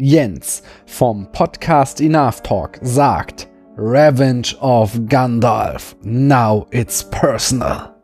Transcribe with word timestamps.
Jens 0.00 0.62
vom 0.86 1.26
Podcast 1.32 2.00
Enough 2.00 2.42
Talk 2.44 2.78
sagt 2.82 3.48
Revenge 3.76 4.54
of 4.60 4.96
Gandalf. 5.08 5.96
Now 6.04 6.66
it's 6.70 7.02
personal. 7.02 7.94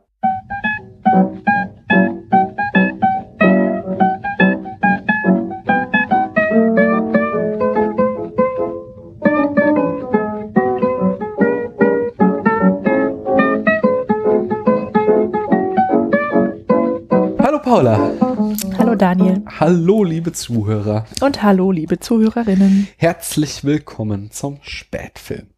Hallo 17.39 17.59
Paula. 17.61 18.24
Hallo 18.95 19.15
Daniel. 19.15 19.43
Hallo 19.59 20.05
liebe 20.05 20.31
Zuhörer. 20.31 21.07
Und 21.21 21.43
hallo 21.43 21.73
liebe 21.73 21.99
Zuhörerinnen. 21.99 22.87
Herzlich 22.97 23.65
willkommen 23.65 24.31
zum 24.31 24.59
Spätfilm. 24.63 25.49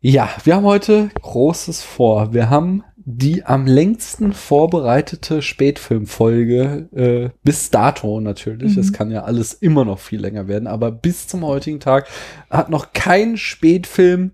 Ja, 0.00 0.28
wir 0.44 0.56
haben 0.56 0.66
heute 0.66 1.08
Großes 1.22 1.80
vor. 1.82 2.34
Wir 2.34 2.50
haben 2.50 2.84
die 2.96 3.46
am 3.46 3.66
längsten 3.66 4.34
vorbereitete 4.34 5.40
Spätfilmfolge 5.40 6.90
äh, 6.94 7.30
bis 7.42 7.70
dato 7.70 8.20
natürlich. 8.20 8.76
Es 8.76 8.90
Mhm. 8.90 8.92
kann 8.92 9.10
ja 9.10 9.22
alles 9.22 9.54
immer 9.54 9.86
noch 9.86 9.98
viel 9.98 10.20
länger 10.20 10.46
werden, 10.46 10.66
aber 10.66 10.90
bis 10.92 11.26
zum 11.26 11.42
heutigen 11.42 11.80
Tag 11.80 12.06
hat 12.50 12.68
noch 12.68 12.92
kein 12.92 13.38
Spätfilm 13.38 14.32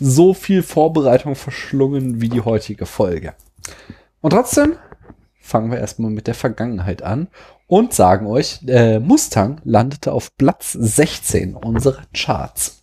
so 0.00 0.32
viel 0.32 0.62
Vorbereitung 0.62 1.34
verschlungen 1.34 2.22
wie 2.22 2.30
die 2.30 2.40
heutige 2.40 2.86
Folge. 2.86 3.34
Und 4.22 4.30
trotzdem 4.30 4.76
fangen 5.44 5.70
wir 5.70 5.78
erstmal 5.78 6.10
mit 6.10 6.26
der 6.26 6.34
Vergangenheit 6.34 7.02
an 7.02 7.28
und 7.66 7.92
sagen 7.92 8.26
euch, 8.26 8.60
äh, 8.66 8.98
Mustang 8.98 9.60
landete 9.64 10.12
auf 10.12 10.36
Platz 10.38 10.72
16 10.72 11.54
unserer 11.54 12.02
Charts. 12.14 12.82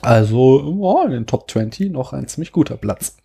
Also 0.00 0.62
oh, 0.80 1.04
in 1.04 1.10
den 1.10 1.26
Top 1.26 1.50
20 1.50 1.90
noch 1.90 2.12
ein 2.12 2.28
ziemlich 2.28 2.52
guter 2.52 2.76
Platz. 2.76 3.16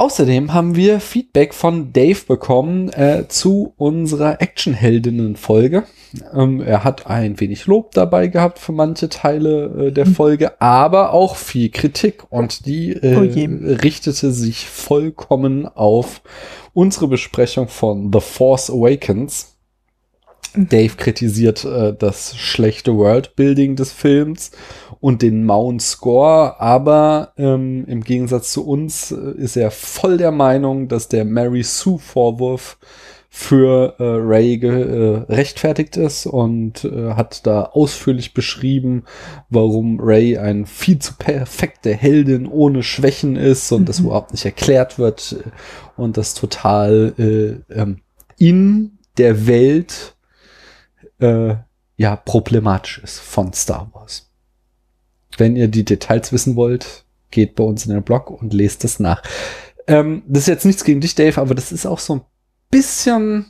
Außerdem 0.00 0.54
haben 0.54 0.76
wir 0.76 0.98
Feedback 0.98 1.52
von 1.52 1.92
Dave 1.92 2.20
bekommen 2.26 2.88
äh, 2.88 3.28
zu 3.28 3.74
unserer 3.76 4.40
Actionheldinnen-Folge. 4.40 5.82
Ähm, 6.32 6.62
er 6.62 6.84
hat 6.84 7.06
ein 7.06 7.38
wenig 7.38 7.66
Lob 7.66 7.92
dabei 7.92 8.28
gehabt 8.28 8.58
für 8.58 8.72
manche 8.72 9.10
Teile 9.10 9.88
äh, 9.88 9.92
der 9.92 10.06
Folge, 10.06 10.58
aber 10.58 11.12
auch 11.12 11.36
viel 11.36 11.68
Kritik. 11.68 12.24
Und 12.30 12.64
die 12.64 12.92
äh, 12.94 13.14
Oh 13.14 13.74
richtete 13.74 14.32
sich 14.32 14.64
vollkommen 14.64 15.66
auf 15.66 16.22
unsere 16.72 17.06
Besprechung 17.06 17.68
von 17.68 18.10
The 18.10 18.20
Force 18.20 18.70
Awakens. 18.70 19.58
Dave 20.54 20.96
kritisiert 20.96 21.66
äh, 21.66 21.94
das 21.94 22.38
schlechte 22.38 22.96
Worldbuilding 22.96 23.76
des 23.76 23.92
Films 23.92 24.50
und 25.00 25.22
den 25.22 25.44
mauen 25.44 25.80
Score, 25.80 26.60
aber 26.60 27.32
ähm, 27.38 27.84
im 27.86 28.04
Gegensatz 28.04 28.52
zu 28.52 28.66
uns 28.66 29.12
äh, 29.12 29.32
ist 29.38 29.56
er 29.56 29.70
voll 29.70 30.18
der 30.18 30.30
Meinung, 30.30 30.88
dass 30.88 31.08
der 31.08 31.24
Mary 31.24 31.62
Sue 31.62 31.98
Vorwurf 31.98 32.78
für 33.32 33.94
äh, 34.00 34.02
Ray 34.02 34.56
äh, 34.56 35.32
rechtfertigt 35.32 35.96
ist 35.96 36.26
und 36.26 36.84
äh, 36.84 37.14
hat 37.14 37.46
da 37.46 37.62
ausführlich 37.62 38.34
beschrieben, 38.34 39.04
warum 39.48 40.00
Ray 40.00 40.36
ein 40.36 40.66
viel 40.66 40.98
zu 40.98 41.14
perfekte 41.14 41.94
Heldin 41.94 42.48
ohne 42.48 42.82
Schwächen 42.82 43.36
ist 43.36 43.70
und 43.70 43.88
das 43.88 44.00
Mhm. 44.00 44.06
überhaupt 44.06 44.32
nicht 44.32 44.44
erklärt 44.44 44.98
wird 44.98 45.36
äh, 45.38 45.48
und 45.96 46.16
das 46.16 46.34
total 46.34 47.14
äh, 47.18 47.72
ähm, 47.72 48.00
in 48.36 48.98
der 49.16 49.46
Welt 49.46 50.16
äh, 51.20 51.54
ja 51.96 52.16
problematisch 52.16 52.98
ist 52.98 53.20
von 53.20 53.52
Star 53.52 53.88
Wars. 53.92 54.29
Wenn 55.40 55.56
ihr 55.56 55.68
die 55.68 55.84
Details 55.84 56.32
wissen 56.32 56.54
wollt, 56.54 57.04
geht 57.30 57.54
bei 57.54 57.64
uns 57.64 57.86
in 57.86 57.92
den 57.92 58.02
Blog 58.02 58.30
und 58.30 58.52
lest 58.52 58.84
es 58.84 59.00
nach. 59.00 59.22
Ähm, 59.86 60.22
das 60.28 60.42
ist 60.42 60.48
jetzt 60.48 60.66
nichts 60.66 60.84
gegen 60.84 61.00
dich, 61.00 61.14
Dave, 61.14 61.40
aber 61.40 61.54
das 61.54 61.72
ist 61.72 61.86
auch 61.86 61.98
so 61.98 62.16
ein 62.16 62.20
bisschen 62.70 63.46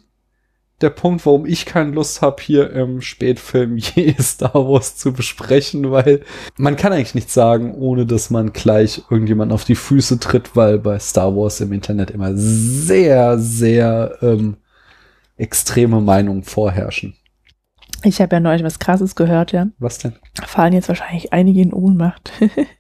der 0.81 0.91
Punkt, 0.91 1.27
warum 1.27 1.45
ich 1.45 1.67
keine 1.67 1.91
Lust 1.91 2.23
habe, 2.23 2.43
hier 2.43 2.71
im 2.71 3.01
Spätfilm 3.01 3.77
je 3.95 4.15
Star 4.21 4.55
Wars 4.55 4.97
zu 4.97 5.13
besprechen, 5.13 5.91
weil 5.91 6.23
man 6.57 6.77
kann 6.77 6.93
eigentlich 6.93 7.15
nichts 7.15 7.35
sagen, 7.35 7.75
ohne 7.75 8.07
dass 8.07 8.31
man 8.31 8.53
gleich 8.53 9.03
irgendjemand 9.11 9.53
auf 9.53 9.65
die 9.65 9.75
Füße 9.75 10.21
tritt, 10.21 10.57
weil 10.57 10.79
bei 10.79 10.99
Star 10.99 11.35
Wars 11.37 11.61
im 11.61 11.73
Internet 11.73 12.11
immer 12.11 12.31
sehr, 12.35 13.39
sehr 13.39 14.17
ähm, 14.23 14.57
extreme 15.37 16.01
Meinungen 16.01 16.45
vorherrschen. 16.45 17.15
Ich 18.03 18.21
habe 18.21 18.37
ja 18.37 18.41
neulich 18.41 18.65
was 18.65 18.79
Krasses 18.79 19.15
gehört, 19.15 19.53
ja. 19.53 19.69
Was 19.79 19.99
denn? 19.99 20.15
Fallen 20.45 20.73
jetzt 20.73 20.89
wahrscheinlich 20.89 21.33
einige 21.33 21.61
in 21.61 21.73
Ohnmacht. 21.73 22.33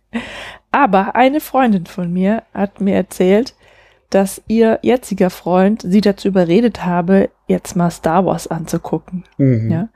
Aber 0.73 1.15
eine 1.15 1.41
Freundin 1.41 1.87
von 1.87 2.13
mir 2.13 2.43
hat 2.55 2.81
mir 2.81 2.95
erzählt, 2.95 3.55
dass 4.09 4.43
ihr 4.49 4.81
jetziger 4.83 5.31
Freund 5.31 5.83
sie 5.83 6.01
dazu 6.01 6.29
überredet 6.29 6.85
habe, 6.85 7.31
jetzt 7.47 7.77
mal 7.77 7.91
Star 7.91 8.27
Wars 8.27 8.49
anzugucken. 8.49 9.25
Mhm. 9.39 9.71
Ja. 9.71 9.89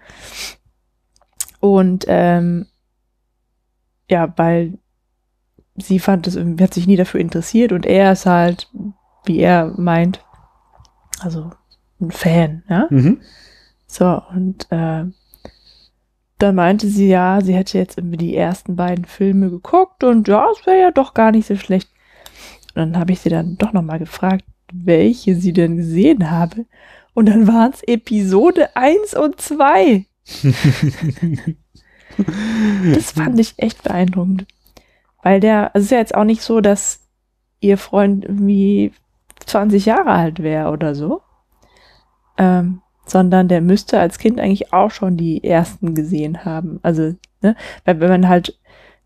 Und 1.60 2.04
ähm, 2.08 2.66
ja, 4.08 4.32
weil 4.36 4.78
sie 5.76 5.98
fand 5.98 6.26
es 6.26 6.38
hat 6.60 6.74
sich 6.74 6.86
nie 6.86 6.96
dafür 6.96 7.20
interessiert 7.20 7.72
und 7.72 7.86
er 7.86 8.12
ist 8.12 8.26
halt, 8.26 8.70
wie 9.24 9.38
er 9.38 9.72
meint, 9.76 10.20
also 11.20 11.50
ein 12.00 12.10
Fan, 12.10 12.62
ja. 12.68 12.86
Mhm. 12.90 13.20
So, 13.96 14.20
und 14.34 14.66
äh, 14.72 15.04
dann 16.38 16.54
meinte 16.56 16.88
sie 16.88 17.06
ja, 17.06 17.40
sie 17.40 17.54
hätte 17.54 17.78
jetzt 17.78 17.96
irgendwie 17.96 18.16
die 18.16 18.34
ersten 18.34 18.74
beiden 18.74 19.04
Filme 19.04 19.50
geguckt 19.50 20.02
und 20.02 20.26
ja, 20.26 20.48
es 20.50 20.66
wäre 20.66 20.80
ja 20.80 20.90
doch 20.90 21.14
gar 21.14 21.30
nicht 21.30 21.46
so 21.46 21.54
schlecht. 21.54 21.88
Und 22.74 22.76
dann 22.76 22.98
habe 22.98 23.12
ich 23.12 23.20
sie 23.20 23.28
dann 23.28 23.56
doch 23.56 23.72
nochmal 23.72 24.00
gefragt, 24.00 24.44
welche 24.72 25.36
sie 25.36 25.52
denn 25.52 25.76
gesehen 25.76 26.28
habe. 26.32 26.66
Und 27.14 27.28
dann 27.28 27.46
waren 27.46 27.70
es 27.70 27.84
Episode 27.84 28.74
1 28.74 29.14
und 29.14 29.40
2. 29.40 30.06
Das 32.94 33.12
fand 33.12 33.38
ich 33.38 33.54
echt 33.58 33.84
beeindruckend. 33.84 34.46
Weil 35.22 35.38
der, 35.38 35.74
also 35.74 35.78
es 35.78 35.84
ist 35.84 35.90
ja 35.92 35.98
jetzt 35.98 36.14
auch 36.16 36.24
nicht 36.24 36.42
so, 36.42 36.60
dass 36.60 37.00
ihr 37.60 37.78
Freund 37.78 38.24
irgendwie 38.24 38.92
20 39.46 39.86
Jahre 39.86 40.10
alt 40.10 40.42
wäre 40.42 40.70
oder 40.70 40.96
so. 40.96 41.22
Ähm, 42.38 42.80
sondern 43.06 43.48
der 43.48 43.60
müsste 43.60 44.00
als 44.00 44.18
Kind 44.18 44.40
eigentlich 44.40 44.72
auch 44.72 44.90
schon 44.90 45.16
die 45.16 45.44
ersten 45.44 45.94
gesehen 45.94 46.44
haben. 46.44 46.80
Also, 46.82 47.14
ne, 47.42 47.56
weil 47.84 48.00
wenn 48.00 48.10
man 48.10 48.28
halt 48.28 48.58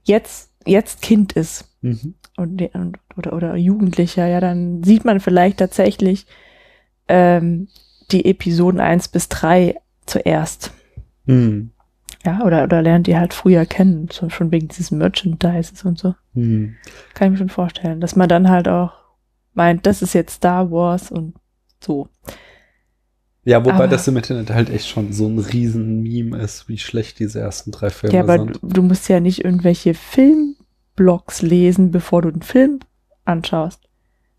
jetzt, 0.05 0.53
jetzt 0.65 1.03
Kind 1.03 1.33
ist 1.33 1.65
Mhm. 1.81 2.15
und, 2.37 2.61
und 2.75 2.99
oder, 3.17 3.33
oder 3.33 3.57
Jugendlicher, 3.57 4.27
ja, 4.27 4.41
dann 4.41 4.83
sieht 4.83 5.05
man 5.05 5.21
vielleicht 5.21 5.59
tatsächlich 5.59 6.27
ähm, 7.07 7.69
die 8.11 8.25
Episoden 8.25 8.81
1 8.81 9.09
bis 9.09 9.29
3 9.29 9.77
zuerst. 10.07 10.73
Mhm. 11.27 11.71
Ja, 12.25 12.45
oder, 12.45 12.65
oder 12.65 12.83
lernt 12.83 13.07
die 13.07 13.17
halt 13.17 13.33
früher 13.33 13.65
kennen, 13.65 14.09
so 14.11 14.29
schon 14.29 14.51
wegen 14.51 14.69
dieses 14.69 14.91
Merchandises 14.91 15.85
und 15.85 15.99
so. 15.99 16.15
Mhm. 16.35 16.75
Kann 17.15 17.29
ich 17.29 17.33
mir 17.33 17.39
schon 17.39 17.49
vorstellen, 17.49 18.01
dass 18.01 18.17
man 18.17 18.29
dann 18.29 18.51
halt 18.51 18.67
auch 18.67 18.93
meint, 19.55 19.87
das 19.87 20.03
ist 20.03 20.15
jetzt 20.15 20.35
Star 20.35 20.71
Wars 20.71 21.11
und 21.13 21.35
so. 21.81 22.09
Ja, 23.45 23.65
wobei 23.65 23.75
Aber- 23.75 23.89
das 23.89 24.07
im 24.09 24.17
Internet 24.17 24.51
halt 24.51 24.69
echt 24.71 24.89
schon 24.89 25.13
so 25.13 25.27
ein 25.27 25.39
riesen 25.39 26.03
Meme 26.03 26.39
ist, 26.39 26.69
wie 26.69 26.79
schlecht 26.79 27.19
diese 27.19 27.41
ersten 27.41 27.71
drei 27.71 27.91
Filme 27.91 28.15
ja, 28.17 28.23
aber 28.23 28.39
sind. 28.39 28.59
du, 28.63 28.69
du 28.69 28.83
musst 28.83 29.09
ja 29.09 29.21
nicht 29.21 29.45
irgendwelche 29.45 29.95
Filmblogs 29.95 31.43
lesen, 31.43 31.91
bevor 31.91 32.23
du 32.23 32.29
einen 32.29 32.43
Film 32.43 32.81
anschaust. 33.25 33.81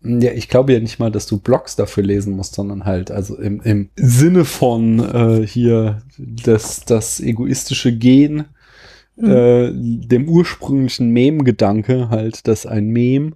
Ja, 0.02 0.32
ich 0.32 0.48
glaube 0.48 0.72
ja 0.72 0.80
nicht 0.80 0.98
mal, 0.98 1.10
dass 1.10 1.26
du 1.26 1.38
Blogs 1.38 1.76
dafür 1.76 2.02
lesen 2.04 2.34
musst, 2.34 2.54
sondern 2.54 2.84
halt, 2.86 3.10
also 3.10 3.36
im, 3.36 3.60
im 3.60 3.90
Sinne 3.96 4.44
von 4.46 4.98
äh, 4.98 5.46
hier 5.46 6.02
das, 6.18 6.84
das 6.84 7.20
egoistische 7.20 7.96
Gen, 7.96 8.44
Mhm. 9.16 9.30
äh, 9.30 9.70
dem 10.06 10.28
ursprünglichen 10.30 11.10
Mem-Gedanke 11.10 12.08
halt, 12.08 12.48
dass 12.48 12.64
ein 12.64 12.86
Mem 12.86 13.34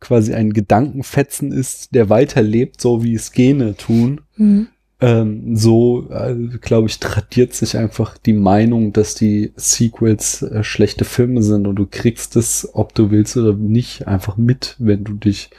quasi 0.00 0.32
ein 0.32 0.54
Gedankenfetzen 0.54 1.52
ist, 1.52 1.94
der 1.94 2.08
weiterlebt, 2.08 2.80
so 2.80 3.02
wie 3.02 3.12
es 3.14 3.32
Gene 3.32 3.76
tun. 3.76 4.22
Mhm. 4.36 4.68
Ähm, 5.00 5.54
so, 5.54 6.10
äh, 6.10 6.34
glaube 6.60 6.88
ich, 6.88 6.98
tradiert 6.98 7.54
sich 7.54 7.76
einfach 7.76 8.18
die 8.18 8.32
Meinung, 8.32 8.92
dass 8.92 9.14
die 9.14 9.52
Sequels 9.54 10.42
äh, 10.42 10.64
schlechte 10.64 11.04
Filme 11.04 11.42
sind 11.42 11.68
und 11.68 11.76
du 11.76 11.86
kriegst 11.86 12.34
es, 12.34 12.68
ob 12.72 12.94
du 12.94 13.10
willst 13.12 13.36
oder 13.36 13.54
nicht, 13.54 14.08
einfach 14.08 14.36
mit, 14.36 14.74
wenn 14.78 15.04
du 15.04 15.14
dich 15.14 15.50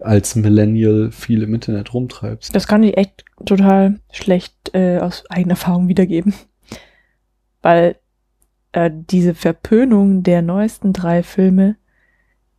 als 0.00 0.36
Millennial 0.36 1.10
viel 1.12 1.42
im 1.42 1.54
Internet 1.54 1.94
rumtreibst. 1.94 2.54
Das 2.54 2.66
kann 2.66 2.82
ich 2.82 2.96
echt 2.98 3.24
total 3.46 4.00
schlecht 4.12 4.54
äh, 4.74 4.98
aus 4.98 5.24
eigener 5.30 5.52
Erfahrung 5.52 5.88
wiedergeben. 5.88 6.34
Weil 7.62 7.96
äh, 8.72 8.90
diese 8.92 9.34
Verpönung 9.34 10.22
der 10.22 10.42
neuesten 10.42 10.92
drei 10.92 11.22
Filme, 11.22 11.76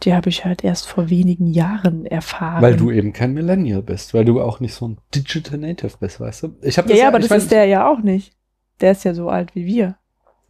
die 0.03 0.13
habe 0.13 0.29
ich 0.29 0.43
halt 0.45 0.63
erst 0.63 0.87
vor 0.87 1.09
wenigen 1.09 1.47
Jahren 1.47 2.05
erfahren. 2.05 2.61
Weil 2.61 2.75
du 2.75 2.91
eben 2.91 3.13
kein 3.13 3.33
Millennial 3.33 3.81
bist, 3.81 4.13
weil 4.13 4.25
du 4.25 4.41
auch 4.41 4.59
nicht 4.59 4.73
so 4.73 4.87
ein 4.89 4.97
Digital 5.13 5.57
Native 5.57 5.93
bist, 5.99 6.19
weißt 6.19 6.43
du? 6.43 6.55
Ich 6.61 6.77
habe 6.77 6.89
ja, 6.91 6.97
ja, 6.97 7.07
aber 7.07 7.19
das 7.19 7.29
mein, 7.29 7.39
ist 7.39 7.51
der 7.51 7.65
ja 7.65 7.89
auch 7.89 7.99
nicht. 7.99 8.33
Der 8.81 8.91
ist 8.91 9.05
ja 9.05 9.13
so 9.13 9.29
alt 9.29 9.55
wie 9.55 9.65
wir. 9.65 9.97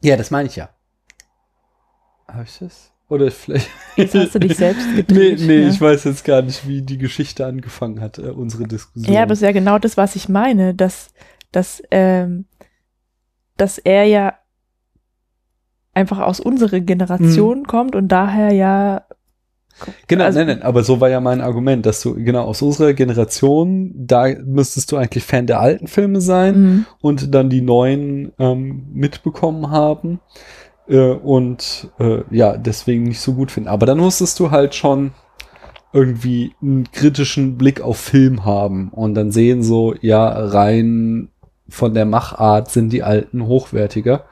Ja, 0.02 0.18
das 0.18 0.32
meine 0.32 0.50
ich 0.50 0.56
ja. 0.56 0.70
Habe 2.28 2.44
ich 2.44 2.58
das? 2.58 2.92
Oder 3.08 3.30
vielleicht. 3.30 3.70
Jetzt 3.96 4.16
hast 4.16 4.34
du 4.34 4.40
dich 4.40 4.58
selbst 4.58 4.88
nee, 4.90 4.96
gedreht. 5.04 5.40
nee, 5.42 5.60
ja. 5.62 5.70
ich 5.70 5.80
weiß 5.80 6.06
jetzt 6.06 6.26
gar 6.26 6.42
nicht, 6.42 6.68
wie 6.68 6.82
die 6.82 6.98
Geschichte 6.98 7.46
angefangen 7.46 8.02
hat, 8.02 8.18
äh, 8.18 8.24
unsere 8.24 8.64
Diskussion. 8.68 9.14
Ja, 9.14 9.22
aber 9.22 9.30
das 9.30 9.40
ist 9.40 9.46
ja 9.46 9.52
genau 9.52 9.78
das, 9.78 9.96
was 9.96 10.16
ich 10.16 10.28
meine, 10.28 10.74
dass, 10.74 11.10
dass, 11.52 11.84
ähm, 11.92 12.46
dass 13.58 13.78
er 13.78 14.06
ja 14.06 14.34
einfach 15.94 16.20
aus 16.20 16.40
unserer 16.40 16.80
Generation 16.80 17.60
Mhm. 17.60 17.66
kommt 17.68 17.96
und 17.96 18.08
daher 18.08 18.52
ja 18.52 19.06
Genau, 20.08 20.24
Also- 20.26 20.40
nein, 20.40 20.48
nein, 20.48 20.62
aber 20.64 20.84
so 20.84 21.02
war 21.02 21.10
ja 21.10 21.20
mein 21.20 21.42
Argument, 21.42 21.86
dass 21.86 22.02
du, 22.02 22.14
genau, 22.16 22.44
aus 22.46 22.62
unserer 22.62 22.94
Generation, 22.94 23.92
da 23.96 24.28
müsstest 24.46 24.92
du 24.92 24.98
eigentlich 24.98 25.24
Fan 25.26 25.48
der 25.48 25.60
alten 25.60 25.88
Filme 25.88 26.22
sein 26.22 26.62
Mhm. 26.62 26.86
und 27.02 27.34
dann 27.36 27.50
die 27.50 27.62
neuen 27.62 28.32
ähm, 28.40 28.86
mitbekommen 28.94 29.70
haben 29.72 30.20
äh, 30.88 31.10
und 31.12 31.90
äh, 32.00 32.20
ja, 32.32 32.56
deswegen 32.58 33.04
nicht 33.04 33.20
so 33.20 33.34
gut 33.34 33.52
finden. 33.52 33.70
Aber 33.70 33.86
dann 33.86 33.98
musstest 33.98 34.40
du 34.40 34.52
halt 34.52 34.76
schon 34.76 35.12
irgendwie 35.92 36.54
einen 36.62 36.90
kritischen 36.92 37.58
Blick 37.58 37.82
auf 37.82 37.98
Film 37.98 38.46
haben 38.46 38.90
und 38.90 39.14
dann 39.16 39.32
sehen 39.32 39.64
so, 39.64 39.96
ja, 40.02 40.28
rein 40.28 41.30
von 41.70 41.94
der 41.94 42.06
Machart 42.06 42.70
sind 42.70 42.92
die 42.94 43.02
alten 43.04 43.46
hochwertiger. 43.48 44.26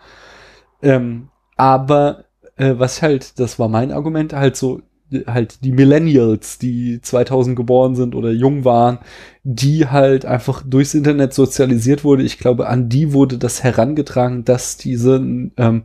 Ähm, 0.81 1.29
aber 1.55 2.25
äh, 2.57 2.73
was 2.77 3.01
halt, 3.01 3.39
das 3.39 3.57
war 3.59 3.69
mein 3.69 3.91
Argument, 3.91 4.33
halt 4.33 4.55
so, 4.57 4.81
halt 5.27 5.63
die 5.63 5.71
Millennials, 5.71 6.57
die 6.57 7.01
2000 7.01 7.55
geboren 7.55 7.95
sind 7.95 8.15
oder 8.15 8.31
jung 8.31 8.65
waren, 8.65 8.99
die 9.43 9.87
halt 9.87 10.25
einfach 10.25 10.63
durchs 10.65 10.93
Internet 10.93 11.33
sozialisiert 11.33 12.03
wurde. 12.03 12.23
Ich 12.23 12.39
glaube, 12.39 12.67
an 12.67 12.89
die 12.89 13.13
wurde 13.13 13.37
das 13.37 13.63
herangetragen, 13.63 14.45
dass 14.45 14.77
diese, 14.77 15.15
ähm, 15.15 15.83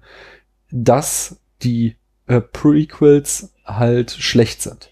dass 0.70 1.40
die 1.62 1.96
äh, 2.26 2.40
Prequels 2.40 3.52
halt 3.64 4.10
schlecht 4.10 4.62
sind. 4.62 4.90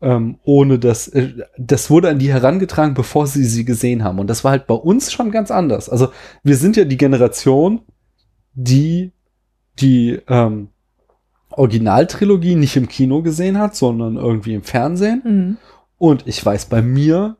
Ähm, 0.00 0.38
ohne 0.44 0.78
dass, 0.78 1.08
äh, 1.08 1.32
das 1.56 1.90
wurde 1.90 2.10
an 2.10 2.18
die 2.18 2.32
herangetragen, 2.32 2.94
bevor 2.94 3.26
sie 3.26 3.44
sie 3.44 3.64
gesehen 3.64 4.04
haben. 4.04 4.18
Und 4.18 4.28
das 4.28 4.44
war 4.44 4.50
halt 4.50 4.66
bei 4.66 4.74
uns 4.74 5.12
schon 5.12 5.30
ganz 5.30 5.50
anders. 5.50 5.88
Also 5.88 6.08
wir 6.42 6.56
sind 6.56 6.76
ja 6.76 6.84
die 6.84 6.98
Generation, 6.98 7.80
die 8.54 9.12
die 9.78 10.18
ähm, 10.28 10.68
Originaltrilogie 11.56 12.54
nicht 12.54 12.76
im 12.76 12.88
Kino 12.88 13.22
gesehen 13.22 13.58
hat, 13.58 13.74
sondern 13.76 14.16
irgendwie 14.16 14.54
im 14.54 14.62
Fernsehen. 14.62 15.22
Mhm. 15.24 15.56
Und 15.98 16.26
ich 16.26 16.44
weiß, 16.44 16.66
bei 16.66 16.82
mir 16.82 17.36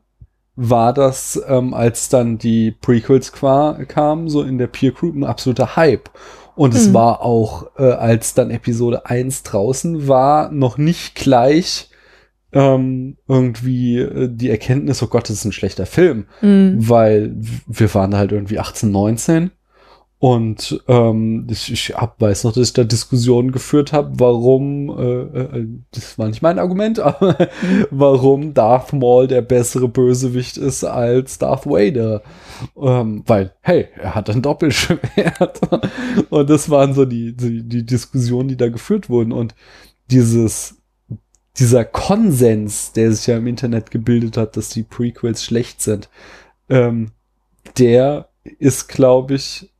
war 0.55 0.91
das, 0.93 1.39
ähm, 1.47 1.73
als 1.73 2.09
dann 2.09 2.37
die 2.39 2.71
Prequels 2.71 3.31
qua 3.31 3.77
kamen, 3.87 4.27
so 4.29 4.41
in 4.41 4.57
der 4.57 4.67
Peer 4.67 4.91
Group 4.91 5.15
ein 5.15 5.23
absoluter 5.23 5.75
Hype. 5.75 6.09
Und 6.55 6.73
es 6.73 6.89
Mhm. 6.89 6.93
war 6.95 7.21
auch, 7.21 7.67
äh, 7.77 7.83
als 7.83 8.33
dann 8.33 8.49
Episode 8.49 9.05
1 9.05 9.43
draußen 9.43 10.07
war, 10.07 10.51
noch 10.51 10.77
nicht 10.79 11.13
gleich 11.15 11.89
ähm, 12.53 13.17
irgendwie 13.27 13.99
äh, 13.99 14.29
die 14.31 14.49
Erkenntnis, 14.49 15.03
oh 15.03 15.07
Gott, 15.07 15.23
das 15.25 15.31
ist 15.35 15.45
ein 15.45 15.51
schlechter 15.51 15.85
Film 15.85 16.25
Mhm. 16.41 16.77
weil 16.89 17.35
wir 17.67 17.93
waren 17.93 18.15
halt 18.15 18.31
irgendwie 18.31 18.57
18, 18.57 18.89
19 18.89 19.51
und 20.19 20.83
ähm, 20.87 21.45
ich, 21.49 21.71
ich 21.71 21.89
hab, 21.95 22.19
weiß 22.19 22.43
noch, 22.43 22.53
dass 22.53 22.69
ich 22.69 22.73
da 22.73 22.83
Diskussionen 22.83 23.51
geführt 23.51 23.93
habe, 23.93 24.19
warum, 24.19 24.89
äh, 24.97 25.03
äh, 25.03 25.67
das 25.91 26.17
war 26.17 26.27
nicht 26.27 26.41
mein 26.41 26.57
Argument, 26.57 26.99
aber 26.99 27.49
warum 27.91 28.55
Darth 28.55 28.93
Maul 28.93 29.27
der 29.27 29.43
bessere 29.43 29.87
Bösewicht 29.87 30.57
ist 30.57 30.83
als 30.83 31.37
Darth 31.37 31.67
Vader. 31.67 32.23
Ähm, 32.75 33.23
weil, 33.27 33.53
hey, 33.61 33.89
er 33.95 34.15
hat 34.15 34.29
ein 34.31 34.41
Doppelschwert. 34.41 35.61
und 36.29 36.49
das 36.49 36.71
waren 36.71 36.95
so 36.95 37.05
die, 37.05 37.35
die, 37.37 37.61
die 37.67 37.85
Diskussionen, 37.85 38.49
die 38.49 38.57
da 38.57 38.69
geführt 38.69 39.11
wurden. 39.11 39.31
Und 39.31 39.53
dieses 40.09 40.77
dieser 41.59 41.85
Konsens, 41.85 42.91
der 42.91 43.11
sich 43.11 43.27
ja 43.27 43.37
im 43.37 43.47
Internet 43.47 43.89
gebildet 43.89 44.37
hat, 44.37 44.57
dass 44.57 44.69
die 44.69 44.83
Prequels 44.83 45.43
schlecht 45.43 45.81
sind, 45.81 46.09
ähm, 46.69 47.11
der 47.77 48.29
ist, 48.59 48.87
glaube 48.87 49.35
ich, 49.35 49.71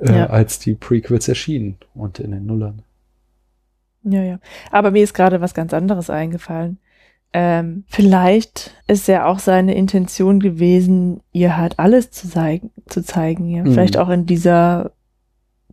äh, 0.00 0.12
Ja. 0.12 0.26
als 0.26 0.58
die 0.58 0.74
Prequels 0.74 1.28
erschienen 1.28 1.76
und 1.94 2.18
in 2.18 2.30
den 2.32 2.46
Nullern. 2.46 2.82
Ja, 4.04 4.22
ja. 4.22 4.38
Aber 4.72 4.90
mir 4.90 5.04
ist 5.04 5.14
gerade 5.14 5.40
was 5.40 5.54
ganz 5.54 5.72
anderes 5.72 6.10
eingefallen. 6.10 6.78
Ähm, 7.34 7.84
vielleicht 7.88 8.72
ist 8.88 9.08
ja 9.08 9.26
auch 9.26 9.38
seine 9.38 9.74
Intention 9.74 10.38
gewesen, 10.38 11.22
ihr 11.32 11.56
halt 11.56 11.78
alles 11.78 12.10
zu 12.10 12.28
zeigen, 12.28 12.70
zu 12.86 13.02
zeigen, 13.02 13.48
ja. 13.48 13.64
Mhm. 13.64 13.72
Vielleicht 13.72 13.96
auch 13.96 14.10
in 14.10 14.26
dieser, 14.26 14.92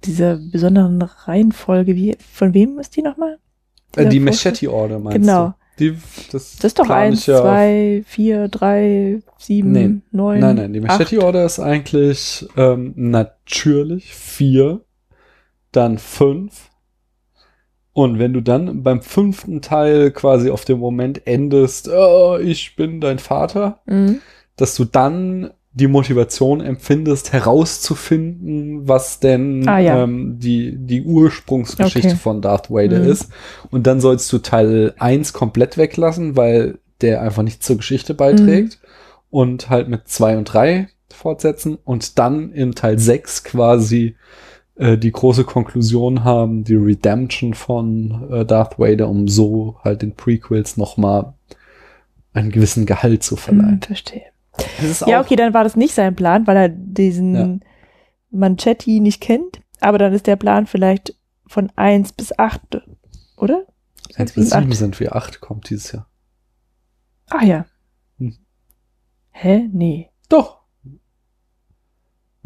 dieser 0.06 0.38
besonderen 0.38 1.02
Reihenfolge. 1.02 1.96
Wie, 1.96 2.16
von 2.34 2.54
wem 2.54 2.80
ist 2.80 2.96
die 2.96 3.02
nochmal? 3.02 3.40
Äh, 3.96 4.08
die? 4.08 4.20
Machete 4.22 4.72
Order 4.72 5.00
meinst 5.00 5.20
Genau. 5.20 5.48
du? 5.48 5.54
Die, 5.80 5.98
das, 6.32 6.56
Das 6.58 6.64
ist 6.66 6.80
doch 6.80 6.86
plan 6.86 6.98
eins, 7.08 7.20
ich 7.22 7.28
ja 7.28 7.36
auf- 7.38 7.42
zwei, 7.42 8.04
vier, 8.06 8.48
drei, 8.50 9.22
sieben, 9.38 9.72
Nee. 9.72 10.02
neun. 10.12 10.40
Nein, 10.40 10.56
nein, 10.58 10.74
die 10.74 10.82
Machete. 10.82 11.24
Order 11.24 11.46
ist 11.46 11.60
eigentlich 11.60 12.46
ähm, 12.58 12.94
natürlich 12.96 14.14
vier, 14.14 14.82
dann 15.72 15.98
fünf. 15.98 16.69
Und 18.00 18.18
wenn 18.18 18.32
du 18.32 18.40
dann 18.42 18.82
beim 18.82 19.02
fünften 19.02 19.62
Teil 19.62 20.12
quasi 20.12 20.50
auf 20.50 20.64
dem 20.64 20.80
Moment 20.80 21.28
endest, 21.28 21.90
oh, 21.90 22.38
ich 22.42 22.78
bin 22.78 23.02
dein 23.02 23.20
Vater, 23.20 23.80
Mhm. 23.86 24.22
dass 24.56 24.76
du 24.76 24.86
dann 24.86 25.50
die 25.74 25.88
Motivation 25.88 26.62
empfindest, 26.62 27.34
herauszufinden, 27.34 28.88
was 28.88 29.20
denn 29.20 29.68
Ah, 29.68 29.80
ja. 29.80 30.04
ähm, 30.04 30.38
die, 30.40 30.76
die 30.78 31.04
Ursprungsgeschichte 31.04 32.10
Okay. 32.12 32.18
von 32.18 32.42
Darth 32.42 32.70
Vader 32.72 33.00
Mhm. 33.00 33.10
ist. 33.10 33.30
Und 33.70 33.86
dann 33.86 34.00
sollst 34.00 34.32
du 34.32 34.38
Teil 34.40 34.94
1 34.98 35.34
komplett 35.34 35.78
weglassen, 35.78 36.36
weil 36.38 36.80
der 37.02 37.22
einfach 37.22 37.44
nichts 37.44 37.66
zur 37.66 37.78
Geschichte 37.78 38.14
beiträgt. 38.14 38.80
Und 39.30 39.70
halt 39.70 39.90
mit 39.90 40.08
2 40.08 40.38
und 40.38 40.46
3 40.46 40.88
fortsetzen 41.14 41.78
und 41.84 42.18
dann 42.18 42.52
in 42.52 42.74
Teil 42.74 42.98
6 42.98 43.44
quasi 43.44 44.16
äh, 44.80 44.98
die 44.98 45.12
große 45.12 45.44
Konklusion 45.44 46.24
haben, 46.24 46.64
die 46.64 46.76
Redemption 46.76 47.54
von 47.54 48.28
äh, 48.32 48.46
Darth 48.46 48.80
Vader, 48.80 49.08
um 49.08 49.28
so 49.28 49.78
halt 49.84 50.02
den 50.02 50.16
Prequels 50.16 50.76
noch 50.78 50.98
mal 50.98 51.34
einen 52.34 52.50
gewissen 52.52 52.86
Gehalt 52.86 53.22
zu 53.24 53.36
verleihen. 53.36 53.76
Mhm, 53.76 53.82
verstehe. 53.82 54.24
Das 54.58 54.84
ist 54.90 55.02
Ja, 55.08 55.20
auch- 55.20 55.26
okay, 55.26 55.36
dann 55.36 55.54
war 55.54 55.64
das 55.64 55.76
nicht 55.76 55.94
sein 55.94 56.16
Plan, 56.16 56.48
weil 56.48 56.58
er 56.58 56.70
diesen 56.70 57.36
Ja. 57.36 57.68
Manchetti 58.32 59.00
nicht 59.00 59.22
kennt. 59.22 59.62
Aber 59.80 59.98
dann 59.98 60.14
ist 60.14 60.28
der 60.28 60.36
Plan 60.36 60.66
vielleicht 60.68 61.16
von 61.48 61.72
eins 61.76 62.12
bis 62.12 62.38
acht, 62.38 62.82
oder? 63.38 63.64
1 64.16 64.34
Sechs, 64.34 64.34
bis 64.34 64.50
sieben, 64.50 64.62
7 64.64 64.72
acht. 64.72 64.78
sind 64.78 65.00
wir, 65.00 65.16
8 65.16 65.40
kommt 65.42 65.70
dieses 65.70 65.92
Jahr. 65.94 66.08
Ah 67.30 67.44
ja. 67.46 67.66
Hm. 68.18 68.36
Hä? 69.32 69.70
Nee. 69.72 70.10
Doch. 70.28 70.59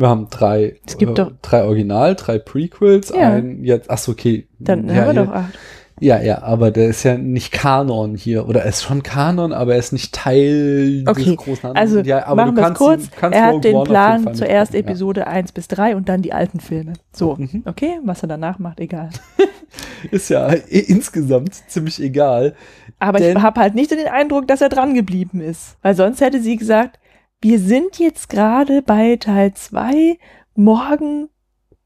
Wir 0.04 0.10
haben 0.10 0.28
drei, 0.30 0.76
Es 0.86 0.98
gibt 0.98 1.14
äh, 1.14 1.16
doch- 1.16 1.32
drei 1.42 1.64
Original, 1.64 2.16
drei 2.16 2.38
Prequels, 2.38 3.10
Ja. 3.16 3.30
ein 3.32 3.64
jetzt, 3.64 3.90
ach 3.90 3.98
so, 3.98 4.12
okay. 4.12 4.48
Dann 4.60 4.88
ja, 4.90 4.96
haben 4.96 5.08
wir 5.08 5.14
ja, 5.14 5.26
doch 5.26 5.32
acht. 5.34 5.54
ja, 6.00 6.22
ja, 6.22 6.44
aber 6.44 6.72
der 6.72 6.88
ist 6.88 7.04
ja 7.04 7.18
nicht 7.18 7.52
Kanon 7.54 8.16
hier. 8.16 8.48
Oder 8.50 8.64
er 8.64 8.70
ist 8.70 8.84
schon 8.84 9.02
Kanon, 9.04 9.54
aber 9.54 9.74
er 9.74 9.80
ist 9.80 9.94
nicht 9.94 10.14
Teil 10.14 11.04
Okay, 11.08 11.24
des 11.24 11.38
großen 11.38 11.70
Handlungs- 11.70 11.80
Also 11.80 12.00
ja, 12.02 12.26
aber 12.26 12.36
machen 12.46 12.56
du 12.56 12.62
wir 12.62 12.62
es 12.62 12.68
kannst, 12.68 12.80
kurz. 12.80 13.10
kannst 13.18 13.38
Er 13.40 13.46
hat 13.46 13.64
den 13.64 13.76
One 13.76 13.84
Plan 13.90 14.36
zuerst 14.36 14.76
Episode 14.76 15.26
eins 15.28 15.52
bis 15.54 15.68
drei 15.70 15.96
und 15.96 16.10
dann 16.10 16.22
die 16.22 16.34
alten 16.34 16.60
Filme. 16.60 16.94
So, 17.14 17.36
Mhm. 17.38 17.64
okay? 17.66 18.00
Was 18.04 18.22
er 18.24 18.28
danach 18.28 18.60
macht, 18.60 18.80
egal. 18.82 19.10
Ja. 19.38 19.46
Ist 20.12 20.30
ja 20.30 20.48
insgesamt 20.48 21.56
ziemlich 21.70 22.02
egal. 22.02 22.54
Aber 23.00 23.20
ich 23.22 23.36
habe 23.36 23.60
halt 23.60 23.74
nicht 23.74 23.90
den 23.92 24.06
Eindruck, 24.08 24.48
dass 24.48 24.62
er 24.62 24.70
dran 24.70 24.94
geblieben 24.94 25.40
ist. 25.42 25.78
Weil 25.82 25.96
sonst 25.96 26.20
hätte 26.22 26.42
sie 26.42 26.58
gesagt, 26.58 27.00
wir 27.44 27.60
sind 27.60 28.00
jetzt 28.00 28.30
gerade 28.30 28.82
bei 28.82 29.18
Teil 29.18 29.54
2, 29.54 30.18
morgen 30.56 31.30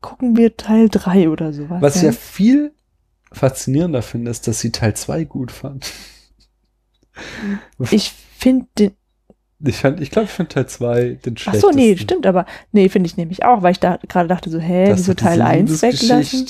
gucken 0.01 0.37
wir 0.37 0.55
Teil 0.55 0.87
3 0.87 1.29
oder 1.29 1.51
sowas. 1.51 1.81
Was 1.81 2.01
ja 2.01 2.11
viel 2.11 2.73
faszinierender 3.31 4.03
finde, 4.03 4.29
ist, 4.31 4.47
dass 4.47 4.59
sie 4.59 4.71
Teil 4.71 4.95
2 4.95 5.23
gut 5.23 5.51
fand. 5.51 5.91
Ich 7.89 8.13
finde 8.37 8.67
den. 8.77 8.91
Ich, 9.65 9.77
fand, 9.77 9.99
ich 9.99 10.11
glaube, 10.11 10.27
ich 10.27 10.31
finde 10.31 10.53
Teil 10.53 10.67
2 10.67 11.17
den 11.25 11.33
Ach 11.33 11.41
schlechtesten. 11.41 11.71
so, 11.71 11.75
nee, 11.75 11.97
stimmt, 11.97 12.27
aber 12.27 12.45
nee, 12.71 12.89
finde 12.89 13.07
ich 13.07 13.17
nämlich 13.17 13.43
auch, 13.43 13.63
weil 13.63 13.71
ich 13.71 13.79
da 13.79 13.97
gerade 14.07 14.27
dachte 14.27 14.51
so, 14.51 14.59
hä, 14.59 14.89
Das 14.89 14.99
wieso 14.99 15.15
Teil 15.15 15.41
1 15.41 15.81
weglassen? 15.81 16.45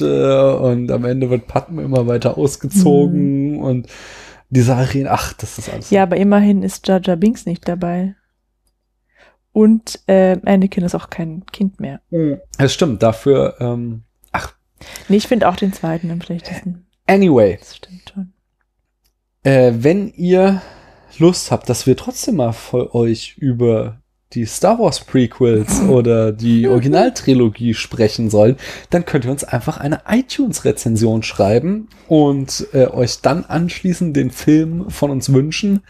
Und 0.60 0.92
am 0.92 1.06
Ende 1.06 1.30
wird 1.30 1.48
Padme 1.48 1.84
immer 1.84 2.08
weiter 2.08 2.38
ausgezogen 2.38 3.62
und 3.62 3.88
diese 4.50 4.76
Arena, 4.76 5.12
ach, 5.12 5.32
das 5.32 5.58
ist 5.58 5.70
alles. 5.70 5.90
Ja, 5.90 6.04
aber 6.04 6.18
immerhin 6.18 6.64
ist 6.64 6.86
Jar 6.88 7.00
Binks 7.00 7.46
nicht 7.46 7.66
dabei. 7.66 8.16
Und 9.58 10.02
äh, 10.06 10.38
Anakin 10.46 10.84
ist 10.84 10.94
auch 10.94 11.10
kein 11.10 11.44
Kind 11.48 11.80
mehr. 11.80 12.00
Es 12.60 12.76
stimmt, 12.76 13.02
dafür, 13.02 13.56
ähm, 13.60 14.04
Nee, 15.10 15.18
ich 15.18 15.28
finde 15.28 15.50
auch 15.50 15.56
den 15.56 15.74
zweiten 15.74 16.12
am 16.12 16.22
schlechtesten. 16.22 16.86
anyway, 17.08 17.58
Das 17.60 17.76
stimmt 17.78 18.14
schon. 18.14 18.34
äh, 19.42 19.74
wenn 19.76 20.10
ihr 20.14 20.62
Lust 21.18 21.50
habt, 21.50 21.68
dass 21.70 21.88
wir 21.88 21.98
trotzdem 21.98 22.36
mal 22.36 22.52
für 22.54 22.94
euch 22.94 23.36
über 23.40 24.00
die 24.34 24.46
Star 24.46 24.78
Wars 24.78 25.00
Prequels 25.00 25.82
oder 25.90 26.32
die 26.32 26.68
Originaltrilogie 26.68 27.74
sprechen 27.74 28.30
sollen, 28.30 28.58
dann 28.92 29.06
könnt 29.06 29.26
ihr 29.26 29.32
uns 29.32 29.44
einfach 29.44 29.80
eine 29.80 30.02
iTunes-Rezension 30.08 31.24
schreiben 31.24 31.90
und 32.08 32.68
äh, 32.74 32.86
euch 32.86 33.22
dann 33.22 33.44
anschließend 33.46 34.16
den 34.16 34.30
Film 34.30 34.92
von 34.92 35.10
uns 35.10 35.34
wünschen. 35.34 35.82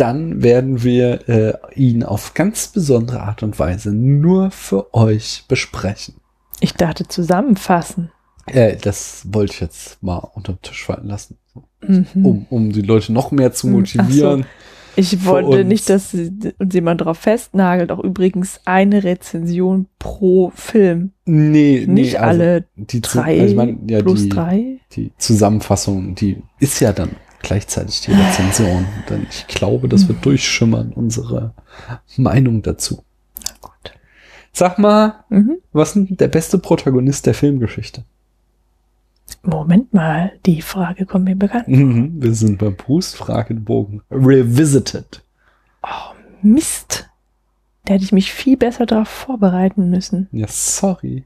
Dann 0.00 0.42
werden 0.42 0.82
wir 0.82 1.28
äh, 1.28 1.52
ihn 1.74 2.02
auf 2.04 2.32
ganz 2.34 2.68
besondere 2.68 3.20
Art 3.20 3.42
und 3.42 3.58
Weise 3.58 3.92
nur 3.92 4.50
für 4.50 4.94
euch 4.94 5.44
besprechen. 5.46 6.14
Ich 6.60 6.72
dachte 6.74 7.06
zusammenfassen. 7.06 8.10
Äh, 8.46 8.76
das 8.76 9.26
wollte 9.30 9.52
ich 9.52 9.60
jetzt 9.60 10.02
mal 10.02 10.16
unterm 10.34 10.60
Tisch 10.62 10.84
fallen 10.84 11.06
lassen, 11.06 11.36
Mhm. 11.86 12.06
um, 12.26 12.46
um 12.50 12.72
die 12.72 12.82
Leute 12.82 13.12
noch 13.12 13.30
mehr 13.30 13.52
zu 13.52 13.66
Hm, 13.66 13.72
so. 13.72 13.78
motivieren. 13.78 14.46
Ich 14.96 15.24
wollte 15.24 15.64
nicht, 15.64 15.88
dass 15.88 16.12
uns 16.14 16.74
jemand 16.74 17.00
drauf 17.02 17.18
festnagelt. 17.18 17.92
Auch 17.92 18.00
übrigens 18.00 18.60
eine 18.64 19.04
Rezension 19.04 19.86
pro 19.98 20.50
Film. 20.54 21.12
Nee, 21.26 21.84
Nicht 21.86 22.12
nee, 22.12 22.16
also 22.16 22.40
alle 22.42 22.64
die 22.76 23.00
drei 23.00 23.40
also 23.40 23.44
ich 23.50 23.54
mein, 23.54 23.86
ja, 23.88 24.02
plus 24.02 24.24
die, 24.24 24.28
drei. 24.30 24.78
die 24.92 25.12
Zusammenfassung, 25.16 26.14
die 26.16 26.42
ist 26.58 26.80
ja 26.80 26.92
dann 26.92 27.10
gleichzeitig 27.42 28.00
die 28.02 28.12
Rezension. 28.12 28.86
Denn 29.08 29.26
ich 29.30 29.46
glaube, 29.46 29.88
das 29.88 30.08
wird 30.08 30.24
durchschimmern, 30.24 30.92
unsere 30.92 31.54
Meinung 32.16 32.62
dazu. 32.62 33.02
Na 33.44 33.50
gut. 33.60 33.92
Sag 34.52 34.78
mal, 34.78 35.24
Mhm. 35.28 35.58
was 35.72 35.96
ist 35.96 36.08
denn 36.08 36.16
der 36.16 36.28
beste 36.28 36.58
Protagonist 36.58 37.26
der 37.26 37.34
Filmgeschichte? 37.34 38.04
Moment 39.42 39.94
mal, 39.94 40.32
die 40.44 40.60
Frage 40.60 41.06
kommt 41.06 41.24
mir 41.26 41.36
bekannt. 41.36 41.68
Mhm, 41.68 42.20
wir 42.22 42.34
sind 42.34 42.58
beim 42.58 42.74
Brust-Fragebogen. 42.74 44.02
Revisited. 44.10 45.22
Oh, 45.82 46.14
Mist. 46.42 47.08
Da 47.84 47.94
hätte 47.94 48.04
ich 48.04 48.12
mich 48.12 48.32
viel 48.32 48.56
besser 48.56 48.86
darauf 48.86 49.08
vorbereiten 49.08 49.88
müssen. 49.90 50.28
Ja, 50.32 50.46
sorry. 50.48 51.24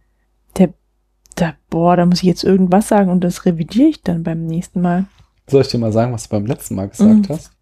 Da, 1.36 1.54
boah, 1.68 1.96
da 1.96 2.06
muss 2.06 2.18
ich 2.18 2.28
jetzt 2.28 2.44
irgendwas 2.44 2.86
sagen 2.86 3.10
und 3.10 3.24
das 3.24 3.44
revidiere 3.44 3.88
ich 3.88 4.02
dann 4.02 4.22
beim 4.22 4.46
nächsten 4.46 4.80
Mal. 4.80 5.06
Soll 5.46 5.62
ich 5.62 5.68
dir 5.68 5.78
mal 5.78 5.92
sagen, 5.92 6.12
was 6.12 6.24
du 6.24 6.30
beim 6.30 6.46
letzten 6.46 6.74
Mal 6.74 6.88
gesagt 6.88 7.28
Mhm. 7.28 7.28
hast? 7.28 7.52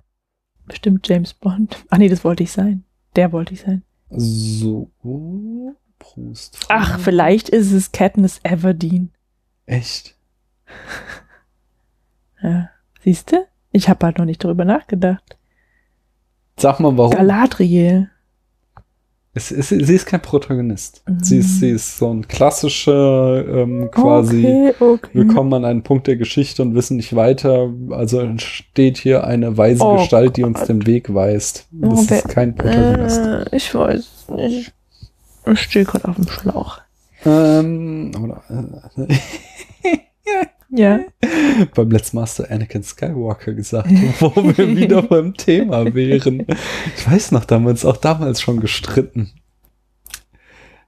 Bestimmt 0.66 1.06
James 1.08 1.34
Bond. 1.34 1.84
Ach 1.90 1.98
nee, 1.98 2.08
das 2.08 2.24
wollte 2.24 2.42
ich 2.42 2.52
sein. 2.52 2.84
Der 3.16 3.32
wollte 3.32 3.54
ich 3.54 3.60
sein. 3.62 3.82
So, 4.10 4.90
Brust. 5.98 6.58
Ach, 6.68 6.98
vielleicht 7.00 7.48
ist 7.48 7.72
es 7.72 7.92
Katniss 7.92 8.40
Everdeen. 8.44 9.10
Echt? 9.66 10.16
Ja. 12.42 12.70
Siehst 13.02 13.30
du? 13.32 13.46
Ich 13.70 13.88
habe 13.88 14.04
halt 14.04 14.18
noch 14.18 14.24
nicht 14.24 14.42
darüber 14.44 14.64
nachgedacht. 14.64 15.36
Sag 16.58 16.80
mal, 16.80 16.96
warum? 16.98 17.12
Galadriel. 17.12 18.10
Es, 19.34 19.50
es, 19.50 19.70
sie 19.70 19.94
ist 19.94 20.04
kein 20.04 20.20
Protagonist. 20.20 21.02
Mhm. 21.08 21.24
Sie, 21.24 21.38
ist, 21.38 21.60
sie 21.60 21.70
ist 21.70 21.96
so 21.96 22.12
ein 22.12 22.28
klassischer, 22.28 23.46
ähm, 23.48 23.90
quasi, 23.90 24.44
Okay, 24.44 24.74
okay. 24.78 25.08
wir 25.14 25.26
kommen 25.26 25.54
an 25.54 25.64
einen 25.64 25.82
Punkt 25.82 26.06
der 26.06 26.16
Geschichte 26.16 26.60
und 26.60 26.74
wissen 26.74 26.98
nicht 26.98 27.16
weiter. 27.16 27.72
Also 27.90 28.20
entsteht 28.20 28.98
hier 28.98 29.24
eine 29.24 29.56
weise 29.56 29.84
Oh 29.84 29.96
Gestalt, 29.96 30.36
die 30.36 30.44
uns 30.44 30.58
Gott. 30.60 30.68
den 30.68 30.86
Weg 30.86 31.14
weist. 31.14 31.66
Das 31.70 32.10
wer- 32.10 32.18
ist 32.18 32.28
kein 32.28 32.54
Protagonist. 32.54 33.20
Äh, 33.20 33.56
ich 33.56 33.74
weiß 33.74 34.26
nicht. 34.36 34.72
Ich 35.50 35.60
stehe 35.60 35.86
gerade 35.86 36.08
auf 36.08 36.16
dem 36.16 36.28
Schlauch. 36.28 36.80
Ähm, 37.24 38.12
oder, 38.22 38.42
äh, 38.50 39.16
Ja. 40.74 41.00
beim 41.74 41.90
letzten 41.90 42.16
Mal 42.16 42.22
hast 42.22 42.38
du 42.38 42.50
Anakin 42.50 42.82
Skywalker 42.82 43.52
gesagt, 43.52 43.90
wo 44.20 44.34
wir 44.34 44.74
wieder 44.74 45.02
beim 45.02 45.34
Thema 45.34 45.94
wären. 45.94 46.46
Ich 46.96 47.10
weiß 47.10 47.32
noch, 47.32 47.44
da 47.44 47.56
haben 47.56 47.64
wir 47.64 47.70
uns 47.70 47.84
auch 47.84 47.98
damals 47.98 48.40
schon 48.40 48.60
gestritten. 48.60 49.32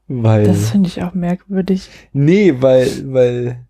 Weil. 0.08 0.46
Das 0.46 0.70
finde 0.70 0.88
ich 0.88 1.02
auch 1.02 1.12
merkwürdig. 1.12 1.90
Nee, 2.12 2.54
weil, 2.60 3.12
weil 3.12 3.66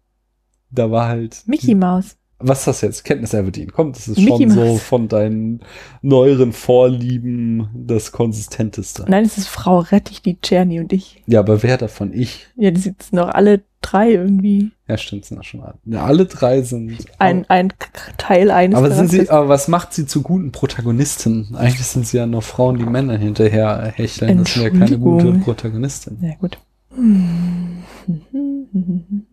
da 0.70 0.90
war 0.90 1.08
halt. 1.08 1.42
Mickey 1.46 1.74
Mouse. 1.74 2.16
Was 2.46 2.58
ist 2.58 2.66
das 2.66 2.80
jetzt? 2.82 3.04
Kenntnis 3.04 3.32
Everdeen. 3.32 3.72
Komm, 3.72 3.92
das 3.92 4.06
ist 4.06 4.18
Mickey 4.18 4.44
schon 4.44 4.50
so 4.50 4.76
von 4.76 5.08
deinen 5.08 5.60
neueren 6.02 6.52
Vorlieben 6.52 7.70
das 7.74 8.12
Konsistenteste. 8.12 9.06
Nein, 9.08 9.24
es 9.24 9.38
ist 9.38 9.48
Frau 9.48 9.78
Rettich, 9.78 10.20
die 10.20 10.38
Czerny 10.38 10.78
und 10.78 10.92
ich. 10.92 11.22
Ja, 11.26 11.40
aber 11.40 11.62
wer 11.62 11.78
davon? 11.78 12.12
Ich? 12.12 12.46
Ja, 12.56 12.70
die 12.70 12.80
sitzen 12.80 13.16
noch 13.16 13.28
alle 13.28 13.62
drei 13.80 14.12
irgendwie. 14.12 14.72
Ja, 14.86 14.98
stimmt, 14.98 15.24
sind 15.24 15.38
das 15.38 15.46
schon 15.46 15.62
alle. 15.62 15.78
Ja, 15.86 16.04
alle 16.04 16.26
drei 16.26 16.60
sind. 16.60 16.98
Ein, 17.18 17.48
ein 17.48 17.72
Teil 18.18 18.50
eines 18.50 18.76
aber, 18.76 18.90
sind 18.90 19.10
sie, 19.10 19.30
aber 19.30 19.48
was 19.48 19.68
macht 19.68 19.94
sie 19.94 20.04
zu 20.04 20.20
guten 20.20 20.52
Protagonisten? 20.52 21.54
Eigentlich 21.54 21.86
sind 21.86 22.06
sie 22.06 22.18
ja 22.18 22.26
nur 22.26 22.42
Frauen, 22.42 22.76
die 22.76 22.84
Männer 22.84 23.16
hinterher 23.16 23.90
hecheln. 23.94 24.36
Das 24.38 24.52
sind 24.52 24.64
ja 24.64 24.70
keine 24.70 24.98
gute. 24.98 25.32
Protagonistin. 25.38 26.18
Ja, 26.20 26.34
gut. 26.34 26.58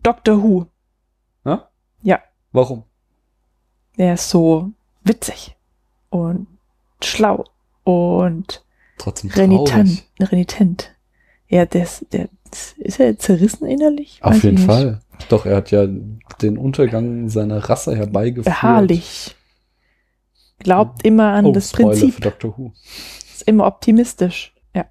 Doctor 0.02 0.42
Who. 0.42 0.66
Ja? 1.44 1.68
Ja. 2.02 2.20
Warum? 2.52 2.84
Der 3.98 4.14
ist 4.14 4.30
so 4.30 4.70
witzig 5.04 5.56
und 6.10 6.46
schlau 7.02 7.44
und 7.84 8.64
Trotzdem 8.98 9.30
renitent. 9.30 10.04
renitent. 10.20 10.94
Ja, 11.48 11.66
der 11.66 11.82
ist, 11.82 12.06
der 12.12 12.28
ist 12.78 13.00
er 13.00 13.18
zerrissen 13.18 13.66
innerlich? 13.66 14.20
Weiß 14.22 14.36
Auf 14.36 14.42
jeden. 14.44 14.58
Fall. 14.58 15.00
Doch, 15.28 15.44
er 15.46 15.56
hat 15.56 15.70
ja 15.70 15.86
den 16.40 16.56
Untergang 16.58 17.28
seiner 17.28 17.58
Rasse 17.58 17.94
herbeigeführt. 17.96 18.46
Beharrlich. 18.46 19.34
Glaubt 20.58 21.04
immer 21.04 21.32
an 21.32 21.46
Oh, 21.46 21.52
das 21.52 21.70
Spoiler 21.70 21.88
Prinzip. 21.90 22.14
für 22.14 22.20
Doctor 22.22 22.56
Who. 22.56 22.72
Ist 23.32 23.42
immer 23.42 23.66
optimistisch. 23.66 24.54
Ja. 24.74 24.86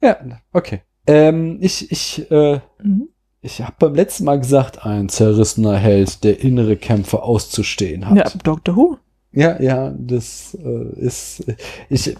Ja, 0.00 0.16
okay. 0.52 0.82
Ähm, 1.06 1.58
ich, 1.60 1.90
ich, 1.90 2.30
äh, 2.30 2.60
Mhm. 2.82 3.08
Ich 3.46 3.62
habe 3.62 3.74
beim 3.78 3.94
letzten 3.94 4.24
Mal 4.24 4.40
gesagt, 4.40 4.84
ein 4.84 5.08
zerrissener 5.08 5.76
Held, 5.76 6.24
der 6.24 6.40
innere 6.40 6.76
Kämpfe 6.76 7.22
auszustehen 7.22 8.10
hat. 8.10 8.16
Ja, 8.16 8.24
Doctor 8.42 8.76
Who. 8.76 8.96
Ja, 9.32 9.60
ja, 9.60 9.94
das 9.96 10.56
äh, 10.62 11.00
ist. 11.00 11.44
Ich 11.88 12.16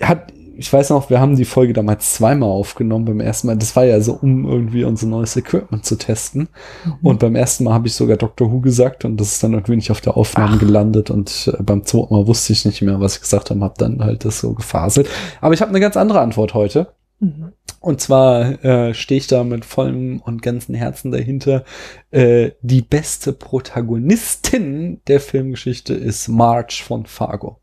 hat, 0.00 0.32
ich 0.56 0.70
weiß 0.70 0.90
noch, 0.90 1.08
wir 1.08 1.20
haben 1.20 1.36
die 1.36 1.44
Folge 1.44 1.72
damals 1.72 2.14
zweimal 2.14 2.50
aufgenommen. 2.50 3.04
Beim 3.04 3.20
ersten 3.20 3.46
Mal, 3.46 3.56
das 3.56 3.74
war 3.76 3.84
ja 3.84 4.00
so, 4.00 4.18
um 4.20 4.46
irgendwie 4.46 4.84
unser 4.84 5.06
neues 5.06 5.36
Equipment 5.36 5.86
zu 5.86 5.96
testen. 5.96 6.48
Mhm. 6.84 6.94
Und 7.02 7.20
beim 7.20 7.34
ersten 7.34 7.64
Mal 7.64 7.72
habe 7.72 7.86
ich 7.86 7.94
sogar 7.94 8.16
Doctor 8.16 8.52
Who 8.52 8.60
gesagt 8.60 9.04
und 9.04 9.18
das 9.18 9.32
ist 9.32 9.42
dann 9.42 9.52
irgendwie 9.52 9.76
nicht 9.76 9.90
auf 9.90 10.00
der 10.00 10.16
Aufnahme 10.16 10.56
Ach. 10.56 10.60
gelandet. 10.60 11.10
Und 11.10 11.50
äh, 11.56 11.62
beim 11.62 11.84
zweiten 11.84 12.12
Mal 12.12 12.26
wusste 12.26 12.52
ich 12.52 12.64
nicht 12.64 12.82
mehr, 12.82 13.00
was 13.00 13.14
ich 13.14 13.20
gesagt 13.22 13.50
habe, 13.50 13.60
habe 13.60 13.74
dann 13.78 14.04
halt 14.04 14.24
das 14.24 14.40
so 14.40 14.52
gefaselt. 14.52 15.08
Aber 15.40 15.54
ich 15.54 15.62
habe 15.62 15.70
eine 15.70 15.80
ganz 15.80 15.96
andere 15.96 16.20
Antwort 16.20 16.54
heute. 16.54 16.88
Mhm. 17.22 17.52
Und 17.80 18.00
zwar 18.00 18.64
äh, 18.64 18.94
stehe 18.94 19.18
ich 19.18 19.26
da 19.26 19.42
mit 19.44 19.64
vollem 19.64 20.20
und 20.20 20.42
ganzen 20.42 20.74
Herzen 20.74 21.10
dahinter. 21.10 21.64
Äh, 22.10 22.52
die 22.62 22.82
beste 22.82 23.32
Protagonistin 23.32 25.00
der 25.06 25.20
Filmgeschichte 25.20 25.94
ist 25.94 26.28
Marge 26.28 26.80
von 26.84 27.06
Fargo. 27.06 27.60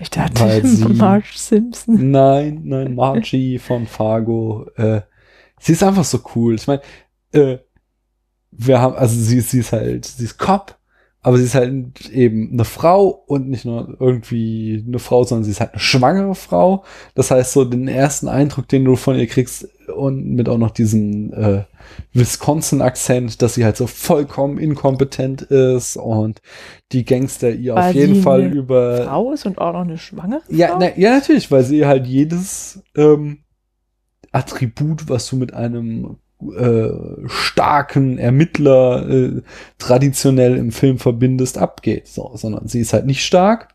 Ich 0.00 0.10
dachte, 0.10 0.40
Weil 0.40 0.64
sie- 0.66 0.84
Marge 0.88 1.28
Simpson. 1.34 2.10
Nein, 2.10 2.62
nein, 2.64 2.94
Margie 2.96 3.58
von 3.58 3.86
Fargo. 3.86 4.66
Äh, 4.76 5.02
sie 5.60 5.72
ist 5.72 5.82
einfach 5.82 6.04
so 6.04 6.20
cool. 6.34 6.54
Ich 6.56 6.66
meine, 6.66 6.82
äh, 7.32 7.58
wir 8.50 8.80
haben, 8.80 8.94
also 8.96 9.14
sie, 9.18 9.40
sie 9.40 9.60
ist 9.60 9.72
halt, 9.72 10.04
sie 10.04 10.24
ist 10.24 10.38
Cop, 10.38 10.78
aber 11.24 11.38
sie 11.38 11.44
ist 11.44 11.54
halt 11.54 12.10
eben 12.10 12.50
eine 12.52 12.64
Frau 12.64 13.06
und 13.06 13.48
nicht 13.48 13.64
nur 13.64 13.96
irgendwie 14.00 14.84
eine 14.86 14.98
Frau, 14.98 15.22
sondern 15.22 15.44
sie 15.44 15.52
ist 15.52 15.60
halt 15.60 15.70
eine 15.70 15.80
schwangere 15.80 16.34
Frau. 16.34 16.84
Das 17.14 17.30
heißt, 17.30 17.52
so 17.52 17.64
den 17.64 17.86
ersten 17.86 18.26
Eindruck, 18.26 18.66
den 18.66 18.84
du 18.84 18.96
von 18.96 19.16
ihr 19.16 19.28
kriegst 19.28 19.68
und 19.94 20.34
mit 20.34 20.48
auch 20.48 20.58
noch 20.58 20.72
diesem 20.72 21.32
äh, 21.32 21.62
Wisconsin-Akzent, 22.12 23.40
dass 23.40 23.54
sie 23.54 23.64
halt 23.64 23.76
so 23.76 23.86
vollkommen 23.86 24.58
inkompetent 24.58 25.42
ist 25.42 25.96
und 25.96 26.42
die 26.90 27.04
Gangster 27.04 27.50
ihr 27.50 27.76
Weil 27.76 27.90
auf 27.90 27.94
jeden 27.94 28.14
sie 28.16 28.22
Fall 28.22 28.42
eine 28.42 28.54
über 28.54 29.04
Frau 29.04 29.32
ist 29.32 29.46
und 29.46 29.58
auch 29.58 29.74
noch 29.74 29.82
eine 29.82 29.98
schwangere 29.98 30.42
ja, 30.48 30.68
Frau? 30.68 30.78
na, 30.80 30.98
ja, 30.98 31.10
natürlich, 31.10 31.52
weil 31.52 31.62
sie 31.62 31.86
halt 31.86 32.04
jedes 32.06 32.82
ähm, 32.96 33.44
Attribut, 34.32 35.08
was 35.08 35.28
du 35.28 35.36
mit 35.36 35.54
einem 35.54 36.16
äh, 36.56 36.90
starken 37.28 38.18
Ermittler 38.18 39.08
äh, 39.08 39.42
traditionell 39.78 40.56
im 40.56 40.72
Film 40.72 40.98
verbindest, 40.98 41.58
abgeht. 41.58 42.08
So, 42.08 42.32
sondern 42.34 42.68
sie 42.68 42.80
ist 42.80 42.92
halt 42.92 43.06
nicht 43.06 43.24
stark, 43.24 43.68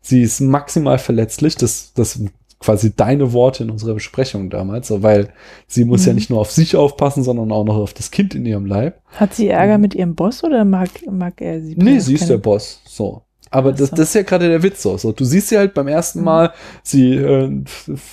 sie 0.00 0.22
ist 0.22 0.40
maximal 0.40 0.98
verletzlich. 0.98 1.56
Das, 1.56 1.92
das 1.94 2.20
quasi 2.60 2.94
deine 2.96 3.32
Worte 3.34 3.64
in 3.64 3.70
unserer 3.70 3.92
Besprechung 3.92 4.48
damals, 4.48 4.88
so, 4.88 5.02
weil 5.02 5.28
sie 5.66 5.84
muss 5.84 6.02
Mhm. 6.02 6.06
ja 6.06 6.12
nicht 6.14 6.30
nur 6.30 6.40
auf 6.40 6.50
sich 6.50 6.76
aufpassen, 6.76 7.22
sondern 7.22 7.52
auch 7.52 7.64
noch 7.64 7.76
auf 7.76 7.92
das 7.92 8.10
Kind 8.10 8.34
in 8.34 8.46
ihrem 8.46 8.64
Leib. 8.64 9.02
Hat 9.08 9.34
sie 9.34 9.48
Ärger 9.48 9.76
mit 9.76 9.94
ihrem 9.94 10.14
Boss 10.14 10.42
oder 10.42 10.64
mag, 10.64 10.88
mag 11.10 11.42
er 11.42 11.60
sie? 11.60 11.74
Nee, 11.76 11.98
sie 11.98 12.14
ist 12.14 12.30
der 12.30 12.38
Boss. 12.38 12.80
So. 12.86 13.23
Aber 13.54 13.72
das, 13.72 13.90
das 13.90 14.08
ist 14.08 14.14
ja 14.14 14.22
gerade 14.22 14.48
der 14.48 14.64
Witz 14.64 14.82
so. 14.82 14.96
so. 14.98 15.12
Du 15.12 15.24
siehst 15.24 15.48
sie 15.48 15.58
halt 15.58 15.74
beim 15.74 15.86
ersten 15.86 16.18
Mhm. 16.18 16.24
Mal, 16.24 16.52
sie 16.82 17.14
äh, 17.14 17.50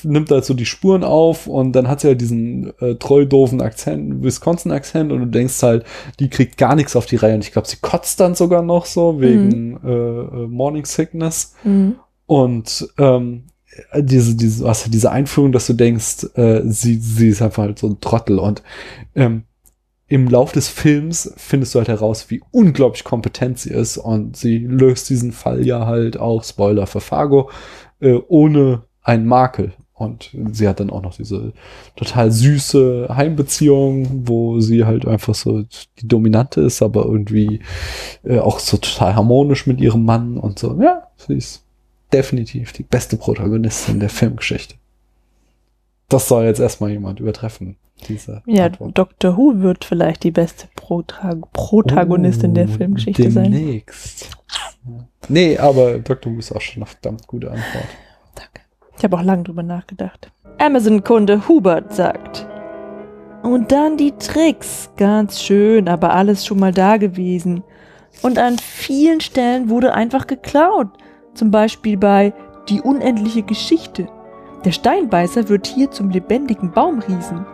nimmt 0.04 0.30
halt 0.30 0.46
so 0.46 0.54
die 0.54 0.68
Spuren 0.68 1.04
auf 1.04 1.48
und 1.48 1.72
dann 1.72 1.88
hat 1.88 2.02
sie 2.02 2.10
halt 2.10 2.22
diesen 2.22 2.72
äh, 2.80 2.94
treu 2.96 3.26
doofen 3.26 3.60
Akzent, 3.60 4.24
Wisconsin-Akzent 4.24 5.12
und 5.12 5.20
du 5.20 5.26
denkst 5.26 5.64
halt, 5.64 5.84
die 6.20 6.30
kriegt 6.30 6.58
gar 6.58 6.76
nichts 6.76 6.96
auf 6.96 7.08
die 7.08 7.16
Reihe. 7.16 7.34
Und 7.34 7.44
ich 7.44 7.52
glaube, 7.52 7.68
sie 7.68 7.78
kotzt 7.82 8.20
dann 8.20 8.36
sogar 8.36 8.62
noch 8.62 8.86
so 8.86 9.20
wegen 9.20 9.80
äh, 9.84 9.90
äh, 9.90 10.48
Morning 10.48 10.86
Sickness. 10.86 11.56
Mhm. 11.64 11.96
Und 12.28 12.88
ähm, 13.00 13.46
diese, 13.98 14.36
diese, 14.36 14.68
also 14.68 14.92
diese 14.92 15.12
Einführung, 15.12 15.52
dass 15.52 15.66
du 15.66 15.74
denkst, 15.74 16.28
äh, 16.36 16.62
sie, 16.66 16.98
sie 16.98 17.30
ist 17.30 17.42
einfach 17.42 17.64
halt 17.64 17.80
so 17.80 17.88
ein 17.88 18.00
Trottel. 18.00 18.38
Und 18.38 18.62
ähm, 19.16 19.44
im 20.12 20.28
Lauf 20.28 20.52
des 20.52 20.68
Films 20.68 21.34
findest 21.38 21.74
du 21.74 21.80
halt 21.80 21.88
heraus, 21.88 22.30
wie 22.30 22.42
unglaublich 22.52 23.06
kompetent 23.06 23.60
sie 23.60 23.70
ist. 23.70 23.98
Und 23.98 24.36
sie 24.36 24.58
löst 24.58 25.10
diesen 25.10 25.32
Fall 25.32 25.66
ja 25.66 25.86
halt 25.86 26.20
auch, 26.20 26.44
Spoiler 26.44 26.86
für 26.86 27.00
Fargo, 27.00 27.50
äh, 28.02 28.20
ohne 28.28 28.84
einen 29.04 29.26
Makel. 29.26 29.72
Und 29.94 30.32
sie 30.52 30.68
hat 30.68 30.82
dann 30.82 30.90
auch 30.90 31.02
noch 31.02 31.16
diese 31.16 31.54
total 31.96 32.30
süße 32.30 33.08
Heimbeziehung, 33.16 34.28
wo 34.28 34.60
sie 34.60 34.84
halt 34.84 35.08
einfach 35.08 35.34
so 35.34 35.62
die 35.62 36.08
Dominante 36.08 36.60
ist, 36.60 36.82
aber 36.82 37.06
irgendwie 37.06 37.62
äh, 38.26 38.40
auch 38.40 38.60
so 38.60 38.76
total 38.76 39.16
harmonisch 39.16 39.66
mit 39.66 39.80
ihrem 39.80 40.04
Mann 40.04 40.38
und 40.38 40.60
so. 40.60 40.78
Ja, 40.82 41.08
sie 41.16 41.36
ist 41.36 41.64
definitiv 42.12 42.74
die 42.74 42.84
beste 42.84 43.16
Protagonistin 43.16 44.02
der 44.02 44.10
Filmgeschichte. 44.10 44.76
Das 46.10 46.28
soll 46.28 46.44
jetzt 46.44 46.60
erstmal 46.60 46.90
jemand 46.90 47.22
übertreffen, 47.22 47.78
diese 48.08 48.42
Ja, 48.46 48.66
Antwort. 48.66 48.98
Dr. 48.98 49.38
Who 49.38 49.62
wird 49.62 49.86
vielleicht 49.86 50.24
die 50.24 50.32
beste 50.32 50.68
Prota 50.76 51.36
Protagonistin 51.54 52.54
der 52.54 52.66
Oh, 52.66 52.72
Filmgeschichte 52.78 53.32
sein. 53.32 53.52
demnächst. 53.52 54.30
Ja. 54.86 55.06
Nee, 55.30 55.58
aber 55.58 56.00
Dr. 56.00 56.34
Who 56.34 56.40
ist 56.40 56.52
auch 56.52 56.62
schon 56.62 56.84
eine 56.84 56.88
verdammt 56.88 57.28
gute 57.28 57.48
Antwort. 57.52 57.86
Danke. 58.36 58.62
Ich 58.98 59.04
habe 59.04 59.18
auch 59.18 59.24
lange 59.24 59.44
drüber 59.44 59.64
nachgedacht. 59.64 60.32
Amazon-Kunde 60.60 61.48
Hubert 61.48 61.94
sagt. 61.94 62.48
Und 63.44 63.72
dann 63.72 63.98
die 63.98 64.12
Tricks. 64.12 64.90
Ganz 64.98 65.42
schön, 65.42 65.88
aber 65.88 66.14
alles 66.14 66.46
schon 66.46 66.60
mal 66.60 66.72
da 66.72 66.98
gewesen. 66.98 67.64
Und 68.22 68.38
an 68.38 68.58
vielen 68.60 69.22
Stellen 69.22 69.70
wurde 69.70 69.94
einfach 69.94 70.28
geklaut. 70.28 70.90
Zum 71.34 71.50
Beispiel 71.50 71.98
bei 71.98 72.34
Die 72.70 72.82
unendliche 72.82 73.42
Geschichte. 73.42 74.08
Der 74.66 74.72
Steinbeißer 74.72 75.50
wird 75.50 75.66
hier 75.66 75.90
zum 75.90 76.12
lebendigen 76.12 76.72
Baumriesen. 76.72 77.46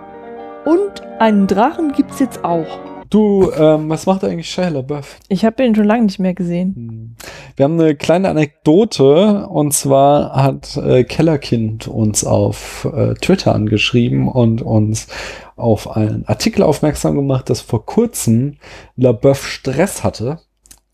Und 0.68 1.02
einen 1.20 1.48
Drachen 1.48 1.94
gibt's 1.94 2.20
jetzt 2.20 2.44
auch. 2.44 2.68
Du, 3.10 3.54
ähm, 3.54 3.88
was 3.88 4.06
macht 4.06 4.26
eigentlich 4.26 4.50
Shia 4.50 4.68
LaBeouf? 4.68 5.18
Ich 5.30 5.46
habe 5.46 5.64
ihn 5.64 5.74
schon 5.74 5.86
lange 5.86 6.04
nicht 6.04 6.20
mehr 6.20 6.34
gesehen. 6.34 6.76
Hm. 6.76 7.16
Wir 7.56 7.64
haben 7.64 7.80
eine 7.80 7.96
kleine 7.96 8.28
Anekdote 8.28 9.48
und 9.48 9.74
zwar 9.74 10.34
hat 10.34 10.76
äh, 10.76 11.06
Kellerkind 11.06 11.88
uns 11.88 12.26
auf 12.26 12.84
äh, 12.84 13.14
Twitter 13.14 13.56
angeschrieben 13.56 14.28
und 14.28 14.62
uns 14.62 15.08
auf 15.56 15.96
einen 15.96 16.26
Artikel 16.28 16.64
aufmerksam 16.64 17.16
gemacht, 17.16 17.50
dass 17.50 17.62
vor 17.62 17.86
kurzem 17.86 18.58
LaBeouf 18.98 19.48
Stress 19.48 20.04
hatte, 20.04 20.40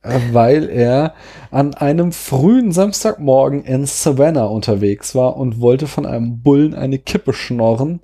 äh, 0.03 0.19
weil 0.33 0.69
er 0.69 1.15
an 1.49 1.73
einem 1.73 2.11
frühen 2.11 2.71
Samstagmorgen 2.71 3.63
in 3.63 3.87
Savannah 3.87 4.45
unterwegs 4.45 5.15
war 5.15 5.35
und 5.35 5.61
wollte 5.61 5.87
von 5.87 6.05
einem 6.05 6.43
Bullen 6.43 6.75
eine 6.75 6.99
Kippe 6.99 7.33
schnorren. 7.33 8.01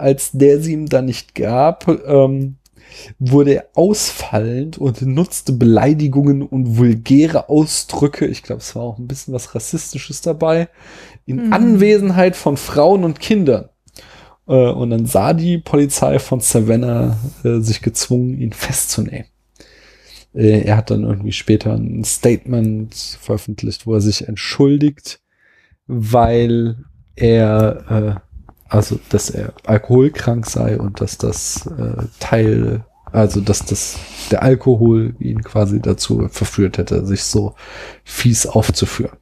Als 0.00 0.32
der 0.32 0.60
sie 0.60 0.72
ihm 0.72 0.88
dann 0.88 1.06
nicht 1.06 1.34
gab, 1.34 1.86
ähm, 2.06 2.56
wurde 3.18 3.54
er 3.54 3.68
ausfallend 3.74 4.78
und 4.78 5.02
nutzte 5.02 5.52
Beleidigungen 5.52 6.42
und 6.42 6.76
vulgäre 6.76 7.48
Ausdrücke. 7.48 8.26
Ich 8.26 8.42
glaube, 8.42 8.60
es 8.60 8.74
war 8.74 8.82
auch 8.82 8.98
ein 8.98 9.06
bisschen 9.06 9.32
was 9.34 9.54
Rassistisches 9.54 10.20
dabei. 10.20 10.68
In 11.26 11.46
Mhm. 11.46 11.52
Anwesenheit 11.52 12.36
von 12.36 12.56
Frauen 12.56 13.04
und 13.04 13.20
Kindern. 13.20 13.68
Äh, 14.48 14.70
und 14.70 14.90
dann 14.90 15.06
sah 15.06 15.32
die 15.32 15.58
Polizei 15.58 16.18
von 16.18 16.40
Savannah 16.40 17.16
äh, 17.44 17.60
sich 17.60 17.82
gezwungen, 17.82 18.40
ihn 18.40 18.52
festzunehmen. 18.52 19.26
Äh, 20.34 20.62
er 20.62 20.76
hat 20.76 20.90
dann 20.90 21.04
irgendwie 21.04 21.32
später 21.32 21.74
ein 21.74 22.04
Statement 22.04 22.94
veröffentlicht, 22.94 23.86
wo 23.86 23.94
er 23.94 24.00
sich 24.00 24.26
entschuldigt, 24.28 25.20
weil 25.86 26.84
er, 27.16 28.20
äh, 28.24 28.29
also, 28.70 28.98
dass 29.10 29.28
er 29.30 29.52
alkoholkrank 29.66 30.46
sei 30.46 30.78
und 30.78 31.00
dass 31.00 31.18
das 31.18 31.66
äh, 31.66 32.04
Teil, 32.20 32.84
also, 33.12 33.40
dass 33.40 33.64
das, 33.66 33.98
der 34.30 34.42
Alkohol 34.42 35.14
ihn 35.18 35.42
quasi 35.42 35.80
dazu 35.80 36.28
verführt 36.30 36.78
hätte, 36.78 37.04
sich 37.04 37.24
so 37.24 37.54
fies 38.04 38.46
aufzuführen. 38.46 39.16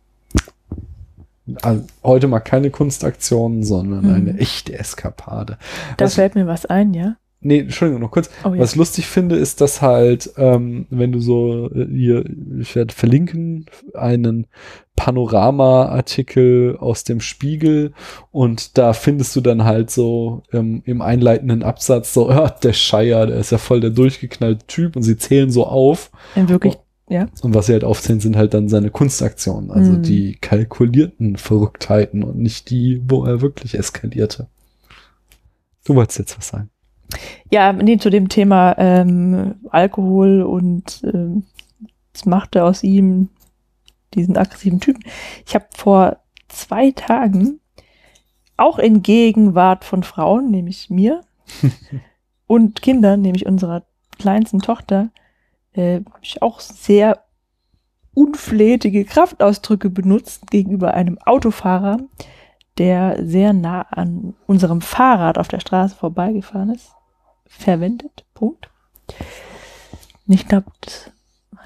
Also, 1.62 1.84
heute 2.04 2.28
mal 2.28 2.40
keine 2.40 2.70
Kunstaktion, 2.70 3.62
sondern 3.62 4.04
Mhm. 4.06 4.14
eine 4.14 4.38
echte 4.38 4.78
Eskapade. 4.78 5.56
Da 5.96 6.04
Was- 6.04 6.14
fällt 6.14 6.34
mir 6.34 6.46
was 6.46 6.66
ein, 6.66 6.92
ja? 6.92 7.16
Nee, 7.40 7.60
Entschuldigung, 7.60 8.02
noch 8.02 8.10
kurz. 8.10 8.28
Oh, 8.44 8.52
ja. 8.52 8.60
Was 8.60 8.72
ich 8.72 8.76
lustig 8.76 9.06
finde, 9.06 9.36
ist, 9.36 9.60
dass 9.60 9.80
halt, 9.80 10.32
ähm, 10.36 10.86
wenn 10.90 11.12
du 11.12 11.20
so 11.20 11.70
äh, 11.72 11.86
hier, 11.88 12.24
ich 12.60 12.74
werde 12.74 12.92
verlinken, 12.92 13.66
einen 13.94 14.48
Panorama-Artikel 14.96 16.76
aus 16.78 17.04
dem 17.04 17.20
Spiegel 17.20 17.92
und 18.30 18.76
da 18.78 18.92
findest 18.92 19.36
du 19.36 19.40
dann 19.40 19.64
halt 19.64 19.90
so 19.90 20.42
ähm, 20.52 20.82
im 20.84 21.02
einleitenden 21.02 21.62
Absatz 21.62 22.12
so, 22.14 22.30
ja, 22.30 22.50
der 22.50 22.72
Scheier, 22.72 23.26
der 23.26 23.36
ist 23.38 23.52
ja 23.52 23.58
voll 23.58 23.80
der 23.80 23.90
durchgeknallte 23.90 24.66
Typ 24.66 24.96
und 24.96 25.02
sie 25.02 25.16
zählen 25.16 25.50
so 25.50 25.66
auf 25.66 26.10
In 26.34 26.48
wirklich, 26.48 26.76
ja. 27.08 27.28
und 27.42 27.54
was 27.54 27.66
sie 27.66 27.72
halt 27.72 27.84
aufzählen, 27.84 28.20
sind 28.20 28.36
halt 28.36 28.54
dann 28.54 28.68
seine 28.68 28.90
Kunstaktionen, 28.90 29.70
also 29.70 29.92
Mhm. 29.92 30.02
die 30.02 30.34
kalkulierten 30.40 31.36
Verrücktheiten 31.36 32.22
und 32.24 32.38
nicht 32.38 32.70
die, 32.70 33.02
wo 33.06 33.24
er 33.24 33.40
wirklich 33.40 33.74
eskalierte. 33.78 34.48
Du 35.84 35.94
wolltest 35.94 36.18
jetzt 36.18 36.36
was 36.36 36.48
sagen. 36.48 36.70
Ja, 37.50 37.72
nee, 37.72 37.96
zu 37.96 38.10
dem 38.10 38.28
Thema 38.28 38.74
ähm, 38.78 39.56
Alkohol 39.70 40.42
und 40.42 41.02
ähm, 41.04 41.44
das 42.12 42.26
machte 42.26 42.64
aus 42.64 42.82
ihm 42.82 43.30
diesen 44.14 44.36
aggressiven 44.36 44.80
Typen. 44.80 45.04
Ich 45.46 45.54
habe 45.54 45.66
vor 45.74 46.18
zwei 46.48 46.90
Tagen 46.90 47.60
auch 48.56 48.78
in 48.78 49.02
Gegenwart 49.02 49.84
von 49.84 50.02
Frauen, 50.02 50.50
nämlich 50.50 50.90
mir 50.90 51.22
und 52.46 52.82
Kindern, 52.82 53.22
nämlich 53.22 53.46
unserer 53.46 53.84
kleinsten 54.18 54.60
Tochter, 54.60 55.10
äh, 55.72 56.00
ich 56.20 56.42
auch 56.42 56.60
sehr 56.60 57.24
unflätige 58.14 59.04
Kraftausdrücke 59.04 59.90
benutzt 59.90 60.50
gegenüber 60.50 60.92
einem 60.94 61.18
Autofahrer, 61.18 61.98
der 62.78 63.24
sehr 63.24 63.52
nah 63.52 63.82
an 63.82 64.34
unserem 64.46 64.80
Fahrrad 64.80 65.38
auf 65.38 65.48
der 65.48 65.60
Straße 65.60 65.94
vorbeigefahren 65.94 66.70
ist 66.70 66.97
verwendet. 67.48 68.24
Punkt. 68.34 68.70
Ich 70.26 70.46
glaube, 70.46 70.70
das 70.80 71.10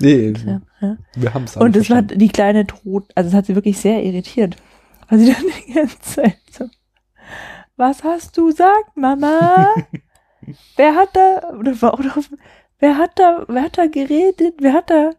Nee, 0.00 0.32
ja, 0.46 0.60
ja. 0.80 0.96
wir 1.14 1.34
haben 1.34 1.44
es 1.44 1.56
Und 1.56 1.76
es 1.76 1.88
hat 1.90 2.12
die 2.20 2.28
kleine 2.28 2.66
Tod, 2.66 3.04
also 3.14 3.28
es 3.28 3.34
hat 3.34 3.46
sie 3.46 3.54
wirklich 3.54 3.78
sehr 3.78 4.02
irritiert. 4.02 4.56
Weil 5.08 5.20
sie 5.20 5.32
dann 5.32 5.44
die 5.66 5.72
ganze 5.72 6.00
Zeit 6.00 6.38
so, 6.50 6.68
was 7.76 8.02
hast 8.02 8.36
du 8.36 8.46
gesagt, 8.46 8.96
Mama? 8.96 9.68
wer 10.76 10.94
hat 10.96 11.10
da, 11.14 11.50
oder, 11.58 11.72
oder, 11.94 12.14
wer 12.80 12.98
hat 12.98 13.18
da, 13.18 13.44
wer 13.48 13.62
hat 13.62 13.78
da 13.78 13.86
geredet? 13.86 14.54
Wer 14.58 14.72
hat 14.72 14.90
da, 14.90 15.10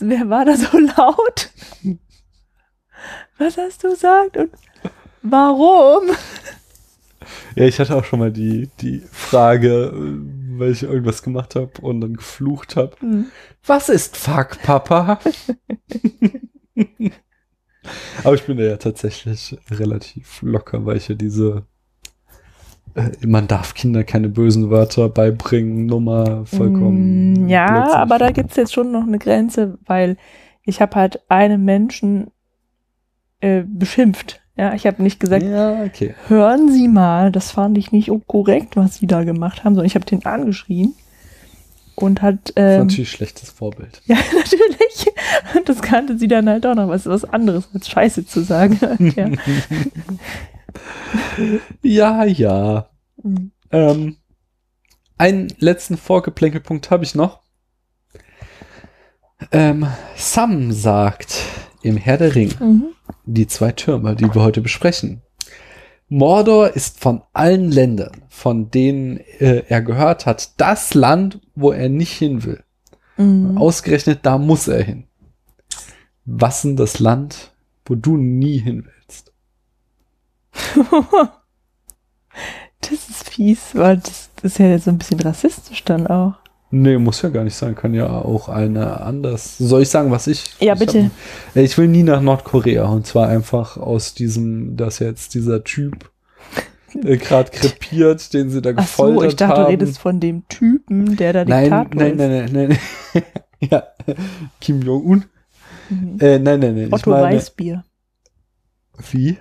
wer 0.00 0.28
war 0.28 0.44
da 0.44 0.56
so 0.56 0.76
laut? 0.96 1.50
Was 3.38 3.56
hast 3.56 3.84
du 3.84 3.90
gesagt? 3.90 4.36
Und 4.36 4.50
warum? 5.22 6.10
Ja, 7.56 7.64
ich 7.64 7.78
hatte 7.78 7.94
auch 7.96 8.04
schon 8.04 8.18
mal 8.18 8.32
die, 8.32 8.68
die 8.80 9.02
Frage, 9.10 9.92
weil 10.56 10.72
ich 10.72 10.82
irgendwas 10.82 11.22
gemacht 11.22 11.54
habe 11.56 11.70
und 11.80 12.00
dann 12.00 12.14
geflucht 12.14 12.76
habe. 12.76 12.96
Hm. 13.00 13.26
Was 13.64 13.88
ist 13.88 14.16
Fuck, 14.16 14.58
Papa? 14.62 15.18
Aber 18.24 18.34
ich 18.34 18.44
bin 18.44 18.58
ja 18.58 18.76
tatsächlich 18.76 19.56
relativ 19.70 20.42
locker, 20.42 20.84
weil 20.84 20.96
ich 20.98 21.08
ja 21.08 21.14
diese 21.14 21.64
äh, 22.94 23.10
man 23.26 23.46
darf 23.46 23.74
Kinder 23.74 24.04
keine 24.04 24.28
bösen 24.28 24.70
Wörter 24.70 25.08
beibringen, 25.08 25.86
Nummer 25.86 26.44
vollkommen. 26.46 27.44
Mm, 27.44 27.48
Ja, 27.48 27.94
aber 27.94 28.18
da 28.18 28.26
finde. 28.26 28.42
gibt's 28.42 28.56
jetzt 28.56 28.74
schon 28.74 28.92
noch 28.92 29.06
eine 29.06 29.18
Grenze, 29.18 29.78
weil 29.86 30.16
ich 30.62 30.80
habe 30.80 30.96
halt 30.96 31.20
einen 31.30 31.64
Menschen 31.64 32.30
äh, 33.40 33.62
beschimpft 33.66 34.37
Ja, 34.58 34.74
ich 34.74 34.86
habe 34.88 35.02
nicht 35.04 35.20
gesagt, 35.20 35.44
Ja, 35.44 35.84
okay. 35.84 36.14
hören 36.26 36.72
Sie 36.72 36.88
mal, 36.88 37.30
das 37.30 37.52
fand 37.52 37.78
ich 37.78 37.92
nicht 37.92 38.10
korrekt, 38.26 38.76
was 38.76 38.96
Sie 38.96 39.06
da 39.06 39.22
gemacht 39.22 39.62
haben, 39.62 39.74
sondern 39.74 39.86
ich 39.86 39.94
habe 39.94 40.04
den 40.04 40.26
angeschrien 40.26 40.94
und 41.94 42.22
hat, 42.22 42.34
Das 42.40 42.48
ist 42.48 42.54
ähm, 42.56 42.78
natürlich 42.80 43.08
ein 43.08 43.16
schlechtes 43.16 43.50
Vorbild. 43.50 44.02
ja, 44.06 44.16
natürlich, 44.16 45.14
und 45.54 45.68
das 45.68 45.80
kannte 45.80 46.18
sie 46.18 46.26
dann 46.26 46.48
halt 46.48 46.66
auch 46.66 46.74
noch, 46.74 46.88
was 46.88 47.06
was 47.06 47.24
anderes 47.24 47.68
als 47.72 47.88
Scheiße 47.88 48.26
zu 48.26 48.40
sagen. 48.42 48.78
ja. 49.16 49.30
Ja, 51.82 52.24
ja. 52.24 52.88
Mhm. 53.22 53.52
Ähm, 53.70 54.16
einen 55.18 55.48
letzten 55.58 55.96
Vorgeplänkelpunkt 55.96 56.90
habe 56.90 57.04
ich 57.04 57.14
noch. 57.14 57.42
Ähm, 59.52 59.86
Sam 60.16 60.72
sagt 60.72 61.44
im 61.82 61.96
Herr 61.96 62.16
der 62.18 62.34
Ring, 62.34 62.52
Mhm. 62.60 62.84
die 63.24 63.46
zwei 63.46 63.72
Türme, 63.72 64.14
die 64.16 64.32
wir 64.34 64.42
heute 64.42 64.60
besprechen. 64.60 65.22
Mordor 66.08 66.70
ist 66.70 67.00
von 67.00 67.22
allen 67.34 67.70
Ländern, 67.70 68.22
von 68.28 68.70
denen 68.70 69.18
äh, 69.38 69.64
er 69.68 69.82
gehört 69.82 70.24
hat, 70.26 70.52
das 70.60 70.94
Land, 70.94 71.40
wo 71.54 71.70
er 71.70 71.88
nicht 71.88 72.12
hin 72.12 72.44
will. 72.44 72.62
Mhm. 73.18 73.58
Ausgerechnet 73.58 74.20
da 74.22 74.38
muss 74.38 74.68
er 74.68 74.82
hin. 74.82 75.04
Was 76.24 76.62
denn 76.62 76.76
das 76.76 76.98
Land, 76.98 77.52
wo 77.84 77.94
du 77.94 78.16
nie 78.16 78.58
hin 78.58 78.86
willst? 78.86 79.32
Das 82.80 82.92
ist 83.08 83.28
fies, 83.30 83.74
weil 83.74 83.96
das, 83.98 84.30
das 84.36 84.52
ist 84.52 84.58
ja 84.58 84.78
so 84.78 84.90
ein 84.90 84.98
bisschen 84.98 85.20
rassistisch 85.20 85.84
dann 85.84 86.06
auch. 86.06 86.34
Nee, 86.70 86.98
muss 86.98 87.22
ja 87.22 87.30
gar 87.30 87.44
nicht 87.44 87.54
sein, 87.54 87.74
kann 87.74 87.94
ja 87.94 88.08
auch 88.10 88.48
eine 88.50 89.00
anders. 89.00 89.56
Soll 89.56 89.82
ich 89.82 89.88
sagen, 89.88 90.10
was 90.10 90.26
ich? 90.26 90.44
Ja, 90.60 90.74
ich 90.74 90.78
bitte. 90.78 91.10
Hab, 91.54 91.56
ich 91.56 91.78
will 91.78 91.88
nie 91.88 92.02
nach 92.02 92.20
Nordkorea 92.20 92.84
und 92.86 93.06
zwar 93.06 93.28
einfach 93.28 93.78
aus 93.78 94.12
diesem, 94.12 94.76
dass 94.76 94.98
jetzt 94.98 95.34
dieser 95.34 95.64
Typ 95.64 96.10
äh, 96.94 97.16
gerade 97.16 97.50
krepiert, 97.50 98.34
den 98.34 98.50
sie 98.50 98.60
da 98.60 98.70
Ach 98.70 98.76
gefoltert 98.76 99.20
so, 99.20 99.26
ich 99.28 99.36
dachte, 99.36 99.56
haben. 99.56 99.64
du 99.64 99.70
redest 99.70 99.98
von 99.98 100.20
dem 100.20 100.46
Typen, 100.48 101.16
der 101.16 101.32
da 101.32 101.44
nein, 101.46 101.64
Diktator 101.64 101.94
nein, 101.94 102.12
ist. 102.12 102.18
nein, 102.18 102.52
nein, 102.52 102.78
nein, 103.14 103.24
ja, 103.70 103.84
Kim 104.60 104.82
Jong-un. 104.82 105.24
Mhm. 105.88 106.18
Äh, 106.20 106.38
nein, 106.38 106.60
nein, 106.60 106.74
nein. 106.74 106.92
Otto 106.92 107.10
meine, 107.10 107.36
Weißbier. 107.36 107.82
Wie? 109.10 109.38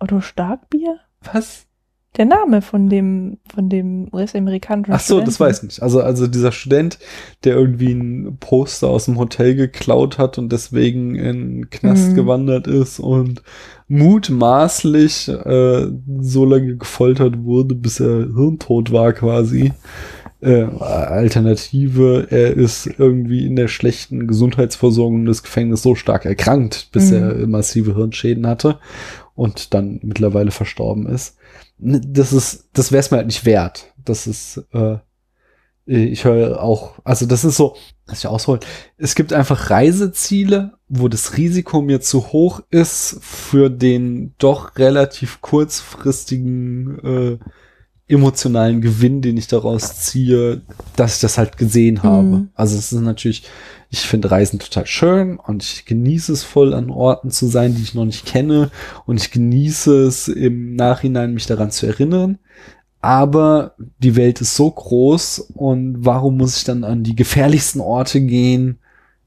Otto 0.00 0.20
Starkbier? 0.20 0.98
Was? 1.32 1.67
Der 2.16 2.24
Name 2.24 2.62
von 2.62 2.88
dem, 2.88 3.38
von 3.52 3.68
dem 3.68 4.08
US-amerikanischen 4.12 4.92
Ach 4.92 4.98
so, 5.00 5.20
das 5.20 5.34
Studenten. 5.34 5.40
weiß 5.50 5.56
ich 5.58 5.62
nicht. 5.64 5.82
Also, 5.82 6.00
also 6.00 6.26
dieser 6.26 6.50
Student, 6.52 6.98
der 7.44 7.54
irgendwie 7.54 7.92
ein 7.92 8.38
Poster 8.40 8.88
aus 8.88 9.04
dem 9.04 9.18
Hotel 9.18 9.54
geklaut 9.54 10.18
hat 10.18 10.38
und 10.38 10.50
deswegen 10.50 11.14
in 11.14 11.36
den 11.60 11.70
Knast 11.70 12.10
Mhm. 12.10 12.14
gewandert 12.16 12.66
ist 12.66 12.98
und 12.98 13.42
mutmaßlich 13.88 15.28
äh, 15.28 15.86
so 16.20 16.44
lange 16.44 16.76
gefoltert 16.76 17.44
wurde, 17.44 17.74
bis 17.74 18.00
er 18.00 18.26
hirntot 18.34 18.90
war 18.92 19.12
quasi. 19.12 19.72
Äh, 20.40 20.62
Alternative, 20.64 22.28
er 22.30 22.56
ist 22.56 22.88
irgendwie 22.98 23.44
in 23.46 23.56
der 23.56 23.68
schlechten 23.68 24.26
Gesundheitsversorgung 24.28 25.24
des 25.24 25.42
Gefängnisses 25.42 25.82
so 25.82 25.94
stark 25.94 26.24
erkrankt, 26.24 26.88
bis 26.92 27.10
Mhm. 27.10 27.16
er 27.16 27.46
massive 27.46 27.94
Hirnschäden 27.94 28.46
hatte 28.46 28.78
und 29.34 29.74
dann 29.74 30.00
mittlerweile 30.02 30.50
verstorben 30.50 31.06
ist. 31.06 31.36
Das 31.78 32.32
ist, 32.32 32.68
das 32.72 32.92
wäre 32.92 33.00
es 33.00 33.10
mir 33.10 33.18
halt 33.18 33.26
nicht 33.26 33.44
wert. 33.44 33.92
Das 34.04 34.26
ist, 34.26 34.64
äh, 34.72 34.98
ich 35.86 36.24
höre 36.24 36.62
auch, 36.62 36.98
also 37.04 37.24
das 37.24 37.44
ist 37.44 37.56
so, 37.56 37.76
was 38.06 38.18
ich 38.18 38.26
ausholen. 38.26 38.60
Es 38.96 39.14
gibt 39.14 39.32
einfach 39.32 39.70
Reiseziele, 39.70 40.74
wo 40.88 41.08
das 41.08 41.36
Risiko 41.36 41.80
mir 41.80 42.00
zu 42.00 42.28
hoch 42.32 42.60
ist 42.70 43.18
für 43.20 43.70
den 43.70 44.34
doch 44.38 44.76
relativ 44.76 45.40
kurzfristigen 45.40 46.98
äh, 46.98 47.38
emotionalen 48.08 48.80
Gewinn, 48.80 49.22
den 49.22 49.36
ich 49.36 49.46
daraus 49.46 50.00
ziehe, 50.00 50.62
dass 50.96 51.16
ich 51.16 51.20
das 51.20 51.38
halt 51.38 51.58
gesehen 51.58 52.02
habe. 52.02 52.26
Mhm. 52.26 52.48
Also 52.54 52.76
es 52.76 52.92
ist 52.92 53.00
natürlich, 53.00 53.44
ich 53.90 54.00
finde 54.00 54.30
Reisen 54.30 54.58
total 54.58 54.86
schön 54.86 55.38
und 55.38 55.62
ich 55.62 55.86
genieße 55.86 56.32
es 56.32 56.44
voll 56.44 56.74
an 56.74 56.90
Orten 56.90 57.30
zu 57.30 57.46
sein, 57.46 57.74
die 57.74 57.82
ich 57.82 57.94
noch 57.94 58.04
nicht 58.04 58.26
kenne 58.26 58.70
und 59.06 59.18
ich 59.18 59.30
genieße 59.30 60.06
es 60.06 60.28
im 60.28 60.74
Nachhinein 60.76 61.32
mich 61.32 61.46
daran 61.46 61.70
zu 61.70 61.86
erinnern. 61.86 62.38
Aber 63.00 63.74
die 63.98 64.16
Welt 64.16 64.40
ist 64.40 64.56
so 64.56 64.70
groß 64.70 65.52
und 65.54 66.04
warum 66.04 66.36
muss 66.36 66.58
ich 66.58 66.64
dann 66.64 66.84
an 66.84 67.04
die 67.04 67.16
gefährlichsten 67.16 67.80
Orte 67.80 68.20
gehen? 68.20 68.78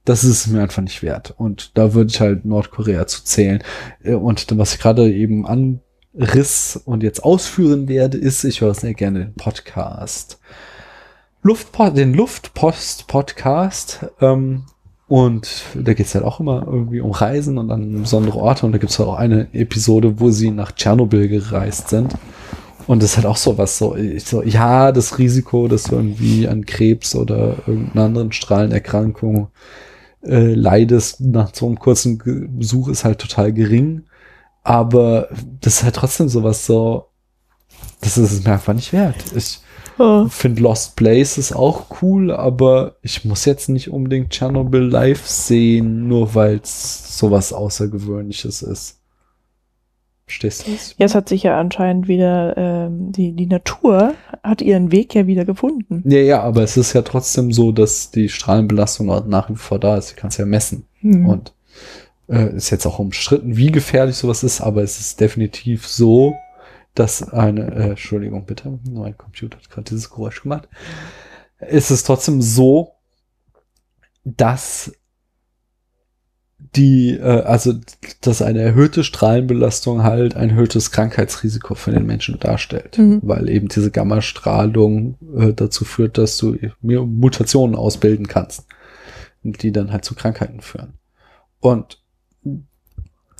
Das 0.03 0.23
ist 0.23 0.47
mir 0.47 0.61
einfach 0.61 0.81
nicht 0.81 1.03
wert. 1.03 1.33
Und 1.37 1.77
da 1.77 1.93
würde 1.93 2.11
ich 2.11 2.19
halt 2.19 2.43
Nordkorea 2.43 3.07
zu 3.07 3.23
zählen. 3.23 3.63
Äh, 4.03 4.15
Und 4.15 4.45
was 4.57 4.73
ich 4.73 4.79
gerade 4.79 5.11
eben 5.11 5.45
anriss 5.45 6.81
und 6.83 7.03
jetzt 7.03 7.23
ausführen 7.23 7.87
werde, 7.87 8.17
ist, 8.17 8.43
ich 8.43 8.61
höre 8.61 8.73
sehr 8.73 8.93
gerne 8.93 9.19
den 9.19 9.35
Podcast. 9.35 10.39
Luftpo 11.43 11.89
den 11.89 12.13
Luftpost-Podcast. 12.13 14.05
Ähm, 14.21 14.65
und 15.07 15.63
da 15.73 15.93
geht 15.93 16.05
es 16.05 16.15
halt 16.15 16.23
auch 16.23 16.39
immer 16.39 16.65
irgendwie 16.65 17.01
um 17.01 17.11
Reisen 17.11 17.57
und 17.57 17.71
an 17.71 18.01
besondere 18.01 18.37
Orte. 18.37 18.65
Und 18.65 18.71
da 18.73 18.77
gibt 18.77 18.91
es 18.91 18.99
auch 18.99 19.15
eine 19.15 19.47
Episode, 19.53 20.19
wo 20.19 20.29
sie 20.29 20.51
nach 20.51 20.71
Tschernobyl 20.71 21.27
gereist 21.27 21.89
sind. 21.89 22.13
Und 22.87 23.01
das 23.01 23.11
ist 23.11 23.17
halt 23.17 23.25
auch 23.25 23.37
so 23.37 23.57
was 23.57 23.77
so, 23.77 23.95
so, 24.23 24.43
ja, 24.43 24.91
das 24.91 25.17
Risiko, 25.17 25.67
dass 25.67 25.83
du 25.83 25.95
irgendwie 25.95 26.47
an 26.47 26.65
Krebs 26.65 27.15
oder 27.15 27.57
irgendeiner 27.67 28.05
anderen 28.05 28.31
Strahlenerkrankung 28.31 29.49
äh, 30.23 30.53
leidest 30.53 31.21
nach 31.21 31.53
so 31.53 31.65
einem 31.65 31.79
kurzen 31.79 32.19
Besuch 32.57 32.87
ist 32.87 33.03
halt 33.03 33.19
total 33.19 33.51
gering. 33.51 34.03
Aber 34.63 35.29
das 35.59 35.77
ist 35.77 35.83
halt 35.83 35.95
trotzdem 35.95 36.29
sowas 36.29 36.65
so, 36.65 37.07
das 38.01 38.17
ist 38.17 38.31
es 38.31 38.43
mir 38.43 38.53
einfach 38.53 38.73
nicht 38.73 38.93
wert. 38.93 39.15
Ich 39.35 39.59
Oh. 39.97 40.27
finde 40.27 40.61
Lost 40.61 40.95
Places 40.95 41.53
auch 41.53 42.01
cool, 42.01 42.31
aber 42.31 42.95
ich 43.01 43.25
muss 43.25 43.45
jetzt 43.45 43.69
nicht 43.69 43.89
unbedingt 43.89 44.33
Chernobyl 44.33 44.81
live 44.81 45.25
sehen, 45.27 46.07
nur 46.07 46.33
weil 46.35 46.59
es 46.63 47.17
sowas 47.17 47.53
Außergewöhnliches 47.53 48.61
ist. 48.61 49.01
Verstehst 50.25 50.65
du 50.65 50.71
das? 50.71 50.95
Es 50.97 51.15
hat 51.15 51.27
sich 51.27 51.43
ja 51.43 51.59
anscheinend 51.59 52.07
wieder, 52.07 52.55
ähm, 52.55 53.11
die, 53.11 53.33
die 53.33 53.47
Natur 53.47 54.13
hat 54.43 54.61
ihren 54.61 54.91
Weg 54.91 55.13
ja 55.13 55.27
wieder 55.27 55.43
gefunden. 55.43 56.03
Ja, 56.05 56.19
ja, 56.19 56.41
aber 56.41 56.63
es 56.63 56.77
ist 56.77 56.93
ja 56.93 57.01
trotzdem 57.01 57.51
so, 57.51 57.73
dass 57.73 58.11
die 58.11 58.29
Strahlenbelastung 58.29 59.09
auch 59.09 59.25
nach 59.25 59.49
wie 59.49 59.55
vor 59.55 59.77
da 59.77 59.97
ist. 59.97 60.11
Du 60.11 60.15
kannst 60.15 60.39
ja 60.39 60.45
messen. 60.45 60.85
Hm. 61.01 61.25
Und 61.25 61.53
äh, 62.29 62.55
ist 62.55 62.69
jetzt 62.69 62.85
auch 62.85 62.97
umstritten, 62.99 63.57
wie 63.57 63.71
gefährlich 63.71 64.15
sowas 64.15 64.43
ist, 64.43 64.61
aber 64.61 64.83
es 64.83 64.99
ist 64.99 65.19
definitiv 65.19 65.85
so, 65.85 66.35
dass 66.95 67.31
eine, 67.31 67.73
äh, 67.73 67.89
Entschuldigung 67.91 68.45
bitte, 68.45 68.79
mein 68.89 69.17
Computer 69.17 69.57
hat 69.57 69.69
gerade 69.69 69.89
dieses 69.89 70.09
Geräusch 70.09 70.41
gemacht. 70.41 70.67
Es 71.57 71.91
ist 71.91 72.03
trotzdem 72.03 72.41
so, 72.41 72.93
dass 74.23 74.91
die, 76.75 77.11
äh, 77.17 77.41
also 77.41 77.73
dass 78.21 78.41
eine 78.41 78.61
erhöhte 78.61 79.03
Strahlenbelastung 79.03 80.03
halt 80.03 80.35
ein 80.35 80.51
erhöhtes 80.51 80.91
Krankheitsrisiko 80.91 81.75
für 81.75 81.91
den 81.91 82.05
Menschen 82.05 82.39
darstellt, 82.39 82.97
Mhm. 82.97 83.19
weil 83.23 83.49
eben 83.49 83.67
diese 83.67 83.91
Gammastrahlung 83.91 85.17
äh, 85.37 85.53
dazu 85.53 85.85
führt, 85.85 86.17
dass 86.17 86.37
du 86.37 86.55
Mutationen 86.81 87.75
ausbilden 87.75 88.27
kannst, 88.27 88.67
die 89.43 89.71
dann 89.71 89.91
halt 89.91 90.05
zu 90.05 90.15
Krankheiten 90.15 90.61
führen. 90.61 90.93
Und 91.59 92.00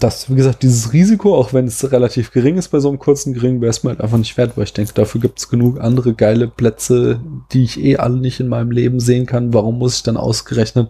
das, 0.04 0.30
wie 0.30 0.36
gesagt, 0.36 0.64
dieses 0.64 0.94
Risiko, 0.94 1.36
auch 1.36 1.54
wenn 1.54 1.66
es 1.66 1.92
relativ 1.92 2.32
gering 2.32 2.58
ist 2.58 2.70
bei 2.70 2.80
so 2.80 2.90
einem 2.90 3.00
kurzen 3.00 3.34
geringen, 3.34 3.62
wäre 3.62 3.70
es 3.70 3.84
mir 3.84 3.92
halt 3.92 4.02
einfach 4.02 4.18
nicht 4.18 4.36
wert, 4.38 4.58
weil 4.58 4.64
ich 4.64 4.74
denke, 4.74 4.94
dafür 4.94 5.22
gibt 5.22 5.40
es 5.40 5.50
genug 5.50 5.80
andere 5.80 6.14
geile 6.14 6.48
Plätze, 6.48 7.20
die 7.52 7.64
ich 7.64 7.80
eh 7.80 7.98
alle 7.98 8.18
nicht 8.18 8.40
in 8.40 8.48
meinem 8.48 8.72
Leben 8.72 9.00
sehen 9.00 9.26
kann. 9.26 9.54
Warum 9.54 9.78
muss 9.78 9.98
ich 9.98 10.04
dann 10.04 10.18
ausgerechnet 10.18 10.90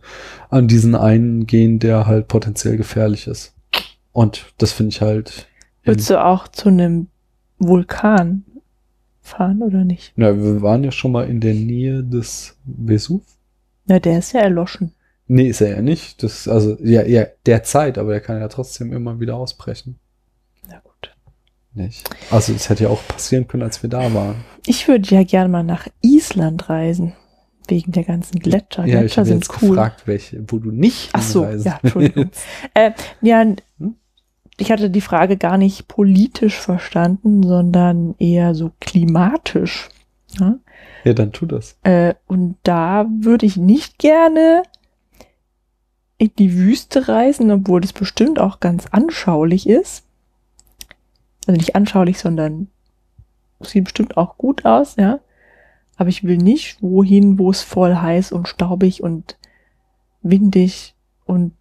an 0.49 0.67
diesen 0.67 0.95
einen 0.95 1.45
gehen, 1.45 1.79
der 1.79 2.07
halt 2.07 2.27
potenziell 2.27 2.77
gefährlich 2.77 3.27
ist? 3.27 3.53
Und 4.13 4.53
das 4.57 4.71
finde 4.71 4.89
ich 4.89 5.01
halt. 5.01 5.47
Würdest 5.83 6.09
du 6.09 6.23
auch 6.23 6.47
zu 6.47 6.69
einem 6.69 7.07
Vulkan 7.59 8.45
fahren 9.21 9.61
oder 9.61 9.83
nicht? 9.83 10.13
Ja, 10.15 10.37
wir 10.37 10.61
waren 10.61 10.83
ja 10.83 10.91
schon 10.91 11.11
mal 11.11 11.27
in 11.27 11.39
der 11.39 11.53
Nähe 11.53 12.03
des 12.03 12.57
Vesuv. 12.65 13.23
Na, 13.85 13.99
der 13.99 14.19
ist 14.19 14.33
ja 14.33 14.41
erloschen. 14.41 14.93
Nee, 15.33 15.47
ist 15.47 15.61
er 15.61 15.75
ja 15.77 15.81
nicht. 15.81 16.23
Das, 16.23 16.49
also, 16.49 16.75
ja, 16.83 17.03
ja, 17.03 17.25
derzeit, 17.45 17.97
aber 17.97 18.13
er 18.13 18.19
kann 18.19 18.41
ja 18.41 18.49
trotzdem 18.49 18.91
immer 18.91 19.21
wieder 19.21 19.37
ausbrechen. 19.37 19.97
Na 20.67 20.79
gut. 20.79 21.15
Nicht? 21.73 22.09
Also, 22.29 22.51
es 22.51 22.67
hätte 22.67 22.83
ja 22.83 22.89
auch 22.89 23.01
passieren 23.07 23.47
können, 23.47 23.63
als 23.63 23.81
wir 23.81 23.89
da 23.89 24.13
waren. 24.13 24.43
Ich 24.65 24.89
würde 24.89 25.07
ja 25.15 25.23
gerne 25.23 25.47
mal 25.47 25.63
nach 25.63 25.87
Island 26.01 26.67
reisen. 26.67 27.13
Wegen 27.69 27.93
der 27.93 28.03
ganzen 28.03 28.39
Gletscher. 28.39 28.85
Ja, 28.85 28.95
ich 28.95 29.13
Gletscher 29.13 29.21
habe 29.21 29.27
sind 29.29 29.47
jetzt 29.47 29.61
cool. 29.61 29.69
gefragt, 29.69 30.01
welche, 30.05 30.43
wo 30.47 30.59
du 30.59 30.71
nicht 30.71 31.11
Ach 31.13 31.21
so, 31.21 31.45
ja, 31.45 31.79
Entschuldigung. 31.81 32.29
äh, 32.73 32.91
ja, 33.21 33.45
Hm? 33.77 33.95
ich 34.57 34.69
hatte 34.69 34.89
die 34.89 34.99
Frage 34.99 35.37
gar 35.37 35.57
nicht 35.57 35.87
politisch 35.87 36.59
verstanden, 36.59 37.41
sondern 37.43 38.15
eher 38.19 38.53
so 38.53 38.71
klimatisch. 38.81 39.87
Ja? 40.37 40.57
ja, 41.05 41.13
dann 41.13 41.31
tu 41.31 41.45
das. 41.45 41.77
Äh, 41.83 42.15
und 42.27 42.57
da 42.63 43.05
würde 43.21 43.45
ich 43.45 43.55
nicht 43.55 43.97
gerne 43.97 44.63
in 46.21 46.31
die 46.37 46.55
Wüste 46.55 47.07
reisen, 47.07 47.49
obwohl 47.49 47.81
das 47.81 47.93
bestimmt 47.93 48.39
auch 48.39 48.59
ganz 48.59 48.85
anschaulich 48.91 49.67
ist. 49.67 50.03
Also 51.47 51.57
nicht 51.57 51.75
anschaulich, 51.75 52.19
sondern 52.19 52.67
sieht 53.59 53.85
bestimmt 53.85 54.17
auch 54.17 54.37
gut 54.37 54.63
aus, 54.63 54.97
ja. 54.97 55.19
Aber 55.97 56.09
ich 56.09 56.23
will 56.23 56.37
nicht 56.37 56.77
wohin, 56.79 57.39
wo 57.39 57.49
es 57.49 57.63
voll 57.63 57.95
heiß 57.95 58.33
und 58.33 58.47
staubig 58.47 59.01
und 59.01 59.35
windig 60.21 60.93
und 61.25 61.53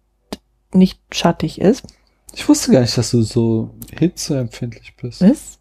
nicht 0.71 1.01
schattig 1.11 1.59
ist. 1.59 1.87
Ich 2.35 2.47
wusste 2.47 2.71
gar 2.71 2.81
nicht, 2.81 2.95
dass 2.95 3.09
du 3.09 3.23
so 3.23 3.71
hitzeempfindlich 3.97 4.95
bist. 4.95 5.23
Was? 5.23 5.57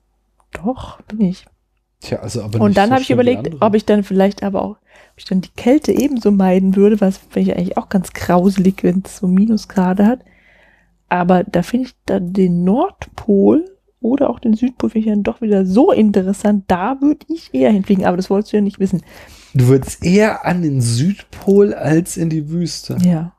Doch, 0.53 1.01
bin 1.05 1.23
ich. 1.23 1.47
Tja, 2.01 2.19
also 2.19 2.43
aber 2.43 2.61
Und 2.61 2.77
dann 2.77 2.91
so 2.91 2.95
habe 2.97 3.03
ich 3.03 3.11
überlegt, 3.11 3.63
ob 3.63 3.75
ich 3.75 3.87
dann 3.87 4.05
vielleicht 4.05 4.43
aber 4.43 4.63
auch, 4.63 4.77
ich 5.21 5.27
dann 5.27 5.41
die 5.41 5.53
Kälte 5.57 5.93
ebenso 5.93 6.31
meiden 6.31 6.77
würde, 6.77 7.01
was 7.01 7.19
finde 7.19 7.53
ich 7.53 7.57
eigentlich 7.57 7.77
auch 7.77 7.89
ganz 7.89 8.13
grauselig, 8.13 8.83
wenn 8.83 9.03
es 9.05 9.19
so 9.19 9.27
Minusgrade 9.27 10.07
hat. 10.07 10.21
Aber 11.09 11.45
da 11.45 11.63
finde 11.63 11.87
ich 11.87 11.95
dann 12.07 12.33
den 12.33 12.65
Nordpol 12.65 13.65
oder 14.01 14.31
auch 14.31 14.41
den 14.41 14.55
Südpol 14.55 14.91
finde 14.91 15.09
ich 15.09 15.13
dann 15.13 15.23
doch 15.23 15.41
wieder 15.41 15.67
so 15.67 15.93
interessant. 15.93 16.65
Da 16.69 17.01
würde 17.01 17.27
ich 17.29 17.53
eher 17.53 17.71
hinfliegen, 17.71 18.05
aber 18.05 18.17
das 18.17 18.31
wolltest 18.31 18.53
du 18.53 18.57
ja 18.57 18.63
nicht 18.63 18.79
wissen. 18.79 19.03
Du 19.53 19.67
würdest 19.67 20.05
eher 20.05 20.47
an 20.47 20.63
den 20.63 20.81
Südpol 20.81 21.75
als 21.75 22.17
in 22.17 22.31
die 22.31 22.49
Wüste. 22.49 22.97
Ja. 23.03 23.35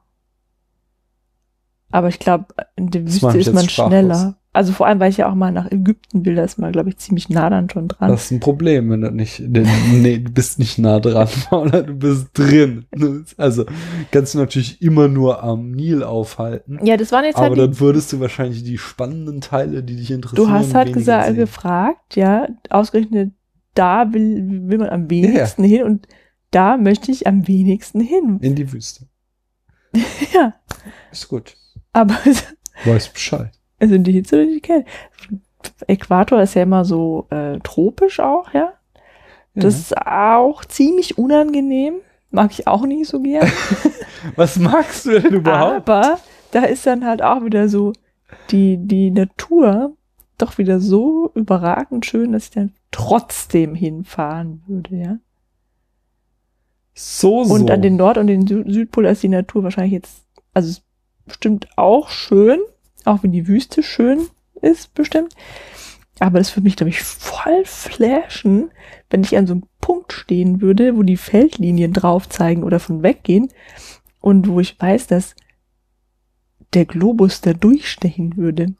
Aber 1.89 2.09
ich 2.09 2.19
glaube, 2.19 2.47
in 2.75 2.91
der 2.91 3.03
Wüste 3.05 3.37
ist 3.37 3.53
man 3.53 3.69
schneller. 3.69 4.37
Also 4.53 4.73
vor 4.73 4.85
allem, 4.85 4.99
weil 4.99 5.09
ich 5.09 5.17
ja 5.17 5.29
auch 5.29 5.35
mal 5.35 5.51
nach 5.51 5.71
Ägypten 5.71 6.25
will, 6.25 6.35
da 6.35 6.43
ist 6.43 6.57
man, 6.57 6.73
glaube 6.73 6.89
ich, 6.89 6.97
ziemlich 6.97 7.29
nah 7.29 7.49
dann 7.49 7.69
schon 7.69 7.87
dran. 7.87 8.09
Das 8.09 8.25
ist 8.25 8.31
ein 8.31 8.41
Problem, 8.41 8.89
wenn 8.89 8.99
du 8.99 9.09
nicht, 9.09 9.39
denn, 9.39 9.65
nee, 9.93 10.17
du 10.17 10.29
bist 10.29 10.59
nicht 10.59 10.77
nah 10.77 10.99
dran, 10.99 11.29
oder 11.51 11.83
du 11.83 11.93
bist 11.93 12.29
drin. 12.33 12.85
Also 13.37 13.65
kannst 14.11 14.33
du 14.33 14.39
natürlich 14.39 14.81
immer 14.81 15.07
nur 15.07 15.41
am 15.41 15.71
Nil 15.71 16.03
aufhalten. 16.03 16.85
ja, 16.85 16.97
das 16.97 17.13
waren 17.13 17.23
jetzt 17.23 17.37
Aber 17.37 17.45
halt 17.45 17.55
die, 17.55 17.61
dann 17.61 17.79
würdest 17.79 18.11
du 18.11 18.19
wahrscheinlich 18.19 18.63
die 18.63 18.77
spannenden 18.77 19.39
Teile, 19.39 19.83
die 19.83 19.95
dich 19.95 20.11
interessieren. 20.11 20.47
Du 20.47 20.51
hast 20.53 20.75
halt 20.75 20.91
gesagt, 20.91 21.27
sehen. 21.27 21.35
gefragt, 21.37 22.17
ja, 22.17 22.49
ausgerechnet, 22.69 23.31
da 23.73 24.11
will, 24.11 24.67
will 24.69 24.79
man 24.79 24.89
am 24.89 25.09
wenigsten 25.09 25.63
hin 25.63 25.83
und 25.83 26.07
da 26.51 26.75
möchte 26.75 27.09
ich 27.11 27.25
am 27.25 27.47
wenigsten 27.47 28.01
hin. 28.01 28.37
In 28.41 28.55
die 28.55 28.71
Wüste. 28.73 29.05
Ja, 30.33 30.55
Ist 31.09 31.29
gut. 31.29 31.55
aber 31.93 32.15
Weiß 32.85 33.09
Bescheid. 33.09 33.51
Also 33.81 33.97
die 33.97 34.11
Hitze 34.11 34.35
oder 34.35 34.45
die 34.45 34.61
Kälte. 34.61 34.89
Äquator 35.87 36.41
ist 36.41 36.53
ja 36.53 36.63
immer 36.63 36.85
so 36.85 37.27
äh, 37.29 37.59
tropisch 37.59 38.19
auch, 38.19 38.53
ja. 38.53 38.73
Das 39.53 39.77
ist 39.77 39.97
auch 39.97 40.63
ziemlich 40.63 41.17
unangenehm. 41.17 41.95
Mag 42.29 42.51
ich 42.51 42.67
auch 42.67 42.85
nicht 42.85 43.09
so 43.09 43.19
gern. 43.19 43.51
Was 44.37 44.57
magst 44.57 45.05
du 45.05 45.19
denn 45.19 45.33
überhaupt? 45.33 45.89
Aber 45.89 46.19
da 46.51 46.61
ist 46.61 46.85
dann 46.87 47.05
halt 47.05 47.21
auch 47.21 47.43
wieder 47.43 47.67
so 47.67 47.91
die, 48.49 48.77
die 48.77 49.11
Natur 49.11 49.93
doch 50.37 50.57
wieder 50.57 50.79
so 50.79 51.31
überragend 51.35 52.05
schön, 52.05 52.31
dass 52.31 52.45
ich 52.45 52.51
dann 52.51 52.73
trotzdem 52.91 53.75
hinfahren 53.75 54.63
würde, 54.67 54.95
ja. 54.95 55.17
so, 56.93 57.43
so. 57.43 57.53
Und 57.53 57.69
an 57.69 57.81
den 57.81 57.95
Nord- 57.95 58.17
und 58.17 58.27
den 58.27 58.47
Sü 58.47 58.63
Südpol 58.67 59.05
ist 59.05 59.23
die 59.23 59.29
Natur 59.29 59.63
wahrscheinlich 59.63 59.93
jetzt, 59.93 60.25
also 60.53 60.69
es 60.69 60.77
ist 60.77 60.85
bestimmt 61.25 61.67
auch 61.77 62.09
schön, 62.09 62.59
auch 63.05 63.23
wenn 63.23 63.31
die 63.31 63.47
Wüste 63.47 63.83
schön 63.83 64.27
ist, 64.61 64.93
bestimmt. 64.93 65.35
Aber 66.19 66.37
das 66.37 66.55
würde 66.55 66.65
mich, 66.65 66.75
glaube 66.75 66.89
ich, 66.89 67.01
voll 67.01 67.65
flashen, 67.65 68.71
wenn 69.09 69.23
ich 69.23 69.35
an 69.37 69.47
so 69.47 69.53
einem 69.53 69.63
Punkt 69.79 70.13
stehen 70.13 70.61
würde, 70.61 70.95
wo 70.95 71.03
die 71.03 71.17
Feldlinien 71.17 71.93
drauf 71.93 72.29
zeigen 72.29 72.63
oder 72.63 72.79
von 72.79 73.01
weggehen 73.01 73.49
und 74.19 74.47
wo 74.47 74.59
ich 74.59 74.79
weiß, 74.79 75.07
dass 75.07 75.35
der 76.73 76.85
Globus 76.85 77.41
da 77.41 77.53
durchstechen 77.53 78.37
würde. 78.37 78.75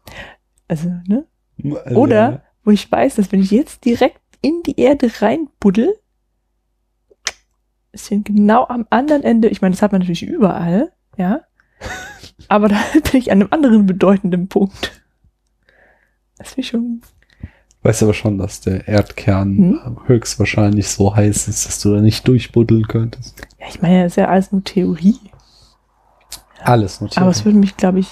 Also, 0.68 0.90
ne? 1.08 1.26
Äh, 1.58 1.96
Oder 1.96 2.44
wo 2.64 2.72
ich 2.72 2.90
weiß, 2.90 3.16
dass 3.16 3.32
wenn 3.32 3.42
ich 3.42 3.52
jetzt 3.52 3.86
direkt 3.86 4.22
in 4.42 4.62
die 4.64 4.80
Erde 4.80 5.12
reinbuddel, 5.20 5.96
ist 7.92 8.08
hier 8.08 8.22
genau 8.22 8.66
am 8.68 8.86
anderen 8.90 9.24
Ende, 9.24 9.50
ich 9.50 9.62
meine, 9.62 9.74
das 9.74 9.82
hat 9.82 9.92
man 9.92 10.00
natürlich 10.00 10.24
überall, 10.24 10.94
ja, 11.18 11.42
aber 12.48 12.68
da 12.70 12.78
bin 12.94 13.20
ich 13.20 13.32
an 13.32 13.42
einem 13.42 13.48
anderen 13.52 13.86
bedeutenden 13.86 14.48
Punkt. 14.48 14.92
Das 16.38 16.58
ich 16.58 16.68
schon, 16.68 17.02
Weißt 17.84 18.04
aber 18.04 18.14
schon, 18.14 18.38
dass 18.38 18.62
der 18.62 18.88
Erdkern 18.88 19.58
Hm? 19.58 20.00
höchstwahrscheinlich 20.06 20.88
so 20.90 21.16
heiß 21.16 21.48
ist, 21.48 21.66
dass 21.68 21.80
du 21.82 21.94
da 21.96 22.02
nicht 22.02 22.28
durchbuddeln 22.28 22.88
könntest. 22.88 23.42
ja, 23.60 23.68
ich 23.68 23.82
meine, 23.82 24.04
das 24.04 24.14
ist 24.14 24.18
ja 24.18 24.28
alles 24.28 24.52
nur 24.52 24.64
Theorie, 24.64 25.20
Alles 26.64 27.02
notiert. 27.02 27.18
aber 27.20 27.32
es 27.32 27.44
würde 27.46 27.58
mich, 27.58 27.76
glaube 27.78 28.00
ich, 28.00 28.08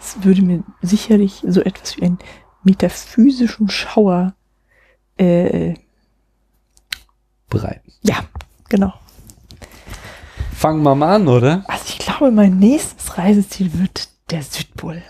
es 0.00 0.22
würde 0.24 0.42
mir 0.42 0.62
sicherlich 0.82 1.42
so 1.46 1.60
etwas 1.60 1.96
wie 1.96 2.02
einen 2.04 2.18
metaphysischen 2.62 3.68
Schauer, 3.68 4.34
äh, 5.16 5.74
bereit. 7.48 7.82
ja, 8.02 8.18
genau. 8.68 8.92
Fangen 10.52 10.82
wir 10.82 10.94
mal 10.94 11.14
an, 11.16 11.28
oder? 11.28 11.64
Also 11.68 11.84
ich 11.88 11.98
glaube, 12.18 12.32
mein 12.32 12.58
nächstes 12.58 13.16
Reiseziel 13.16 13.70
wird 13.78 14.08
der 14.30 14.42
Südpol. 14.42 15.02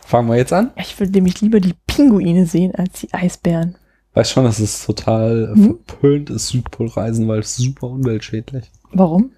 Fangen 0.00 0.28
wir 0.28 0.36
jetzt 0.36 0.52
an. 0.52 0.70
Ich 0.76 0.98
würde 0.98 1.12
nämlich 1.12 1.40
lieber 1.40 1.60
die 1.60 1.74
Pinguine 1.86 2.46
sehen 2.46 2.74
als 2.74 3.00
die 3.00 3.12
Eisbären. 3.12 3.76
Weiß 4.14 4.30
schon, 4.30 4.44
dass 4.44 4.58
es 4.58 4.86
total 4.86 5.52
Hm? 5.54 5.78
verpönt 5.86 6.30
ist, 6.30 6.48
Südpolreisen, 6.48 7.28
weil 7.28 7.40
es 7.40 7.56
super 7.56 7.88
umweltschädlich. 7.88 8.70
Warum? 8.92 9.32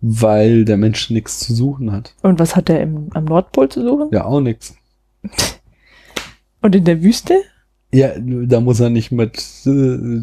Weil 0.00 0.64
der 0.64 0.76
Mensch 0.76 1.10
nichts 1.10 1.40
zu 1.40 1.54
suchen 1.54 1.92
hat. 1.92 2.14
Und 2.22 2.38
was 2.38 2.56
hat 2.56 2.68
er 2.70 2.80
im, 2.82 3.08
am 3.14 3.24
Nordpol 3.24 3.68
zu 3.68 3.82
suchen? 3.82 4.08
Ja, 4.12 4.24
auch 4.24 4.40
nichts. 4.40 4.74
Und 6.62 6.74
in 6.74 6.84
der 6.84 7.02
Wüste? 7.02 7.34
Ja, 7.92 8.10
da 8.18 8.60
muss 8.60 8.78
er 8.78 8.90
nicht 8.90 9.10
mit 9.10 9.42
äh, 9.66 10.22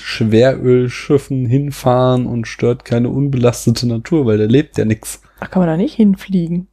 Schwerölschiffen 0.00 1.44
hinfahren 1.46 2.26
und 2.26 2.46
stört 2.46 2.84
keine 2.84 3.08
unbelastete 3.08 3.88
Natur, 3.88 4.26
weil 4.26 4.38
da 4.38 4.44
lebt 4.44 4.78
ja 4.78 4.84
nichts 4.84 5.20
Ach, 5.40 5.50
kann 5.50 5.60
man 5.60 5.68
da 5.68 5.76
nicht 5.76 5.94
hinfliegen? 5.94 6.68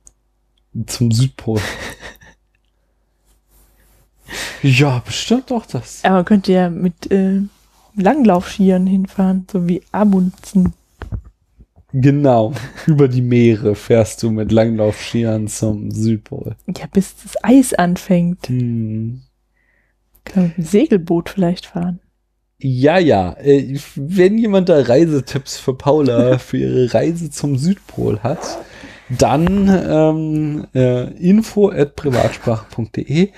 zum 0.85 1.11
Südpol. 1.11 1.59
ja, 4.61 5.01
bestimmt 5.05 5.51
doch 5.51 5.65
das. 5.65 6.03
Aber 6.03 6.15
man 6.15 6.25
könnte 6.25 6.51
ja 6.51 6.69
mit 6.69 7.09
äh, 7.11 7.41
Langlaufskiern 7.95 8.85
hinfahren, 8.85 9.47
so 9.51 9.67
wie 9.67 9.81
Amundsen. 9.91 10.73
Genau. 11.93 12.53
Über 12.85 13.07
die 13.07 13.21
Meere 13.21 13.73
fährst 13.73 14.21
du 14.21 14.29
mit 14.29 14.51
Langlaufskiern 14.51 15.47
zum 15.47 15.89
Südpol. 15.89 16.55
Ja, 16.67 16.85
bis 16.91 17.15
das 17.23 17.43
Eis 17.43 17.73
anfängt. 17.73 18.47
Hm. 18.47 19.21
Kann 20.25 20.43
man 20.43 20.47
mit 20.49 20.57
dem 20.57 20.65
Segelboot 20.65 21.29
vielleicht 21.29 21.65
fahren. 21.65 21.99
Ja, 22.59 22.97
ja. 22.97 23.33
Äh, 23.33 23.79
wenn 23.95 24.37
jemand 24.37 24.69
da 24.69 24.81
Reisetipps 24.81 25.57
für 25.57 25.75
Paula 25.75 26.39
für 26.39 26.57
ihre 26.57 26.93
Reise 26.93 27.29
zum 27.29 27.57
Südpol 27.57 28.19
hat, 28.23 28.57
dann 29.09 29.67
ähm, 29.69 30.67
äh, 30.73 31.11
info 31.17 31.69
at 31.69 31.95
privatsprache.de. 31.95 33.31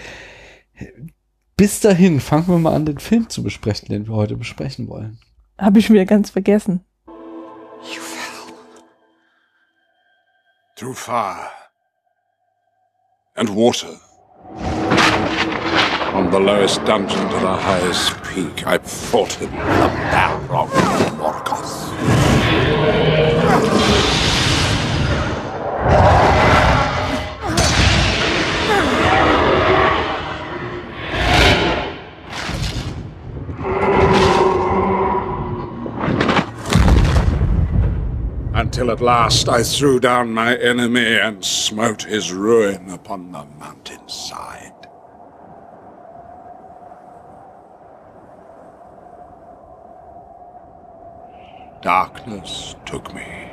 Bis 1.58 1.82
dahin 1.82 2.22
fangen 2.22 2.48
wir 2.48 2.58
mal 2.58 2.74
an, 2.74 2.86
den 2.86 3.00
Film 3.00 3.30
zu 3.30 3.44
besprechen, 3.44 3.90
den 3.90 4.08
wir 4.08 4.16
heute 4.16 4.38
besprechen 4.38 4.88
wollen. 4.88 5.20
Habe 5.58 5.80
ich 5.80 5.86
schon 5.86 5.96
wieder 5.96 6.06
ganz 6.06 6.30
vergessen. 6.30 6.86
You 7.08 8.00
fell. 8.00 8.54
Through 10.78 10.96
fire 10.96 11.50
and 13.36 13.50
water. 13.50 14.00
From 16.20 16.32
the 16.32 16.40
lowest 16.42 16.84
dungeon 16.84 17.30
to 17.30 17.40
the 17.40 17.56
highest 17.56 18.22
peak, 18.26 18.68
I 18.68 18.78
fought 18.80 19.32
him, 19.36 19.52
the 19.52 19.58
Balrog 20.12 20.68
of 20.68 21.14
Morgoth. 21.18 21.94
Until 38.54 38.92
at 38.92 39.00
last 39.00 39.48
I 39.48 39.64
threw 39.64 40.02
down 40.02 40.34
my 40.34 40.58
enemy 40.58 41.18
and 41.18 41.46
smote 41.46 42.02
his 42.04 42.34
ruin 42.34 42.90
upon 42.90 43.32
the 43.32 43.46
mountainside. 43.58 44.79
Darkness 51.82 52.76
took 52.86 53.14
me, 53.14 53.52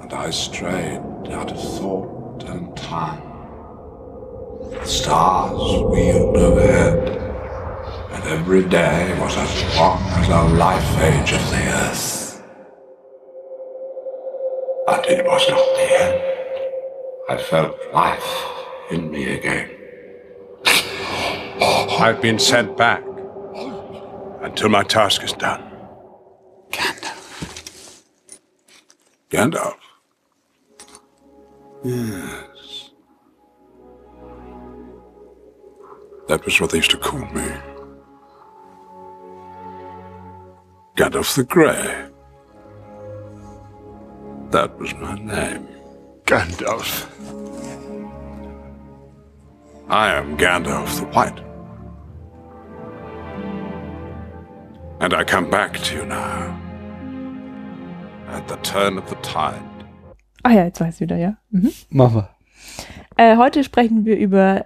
and 0.00 0.10
I 0.10 0.30
strayed 0.30 1.02
out 1.30 1.52
of 1.52 1.60
thought 1.60 2.44
and 2.44 2.74
time. 2.74 3.20
The 4.70 4.86
stars 4.86 5.82
wheeled 5.82 6.34
overhead, 6.34 7.08
and 8.12 8.24
every 8.24 8.64
day 8.64 9.14
was 9.20 9.36
as 9.36 9.76
long 9.76 10.00
as 10.12 10.28
a 10.30 10.44
life 10.56 10.98
age 11.02 11.32
of 11.34 11.50
the 11.50 11.62
earth. 11.74 12.42
But 14.86 15.06
it 15.10 15.26
was 15.26 15.46
not 15.50 15.76
the 15.76 16.00
end. 16.00 16.22
I 17.28 17.36
felt 17.36 17.76
life 17.92 18.46
in 18.90 19.10
me 19.10 19.34
again. 19.34 19.68
I've 22.00 22.22
been 22.22 22.38
sent 22.38 22.78
back 22.78 23.04
until 24.40 24.70
my 24.70 24.84
task 24.84 25.22
is 25.22 25.34
done. 25.34 25.71
Gandalf. 26.72 28.02
Gandalf? 29.30 29.76
Yes. 31.84 32.90
That 36.28 36.44
was 36.44 36.60
what 36.60 36.70
they 36.70 36.78
used 36.78 36.90
to 36.92 36.98
call 36.98 37.20
me. 37.26 37.48
Gandalf 40.96 41.34
the 41.34 41.44
Grey. 41.44 42.08
That 44.50 44.78
was 44.78 44.94
my 44.94 45.14
name. 45.14 45.68
Gandalf. 46.24 47.08
I 49.88 50.12
am 50.14 50.36
Gandalf 50.38 51.00
the 51.00 51.06
White. 51.06 51.40
And 55.00 55.12
I 55.14 55.24
come 55.24 55.50
back 55.50 55.78
to 55.78 55.96
you 55.96 56.06
now. 56.06 56.61
At 58.32 58.48
the 58.48 58.56
turn 58.62 58.98
of 58.98 59.04
the 59.10 59.16
tide. 59.16 59.60
Ah 60.42 60.52
ja, 60.52 60.64
jetzt 60.64 60.80
weiß 60.80 60.94
ich 60.94 61.00
wieder, 61.02 61.16
ja. 61.16 61.36
Mhm. 61.50 61.70
Machen 61.90 62.14
wir. 62.14 62.30
Äh, 63.16 63.36
heute 63.36 63.62
sprechen 63.62 64.06
wir 64.06 64.16
über 64.16 64.64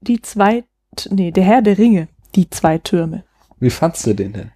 die 0.00 0.22
zwei, 0.22 0.64
nee, 1.10 1.30
der 1.30 1.44
Herr 1.44 1.60
der 1.60 1.76
Ringe, 1.76 2.08
die 2.34 2.48
zwei 2.48 2.78
Türme. 2.78 3.24
Wie 3.60 3.70
fandst 3.70 4.06
du 4.06 4.14
den 4.14 4.32
denn? 4.32 4.50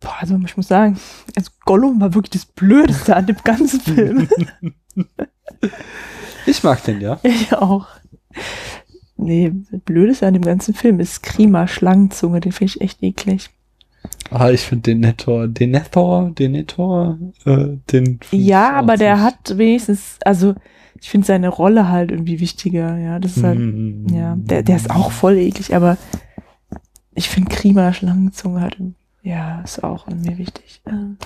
Boah, 0.00 0.16
also 0.18 0.38
ich 0.44 0.56
muss 0.56 0.68
sagen, 0.68 0.98
also 1.36 1.50
Gollum 1.64 2.00
war 2.00 2.14
wirklich 2.14 2.42
das 2.42 2.46
Blödeste 2.46 3.14
an 3.14 3.26
dem 3.26 3.36
ganzen 3.44 3.80
Film. 3.80 4.28
Ich 6.46 6.62
mag 6.62 6.82
den, 6.84 7.00
ja. 7.00 7.20
ich 7.22 7.52
auch. 7.54 7.86
Nee, 9.16 9.52
das 9.70 9.80
Blödeste 9.82 10.26
an 10.26 10.34
dem 10.34 10.42
ganzen 10.42 10.74
Film 10.74 10.98
ist 10.98 11.22
Krima 11.22 11.68
Schlangenzunge, 11.68 12.40
den 12.40 12.52
finde 12.52 12.72
ich 12.74 12.80
echt 12.80 13.02
eklig. 13.02 13.50
Ah, 14.30 14.50
ich 14.50 14.60
finde 14.62 14.82
den 14.82 15.00
Nettor, 15.00 15.48
den 15.48 15.72
Nethor, 15.72 16.30
den 16.30 16.52
Nettor, 16.52 17.18
äh, 17.44 17.76
den. 17.90 18.20
find 18.22 18.44
Ja, 18.44 18.72
aber 18.74 18.96
der 18.96 19.14
nicht- 19.16 19.24
hat 19.24 19.58
wenigstens, 19.58 20.18
also 20.24 20.54
ich 21.00 21.10
finde 21.10 21.26
seine 21.26 21.48
Rolle 21.48 21.88
halt 21.88 22.10
irgendwie 22.12 22.38
wichtiger, 22.40 22.96
ja. 22.98 23.18
Das 23.18 23.36
ist 23.36 23.42
halt, 23.42 23.58
Mhm. 23.58 24.06
ja, 24.14 24.36
der, 24.36 24.62
der 24.62 24.76
ist 24.76 24.90
auch 24.90 25.10
voll 25.10 25.36
eklig, 25.36 25.74
aber 25.74 25.96
ich 27.14 27.28
finde 27.28 27.50
Krima 27.54 27.92
Schlangenzunge 27.92 28.60
halt, 28.60 28.76
ja, 29.22 29.60
ist 29.62 29.82
auch 29.82 30.06
an 30.06 30.20
mir 30.20 30.38
wichtig. 30.38 30.80
Ähm, 30.86 31.16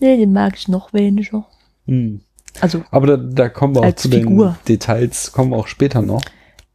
nee, 0.00 0.16
den 0.16 0.32
mag 0.32 0.54
ich 0.56 0.68
noch 0.68 0.92
weniger. 0.92 1.46
Mhm. 1.86 2.20
Also, 2.60 2.82
Aber 2.90 3.06
da, 3.06 3.16
da 3.16 3.48
kommen 3.48 3.74
wir 3.76 3.82
auch 3.82 3.94
zu 3.94 4.08
Figur. 4.10 4.56
den 4.66 4.74
Details, 4.74 5.32
kommen 5.32 5.50
wir 5.52 5.56
auch 5.56 5.68
später 5.68 6.02
noch. 6.02 6.22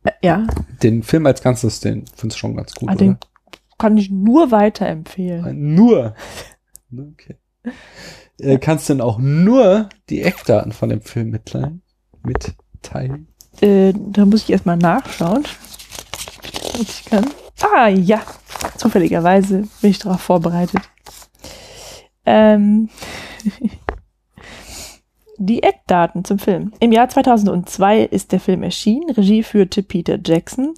äh, 0.03 0.11
ja, 0.23 0.47
Den 0.81 1.03
Film 1.03 1.25
als 1.25 1.41
Ganzes, 1.43 1.79
den 1.81 2.05
findest 2.15 2.37
du 2.37 2.39
schon 2.39 2.55
ganz 2.55 2.73
gut, 2.73 2.89
ah, 2.89 2.95
den 2.95 3.09
oder? 3.11 3.19
Kann 3.77 3.97
ich 3.97 4.09
nur 4.09 4.51
weiterempfehlen. 4.51 5.75
Nur. 5.75 6.15
Okay. 6.97 7.35
Äh, 8.39 8.57
kannst 8.57 8.87
du 8.87 8.93
denn 8.93 9.01
auch 9.01 9.17
nur 9.17 9.89
die 10.09 10.21
Eckdaten 10.21 10.71
von 10.71 10.87
dem 10.87 11.01
Film 11.01 11.31
mitteilen? 11.31 11.81
Mitteilen? 12.23 13.27
Äh, 13.59 13.91
da 13.93 14.25
muss 14.25 14.43
ich 14.43 14.51
erstmal 14.51 14.77
nachschauen, 14.77 15.43
ich 16.79 17.05
kann. 17.05 17.25
Ah, 17.61 17.87
ja. 17.87 18.21
Zufälligerweise 18.77 19.67
bin 19.81 19.89
ich 19.89 19.99
darauf 19.99 20.21
vorbereitet. 20.21 20.81
Ähm, 22.25 22.89
die 25.37 25.63
Eckdaten 25.63 26.25
zum 26.25 26.39
Film. 26.39 26.73
Im 26.79 26.91
Jahr 26.91 27.09
2002 27.09 28.03
ist 28.03 28.31
der 28.31 28.39
Film 28.39 28.63
erschienen. 28.63 29.09
Regie 29.11 29.43
führte 29.43 29.83
Peter 29.83 30.17
Jackson. 30.23 30.73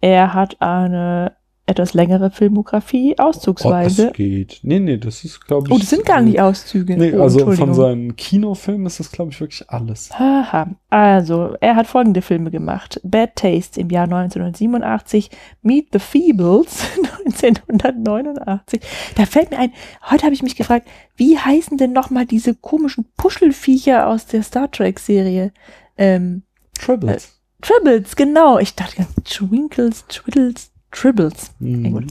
Er 0.00 0.34
hat 0.34 0.60
eine 0.60 1.36
etwas 1.64 1.94
längere 1.94 2.30
Filmografie, 2.32 3.14
Oh, 3.18 3.24
auszugsweise. 3.24 4.06
das 4.06 4.12
geht. 4.14 4.58
Nee, 4.62 4.80
nee, 4.80 4.96
das 4.96 5.22
ist, 5.24 5.46
glaube 5.46 5.68
ich. 5.68 5.72
Oh, 5.74 5.78
das 5.78 5.90
sind 5.90 6.04
gar 6.04 6.20
nicht 6.20 6.40
Auszüge. 6.40 6.96
Nee, 6.96 7.14
oh, 7.14 7.22
also 7.22 7.52
von 7.52 7.72
seinen 7.72 8.16
Kinofilmen 8.16 8.86
ist 8.86 8.98
das, 8.98 9.12
glaube 9.12 9.30
ich, 9.30 9.40
wirklich 9.40 9.70
alles. 9.70 10.10
Haha. 10.18 10.70
Also, 10.90 11.56
er 11.60 11.76
hat 11.76 11.86
folgende 11.86 12.20
Filme 12.20 12.50
gemacht. 12.50 13.00
Bad 13.04 13.36
Taste 13.36 13.80
im 13.80 13.90
Jahr 13.90 14.04
1987, 14.04 15.30
Meet 15.62 15.88
the 15.92 15.98
Feebles 16.00 16.82
1989. 17.26 18.80
Da 19.16 19.24
fällt 19.26 19.50
mir 19.52 19.58
ein, 19.58 19.72
heute 20.10 20.24
habe 20.24 20.34
ich 20.34 20.42
mich 20.42 20.56
gefragt, 20.56 20.88
wie 21.16 21.38
heißen 21.38 21.76
denn 21.78 21.92
nochmal 21.92 22.26
diese 22.26 22.54
komischen 22.54 23.06
Puschelviecher 23.16 24.08
aus 24.08 24.26
der 24.26 24.42
Star 24.42 24.70
Trek-Serie? 24.70 25.52
Ähm, 25.96 26.42
Tribbles. 26.78 27.38
Tribbles, 27.60 28.16
genau. 28.16 28.58
Ich 28.58 28.74
dachte 28.74 28.96
ganz, 28.96 29.10
Twinkles, 29.24 30.04
Twiddles, 30.08 30.71
Tribbles. 30.92 31.50
Mhm. 31.58 32.06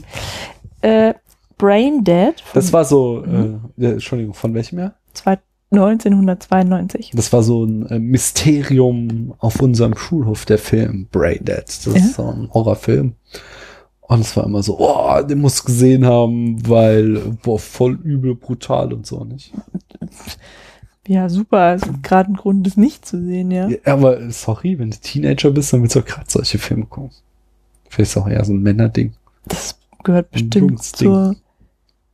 Äh, 0.82 1.14
Brain 1.58 2.02
Dead 2.04 2.34
Das 2.54 2.72
war 2.72 2.84
so, 2.84 3.22
Mhm. 3.26 3.60
äh, 3.78 3.86
Entschuldigung, 3.92 4.34
von 4.34 4.52
welchem 4.54 4.78
Jahr? 4.80 4.94
zwei- 5.14 5.38
1992. 5.70 7.12
Das 7.14 7.32
war 7.32 7.42
so 7.42 7.64
ein 7.64 7.86
äh, 7.86 7.98
Mysterium 7.98 9.34
auf 9.38 9.60
unserem 9.60 9.96
Schulhof, 9.96 10.44
der 10.44 10.58
Film 10.58 11.08
Braindead. 11.10 11.64
Das 11.66 11.86
Ja. 11.86 11.92
ist 11.94 12.14
so 12.14 12.26
ein 12.26 12.50
Horrorfilm. 12.52 13.14
Und 14.02 14.20
es 14.20 14.36
war 14.36 14.44
immer 14.44 14.62
so, 14.62 14.78
oh, 14.78 15.22
den 15.22 15.38
musst 15.40 15.60
du 15.60 15.64
gesehen 15.66 16.04
haben, 16.04 16.68
weil, 16.68 17.18
boah, 17.42 17.58
voll 17.58 17.94
übel, 18.02 18.34
brutal 18.34 18.92
und 18.92 19.06
so, 19.06 19.24
nicht? 19.24 19.52
Ja, 21.06 21.28
super. 21.30 21.58
Also 21.58 21.86
gerade 22.02 22.30
ein 22.32 22.36
Grund, 22.36 22.66
das 22.66 22.76
nicht 22.76 23.06
zu 23.06 23.22
sehen, 23.24 23.50
ja. 23.50 23.68
Ja, 23.68 23.78
aber 23.86 24.30
sorry, 24.30 24.78
wenn 24.78 24.90
du 24.90 24.96
Teenager 24.98 25.50
bist, 25.50 25.72
dann 25.72 25.82
willst 25.82 25.96
du 25.96 26.00
auch 26.00 26.04
gerade 26.04 26.26
solche 26.28 26.58
Filme 26.58 26.84
gucken. 26.86 27.10
Vielleicht 27.92 28.12
ist 28.12 28.16
auch 28.16 28.26
eher 28.26 28.42
so 28.42 28.54
ein 28.54 28.62
Männerding. 28.62 29.12
Das 29.44 29.78
gehört 30.02 30.30
bestimmt 30.30 30.82
zur 30.82 31.36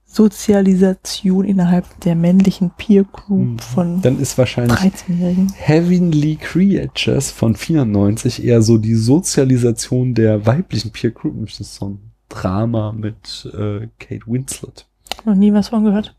Sozialisation 0.05 1.45
innerhalb 1.45 2.01
der 2.01 2.17
männlichen 2.17 2.71
Peer 2.77 3.05
Group 3.05 3.39
Mhm. 3.47 3.59
von 3.61 4.03
Dann 4.03 4.19
ist 4.19 4.37
wahrscheinlich 4.39 4.77
13-Jährigen. 4.77 5.53
Heavenly 5.55 6.35
Creatures 6.37 7.31
von 7.31 7.55
94 7.55 8.43
eher 8.45 8.61
so 8.63 8.77
die 8.79 8.97
Sozialisation 8.97 10.15
der 10.15 10.45
weiblichen 10.47 10.91
Peer 10.91 11.13
Group. 11.13 11.47
Das 11.47 11.61
ist 11.61 11.77
so 11.77 11.91
ein 11.91 11.99
Drama 12.29 12.91
mit 12.91 13.49
äh, 13.55 13.87
Kate 14.01 14.27
Winslet. 14.27 14.89
Noch 15.25 15.37
nie 15.37 15.53
was 15.53 15.69
von 15.69 15.85
gehört. 15.85 16.17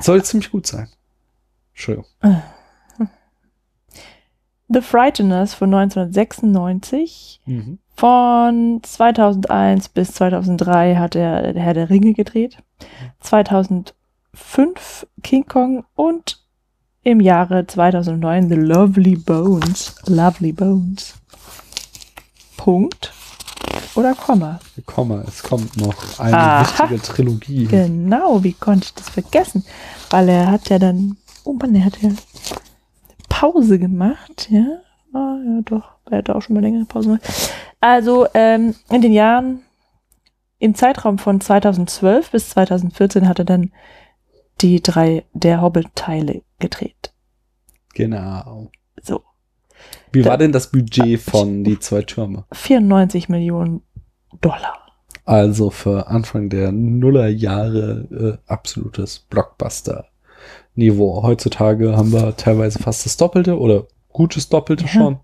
Soll 0.00 0.22
ziemlich 0.22 0.50
gut 0.50 0.66
sein. 0.66 0.88
Entschuldigung. 1.72 2.06
The 4.68 4.80
Frighteners 4.82 5.54
von 5.54 5.72
1996. 5.72 7.40
Mhm. 7.46 7.78
Von 7.94 8.80
2001 8.82 9.88
bis 9.90 10.12
2003 10.12 10.96
hat 10.96 11.14
er 11.14 11.52
Der 11.52 11.62
Herr 11.62 11.74
der 11.74 11.90
Ringe 11.90 12.14
gedreht. 12.14 12.58
2005 13.20 15.06
King 15.22 15.46
Kong 15.46 15.84
und 15.94 16.40
im 17.04 17.20
Jahre 17.20 17.66
2009 17.66 18.48
The 18.48 18.54
Lovely 18.54 19.16
Bones. 19.16 19.94
Lovely 20.06 20.52
Bones. 20.52 21.14
Punkt. 22.56 23.12
Oder 23.94 24.14
Komma. 24.14 24.58
Komma, 24.86 25.22
es 25.26 25.42
kommt 25.42 25.76
noch 25.76 26.18
eine 26.18 26.36
Aha. 26.36 26.90
wichtige 26.90 27.02
Trilogie. 27.02 27.64
Genau, 27.66 28.42
wie 28.42 28.52
konnte 28.54 28.86
ich 28.86 28.94
das 28.94 29.10
vergessen? 29.10 29.64
Weil 30.10 30.28
er 30.28 30.50
hat 30.50 30.68
ja 30.68 30.78
dann, 30.78 31.16
oh 31.44 31.52
Mann, 31.52 31.74
er 31.74 31.84
hat 31.84 32.00
ja 32.00 32.10
Pause 33.28 33.78
gemacht, 33.78 34.48
ja. 34.50 34.64
Ah, 35.12 35.36
ja, 35.44 35.60
doch, 35.64 35.84
er 36.10 36.18
hat 36.18 36.30
auch 36.30 36.40
schon 36.40 36.54
mal 36.54 36.62
längere 36.62 36.86
Pause 36.86 37.08
gemacht. 37.08 37.28
Also, 37.82 38.26
ähm, 38.34 38.74
in 38.90 39.02
den 39.02 39.12
Jahren, 39.12 39.60
im 40.60 40.74
Zeitraum 40.76 41.18
von 41.18 41.40
2012 41.40 42.30
bis 42.30 42.50
2014 42.50 43.28
hat 43.28 43.40
er 43.40 43.44
dann 43.44 43.72
die 44.60 44.80
drei 44.80 45.24
der 45.32 45.60
Hobbit-Teile 45.60 46.42
gedreht. 46.60 47.12
Genau. 47.94 48.70
So, 49.02 49.24
Wie 50.12 50.22
Da- 50.22 50.30
war 50.30 50.38
denn 50.38 50.52
das 50.52 50.70
Budget 50.70 51.20
von 51.20 51.64
Die 51.64 51.80
zwei 51.80 52.02
Türme? 52.02 52.44
94 52.52 53.28
Millionen 53.28 53.82
Dollar. 54.40 54.78
Also 55.24 55.70
für 55.70 56.06
Anfang 56.06 56.48
der 56.50 56.70
Nullerjahre 56.70 58.38
äh, 58.46 58.50
absolutes 58.50 59.18
Blockbuster-Niveau. 59.28 61.22
Heutzutage 61.22 61.96
haben 61.96 62.12
wir 62.12 62.36
teilweise 62.36 62.78
fast 62.78 63.04
das 63.06 63.16
Doppelte 63.16 63.58
oder 63.58 63.86
gutes 64.12 64.48
Doppelte 64.48 64.84
Ja. 64.84 64.88
schon. 64.90 65.18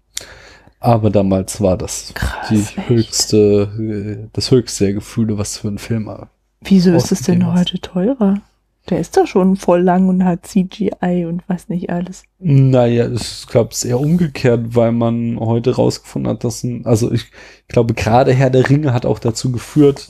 Aber 0.80 1.10
damals 1.10 1.60
war 1.60 1.76
das 1.76 2.12
Krass, 2.14 2.48
die 2.50 2.56
echt. 2.56 2.88
höchste, 2.88 3.36
äh, 3.78 4.28
das 4.32 4.50
höchste 4.50 4.84
der 4.84 4.94
Gefühle, 4.94 5.38
was 5.38 5.58
für 5.58 5.68
ein 5.68 5.78
Film 5.78 6.06
war. 6.06 6.30
Wieso 6.60 6.92
ist 6.92 7.12
es 7.12 7.22
denn 7.22 7.46
hast. 7.46 7.58
heute 7.58 7.80
teurer? 7.80 8.40
Der 8.88 9.00
ist 9.00 9.16
doch 9.16 9.26
schon 9.26 9.56
voll 9.56 9.82
lang 9.82 10.08
und 10.08 10.24
hat 10.24 10.46
CGI 10.46 11.26
und 11.26 11.42
was 11.46 11.68
nicht 11.68 11.90
alles. 11.90 12.22
Naja, 12.38 13.10
ich 13.12 13.46
glaube, 13.46 13.70
es 13.72 13.84
ist 13.84 13.90
eher 13.90 14.00
umgekehrt, 14.00 14.74
weil 14.74 14.92
man 14.92 15.38
heute 15.38 15.76
rausgefunden 15.76 16.30
hat, 16.30 16.44
dass 16.44 16.64
ein, 16.64 16.86
also 16.86 17.12
ich 17.12 17.30
glaube, 17.68 17.92
gerade 17.92 18.32
Herr 18.32 18.50
der 18.50 18.68
Ringe 18.70 18.94
hat 18.94 19.04
auch 19.04 19.18
dazu 19.18 19.52
geführt, 19.52 20.08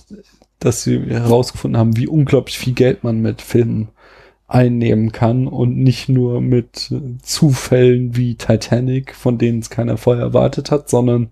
dass 0.61 0.85
sie 0.85 1.01
herausgefunden 1.01 1.79
haben, 1.79 1.97
wie 1.97 2.07
unglaublich 2.07 2.59
viel 2.59 2.73
Geld 2.73 3.03
man 3.03 3.21
mit 3.21 3.43
Filmen 3.43 3.89
einnehmen 4.49 5.13
kann 5.13 5.47
und 5.47 5.77
nicht 5.77 6.09
nur 6.09 6.41
mit 6.41 6.91
Zufällen 7.23 8.17
wie 8.17 8.35
Titanic, 8.35 9.15
von 9.15 9.37
denen 9.37 9.59
es 9.61 9.69
keiner 9.69 9.99
vorher 9.99 10.25
erwartet 10.25 10.71
hat, 10.71 10.89
sondern 10.89 11.29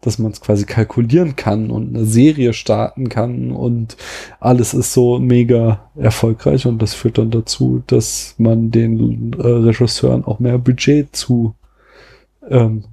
dass 0.00 0.18
man 0.18 0.32
es 0.32 0.40
quasi 0.40 0.64
kalkulieren 0.64 1.36
kann 1.36 1.70
und 1.70 1.94
eine 1.94 2.06
Serie 2.06 2.52
starten 2.52 3.08
kann 3.08 3.52
und 3.52 3.96
alles 4.40 4.74
ist 4.74 4.92
so 4.92 5.18
mega 5.18 5.90
erfolgreich 5.94 6.66
und 6.66 6.80
das 6.80 6.94
führt 6.94 7.18
dann 7.18 7.30
dazu, 7.30 7.82
dass 7.86 8.34
man 8.38 8.70
den 8.70 9.34
äh, 9.34 9.46
Regisseuren 9.46 10.24
auch 10.24 10.40
mehr 10.40 10.58
Budget 10.58 11.14
zu 11.14 11.54
ähm, 12.48 12.84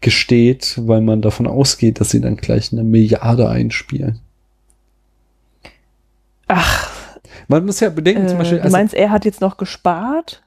gesteht, 0.00 0.80
weil 0.82 1.00
man 1.00 1.22
davon 1.22 1.46
ausgeht, 1.46 2.00
dass 2.00 2.10
sie 2.10 2.20
dann 2.20 2.36
gleich 2.36 2.72
eine 2.72 2.84
Milliarde 2.84 3.48
einspielen. 3.48 4.20
Ach, 6.46 6.87
Man 7.48 7.64
muss 7.64 7.80
ja 7.80 7.88
bedenken, 7.88 8.24
äh, 8.24 8.28
zum 8.28 8.38
Beispiel, 8.38 8.58
du 8.58 8.64
also, 8.64 8.76
meinst, 8.76 8.94
er 8.94 9.10
hat 9.10 9.24
jetzt 9.24 9.40
noch 9.40 9.56
gespart 9.56 10.42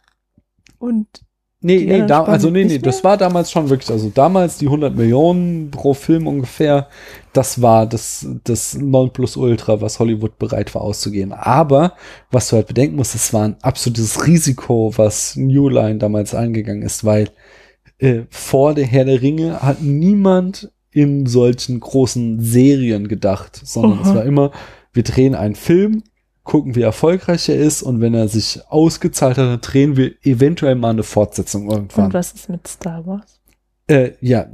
und 0.77 1.07
nee, 1.61 1.83
nee, 1.83 2.05
da, 2.05 2.23
also 2.23 2.51
nee, 2.51 2.63
nee, 2.63 2.77
das 2.77 3.03
war 3.03 3.17
damals 3.17 3.51
schon 3.51 3.69
wirklich, 3.69 3.89
also 3.89 4.11
damals 4.13 4.59
die 4.59 4.67
100 4.67 4.95
Millionen 4.95 5.71
pro 5.71 5.95
Film 5.95 6.27
ungefähr, 6.27 6.87
das 7.33 7.59
war 7.61 7.87
das, 7.87 8.27
das 8.43 8.75
Nonplusultra, 8.75 9.81
was 9.81 9.99
Hollywood 9.99 10.37
bereit 10.37 10.73
war 10.75 10.83
auszugeben. 10.83 11.33
Aber, 11.33 11.93
was 12.29 12.49
du 12.49 12.55
halt 12.55 12.67
bedenken 12.67 12.95
musst, 12.95 13.15
es 13.15 13.33
war 13.33 13.45
ein 13.45 13.57
absolutes 13.61 14.27
Risiko, 14.27 14.93
was 14.95 15.35
New 15.35 15.69
Line 15.69 15.97
damals 15.97 16.35
eingegangen 16.35 16.83
ist, 16.83 17.03
weil 17.03 17.29
äh, 17.97 18.21
vor 18.29 18.75
der 18.75 18.85
Herr 18.85 19.05
der 19.05 19.21
Ringe 19.21 19.61
hat 19.61 19.81
niemand 19.81 20.71
in 20.91 21.25
solchen 21.25 21.79
großen 21.79 22.41
Serien 22.41 23.07
gedacht, 23.07 23.59
sondern 23.63 24.01
es 24.01 24.07
Aha. 24.09 24.15
war 24.17 24.25
immer, 24.25 24.51
wir 24.93 25.03
drehen 25.03 25.35
einen 25.35 25.55
Film, 25.55 26.03
gucken, 26.43 26.75
wie 26.75 26.81
erfolgreich 26.81 27.49
er 27.49 27.57
ist 27.57 27.83
und 27.83 28.01
wenn 28.01 28.13
er 28.13 28.27
sich 28.27 28.61
ausgezahlt 28.69 29.37
hat, 29.37 29.45
dann 29.45 29.61
drehen 29.61 29.95
wir 29.95 30.13
eventuell 30.23 30.75
mal 30.75 30.89
eine 30.89 31.03
Fortsetzung 31.03 31.69
irgendwann. 31.69 32.05
Und 32.05 32.13
was 32.13 32.33
ist 32.33 32.49
mit 32.49 32.67
Star 32.67 33.05
Wars? 33.05 33.39
Äh, 33.87 34.11
ja, 34.21 34.47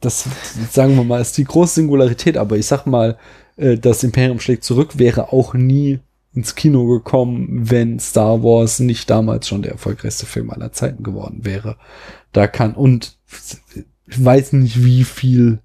das 0.00 0.24
sagen 0.70 0.96
wir 0.96 1.04
mal, 1.04 1.20
ist 1.20 1.36
die 1.36 1.44
große 1.44 1.74
Singularität, 1.76 2.36
aber 2.36 2.56
ich 2.56 2.66
sag 2.66 2.86
mal, 2.86 3.18
äh, 3.56 3.76
das 3.76 4.04
Imperium 4.04 4.40
schlägt 4.40 4.64
zurück 4.64 4.98
wäre 4.98 5.32
auch 5.32 5.54
nie 5.54 6.00
ins 6.34 6.54
Kino 6.54 6.86
gekommen, 6.86 7.48
wenn 7.70 7.98
Star 7.98 8.42
Wars 8.42 8.78
nicht 8.78 9.10
damals 9.10 9.48
schon 9.48 9.62
der 9.62 9.72
erfolgreichste 9.72 10.26
Film 10.26 10.50
aller 10.50 10.72
Zeiten 10.72 11.02
geworden 11.02 11.44
wäre. 11.44 11.76
Da 12.32 12.46
kann, 12.46 12.74
und 12.74 13.18
ich 14.06 14.24
weiß 14.24 14.52
nicht, 14.52 14.84
wie 14.84 15.04
viel 15.04 15.60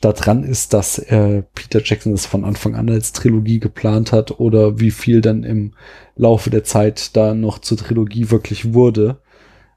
da 0.00 0.12
dran 0.12 0.44
ist, 0.44 0.72
dass 0.72 0.98
äh, 0.98 1.42
Peter 1.54 1.80
Jackson 1.82 2.12
das 2.12 2.26
von 2.26 2.44
Anfang 2.44 2.74
an 2.74 2.88
als 2.88 3.12
Trilogie 3.12 3.60
geplant 3.60 4.12
hat 4.12 4.40
oder 4.40 4.80
wie 4.80 4.90
viel 4.90 5.20
dann 5.20 5.44
im 5.44 5.72
Laufe 6.16 6.50
der 6.50 6.64
Zeit 6.64 7.16
da 7.16 7.34
noch 7.34 7.58
zur 7.58 7.76
Trilogie 7.76 8.30
wirklich 8.30 8.72
wurde. 8.72 9.18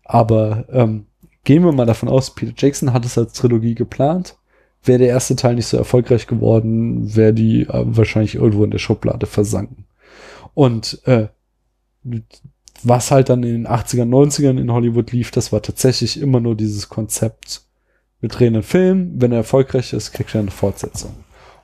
Aber 0.04 0.66
ähm, 0.72 1.06
gehen 1.44 1.64
wir 1.64 1.72
mal 1.72 1.86
davon 1.86 2.10
aus, 2.10 2.34
Peter 2.34 2.54
Jackson 2.56 2.94
hat 2.94 3.06
es 3.06 3.18
als 3.18 3.34
Trilogie 3.34 3.76
geplant. 3.76 4.38
Wäre 4.84 5.00
der 5.00 5.10
erste 5.10 5.36
Teil 5.36 5.56
nicht 5.56 5.68
so 5.68 5.78
erfolgreich 5.78 6.28
geworden, 6.28 7.16
wäre 7.16 7.34
die 7.34 7.64
äh, 7.64 7.84
wahrscheinlich 7.86 8.36
irgendwo 8.36 8.64
in 8.64 8.72
der 8.72 8.80
Schublade 8.80 9.26
versanken. 9.26 9.86
Und 10.54 11.02
äh, 11.06 11.28
was 12.84 13.12
halt 13.12 13.30
dann 13.30 13.44
in 13.44 13.64
den 13.64 13.68
80er, 13.68 14.04
90ern 14.04 14.60
in 14.60 14.72
Hollywood 14.72 15.12
lief, 15.12 15.32
das 15.32 15.52
war 15.52 15.62
tatsächlich 15.62 16.20
immer 16.22 16.40
nur 16.40 16.56
dieses 16.56 16.88
Konzept, 16.88 17.64
wir 18.22 18.30
drehen 18.30 18.54
einen 18.54 18.64
Film, 18.64 19.14
wenn 19.16 19.32
er 19.32 19.40
erfolgreich 19.40 19.94
ist, 19.94 20.12
kriegt 20.12 20.34
er 20.36 20.42
eine 20.42 20.52
Fortsetzung. 20.52 21.12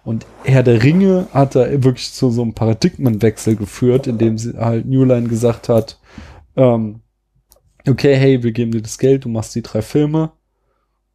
Und 0.04 0.26
Herr 0.44 0.64
der 0.64 0.84
Ringe 0.84 1.28
hat 1.34 1.56
da 1.56 1.84
wirklich 1.84 2.14
zu 2.14 2.30
so 2.30 2.44
einem 2.44 2.54
Paradigmenwechsel 2.54 3.56
geführt, 3.56 4.08
indem 4.08 4.38
sie 4.38 4.56
halt 4.58 4.86
New 4.86 5.04
Line 5.04 5.28
gesagt 5.28 5.68
hat, 5.68 6.00
ähm, 6.56 7.02
okay, 7.88 8.16
hey, 8.16 8.44
wir 8.44 8.52
geben 8.52 8.72
dir 8.72 8.82
das 8.82 9.00
Geld, 9.00 9.26
du 9.26 9.30
machst 9.30 9.56
die 9.56 9.64
drei 9.64 9.82
Filme. 9.82 10.32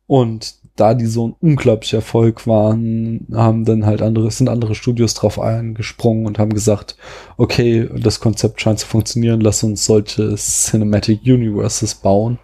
Und 0.06 0.56
da 0.74 0.94
die 0.94 1.06
so 1.06 1.28
ein 1.28 1.36
unglaublicher 1.40 1.98
Erfolg 1.98 2.46
waren, 2.46 3.26
haben 3.32 3.64
dann 3.64 3.86
halt 3.86 4.02
andere, 4.02 4.30
sind 4.30 4.48
andere 4.48 4.74
Studios 4.74 5.14
drauf 5.14 5.38
eingesprungen 5.38 6.26
und 6.26 6.38
haben 6.38 6.52
gesagt, 6.52 6.96
okay, 7.36 7.88
das 7.96 8.18
Konzept 8.18 8.60
scheint 8.60 8.80
zu 8.80 8.86
funktionieren, 8.86 9.40
lass 9.40 9.62
uns 9.62 9.84
solche 9.84 10.34
Cinematic 10.34 11.20
Universes 11.22 11.94
bauen, 11.94 12.38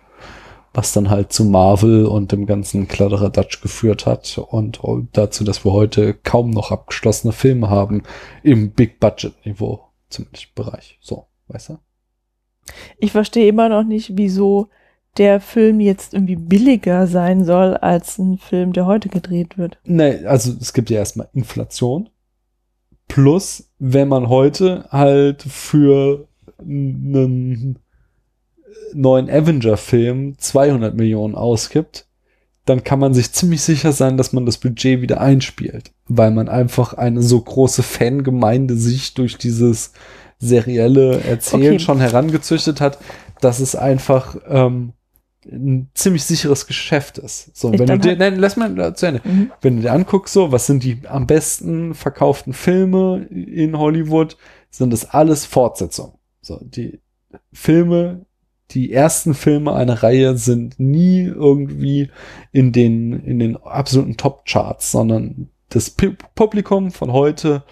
was 0.76 0.92
dann 0.92 1.08
halt 1.08 1.32
zu 1.32 1.44
Marvel 1.46 2.04
und 2.04 2.32
dem 2.32 2.44
ganzen 2.44 2.86
Kladderadatsch 2.86 3.62
geführt 3.62 4.04
hat 4.04 4.36
und 4.38 4.78
dazu, 5.12 5.42
dass 5.42 5.64
wir 5.64 5.72
heute 5.72 6.12
kaum 6.12 6.50
noch 6.50 6.70
abgeschlossene 6.70 7.32
Filme 7.32 7.70
haben 7.70 8.02
im 8.42 8.72
Big-Budget-Niveau, 8.72 9.80
zumindest 10.10 10.54
Bereich. 10.54 10.98
So, 11.00 11.28
weißt 11.48 11.70
du? 11.70 11.78
Ich 12.98 13.12
verstehe 13.12 13.48
immer 13.48 13.70
noch 13.70 13.84
nicht, 13.84 14.18
wieso 14.18 14.68
der 15.16 15.40
Film 15.40 15.80
jetzt 15.80 16.12
irgendwie 16.12 16.36
billiger 16.36 17.06
sein 17.06 17.44
soll 17.44 17.74
als 17.74 18.18
ein 18.18 18.36
Film, 18.36 18.74
der 18.74 18.84
heute 18.84 19.08
gedreht 19.08 19.56
wird. 19.56 19.78
Nee, 19.84 20.26
also 20.26 20.52
es 20.60 20.74
gibt 20.74 20.90
ja 20.90 20.98
erstmal 20.98 21.30
Inflation. 21.32 22.10
Plus, 23.08 23.70
wenn 23.78 24.08
man 24.08 24.28
heute 24.28 24.86
halt 24.90 25.42
für 25.42 26.28
einen 26.58 27.78
neuen 28.94 29.28
Avenger-Film 29.30 30.38
200 30.38 30.94
Millionen 30.96 31.34
ausgibt, 31.34 32.06
dann 32.64 32.82
kann 32.84 32.98
man 32.98 33.14
sich 33.14 33.32
ziemlich 33.32 33.62
sicher 33.62 33.92
sein, 33.92 34.16
dass 34.16 34.32
man 34.32 34.44
das 34.46 34.58
Budget 34.58 35.00
wieder 35.00 35.20
einspielt, 35.20 35.92
weil 36.08 36.30
man 36.32 36.48
einfach 36.48 36.94
eine 36.94 37.22
so 37.22 37.40
große 37.40 37.82
Fangemeinde 37.82 38.76
sich 38.76 39.14
durch 39.14 39.36
dieses 39.38 39.92
serielle 40.38 41.20
Erzählen 41.22 41.74
Okay. 41.74 41.78
schon 41.78 42.00
herangezüchtet 42.00 42.80
hat, 42.80 42.98
dass 43.40 43.60
es 43.60 43.76
einfach 43.76 44.36
ähm, 44.48 44.92
ein 45.50 45.88
ziemlich 45.94 46.24
sicheres 46.24 46.66
Geschäft 46.66 47.18
ist. 47.18 47.56
So, 47.56 47.72
Ich 47.72 47.78
wenn 47.78 47.86
du 47.86 47.98
dir, 47.98 48.08
halt- 48.10 48.18
nein, 48.18 48.36
lass 48.36 48.56
mal 48.56 48.94
zu 48.96 49.06
Ende 49.06 49.20
Mhm. 49.24 49.52
wenn 49.62 49.76
du 49.76 49.82
dir 49.82 49.92
anguckst, 49.92 50.34
so, 50.34 50.50
was 50.50 50.66
sind 50.66 50.82
die 50.82 51.02
am 51.08 51.26
besten 51.28 51.94
verkauften 51.94 52.52
Filme 52.52 53.26
in 53.30 53.78
Hollywood, 53.78 54.36
sind 54.70 54.92
das 54.92 55.08
alles 55.08 55.46
Fortsetzungen. 55.46 56.14
So, 56.42 56.58
die 56.62 57.00
Filme, 57.52 58.26
die 58.70 58.92
ersten 58.92 59.34
Filme 59.34 59.74
einer 59.74 60.02
Reihe 60.02 60.36
sind 60.36 60.78
nie 60.80 61.24
irgendwie 61.24 62.10
in 62.52 62.72
den, 62.72 63.12
in 63.24 63.38
den 63.38 63.56
absoluten 63.56 64.16
Top-Charts, 64.16 64.90
sondern 64.90 65.48
das 65.68 65.96
Pu- 65.96 66.16
Publikum 66.34 66.90
von 66.90 67.12
heute, 67.12 67.62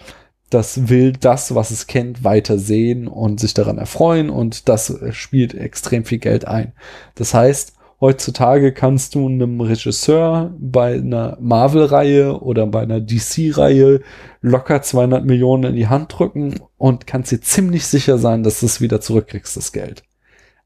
das 0.49 0.89
will 0.89 1.11
das, 1.13 1.53
was 1.55 1.71
es 1.71 1.87
kennt, 1.87 2.23
weiter 2.23 2.57
sehen 2.57 3.07
und 3.07 3.39
sich 3.39 3.53
daran 3.53 3.77
erfreuen 3.77 4.29
und 4.29 4.69
das 4.69 4.93
spielt 5.11 5.53
extrem 5.53 6.05
viel 6.05 6.19
Geld 6.19 6.47
ein. 6.47 6.73
Das 7.15 7.33
heißt, 7.33 7.73
heutzutage 7.99 8.71
kannst 8.73 9.15
du 9.15 9.27
einem 9.27 9.59
Regisseur 9.61 10.53
bei 10.59 10.95
einer 10.95 11.37
Marvel-Reihe 11.41 12.39
oder 12.41 12.67
bei 12.67 12.81
einer 12.81 13.01
DC-Reihe 13.01 14.01
locker 14.41 14.81
200 14.81 15.25
Millionen 15.25 15.63
in 15.71 15.75
die 15.75 15.87
Hand 15.87 16.13
drücken 16.17 16.55
und 16.77 17.07
kannst 17.07 17.31
dir 17.31 17.41
ziemlich 17.41 17.85
sicher 17.87 18.17
sein, 18.17 18.43
dass 18.43 18.59
du 18.59 18.65
es 18.67 18.81
wieder 18.81 19.01
zurückkriegst, 19.01 19.57
das 19.57 19.71
Geld. 19.71 20.03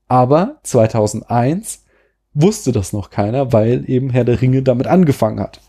Aber 0.10 0.58
2001 0.64 1.86
wusste 2.34 2.72
das 2.72 2.92
noch 2.92 3.10
keiner, 3.10 3.54
weil 3.54 3.90
eben 3.90 4.10
Herr 4.10 4.26
der 4.26 4.42
Ringe 4.42 4.62
damit 4.62 4.88
angefangen 4.88 5.40
hat. 5.40 5.62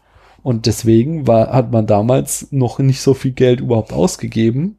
Und 0.43 0.67
deswegen 0.67 1.27
war, 1.27 1.53
hat 1.53 1.71
man 1.71 1.87
damals 1.87 2.49
noch 2.51 2.79
nicht 2.79 3.03
so 3.03 3.15
viel 3.15 3.33
Geld 3.33 3.61
überhaupt 3.61 3.93
ausgegeben, 3.93 4.79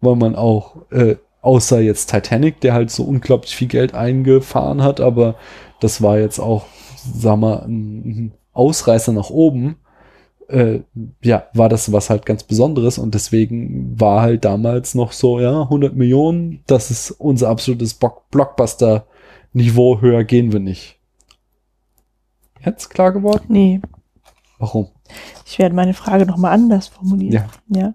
weil 0.00 0.16
man 0.16 0.36
auch, 0.36 0.90
äh, 0.90 1.16
außer 1.42 1.80
jetzt 1.80 2.10
Titanic, 2.10 2.60
der 2.60 2.74
halt 2.74 2.90
so 2.90 3.04
unglaublich 3.04 3.56
viel 3.56 3.68
Geld 3.68 3.94
eingefahren 3.94 4.82
hat, 4.82 5.00
aber 5.00 5.36
das 5.80 6.02
war 6.02 6.18
jetzt 6.18 6.38
auch, 6.38 6.66
sag 6.96 7.38
mal, 7.38 7.64
ein 7.66 8.04
ein 8.04 8.34
Ausreißer 8.52 9.12
nach 9.12 9.30
oben. 9.30 9.76
Äh, 10.50 10.80
ja, 11.22 11.44
war 11.54 11.68
das 11.68 11.92
was 11.92 12.10
halt 12.10 12.26
ganz 12.26 12.42
Besonderes 12.42 12.98
und 12.98 13.14
deswegen 13.14 13.98
war 14.00 14.22
halt 14.22 14.44
damals 14.44 14.94
noch 14.94 15.12
so, 15.12 15.38
ja, 15.40 15.62
100 15.62 15.94
Millionen, 15.94 16.60
das 16.66 16.90
ist 16.90 17.12
unser 17.12 17.48
absolutes 17.48 17.94
Blockbuster-Niveau, 18.30 20.00
höher 20.00 20.24
gehen 20.24 20.52
wir 20.52 20.60
nicht. 20.60 20.98
Jetzt 22.64 22.90
klar 22.90 23.12
geworden? 23.12 23.44
Nee, 23.48 23.80
Warum? 24.58 24.88
ich 25.46 25.58
werde 25.58 25.74
meine 25.74 25.94
Frage 25.94 26.26
nochmal 26.26 26.52
anders 26.52 26.88
formulieren. 26.88 27.44
Ja. 27.68 27.94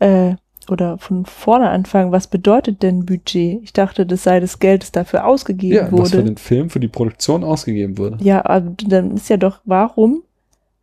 Ja. 0.00 0.28
Äh, 0.30 0.36
oder 0.68 0.98
von 0.98 1.24
vorne 1.24 1.70
anfangen, 1.70 2.12
was 2.12 2.26
bedeutet 2.26 2.82
denn 2.82 3.06
Budget? 3.06 3.62
Ich 3.62 3.72
dachte, 3.72 4.04
das 4.04 4.24
sei 4.24 4.40
das 4.40 4.58
Geld, 4.58 4.82
das 4.82 4.92
dafür 4.92 5.24
ausgegeben 5.24 5.76
Ja, 5.76 5.82
was 5.92 6.10
für 6.10 6.18
wurde. 6.18 6.24
den 6.24 6.36
Film, 6.36 6.70
für 6.70 6.80
die 6.80 6.88
Produktion 6.88 7.44
ausgegeben 7.44 7.96
wurde. 7.98 8.18
Ja, 8.20 8.44
aber 8.44 8.72
dann 8.86 9.12
ist 9.12 9.28
ja 9.30 9.36
doch, 9.36 9.60
warum 9.64 10.22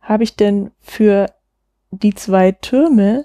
habe 0.04 0.22
ich 0.22 0.36
denn 0.36 0.70
für 0.80 1.26
die 1.90 2.14
zwei 2.14 2.52
Türme 2.52 3.24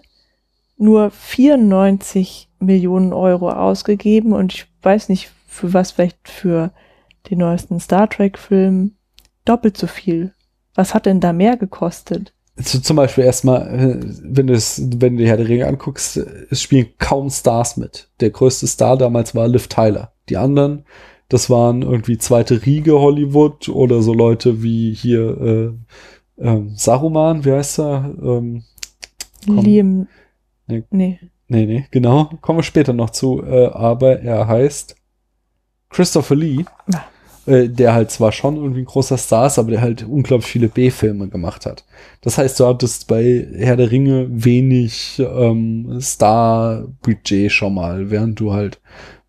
nur 0.78 1.12
94 1.12 2.50
Millionen 2.60 3.14
Euro 3.14 3.52
ausgegeben 3.52 4.34
und 4.34 4.54
ich 4.54 4.68
weiß 4.82 5.10
nicht, 5.10 5.32
für 5.48 5.74
was, 5.74 5.92
vielleicht 5.92 6.28
für 6.28 6.72
den 7.30 7.40
neuesten 7.40 7.80
Star 7.80 8.10
Trek-Film 8.10 8.96
doppelt 9.46 9.78
so 9.78 9.88
viel. 9.88 10.34
Was 10.76 10.94
hat 10.94 11.06
denn 11.06 11.20
da 11.20 11.34
mehr 11.34 11.58
gekostet? 11.58 12.34
zu, 12.64 12.82
zum 12.82 12.98
Beispiel 12.98 13.24
erstmal, 13.24 13.68
äh, 13.68 14.00
wenn 14.24 14.48
wenn 14.48 15.18
du 15.18 15.24
die 15.24 15.28
Herr 15.28 15.38
der 15.38 15.48
Ringe 15.48 15.68
anguckst, 15.68 16.18
es 16.50 16.62
spielen 16.62 16.88
kaum 16.98 17.30
Stars 17.30 17.78
mit. 17.78 18.10
Der 18.20 18.30
größte 18.30 18.68
Star 18.68 18.98
damals 18.98 19.36
war 19.36 19.48
Liv 19.48 19.68
Tyler. 19.68 20.14
Die 20.30 20.38
anderen, 20.38 20.86
das 21.30 21.50
waren 21.50 21.82
irgendwie 21.82 22.18
zweite 22.18 22.66
Riege 22.66 23.00
Hollywood 23.00 23.70
oder 23.70 24.02
so 24.02 24.14
Leute 24.14 24.62
wie 24.64 24.94
hier 24.94 25.42
äh, 25.42 25.72
ähm, 26.40 26.72
Saruman, 26.76 27.46
wie 27.46 27.52
heißt 27.52 27.80
er? 27.80 28.14
Ähm, 28.22 28.64
komm. 29.46 29.60
Liam. 29.60 30.08
Nee. 30.68 30.84
Nee. 30.90 31.20
Nee, 31.48 31.66
nee, 31.66 31.86
genau. 31.90 32.26
Kommen 32.42 32.60
wir 32.60 32.64
später 32.64 32.94
noch 32.94 33.10
zu. 33.10 33.44
Äh, 33.44 33.68
aber 33.68 34.22
er 34.22 34.48
heißt 34.48 34.96
Christopher 35.90 36.36
Lee. 36.36 36.66
Ah. 36.94 37.02
Der 37.48 37.94
halt 37.94 38.12
zwar 38.12 38.32
schon 38.32 38.58
irgendwie 38.58 38.82
ein 38.82 38.86
großer 38.86 39.18
Star 39.18 39.48
ist, 39.48 39.58
aber 39.58 39.72
der 39.72 39.82
halt 39.82 40.04
unglaublich 40.04 40.52
viele 40.52 40.68
B-Filme 40.68 41.30
gemacht 41.30 41.66
hat. 41.66 41.84
Das 42.22 42.38
heißt, 42.38 42.60
du 42.60 42.68
hattest 42.68 43.08
bei 43.08 43.48
Herr 43.56 43.76
der 43.76 43.90
Ringe 43.90 44.28
wenig 44.30 45.20
ähm, 45.20 46.00
Star-Budget 46.00 47.52
schon 47.52 47.74
mal, 47.74 48.12
während 48.12 48.40
du 48.40 48.54
halt 48.54 48.80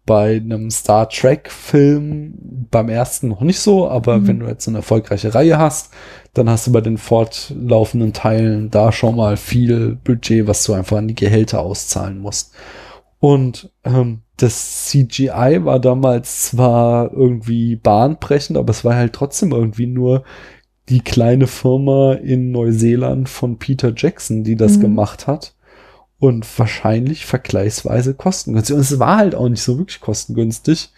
bei 0.07 0.37
einem 0.37 0.71
Star 0.71 1.09
Trek-Film 1.09 2.67
beim 2.71 2.89
ersten 2.89 3.29
noch 3.29 3.43
nicht 3.43 3.61
so, 3.61 3.89
aber 3.89 4.19
Mhm. 4.19 4.27
wenn 4.27 4.41
du 4.41 4.47
jetzt 4.47 4.67
eine 4.69 4.79
erfolgreiche 4.79 5.35
Reihe 5.35 5.59
hast, 5.59 5.93
dann 6.35 6.49
hast 6.49 6.67
du 6.67 6.73
bei 6.73 6.81
den 6.81 6.99
fortlaufenden 6.99 8.13
Teilen 8.13 8.71
da 8.71 8.93
schon 8.93 9.17
mal 9.17 9.37
viel 9.37 9.99
Budget, 10.05 10.47
was 10.47 10.65
du 10.65 10.73
einfach 10.75 10.97
an 10.99 11.09
die 11.09 11.15
Gehälter 11.15 11.61
auszahlen 11.61 12.19
musst. 12.19 12.53
Und 13.19 13.71
ähm, 13.85 14.21
das 14.37 14.87
CGI 14.87 15.61
war 15.65 15.79
damals 15.79 16.45
zwar 16.47 17.13
irgendwie 17.13 17.77
bahnbrechend, 17.77 18.57
aber 18.57 18.71
es 18.71 18.85
war 18.85 18.95
halt 18.95 19.13
trotzdem 19.13 19.53
irgendwie 19.53 19.87
nur 19.87 20.25
die 20.89 21.01
kleine 21.01 21.47
Firma 21.47 22.15
in 22.15 22.51
Neuseeland 22.51 23.29
von 23.29 23.59
Peter 23.59 23.93
Jackson, 23.95 24.43
die 24.43 24.57
das 24.57 24.79
Mhm. 24.79 24.81
gemacht 24.83 25.27
hat. 25.27 25.55
Und 26.21 26.47
wahrscheinlich 26.59 27.27
vergleichsweise 27.27 28.15
kostengünstig. 28.15 28.75
Und 28.75 28.83
es 28.83 28.99
war 28.99 29.17
halt 29.17 29.35
auch 29.35 29.49
nicht 29.49 29.63
so 29.63 29.79
wirklich 29.79 30.01
kostengünstig, 30.01 30.91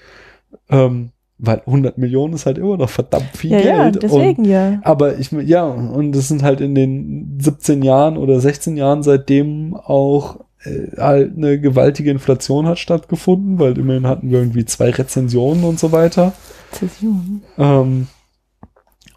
ähm, 0.68 1.10
weil 1.38 1.62
100 1.64 1.96
Millionen 1.96 2.34
ist 2.34 2.44
halt 2.46 2.58
immer 2.58 2.76
noch 2.76 2.90
verdammt 2.90 3.36
viel 3.36 3.52
Ja, 3.52 3.58
ja, 3.60 3.82
Geld. 3.82 3.94
und 3.96 4.02
deswegen 4.02 4.44
ja. 4.44 4.80
aber 4.82 5.18
ich, 5.18 5.32
ja, 5.32 5.64
und 5.64 6.14
es 6.14 6.28
sind 6.28 6.42
halt 6.42 6.60
in 6.60 6.74
den 6.74 7.38
17 7.40 7.82
Jahren 7.82 8.16
oder 8.16 8.38
16 8.40 8.76
Jahren 8.76 9.02
seitdem 9.02 9.74
auch 9.74 10.40
äh, 10.64 10.96
halt 10.96 11.36
eine 11.36 11.58
gewaltige 11.60 12.10
Inflation 12.10 12.66
hat 12.66 12.78
stattgefunden, 12.78 13.58
weil 13.58 13.78
immerhin 13.78 14.06
hatten 14.06 14.30
wir 14.30 14.38
irgendwie 14.38 14.64
zwei 14.64 14.90
Rezensionen 14.90 15.64
und 15.64 15.78
so 15.78 15.92
weiter. 15.92 16.32
Zäsion. 16.70 17.42
Ähm, 17.58 18.08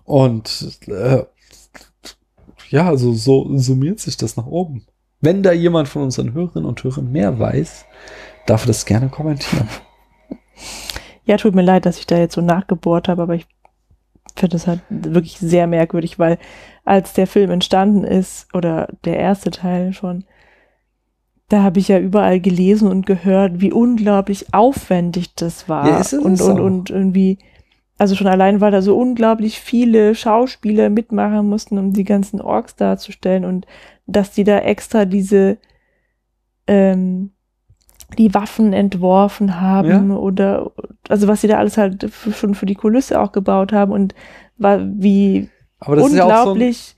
und 0.04 0.80
äh, 0.88 1.24
ja, 2.70 2.88
also 2.90 3.14
so 3.14 3.58
summiert 3.58 4.00
sich 4.00 4.18
das 4.18 4.38
nach 4.38 4.48
oben. 4.48 4.86
Wenn 5.22 5.44
da 5.44 5.52
jemand 5.52 5.88
von 5.88 6.04
unseren 6.04 6.34
Hörerinnen 6.34 6.68
und 6.68 6.84
Hörern 6.84 7.12
mehr 7.12 7.40
weiß, 7.40 7.86
darf 8.46 8.64
er 8.64 8.68
das 8.68 8.86
gerne 8.86 9.10
kommentieren. 9.10 9.68
Ja, 11.26 11.38
tut 11.38 11.56
mir 11.56 11.64
leid, 11.64 11.86
dass 11.86 11.98
ich 11.98 12.06
da 12.06 12.18
jetzt 12.18 12.36
so 12.36 12.42
nachgebohrt 12.42 13.08
habe, 13.08 13.24
aber 13.24 13.36
ich 13.36 13.48
finde 14.36 14.56
das 14.56 14.68
halt 14.68 14.82
wirklich 14.90 15.38
sehr 15.40 15.66
merkwürdig, 15.66 16.20
weil 16.20 16.38
als 16.84 17.14
der 17.14 17.26
Film 17.26 17.50
entstanden 17.50 18.04
ist, 18.04 18.54
oder 18.54 18.90
der 19.06 19.18
erste 19.18 19.50
Teil 19.50 19.94
schon, 19.94 20.26
da 21.50 21.64
habe 21.64 21.80
ich 21.80 21.88
ja 21.88 22.00
überall 22.00 22.40
gelesen 22.40 22.88
und 22.90 23.06
gehört, 23.06 23.62
wie 23.62 23.72
unglaublich 23.72 24.54
aufwendig 24.54 25.36
das 25.36 25.70
war. 25.70 25.88
Ja, 25.88 25.98
ist 26.00 26.14
es 26.14 26.24
und, 26.24 26.42
und, 26.42 26.60
und 26.60 26.90
irgendwie, 26.90 27.38
also 27.98 28.16
schon 28.16 28.28
allein, 28.28 28.62
weil 28.62 28.72
da 28.72 28.82
so 28.82 28.98
unglaublich 28.98 29.60
viele 29.60 30.16
Schauspieler 30.16 30.90
mitmachen 30.90 31.48
mussten, 31.48 31.78
um 31.78 31.94
die 31.94 32.04
ganzen 32.04 32.42
Orks 32.42 32.76
darzustellen 32.76 33.46
und 33.46 33.66
dass 34.08 34.32
die 34.32 34.44
da 34.44 34.60
extra 34.60 35.06
diese 35.06 35.58
ähm, 36.68 37.32
die 38.18 38.34
Waffen 38.34 38.72
entworfen 38.74 39.60
haben 39.60 40.12
oder 40.12 40.72
also 41.10 41.28
was 41.28 41.42
sie 41.42 41.48
da 41.48 41.58
alles 41.58 41.78
halt 41.78 42.04
f- 42.04 42.36
schon 42.38 42.54
für 42.56 42.66
die 42.66 42.76
Kulisse 42.76 43.20
auch 43.20 43.32
gebaut 43.32 43.74
haben 43.74 43.92
und 43.92 44.14
war 44.58 44.80
wie 44.82 45.50
ist 46.14 46.18
ja 46.18 46.26
so 46.44 46.52
unglaublich 46.52 46.96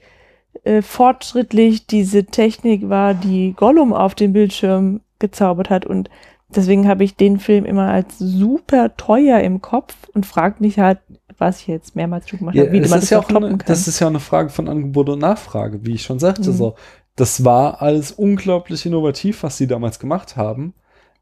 äh, 0.64 0.82
fortschrittlich 0.82 1.88
diese 1.88 2.26
Technik 2.26 2.90
war, 2.90 3.14
die 3.14 3.54
Gollum 3.56 3.94
auf 3.94 4.16
dem 4.16 4.34
Bildschirm 4.34 5.02
gezaubert 5.20 5.70
hat 5.70 5.86
und 5.86 6.10
deswegen 6.56 6.88
habe 6.88 7.04
ich 7.04 7.16
den 7.16 7.40
Film 7.40 7.66
immer 7.66 7.90
als 7.90 8.20
super 8.20 8.96
teuer 8.98 9.40
im 9.40 9.62
Kopf 9.62 9.96
und 10.14 10.26
frage 10.26 10.58
mich 10.60 10.78
halt, 10.80 11.00
was 11.38 11.62
ich 11.62 11.68
jetzt 11.68 11.96
mehrmals 11.96 12.28
schon 12.30 12.40
gemacht 12.40 12.56
Ja, 12.56 12.64
habe, 12.64 12.72
wie 12.74 12.80
es 12.80 12.90
man 12.90 13.00
ist 13.00 13.04
das 13.06 13.10
ja 13.12 13.20
auch 13.20 13.30
eine, 13.30 13.40
kann. 13.50 13.64
das 13.66 13.88
ist 13.88 14.00
ja 14.00 14.08
eine 14.08 14.20
Frage 14.20 14.50
von 14.50 14.68
Angebot 14.68 15.10
und 15.10 15.20
Nachfrage, 15.20 15.86
wie 15.86 15.94
ich 15.96 16.04
schon 16.04 16.20
sagte. 16.20 16.50
Mhm. 16.52 16.56
So, 16.56 16.76
das 17.16 17.44
war 17.46 17.82
alles 17.82 18.12
unglaublich 18.12 18.86
innovativ, 18.86 19.44
was 19.44 19.58
sie 19.58 19.68
damals 19.68 20.00
gemacht 20.00 20.36
haben. 20.38 20.74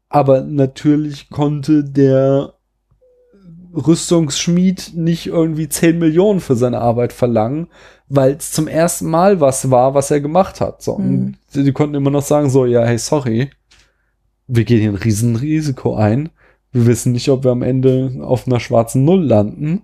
Aber 0.08 0.42
natürlich 0.42 1.30
konnte 1.30 1.82
der 1.84 2.52
Rüstungsschmied 3.74 4.92
nicht 4.94 5.26
irgendwie 5.26 5.68
10 5.68 5.98
Millionen 5.98 6.40
für 6.40 6.56
seine 6.56 6.80
Arbeit 6.80 7.12
verlangen, 7.12 7.68
weil 8.08 8.32
es 8.32 8.52
zum 8.52 8.68
ersten 8.68 9.06
Mal 9.10 9.40
was 9.40 9.70
war, 9.70 9.94
was 9.94 10.10
er 10.10 10.20
gemacht 10.20 10.60
hat. 10.60 10.82
So, 10.82 10.96
Mhm. 10.98 11.34
die 11.54 11.72
konnten 11.72 11.94
immer 11.96 12.10
noch 12.10 12.22
sagen, 12.22 12.48
so, 12.48 12.64
ja, 12.64 12.84
hey, 12.84 12.98
sorry, 12.98 13.50
wir 14.46 14.64
gehen 14.64 14.80
hier 14.80 14.90
ein 14.90 14.96
Riesenrisiko 14.96 15.96
ein. 15.96 16.30
Wir 16.72 16.86
wissen 16.86 17.12
nicht, 17.12 17.28
ob 17.30 17.44
wir 17.44 17.50
am 17.50 17.62
Ende 17.62 18.12
auf 18.22 18.46
einer 18.46 18.60
schwarzen 18.60 19.04
Null 19.04 19.24
landen. 19.24 19.82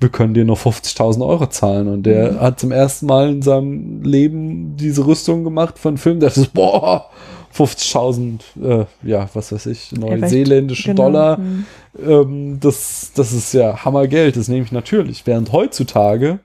Wir 0.00 0.08
können 0.08 0.32
dir 0.34 0.44
nur 0.46 0.56
50.000 0.56 1.24
Euro 1.26 1.46
zahlen. 1.46 1.86
Und 1.88 2.04
der 2.04 2.32
Mhm. 2.32 2.40
hat 2.40 2.58
zum 2.60 2.72
ersten 2.72 3.06
Mal 3.06 3.28
in 3.30 3.42
seinem 3.42 4.02
Leben 4.02 4.76
diese 4.76 5.06
Rüstung 5.06 5.44
gemacht 5.44 5.74
einen 5.84 5.98
Film, 5.98 6.20
der 6.20 6.30
ist, 6.30 6.52
boah, 6.54 7.06
50.000, 7.52 8.40
äh, 8.62 8.84
ja, 9.02 9.28
was 9.34 9.52
weiß 9.52 9.66
ich, 9.66 9.92
neuseeländische 9.92 10.88
Genau. 10.90 11.04
Dollar. 11.04 11.38
Mhm. 11.38 11.66
Ähm, 12.06 12.58
das, 12.60 13.12
das 13.14 13.32
ist 13.32 13.52
ja 13.52 13.84
Hammergeld, 13.84 14.36
das 14.36 14.48
nehme 14.48 14.64
ich 14.64 14.72
natürlich. 14.72 15.26
Während 15.26 15.52
heutzutage, 15.52 16.38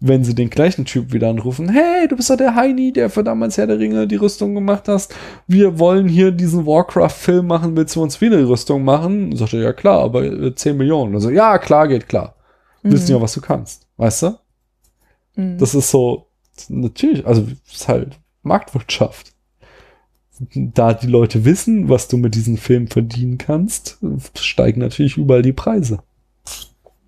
wenn 0.00 0.24
sie 0.24 0.34
den 0.34 0.50
gleichen 0.50 0.84
Typ 0.84 1.12
wieder 1.12 1.30
anrufen, 1.30 1.68
hey, 1.68 2.08
du 2.08 2.16
bist 2.16 2.28
doch 2.28 2.36
der 2.36 2.56
Heini, 2.56 2.92
der 2.92 3.08
für 3.08 3.22
damals 3.22 3.56
Herr 3.56 3.68
der 3.68 3.78
Ringe 3.78 4.06
die 4.08 4.16
Rüstung 4.16 4.52
gemacht 4.54 4.88
hast. 4.88 5.14
Wir 5.46 5.78
wollen 5.78 6.08
hier 6.08 6.32
diesen 6.32 6.66
Warcraft-Film 6.66 7.46
machen, 7.46 7.76
willst 7.76 7.94
du 7.94 8.02
uns 8.02 8.20
wieder 8.20 8.36
die 8.36 8.42
Rüstung 8.42 8.84
machen? 8.84 9.34
Sagt 9.36 9.54
er, 9.54 9.60
ja 9.62 9.72
klar, 9.72 10.00
aber 10.00 10.24
äh, 10.24 10.54
10 10.54 10.76
Millionen. 10.76 11.14
Also, 11.14 11.30
ja, 11.30 11.56
klar, 11.58 11.86
geht 11.88 12.08
klar. 12.08 12.34
Wissen 12.82 13.10
ja, 13.12 13.20
was 13.20 13.32
du 13.34 13.40
kannst, 13.40 13.86
weißt 13.96 14.22
du? 14.22 14.38
Mhm. 15.36 15.58
Das 15.58 15.74
ist 15.74 15.90
so, 15.90 16.26
natürlich, 16.68 17.26
also 17.26 17.46
es 17.66 17.72
ist 17.74 17.88
halt 17.88 18.18
Marktwirtschaft. 18.42 19.32
Da 20.54 20.92
die 20.94 21.06
Leute 21.06 21.44
wissen, 21.44 21.88
was 21.88 22.08
du 22.08 22.16
mit 22.16 22.34
diesem 22.34 22.56
Film 22.56 22.88
verdienen 22.88 23.38
kannst, 23.38 23.98
steigen 24.34 24.80
natürlich 24.80 25.16
überall 25.16 25.42
die 25.42 25.52
Preise. 25.52 26.00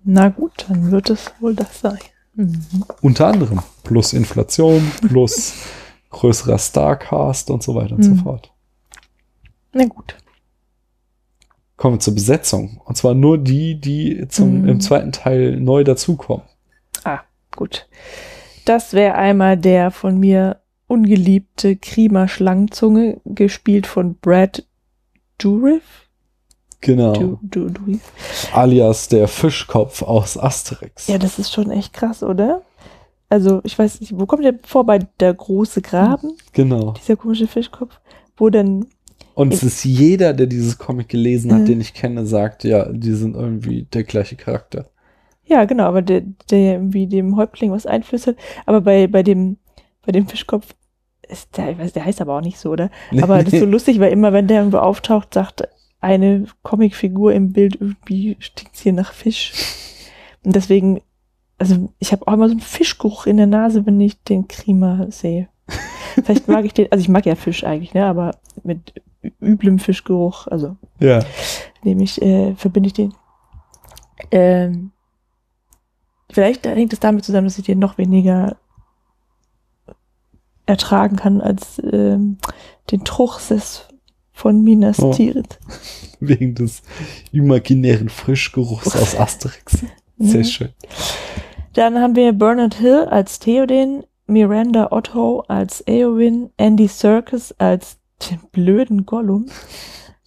Na 0.05 0.29
gut, 0.29 0.65
dann 0.69 0.91
wird 0.91 1.09
es 1.09 1.33
wohl 1.41 1.53
das 1.55 1.81
sein. 1.81 1.97
Mhm. 2.35 2.85
Unter 3.01 3.27
anderem. 3.27 3.59
Plus 3.83 4.13
Inflation, 4.13 4.89
plus 5.07 5.53
größerer 6.11 6.57
Starcast 6.59 7.49
und 7.49 7.63
so 7.63 7.75
weiter 7.75 7.95
und 7.95 8.03
so 8.03 8.11
Mhm. 8.11 8.19
fort. 8.19 8.53
Na 9.73 9.85
gut. 9.85 10.15
Kommen 11.77 11.95
wir 11.95 11.99
zur 11.99 12.13
Besetzung. 12.15 12.81
Und 12.85 12.95
zwar 12.97 13.13
nur 13.13 13.37
die, 13.37 13.79
die 13.79 14.27
zum, 14.29 14.61
Mhm. 14.61 14.69
im 14.69 14.79
zweiten 14.79 15.11
Teil 15.11 15.59
neu 15.59 15.83
dazukommen. 15.83 16.45
Ah, 17.03 17.19
gut. 17.55 17.87
Das 18.65 18.93
wäre 18.93 19.15
einmal 19.15 19.57
der 19.57 19.91
von 19.91 20.17
mir 20.17 20.61
ungeliebte 20.87 21.75
Kriemer 21.75 22.27
Schlangenzunge, 22.27 23.19
gespielt 23.25 23.87
von 23.87 24.15
Brad 24.15 24.65
Dourif. 25.37 25.83
Genau. 26.81 27.13
Du, 27.13 27.39
du, 27.41 27.69
Dourif. 27.69 28.01
Alias 28.53 29.07
der 29.07 29.27
Fischkopf 29.27 30.01
aus 30.03 30.37
Asterix. 30.37 31.07
Ja, 31.07 31.17
das 31.17 31.39
ist 31.39 31.51
schon 31.51 31.71
echt 31.71 31.93
krass, 31.93 32.21
oder? 32.23 32.61
Also, 33.27 33.59
ich 33.63 33.77
weiß 33.77 34.01
nicht, 34.01 34.17
wo 34.17 34.27
kommt 34.27 34.45
der 34.45 34.53
vor 34.63 34.85
bei 34.85 34.99
der 35.19 35.33
große 35.33 35.81
Graben, 35.81 36.33
Genau. 36.53 36.91
dieser 36.91 37.15
komische 37.15 37.47
Fischkopf, 37.47 37.99
wo 38.37 38.49
dann, 38.51 38.85
Und 39.35 39.53
es 39.53 39.63
ist 39.63 39.83
jeder, 39.83 40.33
der 40.33 40.47
dieses 40.47 40.77
Comic 40.77 41.09
gelesen 41.09 41.53
hat, 41.53 41.61
Mhm. 41.61 41.65
den 41.65 41.81
ich 41.81 41.93
kenne, 41.93 42.25
sagt, 42.25 42.63
ja, 42.63 42.91
die 42.91 43.13
sind 43.13 43.35
irgendwie 43.35 43.83
der 43.83 44.03
gleiche 44.03 44.35
Charakter. 44.35 44.89
ja, 45.43 45.65
genau, 45.65 45.83
aber 45.83 46.01
der, 46.01 46.21
der 46.49 46.73
irgendwie 46.73 47.05
dem 47.07 47.35
Häuptling 47.37 47.71
was 47.71 47.85
einflüstert, 47.85 48.37
aber 48.65 48.81
bei, 48.81 49.07
bei 49.07 49.21
dem, 49.23 49.57
bei 50.05 50.11
dem 50.11 50.25
Fischkopf 50.27 50.73
ist 51.27 51.57
der, 51.57 51.71
ich 51.71 51.77
weiß, 51.77 51.93
der 51.93 52.05
heißt 52.05 52.21
aber 52.21 52.37
auch 52.37 52.41
nicht 52.41 52.57
so, 52.57 52.71
oder? 52.71 52.89
Aber 53.21 53.43
das 53.43 53.53
ist 53.53 53.59
so 53.59 53.65
lustig, 53.65 53.99
weil 53.99 54.11
immer, 54.11 54.31
wenn 54.33 54.47
der 54.47 54.59
irgendwo 54.59 54.77
auftaucht, 54.77 55.33
sagt 55.33 55.67
eine 55.99 56.45
Comicfigur 56.63 57.33
im 57.33 57.51
Bild 57.51 57.81
irgendwie 57.81 58.37
stinkt 58.39 58.77
hier 58.77 58.93
nach 58.93 59.11
Fisch. 59.11 59.51
Und 60.43 60.55
deswegen, 60.55 61.01
also 61.57 61.89
ich 61.97 62.11
habe 62.11 62.27
auch 62.27 62.33
immer 62.33 62.47
so 62.47 62.51
einen 62.51 62.61
Fischgeruch 62.61 63.25
in 63.25 63.37
der 63.37 63.47
Nase, 63.47 63.85
wenn 63.87 63.99
ich 63.99 64.21
den 64.23 64.47
Krima 64.47 65.07
sehe. 65.09 65.47
Vielleicht 66.23 66.47
mag 66.47 66.65
ich 66.65 66.73
den, 66.73 66.91
also 66.91 67.01
ich 67.01 67.09
mag 67.09 67.25
ja 67.25 67.35
Fisch 67.35 67.63
eigentlich, 67.63 67.93
ne, 67.93 68.05
aber 68.05 68.31
mit 68.63 68.93
üblem 69.41 69.79
Fischgeruch, 69.79 70.47
also 70.47 70.77
ja. 70.99 71.19
nehme 71.83 72.03
ich, 72.03 72.21
äh, 72.21 72.53
verbinde 72.55 72.87
ich 72.87 72.93
den. 72.93 73.13
Ähm, 74.31 74.91
vielleicht 76.31 76.65
hängt 76.65 76.93
es 76.93 76.99
damit 76.99 77.25
zusammen, 77.25 77.47
dass 77.47 77.57
ich 77.57 77.65
den 77.65 77.79
noch 77.79 77.97
weniger 77.97 78.57
ertragen 80.65 81.15
kann 81.15 81.41
als 81.41 81.81
ähm, 81.91 82.37
den 82.91 83.03
Truchsess 83.03 83.87
von 84.31 84.63
Minas 84.63 84.99
Oh. 84.99 85.13
Tirith. 85.13 85.59
Wegen 86.19 86.55
des 86.55 86.81
imaginären 87.31 88.09
Frischgeruchs 88.09 88.95
aus 88.95 89.15
Asterix. 89.15 89.83
Sehr 90.17 90.39
Mhm. 90.39 90.43
schön. 90.45 90.69
Dann 91.73 91.99
haben 91.99 92.15
wir 92.15 92.31
Bernard 92.33 92.75
Hill 92.75 93.05
als 93.09 93.39
Theoden, 93.39 94.03
Miranda 94.27 94.91
Otto 94.91 95.41
als 95.47 95.83
Eowyn, 95.87 96.49
Andy 96.57 96.87
Serkis 96.87 97.53
als 97.57 97.97
den 98.29 98.39
blöden 98.51 99.05
Gollum, 99.05 99.45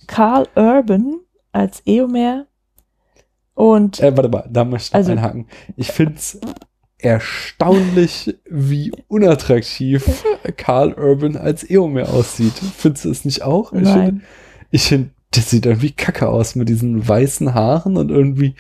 Carl 0.07 0.46
Urban 0.55 1.16
als 1.53 1.82
Eomer 1.86 2.46
und 3.55 3.99
Äh, 4.01 4.16
warte 4.16 4.28
mal, 4.28 4.49
da 4.51 4.64
möchte 4.64 4.88
ich 4.90 4.94
Also- 4.94 5.12
einhaken. 5.12 5.46
Ich 5.76 5.90
find's 5.90 6.38
erstaunlich, 6.99 8.36
wie 8.49 8.92
unattraktiv 9.09 10.24
Karl 10.57 10.92
Urban 10.94 11.36
als 11.36 11.68
Eomer 11.68 12.09
aussieht. 12.09 12.53
Findest 12.55 13.05
du 13.05 13.11
es 13.11 13.24
nicht 13.24 13.42
auch? 13.42 13.72
Ich 13.72 13.88
finde, 13.88 14.20
find, 14.72 15.11
das 15.30 15.51
sieht 15.51 15.66
irgendwie 15.66 15.92
kacke 15.92 16.28
aus 16.28 16.55
mit 16.57 16.68
diesen 16.68 17.07
weißen 17.07 17.55
Haaren 17.55 17.96
und 17.96 18.11
irgendwie 18.11 18.55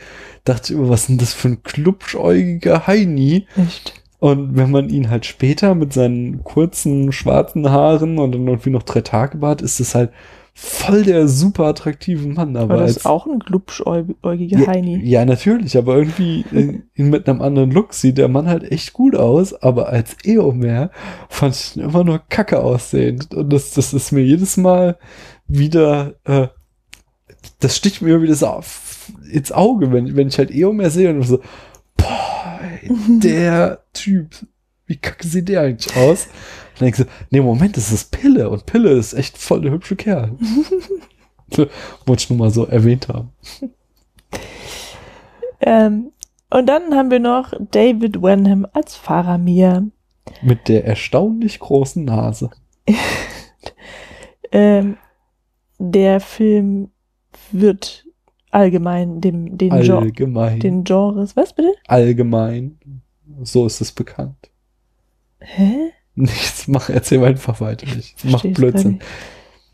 dachte 0.44 0.72
ich 0.72 0.78
immer, 0.78 0.88
was 0.88 1.02
ist 1.02 1.08
denn 1.08 1.18
das 1.18 1.34
für 1.34 1.48
ein 1.48 1.62
klubschäugiger 1.62 2.86
Heini? 2.86 3.46
nicht. 3.56 3.94
Und 4.20 4.56
wenn 4.56 4.70
man 4.70 4.88
ihn 4.88 5.10
halt 5.10 5.26
später 5.26 5.74
mit 5.74 5.92
seinen 5.92 6.42
kurzen 6.42 7.12
schwarzen 7.12 7.70
Haaren 7.70 8.18
und 8.18 8.32
dann 8.32 8.48
irgendwie 8.48 8.70
noch 8.70 8.82
drei 8.82 9.00
Tage 9.00 9.38
Bart, 9.38 9.62
ist 9.62 9.78
es 9.78 9.94
halt 9.94 10.10
voll 10.60 11.04
der 11.04 11.28
super 11.28 11.66
attraktive 11.66 12.26
Mann. 12.26 12.56
Aber, 12.56 12.74
Aber 12.74 12.82
das 12.82 12.88
als, 12.88 12.96
ist 12.96 13.06
auch 13.06 13.26
ein 13.26 13.38
glubschäugiger 13.38 14.58
ja, 14.58 14.66
Heini. 14.66 15.00
ja, 15.04 15.24
natürlich, 15.24 15.78
aber 15.78 15.96
irgendwie 15.96 16.44
äh, 16.52 16.80
ihn 16.96 17.10
mit 17.10 17.28
einem 17.28 17.42
anderen 17.42 17.70
Look 17.70 17.94
sieht 17.94 18.18
der 18.18 18.26
Mann 18.26 18.48
halt 18.48 18.64
echt 18.72 18.92
gut 18.92 19.14
aus, 19.14 19.54
aber 19.54 19.88
als 19.88 20.16
Eomer 20.24 20.90
fand 21.28 21.54
ich 21.54 21.76
ihn 21.76 21.84
immer 21.84 22.02
nur 22.02 22.20
kacke 22.28 22.58
aussehend. 22.58 23.32
Und 23.32 23.52
das, 23.52 23.70
das 23.70 23.94
ist 23.94 24.10
mir 24.10 24.24
jedes 24.24 24.56
Mal 24.56 24.98
wieder, 25.46 26.14
äh, 26.24 26.48
das 27.60 27.76
sticht 27.76 28.02
mir 28.02 28.20
wieder 28.20 28.34
so 28.34 28.48
auf, 28.48 29.12
ins 29.30 29.52
Auge, 29.52 29.92
wenn, 29.92 30.16
wenn 30.16 30.26
ich 30.26 30.38
halt 30.38 30.50
Eomer 30.50 30.90
sehe 30.90 31.10
und 31.10 31.22
so, 31.22 31.38
boah, 31.96 32.57
ey, 32.82 32.90
der 33.20 33.84
Typ, 33.92 34.46
wie 34.86 34.96
kacke 34.96 35.26
sieht 35.26 35.48
der 35.48 35.62
eigentlich 35.62 35.94
aus? 35.96 36.26
Und 36.26 36.80
dann 36.80 36.86
denkst 36.86 36.98
du, 36.98 37.04
nee, 37.30 37.40
Moment, 37.40 37.76
das 37.76 37.92
ist 37.92 38.10
Pille 38.10 38.48
und 38.48 38.66
Pille 38.66 38.90
ist 38.90 39.14
echt 39.14 39.38
voll 39.38 39.62
der 39.62 39.72
hübsche 39.72 39.96
Kerl. 39.96 40.36
Wollte 41.50 42.22
ich 42.22 42.30
nur 42.30 42.38
mal 42.38 42.50
so 42.50 42.66
erwähnt 42.66 43.08
haben. 43.08 43.32
Ähm, 45.60 46.12
und 46.50 46.66
dann 46.66 46.94
haben 46.94 47.10
wir 47.10 47.20
noch 47.20 47.52
David 47.58 48.22
Wenham 48.22 48.66
als 48.72 48.96
Faramir. 48.96 49.90
Mit 50.42 50.68
der 50.68 50.84
erstaunlich 50.84 51.58
großen 51.58 52.04
Nase. 52.04 52.50
Ähm, 54.50 54.96
der 55.78 56.20
Film 56.20 56.90
wird 57.52 58.06
allgemein 58.50 59.20
dem, 59.20 59.58
den, 59.58 59.70
Gen 59.80 59.90
Allgemein. 59.90 60.60
den 60.60 60.84
Genres, 60.84 61.36
was 61.36 61.52
bitte? 61.52 61.72
Allgemein. 61.86 62.78
So 63.42 63.66
ist 63.66 63.80
es 63.80 63.92
bekannt. 63.92 64.50
Hä? 65.40 65.90
Nichts, 66.14 66.66
mach, 66.66 66.88
erzähl 66.90 67.24
einfach 67.24 67.60
weiter. 67.60 67.86
Ich 67.86 68.14
mach 68.24 68.42
Blödsinn. 68.42 69.00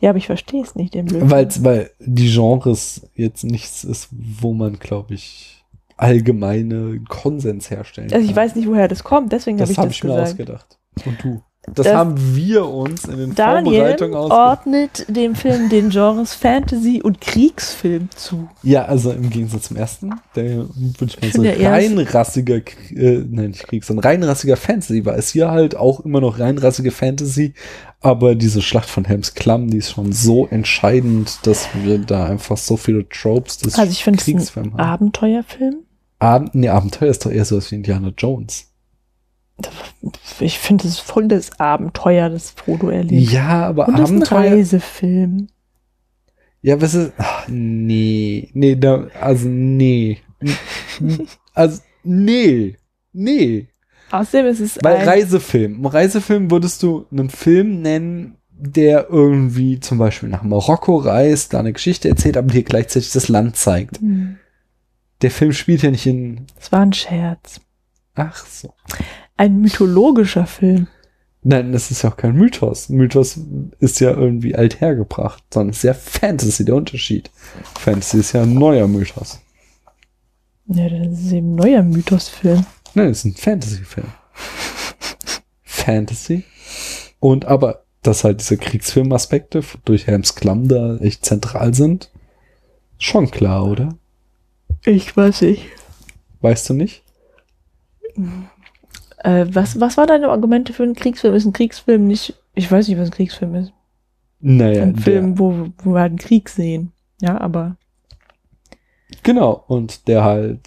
Ja, 0.01 0.11
aber 0.11 0.19
ich 0.19 0.27
verstehe 0.27 0.63
es 0.63 0.75
nicht, 0.75 0.93
den 0.95 1.07
Blödsinn. 1.07 1.31
Weil's, 1.31 1.65
weil 1.65 1.91
die 1.99 2.31
Genres 2.31 3.09
jetzt 3.15 3.45
nichts 3.45 3.85
ist, 3.85 4.09
wo 4.13 4.53
man, 4.53 4.79
glaube 4.79 5.15
ich, 5.15 5.65
allgemeine 5.97 7.01
Konsens 7.09 7.71
herstellen 7.71 8.13
also 8.13 8.21
ich 8.23 8.35
kann. 8.35 8.45
weiß 8.45 8.57
nicht, 8.57 8.69
woher 8.69 8.89
das 8.89 9.05
kommt, 9.05 9.33
deswegen 9.33 9.59
habe 9.59 9.69
das 9.69 9.71
ich 9.71 9.79
habe 9.79 9.89
das 9.89 9.97
ich 9.97 10.05
mir 10.05 10.11
gesagt. 10.11 10.29
ausgedacht. 10.29 10.79
Und 11.07 11.23
du? 11.25 11.43
Das, 11.73 11.87
Das- 11.87 11.95
haben 11.95 12.15
wir 12.37 12.67
uns 12.69 13.05
in 13.07 13.17
den 13.17 13.35
Daniel 13.35 13.77
Vorbereitungen 13.77 14.15
ordnet 14.15 15.07
dem 15.09 15.35
Film 15.35 15.69
den 15.71 15.91
Genres 15.91 16.35
Fantasy 16.35 17.01
und 17.03 17.21
Kriegsfilm 17.21 18.09
zu. 18.15 18.49
Ja, 18.63 18.85
also 18.85 19.13
im 19.13 19.31
Gegensatz 19.31 19.69
zum 19.69 19.77
ersten, 19.79 20.13
der 20.37 20.67
würde 20.69 21.07
ich 21.07 21.21
mal 21.23 21.33
so 21.33 21.43
er 21.43 21.73
reinrassiger, 21.73 22.57
äh, 22.95 23.25
nein, 23.29 23.51
nicht 23.51 23.67
Krieg, 23.67 23.85
sondern 23.85 24.05
reinrassiger 24.05 24.57
Fantasy 24.57 25.05
war. 25.05 25.17
Es 25.17 25.31
hier 25.31 25.51
halt 25.51 25.75
auch 25.77 26.01
immer 26.01 26.21
noch 26.21 26.39
reinrassige 26.39 26.91
Fantasy, 26.91 27.55
aber 28.01 28.35
diese 28.35 28.61
Schlacht 28.61 28.91
von 28.91 29.07
Helms 29.07 29.35
Klamm, 29.35 29.71
die 29.71 29.79
ist 29.79 29.93
schon 29.93 30.13
so 30.13 30.47
entscheidend, 30.49 31.39
dass 31.47 31.69
wir 31.83 31.99
da 31.99 32.27
einfach 32.27 32.59
so 32.59 32.77
viele 32.77 33.09
Tropes 33.09 33.59
des 33.59 33.79
Also 33.79 33.91
ich 33.91 34.05
finde 34.05 34.21
es 34.21 34.29
ein 34.29 34.35
Kriegsfilms 34.35 34.73
haben. 34.75 34.81
Abenteuerfilm. 34.81 35.77
Abend, 36.19 36.55
nee, 36.55 36.69
Abenteuer 36.69 37.11
ist 37.11 37.25
doch 37.25 37.31
eher 37.31 37.45
so 37.45 37.57
was 37.57 37.71
wie 37.71 37.77
Indiana 37.77 38.13
Jones. 38.17 38.71
Ich 40.41 40.59
finde 40.59 40.87
es 40.89 40.99
voll 40.99 41.29
das 41.29 41.59
Abenteuer, 41.61 42.29
das 42.29 42.51
Frodo 42.51 42.89
erlebt. 42.89 43.31
Ja, 43.31 43.67
aber 43.69 43.89
und 43.89 43.99
das 43.99 44.11
ist 44.11 44.11
ein 44.11 44.17
Abenteuer. 44.23 44.53
Reisefilm. 44.53 45.49
Ja, 46.61 46.81
was 46.81 46.95
ist. 46.95 47.13
Ach, 47.19 47.47
nee. 47.49 48.51
Nee, 48.55 48.77
da, 48.77 49.07
also 49.21 49.49
nee. 49.49 50.19
Also, 51.55 51.81
nee. 52.03 52.77
Nee. 53.13 53.69
Außerdem 54.11 54.47
ist 54.47 54.61
es 54.61 54.79
Weil 54.83 54.97
ein, 54.97 55.09
Reisefilm. 55.09 55.75
Im 55.77 55.87
Reisefilm 55.87 56.51
würdest 56.51 56.83
du 56.83 57.07
einen 57.13 57.31
Film 57.31 57.81
nennen, 57.81 58.37
der 58.51 59.09
irgendwie 59.09 59.79
zum 59.81 59.99
Beispiel 59.99 60.29
nach 60.29 60.43
Marokko 60.43 60.97
reist, 60.97 61.55
da 61.55 61.61
eine 61.61 61.73
Geschichte 61.73 62.09
erzählt, 62.09 62.37
aber 62.37 62.49
dir 62.53 62.63
gleichzeitig 62.65 63.13
das 63.13 63.29
Land 63.29 63.57
zeigt. 63.57 63.99
Hm, 63.99 64.37
Der 65.23 65.31
Film 65.31 65.53
spielt 65.53 65.83
ja 65.83 65.91
nicht 65.91 66.07
in. 66.07 66.47
es 66.59 66.73
war 66.73 66.81
ein 66.81 66.93
Scherz. 66.93 67.61
Ach 68.17 68.45
so. 68.47 68.75
Ein 69.45 69.61
mythologischer 69.61 70.47
Film. 70.47 70.87
Nein, 71.43 71.73
das 71.73 71.91
ist 71.91 72.01
ja 72.01 72.11
auch 72.11 72.17
kein 72.17 72.35
Mythos. 72.35 72.89
Mythos 72.89 73.39
ist 73.79 74.01
ja 74.01 74.13
irgendwie 74.13 74.55
althergebracht, 74.55 75.45
sondern 75.53 75.73
es 75.73 75.77
ist 75.77 75.83
ja 75.83 75.93
Fantasy, 75.93 76.65
der 76.65 76.75
Unterschied. 76.75 77.31
Fantasy 77.79 78.21
ist 78.21 78.33
ja 78.33 78.41
ein 78.41 78.55
neuer 78.55 78.89
Mythos. 78.89 79.41
Ja, 80.69 80.89
das 80.89 81.21
ist 81.21 81.33
eben 81.33 81.53
ein 81.53 81.57
neuer 81.57 81.83
Mythosfilm. 81.83 82.65
Nein, 82.95 83.11
es 83.11 83.19
ist 83.19 83.25
ein 83.27 83.35
Fantasy-Film. 83.35 84.07
Fantasy. 85.63 86.45
Und 87.21 87.45
aber, 87.45 87.85
dass 88.01 88.25
halt 88.25 88.41
diese 88.41 88.57
Kriegsfilmaspekte 88.57 89.63
durch 89.85 90.07
Helms 90.07 90.37
Klamm 90.37 90.69
da 90.69 90.97
echt 90.97 91.27
zentral 91.27 91.75
sind, 91.75 92.11
schon 92.97 93.31
klar, 93.31 93.67
oder? 93.67 93.91
Ich 94.87 95.15
weiß 95.15 95.43
nicht. 95.43 95.67
Weißt 96.41 96.71
du 96.71 96.73
nicht? 96.73 97.03
Äh, 99.25 99.47
was, 99.53 99.81
was 99.81 99.97
war 99.97 100.07
deine 100.07 100.29
Argumente 100.29 100.73
für 100.73 100.85
einen 100.85 100.95
Kriegsfilm? 100.95 101.35
Ist 101.35 101.47
ein 101.47 101.53
Kriegsfilm 101.53 102.07
nicht. 102.07 102.35
Ich 102.55 102.71
weiß 102.71 102.87
nicht, 102.89 102.99
was 102.99 103.09
ein 103.09 103.15
Kriegsfilm 103.15 103.55
ist. 103.57 103.73
Naja, 104.41 104.83
ein 104.83 104.97
Film, 104.97 105.39
wo, 105.39 105.69
wo 105.83 105.93
wir 105.95 106.01
halt 106.01 106.11
einen 106.11 106.19
Krieg 106.19 106.49
sehen. 106.49 106.93
Ja, 107.21 107.41
aber. 107.41 107.77
genau. 109.23 109.65
Und 109.67 110.07
der 110.09 110.25
halt 110.25 110.61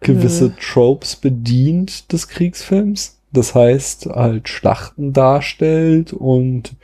gewisse 0.00 0.46
Äh. 0.46 0.52
Tropes 0.60 1.16
bedient 1.16 2.10
des 2.12 2.28
Kriegsfilms. 2.28 3.18
Das 3.32 3.54
heißt, 3.54 4.06
halt 4.06 4.48
Schlachten 4.48 5.12
darstellt 5.12 6.12
und 6.12 6.74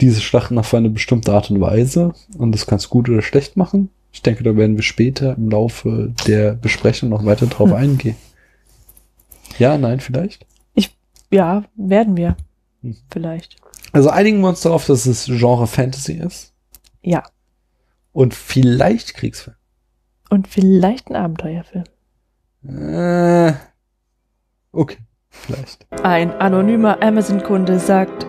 diese 0.00 0.20
Schlachten 0.20 0.58
auf 0.58 0.72
eine 0.74 0.90
bestimmte 0.90 1.32
Art 1.32 1.50
und 1.50 1.60
Weise. 1.60 2.14
Und 2.38 2.52
das 2.52 2.66
kannst 2.66 2.86
du 2.86 2.90
gut 2.90 3.08
oder 3.08 3.22
schlecht 3.22 3.56
machen. 3.56 3.90
Ich 4.12 4.22
denke, 4.22 4.44
da 4.44 4.56
werden 4.56 4.76
wir 4.76 4.82
später 4.82 5.36
im 5.36 5.50
Laufe 5.50 6.12
der 6.26 6.54
Besprechung 6.54 7.08
noch 7.10 7.24
weiter 7.24 7.46
drauf 7.46 7.70
Hm. 7.70 7.76
eingehen. 7.76 8.16
Ja, 9.58 9.78
nein, 9.78 10.00
vielleicht. 10.00 10.46
Ja, 11.30 11.64
werden 11.74 12.16
wir. 12.16 12.36
Hm. 12.82 12.96
Vielleicht. 13.10 13.56
Also 13.92 14.08
einigen 14.10 14.40
wir 14.40 14.48
uns 14.48 14.60
darauf, 14.60 14.86
dass 14.86 15.04
es 15.06 15.24
Genre 15.26 15.66
Fantasy 15.66 16.12
ist 16.12 16.52
Ja. 17.02 17.24
und 18.12 18.34
vielleicht 18.34 19.14
Kriegsfilm. 19.14 19.56
Und 20.30 20.46
vielleicht 20.46 21.10
ein 21.10 21.16
Abenteuerfilm. 21.16 21.84
Äh, 22.68 23.52
okay, 24.72 24.98
vielleicht. 25.30 25.86
Ein 26.04 26.32
anonymer 26.34 27.02
Amazon-Kunde 27.02 27.80
sagt: 27.80 28.26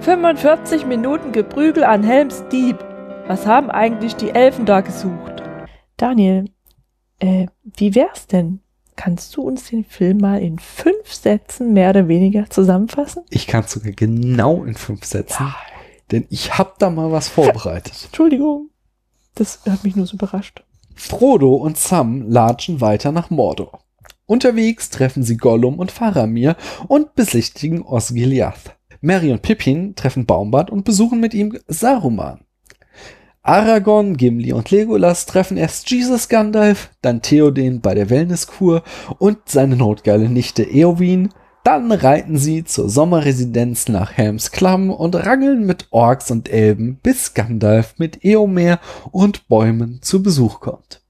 45 0.00 0.86
Minuten 0.86 1.32
Geprügel 1.32 1.84
an 1.84 2.02
Helms 2.02 2.44
Dieb. 2.52 2.78
Was 3.26 3.46
haben 3.46 3.70
eigentlich 3.70 4.16
die 4.16 4.30
Elfen 4.30 4.66
da 4.66 4.80
gesucht? 4.80 5.42
Daniel, 5.96 6.46
äh, 7.20 7.46
wie 7.76 7.94
wär's 7.94 8.26
denn? 8.26 8.60
Kannst 8.96 9.36
du 9.36 9.42
uns 9.42 9.68
den 9.68 9.84
Film 9.84 10.18
mal 10.18 10.40
in 10.40 10.58
fünf 10.58 11.12
Sätzen 11.12 11.72
mehr 11.72 11.90
oder 11.90 12.08
weniger 12.08 12.48
zusammenfassen? 12.50 13.24
Ich 13.30 13.46
kann 13.46 13.64
es 13.64 13.72
sogar 13.72 13.92
genau 13.92 14.64
in 14.64 14.74
fünf 14.74 15.04
Sätzen, 15.04 15.54
denn 16.10 16.26
ich 16.30 16.58
habe 16.58 16.74
da 16.78 16.90
mal 16.90 17.10
was 17.10 17.28
vorbereitet. 17.28 17.94
Entschuldigung. 18.04 18.68
Das 19.34 19.60
hat 19.68 19.82
mich 19.84 19.96
nur 19.96 20.06
so 20.06 20.16
überrascht. 20.16 20.62
Frodo 20.94 21.54
und 21.54 21.78
Sam 21.78 22.28
latschen 22.28 22.80
weiter 22.80 23.12
nach 23.12 23.30
Mordor. 23.30 23.82
Unterwegs 24.26 24.90
treffen 24.90 25.22
sie 25.22 25.36
Gollum 25.36 25.78
und 25.78 25.90
Faramir 25.90 26.56
und 26.86 27.14
besichtigen 27.14 27.82
Osgiliath. 27.82 28.76
Merry 29.00 29.32
und 29.32 29.42
Pippin 29.42 29.96
treffen 29.96 30.26
Baumbart 30.26 30.70
und 30.70 30.84
besuchen 30.84 31.18
mit 31.18 31.34
ihm 31.34 31.58
Saruman. 31.66 32.44
Aragorn, 33.44 34.16
Gimli 34.16 34.52
und 34.52 34.70
Legolas 34.70 35.26
treffen 35.26 35.56
erst 35.56 35.90
Jesus 35.90 36.28
Gandalf, 36.28 36.90
dann 37.02 37.22
Theoden 37.22 37.80
bei 37.80 37.92
der 37.94 38.08
Wellnesskur 38.08 38.84
und 39.18 39.38
seine 39.46 39.74
notgeile 39.76 40.28
Nichte 40.28 40.62
Eowyn, 40.62 41.30
Dann 41.64 41.92
reiten 41.92 42.38
sie 42.38 42.64
zur 42.64 42.88
Sommerresidenz 42.88 43.88
nach 43.88 44.12
Helms 44.12 44.50
Klamm 44.50 44.90
und 44.90 45.14
rangeln 45.14 45.64
mit 45.64 45.86
Orks 45.90 46.30
und 46.30 46.48
Elben, 46.48 46.98
bis 47.02 47.34
Gandalf 47.34 47.94
mit 47.98 48.24
Eomer 48.24 48.80
und 49.12 49.46
Bäumen 49.48 50.00
zu 50.02 50.22
Besuch 50.22 50.60
kommt. 50.60 51.02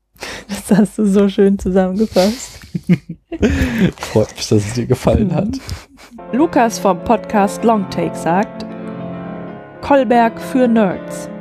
Das 0.48 0.78
hast 0.78 0.98
du 0.98 1.06
so 1.06 1.28
schön 1.28 1.58
zusammengefasst. 1.58 2.60
Freut 3.98 4.36
mich, 4.36 4.48
dass 4.48 4.66
es 4.66 4.74
dir 4.74 4.86
gefallen 4.86 5.34
hat. 5.34 5.58
Lukas 6.32 6.78
vom 6.78 7.02
Podcast 7.04 7.64
Longtake 7.64 8.14
sagt, 8.14 8.66
Kolberg 9.80 10.40
für 10.40 10.68
Nerds. 10.68 11.31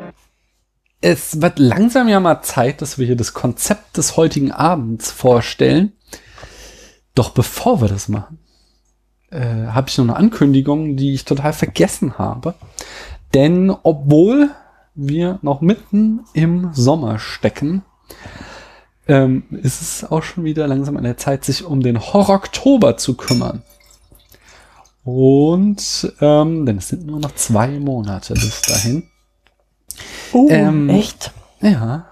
Es 1.01 1.41
wird 1.41 1.57
langsam 1.57 2.07
ja 2.07 2.19
mal 2.19 2.43
Zeit, 2.43 2.81
dass 2.81 2.99
wir 2.99 3.07
hier 3.07 3.15
das 3.15 3.33
Konzept 3.33 3.97
des 3.97 4.17
heutigen 4.17 4.51
Abends 4.51 5.09
vorstellen. 5.09 5.93
Doch 7.15 7.31
bevor 7.31 7.81
wir 7.81 7.87
das 7.87 8.07
machen, 8.07 8.37
äh, 9.31 9.67
habe 9.67 9.89
ich 9.89 9.97
noch 9.97 10.05
eine 10.05 10.15
Ankündigung, 10.15 10.95
die 10.95 11.13
ich 11.13 11.25
total 11.25 11.53
vergessen 11.53 12.19
habe. 12.19 12.53
Denn 13.33 13.71
obwohl 13.71 14.51
wir 14.93 15.39
noch 15.41 15.61
mitten 15.61 16.21
im 16.33 16.69
Sommer 16.73 17.17
stecken, 17.17 17.83
ähm, 19.07 19.43
ist 19.49 19.81
es 19.81 20.09
auch 20.09 20.21
schon 20.21 20.43
wieder 20.43 20.67
langsam 20.67 20.97
an 20.97 21.03
der 21.03 21.17
Zeit, 21.17 21.43
sich 21.43 21.65
um 21.65 21.81
den 21.81 21.99
Horror-Oktober 21.99 22.97
zu 22.97 23.15
kümmern. 23.15 23.63
Und 25.03 26.13
ähm, 26.21 26.65
denn 26.67 26.77
es 26.77 26.89
sind 26.89 27.07
nur 27.07 27.19
noch 27.19 27.33
zwei 27.33 27.79
Monate 27.79 28.35
bis 28.35 28.61
dahin. 28.61 29.10
Oh, 30.33 30.47
Ähm, 30.49 30.89
echt? 30.89 31.31
Ja. 31.61 32.07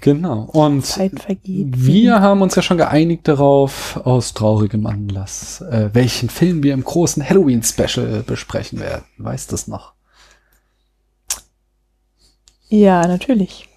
Genau. 0.00 0.48
Und 0.52 0.84
Zeit 0.84 1.20
vergeht. 1.20 1.68
wir 1.70 2.20
haben 2.20 2.42
uns 2.42 2.56
ja 2.56 2.62
schon 2.62 2.76
geeinigt 2.76 3.28
darauf, 3.28 4.00
aus 4.04 4.34
traurigem 4.34 4.86
Anlass, 4.86 5.60
äh, 5.60 5.90
welchen 5.92 6.28
Film 6.28 6.64
wir 6.64 6.74
im 6.74 6.82
großen 6.82 7.26
Halloween-Special 7.26 8.24
besprechen 8.26 8.80
werden. 8.80 9.04
Weißt 9.18 9.52
du 9.52 9.54
es 9.54 9.68
noch? 9.68 9.92
Ja, 12.68 13.06
natürlich. 13.06 13.68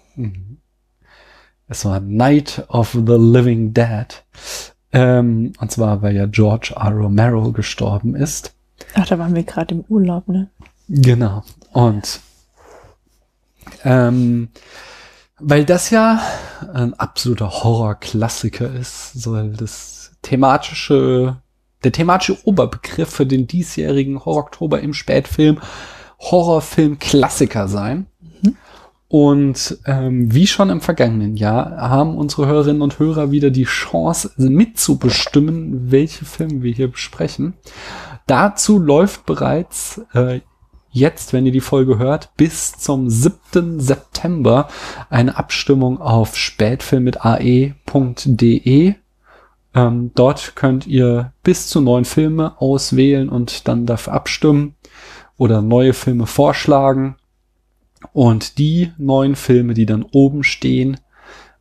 Es 1.68 1.84
war 1.84 2.00
Night 2.00 2.64
of 2.68 2.92
the 2.92 3.16
Living 3.16 3.72
Dead. 3.72 4.24
Ähm, 4.92 5.52
und 5.60 5.70
zwar, 5.70 6.02
weil 6.02 6.16
ja 6.16 6.26
George 6.26 6.74
R. 6.76 6.90
Romero 6.90 7.52
gestorben 7.52 8.16
ist. 8.16 8.52
Ach, 8.94 9.06
da 9.06 9.18
waren 9.18 9.34
wir 9.34 9.42
gerade 9.42 9.74
im 9.74 9.84
Urlaub, 9.88 10.26
ne? 10.28 10.48
Genau. 10.88 11.42
Und 11.76 12.20
ähm, 13.84 14.48
weil 15.38 15.66
das 15.66 15.90
ja 15.90 16.22
ein 16.72 16.94
absoluter 16.94 17.50
Horrorklassiker 17.50 18.72
ist, 18.72 19.12
soll 19.12 19.52
das 19.52 20.12
thematische, 20.22 21.36
der 21.84 21.92
thematische 21.92 22.38
Oberbegriff 22.46 23.10
für 23.10 23.26
den 23.26 23.46
diesjährigen 23.46 24.24
Horror-Oktober 24.24 24.80
im 24.80 24.94
Spätfilm 24.94 25.60
Horrorfilm-Klassiker 26.18 27.68
sein. 27.68 28.06
Und 29.08 29.78
ähm, 29.84 30.32
wie 30.32 30.46
schon 30.46 30.70
im 30.70 30.80
vergangenen 30.80 31.36
Jahr 31.36 31.76
haben 31.76 32.16
unsere 32.16 32.46
Hörerinnen 32.46 32.80
und 32.80 32.98
Hörer 32.98 33.32
wieder 33.32 33.50
die 33.50 33.64
Chance 33.64 34.32
mitzubestimmen, 34.38 35.90
welche 35.90 36.24
Filme 36.24 36.62
wir 36.62 36.72
hier 36.72 36.90
besprechen. 36.90 37.52
Dazu 38.26 38.78
läuft 38.78 39.26
bereits 39.26 40.00
äh, 40.14 40.40
jetzt, 40.96 41.32
wenn 41.32 41.46
ihr 41.46 41.52
die 41.52 41.60
Folge 41.60 41.98
hört, 41.98 42.30
bis 42.36 42.72
zum 42.72 43.08
7. 43.08 43.80
September 43.80 44.68
eine 45.10 45.36
Abstimmung 45.36 46.00
auf 46.00 46.36
spätfilm 46.36 47.04
mit 47.04 47.24
ae.de. 47.24 48.94
Ähm, 49.74 50.10
dort 50.14 50.56
könnt 50.56 50.86
ihr 50.86 51.32
bis 51.42 51.68
zu 51.68 51.80
neun 51.80 52.04
Filme 52.04 52.60
auswählen 52.60 53.28
und 53.28 53.68
dann 53.68 53.86
dafür 53.86 54.14
abstimmen 54.14 54.74
oder 55.36 55.60
neue 55.60 55.92
Filme 55.92 56.26
vorschlagen. 56.26 57.16
Und 58.12 58.58
die 58.58 58.92
neun 58.96 59.36
Filme, 59.36 59.74
die 59.74 59.86
dann 59.86 60.02
oben 60.02 60.44
stehen, 60.44 60.98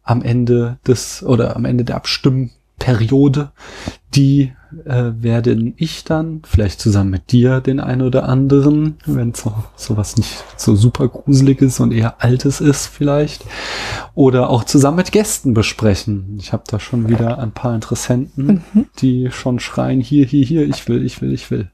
am 0.03 0.21
Ende 0.21 0.77
des 0.88 1.23
oder 1.23 1.55
am 1.55 1.65
Ende 1.65 1.83
der 1.83 1.95
Abstimmperiode, 1.95 3.51
die 4.13 4.53
äh, 4.86 5.11
werden 5.21 5.73
ich 5.78 6.03
dann, 6.03 6.41
vielleicht 6.45 6.80
zusammen 6.80 7.09
mit 7.09 7.32
dir, 7.32 7.61
den 7.61 7.80
einen 7.80 8.01
oder 8.01 8.28
anderen, 8.28 8.97
wenn 9.05 9.34
so 9.34 9.53
sowas 9.76 10.17
nicht 10.17 10.43
so 10.57 10.76
super 10.76 11.07
gruseliges 11.07 11.80
und 11.80 11.91
eher 11.91 12.23
altes 12.23 12.61
ist 12.61 12.88
vielleicht, 12.88 13.45
oder 14.13 14.49
auch 14.49 14.63
zusammen 14.63 14.97
mit 14.97 15.11
Gästen 15.11 15.53
besprechen. 15.53 16.36
Ich 16.39 16.53
habe 16.53 16.63
da 16.67 16.80
schon 16.80 17.09
wieder 17.09 17.39
ein 17.39 17.51
paar 17.51 17.76
Interessenten, 17.76 18.63
die 18.99 19.30
schon 19.32 19.59
schreien, 19.59 20.01
hier, 20.01 20.26
hier, 20.26 20.45
hier, 20.45 20.67
ich 20.67 20.88
will, 20.88 21.05
ich 21.05 21.21
will, 21.21 21.34
ich 21.34 21.49
will. 21.51 21.69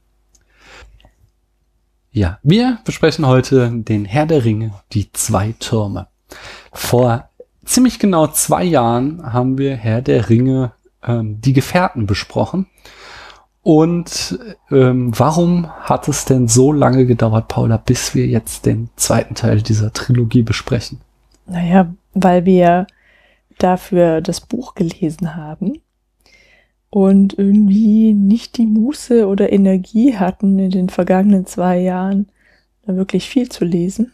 Ja, 2.10 2.38
wir 2.42 2.78
besprechen 2.84 3.26
heute 3.26 3.70
den 3.72 4.04
Herr 4.04 4.26
der 4.26 4.44
Ringe, 4.44 4.72
die 4.92 5.10
zwei 5.12 5.54
Türme. 5.58 6.08
Vor 6.72 7.30
ziemlich 7.64 7.98
genau 7.98 8.26
zwei 8.26 8.64
Jahren 8.64 9.32
haben 9.32 9.56
wir 9.56 9.76
Herr 9.76 10.02
der 10.02 10.28
Ringe 10.28 10.72
ähm, 11.06 11.40
die 11.40 11.52
Gefährten 11.52 12.06
besprochen. 12.06 12.66
Und 13.62 14.38
ähm, 14.72 15.12
warum 15.16 15.70
hat 15.70 16.08
es 16.08 16.24
denn 16.24 16.48
so 16.48 16.72
lange 16.72 17.06
gedauert, 17.06 17.46
Paula, 17.46 17.76
bis 17.76 18.14
wir 18.14 18.26
jetzt 18.26 18.66
den 18.66 18.90
zweiten 18.96 19.34
Teil 19.34 19.62
dieser 19.62 19.92
Trilogie 19.92 20.42
besprechen? 20.42 21.00
Naja, 21.46 21.94
weil 22.12 22.44
wir 22.44 22.86
dafür 23.58 24.20
das 24.20 24.40
Buch 24.40 24.74
gelesen 24.74 25.36
haben 25.36 25.80
und 26.90 27.38
irgendwie 27.38 28.12
nicht 28.12 28.58
die 28.58 28.66
Muße 28.66 29.26
oder 29.26 29.52
Energie 29.52 30.16
hatten, 30.16 30.58
in 30.58 30.70
den 30.70 30.88
vergangenen 30.88 31.46
zwei 31.46 31.78
Jahren 31.78 32.26
da 32.84 32.96
wirklich 32.96 33.28
viel 33.28 33.48
zu 33.48 33.64
lesen. 33.64 34.12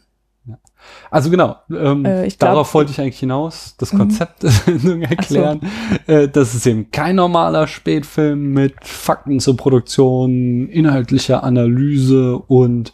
Also 1.10 1.30
genau, 1.30 1.56
ähm, 1.70 2.04
Äh, 2.04 2.28
glaub- 2.28 2.38
darauf 2.38 2.74
wollte 2.74 2.92
ich 2.92 3.00
eigentlich 3.00 3.18
hinaus, 3.18 3.74
das 3.78 3.92
Mhm. 3.92 3.98
Konzept 3.98 4.40
Sendung 4.42 5.02
erklären. 5.02 5.60
Äh, 6.06 6.28
das 6.28 6.54
ist 6.54 6.66
eben 6.66 6.90
kein 6.90 7.16
normaler 7.16 7.66
Spätfilm 7.66 8.52
mit 8.52 8.74
Fakten 8.82 9.40
zur 9.40 9.56
Produktion, 9.56 10.68
inhaltlicher 10.68 11.42
Analyse 11.44 12.38
und 12.38 12.92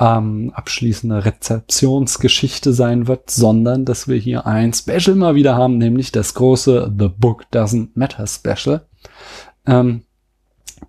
ähm, 0.00 0.52
abschließender 0.54 1.24
Rezeptionsgeschichte 1.24 2.72
sein 2.72 3.06
wird, 3.08 3.30
sondern 3.30 3.84
dass 3.84 4.08
wir 4.08 4.16
hier 4.16 4.46
ein 4.46 4.72
Special 4.72 5.14
mal 5.16 5.34
wieder 5.34 5.56
haben, 5.56 5.78
nämlich 5.78 6.12
das 6.12 6.34
große 6.34 6.92
The 6.98 7.08
Book 7.08 7.44
Doesn't 7.52 7.90
Matter 7.94 8.26
Special. 8.26 8.86
Ähm, 9.66 10.02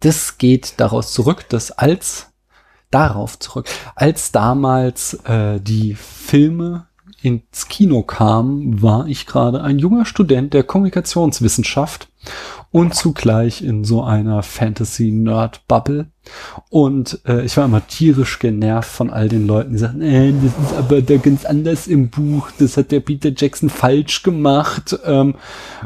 das 0.01 0.37
geht 0.37 0.75
daraus 0.77 1.11
zurück, 1.13 1.47
dass 1.49 1.71
als 1.71 2.28
darauf 2.91 3.39
zurück, 3.39 3.67
als 3.95 4.31
damals 4.31 5.13
äh, 5.25 5.59
die 5.59 5.95
Filme 5.95 6.87
ins 7.21 7.67
Kino 7.67 8.03
kamen, 8.03 8.81
war 8.81 9.07
ich 9.07 9.25
gerade 9.25 9.61
ein 9.61 9.79
junger 9.79 10.05
Student 10.05 10.53
der 10.53 10.63
Kommunikationswissenschaft 10.63 12.07
und 12.71 12.93
zugleich 12.93 13.63
in 13.63 13.83
so 13.83 14.03
einer 14.03 14.43
Fantasy-Nerd-Bubble. 14.43 16.07
Und 16.69 17.19
äh, 17.25 17.43
ich 17.43 17.57
war 17.57 17.65
immer 17.65 17.87
tierisch 17.87 18.37
genervt 18.37 18.89
von 18.89 19.09
all 19.09 19.27
den 19.29 19.47
Leuten, 19.47 19.71
die 19.71 19.79
sagten, 19.79 20.01
äh, 20.03 20.31
das 20.31 20.71
ist 20.71 20.77
aber 20.77 21.01
da 21.01 21.17
ganz 21.17 21.45
anders 21.45 21.87
im 21.87 22.09
Buch, 22.09 22.51
das 22.59 22.77
hat 22.77 22.91
der 22.91 22.99
Peter 22.99 23.31
Jackson 23.35 23.69
falsch 23.69 24.21
gemacht, 24.21 24.99
ähm, 25.05 25.33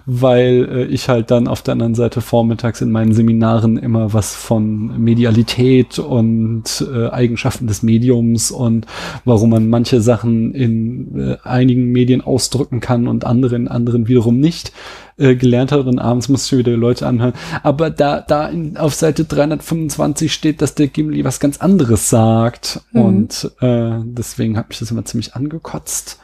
weil 0.06 0.68
äh, 0.70 0.84
ich 0.86 1.08
halt 1.08 1.32
dann 1.32 1.48
auf 1.48 1.62
der 1.62 1.74
anderen 1.74 1.96
Seite 1.96 2.20
vormittags 2.20 2.82
in 2.82 2.92
meinen 2.92 3.14
Seminaren 3.14 3.78
immer 3.78 4.14
was 4.14 4.36
von 4.36 5.02
Medialität 5.02 6.00
und 6.00 6.86
äh, 6.94 7.08
Eigenschaften 7.10 7.68
des 7.68 7.82
Mediums 7.82 8.52
und 8.52 8.86
warum 9.24 9.52
man 9.52 9.70
manche 9.70 10.02
Sachen 10.02 10.54
in 10.54 11.18
äh, 11.18 11.38
einigen 11.44 11.94
Medien 11.94 12.20
ausdrücken 12.20 12.82
kann 12.82 13.08
und 13.08 13.24
andere 13.24 13.56
in 13.56 13.70
anderen 13.70 14.10
wiederum 14.10 14.42
nicht 14.42 14.74
äh, 15.18 15.36
gelernt 15.36 15.72
hat 15.72 15.86
und 15.86 16.00
abends 16.00 16.30
musste 16.30 16.46
ich 16.46 16.50
schon 16.50 16.60
wieder 16.60 16.72
die 16.72 16.80
Leute 16.80 17.08
anhören. 17.08 17.34
Aber 17.62 17.90
da, 17.90 18.22
da 18.22 18.48
in, 18.48 18.78
auf 18.78 18.94
Seite 18.94 19.26
325 19.26 20.34
steht, 20.34 20.62
dass 20.62 20.76
der 20.76 20.88
Gimli 20.88 21.24
was 21.24 21.40
ganz 21.40 21.60
anderes 21.60 22.10
sagt. 22.10 22.82
Mhm. 22.92 23.02
Und 23.02 23.52
äh, 23.62 24.00
deswegen 24.04 24.58
hat 24.58 24.70
mich 24.70 24.80
das 24.80 24.92
immer 24.92 25.06
ziemlich 25.06 25.36
angekotzt. 25.36 26.20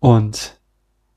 Und 0.00 0.56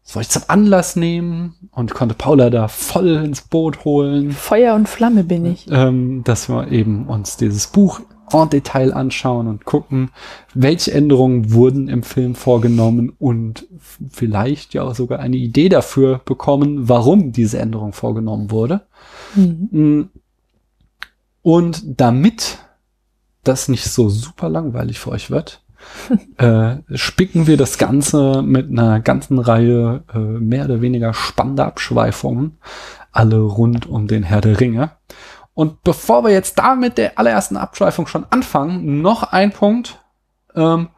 das 0.03 0.15
wollte 0.15 0.27
ich 0.27 0.31
zum 0.31 0.43
Anlass 0.47 0.95
nehmen 0.95 1.69
und 1.71 1.93
konnte 1.93 2.15
Paula 2.15 2.49
da 2.49 2.69
voll 2.69 3.09
ins 3.09 3.41
Boot 3.41 3.83
holen 3.83 4.31
Feuer 4.31 4.73
und 4.73 4.87
Flamme 4.87 5.25
bin 5.25 5.45
ich. 5.45 5.67
ähm, 5.69 6.23
dass 6.23 6.47
wir 6.47 6.71
eben 6.71 7.07
uns 7.07 7.35
dieses 7.35 7.67
Buch 7.67 7.99
en 8.31 8.49
Detail 8.49 8.93
anschauen 8.93 9.47
und 9.47 9.65
gucken, 9.65 10.11
welche 10.53 10.93
Änderungen 10.93 11.53
wurden 11.53 11.87
im 11.87 12.03
Film 12.03 12.35
vorgenommen 12.35 13.13
und 13.17 13.67
vielleicht 14.09 14.73
ja 14.73 14.83
auch 14.83 14.95
sogar 14.95 15.19
eine 15.19 15.37
Idee 15.37 15.69
dafür 15.69 16.21
bekommen, 16.25 16.89
warum 16.89 17.31
diese 17.31 17.59
Änderung 17.59 17.93
vorgenommen 17.93 18.51
wurde. 18.51 18.81
Mhm. 19.35 19.69
Mm. 19.71 20.09
Und 21.41 21.83
damit 21.99 22.57
das 23.43 23.69
nicht 23.69 23.85
so 23.85 24.09
super 24.09 24.49
langweilig 24.49 24.99
für 24.99 25.11
euch 25.11 25.31
wird, 25.31 25.61
äh, 26.37 26.77
spicken 26.93 27.47
wir 27.47 27.55
das 27.57 27.77
Ganze 27.77 28.41
mit 28.41 28.69
einer 28.69 28.99
ganzen 28.99 29.39
Reihe 29.39 30.03
äh, 30.13 30.17
mehr 30.17 30.65
oder 30.65 30.81
weniger 30.81 31.13
spannender 31.13 31.65
Abschweifungen, 31.65 32.57
alle 33.11 33.39
rund 33.39 33.85
um 33.87 34.07
den 34.07 34.23
Herr 34.23 34.41
der 34.41 34.59
Ringe. 34.59 34.91
Und 35.57 35.83
bevor 35.83 36.23
wir 36.23 36.29
jetzt 36.29 36.59
da 36.59 36.75
mit 36.75 36.99
der 36.99 37.17
allerersten 37.17 37.57
Abschweifung 37.57 38.05
schon 38.05 38.27
anfangen, 38.29 39.01
noch 39.01 39.23
ein 39.23 39.51
Punkt, 39.51 39.99
ähm, 40.55 40.89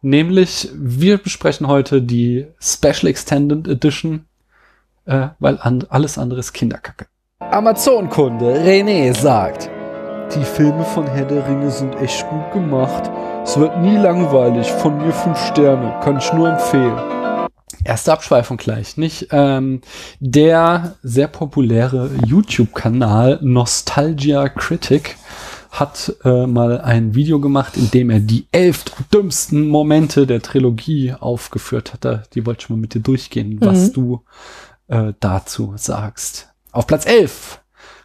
nämlich 0.00 0.70
wir 0.74 1.18
besprechen 1.18 1.68
heute 1.68 2.00
die 2.00 2.46
Special 2.58 3.08
Extended 3.08 3.68
Edition, 3.68 4.24
äh, 5.04 5.28
weil 5.38 5.58
an 5.60 5.84
alles 5.90 6.16
andere 6.16 6.40
ist 6.40 6.54
Kinderkacke. 6.54 7.08
Amazon-Kunde 7.40 8.54
René 8.64 9.12
sagt, 9.14 9.68
die 10.34 10.44
Filme 10.44 10.86
von 10.86 11.06
Herr 11.06 11.26
der 11.26 11.46
Ringe 11.46 11.70
sind 11.70 11.94
echt 11.96 12.26
gut 12.30 12.52
gemacht. 12.54 13.10
Es 13.42 13.58
wird 13.58 13.78
nie 13.82 13.98
langweilig. 13.98 14.66
Von 14.66 14.96
mir 14.96 15.12
fünf 15.12 15.38
Sterne. 15.38 15.94
Kann 16.02 16.16
ich 16.16 16.32
nur 16.32 16.48
empfehlen. 16.48 16.96
Erste 17.84 18.12
Abschweifung 18.12 18.56
gleich, 18.58 18.96
nicht? 18.96 19.28
Ähm, 19.32 19.80
der 20.20 20.94
sehr 21.02 21.26
populäre 21.28 22.10
YouTube-Kanal 22.24 23.40
Nostalgia 23.42 24.48
Critic 24.48 25.16
hat 25.72 26.14
äh, 26.24 26.46
mal 26.46 26.80
ein 26.80 27.14
Video 27.14 27.40
gemacht, 27.40 27.76
in 27.76 27.90
dem 27.90 28.08
er 28.10 28.20
die 28.20 28.46
elf 28.52 28.84
dümmsten 29.12 29.68
Momente 29.68 30.26
der 30.26 30.40
Trilogie 30.40 31.12
aufgeführt 31.12 31.92
hatte. 31.92 32.22
Die 32.34 32.46
wollte 32.46 32.62
ich 32.64 32.70
mal 32.70 32.76
mit 32.78 32.94
dir 32.94 33.00
durchgehen, 33.00 33.58
was 33.60 33.88
Mhm. 33.88 33.92
du 33.92 34.22
äh, 34.88 35.12
dazu 35.20 35.74
sagst. 35.76 36.48
Auf 36.72 36.86
Platz 36.86 37.04
11 37.04 37.60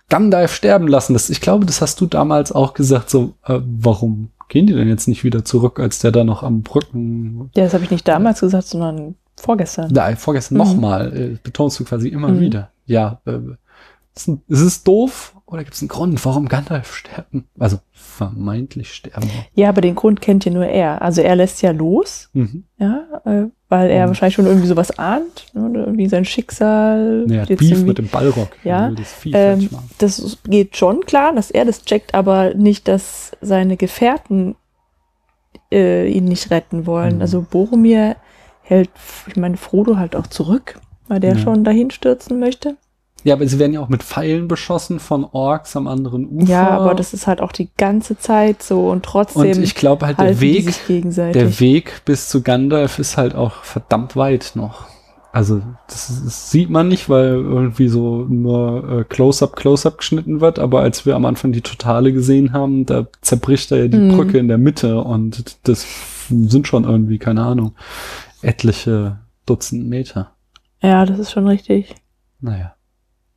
Gandalf 0.09 0.53
sterben 0.53 0.87
lassen. 0.87 1.13
Das, 1.13 1.29
ich 1.29 1.39
glaube, 1.39 1.65
das 1.65 1.81
hast 1.81 2.01
du 2.01 2.07
damals 2.07 2.51
auch 2.51 2.73
gesagt. 2.73 3.09
So, 3.09 3.35
äh, 3.45 3.59
warum 3.63 4.31
gehen 4.49 4.67
die 4.67 4.73
denn 4.73 4.89
jetzt 4.89 5.07
nicht 5.07 5.23
wieder 5.23 5.45
zurück, 5.45 5.79
als 5.79 5.99
der 5.99 6.11
da 6.11 6.23
noch 6.25 6.43
am 6.43 6.63
Brücken 6.63 7.49
Ja, 7.55 7.63
das 7.63 7.73
habe 7.73 7.85
ich 7.85 7.91
nicht 7.91 8.07
damals 8.07 8.41
gesagt, 8.41 8.65
sondern 8.67 9.15
vorgestern. 9.41 9.93
da, 9.93 10.15
vorgestern 10.15 10.57
Mhm. 10.57 10.63
nochmal, 10.63 11.17
äh, 11.17 11.37
betonst 11.41 11.79
du 11.79 11.83
quasi 11.85 12.07
immer 12.09 12.29
Mhm. 12.29 12.39
wieder. 12.39 12.69
Ja, 12.85 13.19
äh, 13.25 13.39
ist, 14.15 14.27
ein- 14.27 14.41
ist 14.47 14.59
es 14.61 14.83
doof 14.83 15.35
oder 15.45 15.63
gibt 15.63 15.73
es 15.75 15.81
einen 15.81 15.87
Grund, 15.89 16.23
warum 16.25 16.47
Gandalf 16.49 16.93
sterben? 16.95 17.45
Also 17.59 17.79
vermeintlich 17.91 18.93
sterben. 18.93 19.29
Ja, 19.55 19.69
aber 19.69 19.79
den 19.81 19.95
Grund 19.95 20.21
kennt 20.21 20.43
ja 20.45 20.51
nur 20.51 20.65
er. 20.65 21.01
Also 21.01 21.21
er 21.21 21.35
lässt 21.35 21.61
ja 21.61 21.71
los, 21.71 22.29
Mhm. 22.33 22.63
ja, 22.77 23.03
äh, 23.25 23.45
weil 23.69 23.89
er 23.89 24.05
Mhm. 24.05 24.09
wahrscheinlich 24.09 24.35
schon 24.35 24.45
irgendwie 24.47 24.67
sowas 24.67 24.97
ahnt, 24.99 25.47
ne, 25.53 25.71
irgendwie 25.85 26.09
sein 26.09 26.25
Schicksal. 26.25 27.25
Ja, 27.29 27.43
jetzt 27.45 27.59
Beef 27.59 27.83
mit 27.83 27.97
dem 27.99 28.07
Ballrock. 28.09 28.49
Ja, 28.65 28.89
will 28.89 28.95
das 28.95 29.15
ähm, 29.31 29.69
das 29.97 30.37
geht 30.45 30.75
schon 30.75 31.01
klar, 31.05 31.33
dass 31.33 31.49
er 31.51 31.63
das 31.63 31.83
checkt, 31.83 32.13
aber 32.13 32.53
nicht, 32.53 32.87
dass 32.89 33.31
seine 33.41 33.77
Gefährten 33.77 34.55
äh, 35.71 36.07
ihn 36.09 36.25
nicht 36.25 36.51
retten 36.51 36.85
wollen. 36.85 37.15
Mhm. 37.15 37.21
Also 37.21 37.45
Boromir 37.49 38.17
hält, 38.71 38.89
ich 39.27 39.35
meine, 39.35 39.57
Frodo 39.57 39.97
halt 39.97 40.15
auch 40.15 40.27
zurück, 40.27 40.79
weil 41.07 41.19
der 41.19 41.33
Ja. 41.33 41.37
schon 41.37 41.63
dahin 41.63 41.91
stürzen 41.91 42.39
möchte. 42.39 42.77
Ja, 43.23 43.35
aber 43.35 43.47
sie 43.47 43.59
werden 43.59 43.73
ja 43.73 43.81
auch 43.81 43.89
mit 43.89 44.01
Pfeilen 44.01 44.47
beschossen 44.47 44.99
von 44.99 45.23
Orks 45.31 45.75
am 45.75 45.87
anderen 45.87 46.27
Ufer. 46.27 46.49
Ja, 46.51 46.69
aber 46.69 46.95
das 46.95 47.13
ist 47.13 47.27
halt 47.27 47.39
auch 47.39 47.51
die 47.51 47.69
ganze 47.77 48.17
Zeit 48.17 48.63
so 48.63 48.89
und 48.89 49.03
trotzdem 49.05 49.41
Und 49.41 49.61
ich 49.61 49.75
glaube 49.75 50.07
halt, 50.07 50.19
der 50.19 50.39
Weg, 50.41 50.73
der 50.87 51.59
Weg 51.59 52.01
bis 52.05 52.29
zu 52.29 52.41
Gandalf 52.41 52.97
ist 52.97 53.17
halt 53.17 53.35
auch 53.35 53.57
verdammt 53.63 54.15
weit 54.15 54.53
noch. 54.55 54.85
Also 55.33 55.61
das, 55.87 56.07
das 56.25 56.49
sieht 56.51 56.69
man 56.71 56.87
nicht, 56.87 57.09
weil 57.09 57.29
irgendwie 57.33 57.87
so 57.89 58.25
nur 58.27 59.01
äh, 59.01 59.03
Close-up, 59.05 59.55
Close-up 59.55 59.99
geschnitten 59.99 60.41
wird. 60.41 60.57
Aber 60.59 60.81
als 60.81 61.05
wir 61.05 61.15
am 61.15 61.25
Anfang 61.25 61.51
die 61.53 61.61
Totale 61.61 62.11
gesehen 62.11 62.51
haben, 62.53 62.85
da 62.87 63.05
zerbricht 63.21 63.71
da 63.71 63.75
ja 63.77 63.87
die 63.87 63.97
Mhm. 63.97 64.15
Brücke 64.17 64.39
in 64.39 64.47
der 64.47 64.57
Mitte 64.57 64.99
und 64.99 65.55
das 65.63 65.85
sind 66.29 66.67
schon 66.67 66.83
irgendwie, 66.85 67.17
keine 67.19 67.43
Ahnung, 67.43 67.73
etliche 68.41 69.19
Dutzend 69.45 69.87
Meter. 69.87 70.35
ja, 70.81 71.05
das 71.05 71.19
ist 71.19 71.31
schon 71.31 71.47
richtig. 71.47 71.95
Naja. 72.39 72.75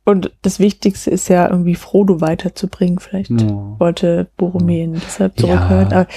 Und 0.03 0.31
das 0.43 0.59
Wichtigste 0.59 1.09
ist 1.09 1.27
ja 1.29 1.49
irgendwie 1.49 1.75
Frodo 1.75 2.21
weiterzubringen. 2.21 2.99
Vielleicht 2.99 3.31
No. 3.31 3.75
wollte 3.79 4.27
Boromir 4.37 4.83
ihn 4.83 4.93
deshalb 4.93 5.39
Ja. 5.39 5.47
zurückhalten. 5.47 5.93
Aber 5.93 6.07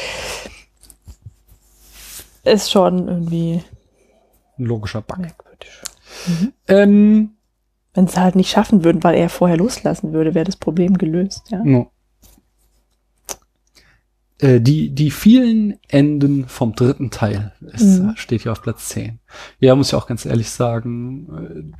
ist 2.44 2.70
schon 2.70 3.08
irgendwie 3.08 3.62
Ein 4.58 4.64
logischer 4.64 5.00
Bug. 5.02 5.18
merkwürdig. 5.18 5.70
Ähm, 6.66 7.30
Wenn 7.94 8.06
sie 8.06 8.20
halt 8.20 8.36
nicht 8.36 8.50
schaffen 8.50 8.84
würden, 8.84 9.02
weil 9.02 9.16
er 9.16 9.28
vorher 9.28 9.56
loslassen 9.56 10.12
würde, 10.12 10.34
wäre 10.34 10.44
das 10.44 10.56
Problem 10.56 10.96
gelöst. 10.98 11.50
Ja. 11.50 11.62
No. 11.64 11.90
Äh, 14.40 14.60
die, 14.60 14.90
die 14.90 15.10
vielen 15.10 15.78
Enden 15.88 16.46
vom 16.46 16.74
dritten 16.74 17.10
Teil 17.10 17.52
ist, 17.72 18.00
Mhm. 18.00 18.12
steht 18.16 18.42
hier 18.42 18.52
auf 18.52 18.62
Platz 18.62 18.88
10. 18.90 19.18
Ja, 19.58 19.74
muss 19.74 19.88
ich 19.88 19.94
auch 19.94 20.06
ganz 20.06 20.24
ehrlich 20.26 20.50
sagen, 20.50 21.72
äh, 21.72 21.78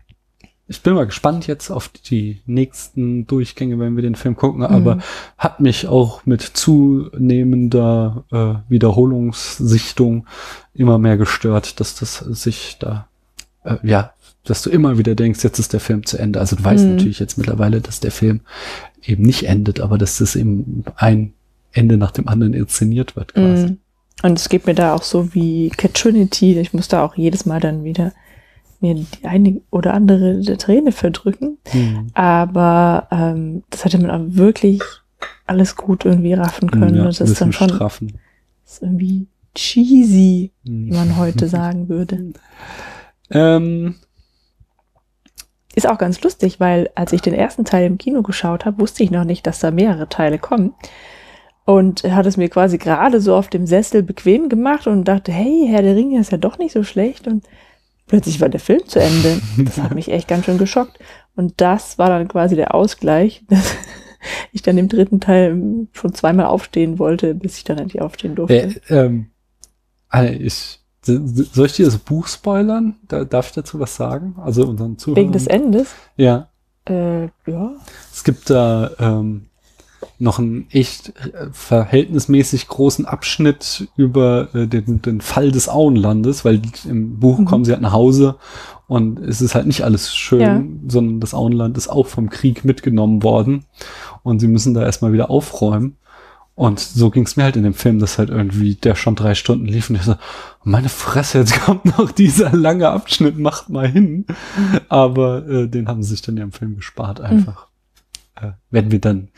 ich 0.70 0.82
bin 0.82 0.92
mal 0.94 1.06
gespannt 1.06 1.46
jetzt 1.46 1.70
auf 1.70 1.88
die 1.88 2.42
nächsten 2.44 3.26
Durchgänge, 3.26 3.78
wenn 3.78 3.96
wir 3.96 4.02
den 4.02 4.16
Film 4.16 4.36
gucken, 4.36 4.62
aber 4.64 4.96
Mhm. 4.96 5.02
hat 5.38 5.60
mich 5.60 5.86
auch 5.88 6.26
mit 6.26 6.42
zunehmender 6.42 8.24
äh, 8.30 8.70
Wiederholungssichtung 8.70 10.26
immer 10.74 10.98
mehr 10.98 11.16
gestört, 11.16 11.80
dass 11.80 11.94
das 11.94 12.18
sich 12.18 12.76
da, 12.80 13.08
äh, 13.64 13.76
ja, 13.82 14.12
dass 14.44 14.62
du 14.62 14.70
immer 14.70 14.98
wieder 14.98 15.14
denkst, 15.14 15.42
jetzt 15.44 15.58
ist 15.58 15.72
der 15.72 15.80
Film 15.80 16.04
zu 16.06 16.18
Ende. 16.18 16.40
Also 16.40 16.56
du 16.56 16.64
weißt 16.64 16.84
Mhm. 16.86 16.90
natürlich 16.96 17.18
jetzt 17.18 17.38
mittlerweile, 17.38 17.80
dass 17.80 18.00
der 18.00 18.12
Film 18.12 18.40
eben 19.02 19.22
nicht 19.22 19.44
endet, 19.44 19.80
aber 19.80 19.96
dass 19.98 20.18
das 20.18 20.36
eben 20.36 20.84
ein 20.96 21.32
Ende 21.78 21.96
nach 21.96 22.10
dem 22.10 22.28
anderen 22.28 22.52
inszeniert 22.54 23.16
wird 23.16 23.34
quasi. 23.34 23.66
Mhm. 23.68 23.78
Und 24.22 24.38
es 24.38 24.48
geht 24.48 24.66
mir 24.66 24.74
da 24.74 24.94
auch 24.94 25.02
so 25.02 25.32
wie 25.34 25.70
Cat 25.70 25.94
Trinity. 25.94 26.58
Ich 26.58 26.74
muss 26.74 26.88
da 26.88 27.04
auch 27.04 27.14
jedes 27.16 27.46
Mal 27.46 27.60
dann 27.60 27.84
wieder 27.84 28.12
mir 28.80 28.94
die 28.94 29.06
eine 29.26 29.60
oder 29.70 29.94
andere 29.94 30.40
Träne 30.58 30.92
verdrücken. 30.92 31.58
Mhm. 31.72 32.08
Aber 32.14 33.08
ähm, 33.10 33.62
das 33.70 33.84
hätte 33.84 33.98
man 33.98 34.10
auch 34.10 34.24
wirklich 34.36 34.82
alles 35.46 35.76
gut 35.76 36.04
irgendwie 36.04 36.34
raffen 36.34 36.70
können. 36.70 36.96
Ja, 36.96 37.04
das 37.04 37.20
ist 37.20 37.40
dann 37.40 37.52
schon 37.52 37.70
straffen. 37.70 38.18
ist 38.66 38.82
irgendwie 38.82 39.26
cheesy, 39.54 40.52
Mhm. 40.64 40.86
wie 40.86 40.92
man 40.96 41.16
heute 41.16 41.48
sagen 41.48 41.88
würde. 41.88 42.32
Ähm, 43.30 43.96
Ist 45.74 45.88
auch 45.88 45.98
ganz 45.98 46.20
lustig, 46.22 46.58
weil 46.60 46.90
als 46.94 47.12
ich 47.12 47.20
den 47.20 47.34
ersten 47.34 47.64
Teil 47.64 47.86
im 47.86 47.98
Kino 47.98 48.22
geschaut 48.22 48.64
habe, 48.64 48.80
wusste 48.80 49.02
ich 49.04 49.10
noch 49.10 49.24
nicht, 49.24 49.46
dass 49.46 49.60
da 49.60 49.70
mehrere 49.70 50.08
Teile 50.08 50.38
kommen. 50.38 50.72
Und 51.68 52.02
er 52.02 52.16
hat 52.16 52.24
es 52.24 52.38
mir 52.38 52.48
quasi 52.48 52.78
gerade 52.78 53.20
so 53.20 53.36
auf 53.36 53.48
dem 53.48 53.66
Sessel 53.66 54.02
bequem 54.02 54.48
gemacht 54.48 54.86
und 54.86 55.04
dachte, 55.04 55.32
hey, 55.32 55.66
Herr 55.68 55.82
der 55.82 55.96
Ringe 55.96 56.18
ist 56.18 56.32
ja 56.32 56.38
doch 56.38 56.56
nicht 56.56 56.72
so 56.72 56.82
schlecht. 56.82 57.26
Und 57.26 57.44
plötzlich 58.06 58.40
war 58.40 58.48
der 58.48 58.58
Film 58.58 58.80
zu 58.86 58.98
Ende. 58.98 59.38
Das 59.58 59.76
hat 59.76 59.94
mich 59.94 60.10
echt 60.10 60.28
ganz 60.28 60.46
schön 60.46 60.56
geschockt. 60.56 60.98
Und 61.36 61.60
das 61.60 61.98
war 61.98 62.08
dann 62.08 62.26
quasi 62.26 62.56
der 62.56 62.74
Ausgleich, 62.74 63.44
dass 63.50 63.74
ich 64.50 64.62
dann 64.62 64.78
im 64.78 64.88
dritten 64.88 65.20
Teil 65.20 65.86
schon 65.92 66.14
zweimal 66.14 66.46
aufstehen 66.46 66.98
wollte, 66.98 67.34
bis 67.34 67.58
ich 67.58 67.64
dann 67.64 67.76
endlich 67.76 68.00
aufstehen 68.00 68.34
durfte. 68.34 68.80
äh, 68.88 68.94
ähm, 68.94 69.26
ich, 70.40 70.80
soll 71.02 71.66
ich 71.66 71.74
dir 71.74 71.84
das 71.84 71.98
Buch 71.98 72.28
spoilern? 72.28 72.96
Da, 73.08 73.24
darf 73.26 73.48
ich 73.48 73.52
dazu 73.52 73.78
was 73.78 73.94
sagen? 73.94 74.36
Also 74.42 74.66
unseren 74.66 74.96
Zuhörern? 74.96 75.22
Wegen 75.22 75.32
des 75.32 75.46
Endes. 75.46 75.94
Ja. 76.16 76.48
Äh, 76.88 77.24
ja. 77.46 77.72
Es 78.10 78.24
gibt 78.24 78.48
da 78.48 78.90
ähm, 78.98 79.47
noch 80.18 80.38
einen 80.38 80.66
echt 80.70 81.10
äh, 81.10 81.48
verhältnismäßig 81.52 82.68
großen 82.68 83.06
Abschnitt 83.06 83.88
über 83.96 84.48
äh, 84.54 84.66
den, 84.66 85.02
den 85.02 85.20
Fall 85.20 85.50
des 85.52 85.68
Auenlandes, 85.68 86.44
weil 86.44 86.60
im 86.88 87.18
Buch 87.18 87.38
Mhm. 87.38 87.44
kommen 87.44 87.64
sie 87.64 87.72
halt 87.72 87.82
nach 87.82 87.92
Hause 87.92 88.36
und 88.86 89.18
es 89.20 89.40
ist 89.40 89.54
halt 89.54 89.66
nicht 89.66 89.82
alles 89.84 90.14
schön, 90.14 90.40
Ja. 90.40 90.62
sondern 90.88 91.20
das 91.20 91.34
Auenland 91.34 91.76
ist 91.76 91.88
auch 91.88 92.06
vom 92.06 92.30
Krieg 92.30 92.64
mitgenommen 92.64 93.22
worden 93.22 93.64
und 94.22 94.40
sie 94.40 94.48
müssen 94.48 94.74
da 94.74 94.82
erstmal 94.82 95.12
wieder 95.12 95.30
aufräumen. 95.30 95.96
Und 96.54 96.80
so 96.80 97.10
ging 97.10 97.22
es 97.24 97.36
mir 97.36 97.44
halt 97.44 97.54
in 97.54 97.62
dem 97.62 97.74
Film, 97.74 98.00
dass 98.00 98.18
halt 98.18 98.30
irgendwie 98.30 98.74
der 98.74 98.96
schon 98.96 99.14
drei 99.14 99.36
Stunden 99.36 99.66
lief 99.66 99.90
und 99.90 99.96
ich 99.96 100.02
so, 100.02 100.16
meine 100.64 100.88
Fresse, 100.88 101.38
jetzt 101.38 101.60
kommt 101.60 101.84
noch 101.96 102.10
dieser 102.10 102.50
lange 102.52 102.88
Abschnitt, 102.88 103.38
macht 103.38 103.68
mal 103.68 103.86
hin. 103.86 104.26
Aber 104.88 105.46
äh, 105.48 105.68
den 105.68 105.86
haben 105.86 106.02
sie 106.02 106.10
sich 106.10 106.22
dann 106.22 106.36
ja 106.36 106.42
im 106.42 106.50
Film 106.50 106.74
gespart 106.74 107.20
einfach. 107.20 107.68
Äh, 108.34 108.52
werden 108.72 108.90
wir 108.90 109.00
dann 109.00 109.28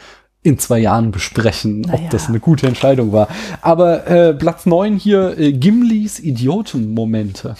in 0.42 0.58
zwei 0.58 0.78
Jahren 0.78 1.10
besprechen, 1.10 1.82
Naja. 1.82 2.04
ob 2.04 2.10
das 2.10 2.28
eine 2.28 2.40
gute 2.40 2.66
Entscheidung 2.66 3.12
war. 3.12 3.28
Aber 3.60 4.06
äh, 4.06 4.34
Platz 4.34 4.64
neun 4.66 4.96
hier, 4.96 5.38
äh, 5.38 5.52
Gimlis 5.52 6.18
Idiotenmomente. 6.18 7.56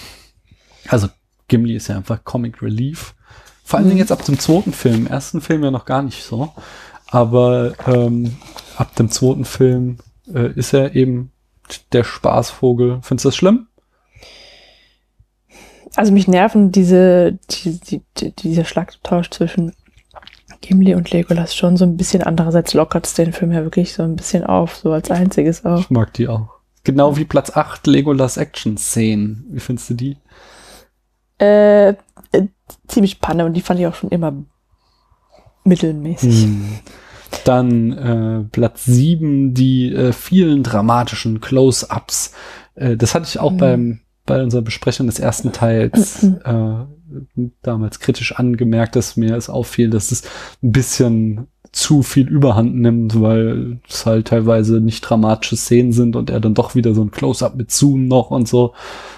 Also 0.89 1.09
Gimli 1.49 1.77
ist 1.77 1.89
ja 1.89 1.97
einfach 1.97 2.25
Comic 2.25 2.63
Relief. 2.63 3.15
Vor 3.65 3.79
allen 3.79 3.87
Mhm. 3.87 3.91
Dingen 3.91 4.01
jetzt 4.01 4.13
ab 4.13 4.25
dem 4.25 4.39
zweiten 4.39 4.73
Film. 4.73 4.95
Im 4.95 5.07
ersten 5.09 5.41
Film 5.41 5.63
ja 5.63 5.71
noch 5.71 5.85
gar 5.85 6.03
nicht 6.03 6.23
so. 6.25 6.53
Aber 7.11 7.75
ähm, 7.87 8.37
ab 8.77 8.95
dem 8.97 9.11
zweiten 9.11 9.45
Film 9.45 9.99
äh, 10.33 10.51
ist 10.55 10.73
er 10.73 10.95
eben 10.97 11.33
der 11.93 12.05
Spaßvogel. 12.05 13.01
Findest 13.03 13.25
du 13.25 13.29
das 13.29 13.37
schlimm? 13.37 13.67
Also 15.97 16.13
mich 16.13 16.29
nerven 16.29 16.71
diese, 16.73 17.39
die, 17.51 17.79
die, 17.81 18.03
die, 18.17 18.33
dieser 18.33 18.65
Schlagtausch 18.65 19.29
zwischen 19.31 19.73
Gimli 20.61 20.95
und 20.95 21.11
Legolas 21.11 21.55
schon 21.55 21.77
so 21.77 21.85
ein 21.85 21.97
bisschen. 21.97 22.23
Andererseits 22.23 22.75
lockert 22.75 23.07
es 23.07 23.15
den 23.15 23.33
Film 23.33 23.53
ja 23.53 23.63
wirklich 23.63 23.93
so 23.95 24.03
ein 24.03 24.17
bisschen 24.17 24.45
auf, 24.45 24.77
so 24.77 24.93
als 24.93 25.11
einziges 25.11 25.65
auch. 25.65 25.81
Ich 25.81 25.91
mag 25.91 26.13
die 26.15 26.29
auch. 26.29 26.49
Genau 26.85 27.17
wie 27.17 27.25
Platz 27.25 27.57
8 27.57 27.87
Legolas 27.87 28.37
Action-Szenen. 28.37 29.47
Wie 29.51 29.61
findest 29.61 29.91
du 29.91 29.95
die? 29.95 30.17
Äh, 31.39 31.91
äh, 31.91 31.95
ziemlich 32.89 33.21
Panne 33.21 33.45
und 33.45 33.55
die 33.55 33.61
fand 33.63 33.81
ich 33.81 33.87
auch 33.87 33.95
schon 33.95 34.11
immer 34.11 34.33
mittelmäßig. 35.65 36.45
Hm. 36.45 36.79
Dann 37.45 37.93
äh, 37.93 38.45
Platz 38.51 38.85
sieben 38.85 39.55
die 39.55 39.93
äh, 39.95 40.13
vielen 40.13 40.63
dramatischen 40.63 41.41
Close-ups. 41.41 42.33
Äh, 42.75 42.97
das 42.97 43.15
hatte 43.15 43.27
ich 43.27 43.39
auch 43.39 43.53
Mhm. 43.53 43.59
beim 43.59 44.01
bei 44.27 44.43
unserer 44.43 44.63
Besprechung 44.63 45.07
des 45.07 45.19
ersten 45.19 45.51
Teils 45.53 46.23
äh, 46.23 46.85
damals 47.63 48.01
kritisch 48.01 48.37
angemerkt, 48.37 48.97
dass 48.97 49.17
mir 49.17 49.37
es 49.37 49.49
auffiel, 49.51 49.91
dass 49.91 50.13
es 50.13 50.25
ein 50.63 50.73
bisschen 50.73 51.47
zu 51.73 52.03
viel 52.03 52.29
Überhand 52.29 52.75
nimmt, 52.75 53.21
weil 53.21 53.79
es 53.89 54.05
halt 54.05 54.29
teilweise 54.29 54.81
nicht 54.81 55.03
dramatische 55.03 55.57
Szenen 55.57 55.93
sind 55.93 56.17
und 56.17 56.29
er 56.29 56.41
dann 56.41 56.55
doch 56.55 56.75
wieder 56.75 56.95
so 56.95 57.03
ein 57.03 57.13
Close-up 57.13 57.55
mit 57.55 57.71
Zoom 57.71 58.09
noch 58.09 58.31
und 58.31 58.49
so 58.49 58.75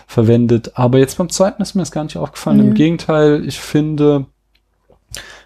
verwendet. 0.07 0.72
Aber 0.74 0.99
jetzt 0.99 1.16
beim 1.16 1.30
zweiten 1.30 1.62
ist 1.62 1.74
mir 1.74 1.82
das 1.82 1.93
gar 1.93 2.05
nicht 2.05 2.18
aufgefallen. 2.18 2.61
Im 2.61 2.70
Mhm. 2.70 2.74
Gegenteil, 2.74 3.45
ich 3.47 3.59
finde, 3.59 4.26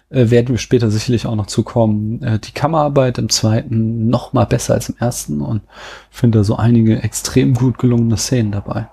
äh, 0.09 0.29
werden 0.29 0.49
wir 0.49 0.57
später 0.57 0.89
sicherlich 0.91 1.25
auch 1.27 1.35
noch 1.35 1.47
zukommen, 1.47 2.21
äh, 2.23 2.39
die 2.39 2.51
Kammerarbeit 2.51 3.17
im 3.19 3.29
zweiten 3.29 4.09
noch 4.09 4.33
mal 4.33 4.45
besser 4.45 4.73
als 4.73 4.89
im 4.89 4.95
ersten 4.99 5.41
und 5.41 5.61
finde 6.09 6.39
da 6.39 6.43
so 6.43 6.57
einige 6.57 7.01
extrem 7.03 7.53
gut 7.53 7.77
gelungene 7.77 8.17
Szenen 8.17 8.51
dabei. 8.51 8.87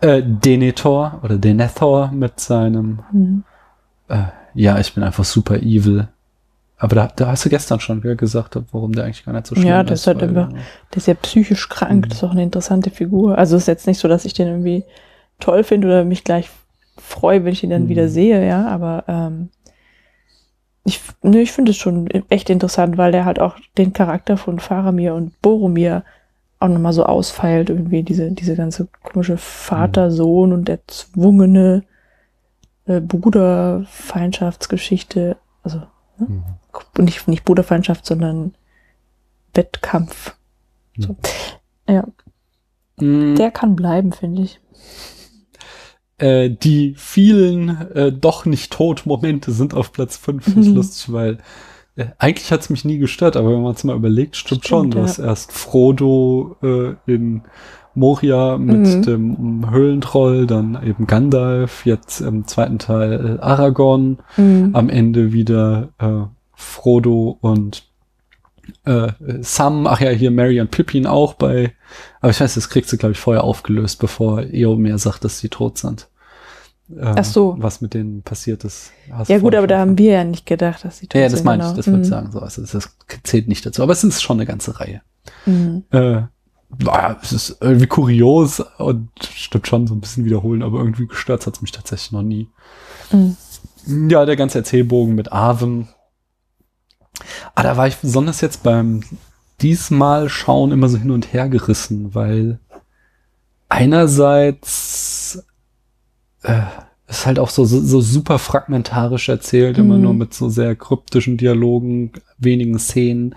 Äh, 0.00 0.22
Denethor 0.24 1.20
oder 1.22 1.38
Denethor 1.38 2.10
mit 2.12 2.38
seinem, 2.40 3.00
Mhm. 3.12 3.44
äh, 4.08 4.24
ja, 4.54 4.78
ich 4.78 4.94
bin 4.94 5.02
einfach 5.02 5.24
super 5.24 5.56
evil. 5.56 6.08
Aber 6.76 6.96
da, 6.96 7.08
da 7.14 7.28
hast 7.28 7.44
du 7.44 7.48
gestern 7.48 7.80
schon 7.80 8.02
gesagt, 8.16 8.58
warum 8.72 8.92
der 8.92 9.04
eigentlich 9.04 9.24
gar 9.24 9.32
nicht 9.32 9.46
so 9.46 9.54
schlimm 9.54 9.66
Ja, 9.68 9.80
ist. 9.80 9.90
das 9.90 10.00
ist 10.00 10.06
halt 10.08 10.22
einfach- 10.22 10.50
äh, 10.50 10.54
Der 10.92 10.96
ist 10.96 11.06
ja 11.06 11.14
psychisch 11.14 11.68
krank, 11.68 12.04
Mhm. 12.04 12.08
das 12.08 12.18
ist 12.18 12.24
auch 12.24 12.32
eine 12.32 12.42
interessante 12.42 12.90
Figur. 12.90 13.38
Also 13.38 13.56
ist 13.56 13.68
jetzt 13.68 13.86
nicht 13.86 13.98
so, 13.98 14.08
dass 14.08 14.24
ich 14.24 14.34
den 14.34 14.48
irgendwie 14.48 14.84
toll 15.40 15.64
finde 15.64 15.86
oder 15.86 16.04
mich 16.04 16.24
gleich 16.24 16.50
freue, 16.98 17.44
wenn 17.44 17.52
ich 17.52 17.64
ihn 17.64 17.70
dann 17.70 17.84
Mhm. 17.84 17.88
wieder 17.88 18.08
sehe, 18.08 18.46
ja, 18.46 18.66
aber 18.68 19.04
ähm, 19.08 19.48
ich, 20.84 21.00
ne, 21.22 21.40
ich 21.40 21.52
finde 21.52 21.70
es 21.70 21.76
schon 21.78 22.08
echt 22.28 22.50
interessant, 22.50 22.98
weil 22.98 23.10
der 23.12 23.24
halt 23.24 23.40
auch 23.40 23.56
den 23.78 23.92
Charakter 23.94 24.36
von 24.36 24.58
Faramir 24.58 25.14
und 25.14 25.40
Boromir 25.40 26.04
auch 26.64 26.68
nochmal 26.68 26.92
so 26.92 27.04
ausfeilt, 27.04 27.70
irgendwie 27.70 28.02
diese, 28.02 28.32
diese 28.32 28.56
ganze 28.56 28.88
komische 29.02 29.36
Vater-Sohn 29.36 30.52
und 30.52 30.68
erzwungene 30.68 31.84
äh, 32.86 33.00
Bruderfeindschaftsgeschichte, 33.00 35.36
also 35.62 35.82
mhm. 36.18 36.42
nicht, 36.98 37.28
nicht 37.28 37.44
Bruderfeindschaft, 37.44 38.04
sondern 38.06 38.54
Wettkampf. 39.54 40.36
So. 40.96 41.16
Ja, 41.88 42.04
Mm, 42.96 43.34
der 43.34 43.50
kann 43.50 43.76
bleiben, 43.76 44.12
finde 44.12 44.42
ich. 44.42 44.60
äh, 46.18 46.50
die 46.50 46.94
vielen 46.96 47.90
äh, 47.92 48.12
doch 48.12 48.44
nicht 48.46 48.72
tot 48.72 49.06
Momente 49.06 49.52
sind 49.52 49.74
auf 49.74 49.92
Platz 49.92 50.16
5. 50.16 50.44
Finde 50.44 50.60
ich 50.68 50.68
Mhm. 50.68 50.74
lustig, 50.74 51.12
weil 51.12 51.34
äh, 51.34 51.38
eigentlich 52.18 52.50
hat 52.50 52.60
es 52.62 52.70
mich 52.70 52.84
nie 52.84 52.98
gestört, 52.98 53.36
aber 53.36 53.52
wenn 53.52 53.62
man 53.62 53.74
es 53.74 53.84
mal 53.84 53.96
überlegt, 53.96 54.36
stimmt, 54.36 54.66
schon, 54.66 54.90
Stimmt, 54.90 54.96
dass 55.04 55.18
erst 55.18 55.52
Frodo 55.52 56.56
äh, 56.62 56.94
in 57.06 57.42
Moria 57.94 58.58
mit 58.58 58.80
Mhm. 58.80 59.02
dem 59.02 59.70
Höhlentroll, 59.70 60.46
dann 60.46 60.78
eben 60.84 61.06
Gandalf, 61.06 61.86
jetzt 61.86 62.20
im 62.20 62.46
zweiten 62.46 62.78
Teil 62.78 63.38
äh, 63.38 63.42
Aragorn, 63.42 64.18
Mhm. 64.36 64.70
am 64.72 64.88
Ende 64.88 65.32
wieder 65.32 65.90
äh, 65.98 66.26
Frodo 66.54 67.38
und 67.40 67.84
äh, 68.84 69.12
Sam, 69.40 69.86
ach 69.86 70.00
ja, 70.00 70.10
hier 70.10 70.30
Mary 70.30 70.60
und 70.60 70.70
Pippin 70.70 71.06
auch 71.06 71.34
bei, 71.34 71.72
aber 72.20 72.30
ich 72.30 72.40
weiß, 72.40 72.54
das 72.54 72.70
kriegst 72.70 72.92
du, 72.92 72.96
glaube 72.96 73.12
ich, 73.12 73.18
vorher 73.18 73.44
aufgelöst, 73.44 74.00
bevor 74.00 74.42
Eomer 74.42 74.98
sagt, 74.98 75.22
dass 75.24 75.38
sie 75.38 75.48
tot 75.50 75.78
sind. 75.78 76.08
Äh, 76.90 77.00
Ach 77.16 77.24
so. 77.24 77.56
Was 77.58 77.80
mit 77.80 77.94
denen 77.94 78.22
passiert 78.22 78.64
ist. 78.64 78.92
Ja 79.28 79.38
gut, 79.38 79.54
aber 79.54 79.66
da 79.66 79.78
haben 79.78 79.96
wir 79.96 80.12
ja 80.12 80.24
nicht 80.24 80.44
gedacht, 80.46 80.84
dass 80.84 80.98
sie 80.98 81.06
tot 81.06 81.14
ja, 81.14 81.22
ja, 81.22 81.28
das 81.28 81.42
meine 81.44 81.62
genau. 81.62 81.70
ich, 81.72 81.76
das 81.78 81.86
würde 81.86 82.00
ich 82.00 82.06
Mhm. 82.06 82.10
sagen. 82.10 82.32
So, 82.32 82.40
also 82.40 82.62
das 82.62 82.96
zählt 83.22 83.48
nicht 83.48 83.64
dazu. 83.64 83.82
Aber 83.82 83.92
es 83.92 84.04
ist 84.04 84.22
schon 84.22 84.36
eine 84.38 84.46
ganze 84.46 84.78
Reihe. 84.78 85.00
Mhm. 85.46 85.84
Äh, 85.90 86.22
naja, 86.82 87.18
es 87.22 87.32
ist 87.32 87.56
irgendwie 87.60 87.86
kurios 87.86 88.60
und 88.78 89.08
stimmt 89.22 89.66
schon 89.66 89.86
so 89.86 89.94
ein 89.94 90.00
bisschen 90.00 90.24
wiederholen, 90.24 90.62
aber 90.62 90.78
irgendwie 90.78 91.06
gestört 91.06 91.46
hat 91.46 91.54
es 91.54 91.62
mich 91.62 91.72
tatsächlich 91.72 92.12
noch 92.12 92.22
nie. 92.22 92.48
Mhm. 93.12 93.36
Ja, 94.10 94.24
der 94.26 94.36
ganze 94.36 94.58
Erzählbogen 94.58 95.14
mit 95.14 95.32
Arwen. 95.32 95.88
Ah, 97.54 97.62
da 97.62 97.76
war 97.76 97.86
ich 97.86 97.96
besonders 97.96 98.40
jetzt 98.40 98.62
beim 98.62 99.02
diesmal 99.60 100.28
schauen 100.28 100.72
immer 100.72 100.88
so 100.88 100.98
hin 100.98 101.12
und 101.12 101.32
her 101.32 101.48
gerissen, 101.48 102.14
weil 102.14 102.58
einerseits 103.68 105.03
äh, 106.44 106.62
ist 107.06 107.26
halt 107.26 107.38
auch 107.38 107.50
so, 107.50 107.64
so, 107.66 107.80
so 107.80 108.00
super 108.00 108.38
fragmentarisch 108.38 109.28
erzählt, 109.28 109.76
immer 109.76 109.96
Mhm. 109.96 110.02
nur 110.02 110.14
mit 110.14 110.32
so 110.34 110.48
sehr 110.48 110.74
kryptischen 110.74 111.36
Dialogen, 111.36 112.12
wenigen 112.38 112.78
Szenen. 112.78 113.34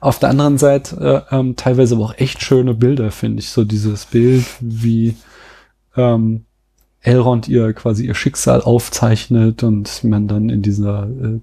Auf 0.00 0.18
der 0.20 0.28
anderen 0.30 0.56
Seite 0.58 1.24
äh, 1.30 1.34
ähm, 1.36 1.56
teilweise 1.56 1.96
aber 1.96 2.04
auch 2.04 2.14
echt 2.18 2.42
schöne 2.42 2.74
Bilder, 2.74 3.10
finde 3.10 3.40
ich. 3.40 3.50
So 3.50 3.64
dieses 3.64 4.06
Bild, 4.06 4.44
wie 4.60 5.16
ähm, 5.96 6.44
Elrond 7.00 7.48
ihr 7.48 7.72
quasi 7.72 8.06
ihr 8.06 8.14
Schicksal 8.14 8.60
aufzeichnet 8.62 9.62
und 9.62 10.04
man 10.04 10.28
dann 10.28 10.48
in 10.48 10.62
dieser 10.62 11.08
äh, 11.08 11.40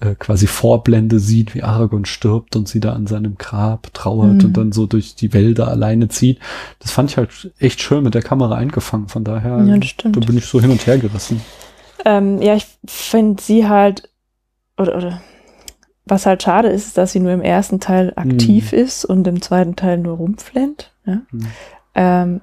äh, 0.00 0.14
quasi 0.14 0.46
Vorblende 0.46 1.18
sieht, 1.18 1.54
wie 1.54 1.62
Aragorn 1.62 2.04
stirbt 2.04 2.56
und 2.56 2.68
sie 2.68 2.80
da 2.80 2.92
an 2.92 3.06
seinem 3.06 3.36
Grab 3.38 3.92
trauert 3.94 4.34
Mhm. 4.38 4.44
und 4.44 4.56
dann 4.56 4.72
so 4.72 4.86
durch 4.86 5.14
die 5.14 5.32
Wälder 5.32 5.68
alleine 5.68 6.08
zieht. 6.08 6.38
Das 6.80 6.90
fand 6.90 7.10
ich 7.10 7.16
halt 7.16 7.52
echt 7.58 7.80
schön 7.80 8.02
mit 8.02 8.14
der 8.14 8.22
Kamera 8.22 8.56
eingefangen. 8.56 9.08
Von 9.08 9.24
daher 9.24 9.62
Ja, 9.64 9.76
da 9.78 10.20
bin 10.20 10.36
ich 10.38 10.46
so 10.46 10.60
hin 10.60 10.70
und 10.70 10.86
her 10.86 10.98
gerissen. 10.98 11.40
Ähm, 12.04 12.42
ja, 12.42 12.54
ich 12.54 12.66
finde 12.86 13.42
sie 13.42 13.68
halt, 13.68 14.08
oder, 14.76 14.96
oder 14.96 15.20
was 16.06 16.26
halt 16.26 16.42
schade 16.42 16.68
ist, 16.68 16.88
ist, 16.88 16.98
dass 16.98 17.12
sie 17.12 17.20
nur 17.20 17.32
im 17.32 17.40
ersten 17.40 17.80
Teil 17.80 18.12
aktiv 18.16 18.72
ist 18.74 19.04
und 19.06 19.26
im 19.26 19.40
zweiten 19.40 19.74
Teil 19.74 19.96
nur 19.98 20.16
rumflennt. 20.18 20.92
Ja? 21.06 21.22
Mhm. 21.30 21.46
Ähm, 21.94 22.40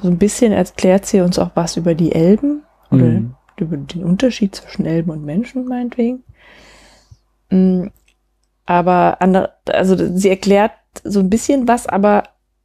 so 0.00 0.08
ein 0.08 0.18
bisschen 0.18 0.52
erklärt 0.52 1.06
sie 1.06 1.20
uns 1.20 1.38
auch 1.38 1.50
was 1.54 1.76
über 1.76 1.94
die 1.94 2.12
Elben 2.12 2.62
oder 2.90 3.04
Mhm. 3.04 3.34
Über 3.60 3.76
den 3.76 4.04
Unterschied 4.04 4.54
zwischen 4.54 4.86
Elben 4.86 5.10
und 5.10 5.24
Menschen, 5.24 5.66
meinetwegen. 5.66 6.22
Mm, 7.50 7.88
Aber 8.66 9.20
andere, 9.20 9.52
also 9.66 9.96
sie 10.16 10.28
erklärt 10.28 10.72
so 11.04 11.20
ein 11.20 11.30
bisschen 11.30 11.68
was, 11.68 11.86
aber 11.86 12.24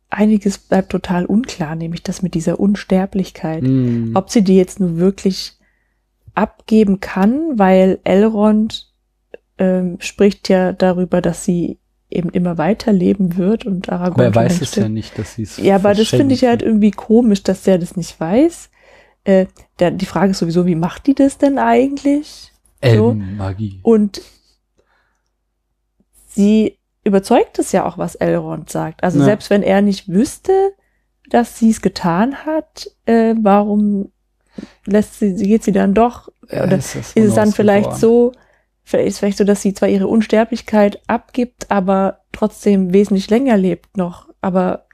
einiges 0.09 0.57
bleibt 0.57 0.89
total 0.89 1.25
unklar, 1.25 1.75
nämlich 1.75 2.03
das 2.03 2.21
mit 2.21 2.33
dieser 2.33 2.59
Unsterblichkeit. 2.59 3.63
Mhm. 3.63 4.11
Ob 4.15 4.29
sie 4.29 4.43
die 4.43 4.55
jetzt 4.55 4.79
nur 4.79 4.97
wirklich 4.97 5.53
abgeben 6.33 6.99
kann, 6.99 7.57
weil 7.57 7.99
Elrond 8.03 8.91
ähm, 9.57 9.97
spricht 9.99 10.49
ja 10.49 10.73
darüber, 10.73 11.21
dass 11.21 11.45
sie 11.45 11.79
eben 12.09 12.29
immer 12.29 12.57
weiter 12.57 12.93
leben 12.93 13.35
wird 13.37 13.65
und 13.65 13.89
Aragorn 13.89 14.13
aber 14.13 14.23
er 14.25 14.35
weiß 14.35 14.61
es 14.61 14.75
ja 14.75 14.89
nicht, 14.89 15.17
dass 15.17 15.35
sie 15.35 15.43
es 15.43 15.57
Ja, 15.57 15.75
aber 15.75 15.93
das 15.93 16.09
finde 16.09 16.35
ich 16.35 16.43
halt 16.43 16.61
irgendwie 16.61 16.91
komisch, 16.91 17.43
dass 17.43 17.63
der 17.63 17.77
das 17.77 17.97
nicht 17.97 18.19
weiß. 18.19 18.69
Äh, 19.25 19.47
der, 19.79 19.91
die 19.91 20.05
Frage 20.05 20.31
ist 20.31 20.39
sowieso, 20.39 20.65
wie 20.65 20.75
macht 20.75 21.05
die 21.07 21.13
das 21.15 21.37
denn 21.37 21.59
eigentlich? 21.59 22.51
so. 22.81 22.89
Elbenmagie. 22.89 23.79
Und 23.83 24.21
sie 26.27 26.77
überzeugt 27.03 27.59
es 27.59 27.71
ja 27.71 27.85
auch, 27.85 27.97
was 27.97 28.15
Elrond 28.15 28.69
sagt. 28.69 29.03
Also 29.03 29.19
Ja. 29.19 29.25
selbst 29.25 29.49
wenn 29.49 29.63
er 29.63 29.81
nicht 29.81 30.07
wüsste, 30.09 30.73
dass 31.29 31.57
sie 31.59 31.69
es 31.69 31.81
getan 31.81 32.45
hat, 32.45 32.89
äh, 33.05 33.35
warum 33.41 34.11
lässt 34.85 35.19
sie, 35.19 35.33
geht 35.35 35.63
sie 35.63 35.71
dann 35.71 35.93
doch? 35.93 36.29
Ja, 36.51 36.63
oder 36.63 36.77
ist 36.77 36.95
ist 36.95 37.15
es 37.17 37.33
dann 37.33 37.51
vielleicht 37.51 37.93
so, 37.93 38.31
vielleicht 38.83 39.07
ist 39.07 39.19
vielleicht 39.19 39.37
so, 39.37 39.43
dass 39.43 39.61
sie 39.61 39.73
zwar 39.73 39.89
ihre 39.89 40.07
Unsterblichkeit 40.07 41.01
abgibt, 41.07 41.71
aber 41.71 42.19
trotzdem 42.31 42.93
wesentlich 42.93 43.29
länger 43.29 43.57
lebt 43.57 43.97
noch. 43.97 44.29
Aber 44.41 44.85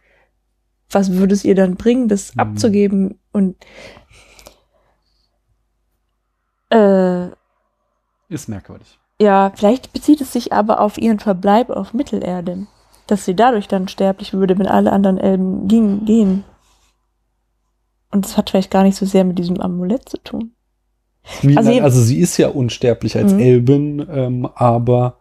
was 0.90 1.12
würde 1.14 1.34
es 1.34 1.44
ihr 1.46 1.56
dann 1.56 1.76
bringen, 1.76 2.08
das 2.08 2.32
Hm. 2.34 2.40
abzugeben? 2.40 3.20
Und 3.32 3.56
äh, 6.72 7.28
Ist 8.30 8.48
merkwürdig. 8.50 9.00
ja, 9.22 9.52
vielleicht 9.56 9.94
bezieht 9.94 10.22
es 10.22 10.34
sich 10.34 10.54
aber 10.54 10.80
auf 10.80 10.98
ihren 10.98 11.20
Verbleib 11.20 11.70
auf 11.70 11.94
Mittelerde. 11.94 12.68
Dass 13.08 13.26
sie 13.26 13.36
dadurch 13.36 13.68
dann 13.68 13.88
sterblich 13.90 14.34
würde, 14.34 14.58
wenn 14.58 14.68
alle 14.68 14.92
anderen 14.94 15.18
Elben 15.18 15.68
ging, 15.68 16.06
gehen. 16.06 16.44
Und 18.12 18.26
das 18.26 18.38
hat 18.38 18.50
vielleicht 18.50 18.72
gar 18.72 18.84
nicht 18.84 18.96
so 18.98 19.06
sehr 19.06 19.24
mit 19.24 19.38
diesem 19.40 19.60
Amulett 19.60 20.08
zu 20.08 20.18
tun. 20.18 20.52
Wie, 21.42 21.58
Also 21.58 21.72
ihr- 21.72 21.84
also 21.84 22.02
sie 22.02 22.20
ist 22.20 22.38
ja 22.38 22.50
unsterblich 22.50 23.16
als 23.18 23.34
Mhm. 23.34 23.40
Elbin, 23.40 24.08
ähm, 24.10 24.50
aber 24.56 25.18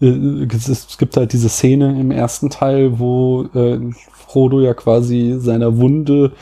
äh, 0.00 0.06
es, 0.52 0.68
es 0.68 0.98
gibt 0.98 1.16
halt 1.16 1.32
diese 1.32 1.48
Szene 1.48 1.98
im 2.00 2.10
ersten 2.10 2.50
Teil, 2.50 2.98
wo 2.98 3.44
äh, 3.54 3.80
Frodo 4.12 4.60
ja 4.60 4.74
quasi 4.74 5.36
seiner 5.38 5.78
Wunde, 5.78 6.32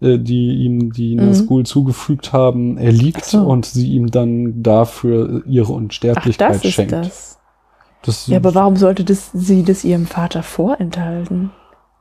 äh, 0.00 0.18
die 0.18 0.54
ihm 0.64 0.92
die 0.92 1.16
Mhm. 1.16 1.26
Nazgul 1.26 1.64
zugefügt 1.66 2.32
haben, 2.32 2.78
erliegt 2.78 3.22
Ach 3.22 3.28
so. 3.28 3.40
und 3.46 3.66
sie 3.66 3.92
ihm 3.92 4.10
dann 4.10 4.62
dafür 4.62 5.42
ihre 5.46 5.66
Ach, 5.72 5.76
Unsterblichkeit 5.76 6.50
das 6.56 6.64
ist 6.64 6.72
schenkt. 6.72 6.92
das. 6.92 7.38
Das, 8.02 8.26
Ja, 8.26 8.36
aber 8.36 8.54
warum 8.54 8.76
sollte 8.76 9.02
das, 9.04 9.30
sie 9.32 9.62
das 9.62 9.82
ihrem 9.84 10.06
Vater 10.06 10.42
vorenthalten? 10.42 11.50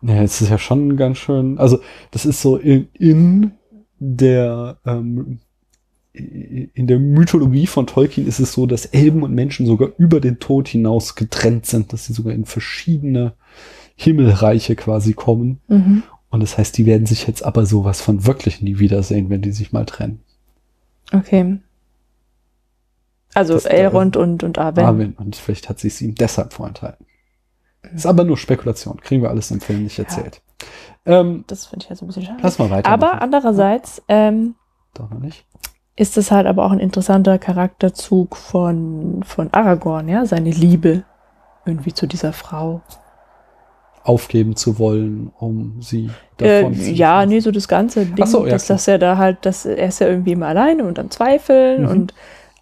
Ja, 0.01 0.21
es 0.21 0.41
ist 0.41 0.49
ja 0.49 0.57
schon 0.57 0.97
ganz 0.97 1.17
schön. 1.17 1.57
Also, 1.57 1.79
das 2.11 2.25
ist 2.25 2.41
so 2.41 2.57
in, 2.57 2.89
in 2.93 3.51
der 3.99 4.77
ähm, 4.85 5.39
in 6.15 6.85
der 6.87 6.99
Mythologie 6.99 7.65
von 7.65 7.87
Tolkien 7.87 8.27
ist 8.27 8.39
es 8.39 8.53
so, 8.53 8.67
dass 8.67 8.85
Elben 8.85 9.23
und 9.23 9.33
Menschen 9.33 9.65
sogar 9.65 9.89
über 9.97 10.19
den 10.19 10.37
Tod 10.39 10.67
hinaus 10.67 11.15
getrennt 11.15 11.65
sind, 11.65 11.91
dass 11.91 12.05
sie 12.05 12.13
sogar 12.13 12.33
in 12.33 12.45
verschiedene 12.45 13.33
Himmelreiche 13.95 14.75
quasi 14.75 15.13
kommen. 15.13 15.59
Mhm. 15.69 16.03
Und 16.33 16.39
das 16.41 16.57
heißt, 16.57 16.75
die 16.79 16.87
werden 16.87 17.05
sich 17.05 17.27
jetzt 17.27 17.43
aber 17.45 17.67
sowas 17.67 18.01
von 18.01 18.25
wirklich 18.25 18.59
nie 18.59 18.79
wiedersehen, 18.79 19.29
wenn 19.29 19.43
die 19.43 19.51
sich 19.51 19.71
mal 19.71 19.85
trennen. 19.85 20.19
Okay. 21.13 21.59
Also 23.35 23.53
Das- 23.53 23.65
Elrond 23.65 24.17
und, 24.17 24.43
und 24.43 24.57
Arwen. 24.57 24.83
Arwen. 24.83 25.13
Und 25.13 25.35
vielleicht 25.35 25.69
hat 25.69 25.79
sie 25.79 25.89
es 25.89 26.01
ihm 26.01 26.15
deshalb 26.15 26.51
vorenthalten. 26.53 27.05
Ist 27.93 28.07
aber 28.07 28.23
nur 28.23 28.37
Spekulation. 28.37 28.99
Kriegen 29.01 29.21
wir 29.21 29.29
alles 29.29 29.51
im 29.51 29.61
Film 29.61 29.83
nicht 29.83 29.99
erzählt. 29.99 30.41
Ähm, 31.05 31.43
Das 31.45 31.67
finde 31.67 31.83
ich 31.83 31.89
jetzt 31.91 32.01
ein 32.01 32.07
bisschen 32.07 32.23
schade. 32.25 32.39
lass 32.41 32.57
mal 32.57 32.71
weiter. 32.71 32.89
Aber 32.89 33.21
andererseits 33.21 34.01
ähm, 34.07 34.55
Doch 34.95 35.11
noch 35.11 35.19
nicht. 35.19 35.45
ist 35.95 36.17
es 36.17 36.31
halt 36.31 36.47
aber 36.47 36.65
auch 36.65 36.71
ein 36.71 36.79
interessanter 36.79 37.37
Charakterzug 37.37 38.35
von, 38.37 39.21
von 39.23 39.53
Aragorn, 39.53 40.07
ja, 40.07 40.25
seine 40.25 40.49
Liebe 40.49 41.03
irgendwie 41.65 41.93
zu 41.93 42.07
dieser 42.07 42.33
Frau. 42.33 42.81
Aufgeben 44.03 44.55
zu 44.55 44.79
wollen, 44.79 45.31
um 45.39 45.81
sie 45.81 46.09
Äh, 46.39 46.61
davon 46.61 46.75
zu 46.75 46.91
ja, 46.91 47.25
nee, 47.25 47.39
so 47.39 47.51
das 47.51 47.67
ganze 47.67 48.05
Ding, 48.05 48.25
so, 48.25 48.45
ja, 48.45 48.51
dass, 48.51 48.67
dass 48.67 48.87
er 48.87 48.99
da 48.99 49.17
halt, 49.17 49.45
dass 49.45 49.65
er 49.65 49.87
ist 49.87 49.99
ja 49.99 50.07
irgendwie 50.07 50.33
immer 50.33 50.47
alleine 50.47 50.83
und 50.83 50.99
am 50.99 51.09
Zweifeln 51.09 51.83
Mhm. 51.83 51.87
und 51.87 52.13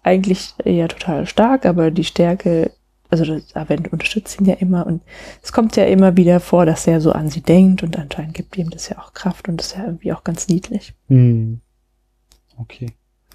eigentlich 0.04 0.54
ja 0.64 0.88
total 0.88 1.26
stark, 1.26 1.66
aber 1.66 1.90
die 1.90 2.04
Stärke, 2.04 2.70
also 3.10 3.24
das 3.24 3.54
Arwen 3.54 3.86
unterstützt 3.90 4.40
ihn 4.40 4.46
ja 4.46 4.54
immer 4.54 4.86
und 4.86 5.02
es 5.42 5.52
kommt 5.52 5.76
ja 5.76 5.84
immer 5.84 6.16
wieder 6.16 6.40
vor, 6.40 6.64
dass 6.66 6.86
er 6.86 7.00
so 7.00 7.12
an 7.12 7.28
sie 7.28 7.40
denkt 7.42 7.82
und 7.82 7.98
anscheinend 7.98 8.34
gibt 8.34 8.56
ihm 8.56 8.70
das 8.70 8.88
ja 8.88 8.98
auch 8.98 9.12
Kraft 9.12 9.48
und 9.48 9.58
das 9.58 9.68
ist 9.68 9.76
ja 9.78 9.84
irgendwie 9.84 10.12
auch 10.12 10.24
ganz 10.24 10.48
niedlich. 10.48 10.94
Hm. 11.08 11.60
Okay. 12.58 12.86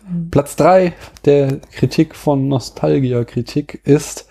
Mhm. 0.10 0.30
Platz 0.30 0.56
drei 0.56 0.94
der 1.26 1.58
Kritik 1.72 2.16
von 2.16 2.48
Nostalgia-Kritik 2.48 3.82
ist 3.84 4.28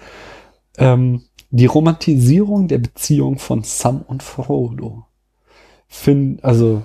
ähm, 0.78 1.22
die 1.50 1.66
Romantisierung 1.66 2.68
der 2.68 2.78
Beziehung 2.78 3.38
von 3.38 3.62
Sam 3.62 4.02
und 4.06 4.22
Frodo. 4.22 5.04
Find, 5.88 6.42
also 6.44 6.82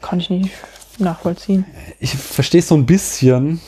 Kann 0.00 0.20
ich 0.20 0.30
nicht 0.30 0.50
nachvollziehen. 0.98 1.64
ich 2.00 2.14
verstehe 2.14 2.60
es 2.60 2.68
so 2.68 2.74
ein 2.74 2.86
bisschen, 2.86 3.60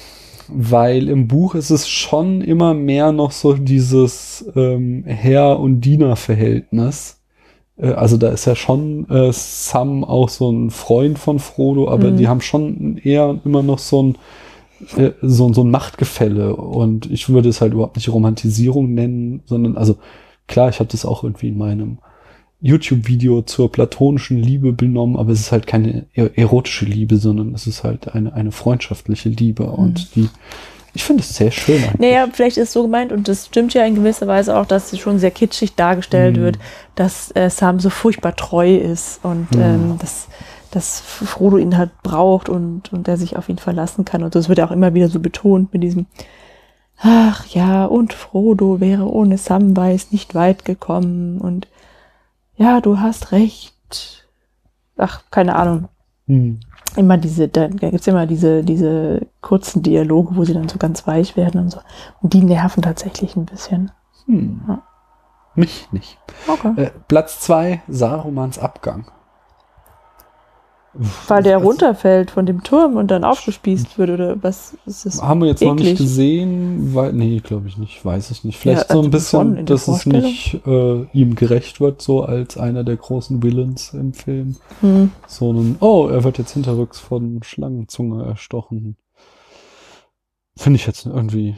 weil 0.49 1.09
im 1.09 1.29
Buch 1.29 1.55
ist 1.55 1.71
es 1.71 1.89
schon 1.89 2.41
immer 2.41 2.75
mehr 2.75 3.13
noch 3.13 3.33
so 3.33 3.55
dieses 3.55 4.45
ähm, 4.57 5.05
Herr- 5.07 5.59
und 5.61 5.81
Diener-Verhältnis. 5.81 7.21
Äh, 7.77 7.93
also 7.93 8.17
da 8.17 8.31
ist 8.31 8.47
ja 8.47 8.57
schon 8.57 9.09
äh, 9.11 9.33
Sam 9.33 10.05
auch 10.05 10.29
so 10.29 10.51
ein 10.51 10.71
Freund 10.71 11.19
von 11.19 11.39
Frodo, 11.39 11.89
aber 11.89 12.11
Mhm. 12.13 12.17
die 12.17 12.29
haben 12.29 12.41
schon 12.41 12.99
eher 12.99 13.39
immer 13.45 13.63
noch 13.63 13.79
so 13.79 14.03
ein 14.03 14.19
äh, 14.97 15.11
so, 15.23 15.53
so 15.53 15.63
ein 15.63 15.71
Machtgefälle 15.71 16.57
und 16.57 17.11
ich 17.11 17.29
würde 17.29 17.49
es 17.49 17.61
halt 17.61 17.73
überhaupt 17.73 17.97
nicht 17.97 18.09
Romantisierung 18.09 18.93
nennen, 18.95 19.43
sondern 19.47 19.77
also 19.77 19.97
klar, 20.47 20.69
ich 20.69 20.79
habe 20.81 20.91
das 20.91 21.05
auch 21.05 21.23
irgendwie 21.25 21.49
in 21.49 21.59
meinem 21.59 21.99
YouTube-Video 22.63 23.43
zur 23.43 23.73
platonischen 23.73 24.37
Liebe 24.39 24.73
benommen, 24.73 25.17
aber 25.17 25.33
es 25.33 25.41
ist 25.41 25.53
halt 25.53 25.67
keine 25.67 26.07
er- 26.13 26.37
erotische 26.37 26.85
Liebe, 26.85 27.17
sondern 27.17 27.55
es 27.55 27.67
ist 27.67 27.85
halt 27.85 28.15
eine, 28.15 28.35
eine 28.35 28.53
freundschaftliche 28.53 29.31
Liebe 29.31 29.65
und 29.65 30.15
die, 30.15 30.29
ich 30.93 31.05
finde 31.05 31.23
es 31.23 31.35
sehr 31.37 31.51
schön 31.53 31.83
eigentlich. 31.83 32.01
Naja, 32.01 32.29
vielleicht 32.31 32.59
ist 32.59 32.69
es 32.69 32.73
so 32.75 32.83
gemeint 32.83 33.13
und 33.13 33.29
das 33.29 33.47
stimmt 33.47 33.73
ja 33.73 33.85
in 33.87 33.95
gewisser 33.95 34.27
Weise 34.27 34.57
auch, 34.59 34.67
dass 34.67 34.93
es 34.93 34.99
schon 34.99 35.19
sehr 35.19 35.31
kitschig 35.31 35.75
dargestellt 35.75 36.37
Mhm. 36.37 36.41
wird, 36.43 36.59
dass 36.97 37.35
äh, 37.35 37.49
Sam 37.49 37.81
so 37.81 37.89
furchtbar 37.89 38.37
treu 38.37 38.77
ist 38.77 39.21
und 39.25 39.51
Mhm. 39.55 39.61
ähm, 39.63 39.95
dass, 39.99 40.29
dass 40.71 41.01
Frodo 41.01 41.59
ihn 41.59 41.77
halt 41.77 41.91
braucht 42.03 42.49
und, 42.49 42.93
und 42.93 43.09
er 43.09 43.17
sich 43.17 43.37
auf 43.37 43.49
ihn 43.49 43.59
verlassen 43.59 44.05
kann. 44.05 44.23
Und 44.23 44.35
das 44.35 44.49
wird 44.49 44.59
ja 44.59 44.67
auch 44.67 44.71
immer 44.71 44.95
wieder 44.95 45.09
so 45.09 45.21
betont 45.21 45.73
mit 45.73 45.83
diesem 45.83 46.07
Ach 47.03 47.47
ja, 47.47 47.87
und 47.87 48.13
Frodo 48.13 48.79
wäre 48.79 49.11
ohne 49.11 49.39
Samwise 49.39 50.09
nicht 50.11 50.35
weit 50.35 50.67
gekommen 50.67 51.41
und 51.41 51.67
ja, 52.57 52.83
du 52.83 53.01
hast 53.01 53.33
recht. 53.33 54.29
Ach, 54.99 55.23
keine 55.31 55.57
Ahnung. 55.57 55.89
Hm. 56.27 56.61
Immer 56.97 57.17
diese, 57.17 57.49
da 57.49 57.69
gibt's 57.69 58.07
immer 58.07 58.27
diese, 58.27 58.63
diese 58.63 59.27
kurzen 59.41 59.83
Dialoge, 59.83 60.37
wo 60.37 60.45
sie 60.45 60.53
dann 60.53 60.69
so 60.69 60.77
ganz 60.77 61.07
weich 61.07 61.39
werden 61.39 61.61
und 61.61 61.71
so. 61.71 61.81
Und 62.21 62.35
die 62.35 62.43
nerven 62.43 62.83
tatsächlich 62.83 63.35
ein 63.35 63.47
bisschen. 63.47 63.93
Hm. 64.27 64.61
Ja. 64.69 64.83
Mich 65.55 65.91
nicht. 65.93 66.19
Okay. 66.47 66.75
Äh, 66.77 66.91
Platz 67.09 67.41
zwei 67.41 67.81
Sarumans 67.89 68.59
Abgang. 68.59 69.07
Weil 71.29 71.45
der 71.45 71.59
runterfällt 71.59 72.33
von 72.33 72.47
dem 72.47 72.65
Turm 72.65 72.97
und 72.97 73.13
dann 73.13 73.23
aufgespießt 73.23 73.97
wird, 73.97 74.11
oder 74.11 74.43
was 74.43 74.77
ist 74.87 75.07
das? 75.07 75.23
Haben 75.23 75.41
wir 75.41 75.47
jetzt 75.47 75.63
noch 75.63 75.75
nicht 75.75 75.87
eklig. 75.87 75.99
gesehen, 75.99 76.95
weil, 76.95 77.13
nee, 77.13 77.39
glaube 77.39 77.69
ich 77.69 77.79
nicht, 77.79 78.05
weiß 78.05 78.33
ich 78.33 78.43
nicht. 78.43 78.59
Vielleicht 78.59 78.89
Ja, 78.89 78.95
so 78.97 79.03
ein 79.03 79.11
bisschen, 79.11 79.67
dass 79.67 79.87
es 79.87 80.05
nicht 80.05 80.61
äh, 80.67 81.03
ihm 81.13 81.37
gerecht 81.37 81.81
wird, 81.81 82.03
so 82.03 82.25
als 82.25 82.59
einer 82.59 82.83
der 82.83 82.97
großen 82.97 83.41
Villains 83.41 83.95
im 83.95 84.15
Film. 84.15 84.57
Hm. 84.81 85.13
So 85.29 85.53
ein, 85.53 85.77
oh, 85.79 86.09
er 86.09 86.25
wird 86.25 86.39
jetzt 86.39 86.55
hinterrücks 86.55 86.99
von 86.99 87.41
Schlangenzunge 87.45 88.25
erstochen. 88.25 88.97
Finde 90.57 90.77
ich 90.77 90.87
jetzt 90.89 91.07
irgendwie, 91.07 91.57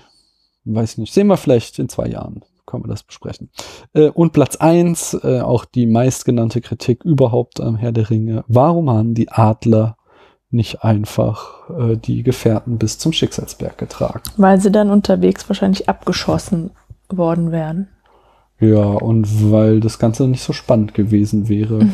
weiß 0.64 0.98
nicht. 0.98 1.14
Sehen 1.14 1.28
wir 1.28 1.38
vielleicht 1.38 1.78
in 1.78 1.88
zwei 1.88 2.06
Jahren. 2.06 2.42
Können 2.72 2.84
wir 2.84 2.88
das 2.88 3.02
besprechen. 3.02 3.50
Äh, 3.92 4.08
und 4.08 4.32
Platz 4.32 4.56
eins, 4.56 5.12
äh, 5.22 5.42
auch 5.42 5.66
die 5.66 5.84
meistgenannte 5.84 6.62
Kritik 6.62 7.04
überhaupt 7.04 7.60
am 7.60 7.76
Herr 7.76 7.92
der 7.92 8.08
Ringe. 8.08 8.44
Warum 8.48 8.88
haben 8.88 9.12
die 9.12 9.30
Adler 9.30 9.98
nicht 10.50 10.82
einfach 10.82 11.68
äh, 11.68 11.96
die 11.98 12.22
Gefährten 12.22 12.78
bis 12.78 12.98
zum 12.98 13.12
Schicksalsberg 13.12 13.76
getragen? 13.76 14.22
Weil 14.38 14.58
sie 14.58 14.72
dann 14.72 14.90
unterwegs 14.90 15.46
wahrscheinlich 15.50 15.90
abgeschossen 15.90 16.70
worden 17.10 17.52
wären. 17.52 17.88
Ja, 18.58 18.84
und 18.84 19.52
weil 19.52 19.80
das 19.80 19.98
Ganze 19.98 20.26
nicht 20.26 20.42
so 20.42 20.54
spannend 20.54 20.94
gewesen 20.94 21.50
wäre. 21.50 21.88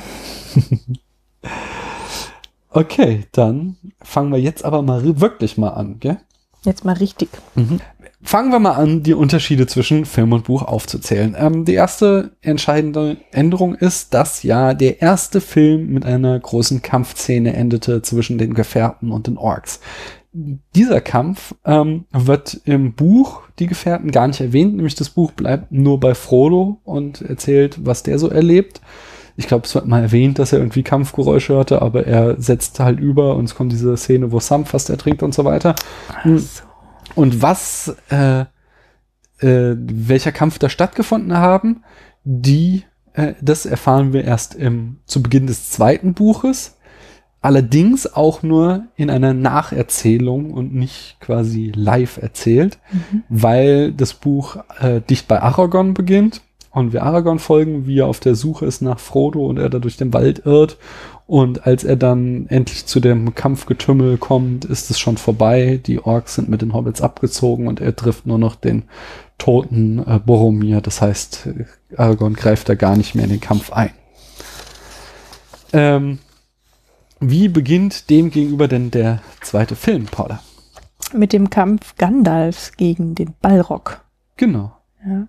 okay, 2.70 3.24
dann 3.32 3.76
fangen 4.00 4.30
wir 4.30 4.40
jetzt 4.40 4.64
aber 4.64 4.82
mal 4.82 5.20
wirklich 5.20 5.58
mal 5.58 5.70
an, 5.70 5.98
gell? 5.98 6.18
Jetzt 6.64 6.84
mal 6.84 6.94
richtig. 6.94 7.30
Fangen 8.20 8.50
wir 8.50 8.58
mal 8.58 8.72
an, 8.72 9.04
die 9.04 9.14
Unterschiede 9.14 9.68
zwischen 9.68 10.04
Film 10.04 10.32
und 10.32 10.44
Buch 10.44 10.62
aufzuzählen. 10.62 11.36
Ähm, 11.38 11.64
die 11.64 11.74
erste 11.74 12.32
entscheidende 12.40 13.18
Änderung 13.30 13.76
ist, 13.76 14.12
dass 14.12 14.42
ja 14.42 14.74
der 14.74 15.00
erste 15.00 15.40
Film 15.40 15.90
mit 15.90 16.04
einer 16.04 16.38
großen 16.38 16.82
Kampfszene 16.82 17.54
endete 17.54 18.02
zwischen 18.02 18.36
den 18.36 18.54
Gefährten 18.54 19.12
und 19.12 19.28
den 19.28 19.38
Orks. 19.38 19.80
Dieser 20.32 21.00
Kampf 21.00 21.54
ähm, 21.64 22.06
wird 22.12 22.60
im 22.64 22.92
Buch 22.92 23.42
die 23.60 23.66
Gefährten 23.66 24.10
gar 24.10 24.26
nicht 24.26 24.40
erwähnt, 24.40 24.74
nämlich 24.74 24.96
das 24.96 25.10
Buch 25.10 25.30
bleibt 25.32 25.70
nur 25.70 26.00
bei 26.00 26.14
Frodo 26.14 26.80
und 26.84 27.22
erzählt, 27.22 27.86
was 27.86 28.02
der 28.02 28.18
so 28.18 28.28
erlebt. 28.28 28.80
Ich 29.36 29.46
glaube, 29.46 29.66
es 29.66 29.74
wird 29.76 29.86
mal 29.86 30.02
erwähnt, 30.02 30.40
dass 30.40 30.52
er 30.52 30.58
irgendwie 30.58 30.82
Kampfgeräusche 30.82 31.54
hörte, 31.54 31.80
aber 31.80 32.06
er 32.06 32.40
setzt 32.42 32.80
halt 32.80 32.98
über 32.98 33.36
und 33.36 33.44
es 33.44 33.54
kommt 33.54 33.70
diese 33.70 33.96
Szene, 33.96 34.32
wo 34.32 34.40
Sam 34.40 34.66
fast 34.66 34.90
ertrinkt 34.90 35.22
und 35.22 35.32
so 35.32 35.44
weiter. 35.44 35.76
Hm. 36.22 36.42
Und 37.18 37.42
was, 37.42 37.96
äh, 38.10 38.42
äh, 38.42 39.76
welcher 39.76 40.30
Kampf 40.30 40.60
da 40.60 40.68
stattgefunden 40.68 41.36
haben, 41.36 41.82
die, 42.22 42.84
äh, 43.12 43.34
das 43.40 43.66
erfahren 43.66 44.12
wir 44.12 44.22
erst 44.22 44.54
im, 44.54 44.98
zu 45.04 45.20
Beginn 45.20 45.48
des 45.48 45.68
zweiten 45.68 46.14
Buches. 46.14 46.76
Allerdings 47.40 48.14
auch 48.14 48.44
nur 48.44 48.84
in 48.94 49.10
einer 49.10 49.34
Nacherzählung 49.34 50.52
und 50.52 50.72
nicht 50.72 51.16
quasi 51.18 51.72
live 51.74 52.18
erzählt, 52.18 52.78
weil 53.28 53.92
das 53.92 54.14
Buch 54.14 54.58
äh, 54.78 55.00
dicht 55.00 55.26
bei 55.26 55.42
Aragorn 55.42 55.94
beginnt 55.94 56.42
und 56.70 56.92
wir 56.92 57.02
Aragorn 57.02 57.40
folgen, 57.40 57.88
wie 57.88 57.98
er 57.98 58.06
auf 58.06 58.20
der 58.20 58.36
Suche 58.36 58.64
ist 58.64 58.80
nach 58.80 59.00
Frodo 59.00 59.44
und 59.44 59.58
er 59.58 59.70
da 59.70 59.80
durch 59.80 59.96
den 59.96 60.12
Wald 60.12 60.46
irrt 60.46 60.78
und 61.28 61.66
als 61.66 61.84
er 61.84 61.96
dann 61.96 62.46
endlich 62.48 62.86
zu 62.86 63.00
dem 63.00 63.34
Kampfgetümmel 63.34 64.16
kommt, 64.16 64.64
ist 64.64 64.90
es 64.90 64.98
schon 64.98 65.18
vorbei. 65.18 65.78
Die 65.86 66.02
Orks 66.02 66.36
sind 66.36 66.48
mit 66.48 66.62
den 66.62 66.72
Hobbits 66.72 67.02
abgezogen 67.02 67.68
und 67.68 67.82
er 67.82 67.94
trifft 67.94 68.26
nur 68.26 68.38
noch 68.38 68.54
den 68.54 68.84
toten 69.36 69.98
äh, 69.98 70.18
Boromir. 70.24 70.80
Das 70.80 71.02
heißt, 71.02 71.50
Aragorn 71.94 72.32
greift 72.32 72.70
da 72.70 72.74
gar 72.76 72.96
nicht 72.96 73.14
mehr 73.14 73.24
in 73.24 73.30
den 73.32 73.42
Kampf 73.42 73.70
ein. 73.72 73.90
Ähm, 75.74 76.18
wie 77.20 77.48
beginnt 77.48 78.08
dem 78.08 78.30
gegenüber 78.30 78.66
denn 78.66 78.90
der 78.90 79.20
zweite 79.42 79.76
Film, 79.76 80.06
Paula? 80.06 80.40
Mit 81.12 81.34
dem 81.34 81.50
Kampf 81.50 81.94
Gandalfs 81.96 82.72
gegen 82.78 83.14
den 83.14 83.34
Balrog. 83.42 84.00
Genau. 84.38 84.72
Ja. 85.06 85.28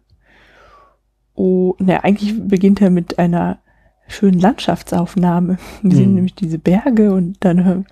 Oh, 1.36 1.76
ne, 1.78 2.06
eigentlich 2.06 2.36
beginnt 2.48 2.80
er 2.82 2.90
mit 2.90 3.20
einer 3.20 3.60
schönen 4.10 4.40
Landschaftsaufnahme. 4.40 5.58
Wir 5.82 5.96
sehen 5.96 6.10
Mhm. 6.10 6.16
nämlich 6.16 6.36
diese 6.36 6.58
Berge 6.60 7.12
und 7.14 7.38
dann 7.42 7.64
hören, 7.64 7.86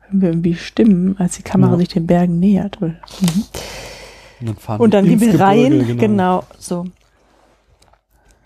hören 0.00 0.20
wir 0.20 0.28
irgendwie 0.30 0.54
Stimmen, 0.54 1.16
als 1.18 1.36
die 1.36 1.42
Kamera 1.42 1.72
Ja. 1.72 1.78
sich 1.78 1.88
den 1.88 2.06
Bergen 2.06 2.38
nähert. 2.40 2.80
Mhm. 2.80 2.94
Und 4.40 4.56
dann, 4.66 4.76
Und 4.78 4.94
dann 4.94 5.20
wir 5.20 5.40
rein, 5.40 5.70
Gebirge, 5.72 5.96
genau. 5.96 6.44
so. 6.58 6.84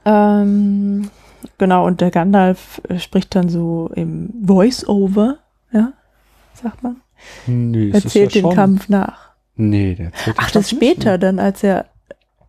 Ähm, 0.05 1.11
genau, 1.59 1.87
und 1.87 2.01
der 2.01 2.11
Gandalf 2.11 2.81
äh, 2.89 2.99
spricht 2.99 3.35
dann 3.35 3.49
so 3.49 3.91
im 3.95 4.31
Voice-Over, 4.47 5.39
ja, 5.73 5.93
sagt 6.55 6.83
man. 6.83 6.97
Nee, 7.47 7.91
es 7.91 7.99
ist 7.99 8.05
erzählt 8.07 8.35
ja 8.35 8.41
den 8.41 8.47
schon- 8.49 8.55
Kampf 8.55 8.89
nach. 8.89 9.29
Nee, 9.57 9.95
der 9.97 10.07
erzählt 10.07 10.37
Ach, 10.39 10.51
das 10.51 10.69
Kampf 10.69 10.73
nicht 10.81 10.93
später 10.93 11.11
mehr. 11.11 11.19
dann, 11.19 11.39
als 11.39 11.63
er 11.65 11.87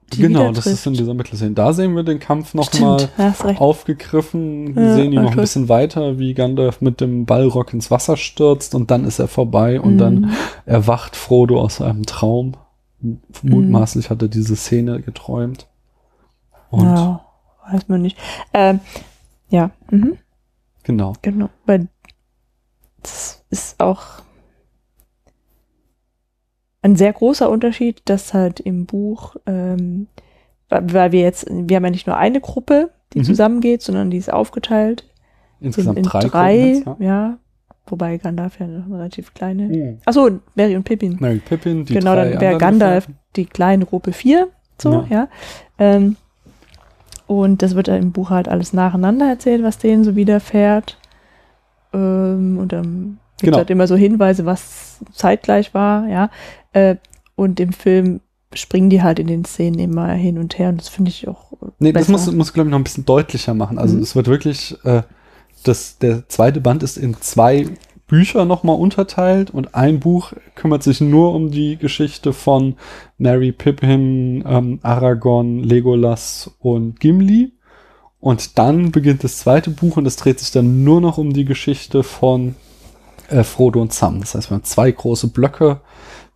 die 0.10 0.22
Genau, 0.22 0.52
das 0.52 0.66
ist 0.66 0.86
in 0.88 0.94
dieser 0.94 1.14
Mittelszene. 1.14 1.52
Da 1.52 1.74
sehen 1.74 1.96
wir 1.96 2.04
den 2.04 2.20
Kampf 2.20 2.54
nochmal 2.54 3.10
aufgegriffen. 3.58 4.76
Wir 4.76 4.84
Ja, 4.84 4.94
sehen 4.96 5.14
ihn 5.14 5.22
noch 5.22 5.32
ein 5.32 5.38
bisschen 5.38 5.70
weiter, 5.70 6.20
wie 6.20 6.34
Gandalf 6.34 6.82
mit 6.82 7.02
dem 7.02 7.26
Ballrock 7.26 7.74
ins 7.74 7.92
Wasser 7.92 8.18
stürzt 8.18 8.76
und 8.76 8.92
dann 8.92 9.06
ist 9.06 9.20
er 9.20 9.28
vorbei 9.28 9.80
und 9.80 9.94
Mhm. 9.96 9.98
dann 9.98 10.32
erwacht 10.66 11.16
Frodo 11.16 11.62
aus 11.62 11.82
einem 11.82 12.06
Traum. 12.06 12.54
Mutmaßlich 13.44 14.10
hat 14.10 14.22
er 14.22 14.28
diese 14.28 14.56
Szene 14.56 15.02
geträumt. 15.02 15.68
Und 16.70 16.84
ja, 16.86 17.26
weiß 17.72 17.88
man 17.88 18.02
nicht. 18.02 18.18
Ähm, 18.54 18.80
ja, 19.50 19.72
mhm, 19.90 20.18
genau. 20.84 21.14
genau. 21.22 21.50
Weil 21.66 21.88
das 23.02 23.44
ist 23.50 23.80
auch 23.80 24.04
ein 26.82 26.96
sehr 26.96 27.12
großer 27.14 27.50
Unterschied, 27.50 28.02
dass 28.06 28.34
halt 28.34 28.60
im 28.60 28.86
Buch, 28.86 29.36
ähm, 29.46 30.08
weil 30.70 31.12
wir 31.12 31.22
jetzt, 31.22 31.48
wir 31.50 31.76
haben 31.78 31.84
ja 31.86 31.90
nicht 31.92 32.08
nur 32.08 32.18
eine 32.18 32.40
Gruppe, 32.42 32.92
die 33.14 33.20
Mhm. 33.20 33.24
zusammengeht, 33.24 33.82
sondern 33.82 34.10
die 34.12 34.18
ist 34.18 34.32
aufgeteilt 34.32 35.04
Insgesamt 35.62 35.98
in, 35.98 36.04
in 36.06 36.10
drei, 36.10 36.20
drei, 36.22 36.84
ja. 37.00 37.28
jetzt, 37.32 37.38
Wobei 37.88 38.18
Gandalf 38.18 38.60
ja 38.60 38.68
noch 38.68 38.86
eine 38.86 38.96
relativ 39.00 39.34
kleine. 39.34 39.76
ja. 39.76 39.94
Achso, 40.06 40.30
Mary 40.54 40.76
und 40.76 40.84
Pippin. 40.84 41.18
Mary 41.20 41.40
Pippin, 41.40 41.86
die 41.86 41.94
genau, 41.96 42.16
dann 42.16 42.40
wäre 42.40 42.58
Gandalf 42.60 43.08
Gefährten. 43.08 43.20
die 43.36 43.46
kleine 43.48 43.86
Gruppe 43.88 44.14
4, 44.14 44.48
so, 44.80 44.92
Ja. 44.94 45.06
ja. 45.10 45.28
Ähm, 45.80 46.16
und 47.26 47.62
das 47.64 47.74
wird 47.76 47.88
im 47.88 48.12
Buch 48.12 48.30
halt 48.30 48.48
alles 48.48 48.74
nacheinander 48.74 49.28
erzählt, 49.28 49.64
was 49.64 49.80
denen 49.80 50.04
so 50.04 50.16
widerfährt. 50.16 50.98
Ähm, 51.94 52.58
und 52.60 52.72
dann 52.74 53.18
gibt 53.38 53.46
Genau. 53.46 53.58
halt 53.58 53.70
immer 53.72 53.88
so 53.88 53.96
Hinweise, 53.96 54.46
was 54.46 55.00
zeitgleich 55.14 55.74
war, 55.74 56.08
ja. 56.08 56.30
Äh, 56.74 56.96
und 57.36 57.60
im 57.60 57.74
Film 57.74 58.22
springen 58.54 58.90
die 58.90 59.02
halt 59.04 59.20
in 59.20 59.28
den 59.28 59.46
Szenen 59.46 59.80
immer 59.80 60.08
hin 60.12 60.38
und 60.38 60.58
her 60.58 60.70
und 60.70 60.80
das 60.82 60.90
finde 60.90 61.10
ich 61.12 61.28
auch 61.28 61.52
Nee, 61.80 61.92
das 61.92 62.08
besser. 62.08 62.12
muss, 62.12 62.32
muss 62.32 62.54
glaube 62.54 62.70
ich, 62.70 62.72
noch 62.72 62.80
ein 62.80 62.84
bisschen 62.84 63.06
deutlicher 63.06 63.54
machen. 63.54 63.78
Also 63.78 63.96
Mhm. 63.96 64.02
es 64.02 64.16
wird 64.16 64.28
wirklich, 64.28 64.76
äh, 64.84 65.04
das, 65.64 65.98
der 66.00 66.28
zweite 66.30 66.60
Band 66.62 66.84
ist 66.84 66.98
in 66.98 67.16
zwei 67.22 67.68
Bücher 68.08 68.46
nochmal 68.46 68.76
unterteilt 68.78 69.52
und 69.52 69.76
ein 69.76 70.00
Buch 70.00 70.34
kümmert 70.56 70.82
sich 70.82 71.00
nur 71.00 71.34
um 71.36 71.52
die 71.52 71.78
Geschichte 71.78 72.34
von 72.34 72.76
Mary 73.20 73.52
Pippin, 73.52 74.44
ähm, 74.48 74.80
Aragorn, 74.82 75.60
Legolas 75.64 76.50
und 76.60 77.00
Gimli. 77.00 77.54
Und 78.20 78.58
dann 78.58 78.92
beginnt 78.92 79.24
das 79.24 79.38
zweite 79.38 79.70
Buch 79.70 79.96
und 79.98 80.06
es 80.08 80.16
dreht 80.16 80.40
sich 80.40 80.52
dann 80.52 80.84
nur 80.84 81.02
noch 81.02 81.18
um 81.20 81.32
die 81.34 81.46
Geschichte 81.46 82.02
von 82.04 82.56
äh, 83.30 83.44
Frodo 83.44 83.80
und 83.82 83.94
Sam. 83.94 84.20
Das 84.22 84.34
heißt, 84.34 84.50
wir 84.50 84.56
haben 84.56 84.64
zwei 84.64 84.92
große 84.92 85.28
Blöcke, 85.28 85.80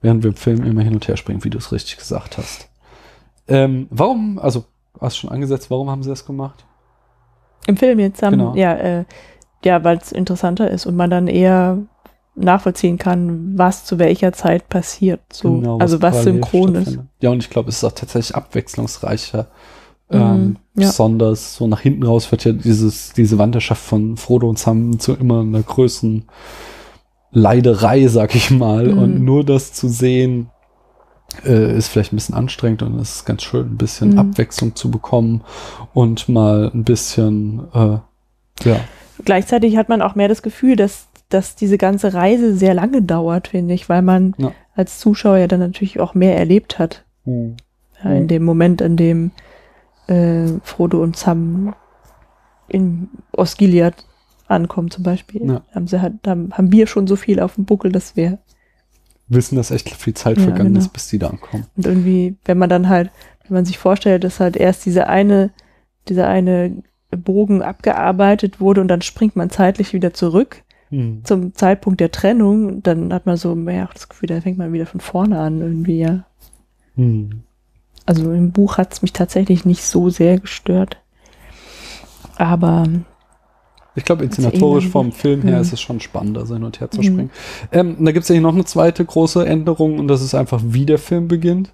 während 0.03 0.21
wir 0.21 0.29
im 0.29 0.35
Film 0.35 0.63
immer 0.63 0.83
hin 0.83 0.93
und 0.93 1.07
her 1.07 1.17
springen, 1.17 1.43
wie 1.43 1.49
du 1.49 1.57
es 1.57 1.71
richtig 1.71 1.97
gesagt 1.97 2.37
hast. 2.37 2.69
Ähm, 3.47 3.87
warum, 3.89 4.37
also 4.37 4.65
hast 5.01 5.17
schon 5.17 5.31
angesetzt, 5.31 5.71
warum 5.71 5.89
haben 5.89 6.03
sie 6.03 6.09
das 6.09 6.25
gemacht? 6.25 6.63
Im 7.65 7.77
Film 7.77 7.99
jetzt 7.99 8.21
haben, 8.21 8.37
Genau. 8.37 8.55
ja, 8.55 8.73
äh, 8.73 9.05
ja, 9.65 9.83
weil 9.83 9.97
es 9.97 10.11
interessanter 10.11 10.69
ist 10.69 10.85
und 10.85 10.95
man 10.95 11.09
dann 11.09 11.27
eher 11.27 11.79
nachvollziehen 12.35 12.97
kann, 12.97 13.57
was 13.57 13.85
zu 13.85 13.99
welcher 13.99 14.33
Zeit 14.33 14.67
passiert. 14.69 15.21
So, 15.31 15.59
Genau, 15.59 15.77
also 15.77 16.01
was 16.01 16.23
synchron 16.23 16.75
ist. 16.75 16.99
Ja, 17.21 17.29
und 17.29 17.39
ich 17.39 17.49
glaube, 17.49 17.69
es 17.69 17.77
ist 17.77 17.83
auch 17.83 17.91
tatsächlich 17.91 18.35
abwechslungsreicher. 18.35 19.47
Mhm, 20.09 20.19
ähm, 20.19 20.57
ja. 20.75 20.87
Besonders 20.87 21.55
so 21.55 21.67
nach 21.67 21.79
hinten 21.79 22.03
raus 22.03 22.31
wird 22.31 22.43
ja 22.43 22.51
dieses, 22.51 23.13
diese 23.13 23.37
Wanderschaft 23.37 23.81
von 23.83 24.17
Frodo 24.17 24.49
und 24.49 24.59
Sam 24.59 24.99
zu 24.99 25.13
immer 25.13 25.41
einer 25.41 25.61
größeren 25.61 26.25
Leiderei, 27.33 28.07
sag 28.07 28.35
ich 28.35 28.51
mal. 28.51 28.87
Mhm. 28.87 28.97
Und 28.97 29.21
nur 29.23 29.43
das 29.43 29.73
zu 29.73 29.87
sehen, 29.89 30.49
äh, 31.45 31.75
ist 31.77 31.87
vielleicht 31.87 32.13
ein 32.13 32.17
bisschen 32.17 32.35
anstrengend 32.35 32.83
und 32.83 32.99
es 32.99 33.15
ist 33.17 33.25
ganz 33.25 33.43
schön, 33.43 33.65
ein 33.73 33.77
bisschen 33.77 34.11
Mhm. 34.11 34.19
Abwechslung 34.19 34.75
zu 34.75 34.91
bekommen 34.91 35.41
und 35.93 36.29
mal 36.29 36.71
ein 36.73 36.83
bisschen, 36.83 37.63
äh, 37.73 37.97
ja, 38.67 38.79
Gleichzeitig 39.25 39.77
hat 39.77 39.89
man 39.89 40.01
auch 40.01 40.15
mehr 40.15 40.27
das 40.27 40.41
Gefühl, 40.41 40.75
dass, 40.75 41.07
dass 41.29 41.55
diese 41.55 41.77
ganze 41.77 42.13
Reise 42.13 42.55
sehr 42.55 42.73
lange 42.73 43.01
dauert, 43.03 43.47
finde 43.49 43.73
ich, 43.73 43.87
weil 43.87 44.01
man 44.01 44.33
Ja. 44.37 44.51
als 44.75 44.99
Zuschauer 44.99 45.37
ja 45.37 45.47
dann 45.47 45.59
natürlich 45.59 45.99
auch 45.99 46.13
mehr 46.15 46.37
erlebt 46.37 46.77
hat. 46.79 47.03
Mhm. 47.25 47.55
Ja, 48.03 48.11
in 48.11 48.23
Mhm. 48.23 48.27
dem 48.27 48.43
Moment, 48.43 48.81
in 48.81 48.97
dem 48.97 49.31
äh, 50.07 50.47
Frodo 50.63 51.01
und 51.01 51.15
Sam 51.15 51.73
in 52.67 53.07
Osgiliath 53.31 54.03
ankommen 54.47 54.91
zum 54.91 55.03
Beispiel. 55.03 55.45
Ja. 55.45 55.61
Haben, 55.73 55.87
sie 55.87 56.01
halt, 56.01 56.13
haben, 56.27 56.51
haben 56.53 56.71
wir 56.71 56.87
schon 56.87 57.07
so 57.07 57.15
viel 57.15 57.39
auf 57.39 57.55
dem 57.55 57.65
Buckel, 57.65 57.91
dass 57.91 58.15
wir 58.15 58.39
wissen, 59.27 59.55
dass 59.55 59.71
echt 59.71 59.89
viel 59.89 60.13
Zeit 60.13 60.37
Ja, 60.37 60.43
vergangen 60.43 60.73
genau. 60.73 60.79
ist, 60.79 60.93
bis 60.93 61.07
die 61.07 61.19
da 61.19 61.27
ankommen. 61.27 61.65
Und 61.75 61.85
irgendwie, 61.85 62.35
wenn 62.45 62.57
man 62.57 62.69
dann 62.69 62.89
halt, 62.89 63.09
wenn 63.47 63.55
man 63.55 63.65
sich 63.65 63.77
vorstellt, 63.77 64.23
dass 64.23 64.39
halt 64.39 64.57
erst 64.57 64.85
diese 64.85 65.07
eine, 65.07 65.51
dieser 66.07 66.27
eine 66.27 66.83
Bogen 67.11 67.61
abgearbeitet 67.61 68.59
wurde 68.59 68.81
und 68.81 68.87
dann 68.87 69.01
springt 69.01 69.35
man 69.35 69.49
zeitlich 69.49 69.93
wieder 69.93 70.13
zurück 70.13 70.63
Mhm. 70.89 71.21
zum 71.23 71.55
Zeitpunkt 71.55 71.99
der 72.01 72.11
Trennung, 72.11 72.83
dann 72.83 73.11
hat 73.11 73.25
man 73.25 73.35
so 73.35 73.55
mehr 73.55 73.89
das 73.91 74.09
Gefühl, 74.09 74.27
da 74.27 74.39
fängt 74.41 74.59
man 74.59 74.73
wieder 74.73 74.85
von 74.85 74.99
vorne 74.99 75.39
an 75.39 75.59
irgendwie, 75.59 75.97
ja. 75.99 76.23
Mhm. 76.95 77.41
Also 78.05 78.31
im 78.31 78.51
Buch 78.51 78.77
hat 78.77 78.93
es 78.93 79.01
mich 79.01 79.11
tatsächlich 79.11 79.65
nicht 79.65 79.83
so 79.83 80.11
sehr 80.11 80.37
gestört. 80.39 80.97
Aber 82.35 82.83
Ich 83.95 84.05
glaube, 84.05 84.27
Das 84.27 84.37
inszenatorisch 84.37 84.87
vom 84.87 85.11
Film 85.11 85.43
her 85.43 85.57
Mhm. 85.57 85.61
ist 85.61 85.73
es 85.73 85.81
schon 85.81 85.99
spannender, 85.99 86.45
so 86.45 86.55
hin 86.55 86.63
und 86.63 86.79
her 86.79 86.89
zu 86.89 86.99
Mhm. 86.99 87.03
springen. 87.03 87.29
Ähm, 87.71 87.95
da 87.99 88.11
gibt 88.11 88.23
es 88.23 88.29
ja 88.29 88.39
noch 88.41 88.53
eine 88.53 88.65
zweite 88.65 89.05
große 89.05 89.45
Änderung 89.45 89.99
und 89.99 90.07
das 90.07 90.21
ist 90.21 90.33
einfach, 90.33 90.61
wie 90.65 90.85
der 90.85 90.97
Film 90.97 91.27
beginnt. 91.27 91.73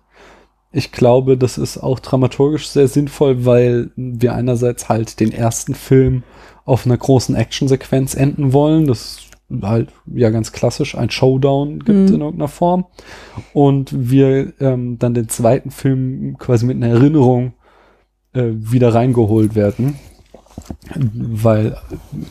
Ich 0.72 0.92
glaube, 0.92 1.38
das 1.38 1.58
ist 1.58 1.78
auch 1.78 2.00
dramaturgisch 2.00 2.68
sehr 2.70 2.88
sinnvoll, 2.88 3.46
weil 3.46 3.92
wir 3.96 4.36
einerseits 4.36 4.88
halt 4.90 5.20
den 5.20 5.32
ersten 5.32 5.74
Film 5.74 6.24
auf 6.66 6.86
einer 6.86 6.98
großen 6.98 7.36
Actionsequenz 7.36 8.14
enden 8.14 8.54
wollen. 8.54 8.86
Das 8.86 9.02
ist 9.02 9.30
halt 9.64 9.90
ja 10.14 10.30
ganz 10.30 10.52
klassisch 10.52 10.96
ein 10.96 11.10
Showdown 11.10 11.80
gibt 11.80 12.10
Mhm. 12.10 12.16
in 12.16 12.22
irgendeiner 12.22 12.48
Form. 12.50 12.86
Und 13.54 14.12
wir 14.12 14.54
ähm, 14.60 15.00
dann 15.00 15.16
den 15.16 15.28
zweiten 15.30 15.72
Film 15.72 16.38
quasi 16.38 16.66
mit 16.68 16.76
einer 16.78 16.94
Erinnerung 16.94 17.54
äh, 18.34 18.44
wieder 18.54 18.94
reingeholt 18.94 19.56
werden. 19.56 19.96
Weil, 20.96 21.78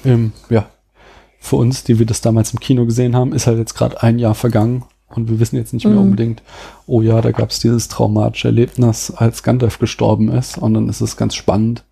ähm, 0.05 0.33
ja, 0.51 0.69
für 1.41 1.57
uns, 1.57 1.85
die 1.85 1.99
wir 1.99 2.07
das 2.07 2.21
damals 2.21 2.53
im 2.53 2.61
Kino 2.61 2.85
gesehen 2.85 3.15
haben, 3.15 3.33
ist 3.33 3.47
halt 3.47 3.59
jetzt 3.59 3.75
gerade 3.75 4.03
ein 4.03 4.19
Jahr 4.19 4.35
vergangen 4.35 4.85
und 5.09 5.31
wir 5.31 5.41
wissen 5.41 5.57
jetzt 5.57 5.73
nicht 5.73 5.85
mehr 5.87 5.95
Mhm. 5.95 6.01
unbedingt, 6.03 6.43
oh 6.87 7.01
ja, 7.01 7.21
da 7.21 7.31
gab 7.31 7.51
es 7.51 7.61
dieses 7.61 7.89
traumatische 7.89 8.49
Erlebnis, 8.49 9.11
als 9.15 9.43
Gandalf 9.43 9.79
gestorben 9.79 10.31
ist. 10.31 10.59
Und 10.59 10.75
dann 10.75 10.89
ist 10.89 11.01
es 11.01 11.17
ganz 11.17 11.35
spannend, 11.35 11.85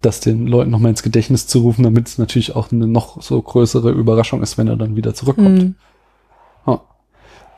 das 0.00 0.20
den 0.20 0.46
Leuten 0.46 0.70
nochmal 0.70 0.90
ins 0.90 1.02
Gedächtnis 1.02 1.46
zu 1.46 1.60
rufen, 1.60 1.82
damit 1.82 2.08
es 2.08 2.18
natürlich 2.18 2.56
auch 2.56 2.72
eine 2.72 2.86
noch 2.86 3.20
so 3.22 3.40
größere 3.40 3.90
Überraschung 3.90 4.42
ist, 4.42 4.56
wenn 4.58 4.68
er 4.68 4.76
dann 4.76 4.96
wieder 4.96 5.14
zurückkommt. 5.14 5.62
mh, 5.62 5.72
Ja. 6.66 6.80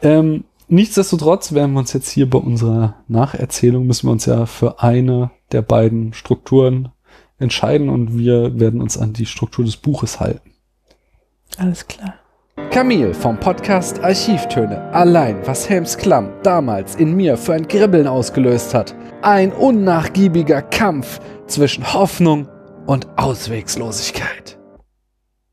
Ähm, 0.02 0.44
nichtsdestotrotz 0.68 1.52
werden 1.52 1.72
wir 1.72 1.80
uns 1.80 1.92
jetzt 1.92 2.10
hier 2.10 2.28
bei 2.28 2.38
unserer 2.38 2.94
Nacherzählung, 3.08 3.86
müssen 3.86 4.08
wir 4.08 4.12
uns 4.12 4.26
ja 4.26 4.46
für 4.46 4.82
eine 4.82 5.30
der 5.52 5.62
beiden 5.62 6.12
Strukturen 6.14 6.90
entscheiden 7.40 7.88
und 7.88 8.16
wir 8.16 8.60
werden 8.60 8.80
uns 8.80 8.96
an 8.96 9.12
die 9.12 9.26
Struktur 9.26 9.64
des 9.64 9.76
Buches 9.76 10.20
halten. 10.20 10.52
alles 11.58 11.86
klar. 11.86 12.14
Camille 12.70 13.14
vom 13.14 13.40
Podcast 13.40 14.00
Archivtöne. 14.04 14.92
Allein, 14.92 15.44
was 15.44 15.68
Helms 15.68 15.96
Klamm 15.96 16.30
damals 16.44 16.94
in 16.94 17.16
mir 17.16 17.36
für 17.36 17.54
ein 17.54 17.66
Kribbeln 17.66 18.06
ausgelöst 18.06 18.74
hat. 18.74 18.94
Ein 19.22 19.52
unnachgiebiger 19.52 20.62
Kampf 20.62 21.20
zwischen 21.46 21.92
Hoffnung 21.92 22.48
und 22.86 23.08
Auswegslosigkeit. 23.18 24.58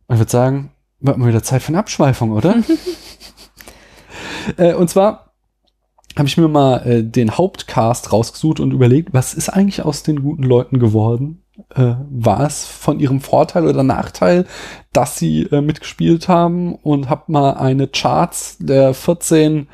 Ich 0.10 0.18
würde 0.18 0.32
sagen, 0.32 0.72
wird 1.00 1.18
mal 1.18 1.28
wieder 1.28 1.42
Zeit 1.42 1.64
für 1.64 1.70
eine 1.70 1.80
Abschweifung, 1.80 2.32
oder? 2.32 2.56
äh, 4.58 4.74
und 4.74 4.90
zwar 4.90 5.34
habe 6.18 6.28
ich 6.28 6.38
mir 6.38 6.48
mal 6.48 6.86
äh, 6.86 7.04
den 7.04 7.38
Hauptcast 7.38 8.12
rausgesucht 8.12 8.60
und 8.60 8.72
überlegt, 8.72 9.14
was 9.14 9.34
ist 9.34 9.50
eigentlich 9.50 9.84
aus 9.84 10.04
den 10.04 10.22
guten 10.22 10.44
Leuten 10.44 10.80
geworden? 10.80 11.44
Äh, 11.74 11.96
war 12.12 12.42
es 12.42 12.66
von 12.66 13.00
ihrem 13.00 13.20
Vorteil 13.20 13.66
oder 13.66 13.82
Nachteil, 13.82 14.46
dass 14.94 15.18
sie 15.18 15.42
äh, 15.52 15.60
mitgespielt 15.60 16.28
haben 16.28 16.76
und 16.76 17.10
habe 17.10 17.24
mal 17.32 17.56
eine 17.56 17.88
Charts 17.88 18.58
der 18.60 18.94
14 18.94 19.68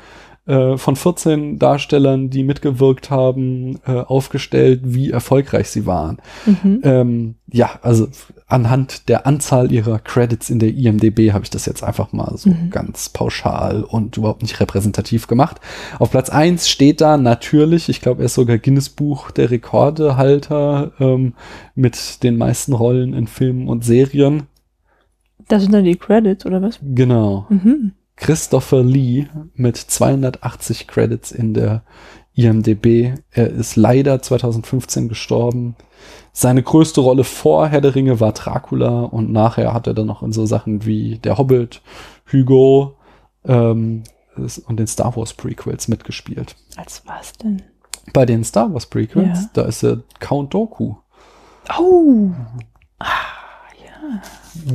äh, 0.46 0.76
von 0.76 0.94
14 0.96 1.58
Darstellern, 1.58 2.28
die 2.28 2.44
mitgewirkt 2.44 3.10
haben, 3.10 3.78
äh, 3.86 3.92
aufgestellt, 3.92 4.82
wie 4.84 5.10
erfolgreich 5.10 5.68
sie 5.68 5.86
waren. 5.86 6.18
Mhm. 6.44 6.80
Ähm, 6.82 7.34
ja, 7.50 7.78
also 7.82 8.08
anhand 8.46 9.08
der 9.08 9.26
Anzahl 9.26 9.72
ihrer 9.72 9.98
Credits 9.98 10.50
in 10.50 10.58
der 10.58 10.68
IMDB 10.68 11.32
habe 11.32 11.44
ich 11.44 11.50
das 11.50 11.64
jetzt 11.64 11.82
einfach 11.82 12.12
mal 12.12 12.36
so 12.36 12.50
Mhm. 12.50 12.70
ganz 12.70 13.08
pauschal 13.08 13.84
und 13.84 14.16
überhaupt 14.18 14.42
nicht 14.42 14.60
repräsentativ 14.60 15.28
gemacht. 15.28 15.60
Auf 15.98 16.10
Platz 16.10 16.28
eins 16.28 16.68
steht 16.68 17.00
da 17.00 17.16
natürlich, 17.16 17.88
ich 17.88 18.00
glaube, 18.02 18.22
er 18.22 18.26
ist 18.26 18.34
sogar 18.34 18.58
Guinness 18.58 18.90
Buch 18.90 19.30
der 19.30 19.50
Rekordehalter 19.50 20.92
ähm, 21.00 21.34
mit 21.74 22.22
den 22.22 22.36
meisten 22.36 22.74
Rollen 22.74 23.14
in 23.14 23.26
Filmen 23.26 23.68
und 23.68 23.84
Serien. 23.84 24.44
Das 25.48 25.62
sind 25.62 25.72
dann 25.72 25.84
die 25.84 25.96
Credits, 25.96 26.44
oder 26.46 26.60
was? 26.62 26.78
Genau. 26.82 27.46
Mhm. 27.48 27.92
Christopher 28.16 28.82
Lee 28.82 29.26
mit 29.54 29.76
280 29.76 30.86
Credits 30.86 31.32
in 31.32 31.54
der 31.54 31.82
IMDB. 32.34 33.14
Er 33.30 33.48
ist 33.50 33.76
leider 33.76 34.20
2015 34.22 35.08
gestorben. 35.08 35.76
Seine 36.32 36.62
größte 36.62 37.00
Rolle 37.00 37.24
vor 37.24 37.68
Herr 37.68 37.80
der 37.80 37.94
Ringe 37.94 38.20
war 38.20 38.32
Dracula 38.32 39.02
und 39.02 39.30
nachher 39.32 39.72
hat 39.72 39.86
er 39.86 39.94
dann 39.94 40.06
noch 40.06 40.22
in 40.22 40.32
so 40.32 40.46
Sachen 40.46 40.84
wie 40.84 41.18
Der 41.18 41.38
Hobbit, 41.38 41.80
Hugo 42.32 42.96
ähm, 43.44 44.02
und 44.66 44.76
den 44.80 44.86
Star 44.86 45.16
Wars 45.16 45.32
Prequels 45.34 45.86
mitgespielt. 45.88 46.56
Als 46.76 47.02
was 47.06 47.32
denn? 47.34 47.62
Bei 48.12 48.26
den 48.26 48.42
Star 48.44 48.72
Wars 48.72 48.86
Prequels, 48.86 49.42
Ja. 49.42 49.50
da 49.54 49.62
ist 49.62 49.82
er 49.84 50.02
Count 50.18 50.52
Doku. 50.54 50.94
Oh! 51.78 52.30
Ah, 52.98 53.06
ja. 53.84 54.72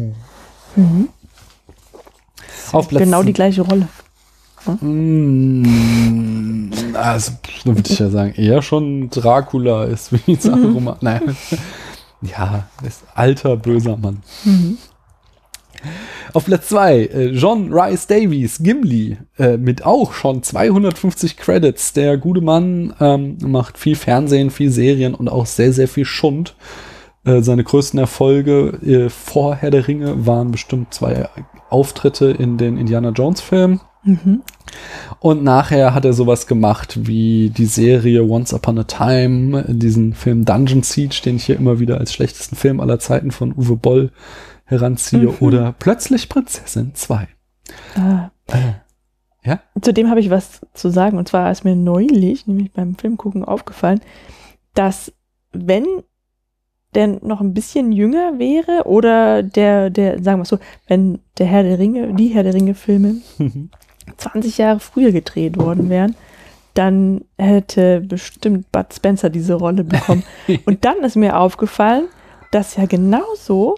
Mhm. 0.75 1.09
Auf 2.71 2.87
Platz 2.87 3.03
Genau 3.03 3.23
die 3.23 3.33
gleiche 3.33 3.61
Rolle. 3.61 3.87
Mm, 4.81 6.69
also, 6.93 7.31
würde 7.63 7.83
ich 7.89 7.99
ja 7.99 8.09
sagen, 8.09 8.33
eher 8.35 8.61
schon 8.61 9.09
Dracula 9.09 9.85
ist 9.85 10.11
wie 10.11 10.35
Saruman. 10.35 10.97
Nein. 11.01 11.35
Ja, 12.21 12.67
ist 12.85 13.03
alter, 13.15 13.55
böser 13.55 13.95
Mann. 13.95 14.21
Auf 16.33 16.45
Platz 16.45 16.67
2, 16.67 17.31
John 17.33 17.71
Rice 17.71 18.07
Davies, 18.07 18.61
Gimli, 18.61 19.17
äh, 19.37 19.55
mit 19.55 19.85
auch 19.85 20.11
schon 20.11 20.43
250 20.43 21.37
Credits. 21.37 21.93
Der 21.93 22.17
gute 22.17 22.41
Mann 22.41 22.93
ähm, 22.99 23.37
macht 23.41 23.77
viel 23.77 23.95
Fernsehen, 23.95 24.49
viel 24.49 24.69
Serien 24.69 25.15
und 25.15 25.29
auch 25.29 25.45
sehr, 25.45 25.71
sehr 25.71 25.87
viel 25.87 26.03
Schund. 26.03 26.55
Äh, 27.23 27.41
seine 27.41 27.63
größten 27.63 27.99
Erfolge 27.99 28.79
äh, 28.85 29.09
vor 29.09 29.55
Herr 29.55 29.71
der 29.71 29.87
Ringe 29.87 30.25
waren 30.25 30.51
bestimmt 30.51 30.93
zwei 30.93 31.29
Auftritte 31.69 32.25
in 32.31 32.57
den 32.57 32.77
Indiana 32.77 33.09
Jones 33.09 33.41
Filmen. 33.41 33.81
Mhm. 34.03 34.41
Und 35.19 35.43
nachher 35.43 35.93
hat 35.93 36.05
er 36.05 36.13
sowas 36.13 36.47
gemacht 36.47 36.99
wie 37.07 37.49
die 37.49 37.65
Serie 37.65 38.23
Once 38.23 38.53
Upon 38.53 38.79
a 38.79 38.83
Time, 38.83 39.65
diesen 39.67 40.13
Film 40.13 40.45
Dungeon 40.45 40.83
Siege, 40.83 41.21
den 41.25 41.35
ich 41.37 41.45
hier 41.45 41.57
immer 41.57 41.79
wieder 41.79 41.97
als 41.97 42.13
schlechtesten 42.13 42.55
Film 42.55 42.79
aller 42.79 42.99
Zeiten 42.99 43.31
von 43.31 43.53
Uwe 43.53 43.75
Boll 43.75 44.11
heranziehe, 44.65 45.27
Mhm. 45.27 45.35
oder 45.39 45.73
Plötzlich 45.77 46.29
Prinzessin 46.29 46.93
2. 46.93 47.27
Ah. 47.95 48.29
Ja? 49.43 49.59
Zudem 49.81 50.09
habe 50.09 50.19
ich 50.19 50.29
was 50.29 50.61
zu 50.73 50.89
sagen. 50.89 51.17
Und 51.17 51.27
zwar 51.27 51.51
ist 51.51 51.63
mir 51.65 51.75
neulich, 51.75 52.45
nämlich 52.47 52.71
beim 52.71 52.95
Filmgucken, 52.95 53.43
aufgefallen, 53.43 54.01
dass 54.75 55.11
wenn 55.51 55.85
der 56.95 57.07
noch 57.23 57.41
ein 57.41 57.53
bisschen 57.53 57.91
jünger 57.91 58.39
wäre 58.39 58.83
oder 58.85 59.43
der, 59.43 59.89
der, 59.89 60.21
sagen 60.23 60.39
wir 60.39 60.45
so, 60.45 60.57
wenn 60.87 61.19
der 61.37 61.45
Herr 61.45 61.63
der 61.63 61.77
Ringe, 61.77 62.13
die 62.13 62.29
Herr 62.29 62.43
der 62.43 62.53
Ringe-Filme 62.53 63.15
20 64.17 64.57
Jahre 64.57 64.79
früher 64.79 65.11
gedreht 65.11 65.57
worden 65.57 65.89
wären, 65.89 66.15
dann 66.73 67.25
hätte 67.37 68.01
bestimmt 68.01 68.71
Bud 68.71 68.93
Spencer 68.93 69.29
diese 69.29 69.55
Rolle 69.55 69.83
bekommen. 69.83 70.23
Und 70.65 70.85
dann 70.85 70.97
ist 70.99 71.15
mir 71.15 71.37
aufgefallen, 71.37 72.05
dass 72.51 72.75
ja 72.75 72.85
genauso 72.85 73.75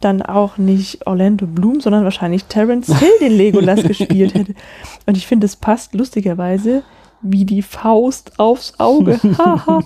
dann 0.00 0.22
auch 0.22 0.56
nicht 0.56 1.06
Orlando 1.06 1.46
Bloom, 1.46 1.80
sondern 1.80 2.04
wahrscheinlich 2.04 2.46
Terence 2.46 2.98
Hill 2.98 3.12
den 3.20 3.36
Legolas 3.36 3.82
gespielt 3.82 4.34
hätte. 4.34 4.54
Und 5.06 5.16
ich 5.16 5.26
finde, 5.26 5.44
es 5.44 5.56
passt 5.56 5.94
lustigerweise 5.94 6.82
wie 7.22 7.44
die 7.44 7.62
Faust 7.62 8.38
aufs 8.38 8.74
Auge. 8.78 9.20
Haha. 9.38 9.82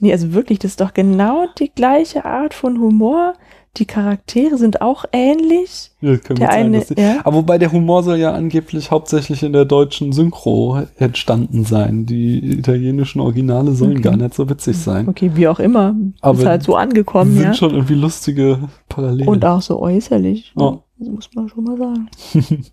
Nee, 0.00 0.12
also 0.12 0.32
wirklich, 0.32 0.58
das 0.58 0.72
ist 0.72 0.80
doch 0.80 0.94
genau 0.94 1.46
die 1.58 1.70
gleiche 1.74 2.24
Art 2.24 2.54
von 2.54 2.78
Humor. 2.80 3.34
Die 3.78 3.84
Charaktere 3.84 4.56
sind 4.56 4.80
auch 4.80 5.04
ähnlich. 5.12 5.90
Ja, 6.00 6.16
kann 6.16 6.36
Der 6.36 6.46
gut 6.46 6.54
sein, 6.54 6.64
eine, 6.66 6.78
dass 6.78 6.88
die- 6.88 6.98
ja. 7.00 7.16
Aber 7.24 7.36
wobei 7.36 7.58
der 7.58 7.70
Humor 7.72 8.02
soll 8.02 8.16
ja 8.16 8.32
angeblich 8.32 8.90
hauptsächlich 8.90 9.42
in 9.42 9.52
der 9.52 9.66
deutschen 9.66 10.14
Synchro 10.14 10.80
entstanden 10.96 11.64
sein. 11.66 12.06
Die 12.06 12.38
italienischen 12.58 13.20
Originale 13.20 13.72
sollen 13.72 13.92
Okay. 13.98 14.00
gar 14.00 14.16
nicht 14.16 14.32
so 14.32 14.48
witzig 14.48 14.78
sein. 14.78 15.06
Okay, 15.08 15.30
wie 15.34 15.46
auch 15.46 15.58
immer. 15.60 15.94
Aber 16.22 16.38
ist 16.38 16.46
halt 16.46 16.62
so 16.62 16.74
angekommen, 16.74 17.34
sind 17.34 17.42
ja. 17.42 17.52
schon 17.54 17.72
irgendwie 17.72 17.96
lustige 17.96 18.60
Parallelen. 18.88 19.28
Und 19.28 19.44
auch 19.44 19.60
so 19.60 19.78
äußerlich. 19.78 20.52
ne? 20.56 20.64
Ja. 20.64 20.78
Das 20.98 21.08
muss 21.10 21.28
man 21.34 21.48
schon 21.50 21.64
mal 21.64 21.76
sagen. 21.76 22.08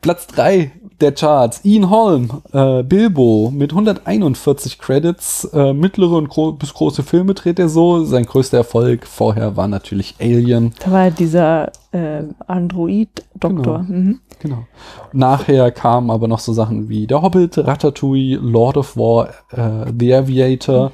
Platz 0.00 0.26
3 0.28 0.72
der 1.00 1.12
Charts. 1.12 1.64
Ian 1.64 1.90
Holm, 1.90 2.42
äh, 2.52 2.82
Bilbo 2.82 3.50
mit 3.54 3.72
141 3.72 4.78
Credits. 4.78 5.44
Äh, 5.52 5.72
mittlere 5.72 6.16
und 6.16 6.28
gro 6.28 6.52
bis 6.52 6.74
große 6.74 7.02
Filme 7.02 7.34
dreht 7.34 7.58
er 7.58 7.68
so. 7.68 8.04
Sein 8.04 8.26
größter 8.26 8.58
Erfolg 8.58 9.06
vorher 9.06 9.56
war 9.56 9.68
natürlich 9.68 10.16
Alien. 10.20 10.72
Da 10.84 10.90
war 10.90 11.10
dieser 11.10 11.72
äh, 11.92 12.24
Android-Doktor. 12.46 13.80
Mhm. 13.80 14.20
Genau. 14.40 14.66
Nachher 15.12 15.70
kamen 15.70 16.10
aber 16.10 16.28
noch 16.28 16.38
so 16.38 16.52
Sachen 16.52 16.88
wie 16.88 17.06
Der 17.06 17.22
Hobbit, 17.22 17.58
Ratatouille, 17.58 18.36
Lord 18.36 18.76
of 18.76 18.96
War, 18.96 19.30
äh, 19.50 19.92
The 19.98 20.14
Aviator, 20.14 20.92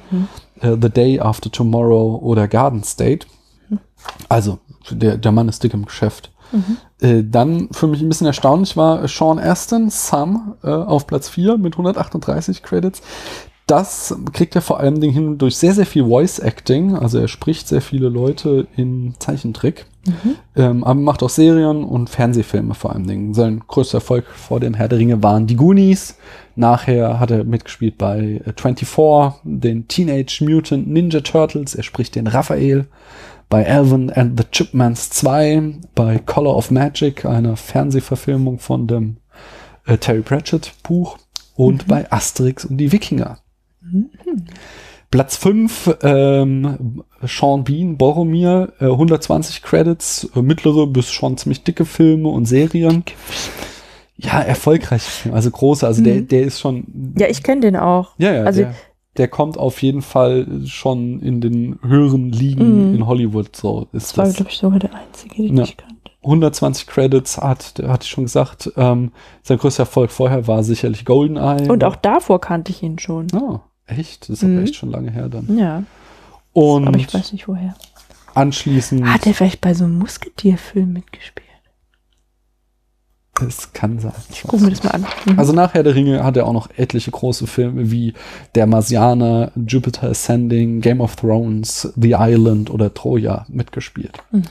äh, 0.61 0.75
The 0.81 0.89
Day 0.89 1.19
After 1.19 1.51
Tomorrow 1.51 2.19
oder 2.23 2.47
Garden 2.47 2.83
State. 2.83 3.27
Also, 4.29 4.59
der, 4.89 5.17
der 5.17 5.31
Mann 5.31 5.49
ist 5.49 5.63
dick 5.63 5.73
im 5.73 5.85
Geschäft. 5.85 6.31
Äh, 7.01 7.23
dann 7.23 7.69
für 7.71 7.87
mich 7.87 8.01
ein 8.01 8.09
bisschen 8.09 8.27
erstaunlich 8.27 8.77
war 8.77 9.07
Sean 9.07 9.39
Astin, 9.39 9.89
Sam, 9.89 10.55
äh, 10.63 10.69
auf 10.69 11.07
Platz 11.07 11.29
4 11.29 11.57
mit 11.57 11.73
138 11.73 12.63
Credits. 12.63 13.01
Das 13.67 14.15
kriegt 14.31 14.55
er 14.55 14.61
vor 14.61 14.79
allem 14.79 15.01
Dingen 15.01 15.13
hin 15.13 15.37
durch 15.39 15.57
sehr, 15.57 15.73
sehr 15.73 15.87
viel 15.87 16.05
Voice 16.05 16.37
Acting. 16.37 16.95
Also 16.95 17.17
er 17.17 17.27
spricht 17.27 17.67
sehr 17.67 17.81
viele 17.81 18.09
Leute 18.09 18.67
in 18.75 19.15
Zeichentrick. 19.17 19.87
Ähm, 20.55 20.83
aber 20.83 20.99
macht 20.99 21.23
auch 21.23 21.29
Serien 21.29 21.83
und 21.83 22.11
Fernsehfilme 22.11 22.75
vor 22.75 22.93
allem 22.93 23.07
Dingen. 23.07 23.33
Sein 23.33 23.63
größter 23.67 23.97
Erfolg 23.97 24.25
vor 24.27 24.59
dem 24.59 24.75
Herr 24.75 24.87
der 24.87 24.99
Ringe 24.99 25.23
waren 25.23 25.47
die 25.47 25.55
Goonies. 25.55 26.17
Nachher 26.55 27.19
hat 27.19 27.31
er 27.31 27.43
mitgespielt 27.43 27.97
bei 27.97 28.41
äh, 28.45 28.53
24, 28.55 29.41
den 29.43 29.87
Teenage 29.87 30.43
Mutant 30.47 30.87
Ninja 30.87 31.21
Turtles. 31.21 31.73
Er 31.73 31.83
spricht 31.83 32.15
den 32.15 32.27
Raphael. 32.27 32.85
Bei 33.49 33.67
Alvin 33.69 34.09
and 34.11 34.39
the 34.39 34.45
Chipmans 34.51 35.09
2. 35.11 35.75
Bei 35.93 36.17
Color 36.19 36.55
of 36.55 36.71
Magic, 36.71 37.25
einer 37.25 37.55
Fernsehverfilmung 37.57 38.59
von 38.59 38.87
dem 38.87 39.17
äh, 39.85 39.97
Terry 39.97 40.21
Pratchett 40.21 40.73
Buch. 40.83 41.17
Und 41.55 41.87
bei 41.87 42.11
Asterix 42.11 42.65
und 42.65 42.77
die 42.77 42.91
Wikinger. 42.91 43.37
Platz 45.09 45.37
5, 45.37 45.99
ähm, 46.01 47.03
Sean 47.21 47.63
Bean, 47.63 47.95
Boromir, 47.97 48.73
äh, 48.81 48.85
120 48.87 49.61
Credits, 49.61 50.29
äh, 50.35 50.41
mittlere 50.41 50.87
bis 50.87 51.11
schon 51.11 51.37
ziemlich 51.37 51.63
dicke 51.63 51.85
Filme 51.85 52.27
und 52.27 52.45
Serien. 52.45 53.03
Ja, 54.17 54.41
erfolgreiche 54.41 55.09
Filme, 55.09 55.35
also 55.37 55.51
große, 55.51 55.85
also 55.87 56.03
der, 56.03 56.21
der 56.21 56.41
ist 56.43 56.59
schon, 56.59 57.13
Ja, 57.17 57.27
ich 57.27 57.41
kenne 57.43 57.61
den 57.61 57.75
auch. 57.77 58.15
ja, 58.17 58.33
ja, 58.33 58.43
also- 58.43 58.61
der, 58.63 58.75
der 59.17 59.27
kommt 59.27 59.57
auf 59.57 59.81
jeden 59.81 60.01
Fall 60.01 60.45
schon 60.65 61.19
in 61.21 61.41
den 61.41 61.79
höheren 61.83 62.31
Ligen 62.31 62.89
Mhm. 62.89 62.95
in 62.95 63.05
Hollywood, 63.07 63.55
so 63.55 63.87
ist 63.93 64.11
Das 64.11 64.17
war, 64.17 64.29
glaube 64.29 64.49
ich, 64.51 64.57
sogar 64.57 64.79
der 64.79 64.93
einzige, 64.93 65.35
den 65.43 65.57
Ja. 65.57 65.63
ich 65.63 65.77
kannte. 65.77 65.95
120 66.23 66.87
Credits 66.87 67.37
hat, 67.37 67.75
hatte 67.85 68.03
ich 68.03 68.09
schon 68.09 68.23
gesagt, 68.25 68.71
ähm, 68.77 69.11
sein 69.43 69.57
größter 69.59 69.83
Erfolg 69.83 70.09
vorher 70.11 70.47
war 70.47 70.63
sicherlich 70.63 71.05
GoldenEye. 71.05 71.71
Und 71.71 71.83
auch 71.83 71.95
davor 71.95 72.41
kannte 72.41 72.71
ich 72.71 72.81
ihn 72.81 72.97
schon. 72.97 73.27
Oh, 73.33 73.59
echt? 73.85 74.23
Das 74.23 74.29
ist 74.37 74.43
aber 74.43 74.53
Mhm. 74.53 74.63
echt 74.63 74.75
schon 74.75 74.89
lange 74.89 75.11
her 75.11 75.29
dann. 75.29 75.55
Ja, 75.57 75.83
Und 76.53 76.87
aber 76.87 76.97
ich 76.97 77.13
weiß 77.13 77.31
nicht 77.33 77.47
woher. 77.47 77.75
anschließend, 78.33 79.05
Hat 79.05 79.25
er 79.27 79.33
vielleicht 79.33 79.61
bei 79.61 79.73
so 79.73 79.83
einem 79.85 79.99
Musketierfilm 79.99 80.93
mitgespielt? 80.93 81.45
Es 83.41 83.73
kann 83.73 83.99
sein. 83.99 84.13
Ich 84.29 84.43
gucke 84.43 84.63
mir 84.63 84.69
das 84.69 84.83
mal 84.83 84.91
an. 84.91 85.05
Mhm. 85.25 85.39
Also 85.39 85.53
nach 85.53 85.73
Herr 85.73 85.83
der 85.83 85.95
Ringe 85.95 86.23
hat 86.23 86.37
er 86.37 86.47
auch 86.47 86.53
noch 86.53 86.69
etliche 86.77 87.11
große 87.11 87.47
Filme 87.47 87.91
wie 87.91 88.13
Der 88.55 88.67
Marsianer, 88.67 89.51
Jupiter 89.55 90.09
Ascending, 90.09 90.81
Game 90.81 91.01
of 91.01 91.15
Thrones, 91.15 91.91
The 91.95 92.15
Island 92.17 92.69
oder 92.69 92.93
Troja 92.93 93.45
mitgespielt. 93.49 94.17
Mhm. 94.31 94.43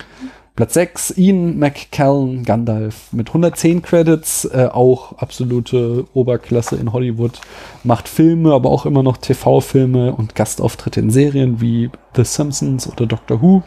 Platz 0.57 0.75
6, 0.75 1.19
Ian 1.19 1.59
McKellen, 1.59 2.45
Gandalf 2.45 3.13
mit 3.13 3.27
110 3.27 3.83
Credits, 3.83 4.45
äh, 4.45 4.69
auch 4.73 5.19
absolute 5.19 6.05
Oberklasse 6.15 6.77
in 6.77 6.93
Hollywood, 6.93 7.41
macht 7.83 8.07
Filme, 8.07 8.53
aber 8.53 8.71
auch 8.71 8.87
immer 8.87 9.03
noch 9.03 9.17
TV-Filme 9.17 10.15
und 10.15 10.37
Gastauftritte 10.37 11.01
in 11.01 11.11
Serien 11.11 11.61
wie 11.61 11.91
The 12.15 12.23
Simpsons 12.23 12.87
oder 12.87 13.07
Doctor 13.07 13.43
Who. 13.43 13.65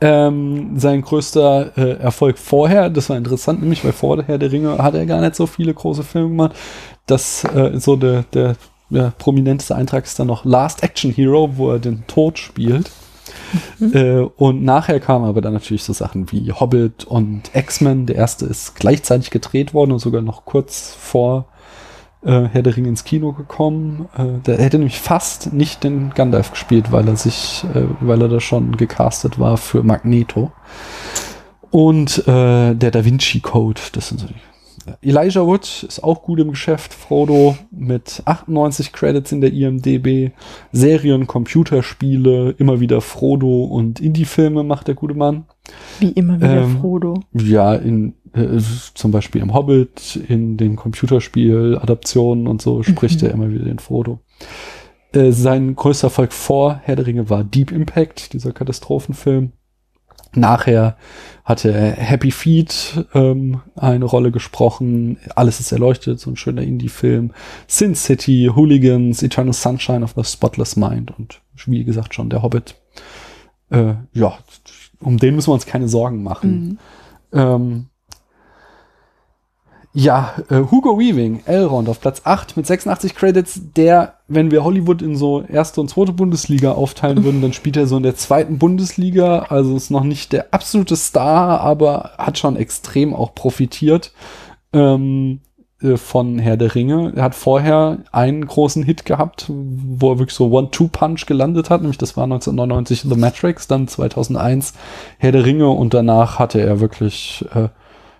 Ähm, 0.00 0.78
sein 0.78 1.02
größter 1.02 1.76
äh, 1.76 1.98
Erfolg 1.98 2.38
vorher, 2.38 2.90
das 2.90 3.08
war 3.10 3.16
interessant, 3.16 3.60
nämlich 3.60 3.84
weil 3.84 3.92
vor 3.92 4.16
der 4.16 4.38
der 4.38 4.52
Ringe 4.52 4.78
hat 4.78 4.94
er 4.94 5.06
gar 5.06 5.20
nicht 5.20 5.36
so 5.36 5.46
viele 5.46 5.74
große 5.74 6.02
Filme 6.02 6.28
gemacht. 6.28 6.56
Das 7.06 7.44
äh, 7.44 7.78
so 7.78 7.96
der, 7.96 8.24
der 8.32 8.56
ja, 8.90 9.12
prominenteste 9.16 9.74
Eintrag 9.74 10.04
ist 10.04 10.18
dann 10.18 10.26
noch 10.26 10.44
Last 10.44 10.82
Action 10.82 11.12
Hero, 11.12 11.56
wo 11.56 11.70
er 11.70 11.78
den 11.78 12.06
Tod 12.06 12.38
spielt. 12.38 12.90
Äh, 13.80 14.20
und 14.20 14.62
nachher 14.62 15.00
kamen 15.00 15.24
aber 15.24 15.40
dann 15.40 15.52
natürlich 15.52 15.84
so 15.84 15.92
Sachen 15.92 16.30
wie 16.32 16.52
Hobbit 16.52 17.04
und 17.04 17.50
X-Men. 17.54 18.06
Der 18.06 18.16
erste 18.16 18.46
ist 18.46 18.76
gleichzeitig 18.76 19.30
gedreht 19.30 19.74
worden 19.74 19.92
und 19.92 19.98
sogar 19.98 20.22
noch 20.22 20.44
kurz 20.44 20.94
vor 20.98 21.46
äh, 22.24 22.48
Herr 22.52 22.62
der 22.62 22.76
Ringe 22.76 22.88
ins 22.88 23.04
Kino 23.04 23.32
gekommen. 23.32 24.08
Äh, 24.16 24.40
der 24.46 24.58
hätte 24.58 24.78
nämlich 24.78 25.00
fast 25.00 25.52
nicht 25.52 25.84
den 25.84 26.10
Gandalf 26.10 26.50
gespielt, 26.50 26.92
weil 26.92 27.08
er 27.08 27.16
sich, 27.16 27.64
äh, 27.74 27.84
weil 28.00 28.22
er 28.22 28.28
da 28.28 28.40
schon 28.40 28.76
gecastet 28.76 29.38
war 29.38 29.56
für 29.56 29.82
Magneto. 29.82 30.52
Und 31.70 32.26
äh, 32.28 32.74
der 32.74 32.90
Da 32.90 33.04
Vinci 33.04 33.40
Code, 33.40 33.80
das 33.92 34.08
sind 34.08 34.20
so 34.20 34.26
die. 34.26 34.51
Elijah 35.02 35.46
Wood 35.46 35.84
ist 35.86 36.02
auch 36.02 36.22
gut 36.22 36.40
im 36.40 36.50
Geschäft. 36.50 36.92
Frodo 36.94 37.56
mit 37.70 38.22
98 38.24 38.92
Credits 38.92 39.32
in 39.32 39.40
der 39.40 39.52
IMDB. 39.52 40.32
Serien, 40.72 41.26
Computerspiele, 41.26 42.54
immer 42.58 42.80
wieder 42.80 43.00
Frodo 43.00 43.64
und 43.64 44.00
Indie-Filme 44.00 44.62
macht 44.62 44.88
der 44.88 44.94
gute 44.94 45.14
Mann. 45.14 45.44
Wie 46.00 46.10
immer 46.10 46.38
wieder 46.40 46.62
Ähm, 46.62 46.78
Frodo. 46.80 47.20
Ja, 47.32 47.74
in, 47.74 48.14
äh, 48.34 48.58
zum 48.94 49.10
Beispiel 49.10 49.40
im 49.42 49.54
Hobbit, 49.54 50.16
in 50.28 50.56
den 50.56 50.76
Computerspiel-Adaptionen 50.76 52.46
und 52.46 52.62
so 52.62 52.82
spricht 52.82 53.22
Mhm. 53.22 53.28
er 53.28 53.34
immer 53.34 53.50
wieder 53.50 53.64
den 53.64 53.78
Frodo. 53.78 54.20
Äh, 55.12 55.32
sein 55.32 55.76
größter 55.76 56.06
Erfolg 56.06 56.32
vor 56.32 56.80
Herr 56.84 56.96
der 56.96 57.06
Ringe 57.06 57.28
war 57.28 57.44
Deep 57.44 57.70
Impact, 57.70 58.32
dieser 58.32 58.52
Katastrophenfilm. 58.52 59.52
Nachher 60.34 60.96
hatte 61.44 61.72
Happy 61.72 62.30
Feet 62.30 63.06
ähm, 63.14 63.60
eine 63.76 64.04
Rolle 64.04 64.30
gesprochen. 64.30 65.18
Alles 65.34 65.60
ist 65.60 65.72
erleuchtet, 65.72 66.20
so 66.20 66.30
ein 66.30 66.36
schöner 66.36 66.62
Indie-Film. 66.62 67.32
Sin 67.66 67.94
City, 67.94 68.50
Hooligans, 68.54 69.22
Eternal 69.22 69.52
Sunshine 69.52 70.04
of 70.04 70.14
the 70.16 70.24
Spotless 70.24 70.76
Mind 70.76 71.12
und 71.18 71.40
wie 71.66 71.84
gesagt 71.84 72.14
schon 72.14 72.30
der 72.30 72.42
Hobbit. 72.42 72.76
Äh, 73.70 73.94
ja, 74.12 74.38
um 75.00 75.18
den 75.18 75.34
müssen 75.34 75.48
wir 75.48 75.54
uns 75.54 75.66
keine 75.66 75.88
Sorgen 75.88 76.22
machen. 76.22 76.78
Mhm. 77.32 77.38
Ähm, 77.38 77.86
ja, 79.94 80.34
äh, 80.48 80.62
Hugo 80.70 80.98
Weaving, 80.98 81.42
Elrond 81.44 81.88
auf 81.88 82.00
Platz 82.00 82.22
8 82.24 82.56
mit 82.56 82.66
86 82.66 83.14
Credits, 83.14 83.60
der, 83.76 84.14
wenn 84.26 84.50
wir 84.50 84.64
Hollywood 84.64 85.02
in 85.02 85.16
so 85.16 85.42
erste 85.42 85.82
und 85.82 85.88
zweite 85.88 86.12
Bundesliga 86.12 86.72
aufteilen 86.72 87.24
würden, 87.24 87.42
dann 87.42 87.52
spielt 87.52 87.76
er 87.76 87.86
so 87.86 87.98
in 87.98 88.02
der 88.02 88.16
zweiten 88.16 88.58
Bundesliga, 88.58 89.46
also 89.50 89.76
ist 89.76 89.90
noch 89.90 90.04
nicht 90.04 90.32
der 90.32 90.54
absolute 90.54 90.96
Star, 90.96 91.60
aber 91.60 92.12
hat 92.16 92.38
schon 92.38 92.56
extrem 92.56 93.14
auch 93.14 93.34
profitiert 93.34 94.12
ähm, 94.72 95.40
äh, 95.82 95.98
von 95.98 96.38
Herr 96.38 96.56
der 96.56 96.74
Ringe. 96.74 97.12
Er 97.14 97.24
hat 97.24 97.34
vorher 97.34 97.98
einen 98.12 98.46
großen 98.46 98.82
Hit 98.84 99.04
gehabt, 99.04 99.46
wo 99.48 100.12
er 100.12 100.18
wirklich 100.18 100.36
so 100.36 100.50
One-Two-Punch 100.50 101.26
gelandet 101.26 101.70
hat, 101.70 101.82
nämlich 101.82 101.98
das 101.98 102.16
war 102.16 102.24
1999 102.24 103.02
The 103.02 103.16
Matrix, 103.16 103.66
dann 103.68 103.88
2001 103.88 104.74
Herr 105.18 105.32
der 105.32 105.44
Ringe 105.44 105.68
und 105.68 105.92
danach 105.92 106.38
hatte 106.38 106.62
er 106.62 106.80
wirklich, 106.80 107.44
äh, 107.54 107.68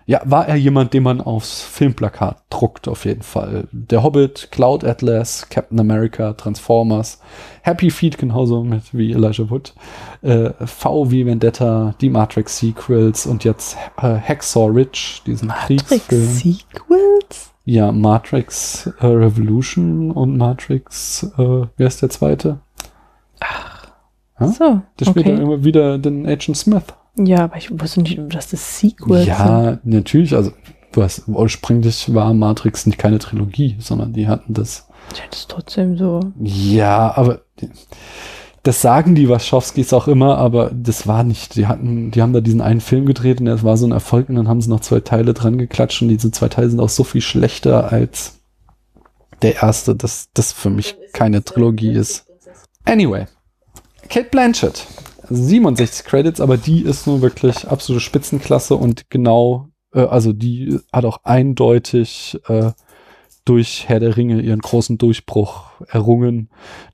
ja, 0.05 0.21
war 0.25 0.47
er 0.47 0.55
jemand, 0.55 0.93
den 0.93 1.03
man 1.03 1.21
aufs 1.21 1.61
Filmplakat 1.61 2.43
druckt, 2.49 2.87
auf 2.87 3.05
jeden 3.05 3.21
Fall. 3.21 3.67
Der 3.71 4.03
Hobbit, 4.03 4.49
Cloud 4.51 4.83
Atlas, 4.83 5.47
Captain 5.49 5.79
America, 5.79 6.33
Transformers, 6.33 7.19
Happy 7.61 7.89
Feet 7.89 8.17
genauso 8.17 8.63
mit 8.63 8.93
wie 8.93 9.13
Elijah 9.13 9.49
Wood, 9.49 9.73
äh, 10.21 10.51
V 10.65 11.09
wie 11.09 11.25
Vendetta, 11.25 11.95
die 12.01 12.09
Matrix 12.09 12.59
Sequels 12.59 13.25
und 13.25 13.43
jetzt 13.43 13.77
äh, 13.97 14.17
Hacksaw 14.19 14.67
Ridge, 14.67 15.21
diesen 15.25 15.47
Matrix 15.47 15.87
Kriegsfilm. 15.87 16.25
Sequels? 16.25 17.51
Ja, 17.65 17.93
Matrix 17.93 18.87
äh, 18.99 19.05
Revolution 19.05 20.11
und 20.11 20.37
Matrix, 20.37 21.23
äh, 21.37 21.65
wer 21.77 21.87
ist 21.87 22.01
der 22.01 22.09
zweite? 22.09 22.59
Hm? 24.35 24.47
So, 24.51 24.81
Der 24.99 25.05
spielt 25.05 25.27
dann 25.27 25.35
okay. 25.35 25.43
immer 25.43 25.63
wieder 25.63 25.97
den 25.97 26.25
Agent 26.27 26.57
Smith. 26.57 26.83
Ja, 27.17 27.43
aber 27.45 27.57
ich 27.57 27.69
wusste 27.79 28.01
nicht, 28.01 28.19
dass 28.29 28.49
das 28.49 28.79
Sequels 28.79 29.25
sind. 29.25 29.27
Ja, 29.27 29.79
natürlich. 29.83 30.35
Also, 30.35 30.51
was 30.93 31.23
ursprünglich 31.27 32.13
war 32.13 32.33
Matrix 32.33 32.85
nicht 32.85 32.97
keine 32.97 33.19
Trilogie, 33.19 33.75
sondern 33.79 34.13
die 34.13 34.27
hatten 34.27 34.53
das. 34.53 34.87
Ja, 35.15 35.23
Das 35.29 35.39
ist 35.39 35.49
trotzdem 35.49 35.97
so. 35.97 36.19
Ja, 36.39 37.15
aber 37.15 37.41
das 38.63 38.81
sagen 38.81 39.13
die 39.13 39.27
Wachowskis 39.27 39.91
auch 39.91 40.07
immer, 40.07 40.37
aber 40.37 40.71
das 40.73 41.05
war 41.05 41.23
nicht. 41.23 41.55
Die 41.55 41.67
hatten, 41.67 42.11
die 42.11 42.21
haben 42.21 42.31
da 42.33 42.39
diesen 42.39 42.61
einen 42.61 42.79
Film 42.79 43.05
gedreht 43.05 43.39
und 43.41 43.45
das 43.47 43.63
war 43.63 43.75
so 43.75 43.85
ein 43.85 43.91
Erfolg 43.91 44.29
und 44.29 44.35
dann 44.35 44.47
haben 44.47 44.61
sie 44.61 44.69
noch 44.69 44.79
zwei 44.79 45.01
Teile 45.01 45.33
dran 45.33 45.57
geklatscht 45.57 46.01
und 46.01 46.07
diese 46.07 46.31
zwei 46.31 46.47
Teile 46.47 46.69
sind 46.69 46.79
auch 46.79 46.89
so 46.89 47.03
viel 47.03 47.21
schlechter 47.21 47.91
als 47.91 48.39
der 49.41 49.61
erste, 49.61 49.95
dass 49.95 50.29
das 50.33 50.53
für 50.53 50.69
mich 50.69 50.95
keine 51.11 51.43
Trilogie 51.43 51.91
ist. 51.91 52.25
Anyway, 52.85 53.25
Kate 54.09 54.29
Blanchett, 54.29 54.85
67 55.29 56.05
Credits, 56.05 56.41
aber 56.41 56.57
die 56.57 56.81
ist 56.81 57.07
nun 57.07 57.21
wirklich 57.21 57.67
absolute 57.67 58.01
Spitzenklasse 58.03 58.75
und 58.75 59.09
genau, 59.09 59.69
äh, 59.93 60.01
also 60.01 60.33
die 60.33 60.79
hat 60.91 61.05
auch 61.05 61.19
eindeutig 61.23 62.39
äh, 62.47 62.71
durch 63.45 63.89
Herr 63.89 63.99
der 63.99 64.15
Ringe 64.15 64.41
ihren 64.41 64.59
großen 64.59 64.97
Durchbruch 64.97 65.65
errungen. 65.89 66.49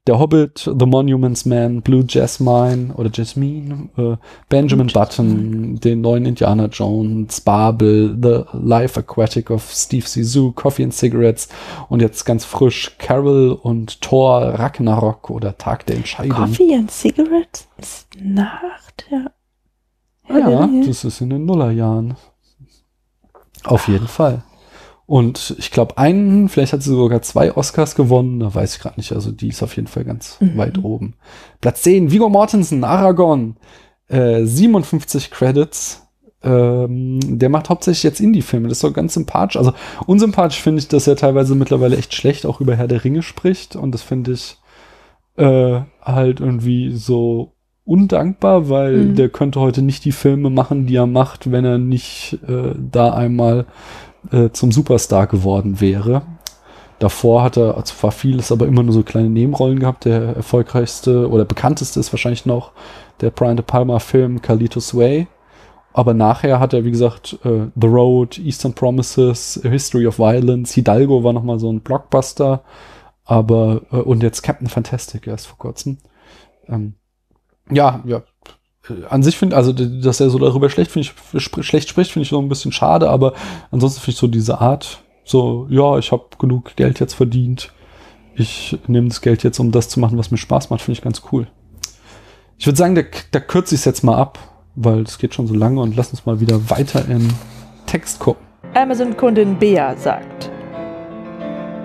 Der 0.08 0.18
Hobbit, 0.18 0.70
The 0.80 0.86
Monuments 0.86 1.46
Man, 1.46 1.82
Blue 1.82 2.04
Jasmine 2.08 2.94
oder 2.96 3.12
Jasmine, 3.14 3.90
äh, 3.98 4.18
Benjamin 4.50 4.88
Blue 4.88 5.04
Button, 5.04 5.80
den 5.80 6.02
neuen 6.02 6.26
Indiana 6.26 6.66
Jones, 6.66 7.42
Babel, 7.42 8.18
The 8.20 8.58
Life 8.58 9.00
Aquatic 9.00 9.52
of 9.52 9.72
Steve 9.72 10.06
Zissou, 10.06 10.52
Coffee 10.52 10.84
and 10.84 10.94
Cigarettes 10.94 11.50
und 11.88 12.02
jetzt 12.02 12.26
ganz 12.26 12.46
frisch 12.46 12.96
Carol 12.98 13.52
und 13.52 14.02
Thor 14.02 14.42
Ragnarok 14.42 15.30
oder 15.30 15.56
Tag 15.56 15.86
der 15.86 15.98
Entscheidung. 15.98 16.36
Coffee 16.36 16.74
and 16.74 16.90
Cigarettes 16.90 17.68
ist 17.78 18.08
nach 18.20 18.92
der. 19.12 19.32
Ja, 20.30 20.68
das 20.86 21.04
ist 21.06 21.22
in 21.22 21.30
den 21.30 21.46
Nullerjahren. 21.46 22.16
Auf 23.64 23.88
jeden 23.88 24.08
Fall. 24.08 24.44
Und 25.10 25.56
ich 25.58 25.72
glaube, 25.72 25.98
einen, 25.98 26.50
vielleicht 26.50 26.72
hat 26.72 26.84
sie 26.84 26.92
sogar 26.92 27.24
zwei 27.24 27.56
Oscars 27.58 27.96
gewonnen, 27.96 28.40
da 28.40 28.54
weiß 28.54 28.76
ich 28.76 28.80
gerade 28.80 29.00
nicht. 29.00 29.12
Also 29.12 29.32
die 29.32 29.48
ist 29.48 29.64
auf 29.64 29.76
jeden 29.76 29.88
Fall 29.88 30.04
ganz 30.04 30.38
Mhm. 30.40 30.56
weit 30.56 30.84
oben. 30.84 31.16
Platz 31.62 31.82
10, 31.82 32.12
Viggo 32.12 32.30
Mortensen, 32.30 32.84
Aragon. 32.84 33.56
Äh, 34.08 34.46
57 34.46 35.32
Credits. 35.32 36.06
Ähm, 36.44 37.20
der 37.40 37.50
macht 37.50 37.70
hauptsächlich 37.70 38.04
jetzt 38.04 38.20
Indie-Filme. 38.22 38.68
Das 38.68 38.78
ist 38.78 38.84
doch 38.84 38.94
ganz 38.94 39.16
sympathisch. 39.16 39.58
Also 39.58 39.74
unsympathisch 40.06 40.62
finde 40.62 40.78
ich, 40.80 40.88
dass 40.90 41.08
er 41.08 41.16
teilweise 41.16 41.56
mittlerweile 41.56 41.98
echt 41.98 42.14
schlecht 42.14 42.46
auch 42.46 42.62
über 42.62 42.76
Herr 42.76 42.88
der 42.88 43.04
Ringe 43.04 43.24
spricht. 43.24 43.76
Und 43.76 43.92
das 43.94 44.04
finde 44.04 44.34
ich 44.34 44.58
äh, 45.38 45.82
halt 46.04 46.40
irgendwie 46.40 46.92
so 46.96 47.54
undankbar, 47.84 48.70
weil 48.70 48.98
Mhm. 48.98 49.16
der 49.16 49.30
könnte 49.30 49.60
heute 49.60 49.82
nicht 49.82 50.06
die 50.06 50.12
Filme 50.12 50.52
machen, 50.52 50.86
die 50.86 50.96
er 50.98 51.08
macht, 51.08 51.52
wenn 51.52 51.66
er 51.66 51.80
nicht 51.80 52.38
äh, 52.48 52.76
da 52.78 53.12
einmal 53.14 53.66
äh, 54.32 54.50
zum 54.50 54.72
Superstar 54.72 55.28
geworden 55.28 55.80
wäre. 55.82 56.24
Davor 57.00 57.44
hat 57.44 57.58
er 57.58 57.84
zwar 57.86 58.12
vieles, 58.12 58.52
aber 58.52 58.68
immer 58.68 58.84
nur 58.84 58.94
so 58.94 59.04
kleine 59.04 59.30
Nebenrollen 59.30 59.80
gehabt. 59.80 60.04
Der 60.06 60.36
erfolgreichste 60.36 61.30
oder 61.30 61.46
bekannteste 61.46 62.00
ist 62.00 62.12
wahrscheinlich 62.12 62.46
noch 62.46 62.74
der 63.22 63.32
Brian 63.32 63.56
De 63.56 63.66
Palma 63.66 64.00
Film 64.00 64.42
Carlitos 64.42 64.96
Way. 64.96 65.28
Aber 65.94 66.14
nachher 66.14 66.60
hat 66.60 66.74
er, 66.74 66.86
wie 66.86 66.92
gesagt, 66.92 67.40
äh, 67.44 67.68
The 67.80 67.88
Road, 67.88 68.38
Eastern 68.38 68.74
Promises, 68.74 69.60
A 69.64 69.70
History 69.70 70.06
of 70.08 70.20
Violence, 70.20 70.74
Hidalgo 70.74 71.24
war 71.24 71.34
nochmal 71.34 71.60
so 71.60 71.72
ein 71.72 71.80
Blockbuster. 71.82 72.64
Aber, 73.24 73.82
äh, 73.92 73.98
und 73.98 74.22
jetzt 74.22 74.42
Captain 74.42 74.68
Fantastic 74.68 75.26
erst 75.28 75.48
vor 75.48 75.58
kurzem. 75.58 75.98
Ähm, 76.68 76.96
ja, 77.72 78.02
ja. 78.06 78.24
Äh, 78.88 79.06
An 79.10 79.24
sich 79.24 79.38
finde 79.38 79.56
also, 79.56 79.74
dass 79.74 80.20
er 80.20 80.30
so 80.30 80.38
darüber 80.38 80.70
schlecht, 80.70 80.92
finde 80.92 81.08
ich, 81.08 81.40
sp 81.42 81.64
schlecht 81.64 81.90
spricht, 81.90 82.12
finde 82.12 82.24
ich 82.24 82.30
so 82.30 82.40
ein 82.40 82.50
bisschen 82.50 82.72
schade, 82.72 83.10
aber 83.10 83.34
ansonsten 83.72 84.02
finde 84.02 84.12
ich 84.12 84.20
so 84.20 84.28
diese 84.28 84.62
Art, 84.62 85.02
so, 85.24 85.68
ja, 85.70 85.98
ich 85.98 86.12
habe 86.12 86.26
genug 86.40 86.76
Geld 86.76 87.00
jetzt 87.00 87.14
verdient. 87.14 87.72
Ich 88.36 88.78
nehme 88.88 89.10
das 89.10 89.22
Geld 89.22 89.44
jetzt, 89.44 89.60
um 89.60 89.72
das 89.72 89.90
zu 89.90 90.00
machen, 90.00 90.18
was 90.18 90.32
mir 90.32 90.38
Spaß 90.38 90.70
macht, 90.70 90.82
finde 90.82 90.98
ich 90.98 91.04
ganz 91.04 91.22
cool. 91.32 91.48
Ich 92.58 92.66
würde 92.66 92.78
sagen, 92.78 92.96
da, 92.96 93.04
da 93.32 93.40
kürze 93.40 93.76
ich 93.76 93.82
es 93.82 93.86
jetzt 93.86 94.04
mal 94.04 94.18
ab, 94.18 94.40
weil 94.76 95.02
es 95.02 95.18
geht 95.18 95.34
schon 95.34 95.48
so 95.48 95.54
lange 95.54 95.82
und 95.82 95.96
lass 95.96 96.12
uns 96.12 96.26
mal 96.26 96.40
wieder 96.40 96.70
weiter 96.70 97.08
im 97.08 97.28
Text 97.86 98.20
gucken. 98.20 98.46
Amazon-Kundin 98.74 99.58
Bea 99.58 99.96
sagt. 99.98 100.52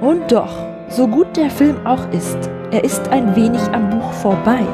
Und 0.00 0.30
doch, 0.30 0.52
so 0.90 1.06
gut 1.06 1.36
der 1.36 1.50
Film 1.50 1.86
auch 1.86 2.10
ist, 2.10 2.38
er 2.70 2.84
ist 2.84 3.08
ein 3.08 3.34
wenig 3.36 3.62
am 3.72 3.90
Buch 3.90 4.12
vorbei. 4.12 4.66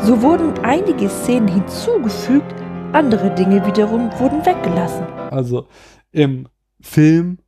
So 0.00 0.22
wurden 0.22 0.52
einige 0.64 1.08
Szenen 1.08 1.48
hinzugefügt, 1.48 2.54
andere 2.92 3.34
Dinge 3.34 3.64
wiederum 3.66 4.10
wurden 4.18 4.44
weggelassen. 4.46 5.04
Also 5.30 5.66
im 6.12 6.46
Film 6.80 7.38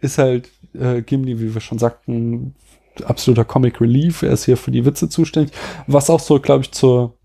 ist 0.00 0.18
halt 0.18 0.50
äh, 0.74 1.02
Gimli, 1.02 1.38
wie 1.40 1.54
wir 1.54 1.60
schon 1.60 1.78
sagten, 1.78 2.54
absoluter 3.04 3.44
Comic 3.44 3.80
Relief. 3.80 4.22
Er 4.22 4.32
ist 4.32 4.44
hier 4.44 4.56
für 4.56 4.70
die 4.70 4.84
Witze 4.84 5.08
zuständig. 5.08 5.54
Was 5.86 6.10
auch 6.10 6.20
so, 6.20 6.40
glaube 6.40 6.64
ich, 6.64 6.72
zur 6.72 7.16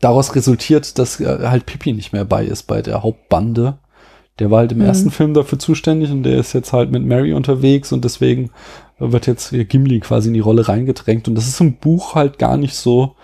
daraus 0.00 0.34
resultiert, 0.34 0.98
dass 0.98 1.20
äh, 1.20 1.48
halt 1.48 1.64
Pippi 1.66 1.92
nicht 1.92 2.12
mehr 2.12 2.24
bei 2.24 2.44
ist 2.44 2.64
bei 2.64 2.82
der 2.82 3.02
Hauptbande. 3.02 3.78
Der 4.38 4.50
war 4.50 4.58
halt 4.58 4.72
im 4.72 4.78
Mhm. 4.78 4.84
ersten 4.84 5.10
Film 5.10 5.34
dafür 5.34 5.58
zuständig 5.58 6.10
und 6.10 6.22
der 6.24 6.38
ist 6.38 6.52
jetzt 6.52 6.72
halt 6.72 6.90
mit 6.90 7.04
Mary 7.04 7.32
unterwegs 7.32 7.90
und 7.92 8.04
deswegen 8.04 8.50
wird 8.98 9.26
jetzt 9.26 9.50
hier 9.50 9.64
Gimli 9.64 10.00
quasi 10.00 10.28
in 10.28 10.34
die 10.34 10.40
Rolle 10.40 10.68
reingedrängt. 10.68 11.26
Und 11.28 11.34
das 11.36 11.48
ist 11.48 11.60
im 11.60 11.76
Buch 11.76 12.14
halt 12.14 12.38
gar 12.38 12.56
nicht 12.56 12.74
so 12.74 13.14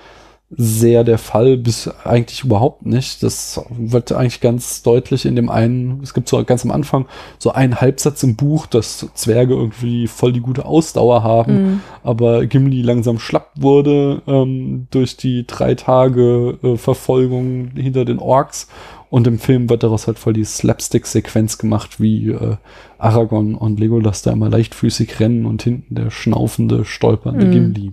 sehr 0.51 1.03
der 1.05 1.19
Fall, 1.19 1.57
bis 1.57 1.89
eigentlich 2.05 2.45
überhaupt 2.45 2.87
nicht. 2.87 3.23
Das 3.23 3.61
wird 3.77 4.13
eigentlich 4.13 4.41
ganz 4.41 4.83
deutlich 4.83 5.27
in 5.27 5.35
dem 5.37 5.49
einen, 5.51 6.01
es 6.03 6.15
gibt 6.15 6.29
so 6.29 6.43
ganz 6.45 6.65
am 6.65 6.71
Anfang 6.71 7.07
so 7.39 7.51
einen 7.53 7.81
Halbsatz 7.81 8.23
im 8.23 8.37
Buch, 8.37 8.67
dass 8.67 9.09
Zwerge 9.15 9.55
irgendwie 9.55 10.07
voll 10.07 10.33
die 10.33 10.41
gute 10.41 10.65
Ausdauer 10.65 11.23
haben, 11.25 11.55
Mhm. 11.55 11.81
aber 12.03 12.47
Gimli 12.47 12.83
langsam 12.83 13.19
schlapp 13.19 13.51
wurde 13.57 14.23
ähm, 14.27 14.87
durch 14.91 15.17
die 15.17 15.45
drei 15.47 15.75
Tage 15.75 16.59
äh, 16.63 16.77
Verfolgung 16.77 17.71
hinter 17.75 18.05
den 18.05 18.19
Orks 18.19 18.69
Und 19.11 19.29
im 19.29 19.39
Film 19.39 19.71
wird 19.71 19.85
daraus 19.85 20.09
halt 20.09 20.19
voll 20.19 20.33
die 20.33 20.45
Slapstick-Sequenz 20.45 21.59
gemacht, 21.59 22.01
wie 22.01 22.31
äh, 22.31 22.57
Aragorn 22.99 23.55
und 23.55 23.79
Legolas 23.79 24.23
da 24.23 24.33
immer 24.33 24.49
leichtfüßig 24.49 25.21
rennen 25.21 25.47
und 25.47 25.63
hinten 25.63 25.95
der 25.95 26.11
schnaufende, 26.11 26.85
stolpernde 26.85 27.47
Mhm. 27.47 27.51
Gimli. 27.53 27.93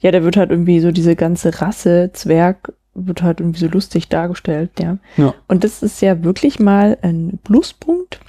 Ja, 0.00 0.10
da 0.10 0.22
wird 0.22 0.36
halt 0.36 0.50
irgendwie 0.50 0.80
so 0.80 0.92
diese 0.92 1.16
ganze 1.16 1.60
Rasse 1.60 2.10
Zwerg 2.12 2.72
wird 2.96 3.22
halt 3.22 3.40
irgendwie 3.40 3.60
so 3.60 3.68
lustig 3.68 4.08
dargestellt, 4.08 4.70
ja. 4.80 4.98
Ja. 5.16 5.34
Und 5.48 5.64
das 5.64 5.82
ist 5.82 6.00
ja 6.00 6.24
wirklich 6.24 6.58
mal 6.58 6.96
ein 7.02 7.38
Pluspunkt 7.44 8.20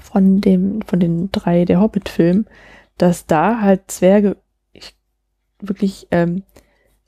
von 0.00 0.40
dem, 0.40 0.82
von 0.82 0.98
den 0.98 1.30
drei 1.30 1.64
der 1.64 1.80
Hobbit-Filmen, 1.80 2.46
dass 2.98 3.26
da 3.26 3.60
halt 3.60 3.90
Zwerge 3.90 4.36
ich, 4.72 4.94
wirklich, 5.60 6.08
ähm, 6.10 6.42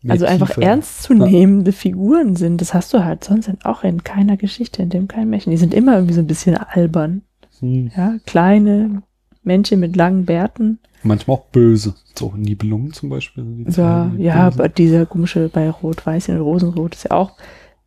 also 0.07 0.27
einfach 0.27 0.49
Tiefe. 0.49 0.63
ernstzunehmende 0.63 1.73
Figuren 1.73 2.37
sind. 2.37 2.61
Das 2.61 2.75
hast 2.75 2.93
du 2.93 3.05
halt 3.05 3.25
sonst 3.25 3.51
auch 3.65 3.85
in 3.85 4.05
keiner 4.05 4.37
Geschichte, 4.37 4.83
in 4.83 4.91
dem 4.91 5.09
kein 5.09 5.31
Märchen. 5.31 5.51
Die 5.51 5.57
sind 5.57 5.73
immer 5.73 5.95
irgendwie 5.95 6.15
so 6.15 6.21
ein 6.21 6.27
bisschen 6.27 6.57
albern. 6.57 7.23
Hm. 7.61 7.91
Ja, 7.97 8.17
kleine 8.27 9.03
Männchen 9.43 9.81
mit 9.81 9.97
langen 9.97 10.27
Bärten. 10.27 10.79
Manchmal 11.05 11.37
auch 11.37 11.45
böse. 11.47 11.95
So 12.19 12.33
Nibelungen 12.37 12.93
zum 12.93 13.11
Beispiel. 13.11 13.45
die 13.45 13.71
Ja, 13.71 14.11
die 14.17 14.23
ja, 14.23 14.35
aber 14.47 14.69
dieser 14.69 15.07
komische 15.07 15.49
bei 15.49 15.71
Rot-Weiß 15.71 16.31
und 16.31 16.41
Rosenrot 16.41 16.95
ist 16.95 17.05
ja 17.05 17.11
auch 17.13 17.33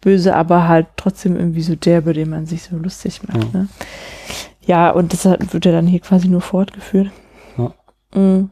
böse, 0.01 0.35
aber 0.35 0.67
halt 0.67 0.87
trotzdem 0.95 1.35
irgendwie 1.35 1.61
so 1.61 1.75
der, 1.75 1.99
über 1.99 2.13
den 2.13 2.29
man 2.29 2.45
sich 2.45 2.63
so 2.63 2.77
lustig 2.77 3.21
macht. 3.27 3.53
Ja. 3.53 3.59
Ne? 3.59 3.67
Ja, 4.65 4.89
und 4.91 5.13
deshalb 5.13 5.53
wird 5.53 5.65
er 5.65 5.71
dann 5.71 5.87
hier 5.87 5.99
quasi 5.99 6.27
nur 6.27 6.41
fortgeführt. 6.41 7.09
Ja. 7.57 8.19
Mm. 8.19 8.51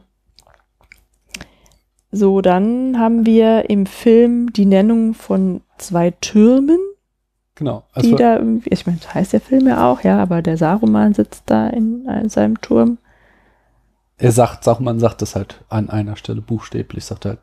So, 2.10 2.40
dann 2.40 2.98
haben 2.98 3.26
wir 3.26 3.68
im 3.68 3.84
Film 3.86 4.52
die 4.52 4.64
Nennung 4.64 5.12
von 5.14 5.60
zwei 5.76 6.10
Türmen, 6.10 6.78
Genau. 7.56 7.84
die 7.94 8.00
Also, 8.00 8.16
da 8.16 8.36
irgendwie, 8.36 8.70
ich 8.70 8.86
meine, 8.86 8.98
das 8.98 9.14
heißt 9.14 9.32
der 9.32 9.40
Film 9.40 9.66
ja 9.66 9.90
auch, 9.90 10.02
ja, 10.02 10.18
aber 10.18 10.42
der 10.42 10.56
Saruman 10.58 11.14
sitzt 11.14 11.44
da 11.46 11.68
in, 11.68 12.06
in 12.06 12.28
seinem 12.28 12.60
Turm. 12.60 12.98
Er 14.18 14.32
sagt, 14.32 14.64
sagt, 14.64 14.80
man 14.80 14.98
sagt 14.98 15.22
das 15.22 15.34
halt 15.36 15.62
an 15.68 15.90
einer 15.90 16.16
Stelle 16.16 16.40
buchstäblich, 16.40 17.04
sagt 17.04 17.24
halt, 17.26 17.38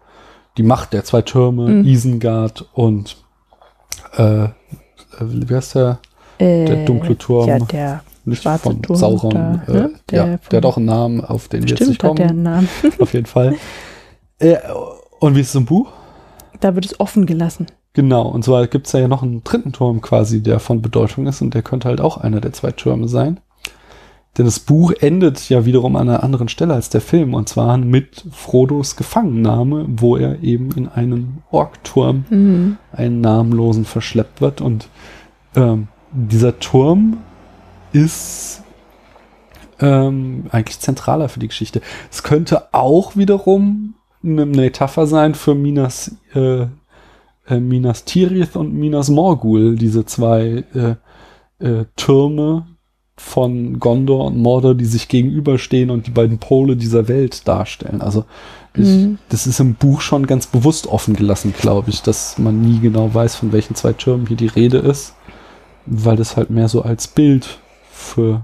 die 0.58 0.64
Macht 0.64 0.94
der 0.94 1.04
zwei 1.04 1.22
Türme, 1.22 1.68
Mhm. 1.70 1.86
Isengard 1.86 2.68
und 2.74 3.18
äh, 4.18 4.44
äh, 4.46 4.50
wie 5.20 5.56
heißt 5.56 5.76
der? 5.76 6.00
Äh, 6.38 6.66
Der 6.66 6.86
dunkle 6.86 7.18
Turm. 7.18 7.48
Ja, 7.48 7.60
der 7.60 8.04
Nicht 8.26 8.44
von 8.44 8.82
Turm 8.82 8.96
Sauron. 8.98 9.32
da, 9.32 9.62
äh, 9.68 9.72
ne? 9.72 9.94
Der 10.10 10.26
ja, 10.28 10.38
der 10.52 10.58
hat 10.58 10.66
auch 10.66 10.78
einen 10.78 10.86
Namen, 10.88 11.22
auf 11.26 11.48
den 11.48 11.64
wir 11.64 11.70
jetzt 11.70 11.80
nicht 11.88 12.02
bestimmt 12.02 12.12
hat 12.12 12.18
der 12.20 12.28
kommen. 12.28 12.48
einen 12.48 12.68
Namen. 12.68 12.70
Auf 13.00 13.14
jeden 13.14 13.26
Fall. 13.26 13.56
Äh, 14.40 14.58
und 15.20 15.36
wie 15.36 15.42
ist 15.42 15.50
es 15.50 15.56
im 15.56 15.66
Buch? 15.66 15.90
Da 16.60 16.76
wird 16.76 16.86
es 16.86 17.00
offen 17.00 17.26
gelassen. 17.26 17.68
Genau, 17.94 18.28
und 18.28 18.44
zwar 18.44 18.66
gibt 18.68 18.88
es 18.88 18.94
ja 18.94 19.08
noch 19.08 19.22
einen 19.22 19.44
dritten 19.44 19.72
Turm 19.72 20.02
quasi, 20.02 20.42
der 20.42 20.60
von 20.60 20.82
Bedeutung 20.82 21.28
ist 21.28 21.42
und 21.42 21.54
der 21.54 21.62
könnte 21.62 21.88
halt 21.88 22.02
auch 22.02 22.18
einer 22.18 22.42
der 22.42 22.52
zwei 22.54 22.72
Türme 22.72 23.08
sein. 23.08 23.40
Denn 24.38 24.46
das 24.46 24.60
Buch 24.60 24.92
endet 25.00 25.48
ja 25.50 25.66
wiederum 25.66 25.96
an 25.96 26.10
einer 26.10 26.24
anderen 26.24 26.48
Stelle 26.48 26.74
als 26.74 26.90
der 26.90 27.02
Film 27.02 27.36
und 27.36 27.48
zwar 27.48 27.78
mit 27.78 28.26
Frodos 28.32 28.96
Gefangennahme, 28.96 29.86
wo 29.88 30.18
er 30.18 30.42
eben 30.42 30.72
in 30.72 30.88
einen 30.88 31.44
Orkturm, 31.52 32.26
Mhm. 32.30 32.78
einen 32.92 33.22
namenlosen, 33.22 33.86
verschleppt 33.86 34.42
wird 34.42 34.60
und 34.60 34.90
ähm, 35.56 35.88
dieser 36.12 36.60
Turm 36.60 37.18
ist 37.92 38.64
ähm, 39.80 40.46
eigentlich 40.52 40.80
zentraler 40.80 41.30
für 41.30 41.40
die 41.40 41.48
Geschichte. 41.48 41.82
Es 42.12 42.24
könnte 42.24 42.74
auch 42.74 43.16
wiederum 43.16 43.96
eine 44.24 44.46
Metapher 44.46 45.06
sein 45.06 45.36
für 45.36 45.54
Minas, 45.54 46.16
äh, 46.34 46.68
äh, 47.48 47.60
Minas 47.60 48.06
Tirith 48.06 48.56
und 48.56 48.74
Minas 48.74 49.10
Morgul, 49.10 49.76
diese 49.76 50.06
zwei 50.06 50.64
äh, 50.74 50.96
äh, 51.66 51.86
Türme 51.96 52.66
von 53.16 53.80
Gondor 53.80 54.26
und 54.26 54.38
Mordor, 54.38 54.74
die 54.76 54.86
sich 54.86 55.08
gegenüberstehen 55.08 55.90
und 55.92 56.08
die 56.08 56.12
beiden 56.12 56.40
Pole 56.40 56.76
dieser 56.76 57.08
Welt 57.08 57.48
darstellen. 57.48 58.02
Also 58.02 58.26
ich, 58.76 58.88
Mhm. 58.88 59.20
das 59.30 59.46
ist 59.46 59.60
im 59.60 59.76
Buch 59.76 60.02
schon 60.02 60.26
ganz 60.26 60.48
bewusst 60.48 60.88
offen 60.88 61.16
gelassen, 61.16 61.54
glaube 61.58 61.92
ich, 61.92 62.02
dass 62.02 62.40
man 62.40 62.62
nie 62.62 62.80
genau 62.80 63.14
weiß, 63.14 63.36
von 63.36 63.52
welchen 63.52 63.76
zwei 63.76 63.94
Türmen 63.94 64.26
hier 64.26 64.38
die 64.38 64.48
Rede 64.48 64.80
ist, 64.80 65.14
weil 65.86 66.16
das 66.16 66.36
halt 66.38 66.50
mehr 66.50 66.68
so 66.70 66.82
als 66.82 67.08
Bild 67.08 67.60
für 67.92 68.42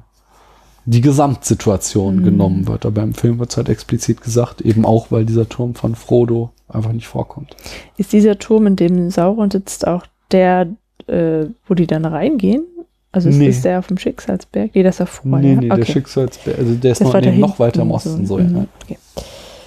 die 0.86 1.02
Gesamtsituation 1.02 2.18
Mhm. 2.18 2.24
genommen 2.24 2.68
wird. 2.68 2.86
Aber 2.86 3.02
im 3.02 3.14
Film 3.16 3.40
wird 3.40 3.50
es 3.50 3.58
halt 3.58 3.70
explizit 3.70 4.22
gesagt, 4.22 4.62
eben 4.62 4.86
auch, 4.86 5.08
weil 5.10 5.26
dieser 5.26 5.50
Turm 5.50 5.74
von 5.76 5.96
Frodo 5.96 6.52
einfach 6.68 6.92
nicht 6.94 7.08
vorkommt. 7.08 7.56
Ist 7.98 8.14
dieser 8.14 8.38
Turm, 8.38 8.68
in 8.68 8.76
dem 8.76 9.10
Sauron 9.10 9.50
sitzt, 9.50 9.88
auch 9.88 10.06
der, 10.32 10.68
äh, 11.08 11.46
wo 11.68 11.74
die 11.74 11.88
dann 11.88 12.06
reingehen? 12.06 12.64
Also 13.12 13.30
ist 13.30 13.38
Nee. 13.38 13.48
das 13.48 13.62
der 13.62 13.80
auf 13.80 13.88
dem 13.88 13.98
Schicksalsberg? 13.98 14.72
Nee, 14.76 14.84
das 14.84 14.96
ist 14.96 15.00
davor. 15.00 15.40
nee, 15.40 15.54
ja? 15.54 15.60
nee, 15.60 15.68
der 15.70 15.78
Okay. 15.80 15.92
Schicksalsberg, 15.94 16.58
also 16.60 16.76
der 16.76 16.92
ist 16.92 17.02
noch, 17.02 17.14
weiter 17.14 17.32
nee, 17.32 17.38
noch 17.40 17.58
weiter 17.60 17.82
im 17.82 17.92
Osten, 17.92 18.26
so, 18.28 18.38
Mhm. 18.38 18.56
ja. 18.56 18.66
Okay. 18.84 18.98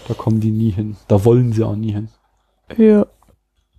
Da 0.09 0.14
kommen 0.14 0.40
die 0.40 0.51
nie 0.51 0.70
hin. 0.70 0.97
Da 1.09 1.24
wollen 1.24 1.52
sie 1.52 1.64
auch 1.64 1.74
nie 1.77 1.93
hin. 1.93 2.09
Ja. 2.77 3.06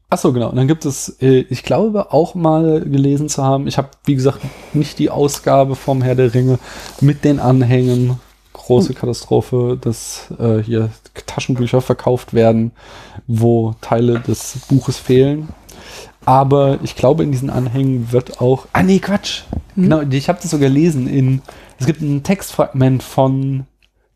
Achso, 0.10 0.32
genau. 0.32 0.50
Und 0.50 0.58
dann 0.58 0.68
gibt 0.68 0.86
es, 0.86 1.18
äh, 1.22 1.46
ich 1.50 1.64
glaube 1.64 2.12
auch 2.14 2.36
mal 2.36 2.82
gelesen 2.82 3.30
zu 3.30 3.44
haben, 3.44 3.66
ich 3.68 3.78
habe, 3.78 3.90
wie 4.06 4.16
gesagt, 4.16 4.40
nicht 4.74 5.00
die 5.00 5.10
Ausgabe 5.10 5.76
vom 5.76 6.02
Herr 6.02 6.16
der 6.16 6.34
Ringe 6.34 6.60
mit 7.02 7.24
den 7.24 7.40
Anhängen. 7.40 8.20
Große 8.54 8.94
Katastrophe, 8.94 9.78
dass 9.82 10.32
äh, 10.40 10.60
hier 10.60 10.90
Taschenbücher 11.26 11.82
verkauft 11.82 12.34
werden, 12.34 12.72
wo 13.28 13.74
Teile 13.82 14.20
des 14.20 14.60
Buches 14.70 14.98
fehlen. 15.00 15.50
Aber 16.26 16.80
ich 16.84 16.96
glaube, 16.96 17.24
in 17.24 17.32
diesen 17.32 17.50
Anhängen 17.50 18.12
wird 18.12 18.42
auch. 18.42 18.68
Ah, 18.74 18.84
nee, 18.84 19.00
Quatsch. 19.00 19.44
Hm? 19.76 19.84
Genau, 19.84 20.02
ich 20.02 20.30
habe 20.30 20.40
das 20.42 20.52
sogar 20.52 20.70
gelesen 20.70 21.08
in. 21.08 21.42
Es 21.80 21.86
gibt 21.86 22.02
ein 22.02 22.24
Textfragment 22.24 23.04
von 23.04 23.66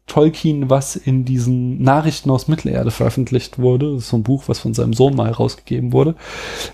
Tolkien, 0.08 0.70
was 0.70 0.96
in 0.96 1.26
diesen 1.26 1.82
Nachrichten 1.84 2.32
aus 2.32 2.48
Mittelerde 2.48 2.92
veröffentlicht 2.92 3.60
wurde. 3.60 3.94
Das 3.94 4.04
ist 4.04 4.10
so 4.10 4.18
ein 4.18 4.24
Buch, 4.24 4.44
was 4.48 4.60
von 4.60 4.74
seinem 4.74 4.94
Sohn 4.94 5.16
mal 5.16 5.28
herausgegeben 5.28 5.92
wurde. 5.92 6.16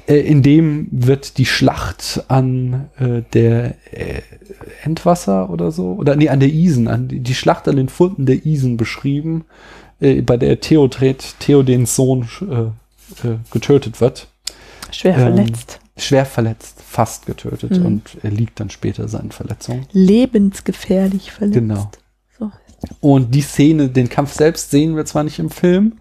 Äh, 0.08 0.20
in 0.20 0.44
dem 0.44 0.88
wird 0.92 1.40
die 1.40 1.48
Schlacht 1.48 2.24
an 2.28 2.90
äh, 3.00 3.24
der 3.34 3.76
äh, 3.92 4.22
Endwasser 4.84 5.50
oder 5.50 5.72
so, 5.72 5.94
oder 5.94 6.16
nee, 6.16 6.30
an 6.30 6.40
der 6.40 6.54
Isen, 6.54 6.88
an 6.88 7.08
die, 7.08 7.20
die 7.22 7.34
Schlacht 7.34 7.68
an 7.68 7.76
den 7.76 7.90
Funden 7.90 8.28
der 8.28 8.46
Isen 8.46 8.78
beschrieben, 8.78 9.46
äh, 10.00 10.22
bei 10.22 10.38
der 10.38 10.60
Theodred, 10.60 11.36
Theodens 11.40 11.96
Sohn, 11.96 12.30
äh, 12.42 13.28
äh, 13.28 13.38
getötet 13.52 14.00
wird. 14.00 14.28
Schwer 14.92 15.16
Ähm, 15.16 15.22
verletzt. 15.36 15.80
Schwer 15.98 16.26
verletzt, 16.26 16.82
fast 16.82 17.26
getötet 17.28 17.78
Mhm. 17.80 17.86
und 17.86 18.18
er 18.24 18.32
liegt 18.32 18.60
dann 18.60 18.70
später 18.72 19.08
seinen 19.08 19.32
Verletzungen. 19.32 19.86
Lebensgefährlich 19.92 21.32
verletzt. 21.32 21.54
Genau. 21.60 21.92
So. 22.40 22.52
Und 23.00 23.34
die 23.36 23.42
Szene, 23.42 23.90
den 23.90 24.10
Kampf 24.10 24.34
selbst 24.34 24.72
sehen 24.72 24.96
wir 24.96 25.06
zwar 25.06 25.24
nicht 25.24 25.40
im 25.40 25.50
Film, 25.52 26.00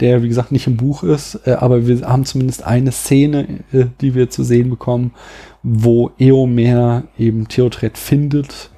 der 0.00 0.22
wie 0.22 0.28
gesagt 0.28 0.50
nicht 0.50 0.66
im 0.66 0.76
Buch 0.76 1.02
ist, 1.02 1.40
äh, 1.46 1.52
aber 1.52 1.86
wir 1.86 2.00
haben 2.08 2.24
zumindest 2.24 2.64
eine 2.64 2.90
Szene, 2.90 3.60
äh, 3.72 3.84
die 4.00 4.14
wir 4.14 4.30
zu 4.30 4.42
sehen 4.42 4.70
bekommen, 4.70 5.12
wo 5.62 6.10
Eomer 6.18 7.04
eben 7.18 7.46
Theodred 7.48 7.96
findet, 7.98 8.70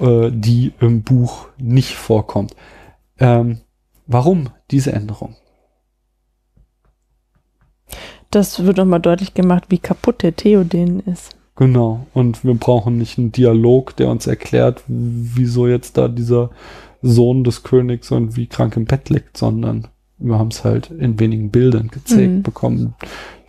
äh, 0.00 0.30
die 0.32 0.72
im 0.80 1.02
Buch 1.02 1.46
nicht 1.58 1.94
vorkommt. 1.94 2.56
Ähm, 3.18 3.60
warum 4.06 4.48
diese 4.70 4.92
Änderung? 4.92 5.36
Das 8.30 8.64
wird 8.64 8.76
nochmal 8.76 9.00
deutlich 9.00 9.34
gemacht, 9.34 9.64
wie 9.68 9.78
kaputt 9.78 10.22
der 10.22 10.36
Theoden 10.36 11.00
ist. 11.00 11.36
Genau. 11.56 12.06
Und 12.14 12.44
wir 12.44 12.54
brauchen 12.54 12.96
nicht 12.96 13.18
einen 13.18 13.32
Dialog, 13.32 13.96
der 13.96 14.08
uns 14.08 14.26
erklärt, 14.26 14.82
wieso 14.86 15.66
jetzt 15.66 15.98
da 15.98 16.08
dieser 16.08 16.50
Sohn 17.02 17.44
des 17.44 17.62
Königs 17.62 18.10
irgendwie 18.10 18.46
krank 18.46 18.76
im 18.76 18.84
Bett 18.84 19.10
liegt, 19.10 19.36
sondern 19.36 19.88
wir 20.18 20.38
haben 20.38 20.48
es 20.48 20.64
halt 20.64 20.90
in 20.90 21.18
wenigen 21.18 21.50
Bildern 21.50 21.88
gezeigt 21.88 22.30
Mhm. 22.30 22.42
bekommen. 22.42 22.94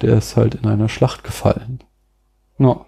Der 0.01 0.17
ist 0.17 0.35
halt 0.35 0.55
in 0.55 0.65
einer 0.65 0.89
Schlacht 0.89 1.23
gefallen. 1.23 1.79
Ja. 2.57 2.85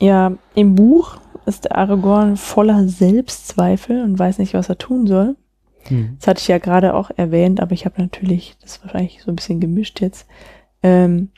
Ja, 0.00 0.32
im 0.54 0.74
Buch 0.74 1.16
ist 1.46 1.64
der 1.64 1.76
Aragorn 1.78 2.36
voller 2.36 2.86
Selbstzweifel 2.88 4.02
und 4.02 4.18
weiß 4.18 4.38
nicht, 4.38 4.54
was 4.54 4.68
er 4.68 4.78
tun 4.78 5.06
soll. 5.06 5.36
Hm. 5.88 6.16
Das 6.18 6.28
hatte 6.28 6.40
ich 6.40 6.48
ja 6.48 6.58
gerade 6.58 6.94
auch 6.94 7.10
erwähnt, 7.16 7.60
aber 7.60 7.72
ich 7.72 7.84
habe 7.84 8.00
natürlich, 8.00 8.56
das 8.62 8.72
ist 8.76 8.84
wahrscheinlich 8.84 9.20
so 9.24 9.30
ein 9.32 9.36
bisschen 9.36 9.60
gemischt 9.60 10.00
jetzt. 10.00 10.26
Ähm, 10.82 11.30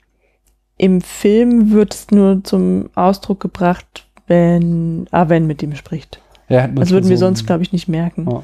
Im 0.76 1.00
Film 1.00 1.72
wird 1.72 1.94
es 1.94 2.10
nur 2.10 2.42
zum 2.44 2.90
Ausdruck 2.94 3.40
gebracht, 3.40 4.06
wenn 4.26 5.06
Arwen 5.10 5.46
mit 5.46 5.62
ihm 5.62 5.74
spricht. 5.74 6.20
Hat 6.48 6.70
Das 6.78 6.90
würden 6.90 7.08
wir 7.08 7.16
so 7.16 7.26
sonst, 7.26 7.42
ein- 7.42 7.46
glaube 7.46 7.62
ich, 7.62 7.72
nicht 7.72 7.88
merken. 7.88 8.26
Ja. 8.30 8.42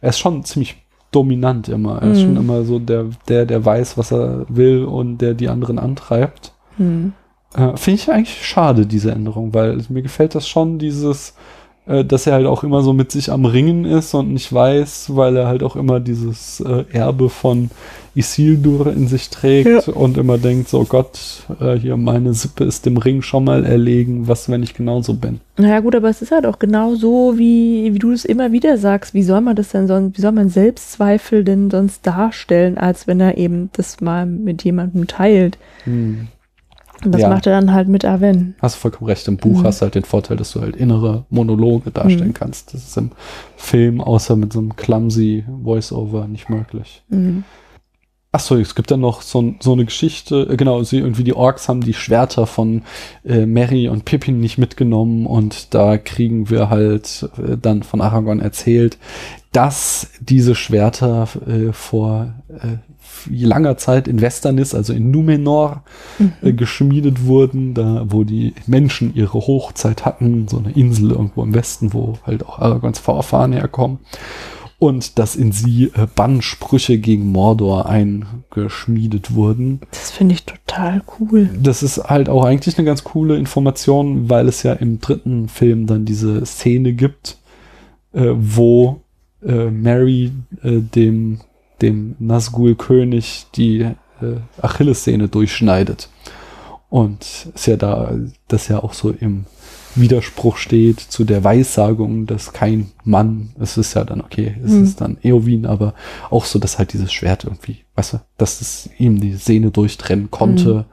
Er 0.00 0.10
ist 0.10 0.18
schon 0.18 0.44
ziemlich 0.44 0.76
dominant 1.10 1.68
immer. 1.68 2.02
Er 2.02 2.10
ist 2.12 2.18
Mhm. 2.18 2.22
schon 2.22 2.36
immer 2.36 2.64
so 2.64 2.78
der, 2.78 3.06
der, 3.28 3.46
der 3.46 3.64
weiß, 3.64 3.96
was 3.96 4.12
er 4.12 4.44
will 4.48 4.84
und 4.84 5.18
der 5.18 5.34
die 5.34 5.48
anderen 5.48 5.78
antreibt. 5.78 6.52
Hm. 6.76 7.12
Äh, 7.54 7.76
Finde 7.76 8.00
ich 8.00 8.10
eigentlich 8.10 8.44
schade, 8.44 8.84
diese 8.84 9.12
Änderung, 9.12 9.54
weil 9.54 9.78
mir 9.88 10.02
gefällt 10.02 10.34
das 10.34 10.48
schon, 10.48 10.78
dieses, 10.80 11.34
dass 11.86 12.26
er 12.26 12.32
halt 12.34 12.46
auch 12.46 12.64
immer 12.64 12.82
so 12.82 12.92
mit 12.92 13.12
sich 13.12 13.30
am 13.30 13.44
Ringen 13.44 13.84
ist 13.84 14.14
und 14.14 14.32
nicht 14.32 14.52
weiß, 14.52 15.14
weil 15.16 15.36
er 15.36 15.46
halt 15.46 15.62
auch 15.62 15.76
immer 15.76 16.00
dieses 16.00 16.60
äh, 16.60 16.84
Erbe 16.92 17.28
von 17.28 17.70
Isildur 18.14 18.86
in 18.92 19.08
sich 19.08 19.28
trägt 19.28 19.68
Ja. 19.88 19.92
und 19.92 20.16
immer 20.16 20.38
denkt, 20.38 20.68
so 20.68 20.84
Gott, 20.84 21.42
äh, 21.60 21.74
hier 21.74 21.96
meine 21.96 22.32
Sippe 22.32 22.64
ist 22.64 22.86
dem 22.86 22.96
Ring 22.96 23.22
schon 23.22 23.44
mal 23.44 23.64
erlegen, 23.64 24.28
was, 24.28 24.48
wenn 24.48 24.62
ich 24.62 24.72
genauso 24.74 25.14
bin. 25.14 25.40
Naja 25.56 25.80
gut, 25.80 25.94
aber 25.96 26.08
es 26.08 26.22
ist 26.22 26.30
halt 26.30 26.46
auch 26.46 26.58
genau 26.58 26.94
so, 26.94 27.34
wie, 27.36 27.92
wie 27.92 27.98
du 27.98 28.12
es 28.12 28.24
immer 28.24 28.52
wieder 28.52 28.78
sagst. 28.78 29.12
Wie 29.14 29.22
soll 29.24 29.40
man 29.40 29.56
das 29.56 29.70
denn 29.70 29.86
sonst, 29.88 30.16
wie 30.16 30.22
soll 30.22 30.32
man 30.32 30.48
Selbstzweifel 30.48 31.44
denn 31.44 31.70
sonst 31.70 32.06
darstellen, 32.06 32.78
als 32.78 33.06
wenn 33.06 33.20
er 33.20 33.36
eben 33.36 33.70
das 33.72 34.00
mal 34.00 34.26
mit 34.26 34.62
jemandem 34.64 35.06
teilt? 35.06 35.58
Hm. 35.84 36.28
Und 37.04 37.12
das 37.12 37.20
Ja. 37.22 37.28
macht 37.28 37.46
er 37.46 37.52
dann 37.60 37.72
halt 37.72 37.88
mit 37.88 38.04
Aven. 38.04 38.54
Hast 38.60 38.76
du 38.76 38.80
vollkommen 38.80 39.08
recht. 39.08 39.28
Im 39.28 39.36
Buch 39.36 39.60
Mhm. 39.60 39.64
hast 39.64 39.80
du 39.80 39.82
halt 39.84 39.94
den 39.94 40.04
Vorteil, 40.04 40.36
dass 40.36 40.52
du 40.52 40.60
halt 40.60 40.76
innere 40.76 41.24
Monologe 41.30 41.90
darstellen 41.90 42.28
Mhm. 42.28 42.34
kannst. 42.34 42.72
Das 42.74 42.82
ist 42.84 42.96
im 42.96 43.10
Film 43.56 44.00
außer 44.00 44.36
mit 44.36 44.52
so 44.52 44.58
einem 44.60 44.74
clumsy 44.76 45.44
Voice-Over 45.62 46.26
nicht 46.28 46.48
möglich. 46.48 47.02
Mhm. 47.08 47.44
Ach 48.36 48.40
so, 48.40 48.56
es 48.56 48.74
gibt 48.74 48.90
dann 48.90 48.98
noch 48.98 49.22
so, 49.22 49.54
so 49.60 49.74
eine 49.74 49.84
Geschichte, 49.84 50.48
äh, 50.50 50.56
genau, 50.56 50.82
sie 50.82 50.98
irgendwie 50.98 51.22
die 51.22 51.34
Orks 51.36 51.68
haben 51.68 51.82
die 51.82 51.94
Schwerter 51.94 52.48
von 52.48 52.82
äh, 53.24 53.46
Mary 53.46 53.88
und 53.88 54.04
Pippin 54.06 54.40
nicht 54.40 54.58
mitgenommen 54.58 55.24
und 55.26 55.72
da 55.72 55.98
kriegen 55.98 56.50
wir 56.50 56.68
halt 56.68 57.28
äh, 57.38 57.56
dann 57.56 57.84
von 57.84 58.00
Aragorn 58.00 58.40
erzählt, 58.40 58.98
dass 59.52 60.08
diese 60.20 60.56
Schwerter 60.56 61.28
äh, 61.46 61.72
vor 61.72 62.34
äh, 62.48 62.78
langer 63.30 63.76
Zeit 63.76 64.08
in 64.08 64.20
Westernis, 64.20 64.74
also 64.74 64.92
in 64.92 65.10
Numenor, 65.10 65.82
äh, 66.42 66.52
geschmiedet 66.52 67.24
wurden, 67.24 67.74
da 67.74 68.04
wo 68.08 68.24
die 68.24 68.54
Menschen 68.66 69.14
ihre 69.14 69.38
Hochzeit 69.38 70.04
hatten, 70.04 70.48
so 70.48 70.58
eine 70.58 70.72
Insel 70.72 71.12
irgendwo 71.12 71.42
im 71.42 71.54
Westen, 71.54 71.92
wo 71.92 72.18
halt 72.24 72.46
auch 72.46 72.58
Aragorns 72.58 72.98
Vorfahren 72.98 73.52
herkommen 73.52 73.98
und 74.78 75.18
dass 75.18 75.36
in 75.36 75.52
sie 75.52 75.84
äh, 75.94 76.06
Bannsprüche 76.14 76.98
gegen 76.98 77.32
Mordor 77.32 77.86
eingeschmiedet 77.86 79.34
wurden. 79.34 79.80
Das 79.90 80.10
finde 80.10 80.34
ich 80.34 80.44
total 80.44 81.02
cool. 81.18 81.48
Das 81.58 81.82
ist 81.82 81.98
halt 81.98 82.28
auch 82.28 82.44
eigentlich 82.44 82.76
eine 82.76 82.84
ganz 82.84 83.04
coole 83.04 83.36
Information, 83.36 84.28
weil 84.28 84.48
es 84.48 84.62
ja 84.62 84.74
im 84.74 85.00
dritten 85.00 85.48
Film 85.48 85.86
dann 85.86 86.04
diese 86.04 86.44
Szene 86.44 86.92
gibt, 86.92 87.38
äh, 88.12 88.32
wo 88.34 89.00
äh, 89.42 89.70
Mary 89.70 90.32
äh, 90.62 90.80
dem, 90.80 91.40
dem 91.82 92.16
Nazgul-König 92.18 93.46
die 93.54 93.80
äh, 93.80 93.94
Achillessehne 94.60 95.28
durchschneidet. 95.28 96.08
Und 96.88 97.48
ist 97.54 97.66
ja 97.66 97.76
da, 97.76 98.12
das 98.48 98.68
ja 98.68 98.82
auch 98.82 98.92
so 98.92 99.10
im 99.10 99.46
Widerspruch 99.96 100.56
steht 100.56 101.00
zu 101.00 101.24
der 101.24 101.44
Weissagung, 101.44 102.26
dass 102.26 102.52
kein 102.52 102.90
Mann, 103.04 103.50
es 103.60 103.76
ist 103.76 103.94
ja 103.94 104.04
dann 104.04 104.20
okay, 104.20 104.56
es 104.64 104.72
Hm. 104.72 104.84
ist 104.84 105.00
dann 105.00 105.18
Eowyn, 105.22 105.66
aber 105.66 105.94
auch 106.30 106.44
so, 106.44 106.58
dass 106.58 106.78
halt 106.78 106.92
dieses 106.92 107.12
Schwert 107.12 107.44
irgendwie, 107.44 107.84
weißt 107.94 108.14
du, 108.14 108.20
dass 108.36 108.60
es 108.60 108.90
ihm 108.98 109.20
die 109.20 109.34
Sehne 109.34 109.70
durchtrennen 109.70 110.30
konnte, 110.30 110.86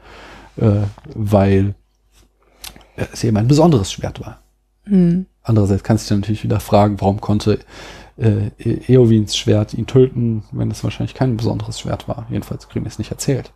äh, 0.58 0.82
weil 1.16 1.76
es 3.12 3.24
eben 3.24 3.38
ein 3.38 3.48
besonderes 3.48 3.92
Schwert 3.92 4.20
war. 4.22 4.42
Mhm. 4.86 5.26
Andererseits 5.44 5.84
kannst 5.84 6.10
du 6.10 6.16
dich 6.16 6.22
natürlich 6.22 6.44
wieder 6.44 6.60
fragen, 6.60 7.00
warum 7.00 7.20
konnte 7.20 7.60
äh, 8.18 8.52
Eowins 8.92 9.36
Schwert 9.38 9.74
ihn 9.74 9.88
töten, 9.88 10.44
wenn 10.52 10.70
es 10.72 10.84
wahrscheinlich 10.84 11.14
kein 11.16 11.38
besonderes 11.38 11.80
Schwert 11.80 12.08
war. 12.08 12.26
Jedenfalls 12.30 12.68
kriegen 12.70 12.86
wir 12.86 12.90
es 12.90 13.00
nicht 13.00 13.12
erzählt. 13.12 13.52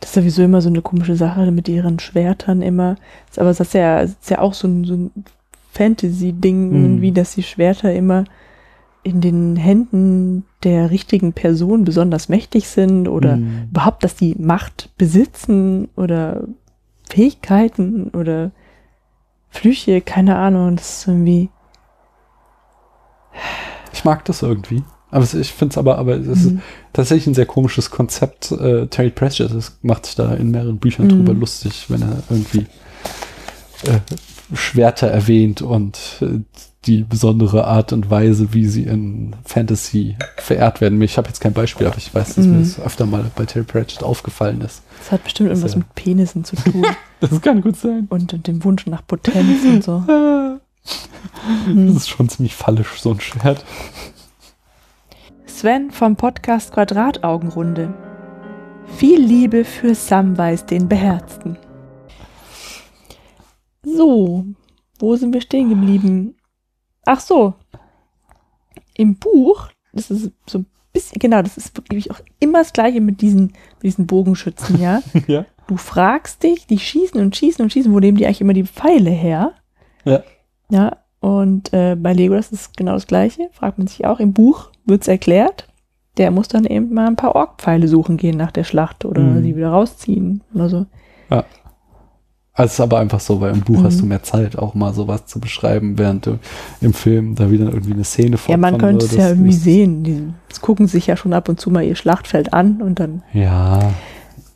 Das 0.00 0.10
ist 0.10 0.14
sowieso 0.14 0.42
immer 0.42 0.60
so 0.60 0.68
eine 0.68 0.82
komische 0.82 1.14
Sache 1.14 1.50
mit 1.50 1.68
ihren 1.68 1.98
Schwertern 1.98 2.62
immer. 2.62 2.96
Aber 3.36 3.46
das 3.46 3.60
ist 3.60 3.74
ja, 3.74 4.00
das 4.02 4.10
ist 4.12 4.30
ja 4.30 4.40
auch 4.40 4.54
so 4.54 4.66
ein, 4.66 4.84
so 4.84 4.94
ein 4.94 5.10
Fantasy-Ding, 5.72 6.70
Mhm. 6.70 6.84
irgendwie, 6.84 7.12
dass 7.12 7.34
die 7.34 7.42
Schwerter 7.42 7.92
immer 7.92 8.24
in 9.04 9.20
den 9.20 9.56
Händen 9.56 10.44
der 10.64 10.90
richtigen 10.90 11.32
Person 11.32 11.84
besonders 11.84 12.28
mächtig 12.28 12.68
sind 12.68 13.06
oder 13.08 13.36
Mhm. 13.36 13.68
überhaupt, 13.70 14.02
dass 14.02 14.16
die 14.16 14.34
Macht 14.38 14.90
besitzen 14.98 15.88
oder 15.96 16.44
Fähigkeiten 17.08 18.08
oder 18.08 18.50
Flüche, 19.50 20.00
keine 20.00 20.36
Ahnung. 20.36 20.76
Das 20.76 20.98
ist 21.00 21.08
irgendwie. 21.08 21.48
Ich 23.92 24.04
mag 24.04 24.24
das 24.26 24.42
irgendwie. 24.42 24.82
Aber 25.10 25.24
ich 25.24 25.52
finde 25.52 25.72
es 25.72 25.78
aber, 25.78 25.96
aber 25.98 26.16
es 26.16 26.26
ist 26.26 26.44
Mhm. 26.52 26.60
tatsächlich 26.92 27.26
ein 27.28 27.34
sehr 27.34 27.46
komisches 27.46 27.90
Konzept. 27.90 28.52
Äh, 28.52 28.86
Terry 28.88 29.08
Pratchett 29.10 29.50
macht 29.82 30.04
sich 30.06 30.16
da 30.16 30.34
in 30.34 30.50
mehreren 30.50 30.78
Büchern 30.78 31.06
Mhm. 31.06 31.10
drüber 31.10 31.32
lustig, 31.34 31.86
wenn 31.88 32.02
er 32.02 32.22
irgendwie 32.28 32.66
äh, 33.86 34.00
Schwerter 34.54 35.06
erwähnt 35.08 35.62
und 35.62 35.98
äh, 36.20 36.40
die 36.84 37.02
besondere 37.04 37.66
Art 37.66 37.92
und 37.92 38.10
Weise, 38.10 38.52
wie 38.54 38.66
sie 38.66 38.82
in 38.84 39.34
Fantasy 39.44 40.16
verehrt 40.36 40.80
werden. 40.80 41.00
Ich 41.02 41.16
habe 41.18 41.28
jetzt 41.28 41.40
kein 41.40 41.52
Beispiel, 41.52 41.86
aber 41.86 41.96
ich 41.98 42.14
weiß, 42.14 42.34
dass 42.34 42.46
mir 42.46 42.58
Mhm. 42.58 42.62
das 42.62 42.80
öfter 42.80 43.06
mal 43.06 43.30
bei 43.34 43.44
Terry 43.46 43.64
Pratchett 43.64 44.02
aufgefallen 44.02 44.60
ist. 44.60 44.82
Das 44.98 45.12
hat 45.12 45.24
bestimmt 45.24 45.48
irgendwas 45.50 45.72
ja- 45.72 45.78
mit 45.78 45.94
Penissen 45.94 46.44
zu 46.44 46.56
tun 46.56 46.84
Das 47.20 47.40
kann 47.40 47.60
gut 47.62 47.76
sein. 47.76 48.06
und, 48.10 48.32
und 48.32 48.46
dem 48.46 48.62
Wunsch 48.64 48.86
nach 48.86 49.06
Potenz 49.06 49.64
und 49.64 49.82
so. 49.84 50.02
Das 51.66 51.96
ist 51.96 52.08
schon 52.08 52.28
ziemlich 52.28 52.54
fallisch, 52.54 53.00
so 53.00 53.12
ein 53.12 53.20
Schwert. 53.20 53.64
Sven 55.46 55.90
vom 55.90 56.16
Podcast 56.16 56.72
Quadrataugenrunde. 56.72 57.92
Viel 58.96 59.20
Liebe 59.20 59.64
für 59.64 59.94
Samwise, 59.94 60.66
den 60.66 60.88
Beherzten. 60.88 61.58
So, 63.82 64.44
wo 64.98 65.16
sind 65.16 65.32
wir 65.32 65.40
stehen 65.40 65.68
geblieben? 65.68 66.36
Ach 67.04 67.20
so. 67.20 67.54
Im 68.94 69.16
Buch, 69.16 69.68
das 69.92 70.10
ist 70.10 70.32
so 70.46 70.58
ein 70.58 70.66
bisschen, 70.92 71.18
genau, 71.18 71.42
das 71.42 71.56
ist 71.56 71.76
wirklich 71.76 72.10
auch 72.10 72.20
immer 72.40 72.58
das 72.58 72.72
Gleiche 72.72 73.00
mit 73.00 73.20
diesen, 73.20 73.52
mit 73.74 73.84
diesen 73.84 74.06
Bogenschützen, 74.06 74.80
ja. 74.80 75.02
ja. 75.26 75.46
Du 75.66 75.76
fragst 75.76 76.42
dich, 76.42 76.66
die 76.66 76.78
schießen 76.78 77.20
und 77.20 77.36
schießen 77.36 77.62
und 77.62 77.72
schießen, 77.72 77.92
wo 77.92 78.00
nehmen 78.00 78.16
die 78.16 78.26
eigentlich 78.26 78.40
immer 78.40 78.54
die 78.54 78.64
Pfeile 78.64 79.10
her? 79.10 79.54
Ja. 80.04 80.22
Ja, 80.70 80.96
und 81.20 81.72
äh, 81.72 81.96
bei 81.96 82.12
Legolas 82.12 82.52
ist 82.52 82.76
genau 82.76 82.92
das 82.92 83.06
Gleiche, 83.06 83.48
fragt 83.52 83.78
man 83.78 83.86
sich 83.86 84.04
auch. 84.06 84.20
Im 84.20 84.32
Buch 84.32 84.70
wird 84.86 85.02
es 85.02 85.08
erklärt. 85.08 85.66
Der 86.16 86.30
muss 86.30 86.48
dann 86.48 86.64
eben 86.64 86.92
mal 86.94 87.06
ein 87.06 87.16
paar 87.16 87.34
Orkpfeile 87.36 87.86
suchen 87.88 88.16
gehen 88.16 88.36
nach 88.36 88.50
der 88.52 88.64
Schlacht 88.64 89.04
oder 89.04 89.20
Mhm. 89.20 89.42
sie 89.42 89.56
wieder 89.56 89.70
rausziehen 89.70 90.42
oder 90.54 90.68
so. 90.68 90.86
Also 92.54 92.66
es 92.66 92.72
ist 92.72 92.80
aber 92.80 92.98
einfach 92.98 93.20
so, 93.20 93.40
weil 93.40 93.52
im 93.54 93.60
Buch 93.60 93.78
Mhm. 93.78 93.84
hast 93.84 94.00
du 94.00 94.06
mehr 94.06 94.24
Zeit, 94.24 94.58
auch 94.58 94.74
mal 94.74 94.92
sowas 94.92 95.26
zu 95.26 95.38
beschreiben, 95.38 95.96
während 95.96 96.26
du 96.26 96.40
im 96.80 96.92
Film 96.92 97.36
da 97.36 97.52
wieder 97.52 97.66
irgendwie 97.66 97.92
eine 97.92 98.02
Szene 98.02 98.36
Ja, 98.48 98.56
man 98.56 98.78
könnte 98.78 99.06
es 99.06 99.14
ja 99.14 99.28
irgendwie 99.28 99.52
sehen. 99.52 100.02
Die 100.02 100.32
gucken 100.60 100.88
sich 100.88 101.06
ja 101.06 101.16
schon 101.16 101.32
ab 101.34 101.48
und 101.48 101.60
zu 101.60 101.70
mal 101.70 101.84
ihr 101.84 101.94
Schlachtfeld 101.94 102.52
an 102.52 102.82
und 102.82 102.98
dann 102.98 103.22
Ja, 103.32 103.78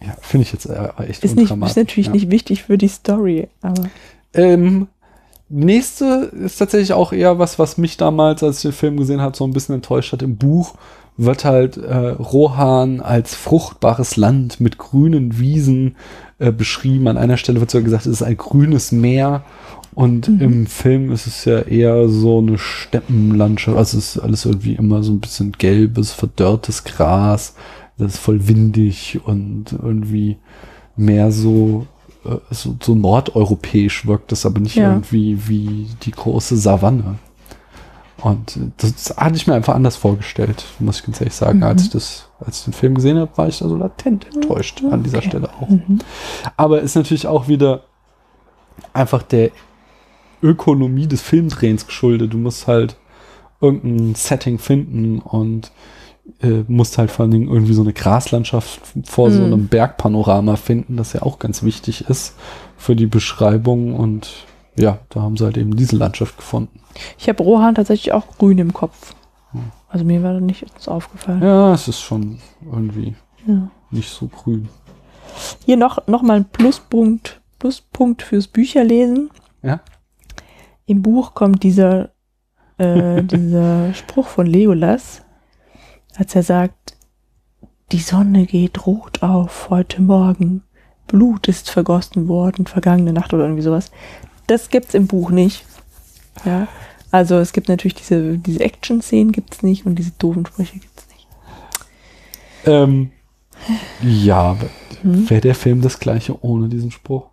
ja 0.05 0.17
finde 0.21 0.43
ich 0.43 0.53
jetzt 0.53 0.67
äh, 0.67 0.89
echt 1.07 1.23
ist, 1.23 1.37
nicht, 1.37 1.53
ist 1.53 1.77
natürlich 1.77 2.09
ja. 2.09 2.13
nicht 2.13 2.29
wichtig 2.29 2.65
für 2.65 2.77
die 2.77 2.89
Story, 2.89 3.47
aber 3.61 3.85
Ähm, 4.35 4.89
nächste 5.53 6.31
ist 6.45 6.57
tatsächlich 6.59 6.93
auch 6.93 7.13
eher 7.13 7.39
was, 7.39 7.59
was 7.59 7.79
mich 7.79 7.97
damals, 7.97 8.43
als 8.43 8.57
ich 8.59 8.63
den 8.63 8.73
Film 8.73 8.97
gesehen 8.97 9.21
habe, 9.21 9.37
so 9.37 9.45
ein 9.45 9.53
bisschen 9.53 9.75
enttäuscht 9.77 10.13
hat. 10.13 10.23
Im 10.23 10.37
Buch 10.37 10.75
wird 11.17 11.45
halt 11.45 11.77
äh, 11.77 11.95
Rohan 12.09 13.01
als 13.01 13.35
fruchtbares 13.35 14.17
Land 14.17 14.61
mit 14.61 14.79
grünen 14.79 15.39
Wiesen 15.39 15.97
äh, 16.39 16.51
beschrieben. 16.51 17.07
An 17.07 17.19
einer 17.19 17.37
Stelle 17.37 17.61
wird 17.61 17.71
sogar 17.71 17.85
gesagt, 17.85 18.07
es 18.07 18.13
ist 18.13 18.23
ein 18.23 18.37
grünes 18.37 18.93
Meer. 18.93 19.45
Und 19.95 20.29
Mhm. 20.29 20.41
im 20.41 20.67
Film 20.67 21.13
ist 21.13 21.27
es 21.27 21.45
ja 21.45 21.59
eher 21.61 22.09
so 22.09 22.39
eine 22.39 22.57
Steppenlandschaft. 22.57 23.77
Also 23.77 23.99
es 23.99 24.17
ist 24.17 24.23
alles 24.23 24.47
irgendwie 24.47 24.73
immer 24.75 25.03
so 25.03 25.13
ein 25.13 25.21
bisschen 25.21 25.53
gelbes, 25.53 26.13
verdörrtes 26.13 26.85
Gras. 26.85 27.55
Das 27.99 28.15
ist 28.15 28.19
voll 28.21 28.49
windig 28.49 29.21
und 29.27 29.73
irgendwie 29.73 30.39
mehr 30.97 31.31
so, 31.31 31.87
so, 32.51 32.77
so 32.83 32.95
nordeuropäisch 32.95 34.07
wirkt 34.07 34.33
das 34.33 34.47
aber 34.47 34.61
nicht 34.61 34.77
Ja. 34.77 34.91
irgendwie 34.93 35.49
wie 35.49 35.89
die 36.03 36.11
große 36.13 36.57
Savanne. 36.57 37.19
Und 38.23 38.57
äh, 38.57 38.71
das 38.77 39.15
hatte 39.17 39.37
ich 39.37 39.47
mir 39.47 39.55
einfach 39.55 39.75
anders 39.75 39.97
vorgestellt, 39.97 40.65
muss 40.79 41.01
ich 41.01 41.07
ganz 41.07 41.21
ehrlich 41.21 41.35
sagen. 41.35 41.59
Mhm. 41.59 41.65
Als 41.65 41.83
ich 41.83 41.91
das, 41.91 42.29
als 42.41 42.59
ich 42.61 42.65
den 42.65 42.73
Film 42.73 42.95
gesehen 42.95 43.19
habe, 43.19 43.37
war 43.37 43.49
ich 43.49 43.59
da 43.59 43.69
so 43.69 43.77
latent 43.77 44.27
enttäuscht 44.35 44.83
an 44.91 45.03
dieser 45.03 45.19
Okay. 45.19 45.29
Stelle 45.29 45.49
auch. 45.61 45.69
mhm. 45.69 45.99
Aber 46.57 46.81
ist 46.81 46.95
natürlich 46.95 47.27
auch 47.27 47.49
wieder 47.49 47.83
einfach 48.93 49.23
der 49.23 49.51
Ökonomie 50.43 51.07
des 51.07 51.21
Filmdrehens 51.21 51.87
geschuldet. 51.87 52.33
Du 52.33 52.39
musst 52.39 52.67
halt 52.67 52.97
irgendein 53.61 54.15
Setting 54.17 54.59
finden 54.59 55.19
und 55.21 55.71
äh, 56.41 56.65
musst 56.69 56.99
halt 56.99 57.11
vor 57.11 57.25
allen 57.25 57.33
Dingen 57.33 57.49
irgendwie 57.49 57.73
so 57.75 57.83
eine 57.83 57.93
Graslandschaft 57.93 58.81
vor 59.05 59.31
so 59.31 59.41
Mhm. 59.41 59.47
einem 59.47 59.69
Bergpanorama 59.69 60.57
finden, 60.57 60.97
das 60.97 61.13
ja 61.13 61.23
auch 61.23 61.39
ganz 61.39 61.63
wichtig 61.63 62.09
ist 62.09 62.37
für 62.77 62.95
die 62.97 63.07
Beschreibung. 63.07 63.95
Und 63.95 64.31
ja, 64.77 64.99
da 65.11 65.21
haben 65.23 65.37
sie 65.37 65.45
halt 65.45 65.57
eben 65.57 65.77
diese 65.77 65.97
Landschaft 65.97 66.37
gefunden. 66.37 66.81
ich 67.19 67.29
habe 67.29 67.43
Rohan 67.43 67.75
tatsächlich 67.75 68.13
auch 68.13 68.27
grün 68.39 68.59
im 68.59 68.73
Kopf. 68.73 69.15
Hm. 69.53 69.65
Also 69.89 70.05
mir 70.05 70.23
war 70.23 70.33
da 70.35 70.41
nicht 70.41 70.65
aufgefallen. 70.89 71.43
Ja, 71.43 71.75
es 71.75 71.89
ist 71.89 72.01
schon 72.01 72.39
irgendwie 72.71 73.15
Ja. 73.47 73.69
nicht 73.91 74.09
so 74.11 74.29
grün. 74.29 74.69
Hier 75.65 75.77
noch, 75.77 76.07
noch 76.07 76.23
mal 76.23 76.37
ein 76.37 76.45
Pluspunkt, 76.45 77.41
Pluspunkt 77.59 78.23
fürs 78.23 78.47
Bücherlesen. 78.49 79.31
Ja. 79.63 79.81
im 80.87 81.01
Buch 81.03 81.35
kommt 81.35 81.63
dieser, 81.63 82.11
äh, 82.79 83.23
dieser 83.23 83.95
Spruch 83.95 84.27
von 84.27 84.47
Legolas, 84.47 85.23
als 86.23 86.37
er 86.37 86.45
sagt, 86.45 86.97
die 87.91 87.99
Sonne 87.99 88.47
geht 88.47 88.87
rot 88.87 89.25
auf 89.25 89.71
heute 89.71 90.01
Morgen. 90.01 90.63
Blut 91.09 91.49
ist 91.49 91.69
vergossen 91.69 92.29
worden, 92.29 92.69
vergangene 92.69 93.13
Nacht 93.13 93.35
oder 93.35 93.43
irgendwie 93.43 93.65
sowas. 93.65 93.91
Das 94.47 94.71
gibt's 94.71 94.95
im 94.95 95.09
Buch 95.09 95.31
nicht. 95.31 95.65
Ja. 96.45 96.69
Also 97.11 97.39
es 97.39 97.53
gibt 97.53 97.69
natürlich 97.69 97.97
diese, 97.97 98.39
diese 98.39 98.61
Action-Szenen 98.61 99.33
gibt's 99.33 99.65
nicht 99.65 99.85
und 99.85 99.97
diese 99.97 100.13
doofen 100.13 100.47
Sprüche 100.47 100.79
gibt's 100.79 101.09
nicht. 101.09 101.27
Ähm, 102.67 103.11
ja, 104.01 104.57
Hm? 105.03 105.29
wäre 105.29 105.41
der 105.41 105.57
Film 105.57 105.81
das 105.83 105.99
gleiche 105.99 106.41
ohne 106.45 106.69
diesen 106.69 106.93
Spruch? 106.93 107.31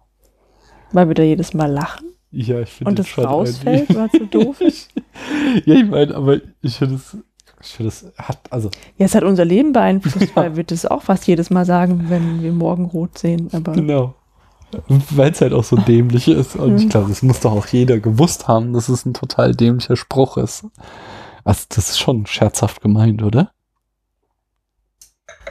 Weil 0.92 1.10
wir 1.10 1.14
da 1.14 1.22
jedes 1.22 1.54
Mal 1.54 1.72
lachen 1.72 2.08
Ja, 2.32 2.60
ich 2.60 2.70
finde 2.70 2.90
und 2.90 2.98
das 2.98 3.16
rausfällt, 3.20 3.94
weil 3.94 4.10
es 4.12 4.20
so 4.20 4.26
doof 4.26 4.62
ist. 4.62 4.90
Ja, 5.66 5.76
ich 5.76 5.86
meine, 5.86 6.16
aber 6.16 6.40
ich 6.62 6.76
finde 6.78 6.96
es, 6.96 7.18
ich 7.62 7.70
finde 7.70 7.90
es 7.90 8.06
hat, 8.18 8.40
also, 8.50 8.70
Ja, 8.98 9.06
es 9.06 9.16
hat 9.16 9.24
unser 9.24 9.46
Leben 9.46 9.74
beeinflusst, 9.74 10.20
Ja. 10.36 10.36
weil 10.36 10.56
wir 10.56 10.64
das 10.64 10.86
auch 10.86 11.02
fast 11.04 11.28
jedes 11.28 11.50
Mal 11.50 11.66
sagen, 11.66 12.06
wenn 12.10 12.42
wir 12.42 12.52
morgen 12.54 12.86
rot 12.86 13.18
sehen. 13.18 13.50
Aber 13.52 13.74
genau. 13.74 14.14
Weil 14.88 15.32
es 15.32 15.42
halt 15.42 15.52
auch 15.54 15.64
so 15.64 15.76
dämlich 15.78 16.28
ist. 16.28 16.56
Und 16.56 16.78
ich 16.78 16.86
Mhm. 16.86 16.90
glaube, 16.90 17.10
das 17.10 17.24
muss 17.24 17.40
doch 17.40 17.52
auch 17.54 17.66
jeder 17.68 18.00
gewusst 18.00 18.48
haben, 18.48 18.74
dass 18.74 18.88
es 18.88 19.06
ein 19.06 19.14
total 19.16 19.56
dämlicher 19.56 19.96
Spruch 19.96 20.38
ist. 20.38 20.66
Also, 21.44 21.64
das 21.70 21.90
ist 21.90 22.00
schon 22.00 22.26
scherzhaft 22.28 22.82
gemeint, 22.82 23.24
oder? 23.24 23.52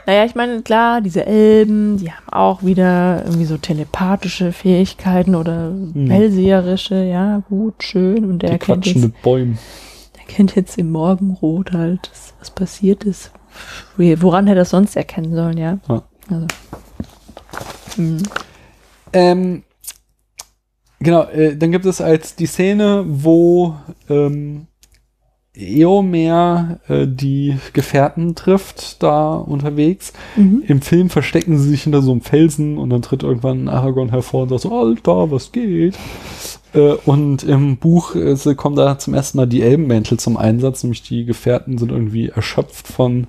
naja, 0.05 0.25
ich 0.25 0.33
meine, 0.33 0.61
klar, 0.63 1.01
diese 1.01 1.25
Elben, 1.25 1.97
die 1.97 2.11
haben 2.11 2.29
auch 2.29 2.63
wieder 2.63 3.23
irgendwie 3.25 3.45
so 3.45 3.57
telepathische 3.57 4.51
Fähigkeiten 4.53 5.35
oder 5.35 5.71
hellseherische, 5.93 7.03
ja, 7.03 7.43
gut, 7.49 7.83
schön. 7.83 8.25
Und 8.25 8.39
der 8.41 8.51
Die 8.51 8.57
quatschen 8.57 9.01
mit 9.01 9.21
Bäumen. 9.21 9.59
Der 10.29 10.35
kennt 10.35 10.55
jetzt 10.55 10.77
im 10.77 10.91
Morgenrot 10.91 11.73
halt, 11.73 12.11
was 12.39 12.51
passiert 12.51 13.03
ist. 13.03 13.31
Woran 13.97 14.47
hätte 14.47 14.59
er 14.59 14.61
das 14.61 14.69
sonst 14.69 14.95
erkennen 14.95 15.33
sollen, 15.33 15.57
ja? 15.57 15.79
Ja. 15.87 16.03
Also. 16.29 16.47
Mhm. 17.97 18.23
Ähm, 19.11 19.63
genau, 20.99 21.23
äh, 21.23 21.57
dann 21.57 21.71
gibt 21.71 21.85
es 21.85 21.99
als 21.99 22.35
die 22.35 22.45
Szene, 22.45 23.03
wo 23.07 23.75
ähm, 24.09 24.67
Eomer 25.55 26.79
äh, 26.87 27.07
die 27.07 27.57
Gefährten 27.73 28.35
trifft, 28.35 29.01
da 29.01 29.33
unterwegs. 29.33 30.13
Mhm. 30.35 30.63
Im 30.67 30.81
Film 30.81 31.09
verstecken 31.09 31.57
sie 31.57 31.69
sich 31.69 31.83
hinter 31.83 32.01
so 32.01 32.11
einem 32.11 32.21
Felsen 32.21 32.77
und 32.77 32.89
dann 32.89 33.01
tritt 33.01 33.23
irgendwann 33.23 33.67
Aragorn 33.67 34.09
hervor 34.09 34.43
und 34.43 34.49
sagt 34.49 34.61
so, 34.61 34.77
Alter, 34.77 35.31
was 35.31 35.51
geht? 35.51 35.97
Äh, 36.73 36.93
und 37.05 37.43
im 37.43 37.77
Buch 37.77 38.15
äh, 38.15 38.35
kommen 38.55 38.75
da 38.75 38.97
zum 38.99 39.13
ersten 39.13 39.37
Mal 39.37 39.47
die 39.47 39.61
Elbenmäntel 39.61 40.19
zum 40.19 40.37
Einsatz, 40.37 40.83
nämlich 40.83 41.01
die 41.01 41.25
Gefährten 41.25 41.77
sind 41.77 41.91
irgendwie 41.91 42.29
erschöpft 42.29 42.87
von 42.87 43.27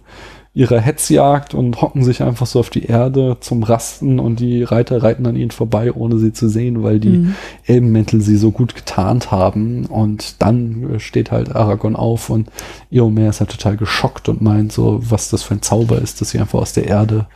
ihrer 0.53 0.81
Hetzjagd 0.81 1.55
und 1.55 1.81
hocken 1.81 2.03
sich 2.03 2.23
einfach 2.25 2.47
so 2.47 2.59
auf 2.59 2.71
die 2.71 2.85
Erde 2.87 3.37
zum 3.41 3.63
Rasten 3.63 4.19
und 4.19 4.41
die 4.41 4.65
Reiter 4.65 5.01
reiten 5.01 5.25
an 5.27 5.37
ihnen 5.37 5.53
vorbei, 5.53 5.93
ohne 5.93 6.19
sie 6.19 6.33
zu 6.33 6.49
sehen, 6.49 6.83
weil 6.83 6.99
die 6.99 7.19
Mhm. 7.19 7.35
Elbenmäntel 7.67 8.21
sie 8.21 8.37
so 8.37 8.51
gut 8.51 8.75
getarnt 8.75 9.31
haben. 9.31 9.87
Und 9.87 10.43
dann 10.43 10.95
äh, 10.97 10.99
steht 11.01 11.31
halt 11.31 11.55
Aragorn 11.55 11.95
auf 11.95 12.31
und 12.31 12.51
Eomer 12.91 13.29
ist 13.29 13.39
halt 13.39 13.51
total 13.53 13.77
geschockt 13.77 14.29
und 14.29 14.43
meint 14.43 14.73
so, 14.73 14.99
was 15.09 15.31
das 15.31 15.45
für 15.45 15.55
ein 15.55 15.63
Zauber 15.63 15.99
ist, 16.03 16.21
dass 16.21 16.31
sie 16.31 16.41
einfach 16.41 16.59
aus 16.59 16.73
der 16.73 16.87
Erde 16.89 17.27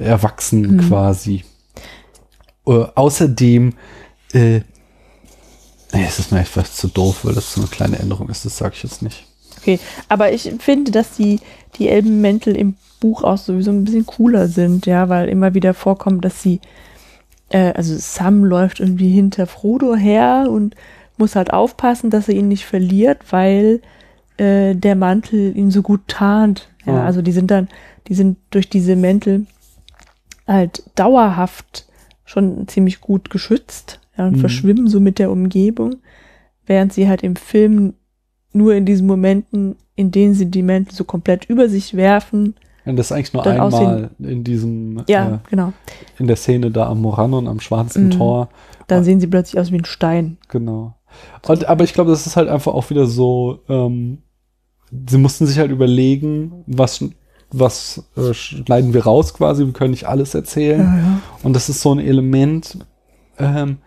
äh, 0.00 0.02
erwachsen 0.02 0.76
Mhm. 0.76 0.88
quasi. 0.88 1.44
Äh, 2.66 2.86
außerdem, 2.96 3.74
äh, 4.32 4.60
nee, 5.92 6.04
es 6.06 6.18
ist 6.18 6.32
mir 6.32 6.40
etwas 6.40 6.74
zu 6.74 6.88
doof, 6.88 7.20
weil 7.24 7.34
das 7.34 7.52
so 7.52 7.60
eine 7.60 7.68
kleine 7.70 8.00
Änderung 8.00 8.28
ist, 8.30 8.44
das 8.44 8.56
sage 8.58 8.74
ich 8.76 8.82
jetzt 8.82 9.02
nicht. 9.02 9.24
Okay, 9.58 9.78
aber 10.08 10.32
ich 10.32 10.52
finde, 10.60 10.90
dass 10.92 11.12
die, 11.16 11.40
die 11.78 11.88
Elbenmäntel 11.88 12.56
im 12.56 12.74
Buch 13.00 13.22
auch 13.24 13.38
sowieso 13.38 13.70
ein 13.70 13.84
bisschen 13.84 14.06
cooler 14.06 14.48
sind, 14.48 14.86
ja, 14.86 15.08
weil 15.08 15.28
immer 15.28 15.54
wieder 15.54 15.74
vorkommt, 15.74 16.24
dass 16.24 16.42
sie, 16.42 16.60
äh, 17.50 17.72
also 17.72 17.94
Sam 17.96 18.44
läuft 18.44 18.80
irgendwie 18.80 19.10
hinter 19.10 19.46
Frodo 19.46 19.94
her 19.94 20.46
und 20.50 20.74
muss 21.18 21.36
halt 21.36 21.52
aufpassen, 21.52 22.10
dass 22.10 22.28
er 22.28 22.34
ihn 22.34 22.48
nicht 22.48 22.64
verliert, 22.64 23.18
weil 23.30 23.80
äh, 24.38 24.74
der 24.74 24.96
Mantel 24.96 25.56
ihn 25.56 25.70
so 25.70 25.82
gut 25.82 26.02
tarnt. 26.08 26.68
Ja, 26.84 26.94
Ja. 26.94 27.04
also 27.04 27.22
die 27.22 27.32
sind 27.32 27.50
dann, 27.50 27.68
die 28.08 28.14
sind 28.14 28.38
durch 28.50 28.68
diese 28.68 28.96
Mäntel 28.96 29.46
halt 30.46 30.82
dauerhaft 30.94 31.86
schon 32.24 32.68
ziemlich 32.68 33.00
gut 33.00 33.30
geschützt 33.30 34.00
ja, 34.16 34.26
und 34.26 34.36
Mhm. 34.36 34.40
verschwimmen 34.40 34.88
so 34.88 35.00
mit 35.00 35.18
der 35.18 35.30
Umgebung, 35.30 35.96
während 36.66 36.92
sie 36.92 37.08
halt 37.08 37.22
im 37.22 37.36
Film 37.36 37.94
nur 38.56 38.74
in 38.74 38.84
diesen 38.86 39.06
Momenten, 39.06 39.76
in 39.94 40.10
denen 40.10 40.34
sie 40.34 40.46
die 40.46 40.62
Mäntel 40.62 40.94
so 40.94 41.04
komplett 41.04 41.44
über 41.46 41.68
sich 41.68 41.94
werfen. 41.94 42.54
Und 42.84 42.96
das 42.96 43.06
ist 43.06 43.12
eigentlich 43.12 43.32
nur 43.32 43.46
einmal 43.46 44.10
in 44.18 44.44
diesem, 44.44 45.02
Ja, 45.08 45.34
äh, 45.34 45.38
genau. 45.50 45.72
in 46.18 46.26
der 46.28 46.36
Szene 46.36 46.70
da 46.70 46.88
am 46.88 47.00
Morannon, 47.00 47.48
am 47.48 47.60
Schwarzen 47.60 48.06
Mhm. 48.06 48.10
Tor. 48.12 48.48
Dann 48.86 49.02
sehen 49.02 49.18
sie 49.20 49.26
plötzlich 49.26 49.60
aus 49.60 49.72
wie 49.72 49.76
ein 49.78 49.84
Stein. 49.84 50.38
Genau. 50.48 50.94
Und, 51.48 51.68
aber 51.68 51.82
ich 51.84 51.92
glaube, 51.94 52.10
das 52.10 52.26
ist 52.26 52.36
halt 52.36 52.48
einfach 52.48 52.72
auch 52.74 52.90
wieder 52.90 53.06
so, 53.06 53.60
ähm, 53.68 54.18
sie 55.08 55.18
mussten 55.18 55.46
sich 55.46 55.58
halt 55.58 55.72
überlegen, 55.72 56.62
was, 56.66 57.04
was 57.50 58.04
äh, 58.16 58.32
schneiden 58.34 58.94
wir 58.94 59.04
raus 59.04 59.34
quasi, 59.34 59.64
wir 59.66 59.72
können 59.72 59.90
nicht 59.90 60.06
alles 60.06 60.34
erzählen. 60.34 60.80
ja. 60.80 61.20
Und 61.42 61.54
das 61.54 61.68
ist 61.68 61.80
so 61.80 61.92
ein 61.92 61.98
Element, 61.98 62.78
ähm, 63.38 63.78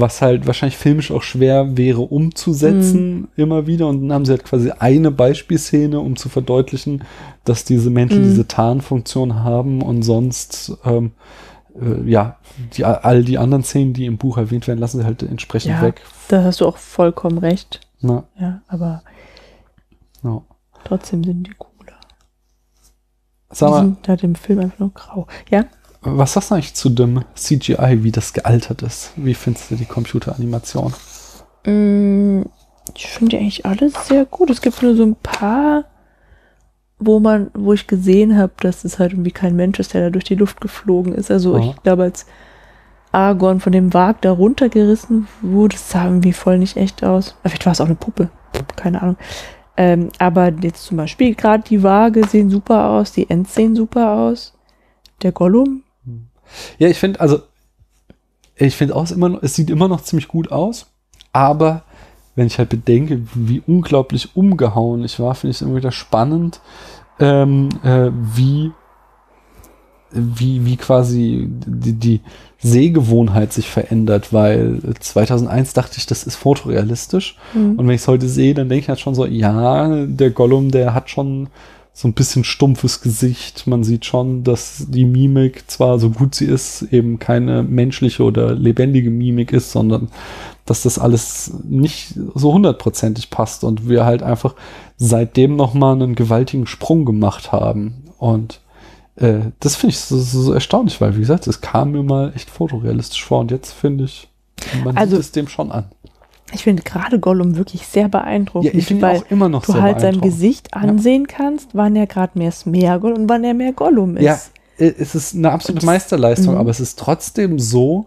was 0.00 0.22
halt 0.22 0.46
wahrscheinlich 0.46 0.76
filmisch 0.76 1.10
auch 1.10 1.22
schwer 1.22 1.76
wäre 1.76 2.00
umzusetzen, 2.02 3.28
immer 3.36 3.66
wieder. 3.66 3.86
Und 3.88 4.02
dann 4.02 4.12
haben 4.12 4.24
sie 4.24 4.32
halt 4.32 4.44
quasi 4.44 4.70
eine 4.70 5.10
Beispielszene, 5.10 5.98
um 6.00 6.16
zu 6.16 6.28
verdeutlichen, 6.28 7.04
dass 7.44 7.64
diese 7.64 7.90
Mäntel 7.90 8.18
Mhm. 8.20 8.24
diese 8.24 8.46
Tarnfunktion 8.48 9.42
haben 9.44 9.82
und 9.82 10.02
sonst, 10.02 10.76
ähm, 10.84 11.12
äh, 11.80 12.08
ja, 12.10 12.36
die, 12.76 12.84
all 12.84 13.22
die 13.24 13.38
anderen 13.38 13.62
Szenen, 13.64 13.92
die 13.92 14.06
im 14.06 14.16
Buch 14.18 14.38
erwähnt 14.38 14.66
werden, 14.66 14.78
lassen 14.80 14.98
sie 14.98 15.04
halt 15.04 15.22
entsprechend 15.22 15.72
Ja. 15.72 15.82
weg. 15.82 16.02
Da 16.28 16.42
hast 16.44 16.60
du 16.60 16.66
auch 16.66 16.76
vollkommen 16.78 17.38
recht. 17.38 17.80
Na, 18.00 18.24
Ja, 18.38 18.62
aber 18.68 19.02
ja. 20.22 20.42
trotzdem 20.84 21.22
sind 21.24 21.46
die 21.46 21.52
cooler. 21.58 21.72
Sag 23.50 23.68
die 23.68 23.72
mal, 23.72 23.80
sind 23.84 24.08
halt 24.08 24.22
im 24.24 24.34
Film 24.34 24.58
einfach 24.60 24.78
nur 24.78 24.90
grau. 24.92 25.26
Ja, 25.50 25.64
was 26.06 26.32
sagst 26.32 26.50
du 26.50 26.54
eigentlich 26.54 26.74
zu 26.74 26.88
dem 26.88 27.24
CGI, 27.34 28.02
wie 28.02 28.12
das 28.12 28.32
gealtert 28.32 28.82
ist? 28.82 29.12
Wie 29.16 29.34
findest 29.34 29.70
du 29.70 29.76
die 29.76 29.84
Computeranimation? 29.84 30.94
Mm, 31.64 32.42
ich 32.94 33.06
finde 33.08 33.38
eigentlich 33.38 33.66
alles 33.66 33.94
sehr 34.06 34.24
gut. 34.24 34.50
Es 34.50 34.60
gibt 34.60 34.82
nur 34.82 34.94
so 34.94 35.04
ein 35.04 35.16
paar, 35.16 35.84
wo 36.98 37.20
man, 37.20 37.50
wo 37.54 37.72
ich 37.72 37.86
gesehen 37.86 38.36
habe, 38.38 38.52
dass 38.60 38.84
es 38.84 38.98
halt 38.98 39.12
irgendwie 39.12 39.32
kein 39.32 39.56
Mensch 39.56 39.78
ist, 39.78 39.94
der 39.94 40.02
da 40.02 40.10
durch 40.10 40.24
die 40.24 40.34
Luft 40.34 40.60
geflogen 40.60 41.14
ist. 41.14 41.30
Also 41.30 41.56
Aha. 41.56 41.64
ich 41.64 41.82
glaube, 41.82 42.04
als 42.04 42.26
Aragorn 43.12 43.60
von 43.60 43.72
dem 43.72 43.92
Wag 43.94 44.20
da 44.20 44.30
runtergerissen 44.30 45.26
wurde, 45.42 45.74
das 45.74 45.90
sah 45.90 46.04
irgendwie 46.04 46.32
voll 46.32 46.58
nicht 46.58 46.76
echt 46.76 47.02
aus. 47.02 47.34
Aber 47.40 47.50
Vielleicht 47.50 47.66
war 47.66 47.72
es 47.72 47.80
auch 47.80 47.86
eine 47.86 47.94
Puppe. 47.94 48.30
Keine 48.76 49.02
Ahnung. 49.02 49.16
Ähm, 49.76 50.08
aber 50.18 50.52
jetzt 50.62 50.84
zum 50.84 50.96
Beispiel 50.96 51.34
gerade 51.34 51.62
die 51.62 51.82
Waage 51.82 52.26
sehen 52.26 52.48
super 52.48 52.88
aus, 52.90 53.12
die 53.12 53.28
Ents 53.28 53.54
sehen 53.54 53.76
super 53.76 54.12
aus. 54.12 54.54
Der 55.22 55.32
Gollum, 55.32 55.82
Ja, 56.78 56.88
ich 56.88 56.98
finde, 56.98 57.20
also, 57.20 57.40
ich 58.56 58.74
finde 58.76 58.96
auch 58.96 59.10
immer 59.10 59.28
noch, 59.28 59.42
es 59.42 59.54
sieht 59.54 59.70
immer 59.70 59.88
noch 59.88 60.02
ziemlich 60.02 60.28
gut 60.28 60.50
aus, 60.50 60.86
aber 61.32 61.82
wenn 62.34 62.46
ich 62.46 62.58
halt 62.58 62.68
bedenke, 62.68 63.22
wie 63.34 63.62
unglaublich 63.66 64.36
umgehauen 64.36 65.04
ich 65.04 65.18
war, 65.20 65.34
finde 65.34 65.50
ich 65.52 65.56
es 65.56 65.62
immer 65.62 65.76
wieder 65.76 65.92
spannend, 65.92 66.60
ähm, 67.18 67.70
äh, 67.82 68.10
wie, 68.12 68.72
wie, 70.10 70.64
wie 70.64 70.76
quasi 70.76 71.46
die, 71.48 71.94
die 71.94 72.20
Sehgewohnheit 72.58 73.52
sich 73.52 73.68
verändert, 73.68 74.32
weil 74.32 74.80
2001 75.00 75.72
dachte 75.72 75.96
ich, 75.98 76.06
das 76.06 76.24
ist 76.24 76.36
fotorealistisch. 76.36 77.36
hm, 77.52 77.78
Und 77.78 77.86
wenn 77.86 77.94
ich 77.94 78.02
es 78.02 78.08
heute 78.08 78.28
sehe, 78.28 78.54
dann 78.54 78.68
denke 78.68 78.82
ich 78.84 78.88
halt 78.88 79.00
schon 79.00 79.14
so, 79.14 79.26
ja, 79.26 80.04
der 80.06 80.30
Gollum, 80.30 80.70
der 80.70 80.94
hat 80.94 81.10
schon 81.10 81.48
so 81.98 82.06
ein 82.08 82.12
bisschen 82.12 82.44
stumpfes 82.44 83.00
Gesicht. 83.00 83.66
Man 83.66 83.82
sieht 83.82 84.04
schon, 84.04 84.44
dass 84.44 84.84
die 84.86 85.06
Mimik 85.06 85.64
zwar 85.70 85.98
so 85.98 86.10
gut 86.10 86.34
sie 86.34 86.44
ist, 86.44 86.82
eben 86.92 87.18
keine 87.18 87.62
menschliche 87.62 88.22
oder 88.22 88.54
lebendige 88.54 89.08
Mimik 89.08 89.50
ist, 89.50 89.72
sondern 89.72 90.08
dass 90.66 90.82
das 90.82 90.98
alles 90.98 91.54
nicht 91.64 92.12
so 92.34 92.52
hundertprozentig 92.52 93.30
passt 93.30 93.64
und 93.64 93.88
wir 93.88 94.04
halt 94.04 94.22
einfach 94.22 94.54
seitdem 94.98 95.56
nochmal 95.56 95.94
einen 95.94 96.14
gewaltigen 96.14 96.66
Sprung 96.66 97.06
gemacht 97.06 97.50
haben. 97.50 98.04
Und 98.18 98.60
äh, 99.16 99.38
das 99.60 99.76
finde 99.76 99.94
ich 99.94 99.98
so, 100.00 100.18
so, 100.18 100.52
erstaunlich, 100.52 101.00
weil 101.00 101.16
wie 101.16 101.20
gesagt, 101.20 101.46
es 101.46 101.62
kam 101.62 101.92
mir 101.92 102.02
mal 102.02 102.30
echt 102.36 102.50
fotorealistisch 102.50 103.24
vor 103.24 103.40
und 103.40 103.50
jetzt 103.50 103.72
finde 103.72 104.04
ich, 104.04 104.28
man 104.84 104.98
Also- 104.98 105.16
sieht 105.16 105.24
es 105.24 105.32
dem 105.32 105.48
schon 105.48 105.72
an. 105.72 105.86
Ich 106.52 106.62
finde 106.64 106.82
gerade 106.82 107.18
Gollum 107.18 107.56
wirklich 107.56 107.86
sehr 107.86 108.08
beeindruckend. 108.08 108.72
Ja, 108.72 108.78
ich 108.78 108.90
ihn 108.90 109.02
weil 109.02 109.18
auch 109.18 109.24
immer 109.30 109.48
noch 109.48 109.64
du 109.64 109.74
halt 109.80 110.00
sein. 110.00 110.20
Gesicht 110.20 110.74
ansehen 110.74 111.26
kannst, 111.26 111.70
wann 111.74 111.96
er 111.96 112.06
gerade 112.06 112.38
mehr 112.38 112.52
Smeagol 112.52 113.12
und 113.12 113.28
wann 113.28 113.44
er 113.44 113.54
mehr 113.54 113.72
Gollum 113.72 114.16
ist. 114.16 114.22
Ja, 114.24 114.38
äh, 114.78 114.92
es 114.98 115.14
ist 115.14 115.34
eine 115.34 115.50
absolute 115.50 115.76
Und 115.78 115.82
das- 115.82 115.86
Meisterleistung, 115.86 116.54
Mhm. 116.54 116.60
aber 116.60 116.70
es 116.70 116.80
ist 116.80 116.98
trotzdem 116.98 117.58
so, 117.58 118.06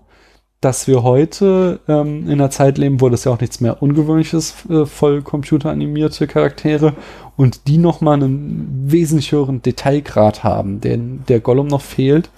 dass 0.61 0.87
wir 0.87 1.03
heute 1.03 1.79
ähm, 1.87 2.23
in 2.25 2.33
einer 2.33 2.49
Zeit 2.49 2.77
leben, 2.77 2.99
wo 2.99 3.07
das 3.09 3.23
ja 3.23 3.31
auch 3.31 3.39
nichts 3.39 3.61
mehr 3.61 3.81
Ungewöhnliches, 3.81 4.55
äh, 4.69 4.85
voll 4.85 5.21
computeranimierte 5.21 6.27
Charaktere 6.27 6.93
und 7.37 7.67
die 7.67 7.77
nochmal 7.77 8.15
einen 8.15 8.83
wesentlich 8.85 9.31
höheren 9.31 9.61
Detailgrad 9.61 10.43
haben, 10.43 10.81
den 10.81 11.23
der 11.29 11.39
Gollum 11.39 11.67
noch 11.67 11.81
fehlt. 11.81 12.29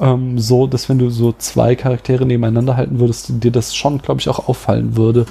Ähm, 0.00 0.38
so, 0.38 0.66
dass 0.66 0.88
wenn 0.88 0.98
du 0.98 1.10
so 1.10 1.32
zwei 1.32 1.76
Charaktere 1.76 2.24
nebeneinander 2.24 2.76
halten 2.76 2.98
würdest, 2.98 3.44
dir 3.44 3.52
das 3.52 3.76
schon, 3.76 4.00
glaube 4.00 4.20
ich, 4.20 4.28
auch 4.28 4.48
auffallen 4.48 4.96
würde, 4.96 5.26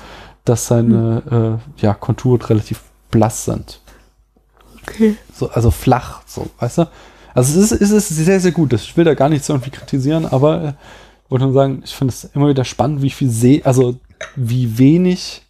dass 0.46 0.68
seine 0.68 1.60
äh, 1.80 1.82
ja, 1.82 1.94
Konturen 1.94 2.42
relativ 2.42 2.82
blass 3.12 3.46
sind. 3.46 3.82
Okay. 4.84 5.16
So, 5.34 5.50
also 5.50 5.72
flach, 5.72 6.22
so, 6.26 6.48
weißt 6.60 6.80
du? 6.80 6.90
Also 7.34 7.60
es 7.60 7.72
ist, 7.72 7.82
es 7.82 7.92
ist 7.92 8.10
sehr, 8.10 8.40
sehr 8.40 8.52
gut. 8.52 8.74
Ich 8.74 8.96
will 8.96 9.06
da 9.06 9.14
gar 9.14 9.30
nichts 9.30 9.50
irgendwie 9.50 9.70
kritisieren, 9.70 10.26
aber 10.26 10.64
äh, 10.64 10.74
wollte 11.30 11.46
nur 11.46 11.54
sagen, 11.54 11.82
ich 11.84 11.96
finde 11.96 12.14
es 12.14 12.24
immer 12.24 12.50
wieder 12.50 12.66
spannend, 12.66 13.02
wie 13.02 13.10
viel 13.10 13.30
See, 13.30 13.62
also 13.64 13.96
wie 14.36 14.78
wenig 14.78 15.44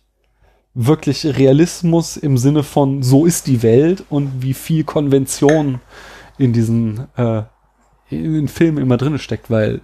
wirklich 0.74 1.26
Realismus 1.26 2.16
im 2.16 2.38
Sinne 2.38 2.64
von 2.64 3.02
so 3.04 3.26
ist 3.26 3.48
die 3.48 3.64
Welt 3.64 4.04
und 4.10 4.41
wie 4.41 4.54
viel 4.54 4.84
Konvention 4.84 5.80
in 6.38 6.54
diesen 6.54 7.08
äh, 7.18 7.44
in 8.10 8.34
den 8.34 8.48
Filmen 8.48 8.77
immer 8.80 8.98
drin 8.98 9.18
steckt, 9.19 9.49
weil 9.49 9.81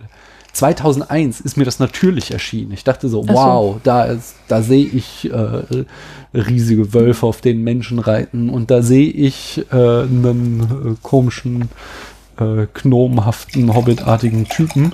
2001 0.54 1.42
ist 1.42 1.58
mir 1.58 1.66
das 1.66 1.80
natürlich 1.80 2.32
erschienen. 2.32 2.72
Ich 2.72 2.84
dachte 2.84 3.10
so, 3.10 3.24
so. 3.24 3.34
wow, 3.34 3.78
da 3.84 4.06
ist, 4.06 4.36
da 4.48 4.62
sehe 4.62 4.86
ich 4.86 5.30
äh, 5.32 5.86
riesige 6.34 6.94
Wölfe, 6.94 7.26
auf 7.26 7.42
denen 7.42 7.64
Menschen 7.64 8.00
reiten 8.00 8.50
und 8.50 8.72
da 8.72 8.82
sehe 8.82 9.10
ich 9.10 9.66
äh, 9.72 9.76
einen 9.76 10.94
äh, 10.94 10.96
komischen, 11.04 11.70
äh, 12.40 12.68
gnomenhaften, 12.74 13.74
hobbitartigen 13.74 14.46
Typen. 14.46 14.94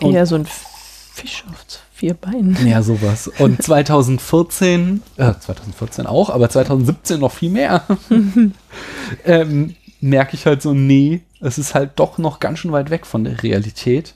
Und- 0.00 0.14
Eher 0.14 0.26
so 0.26 0.36
ein 0.36 0.46
Fisch 0.46 1.44
auf 1.50 1.64
vier 1.96 2.12
Beinen. 2.12 2.56
Ja, 2.66 2.82
sowas. 2.82 3.30
Und 3.38 3.62
2014, 3.62 5.02
äh, 5.16 5.32
2014 5.40 6.06
auch, 6.06 6.28
aber 6.30 6.48
2017 6.50 7.18
noch 7.20 7.32
viel 7.32 7.50
mehr, 7.50 7.82
ähm, 9.24 9.74
merke 10.08 10.34
ich 10.34 10.46
halt 10.46 10.62
so, 10.62 10.74
nee, 10.74 11.20
es 11.40 11.58
ist 11.58 11.74
halt 11.74 11.92
doch 11.96 12.18
noch 12.18 12.40
ganz 12.40 12.60
schön 12.60 12.72
weit 12.72 12.90
weg 12.90 13.06
von 13.06 13.24
der 13.24 13.42
Realität. 13.42 14.14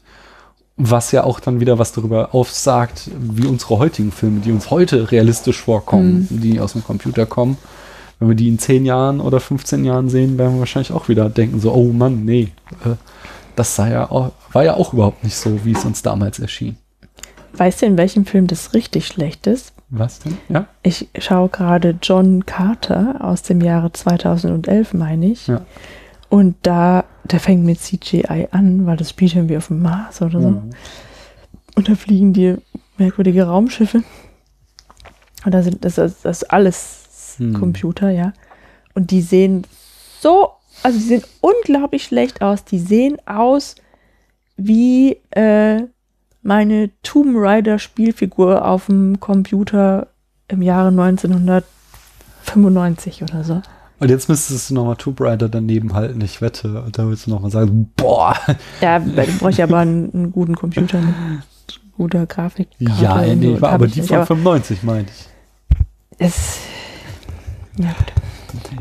Was 0.76 1.12
ja 1.12 1.24
auch 1.24 1.40
dann 1.40 1.60
wieder 1.60 1.78
was 1.78 1.92
darüber 1.92 2.34
aufsagt, 2.34 3.10
wie 3.18 3.46
unsere 3.46 3.78
heutigen 3.78 4.12
Filme, 4.12 4.40
die 4.40 4.52
uns 4.52 4.70
heute 4.70 5.10
realistisch 5.10 5.60
vorkommen, 5.60 6.26
die 6.30 6.58
aus 6.58 6.72
dem 6.72 6.82
Computer 6.82 7.26
kommen. 7.26 7.58
Wenn 8.18 8.28
wir 8.28 8.36
die 8.36 8.48
in 8.48 8.58
10 8.58 8.86
Jahren 8.86 9.20
oder 9.20 9.40
15 9.40 9.84
Jahren 9.84 10.08
sehen, 10.08 10.38
werden 10.38 10.54
wir 10.54 10.60
wahrscheinlich 10.60 10.92
auch 10.92 11.08
wieder 11.08 11.28
denken, 11.28 11.60
so, 11.60 11.72
oh 11.72 11.92
Mann, 11.92 12.24
nee, 12.24 12.48
äh, 12.84 12.94
das 13.56 13.76
sei 13.76 13.90
ja 13.90 14.10
auch, 14.10 14.32
war 14.52 14.64
ja 14.64 14.74
auch 14.74 14.92
überhaupt 14.92 15.22
nicht 15.24 15.36
so, 15.36 15.64
wie 15.64 15.72
es 15.72 15.84
uns 15.84 16.02
damals 16.02 16.38
erschien. 16.38 16.76
Weißt 17.54 17.82
du, 17.82 17.86
in 17.86 17.98
welchem 17.98 18.24
Film 18.24 18.46
das 18.46 18.72
richtig 18.72 19.06
schlecht 19.06 19.46
ist? 19.46 19.72
Was 19.90 20.20
denn? 20.20 20.38
Ja? 20.48 20.66
Ich 20.82 21.08
schaue 21.18 21.48
gerade 21.48 21.98
John 22.02 22.46
Carter 22.46 23.16
aus 23.20 23.42
dem 23.42 23.60
Jahre 23.60 23.92
2011, 23.92 24.94
meine 24.94 25.26
ich. 25.26 25.48
Ja. 25.48 25.62
Und 26.28 26.56
da, 26.62 27.04
der 27.24 27.40
fängt 27.40 27.64
mit 27.64 27.80
CGI 27.80 28.48
an, 28.52 28.86
weil 28.86 28.96
das 28.96 29.10
spielt 29.10 29.34
irgendwie 29.34 29.56
auf 29.56 29.66
dem 29.66 29.82
Mars 29.82 30.22
oder 30.22 30.40
so. 30.40 30.50
Mhm. 30.50 30.70
Und 31.74 31.88
da 31.88 31.94
fliegen 31.96 32.32
die 32.32 32.56
merkwürdige 32.98 33.44
Raumschiffe. 33.44 34.02
Und 35.44 35.52
da 35.52 35.62
sind 35.62 35.84
das, 35.84 35.96
das 35.96 36.24
ist 36.24 36.52
alles 36.52 37.00
Hm. 37.40 37.54
Computer, 37.54 38.10
ja. 38.10 38.32
Und 38.94 39.10
die 39.10 39.22
sehen 39.22 39.66
so, 40.20 40.50
also 40.82 40.98
die 40.98 41.04
sehen 41.04 41.24
unglaublich 41.40 42.04
schlecht 42.04 42.42
aus. 42.42 42.64
Die 42.64 42.78
sehen 42.78 43.16
aus 43.26 43.76
wie 44.56 45.16
äh, 45.30 45.82
meine 46.42 46.90
Tomb 47.02 47.36
Raider 47.36 47.78
Spielfigur 47.78 48.66
auf 48.66 48.86
dem 48.86 49.20
Computer 49.20 50.06
im 50.48 50.62
Jahre 50.62 50.88
1995 50.88 53.22
oder 53.22 53.44
so. 53.44 53.60
Und 54.00 54.08
jetzt 54.08 54.30
müsstest 54.30 54.70
du 54.70 54.74
nochmal 54.74 54.96
Tomb 54.96 55.20
Raider 55.20 55.50
daneben 55.50 55.94
halten, 55.94 56.22
ich 56.22 56.40
wette. 56.40 56.82
Und 56.82 56.98
da 56.98 57.06
willst 57.06 57.26
du 57.26 57.30
nochmal 57.30 57.50
sagen, 57.50 57.92
boah. 57.96 58.34
Ja, 58.80 58.98
da 58.98 59.24
brauche 59.38 59.50
ich 59.50 59.62
aber 59.62 59.76
einen, 59.78 60.12
einen 60.14 60.32
guten 60.32 60.56
Computer 60.56 61.00
mit 61.00 61.14
guter 62.00 62.24
Grafik. 62.24 62.68
Ja, 62.78 63.22
nee, 63.22 63.58
so. 63.58 63.66
Aber 63.66 63.86
die 63.86 64.00
nicht, 64.00 64.08
von 64.08 64.16
aber 64.16 64.26
95 64.26 64.82
meinte 64.84 65.12
ich. 65.12 65.76
es, 66.16 66.60
ja, 67.76 67.88
gut. 67.88 68.12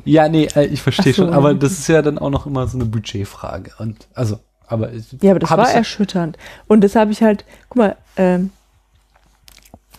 Ja, 0.05 0.29
nee, 0.29 0.47
äh, 0.55 0.67
ich 0.67 0.81
verstehe 0.81 1.13
so, 1.13 1.23
schon. 1.23 1.33
Aber 1.33 1.53
das 1.53 1.73
ist 1.73 1.89
ja 1.89 2.01
dann 2.01 2.17
auch 2.17 2.29
noch 2.29 2.45
immer 2.45 2.65
so 2.67 2.77
eine 2.77 2.85
Budgetfrage. 2.85 3.71
Und 3.77 4.07
also, 4.13 4.39
aber 4.69 4.91
Ja, 5.21 5.31
aber 5.31 5.39
das 5.39 5.51
war 5.51 5.71
erschütternd. 5.71 6.37
Und 6.67 6.81
das 6.81 6.95
habe 6.95 7.11
ich 7.11 7.21
halt, 7.21 7.43
guck 7.69 7.77
mal, 7.77 7.95
ähm, 8.15 8.51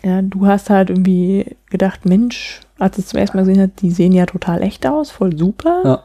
ja, 0.03 0.23
du 0.23 0.47
hast 0.47 0.71
halt 0.71 0.89
irgendwie 0.89 1.57
gedacht, 1.69 2.07
Mensch, 2.07 2.61
als 2.79 2.97
du 2.97 3.03
es 3.03 3.09
zum 3.09 3.19
ersten 3.19 3.37
Mal 3.37 3.45
gesehen 3.45 3.61
hast, 3.61 3.83
die 3.83 3.91
sehen 3.91 4.13
ja 4.13 4.27
total 4.27 4.63
echt 4.63 4.87
aus, 4.87 5.11
voll 5.11 5.37
super. 5.37 5.83
Ja. 5.85 6.05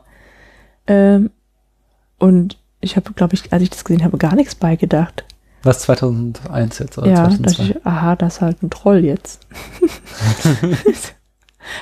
Ähm, 0.87 1.29
und 2.17 2.57
ich 2.81 2.95
habe, 2.95 3.13
glaube 3.13 3.35
ich, 3.35 3.53
als 3.53 3.63
ich 3.63 3.69
das 3.69 3.85
gesehen 3.85 4.03
habe, 4.03 4.17
gar 4.17 4.35
nichts 4.35 4.55
beigedacht. 4.55 5.23
Was 5.63 5.79
2001 5.79 6.79
jetzt 6.79 6.97
oder 6.97 7.07
ja, 7.07 7.23
dachte 7.23 7.41
2002? 7.41 7.63
ich, 7.63 7.85
aha, 7.85 8.15
das 8.15 8.35
ist 8.35 8.41
halt 8.41 8.61
ein 8.61 8.69
Troll 8.69 9.03
jetzt. 9.03 9.47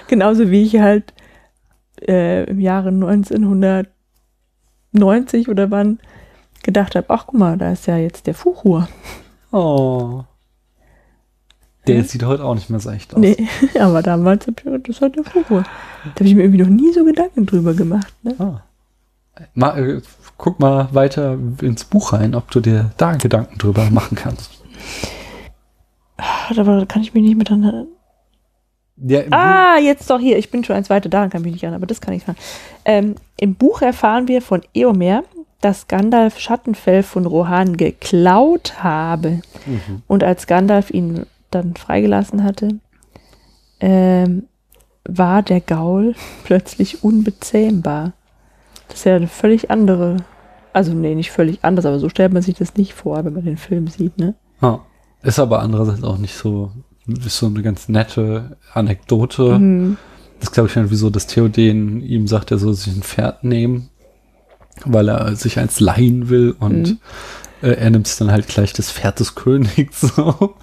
Genauso 0.07 0.49
wie 0.49 0.63
ich 0.63 0.79
halt 0.79 1.13
äh, 2.07 2.45
im 2.45 2.59
Jahre 2.59 2.89
1990 2.89 5.49
oder 5.49 5.71
wann 5.71 5.99
gedacht 6.63 6.95
habe, 6.95 7.05
ach 7.09 7.25
guck 7.27 7.39
mal, 7.39 7.57
da 7.57 7.71
ist 7.71 7.87
ja 7.87 7.97
jetzt 7.97 8.27
der 8.27 8.33
Fuchur. 8.33 8.87
Oh. 9.51 10.23
Der 11.87 11.97
Ja. 11.97 12.03
sieht 12.03 12.23
heute 12.23 12.43
auch 12.45 12.55
nicht 12.55 12.69
mehr 12.69 12.79
so 12.79 12.89
echt 12.89 13.13
aus. 13.13 13.19
Nee, 13.19 13.35
aber 13.79 14.01
damals 14.01 14.47
hab 14.47 14.57
ich 14.57 14.63
gedacht, 14.63 14.87
das 14.87 14.95
ist 14.95 15.01
halt 15.01 15.15
der 15.17 15.23
Fuchur. 15.25 15.63
Da 15.63 16.09
habe 16.15 16.25
ich 16.25 16.35
mir 16.35 16.43
irgendwie 16.43 16.61
noch 16.63 16.69
nie 16.69 16.91
so 16.93 17.03
Gedanken 17.03 17.45
drüber 17.45 17.73
gemacht. 17.73 18.13
Ne? 18.23 18.35
Ah. 18.39 18.61
Mal, 19.53 19.89
äh, 19.97 20.01
guck 20.37 20.59
mal 20.59 20.87
weiter 20.93 21.37
ins 21.61 21.83
Buch 21.85 22.13
rein, 22.13 22.35
ob 22.35 22.51
du 22.51 22.59
dir 22.59 22.91
da 22.97 23.15
Gedanken 23.15 23.57
drüber 23.57 23.89
machen 23.89 24.15
kannst. 24.15 24.51
Aber 26.57 26.79
da 26.79 26.85
kann 26.85 27.01
ich 27.01 27.13
mich 27.13 27.23
nicht 27.23 27.37
mit 27.37 27.49
dran 27.49 27.87
Ja, 28.97 29.21
Ah, 29.31 29.77
jetzt 29.79 30.09
doch 30.09 30.19
hier. 30.19 30.37
Ich 30.37 30.51
bin 30.51 30.63
schon 30.63 30.75
eins 30.75 30.89
weiter, 30.89 31.09
daran 31.09 31.29
kann 31.29 31.41
ich 31.41 31.45
mich 31.45 31.53
nicht 31.53 31.67
an, 31.67 31.73
aber 31.73 31.87
das 31.87 31.99
kann 31.99 32.13
ich 32.13 32.23
sagen. 32.23 32.37
Ähm, 32.85 33.15
Im 33.37 33.55
Buch 33.55 33.81
erfahren 33.81 34.27
wir 34.27 34.41
von 34.41 34.61
Eomer, 34.73 35.23
dass 35.63 35.87
Gandalf 35.87 36.39
Schattenfell 36.39 37.03
von 37.03 37.25
Rohan 37.25 37.77
geklaut 37.77 38.83
habe. 38.83 39.41
Mhm. 39.65 40.03
Und 40.07 40.23
als 40.23 40.45
Gandalf 40.45 40.91
ihn 40.91 41.25
dann 41.51 41.75
freigelassen 41.75 42.43
hatte, 42.43 42.79
ähm, 43.79 44.43
war 45.07 45.41
der 45.41 45.61
Gaul 45.61 46.15
plötzlich 46.43 47.03
unbezähmbar. 47.03 48.13
Das 48.87 48.99
ist 48.99 49.05
ja 49.05 49.15
eine 49.15 49.27
völlig 49.27 49.71
andere, 49.71 50.17
also 50.73 50.93
nee, 50.93 51.15
nicht 51.15 51.31
völlig 51.31 51.63
anders, 51.63 51.85
aber 51.85 51.99
so 51.99 52.09
stellt 52.09 52.33
man 52.33 52.41
sich 52.41 52.55
das 52.55 52.75
nicht 52.75 52.93
vor, 52.93 53.23
wenn 53.23 53.33
man 53.33 53.45
den 53.45 53.57
Film 53.57 53.87
sieht, 53.87 54.17
ne? 54.17 54.35
Ah. 54.61 54.79
Ist 55.23 55.39
aber 55.39 55.61
andererseits 55.61 56.03
auch 56.03 56.17
nicht 56.17 56.35
so, 56.35 56.71
ist 57.07 57.37
so 57.37 57.45
eine 57.45 57.61
ganz 57.61 57.87
nette 57.87 58.57
Anekdote. 58.73 59.57
Mhm. 59.57 59.97
Das 60.41 60.51
glaube 60.51 60.67
ich 60.67 60.75
irgendwie 60.75 60.97
so, 60.97 61.09
dass 61.09 61.27
Theoden 61.27 62.01
ihm 62.01 62.27
sagt, 62.27 62.51
er 62.51 62.57
soll 62.57 62.73
sich 62.73 62.93
ein 62.93 63.03
Pferd 63.03 63.45
nehmen, 63.45 63.89
weil 64.85 65.09
er 65.09 65.35
sich 65.35 65.59
eins 65.59 65.79
leihen 65.79 66.29
will 66.29 66.55
und 66.59 66.89
Mhm. 66.89 66.97
äh, 67.61 67.71
er 67.73 67.89
nimmt 67.89 68.07
es 68.07 68.17
dann 68.17 68.31
halt 68.31 68.47
gleich 68.47 68.73
das 68.73 68.91
Pferd 68.91 69.19
des 69.19 69.35
Königs. 69.35 70.01
So. 70.15 70.55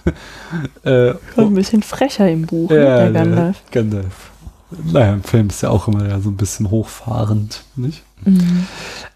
äh, 0.84 1.14
ein 1.36 1.54
bisschen 1.54 1.82
frecher 1.82 2.28
im 2.28 2.42
Buch, 2.46 2.70
ne, 2.70 2.76
ja, 2.84 2.96
der 2.98 3.12
Gandalf. 3.12 3.62
Gandalf. 3.70 4.30
Naja, 4.92 5.14
im 5.14 5.22
Film 5.24 5.48
ist 5.48 5.62
ja 5.62 5.70
auch 5.70 5.88
immer 5.88 6.08
ja 6.08 6.20
so 6.20 6.28
ein 6.30 6.36
bisschen 6.36 6.70
hochfahrend, 6.70 7.62
nicht? 7.76 8.02
Mhm. 8.24 8.66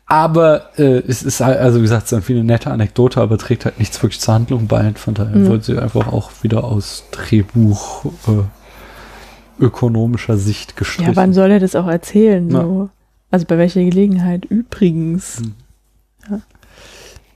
Aber 0.07 0.71
äh, 0.79 0.99
es 1.07 1.23
ist 1.23 1.41
halt, 1.41 1.59
also 1.59 1.79
wie 1.79 1.83
gesagt, 1.83 2.07
es 2.07 2.13
ist 2.13 2.17
irgendwie 2.19 2.35
eine 2.35 2.45
nette 2.45 2.71
Anekdote, 2.71 3.21
aber 3.21 3.39
trägt 3.39 3.65
halt 3.65 3.79
nichts 3.79 4.03
wirklich 4.03 4.21
zur 4.21 4.35
Handlung 4.35 4.67
bei. 4.67 4.93
Von 4.95 5.15
daher 5.15 5.35
Mhm. 5.37 5.47
wurde 5.47 5.63
sie 5.63 5.79
einfach 5.79 6.09
auch 6.13 6.31
wieder 6.43 6.65
aus 6.65 7.05
Drehbuch 7.11 8.05
äh, 8.29 9.63
ökonomischer 9.63 10.37
Sicht 10.37 10.77
gestrichen. 10.77 11.13
Ja, 11.13 11.17
wann 11.17 11.33
soll 11.33 11.51
er 11.51 11.61
das 11.61 11.75
auch 11.77 11.87
erzählen? 11.87 12.51
So? 12.51 12.91
Also 13.35 13.47
bei 13.47 13.59
welcher 13.59 13.83
Gelegenheit? 13.83 14.45
Übrigens. 14.45 15.41
Mhm. 15.41 16.43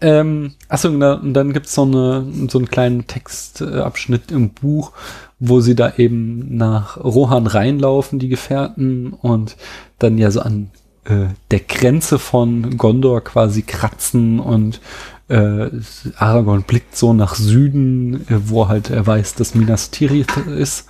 Ähm, 0.00 0.52
achso, 0.68 0.90
und 0.90 1.00
da- 1.00 1.14
und 1.14 1.34
dann 1.34 1.52
gibt's 1.52 1.74
so, 1.74 1.82
eine, 1.82 2.24
so 2.48 2.58
einen 2.58 2.70
kleinen 2.70 3.08
Textabschnitt 3.08 4.30
im 4.30 4.50
Buch, 4.50 4.92
wo 5.40 5.58
sie 5.58 5.74
da 5.74 5.94
eben 5.96 6.56
nach 6.56 6.98
Rohan 6.98 7.48
reinlaufen, 7.48 8.20
die 8.20 8.28
Gefährten, 8.28 9.12
und 9.12 9.56
dann 9.98 10.18
ja 10.18 10.30
so 10.30 10.38
an 10.38 10.70
äh, 11.04 11.34
der 11.50 11.60
Grenze 11.66 12.20
von 12.20 12.76
Gondor 12.76 13.20
quasi 13.22 13.62
kratzen 13.62 14.38
und 14.38 14.80
äh, 15.26 15.68
Aragorn 16.16 16.62
blickt 16.62 16.96
so 16.96 17.12
nach 17.12 17.34
Süden, 17.34 18.24
äh, 18.28 18.38
wo 18.44 18.68
halt 18.68 18.90
er 18.90 19.04
weiß, 19.04 19.34
dass 19.34 19.56
Minas 19.56 19.90
Tirith 19.90 20.36
ist 20.46 20.86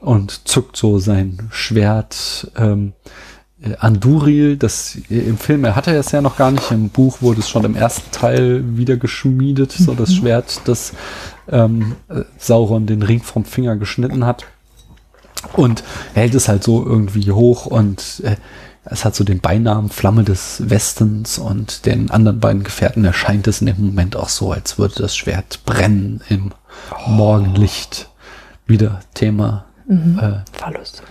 und 0.00 0.48
zuckt 0.48 0.76
so 0.76 0.98
sein 0.98 1.46
Schwert 1.52 2.50
ähm, 2.56 2.94
äh, 3.04 3.10
Anduril, 3.78 4.56
das 4.56 4.96
äh, 5.10 5.18
im 5.18 5.38
Film, 5.38 5.64
er 5.64 5.74
hatte 5.76 5.94
es 5.94 6.12
ja 6.12 6.20
noch 6.20 6.36
gar 6.36 6.50
nicht, 6.50 6.70
im 6.70 6.90
Buch 6.90 7.22
wurde 7.22 7.40
es 7.40 7.48
schon 7.48 7.64
im 7.64 7.74
ersten 7.74 8.10
Teil 8.12 8.76
wieder 8.76 8.96
geschmiedet, 8.96 9.72
so 9.72 9.94
das 9.94 10.14
Schwert, 10.14 10.60
das 10.66 10.92
ähm, 11.48 11.96
äh, 12.08 12.22
Sauron 12.38 12.86
den 12.86 13.02
Ring 13.02 13.22
vom 13.22 13.44
Finger 13.44 13.76
geschnitten 13.76 14.24
hat. 14.24 14.44
Und 15.52 15.82
er 16.14 16.22
hält 16.22 16.34
es 16.34 16.48
halt 16.48 16.62
so 16.64 16.84
irgendwie 16.84 17.30
hoch 17.32 17.66
und 17.66 18.22
äh, 18.24 18.36
es 18.84 19.04
hat 19.04 19.14
so 19.14 19.24
den 19.24 19.40
Beinamen 19.40 19.90
Flamme 19.90 20.24
des 20.24 20.70
Westens 20.70 21.38
und 21.38 21.84
den 21.84 22.10
anderen 22.10 22.40
beiden 22.40 22.64
Gefährten 22.64 23.04
erscheint 23.04 23.46
es 23.46 23.60
in 23.60 23.66
dem 23.66 23.84
Moment 23.84 24.16
auch 24.16 24.30
so, 24.30 24.52
als 24.52 24.78
würde 24.78 24.94
das 25.02 25.16
Schwert 25.16 25.60
brennen 25.66 26.22
im 26.28 26.52
Morgenlicht. 27.06 28.08
Wieder 28.66 29.00
Thema 29.14 29.64
Mhm. 29.88 30.18
äh, 30.18 30.32
Verlust. 30.52 31.02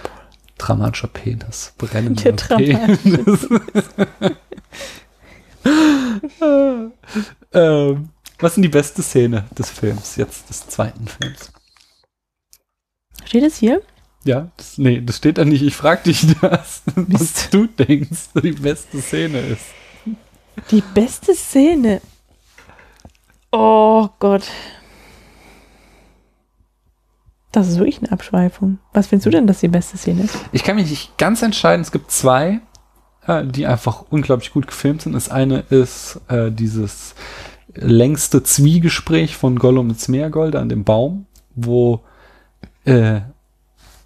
Dramatischer 0.57 1.07
Penis. 1.07 1.73
Brennender 1.77 2.31
Der 2.31 2.55
Penis. 2.55 3.47
ähm, 7.53 8.09
was 8.39 8.53
sind 8.53 8.63
die 8.63 8.69
beste 8.69 9.01
Szene 9.01 9.45
des 9.57 9.69
Films, 9.69 10.15
jetzt 10.15 10.49
des 10.49 10.67
zweiten 10.67 11.07
Films? 11.07 11.51
Steht 13.25 13.43
es 13.43 13.57
hier? 13.57 13.81
Ja, 14.23 14.49
das, 14.57 14.77
nee, 14.77 15.01
das 15.01 15.17
steht 15.17 15.38
da 15.38 15.45
nicht. 15.45 15.61
Ich 15.61 15.75
frag 15.75 16.03
dich 16.03 16.25
das, 16.41 16.84
was 16.95 17.49
du 17.49 17.67
denkst, 17.67 18.29
die 18.41 18.51
beste 18.51 19.01
Szene 19.01 19.39
ist. 19.39 19.65
Die 20.71 20.84
beste 20.93 21.34
Szene. 21.35 22.01
Oh 23.51 24.09
Gott. 24.19 24.49
Das 27.51 27.67
ist 27.67 27.77
wirklich 27.77 27.99
eine 27.99 28.11
Abschweifung. 28.11 28.79
Was 28.93 29.07
findest 29.07 29.25
du 29.25 29.29
denn, 29.29 29.47
dass 29.47 29.61
die 29.61 29.67
beste 29.67 29.97
Szene 29.97 30.23
ist? 30.23 30.35
Ich 30.51 30.63
kann 30.63 30.75
mich 30.75 30.89
nicht 30.89 31.17
ganz 31.17 31.41
entscheiden. 31.41 31.81
Es 31.81 31.91
gibt 31.91 32.11
zwei, 32.11 32.59
äh, 33.25 33.45
die 33.45 33.65
einfach 33.65 34.05
unglaublich 34.09 34.51
gut 34.51 34.67
gefilmt 34.67 35.03
sind. 35.03 35.13
Das 35.13 35.29
eine 35.29 35.59
ist 35.69 36.19
äh, 36.27 36.51
dieses 36.51 37.15
längste 37.73 38.43
Zwiegespräch 38.43 39.37
von 39.37 39.59
Gollum 39.59 39.87
mit 39.87 39.99
Smeargold 39.99 40.55
an 40.55 40.69
dem 40.69 40.83
Baum, 40.83 41.25
wo 41.55 42.01
äh, 42.85 43.21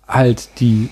halt 0.08 0.60
die 0.60 0.90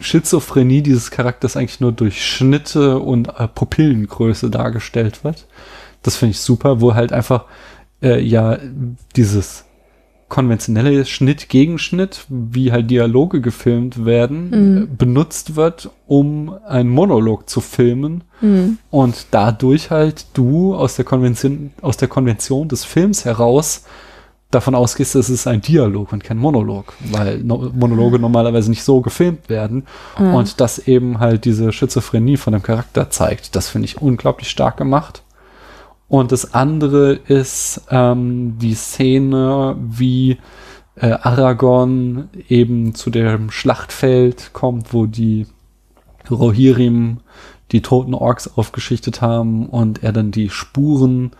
Schizophrenie 0.00 0.82
dieses 0.82 1.10
Charakters 1.10 1.56
eigentlich 1.56 1.80
nur 1.80 1.92
durch 1.92 2.24
Schnitte 2.24 2.98
und 3.00 3.28
äh, 3.28 3.48
Pupillengröße 3.48 4.50
dargestellt 4.50 5.24
wird. 5.24 5.46
Das 6.02 6.16
finde 6.16 6.32
ich 6.32 6.40
super, 6.40 6.80
wo 6.80 6.94
halt 6.94 7.12
einfach 7.12 7.46
äh, 8.02 8.20
ja 8.20 8.58
dieses 9.16 9.64
konventionelle 10.28 11.04
Schnitt 11.06 11.48
gegen 11.48 11.78
Schnitt, 11.78 12.26
wie 12.28 12.70
halt 12.70 12.90
Dialoge 12.90 13.40
gefilmt 13.40 14.04
werden, 14.04 14.50
Mhm. 14.50 14.96
benutzt 14.96 15.56
wird, 15.56 15.90
um 16.06 16.54
einen 16.68 16.90
Monolog 16.90 17.48
zu 17.48 17.60
filmen 17.60 18.24
Hm. 18.40 18.78
und 18.90 19.26
dadurch 19.30 19.90
halt 19.90 20.26
du 20.34 20.74
aus 20.74 20.96
der 20.96 21.04
Konvention, 21.04 21.70
aus 21.80 21.96
der 21.96 22.08
Konvention 22.08 22.68
des 22.68 22.84
Films 22.84 23.24
heraus 23.24 23.84
davon 24.50 24.74
ausgehst, 24.74 25.14
dass 25.14 25.28
es 25.28 25.46
ein 25.46 25.60
Dialog 25.60 26.10
und 26.12 26.24
kein 26.24 26.38
Monolog, 26.38 26.94
weil 27.10 27.38
no 27.38 27.70
Monologe 27.74 28.18
normalerweise 28.18 28.70
nicht 28.70 28.82
so 28.82 29.00
gefilmt 29.02 29.48
werden 29.50 29.86
Mhm. 30.18 30.34
und 30.34 30.60
das 30.60 30.78
eben 30.78 31.20
halt 31.20 31.44
diese 31.44 31.70
Schizophrenie 31.72 32.36
von 32.38 32.54
dem 32.54 32.62
Charakter 32.62 33.10
zeigt. 33.10 33.56
Das 33.56 33.68
finde 33.68 33.86
ich 33.86 34.00
unglaublich 34.00 34.48
stark 34.48 34.76
gemacht. 34.78 35.22
Und 36.08 36.32
das 36.32 36.54
andere 36.54 37.12
ist 37.12 37.82
ähm, 37.90 38.58
die 38.58 38.74
Szene, 38.74 39.76
wie 39.78 40.38
äh, 40.96 41.12
Aragorn 41.12 42.30
eben 42.48 42.94
zu 42.94 43.10
dem 43.10 43.50
Schlachtfeld 43.50 44.52
kommt, 44.54 44.94
wo 44.94 45.06
die 45.06 45.46
Rohirrim 46.30 47.20
die 47.72 47.82
toten 47.82 48.14
Orks 48.14 48.56
aufgeschichtet 48.56 49.20
haben 49.20 49.68
und 49.68 50.02
er 50.02 50.12
dann 50.12 50.30
die 50.30 50.48
Spuren 50.48 51.32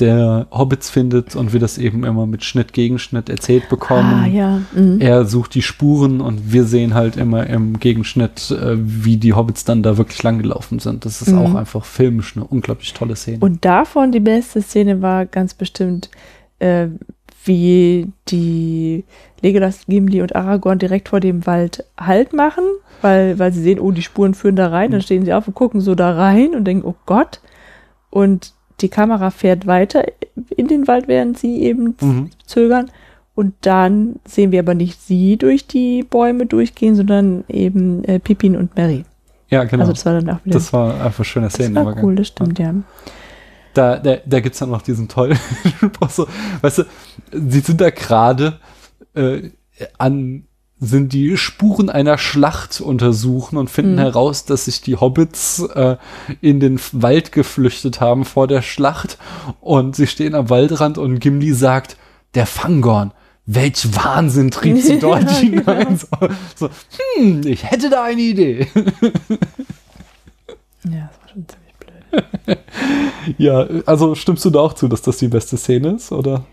der 0.00 0.48
Hobbits 0.50 0.90
findet 0.90 1.36
und 1.36 1.52
wir 1.52 1.60
das 1.60 1.78
eben 1.78 2.02
immer 2.04 2.26
mit 2.26 2.42
Schnitt 2.42 2.72
gegen 2.72 2.98
Schnitt 2.98 3.28
erzählt 3.28 3.68
bekommen. 3.68 4.22
Ah, 4.24 4.26
ja. 4.26 4.60
Mhm. 4.74 5.00
Er 5.00 5.24
sucht 5.24 5.54
die 5.54 5.62
Spuren 5.62 6.20
und 6.20 6.52
wir 6.52 6.64
sehen 6.64 6.94
halt 6.94 7.16
immer 7.16 7.46
im 7.46 7.78
Gegenschnitt, 7.78 8.50
äh, 8.50 8.76
wie 8.76 9.16
die 9.18 9.34
Hobbits 9.34 9.64
dann 9.64 9.84
da 9.84 9.96
wirklich 9.96 10.20
lang 10.24 10.38
gelaufen 10.38 10.80
sind. 10.80 11.04
Das 11.04 11.22
ist 11.22 11.30
Mhm. 11.30 11.38
auch 11.38 11.54
einfach 11.54 11.84
filmisch 11.84 12.36
eine 12.36 12.44
unglaublich 12.44 12.92
tolle 12.92 13.14
Szene. 13.14 13.38
Und 13.40 13.64
davon 13.64 14.10
die 14.10 14.20
beste 14.20 14.62
Szene 14.62 15.00
war 15.00 15.26
ganz 15.26 15.54
bestimmt, 15.54 16.10
äh, 16.58 16.88
wie 17.44 18.08
die 18.28 19.04
Legolas, 19.42 19.86
Gimli 19.86 20.22
und 20.22 20.34
Aragorn 20.34 20.78
direkt 20.78 21.10
vor 21.10 21.20
dem 21.20 21.46
Wald 21.46 21.84
Halt 22.00 22.32
machen, 22.32 22.64
weil, 23.02 23.38
weil 23.38 23.52
sie 23.52 23.62
sehen, 23.62 23.78
oh, 23.78 23.90
die 23.92 24.02
Spuren 24.02 24.34
führen 24.34 24.56
da 24.56 24.68
rein. 24.68 24.90
Dann 24.90 25.02
stehen 25.02 25.24
sie 25.24 25.34
auf 25.34 25.46
und 25.46 25.54
gucken 25.54 25.80
so 25.80 25.94
da 25.94 26.16
rein 26.16 26.54
und 26.54 26.64
denken, 26.64 26.84
oh 26.88 26.94
Gott. 27.06 27.40
Und 28.10 28.54
die 28.80 28.88
Kamera 28.88 29.30
fährt 29.30 29.66
weiter 29.66 30.04
in 30.56 30.68
den 30.68 30.86
Wald, 30.86 31.08
während 31.08 31.38
sie 31.38 31.62
eben 31.62 31.96
mhm. 32.00 32.30
zögern. 32.46 32.90
Und 33.34 33.54
dann 33.62 34.16
sehen 34.24 34.52
wir 34.52 34.60
aber 34.60 34.74
nicht 34.74 35.00
sie 35.00 35.36
durch 35.36 35.66
die 35.66 36.04
Bäume 36.04 36.46
durchgehen, 36.46 36.94
sondern 36.94 37.44
eben 37.48 38.04
äh, 38.04 38.20
Pippin 38.20 38.56
und 38.56 38.76
Mary. 38.76 39.04
Ja, 39.48 39.64
genau. 39.64 39.82
Also 39.82 39.92
das 39.92 40.06
war 40.06 40.14
dann 40.14 40.30
auch 40.30 40.44
wieder 40.44 40.54
das 40.54 40.72
war 40.72 41.00
einfach 41.00 41.24
schöner 41.24 41.48
das 41.48 41.74
war 41.74 42.02
cool, 42.02 42.16
das 42.16 42.28
stimmt, 42.28 42.58
ja. 42.58 42.74
Da, 43.72 43.98
da, 43.98 44.16
da 44.24 44.40
gibt 44.40 44.54
es 44.54 44.60
dann 44.60 44.70
noch 44.70 44.82
diesen 44.82 45.08
tollen 45.08 45.38
weißt 46.60 46.78
du, 46.78 46.84
sie 47.32 47.60
sind 47.60 47.80
da 47.80 47.90
gerade 47.90 48.58
äh, 49.14 49.50
an, 49.98 50.44
sind 50.80 51.12
die 51.12 51.36
Spuren 51.36 51.88
einer 51.88 52.18
Schlacht 52.18 52.80
untersuchen 52.80 53.56
und 53.56 53.70
finden 53.70 53.94
Mhm. 53.94 53.98
heraus, 54.00 54.44
dass 54.44 54.66
sich 54.66 54.80
die 54.82 54.96
Hobbits 54.96 55.60
äh, 55.60 55.96
in 56.40 56.60
den 56.60 56.80
Wald 56.92 57.32
geflüchtet 57.32 58.00
haben 58.00 58.24
vor 58.24 58.48
der 58.48 58.60
Schlacht 58.62 59.16
und 59.60 59.96
sie 59.96 60.06
stehen 60.06 60.34
am 60.34 60.50
Waldrand 60.50 60.98
und 60.98 61.20
Gimli 61.20 61.52
sagt, 61.54 61.96
der 62.34 62.46
Fangorn, 62.46 63.12
welch 63.46 63.94
Wahnsinn 63.94 64.50
trieb 64.50 64.78
sie 64.82 64.98
dort 65.00 65.22
Ja, 65.24 65.36
hinein. 65.38 65.96
So, 65.98 66.08
so, 66.56 66.70
hm, 67.16 67.46
ich 67.46 67.64
hätte 67.70 67.88
da 67.88 68.04
eine 68.04 68.20
Idee. 68.20 68.66
Ja, 70.86 71.08
das 71.08 71.18
war 71.20 71.28
schon 71.32 71.46
ziemlich 71.48 71.74
blöd. 72.44 72.58
Ja, 73.38 73.66
also 73.86 74.14
stimmst 74.14 74.44
du 74.44 74.50
da 74.50 74.60
auch 74.60 74.74
zu, 74.74 74.86
dass 74.88 75.00
das 75.02 75.16
die 75.16 75.28
beste 75.28 75.56
Szene 75.56 75.92
ist, 75.92 76.12
oder? 76.12 76.44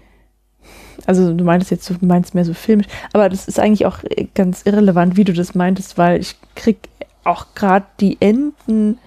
Also 1.07 1.33
du 1.33 1.43
meintest 1.43 1.71
jetzt, 1.71 1.89
du 1.89 1.95
meinst 2.01 2.35
mehr 2.35 2.45
so 2.45 2.53
filmisch, 2.53 2.87
aber 3.13 3.29
das 3.29 3.47
ist 3.47 3.59
eigentlich 3.59 3.85
auch 3.85 4.03
äh, 4.03 4.27
ganz 4.33 4.63
irrelevant, 4.65 5.17
wie 5.17 5.23
du 5.23 5.33
das 5.33 5.55
meintest, 5.55 5.97
weil 5.97 6.19
ich 6.19 6.35
krieg 6.55 6.77
auch 7.23 7.47
gerade 7.55 7.85
die 7.99 8.17
Enden, 8.19 8.97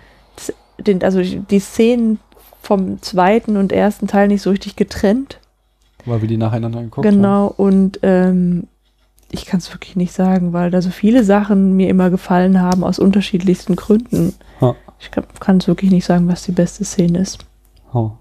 den, 0.78 1.02
also 1.02 1.22
die 1.22 1.58
Szenen 1.58 2.18
vom 2.62 3.02
zweiten 3.02 3.56
und 3.56 3.72
ersten 3.72 4.06
Teil 4.06 4.28
nicht 4.28 4.42
so 4.42 4.50
richtig 4.50 4.76
getrennt. 4.76 5.38
Weil 6.06 6.20
wir 6.20 6.28
die 6.28 6.36
nacheinander 6.36 6.82
geguckt 6.82 7.06
haben. 7.06 7.16
Genau, 7.16 7.46
und 7.46 8.00
ähm, 8.02 8.68
ich 9.30 9.46
kann 9.46 9.58
es 9.58 9.72
wirklich 9.72 9.96
nicht 9.96 10.12
sagen, 10.12 10.52
weil 10.52 10.70
da 10.70 10.80
so 10.80 10.90
viele 10.90 11.24
Sachen 11.24 11.76
mir 11.76 11.88
immer 11.88 12.10
gefallen 12.10 12.60
haben 12.60 12.84
aus 12.84 12.98
unterschiedlichsten 12.98 13.76
Gründen. 13.76 14.34
Ha. 14.60 14.76
Ich 15.00 15.10
kann 15.10 15.58
es 15.58 15.66
wirklich 15.66 15.90
nicht 15.90 16.04
sagen, 16.04 16.28
was 16.28 16.44
die 16.44 16.52
beste 16.52 16.84
Szene 16.84 17.18
ist. 17.18 17.44
Oh. 17.92 18.12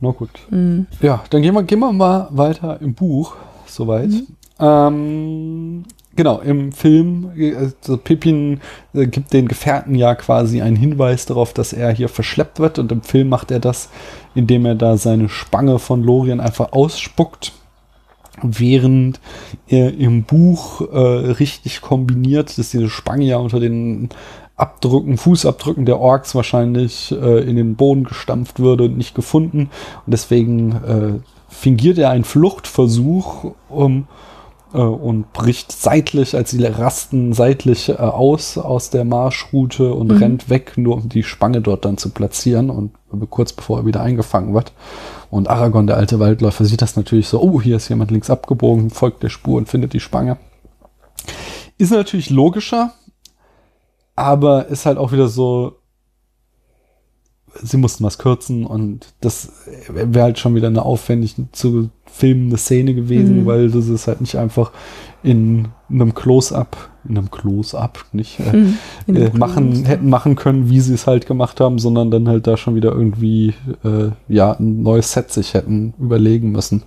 Na 0.00 0.10
gut. 0.10 0.30
Mhm. 0.50 0.86
Ja, 1.00 1.22
dann 1.30 1.42
gehen 1.42 1.54
wir, 1.54 1.62
gehen 1.62 1.80
wir 1.80 1.92
mal 1.92 2.28
weiter 2.30 2.80
im 2.80 2.94
Buch, 2.94 3.36
soweit. 3.66 4.08
Mhm. 4.08 4.26
Ähm, 4.58 5.84
genau, 6.16 6.40
im 6.40 6.72
Film, 6.72 7.30
also 7.56 7.96
Pippin 7.96 8.60
äh, 8.94 9.06
gibt 9.06 9.32
den 9.32 9.48
Gefährten 9.48 9.94
ja 9.94 10.14
quasi 10.14 10.62
einen 10.62 10.76
Hinweis 10.76 11.26
darauf, 11.26 11.52
dass 11.52 11.72
er 11.72 11.90
hier 11.92 12.08
verschleppt 12.08 12.60
wird 12.60 12.78
und 12.78 12.92
im 12.92 13.02
Film 13.02 13.28
macht 13.28 13.50
er 13.50 13.60
das, 13.60 13.90
indem 14.34 14.66
er 14.66 14.74
da 14.74 14.96
seine 14.96 15.28
Spange 15.28 15.78
von 15.78 16.02
Lorien 16.02 16.40
einfach 16.40 16.72
ausspuckt. 16.72 17.52
Während 18.42 19.20
er 19.68 19.92
im 19.92 20.22
Buch 20.22 20.80
äh, 20.92 20.96
richtig 20.96 21.82
kombiniert, 21.82 22.56
dass 22.56 22.70
diese 22.70 22.88
Spange 22.88 23.24
ja 23.24 23.36
unter 23.36 23.60
den 23.60 24.08
Abdrücken, 24.60 25.16
Fußabdrücken 25.16 25.86
der 25.86 25.98
Orks 26.00 26.34
wahrscheinlich 26.34 27.12
äh, 27.12 27.40
in 27.48 27.56
den 27.56 27.76
Boden 27.76 28.04
gestampft 28.04 28.60
würde 28.60 28.84
und 28.84 28.96
nicht 28.96 29.14
gefunden. 29.14 29.70
Und 30.06 30.10
deswegen 30.12 30.72
äh, 30.72 31.20
fingiert 31.48 31.98
er 31.98 32.10
einen 32.10 32.24
Fluchtversuch 32.24 33.52
um, 33.68 34.06
äh, 34.72 34.78
und 34.78 35.32
bricht 35.32 35.72
seitlich, 35.72 36.36
als 36.36 36.50
sie 36.50 36.64
rasten, 36.64 37.32
seitlich 37.32 37.88
äh, 37.88 37.94
aus 37.94 38.58
aus 38.58 38.90
der 38.90 39.04
Marschroute 39.04 39.92
und 39.94 40.08
Mhm. 40.12 40.16
rennt 40.18 40.50
weg, 40.50 40.74
nur 40.76 40.96
um 40.96 41.08
die 41.08 41.22
Spange 41.22 41.60
dort 41.60 41.84
dann 41.84 41.98
zu 41.98 42.10
platzieren 42.10 42.70
und 42.70 42.92
äh, 43.12 43.26
kurz 43.28 43.52
bevor 43.52 43.78
er 43.78 43.86
wieder 43.86 44.02
eingefangen 44.02 44.54
wird. 44.54 44.72
Und 45.30 45.48
Aragorn, 45.48 45.86
der 45.86 45.96
alte 45.96 46.18
Waldläufer, 46.18 46.64
sieht 46.64 46.82
das 46.82 46.96
natürlich 46.96 47.28
so, 47.28 47.40
oh, 47.40 47.60
hier 47.60 47.76
ist 47.76 47.88
jemand 47.88 48.10
links 48.10 48.30
abgebogen, 48.30 48.90
folgt 48.90 49.22
der 49.22 49.28
Spur 49.28 49.58
und 49.58 49.68
findet 49.68 49.92
die 49.92 50.00
Spange. 50.00 50.36
Ist 51.78 51.92
natürlich 51.92 52.30
logischer, 52.30 52.92
aber 54.16 54.66
ist 54.68 54.86
halt 54.86 54.98
auch 54.98 55.12
wieder 55.12 55.28
so, 55.28 55.76
sie 57.62 57.76
mussten 57.78 58.04
was 58.04 58.18
kürzen 58.18 58.64
und 58.64 59.12
das 59.20 59.52
wäre 59.88 60.22
halt 60.22 60.38
schon 60.38 60.54
wieder 60.54 60.68
eine 60.68 60.82
aufwendig 60.84 61.34
zu 61.52 61.90
filmende 62.06 62.56
Szene 62.56 62.94
gewesen, 62.94 63.42
Mhm. 63.42 63.46
weil 63.46 63.70
das 63.70 63.88
ist 63.88 64.06
halt 64.06 64.20
nicht 64.20 64.36
einfach 64.36 64.70
in 65.22 65.68
einem 65.90 66.14
Close-up, 66.14 66.76
in 67.08 67.18
einem 67.18 67.30
Close-up, 67.30 68.04
nicht 68.12 68.38
äh, 68.40 68.52
Mhm. 68.56 68.78
Dem 69.08 69.16
äh, 69.16 69.30
machen, 69.36 69.84
hätten 69.84 70.08
machen 70.08 70.36
können, 70.36 70.70
wie 70.70 70.80
sie 70.80 70.94
es 70.94 71.06
halt 71.08 71.26
gemacht 71.26 71.60
haben, 71.60 71.78
sondern 71.80 72.10
dann 72.10 72.28
halt 72.28 72.46
da 72.46 72.56
schon 72.56 72.74
wieder 72.76 72.92
irgendwie 72.92 73.54
äh, 73.84 74.10
ja 74.28 74.52
ein 74.52 74.82
neues 74.82 75.12
Set 75.12 75.32
sich 75.32 75.54
hätten 75.54 75.94
überlegen 75.98 76.52
müssen. 76.52 76.82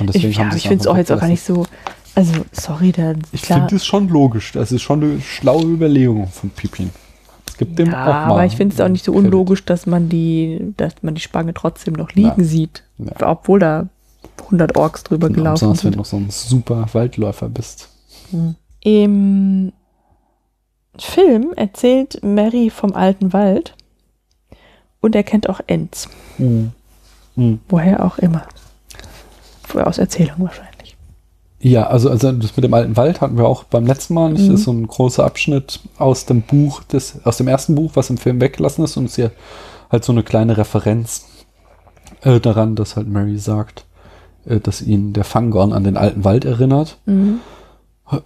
Und 0.00 0.06
Ich, 0.08 0.22
deswegen 0.22 0.32
ja, 0.32 0.38
haben 0.40 0.50
sie 0.52 0.56
ich 0.58 0.68
finde 0.68 0.82
es 0.82 0.86
auch 0.88 0.96
jetzt 0.96 1.12
auch 1.12 1.20
gar 1.20 1.28
nicht 1.28 1.44
so. 1.44 1.66
Also, 2.14 2.32
sorry, 2.52 2.92
da 2.92 3.14
Ich 3.32 3.42
finde 3.42 3.76
es 3.76 3.84
schon 3.84 4.08
logisch. 4.08 4.52
Das 4.52 4.70
ist 4.72 4.82
schon 4.82 5.02
eine 5.02 5.20
schlaue 5.20 5.64
Überlegung 5.64 6.28
von 6.28 6.50
Pippin. 6.50 6.90
Es 7.46 7.56
gibt 7.56 7.78
dem 7.78 7.90
ja, 7.90 8.02
auch 8.02 8.06
mal. 8.06 8.24
aber 8.34 8.44
ich 8.46 8.56
finde 8.56 8.74
es 8.74 8.80
auch 8.80 8.88
nicht 8.88 9.04
so 9.04 9.12
unlogisch, 9.12 9.64
dass 9.64 9.86
man 9.86 10.08
die, 10.08 10.72
dass 10.76 10.94
man 11.02 11.14
die 11.14 11.20
Spange 11.20 11.54
trotzdem 11.54 11.94
noch 11.94 12.12
liegen 12.12 12.34
Ja. 12.40 12.44
sieht, 12.44 12.82
Ja. 12.98 13.12
obwohl 13.30 13.58
da 13.60 13.86
100 14.50 14.76
Orks 14.76 15.04
drüber 15.04 15.28
Genau, 15.28 15.38
gelaufen 15.54 15.70
besonders 15.70 15.84
wenn 15.84 15.92
du 15.92 16.04
sind. 16.04 16.22
noch 16.22 16.30
so 16.30 16.46
ein 16.46 16.50
super 16.60 16.86
Waldläufer 16.92 17.48
bist. 17.48 17.88
Im 18.80 19.72
Film 20.98 21.52
erzählt 21.56 22.20
Mary 22.22 22.70
vom 22.70 22.94
alten 22.94 23.32
Wald 23.32 23.74
und 25.00 25.14
er 25.14 25.22
kennt 25.22 25.48
auch 25.48 25.60
Ents, 25.66 26.08
Mhm. 26.38 26.72
woher 27.68 28.04
auch 28.04 28.18
immer. 28.18 28.42
Woher 29.68 29.86
aus 29.86 29.98
Erzählung 29.98 30.36
wahrscheinlich. 30.38 30.73
Ja, 31.64 31.86
also, 31.86 32.10
also 32.10 32.30
das 32.30 32.54
mit 32.58 32.64
dem 32.64 32.74
alten 32.74 32.94
Wald 32.98 33.22
hatten 33.22 33.38
wir 33.38 33.46
auch 33.46 33.64
beim 33.64 33.86
letzten 33.86 34.12
Mal. 34.12 34.30
nicht? 34.30 34.42
Mhm. 34.42 34.50
Das 34.50 34.60
ist 34.60 34.64
so 34.66 34.72
ein 34.72 34.86
großer 34.86 35.24
Abschnitt 35.24 35.80
aus 35.96 36.26
dem 36.26 36.42
Buch, 36.42 36.82
des, 36.82 37.24
aus 37.24 37.38
dem 37.38 37.48
ersten 37.48 37.74
Buch, 37.74 37.92
was 37.94 38.10
im 38.10 38.18
Film 38.18 38.38
weggelassen 38.38 38.84
ist 38.84 38.98
und 38.98 39.06
ist 39.06 39.16
ja 39.16 39.30
halt 39.90 40.04
so 40.04 40.12
eine 40.12 40.22
kleine 40.22 40.58
Referenz 40.58 41.24
äh, 42.20 42.38
daran, 42.38 42.76
dass 42.76 42.96
halt 42.96 43.08
Mary 43.08 43.38
sagt, 43.38 43.86
äh, 44.44 44.60
dass 44.60 44.82
ihn 44.82 45.14
der 45.14 45.24
Fangorn 45.24 45.72
an 45.72 45.84
den 45.84 45.96
alten 45.96 46.22
Wald 46.22 46.44
erinnert. 46.44 46.98
Mhm. 47.06 47.40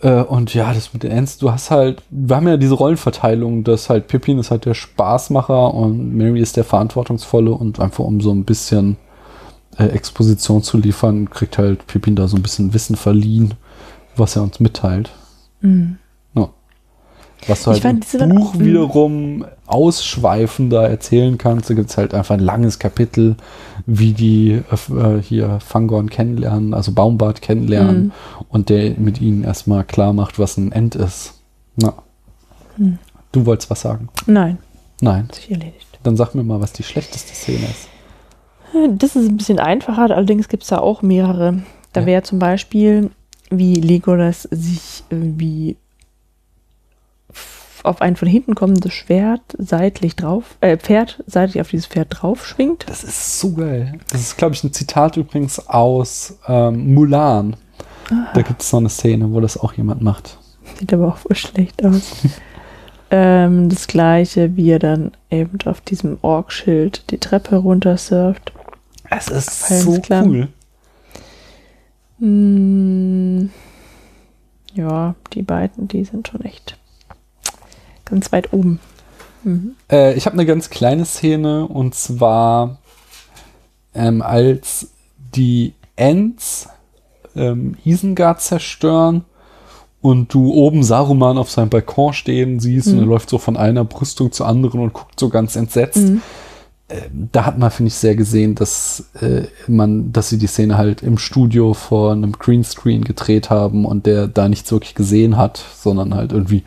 Äh, 0.02 0.22
und 0.22 0.52
ja, 0.52 0.74
das 0.74 0.92
mit 0.92 1.04
den 1.04 1.12
Ents, 1.12 1.38
du 1.38 1.52
hast 1.52 1.70
halt, 1.70 2.02
wir 2.10 2.34
haben 2.34 2.48
ja 2.48 2.56
diese 2.56 2.74
Rollenverteilung, 2.74 3.62
dass 3.62 3.88
halt 3.88 4.08
Pippin 4.08 4.40
ist 4.40 4.50
halt 4.50 4.64
der 4.64 4.74
Spaßmacher 4.74 5.72
und 5.74 6.12
Mary 6.16 6.40
ist 6.40 6.56
der 6.56 6.64
Verantwortungsvolle 6.64 7.52
und 7.52 7.78
einfach 7.78 8.02
um 8.02 8.20
so 8.20 8.32
ein 8.32 8.44
bisschen 8.44 8.96
äh, 9.78 9.86
Exposition 9.86 10.62
zu 10.62 10.76
liefern, 10.78 11.30
kriegt 11.30 11.58
halt 11.58 11.86
Pippin 11.86 12.16
da 12.16 12.28
so 12.28 12.36
ein 12.36 12.42
bisschen 12.42 12.74
Wissen 12.74 12.96
verliehen, 12.96 13.54
was 14.16 14.36
er 14.36 14.42
uns 14.42 14.60
mitteilt. 14.60 15.10
Mhm. 15.60 15.98
Ja. 16.34 16.48
Was 17.46 17.62
du 17.62 17.72
Ich 17.72 17.84
halt 17.84 18.12
im 18.14 18.28
Buch 18.34 18.54
auch- 18.54 18.58
wiederum 18.58 19.44
ausschweifender 19.66 20.88
erzählen 20.88 21.38
kannst. 21.38 21.70
Da 21.70 21.74
gibt 21.74 21.90
es 21.90 21.96
halt 21.96 22.14
einfach 22.14 22.34
ein 22.34 22.40
langes 22.40 22.78
Kapitel, 22.78 23.36
wie 23.86 24.12
die 24.12 24.62
äh, 24.90 25.18
hier 25.22 25.60
Fangorn 25.60 26.10
kennenlernen, 26.10 26.74
also 26.74 26.92
Baumbart 26.92 27.42
kennenlernen 27.42 28.04
Mhm. 28.06 28.12
und 28.48 28.68
der 28.70 28.98
mit 28.98 29.20
ihnen 29.20 29.44
erstmal 29.44 29.84
klar 29.84 30.12
macht, 30.12 30.38
was 30.38 30.56
ein 30.56 30.72
End 30.72 30.94
ist. 30.94 31.34
Na. 31.76 31.94
Mhm. 32.76 32.98
Du 33.32 33.46
wolltest 33.46 33.70
was 33.70 33.80
sagen? 33.82 34.08
Nein, 34.26 34.58
Nein. 35.00 35.28
Dann 36.02 36.16
sag 36.16 36.34
mir 36.34 36.42
mal, 36.42 36.60
was 36.60 36.72
die 36.72 36.82
schlechteste 36.82 37.32
Szene 37.34 37.66
ist. 37.66 37.88
Das 38.96 39.16
ist 39.16 39.28
ein 39.28 39.36
bisschen 39.36 39.58
einfacher, 39.58 40.02
allerdings 40.14 40.48
gibt 40.48 40.62
es 40.62 40.68
da 40.68 40.78
auch 40.78 41.02
mehrere. 41.02 41.62
Da 41.92 42.00
Ja. 42.02 42.06
wäre 42.06 42.22
zum 42.22 42.38
Beispiel, 42.38 43.10
wie 43.50 43.74
Legolas 43.74 44.42
sich 44.50 45.02
irgendwie 45.10 45.76
f- 47.30 47.80
auf 47.82 48.00
ein 48.02 48.16
von 48.16 48.28
hinten 48.28 48.54
kommendes 48.54 48.92
Schwert 48.92 49.40
seitlich 49.58 50.16
drauf, 50.16 50.56
äh, 50.60 50.76
Pferd 50.76 51.22
seitlich 51.26 51.60
auf 51.60 51.70
dieses 51.70 51.86
Pferd 51.86 52.08
drauf 52.10 52.46
schwingt. 52.46 52.84
Das 52.88 53.04
ist 53.04 53.40
so 53.40 53.52
geil. 53.54 53.98
Das 54.10 54.20
ist, 54.20 54.36
glaube 54.36 54.54
ich, 54.54 54.62
ein 54.64 54.72
Zitat 54.72 55.16
übrigens 55.16 55.66
aus 55.68 56.38
ähm, 56.46 56.92
Mulan. 56.94 57.56
Da 58.34 58.42
gibt 58.42 58.62
es 58.62 58.70
so 58.70 58.78
eine 58.78 58.88
Szene, 58.88 59.32
wo 59.32 59.40
das 59.40 59.58
auch 59.58 59.74
jemand 59.74 60.02
macht. 60.02 60.38
Sieht 60.78 60.92
aber 60.92 61.08
auch 61.08 61.16
voll 61.18 61.36
schlecht 61.36 61.84
aus. 61.84 62.16
ähm, 63.10 63.68
das 63.68 63.86
gleiche, 63.86 64.56
wie 64.56 64.70
er 64.70 64.78
dann 64.78 65.12
eben 65.30 65.58
auf 65.66 65.80
diesem 65.82 66.18
Orkschild 66.22 67.10
die 67.10 67.18
Treppe 67.18 67.56
runter 67.56 67.96
surft. 67.96 68.52
Es 69.10 69.28
ist 69.28 69.70
Alles 69.70 69.82
so 69.84 70.00
klar. 70.00 70.24
cool. 70.26 70.48
Hm, 72.18 73.50
ja, 74.74 75.14
die 75.32 75.42
beiden, 75.42 75.88
die 75.88 76.04
sind 76.04 76.28
schon 76.28 76.42
echt 76.42 76.76
ganz 78.04 78.32
weit 78.32 78.52
oben. 78.52 78.80
Mhm. 79.44 79.76
Äh, 79.90 80.14
ich 80.14 80.26
habe 80.26 80.34
eine 80.34 80.46
ganz 80.46 80.68
kleine 80.70 81.04
Szene 81.04 81.66
und 81.66 81.94
zwar 81.94 82.78
ähm, 83.94 84.20
als 84.22 84.88
die 85.34 85.74
Ents 85.96 86.68
ähm, 87.36 87.76
Isengard 87.84 88.40
zerstören 88.40 89.24
und 90.00 90.32
du 90.34 90.52
oben 90.52 90.82
Saruman 90.82 91.38
auf 91.38 91.50
seinem 91.50 91.70
Balkon 91.70 92.12
stehen 92.12 92.60
siehst 92.60 92.88
und 92.88 92.94
Mhm. 92.94 93.00
er 93.00 93.06
läuft 93.06 93.30
so 93.30 93.38
von 93.38 93.56
einer 93.56 93.84
Brüstung 93.84 94.32
zur 94.32 94.46
anderen 94.46 94.80
und 94.80 94.92
guckt 94.92 95.18
so 95.20 95.28
ganz 95.28 95.54
entsetzt. 95.56 95.98
Mhm. 95.98 96.22
Da 97.32 97.44
hat 97.44 97.58
man, 97.58 97.70
finde 97.70 97.88
ich, 97.88 97.94
sehr 97.94 98.16
gesehen, 98.16 98.54
dass 98.54 99.10
äh, 99.20 99.42
man, 99.66 100.10
dass 100.10 100.30
sie 100.30 100.38
die 100.38 100.46
Szene 100.46 100.78
halt 100.78 101.02
im 101.02 101.18
Studio 101.18 101.74
vor 101.74 102.12
einem 102.12 102.32
Greenscreen 102.32 103.04
gedreht 103.04 103.50
haben 103.50 103.84
und 103.84 104.06
der 104.06 104.26
da 104.26 104.48
nichts 104.48 104.72
wirklich 104.72 104.94
gesehen 104.94 105.36
hat, 105.36 105.62
sondern 105.76 106.14
halt 106.14 106.32
irgendwie 106.32 106.62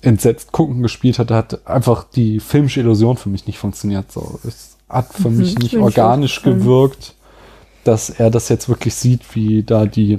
entsetzt 0.00 0.50
gucken 0.50 0.82
gespielt 0.82 1.20
hat, 1.20 1.30
Da 1.30 1.36
hat 1.36 1.64
einfach 1.64 2.02
die 2.02 2.40
filmische 2.40 2.80
Illusion 2.80 3.16
für 3.16 3.28
mich 3.28 3.46
nicht 3.46 3.58
funktioniert. 3.58 4.10
So, 4.10 4.40
es 4.44 4.76
hat 4.88 5.12
für 5.14 5.30
Mhm, 5.30 5.36
mich 5.38 5.56
nicht 5.58 5.76
organisch 5.76 6.40
ähm, 6.44 6.58
gewirkt, 6.58 7.14
dass 7.84 8.10
er 8.10 8.30
das 8.30 8.48
jetzt 8.48 8.68
wirklich 8.68 8.96
sieht, 8.96 9.36
wie 9.36 9.62
da 9.62 9.86
die 9.86 10.18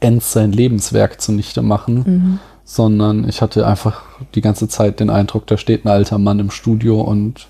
Ends 0.00 0.32
sein 0.32 0.52
Lebenswerk 0.52 1.18
zunichte 1.20 1.62
machen, 1.62 2.04
Mhm. 2.06 2.38
sondern 2.64 3.26
ich 3.26 3.40
hatte 3.40 3.66
einfach 3.66 4.02
die 4.34 4.42
ganze 4.42 4.68
Zeit 4.68 5.00
den 5.00 5.08
Eindruck, 5.08 5.46
da 5.46 5.56
steht 5.56 5.86
ein 5.86 5.88
alter 5.88 6.18
Mann 6.18 6.38
im 6.38 6.50
Studio 6.50 7.00
und 7.00 7.48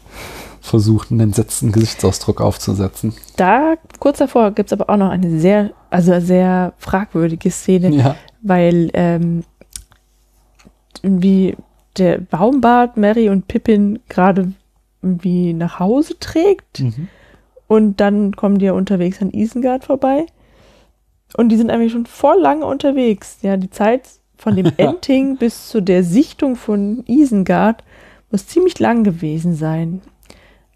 versucht 0.60 1.10
einen 1.10 1.20
entsetzten 1.20 1.72
Gesichtsausdruck 1.72 2.40
aufzusetzen. 2.40 3.14
Da, 3.36 3.74
kurz 3.98 4.18
davor, 4.18 4.50
gibt 4.52 4.70
es 4.72 4.78
aber 4.78 4.92
auch 4.92 4.96
noch 4.98 5.10
eine 5.10 5.38
sehr, 5.40 5.70
also 5.90 6.20
sehr 6.20 6.74
fragwürdige 6.78 7.50
Szene, 7.50 7.90
Ja. 7.90 8.16
weil 8.42 8.90
ähm, 8.94 9.42
wie 11.02 11.56
der 11.96 12.18
Baumbart 12.18 12.96
Mary 12.96 13.28
und 13.28 13.48
Pippin 13.48 14.00
gerade 14.08 14.52
irgendwie 15.02 15.52
nach 15.54 15.78
Hause 15.78 16.18
trägt 16.20 16.80
Mhm. 16.80 17.08
und 17.66 18.00
dann 18.00 18.36
kommen 18.36 18.58
die 18.58 18.66
ja 18.66 18.72
unterwegs 18.72 19.20
an 19.22 19.30
Isengard 19.30 19.84
vorbei 19.84 20.26
und 21.36 21.48
die 21.48 21.56
sind 21.56 21.70
eigentlich 21.70 21.92
schon 21.92 22.06
voll 22.06 22.38
lange 22.40 22.66
unterwegs. 22.66 23.38
Ja, 23.42 23.56
die 23.56 23.70
Zeit 23.70 24.02
von 24.36 24.56
dem 24.56 24.66
Ending 24.76 25.36
bis 25.36 25.68
zu 25.68 25.80
der 25.80 26.04
Sichtung 26.04 26.56
von 26.56 27.02
Isengard 27.06 27.82
muss 28.30 28.46
ziemlich 28.46 28.78
lang 28.78 29.02
gewesen 29.04 29.54
sein. 29.54 30.02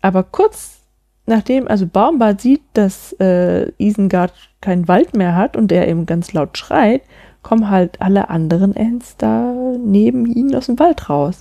Aber 0.05 0.23
kurz 0.23 0.81
nachdem, 1.25 1.67
also 1.67 1.87
Baumbart 1.87 2.39
sieht, 2.39 2.61
dass 2.75 3.15
äh, 3.21 3.73
Isengard 3.79 4.35
keinen 4.61 4.87
Wald 4.87 5.17
mehr 5.17 5.35
hat 5.35 5.57
und 5.57 5.73
er 5.73 5.89
eben 5.89 6.05
ganz 6.05 6.35
laut 6.35 6.59
schreit, 6.59 7.01
kommen 7.43 7.71
halt 7.71 8.03
alle 8.03 8.29
anderen 8.29 8.77
Ents 8.77 9.17
da 9.17 9.55
neben 9.83 10.27
ihnen 10.27 10.55
aus 10.55 10.67
dem 10.67 10.79
Wald 10.79 11.09
raus. 11.09 11.39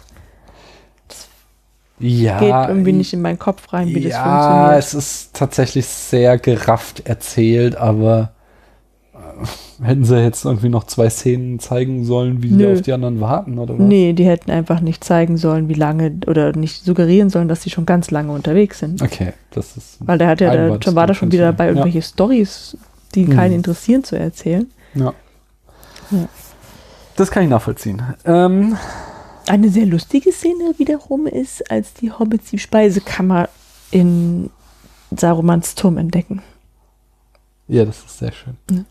Ja, 1.99 2.39
Geht 2.39 2.69
irgendwie 2.69 2.93
nicht 2.93 3.11
in 3.11 3.21
meinen 3.21 3.37
Kopf 3.37 3.73
rein, 3.73 3.89
wie 3.89 3.99
das 3.99 4.13
ja, 4.13 4.23
funktioniert. 4.23 4.79
es 4.79 4.93
ist 4.93 5.35
tatsächlich 5.35 5.85
sehr 5.85 6.37
gerafft 6.37 7.05
erzählt, 7.05 7.75
aber 7.75 8.31
hätten 9.83 10.05
sie 10.05 10.19
jetzt 10.21 10.45
irgendwie 10.45 10.69
noch 10.69 10.85
zwei 10.85 11.09
Szenen 11.09 11.59
zeigen 11.59 12.05
sollen, 12.05 12.41
wie 12.43 12.49
die 12.49 12.55
Nö. 12.55 12.73
auf 12.73 12.81
die 12.81 12.93
anderen 12.93 13.19
warten, 13.21 13.57
oder 13.59 13.73
was? 13.77 13.85
Nee, 13.85 14.13
die 14.13 14.25
hätten 14.25 14.51
einfach 14.51 14.79
nicht 14.81 15.03
zeigen 15.03 15.37
sollen, 15.37 15.69
wie 15.69 15.73
lange 15.73 16.11
oder 16.27 16.55
nicht 16.55 16.83
suggerieren 16.83 17.29
sollen, 17.29 17.47
dass 17.47 17.61
sie 17.63 17.69
schon 17.69 17.85
ganz 17.85 18.11
lange 18.11 18.31
unterwegs 18.31 18.79
sind. 18.79 19.01
Okay, 19.01 19.33
das 19.51 19.77
ist. 19.77 19.97
Weil 19.99 20.17
der 20.17 20.27
hat 20.29 20.41
ja, 20.41 20.53
da, 20.55 20.63
Einwand, 20.65 20.83
schon 20.83 20.95
war 20.95 21.07
da 21.07 21.13
schon 21.13 21.31
wieder 21.31 21.45
dabei, 21.45 21.65
ja. 21.65 21.69
irgendwelche 21.71 22.01
Stories, 22.01 22.77
die 23.15 23.25
Mhm. 23.25 23.29
keinen 23.35 23.53
interessieren, 23.53 24.03
zu 24.03 24.17
erzählen. 24.17 24.67
Ja. 24.95 25.13
Ja. 26.11 26.27
Das 27.15 27.29
kann 27.31 27.43
ich 27.43 27.49
nachvollziehen. 27.49 28.01
Ähm, 28.25 28.75
Eine 29.47 29.69
sehr 29.69 29.85
lustige 29.85 30.31
Szene 30.31 30.73
wiederum 30.77 31.27
ist, 31.27 31.69
als 31.69 31.93
die 31.93 32.11
Hobbits 32.11 32.49
die 32.49 32.59
Speisekammer 32.59 33.49
in 33.91 34.49
Sarumans 35.15 35.75
Turm 35.75 35.97
entdecken. 35.97 36.41
ja, 37.67 37.85
das 37.85 37.97
ist 37.99 38.17
sehr 38.19 38.31
schön. 38.31 38.55
Gut. 38.69 38.85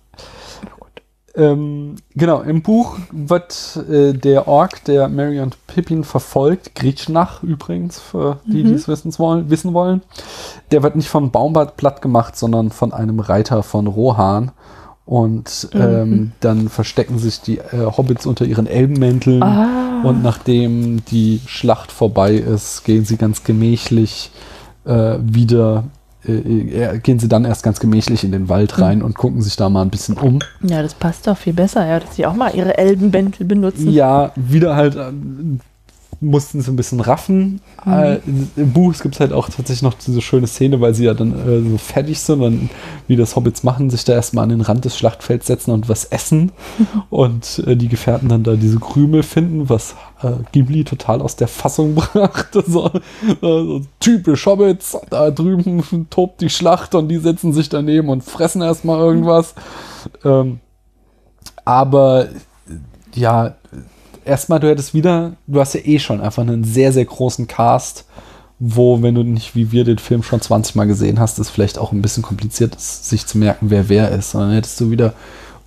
Ähm, 1.34 1.96
genau, 2.14 2.42
im 2.42 2.62
Buch 2.62 2.98
wird 3.10 3.78
äh, 3.88 4.12
der 4.12 4.48
Ork, 4.48 4.84
der 4.84 5.08
Mary 5.08 5.40
und 5.40 5.66
Pippin 5.66 6.04
verfolgt, 6.04 6.74
Griechnach 6.74 7.42
übrigens, 7.42 7.98
für 7.98 8.40
die, 8.44 8.62
die 8.64 8.74
es 8.74 8.86
wissen 8.86 9.18
wollen, 9.18 9.48
wissen 9.48 9.72
wollen, 9.72 10.02
der 10.72 10.82
wird 10.82 10.94
nicht 10.94 11.08
von 11.08 11.30
Baumbart 11.30 11.78
platt 11.78 12.02
gemacht, 12.02 12.36
sondern 12.36 12.70
von 12.70 12.92
einem 12.92 13.20
Reiter 13.20 13.62
von 13.62 13.86
Rohan. 13.86 14.52
Und 15.04 15.68
ähm, 15.72 16.32
dann 16.40 16.68
verstecken 16.68 17.18
sich 17.18 17.40
die 17.40 17.58
äh, 17.58 17.86
Hobbits 17.96 18.24
unter 18.24 18.44
ihren 18.44 18.66
Elbenmänteln. 18.66 19.42
Ah. 19.42 20.02
Und 20.04 20.22
nachdem 20.22 21.04
die 21.06 21.40
Schlacht 21.46 21.90
vorbei 21.90 22.34
ist, 22.34 22.84
gehen 22.84 23.04
sie 23.04 23.16
ganz 23.16 23.42
gemächlich 23.42 24.30
äh, 24.84 25.18
wieder, 25.20 25.84
äh, 26.26 26.32
äh, 26.32 26.98
gehen 26.98 27.18
sie 27.18 27.28
dann 27.28 27.44
erst 27.44 27.62
ganz 27.62 27.80
gemächlich 27.80 28.24
in 28.24 28.32
den 28.32 28.48
Wald 28.48 28.78
rein 28.78 29.02
und 29.02 29.14
gucken 29.14 29.42
sich 29.42 29.56
da 29.56 29.68
mal 29.68 29.82
ein 29.82 29.90
bisschen 29.90 30.16
um. 30.16 30.38
Ja, 30.62 30.82
das 30.82 30.94
passt 30.94 31.26
doch 31.26 31.36
viel 31.36 31.52
besser, 31.52 31.86
ja, 31.86 32.00
dass 32.00 32.16
sie 32.16 32.26
auch 32.26 32.34
mal 32.34 32.54
ihre 32.54 32.78
Elbenbäntel 32.78 33.46
benutzen. 33.46 33.90
Ja, 33.90 34.32
wieder 34.36 34.76
halt 34.76 34.96
ähm, 34.96 35.60
mussten 36.20 36.60
sie 36.60 36.70
ein 36.70 36.76
bisschen 36.76 37.00
raffen. 37.00 37.60
Äh, 37.86 38.18
Im 38.56 38.72
Buch 38.72 38.94
gibt 39.00 39.14
es 39.14 39.20
halt 39.20 39.32
auch 39.32 39.48
tatsächlich 39.48 39.82
noch 39.82 39.94
diese 39.94 40.20
schöne 40.20 40.46
Szene, 40.46 40.80
weil 40.80 40.94
sie 40.94 41.04
ja 41.04 41.14
dann 41.14 41.32
äh, 41.32 41.68
so 41.68 41.78
fertig 41.78 42.20
sind 42.20 42.42
und 42.42 42.70
wie 43.08 43.16
das 43.16 43.34
Hobbits 43.34 43.62
machen, 43.62 43.90
sich 43.90 44.04
da 44.04 44.12
erstmal 44.12 44.44
an 44.44 44.50
den 44.50 44.60
Rand 44.60 44.84
des 44.84 44.96
Schlachtfelds 44.96 45.46
setzen 45.46 45.70
und 45.70 45.88
was 45.88 46.04
essen 46.04 46.52
und 47.10 47.62
äh, 47.66 47.76
die 47.76 47.88
Gefährten 47.88 48.28
dann 48.28 48.44
da 48.44 48.54
diese 48.54 48.78
Krümel 48.78 49.22
finden, 49.22 49.68
was 49.68 49.94
äh, 50.22 50.32
Ghibli 50.52 50.84
total 50.84 51.22
aus 51.22 51.36
der 51.36 51.48
Fassung 51.48 51.94
brachte. 52.12 52.62
So, 52.66 52.90
so 53.40 53.80
typisch 54.00 54.46
Hobbits, 54.46 54.96
da 55.10 55.30
drüben 55.30 56.06
tobt 56.10 56.40
die 56.40 56.50
Schlacht 56.50 56.94
und 56.94 57.08
die 57.08 57.18
setzen 57.18 57.52
sich 57.52 57.68
daneben 57.68 58.08
und 58.08 58.22
fressen 58.22 58.62
erstmal 58.62 58.98
irgendwas. 59.00 59.54
Ähm, 60.24 60.60
aber 61.64 62.28
ja, 63.14 63.54
erstmal, 64.24 64.60
du 64.60 64.68
hättest 64.68 64.94
wieder, 64.94 65.32
du 65.46 65.60
hast 65.60 65.74
ja 65.74 65.80
eh 65.84 65.98
schon 65.98 66.20
einfach 66.20 66.42
einen 66.42 66.64
sehr, 66.64 66.92
sehr 66.92 67.04
großen 67.04 67.46
Cast, 67.46 68.06
wo, 68.58 69.02
wenn 69.02 69.14
du 69.14 69.24
nicht 69.24 69.56
wie 69.56 69.72
wir 69.72 69.84
den 69.84 69.98
Film 69.98 70.22
schon 70.22 70.40
20 70.40 70.76
Mal 70.76 70.86
gesehen 70.86 71.18
hast, 71.18 71.38
es 71.38 71.50
vielleicht 71.50 71.78
auch 71.78 71.92
ein 71.92 72.02
bisschen 72.02 72.22
kompliziert 72.22 72.76
ist, 72.76 73.08
sich 73.08 73.26
zu 73.26 73.38
merken, 73.38 73.70
wer 73.70 73.88
wer 73.88 74.10
ist. 74.10 74.34
Und 74.34 74.42
dann 74.42 74.52
hättest 74.52 74.80
du 74.80 74.90
wieder 74.90 75.14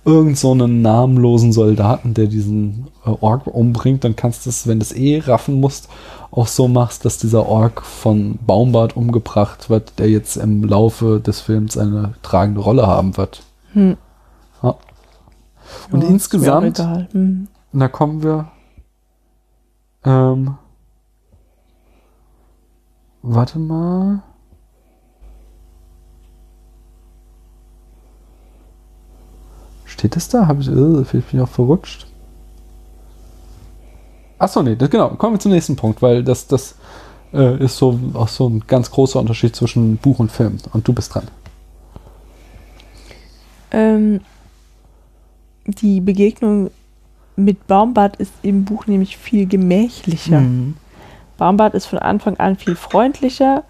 irgend 0.06 0.38
so 0.38 0.52
einen 0.52 0.82
namenlosen 0.82 1.52
Soldaten, 1.52 2.14
der 2.14 2.28
diesen 2.28 2.86
äh, 3.04 3.10
Ork 3.10 3.46
umbringt, 3.48 4.04
dann 4.04 4.16
kannst 4.16 4.46
du 4.46 4.50
es, 4.50 4.66
wenn 4.66 4.78
du 4.78 4.84
es 4.84 4.96
eh 4.96 5.18
raffen 5.18 5.60
musst, 5.60 5.88
auch 6.30 6.46
so 6.46 6.68
machst, 6.68 7.04
dass 7.04 7.18
dieser 7.18 7.46
Ork 7.46 7.82
von 7.82 8.38
Baumbart 8.46 8.96
umgebracht 8.96 9.68
wird, 9.68 9.98
der 9.98 10.08
jetzt 10.08 10.36
im 10.36 10.64
Laufe 10.64 11.20
des 11.20 11.40
Films 11.40 11.76
eine 11.76 12.14
tragende 12.22 12.60
Rolle 12.60 12.86
haben 12.86 13.16
wird. 13.16 13.42
Hm. 13.72 13.96
Ja. 14.62 14.76
Und 15.90 16.02
Ja, 16.02 16.08
insgesamt. 16.08 16.78
Hm. 17.12 17.48
Und 17.76 17.80
da 17.80 17.88
kommen 17.88 18.22
wir. 18.22 18.50
Ähm, 20.02 20.56
warte 23.20 23.58
mal. 23.58 24.22
Steht 29.84 30.16
das 30.16 30.30
da? 30.30 30.46
Habe 30.46 30.62
ich, 30.62 30.68
vielleicht 31.06 31.30
bin 31.30 31.40
auch 31.42 31.48
verrutscht. 31.50 32.06
Achso, 34.38 34.62
nee, 34.62 34.74
das, 34.74 34.88
genau. 34.88 35.10
Kommen 35.10 35.34
wir 35.34 35.40
zum 35.40 35.52
nächsten 35.52 35.76
Punkt, 35.76 36.00
weil 36.00 36.24
das, 36.24 36.46
das 36.46 36.76
äh, 37.34 37.62
ist 37.62 37.76
so 37.76 38.00
auch 38.14 38.28
so 38.28 38.48
ein 38.48 38.64
ganz 38.66 38.90
großer 38.90 39.20
Unterschied 39.20 39.54
zwischen 39.54 39.98
Buch 39.98 40.18
und 40.18 40.32
Film. 40.32 40.56
Und 40.72 40.88
du 40.88 40.94
bist 40.94 41.14
dran. 41.14 41.28
Ähm, 43.70 44.22
die 45.66 46.00
Begegnung 46.00 46.70
mit 47.36 47.66
Baumbart 47.66 48.16
ist 48.16 48.32
im 48.42 48.64
Buch 48.64 48.86
nämlich 48.86 49.16
viel 49.16 49.46
gemächlicher. 49.46 50.42
Baumbart 51.36 51.74
ist 51.74 51.86
von 51.86 51.98
Anfang 51.98 52.36
an 52.38 52.56
viel 52.56 52.76
freundlicher 52.76 53.64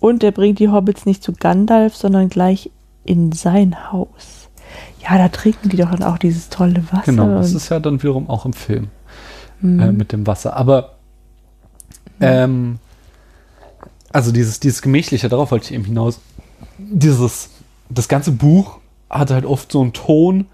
und 0.00 0.24
er 0.24 0.32
bringt 0.32 0.58
die 0.58 0.68
Hobbits 0.68 1.06
nicht 1.06 1.22
zu 1.22 1.32
Gandalf, 1.32 1.94
sondern 1.94 2.28
gleich 2.28 2.70
in 3.04 3.32
sein 3.32 3.92
Haus. 3.92 4.48
Ja, 5.02 5.18
da 5.18 5.28
trinken 5.28 5.68
die 5.68 5.76
doch 5.76 5.90
dann 5.90 6.02
auch 6.02 6.18
dieses 6.18 6.48
tolle 6.48 6.82
Wasser. 6.90 7.12
Genau, 7.12 7.34
das 7.34 7.52
ist 7.52 7.68
ja 7.68 7.80
dann 7.80 8.02
wiederum 8.02 8.30
auch 8.30 8.46
im 8.46 8.52
Film. 8.52 8.88
Mhm. 9.62 9.80
äh, 9.80 9.92
mit 9.92 10.12
dem 10.12 10.26
Wasser. 10.26 10.56
Aber 10.56 10.96
ähm, 12.20 12.78
also 14.12 14.32
dieses, 14.32 14.60
dieses 14.60 14.82
Gemächliche, 14.82 15.28
darauf 15.28 15.50
wollte 15.50 15.66
ich 15.66 15.72
eben 15.72 15.84
hinaus. 15.84 16.20
Dieses, 16.78 17.50
das 17.88 18.08
ganze 18.08 18.32
Buch 18.32 18.78
hatte 19.08 19.34
halt 19.34 19.44
oft 19.44 19.72
so 19.72 19.80
einen 19.80 19.92
Ton, 19.92 20.46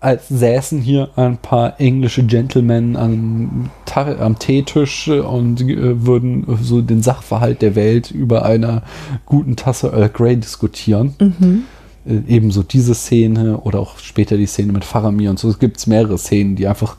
als 0.00 0.28
säßen 0.28 0.80
hier 0.80 1.10
ein 1.16 1.38
paar 1.38 1.80
englische 1.80 2.24
Gentlemen 2.24 2.96
am, 2.96 3.70
am 3.96 4.38
Teetisch 4.38 5.08
und 5.08 5.60
äh, 5.60 6.06
würden 6.06 6.46
so 6.62 6.80
den 6.80 7.02
Sachverhalt 7.02 7.62
der 7.62 7.74
Welt 7.74 8.10
über 8.10 8.44
einer 8.44 8.82
guten 9.26 9.56
Tasse 9.56 9.88
Earl 9.88 10.08
Grey 10.08 10.36
diskutieren. 10.36 11.14
Mhm. 11.18 11.64
Äh, 12.06 12.20
ebenso 12.28 12.62
diese 12.62 12.94
Szene 12.94 13.58
oder 13.58 13.80
auch 13.80 13.98
später 13.98 14.36
die 14.36 14.46
Szene 14.46 14.72
mit 14.72 14.84
Faramir 14.84 15.30
und 15.30 15.38
so. 15.38 15.48
Es 15.48 15.58
gibt 15.58 15.84
mehrere 15.88 16.18
Szenen, 16.18 16.54
die 16.54 16.68
einfach 16.68 16.96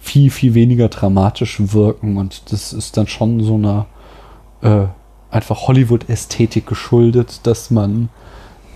viel, 0.00 0.30
viel 0.30 0.54
weniger 0.54 0.88
dramatisch 0.88 1.60
wirken 1.72 2.16
und 2.16 2.50
das 2.50 2.72
ist 2.72 2.96
dann 2.96 3.08
schon 3.08 3.42
so 3.42 3.56
einer 3.56 3.86
äh, 4.62 4.86
einfach 5.30 5.68
Hollywood-Ästhetik 5.68 6.66
geschuldet, 6.66 7.40
dass 7.42 7.70
man 7.70 8.08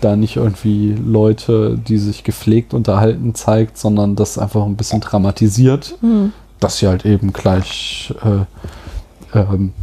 da 0.03 0.15
nicht 0.15 0.35
irgendwie 0.35 0.93
Leute, 0.93 1.77
die 1.77 1.97
sich 1.97 2.23
gepflegt 2.23 2.73
unterhalten, 2.73 3.35
zeigt, 3.35 3.77
sondern 3.77 4.15
das 4.15 4.37
einfach 4.37 4.65
ein 4.65 4.75
bisschen 4.75 5.01
dramatisiert, 5.01 5.97
Mhm. 6.01 6.33
dass 6.59 6.77
sie 6.77 6.87
halt 6.87 7.05
eben 7.05 7.33
gleich 7.33 8.13
äh, 8.23 9.37
ähm, 9.39 9.73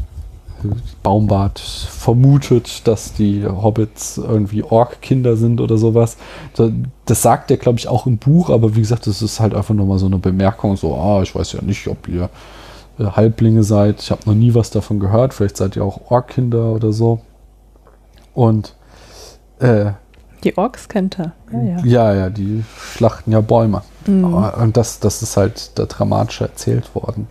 Baumbart 1.02 1.58
vermutet, 1.58 2.86
dass 2.86 3.14
die 3.14 3.46
Hobbits 3.46 4.18
irgendwie 4.18 4.62
Ork-Kinder 4.62 5.36
sind 5.36 5.60
oder 5.60 5.78
sowas. 5.78 6.18
So, 6.52 6.70
Das 7.06 7.22
sagt 7.22 7.50
er, 7.50 7.56
glaube 7.56 7.78
ich, 7.78 7.88
auch 7.88 8.06
im 8.06 8.18
Buch, 8.18 8.50
aber 8.50 8.76
wie 8.76 8.80
gesagt, 8.80 9.06
das 9.06 9.22
ist 9.22 9.40
halt 9.40 9.54
einfach 9.54 9.74
nochmal 9.74 9.98
so 9.98 10.06
eine 10.06 10.18
Bemerkung, 10.18 10.76
so, 10.76 10.94
ah, 10.94 11.22
ich 11.22 11.34
weiß 11.34 11.52
ja 11.54 11.62
nicht, 11.62 11.88
ob 11.88 12.06
ihr 12.08 12.28
äh, 12.98 13.04
Halblinge 13.04 13.62
seid, 13.62 14.02
ich 14.02 14.10
habe 14.10 14.20
noch 14.26 14.34
nie 14.34 14.54
was 14.54 14.70
davon 14.70 15.00
gehört, 15.00 15.32
vielleicht 15.32 15.56
seid 15.56 15.76
ihr 15.76 15.84
auch 15.84 16.10
Ork-Kinder 16.10 16.72
oder 16.72 16.92
so. 16.92 17.20
Und 18.34 18.74
äh, 19.60 19.92
Die 20.44 20.56
Orks 20.56 20.88
kennt 20.88 21.18
er. 21.18 21.32
Ja, 21.52 21.62
ja. 21.62 21.84
ja, 21.84 22.14
ja, 22.14 22.30
die 22.30 22.64
schlachten 22.94 23.32
ja 23.32 23.40
Bäume. 23.40 23.82
Mhm. 24.06 24.24
Und 24.34 24.76
das, 24.76 25.00
das 25.00 25.22
ist 25.22 25.36
halt 25.36 25.78
da 25.78 25.84
dramatisch 25.86 26.40
erzählt 26.40 26.94
worden. 26.94 27.26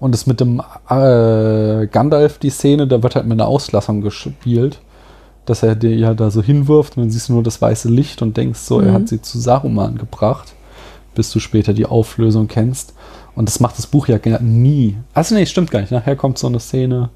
Und 0.00 0.12
das 0.12 0.26
mit 0.26 0.40
dem 0.40 0.60
äh, 0.88 1.86
Gandalf, 1.88 2.38
die 2.38 2.50
Szene, 2.50 2.86
da 2.86 3.02
wird 3.02 3.16
halt 3.16 3.26
mit 3.26 3.40
einer 3.40 3.48
Auslassung 3.48 4.00
gespielt, 4.00 4.80
dass 5.44 5.62
er 5.62 5.74
dir 5.74 5.94
ja 5.96 6.14
da 6.14 6.30
so 6.30 6.42
hinwirft 6.42 6.96
und 6.96 7.04
dann 7.04 7.10
siehst 7.10 7.28
du 7.28 7.32
nur 7.32 7.42
das 7.42 7.60
weiße 7.60 7.88
Licht 7.88 8.22
und 8.22 8.36
denkst 8.36 8.60
so, 8.60 8.80
er 8.80 8.90
Mhm. 8.90 8.94
hat 8.94 9.08
sie 9.08 9.20
zu 9.22 9.38
Saruman 9.38 9.98
gebracht, 9.98 10.54
bis 11.14 11.30
du 11.30 11.40
später 11.40 11.72
die 11.72 11.86
Auflösung 11.86 12.46
kennst. 12.48 12.94
Und 13.34 13.48
das 13.48 13.60
macht 13.60 13.78
das 13.78 13.86
Buch 13.86 14.08
ja 14.08 14.18
nie. 14.40 14.96
Also 15.14 15.34
nee, 15.34 15.46
stimmt 15.46 15.70
gar 15.70 15.80
nicht. 15.80 15.90
Nachher 15.92 16.16
kommt 16.16 16.38
so 16.38 16.46
eine 16.46 16.60
Szene, 16.60 17.10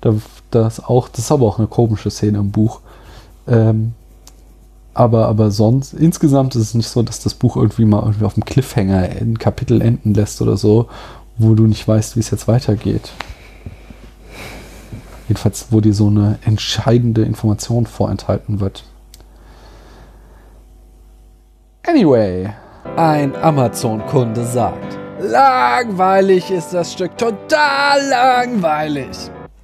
da, 0.00 0.14
das 0.50 0.82
auch, 0.82 1.08
das 1.08 1.20
ist 1.20 1.32
aber 1.32 1.46
auch 1.46 1.58
eine 1.58 1.68
komische 1.68 2.10
Szene 2.10 2.38
im 2.38 2.50
Buch. 2.50 2.80
Ähm, 3.46 3.92
aber, 4.94 5.26
aber 5.28 5.50
sonst, 5.50 5.92
insgesamt 5.92 6.54
ist 6.54 6.62
es 6.62 6.74
nicht 6.74 6.88
so, 6.88 7.02
dass 7.02 7.20
das 7.20 7.34
Buch 7.34 7.56
irgendwie 7.56 7.84
mal 7.84 8.00
irgendwie 8.02 8.24
auf 8.24 8.34
dem 8.34 8.44
Cliffhanger 8.44 8.98
ein 9.20 9.38
Kapitel 9.38 9.82
enden 9.82 10.14
lässt 10.14 10.40
oder 10.40 10.56
so, 10.56 10.88
wo 11.36 11.54
du 11.54 11.66
nicht 11.66 11.86
weißt, 11.86 12.16
wie 12.16 12.20
es 12.20 12.30
jetzt 12.30 12.46
weitergeht. 12.48 13.10
Jedenfalls, 15.28 15.68
wo 15.70 15.80
dir 15.80 15.94
so 15.94 16.08
eine 16.08 16.38
entscheidende 16.44 17.22
Information 17.22 17.86
vorenthalten 17.86 18.60
wird. 18.60 18.84
Anyway, 21.86 22.50
ein 22.96 23.34
Amazon-Kunde 23.36 24.44
sagt, 24.44 24.98
langweilig 25.20 26.50
ist 26.50 26.72
das 26.72 26.92
Stück, 26.92 27.16
total 27.18 28.06
langweilig. 28.08 29.08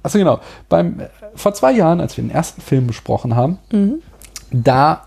Also 0.03 0.17
genau, 0.19 0.39
beim, 0.67 0.99
äh, 0.99 1.07
vor 1.35 1.53
zwei 1.53 1.71
Jahren, 1.71 1.99
als 2.01 2.17
wir 2.17 2.23
den 2.23 2.31
ersten 2.31 2.61
Film 2.61 2.87
besprochen 2.87 3.35
haben, 3.35 3.59
Mhm. 3.71 4.01
da 4.51 5.03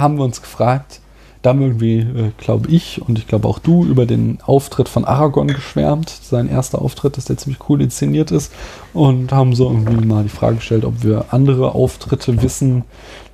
haben 0.00 0.18
wir 0.18 0.24
uns 0.24 0.42
gefragt, 0.42 1.00
da 1.44 1.50
haben 1.50 1.60
wir 1.60 1.66
irgendwie, 1.66 1.98
äh, 1.98 2.32
glaube 2.38 2.70
ich 2.70 3.02
und 3.02 3.18
ich 3.18 3.26
glaube 3.26 3.46
auch 3.48 3.58
du, 3.58 3.84
über 3.84 4.06
den 4.06 4.38
Auftritt 4.46 4.88
von 4.88 5.04
Aragorn 5.04 5.48
geschwärmt. 5.48 6.08
Sein 6.08 6.48
erster 6.48 6.80
Auftritt, 6.80 7.18
dass 7.18 7.26
der 7.26 7.36
ziemlich 7.36 7.68
cool 7.68 7.82
inszeniert 7.82 8.30
ist. 8.30 8.50
Und 8.94 9.30
haben 9.30 9.54
so 9.54 9.68
irgendwie 9.68 10.06
mal 10.06 10.22
die 10.22 10.30
Frage 10.30 10.56
gestellt, 10.56 10.86
ob 10.86 11.02
wir 11.02 11.26
andere 11.32 11.74
Auftritte 11.74 12.42
wissen, 12.42 12.84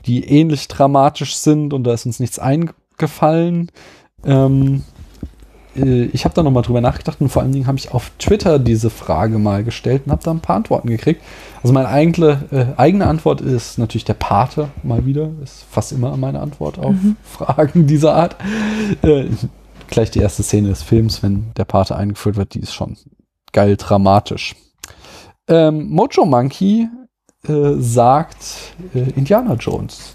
die 0.07 0.25
ähnlich 0.25 0.67
dramatisch 0.67 1.37
sind. 1.37 1.73
Und 1.73 1.85
da 1.85 1.93
ist 1.93 2.05
uns 2.05 2.19
nichts 2.19 2.41
eingefallen. 2.41 3.71
Ähm, 4.25 4.83
äh, 5.81 6.05
ich 6.13 6.25
habe 6.25 6.35
da 6.35 6.43
nochmal 6.43 6.63
drüber 6.63 6.81
nachgedacht 6.81 7.21
und 7.21 7.29
vor 7.29 7.43
allen 7.43 7.53
Dingen 7.53 7.67
habe 7.67 7.79
ich 7.79 7.93
auf 7.93 8.11
Twitter 8.19 8.59
diese 8.59 8.91
Frage 8.91 9.39
mal 9.39 9.65
gestellt 9.65 10.03
und 10.07 10.13
habe 10.13 10.23
da 10.23 10.31
ein 10.31 10.41
paar 10.41 10.57
Antworten 10.57 10.89
gekriegt. 10.89 11.23
Also 11.63 11.73
meine 11.73 11.89
eigene, 11.89 12.45
äh, 12.51 12.79
eigene 12.79 13.07
Antwort 13.07 13.41
ist 13.41 13.79
natürlich 13.79 14.05
der 14.05 14.15
Pate, 14.15 14.69
mal 14.83 15.07
wieder. 15.07 15.31
Ist 15.43 15.65
fast 15.71 15.93
immer 15.93 16.17
meine 16.17 16.41
Antwort 16.41 16.79
auf 16.79 16.95
Fragen 17.23 17.87
dieser 17.87 18.15
Art. 18.15 18.37
Äh, 19.03 19.27
gleich 19.89 20.11
die 20.11 20.21
erste 20.21 20.43
Szene 20.43 20.69
des 20.69 20.83
Films, 20.83 21.23
wenn 21.23 21.53
der 21.57 21.65
Pate 21.65 21.97
eingeführt 21.97 22.37
wird, 22.37 22.55
die 22.55 22.61
ist 22.61 22.75
schon 22.75 22.97
geil 23.53 23.77
dramatisch. 23.77 24.55
Ähm, 25.49 25.91
Mojo 25.91 26.25
Monkey 26.25 26.89
äh, 27.47 27.73
sagt 27.79 28.75
äh, 28.95 29.11
Indiana 29.17 29.55
Jones. 29.55 30.15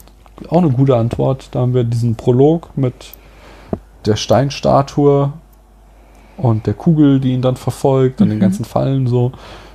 Auch 0.49 0.59
eine 0.59 0.71
gute 0.71 0.95
Antwort. 0.95 1.49
Da 1.51 1.59
haben 1.59 1.73
wir 1.73 1.83
diesen 1.83 2.15
Prolog 2.15 2.69
mit 2.77 2.93
der 4.05 4.15
Steinstatue 4.15 5.33
und 6.37 6.65
der 6.67 6.73
Kugel, 6.73 7.19
die 7.19 7.33
ihn 7.33 7.41
dann 7.41 7.55
verfolgt 7.55 8.21
und 8.21 8.29
den 8.29 8.37
Mhm. 8.37 8.41
ganzen 8.41 8.65
Fallen 8.65 9.07
so. 9.07 9.31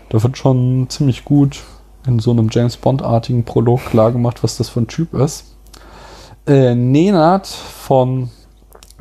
Da 0.09 0.23
wird 0.23 0.37
schon 0.39 0.87
ziemlich 0.89 1.25
gut 1.25 1.61
in 2.07 2.19
so 2.19 2.31
einem 2.31 2.49
James 2.51 2.77
Bond-artigen 2.77 3.45
Prolog 3.45 3.85
klar 3.87 4.11
gemacht, 4.13 4.43
was 4.43 4.57
das 4.57 4.69
für 4.69 4.81
ein 4.81 4.87
Typ 4.89 5.15
ist. 5.15 5.55
Äh, 6.47 6.75
Nenad 6.75 7.47
von 7.47 8.31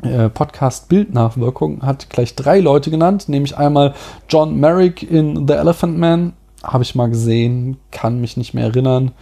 äh, 0.02 0.28
Podcast 0.28 0.88
Bildnachwirkung 0.88 1.82
hat 1.82 2.08
gleich 2.10 2.34
drei 2.34 2.60
Leute 2.60 2.90
genannt, 2.90 3.28
nämlich 3.28 3.56
einmal 3.58 3.94
John 4.28 4.58
Merrick 4.58 5.02
in 5.02 5.46
The 5.46 5.54
Elephant 5.54 5.98
Man, 5.98 6.32
habe 6.62 6.82
ich 6.84 6.94
mal 6.94 7.08
gesehen, 7.10 7.76
kann 7.90 8.20
mich 8.20 8.36
nicht 8.36 8.54
mehr 8.54 8.64
erinnern. 8.64 9.12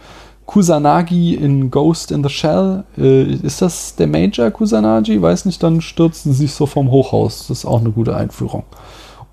Kusanagi 0.49 1.35
in 1.35 1.69
Ghost 1.69 2.11
in 2.11 2.23
the 2.23 2.29
Shell. 2.29 2.83
Äh, 2.97 3.33
ist 3.33 3.61
das 3.61 3.95
der 3.95 4.07
Major 4.07 4.49
Kusanagi? 4.49 5.21
Weiß 5.21 5.45
nicht, 5.45 5.61
dann 5.61 5.79
stürzen 5.79 6.33
sie 6.33 6.47
sich 6.47 6.53
so 6.53 6.65
vom 6.65 6.89
Hochhaus. 6.89 7.45
Das 7.47 7.59
ist 7.59 7.65
auch 7.65 7.81
eine 7.81 7.91
gute 7.91 8.15
Einführung. 8.15 8.63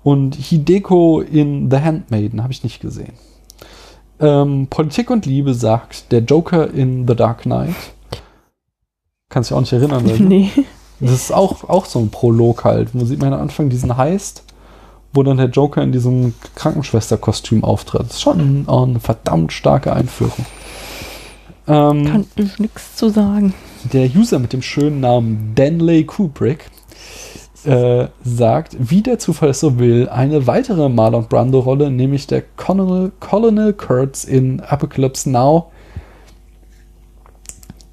Und 0.03 0.35
Hideko 0.35 1.21
in 1.21 1.71
The 1.71 1.77
Handmaiden 1.77 2.43
habe 2.43 2.53
ich 2.53 2.63
nicht 2.63 2.81
gesehen. 2.81 3.13
Ähm, 4.19 4.67
Politik 4.69 5.09
und 5.09 5.25
Liebe 5.25 5.55
sagt 5.55 6.11
der 6.11 6.19
Joker 6.19 6.71
in 6.71 7.07
The 7.07 7.15
Dark 7.15 7.41
Knight. 7.41 7.73
Kannst 9.29 9.49
dich 9.49 9.57
auch 9.57 9.61
nicht 9.61 9.73
erinnern, 9.73 10.05
oder? 10.05 10.19
Nee. 10.19 10.51
Das 10.99 11.13
ist 11.13 11.33
auch, 11.33 11.67
auch 11.67 11.85
so 11.85 11.97
ein 11.97 12.11
Prolog 12.11 12.63
halt. 12.63 12.89
Wo 12.93 13.03
sieht 13.05 13.19
man 13.19 13.33
am 13.33 13.41
Anfang 13.41 13.69
diesen 13.69 13.97
Heist, 13.97 14.43
wo 15.13 15.23
dann 15.23 15.37
der 15.37 15.49
Joker 15.49 15.81
in 15.81 15.91
diesem 15.91 16.35
Krankenschwesterkostüm 16.53 17.63
auftritt. 17.63 18.01
Das 18.01 18.17
ist 18.17 18.21
schon 18.21 18.67
eine 18.67 18.99
verdammt 18.99 19.51
starke 19.51 19.93
Einführung. 19.93 20.45
Ähm, 21.67 22.05
Kann 22.05 22.25
ich 22.35 22.59
nichts 22.59 22.95
zu 22.95 23.09
sagen. 23.09 23.53
der 23.91 24.09
User 24.15 24.39
mit 24.39 24.53
dem 24.53 24.61
schönen 24.61 25.01
Namen 25.01 25.51
Danley 25.55 26.05
Kubrick 26.05 26.69
äh, 27.65 28.07
sagt, 28.23 28.77
wie 28.79 29.01
der 29.01 29.19
Zufall 29.19 29.49
es 29.49 29.59
so 29.59 29.77
will, 29.77 30.07
eine 30.07 30.47
weitere 30.47 30.87
Marlon 30.87 31.27
Brando-Rolle, 31.27 31.91
nämlich 31.91 32.25
der 32.27 32.41
Colonel, 32.55 33.11
Colonel 33.19 33.73
Kurtz 33.73 34.23
in 34.23 34.61
Apocalypse 34.61 35.29
Now. 35.29 35.71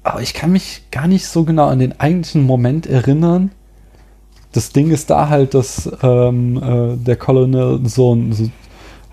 Aber 0.03 0.21
ich 0.21 0.33
kann 0.33 0.51
mich 0.51 0.83
gar 0.91 1.07
nicht 1.07 1.27
so 1.27 1.43
genau 1.43 1.65
an 1.67 1.79
den 1.79 1.99
eigentlichen 1.99 2.43
Moment 2.45 2.85
erinnern. 2.85 3.51
Das 4.53 4.71
Ding 4.71 4.91
ist 4.91 5.09
da 5.09 5.27
halt, 5.27 5.53
dass 5.53 5.91
ähm, 6.01 6.61
äh, 6.63 6.95
der 6.95 7.17
Colonel 7.17 7.81
so 7.83 8.15
ein 8.15 8.31
so 8.31 8.49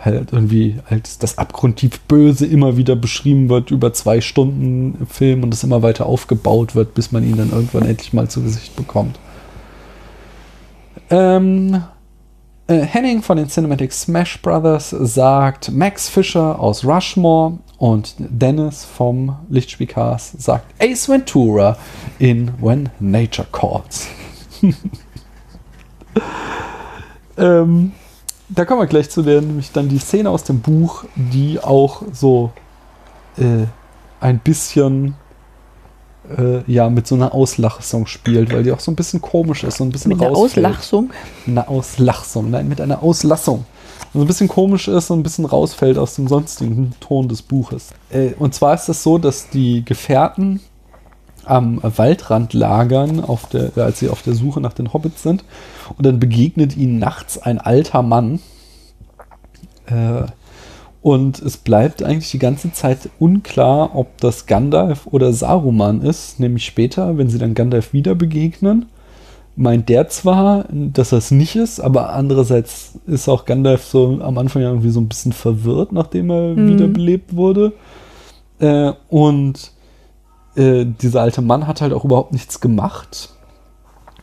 halt 0.05 0.33
irgendwie 0.33 0.77
als 0.89 1.19
das 1.19 1.39
abgrundtief 1.39 2.01
Böse 2.01 2.47
immer 2.47 2.77
wieder 2.77 2.97
beschrieben 2.97 3.49
wird 3.49 3.71
über 3.71 3.93
zwei 3.93 4.21
Stunden 4.21 4.97
im 5.01 5.07
Film 5.07 5.43
und 5.43 5.55
es 5.55 5.65
immer 5.65 5.83
weiter 5.83 6.07
aufgebaut 6.07 6.75
wird, 6.75 6.95
bis 6.95 7.13
man 7.13 7.25
ihn 7.25 7.37
dann 7.37 7.51
irgendwann 7.51 7.87
endlich 7.87 8.13
mal 8.13 8.29
zu 8.29 8.43
Gesicht 8.43 8.77
bekommt. 8.77 9.19
Ähm, 11.11 11.83
äh, 12.67 12.81
Henning 12.81 13.23
von 13.23 13.37
den 13.37 13.49
Cinematic 13.49 13.93
Smash 13.93 14.41
Brothers 14.41 14.91
sagt 14.91 15.71
Max 15.71 16.09
Fischer 16.09 16.59
aus 16.59 16.85
Rushmore 16.85 17.59
und 17.79 18.15
Dennis 18.19 18.85
vom 18.85 19.37
Lichtspielcast 19.49 20.41
sagt 20.41 20.65
Ace 20.81 21.09
Ventura 21.09 21.77
in 22.19 22.51
When 22.61 22.89
Nature 23.01 23.49
Calls. 23.51 24.07
ähm, 27.37 27.93
da 28.55 28.65
kommen 28.65 28.81
wir 28.81 28.87
gleich 28.87 29.11
zu 29.11 29.23
der, 29.23 29.41
nämlich 29.41 29.73
dann 29.73 29.89
die 29.89 29.99
Szene 29.99 30.31
aus 30.31 30.45
dem 30.45 30.61
Buch, 30.61 31.05
die 31.15 31.61
auch 31.61 32.03
so 32.13 32.53
äh, 33.39 33.67
ein 34.21 34.39
bisschen 34.39 35.15
äh, 36.37 36.71
ja 36.71 36.89
mit 36.91 37.07
so 37.07 37.15
einer 37.15 37.35
Auslachsung 37.35 38.07
spielt, 38.07 38.53
weil 38.53 38.63
die 38.63 38.73
auch 38.73 38.81
so 38.81 38.91
ein 38.91 38.97
bisschen 38.97 39.21
komisch 39.21 39.65
ist, 39.65 39.79
so 39.79 39.85
ein 39.85 39.91
bisschen 39.91 40.11
Mit 40.11 40.21
rausfällt. 40.21 40.67
Auslachsung. 40.67 41.11
Eine 41.47 41.69
Auslachsung, 41.69 42.51
nein, 42.51 42.69
mit 42.69 42.81
einer 42.81 43.03
Auslassung. 43.03 43.65
So 44.15 44.21
ein 44.21 44.27
bisschen 44.27 44.49
komisch 44.49 44.89
ist 44.89 45.11
und 45.11 45.21
ein 45.21 45.23
bisschen 45.23 45.47
rausfällt 45.47 45.97
aus 45.97 46.15
dem 46.17 46.29
sonstigen 46.29 46.93
Ton 47.01 47.29
des 47.29 47.41
Buches. 47.41 47.89
Äh, 48.11 48.33
und 48.39 48.55
zwar 48.55 48.75
ist 48.75 48.87
das 48.87 49.03
so, 49.03 49.17
dass 49.19 49.49
die 49.49 49.85
Gefährten 49.85 50.61
am 51.45 51.81
Waldrand 51.83 52.53
lagern, 52.53 53.21
auf 53.21 53.47
der, 53.49 53.71
als 53.77 53.99
sie 53.99 54.09
auf 54.09 54.23
der 54.23 54.35
Suche 54.35 54.61
nach 54.61 54.73
den 54.73 54.93
Hobbits 54.93 55.23
sind. 55.23 55.45
Und 55.97 56.07
dann 56.07 56.21
begegnet 56.21 56.77
ihnen 56.77 56.99
nachts 56.99 57.39
ein 57.39 57.59
alter 57.59 58.03
Mann. 58.03 58.41
Äh, 59.87 60.23
und 61.03 61.41
es 61.41 61.57
bleibt 61.57 62.03
eigentlich 62.05 62.31
die 62.31 62.39
ganze 62.39 62.73
Zeit 62.73 63.11
unklar, 63.19 63.97
ob 63.97 64.19
das 64.19 64.47
Gandalf 64.47 65.09
oder 65.09 65.33
Saruman 65.33 66.01
ist. 66.01 66.39
Nämlich 66.39 66.65
später, 66.65 67.19
wenn 67.19 67.29
sie 67.29 67.39
dann 67.39 67.55
Gandalf 67.55 67.93
wieder 67.93 68.15
begegnen, 68.15 68.87
meint 69.57 69.89
der 69.89 70.09
zwar, 70.09 70.65
dass 70.71 71.13
es 71.13 71.31
nicht 71.33 71.57
ist, 71.57 71.81
aber 71.81 72.11
andererseits 72.11 72.99
ist 73.07 73.29
auch 73.29 73.45
Gandalf 73.45 73.85
so 73.85 74.21
am 74.23 74.39
Anfang 74.39 74.63
irgendwie 74.63 74.91
so 74.91 75.01
ein 75.01 75.09
bisschen 75.09 75.33
verwirrt, 75.33 75.93
nachdem 75.93 76.31
er 76.31 76.55
Mhm. 76.55 76.69
wiederbelebt 76.69 77.35
wurde. 77.35 77.73
Äh, 78.61 78.93
und 79.09 79.73
äh, 80.55 80.85
dieser 80.85 81.23
alte 81.23 81.43
Mann 81.43 81.67
hat 81.67 81.81
halt 81.81 81.93
auch 81.93 82.05
überhaupt 82.05 82.33
nichts 82.33 82.61
gemacht 82.61 83.31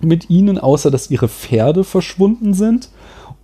mit 0.01 0.30
ihnen, 0.30 0.57
außer 0.57 0.91
dass 0.91 1.11
ihre 1.11 1.27
Pferde 1.27 1.84
verschwunden 1.84 2.53
sind. 2.53 2.89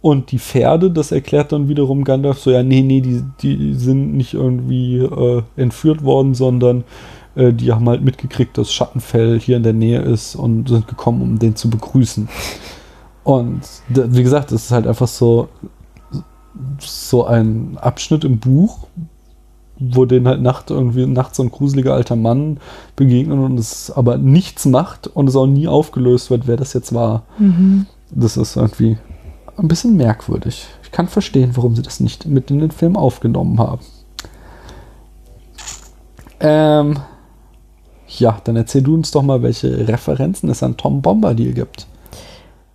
Und 0.02 0.32
die 0.32 0.40
Pferde, 0.40 0.92
das 0.92 1.12
erklärt 1.12 1.52
dann 1.52 1.68
wiederum 1.68 2.04
Gandalf 2.04 2.40
so, 2.40 2.52
ja, 2.52 2.62
nee, 2.62 2.82
nee, 2.82 3.02
die, 3.02 3.24
die 3.42 3.74
sind 3.74 4.16
nicht 4.16 4.36
irgendwie 4.36 4.98
äh, 4.98 5.42
entführt 5.56 6.04
worden, 6.04 6.36
sondern 6.36 6.84
äh, 7.36 7.52
die 7.52 7.72
haben 7.72 7.90
halt 7.90 8.04
mitgekriegt, 8.04 8.58
dass 8.58 8.72
Schattenfell 8.72 9.40
hier 9.40 9.58
in 9.58 9.64
der 9.64 9.74
Nähe 9.74 10.02
ist 10.02 10.36
und 10.36 10.70
sind 10.70 10.88
gekommen, 10.88 11.22
um 11.22 11.40
den 11.40 11.56
zu 11.56 11.70
begrüßen. 11.72 12.30
Und 13.24 13.62
wie 13.90 14.22
gesagt, 14.22 14.52
es 14.52 14.66
ist 14.66 14.72
halt 14.72 14.86
einfach 14.86 15.08
so, 15.08 15.50
so 16.80 17.26
ein 17.26 17.78
Abschnitt 17.82 18.24
im 18.24 18.38
Buch, 18.38 18.88
wo 19.78 20.06
den 20.06 20.28
halt 20.28 20.42
nacht 20.42 20.70
irgendwie 20.70 21.06
nachts 21.06 21.38
so 21.38 21.44
ein 21.44 21.52
gruseliger 21.52 21.94
alter 21.94 22.16
Mann 22.16 22.60
begegnet 22.96 23.38
und 23.38 23.60
es 23.60 23.92
aber 23.92 24.18
nichts 24.18 24.66
macht 24.66 25.08
und 25.08 25.28
es 25.28 25.36
auch 25.36 25.48
nie 25.48 25.68
aufgelöst 25.68 26.30
wird, 26.30 26.48
wer 26.48 26.58
das 26.58 26.74
jetzt 26.74 26.94
war. 26.94 27.24
Mhm. 27.38 27.86
Das 28.12 28.38
ist 28.38 28.56
irgendwie 28.56 28.98
ein 29.58 29.68
bisschen 29.68 29.98
merkwürdig. 29.98 30.68
Ich 30.84 30.92
kann 30.92 31.08
verstehen, 31.08 31.52
warum 31.56 31.76
sie 31.76 31.82
das 31.82 32.00
nicht 32.00 32.26
mit 32.26 32.52
in 32.52 32.60
den 32.60 32.72
Film 32.72 32.96
aufgenommen 32.96 33.60
haben. 33.60 33.82
Ähm, 36.40 37.00
ja, 38.08 38.38
dann 38.44 38.56
erzähl 38.56 38.82
du 38.82 38.94
uns 38.94 39.12
doch 39.12 39.24
mal, 39.24 39.42
welche 39.42 39.88
Referenzen 39.88 40.50
es 40.50 40.64
an 40.64 40.78
Tom 40.78 41.02
Bombadil 41.02 41.54
gibt. 41.54 41.88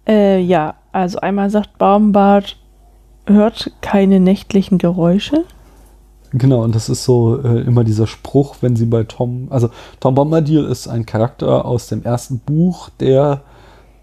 Äh, 0.07 0.41
ja, 0.41 0.75
also 0.93 1.21
einmal 1.21 1.51
sagt 1.51 1.79
Baumbart, 1.79 2.57
hört 3.27 3.71
keine 3.81 4.21
nächtlichen 4.21 4.79
Geräusche. 4.79 5.45
Genau, 6.33 6.63
und 6.63 6.75
das 6.75 6.89
ist 6.89 7.05
so 7.05 7.41
äh, 7.43 7.61
immer 7.63 7.85
dieser 7.85 8.07
Spruch, 8.07 8.57
wenn 8.61 8.77
sie 8.77 8.87
bei 8.87 9.05
Tom, 9.05 9.49
also 9.51 9.71
Tom 9.99 10.15
Bombadil 10.15 10.65
ist 10.65 10.87
ein 10.87 11.07
Charakter 11.07 11.65
aus 11.65 11.89
dem 11.89 12.05
ersten 12.05 12.39
Buch, 12.39 12.89
der 13.01 13.43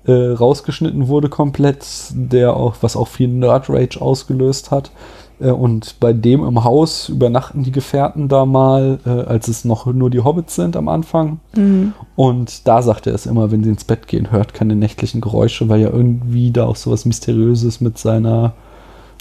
äh, 0.05 0.31
rausgeschnitten 0.31 1.07
wurde 1.07 1.29
komplett, 1.29 1.85
der 2.11 2.55
auch, 2.55 2.75
was 2.81 2.95
auch 2.95 3.07
viel 3.07 3.27
Nerd 3.27 3.69
Rage 3.69 4.01
ausgelöst 4.01 4.71
hat. 4.71 4.91
Äh, 5.39 5.51
und 5.51 5.99
bei 5.99 6.13
dem 6.13 6.43
im 6.45 6.63
Haus 6.63 7.09
übernachten 7.09 7.63
die 7.63 7.71
Gefährten 7.71 8.27
da 8.27 8.45
mal, 8.45 8.99
äh, 9.05 9.09
als 9.09 9.47
es 9.47 9.65
noch 9.65 9.85
nur 9.85 10.09
die 10.09 10.21
Hobbits 10.21 10.55
sind 10.55 10.75
am 10.75 10.87
Anfang. 10.87 11.39
Mhm. 11.55 11.93
Und 12.15 12.67
da 12.67 12.81
sagt 12.81 13.07
er 13.07 13.15
es 13.15 13.25
immer, 13.25 13.51
wenn 13.51 13.63
sie 13.63 13.69
ins 13.69 13.83
Bett 13.83 14.07
gehen, 14.07 14.31
hört 14.31 14.53
keine 14.53 14.75
nächtlichen 14.75 15.21
Geräusche, 15.21 15.69
weil 15.69 15.81
ja 15.81 15.89
irgendwie 15.89 16.51
da 16.51 16.65
auch 16.65 16.75
sowas 16.75 17.05
Mysteriöses 17.05 17.81
mit 17.81 17.97
seiner 17.97 18.53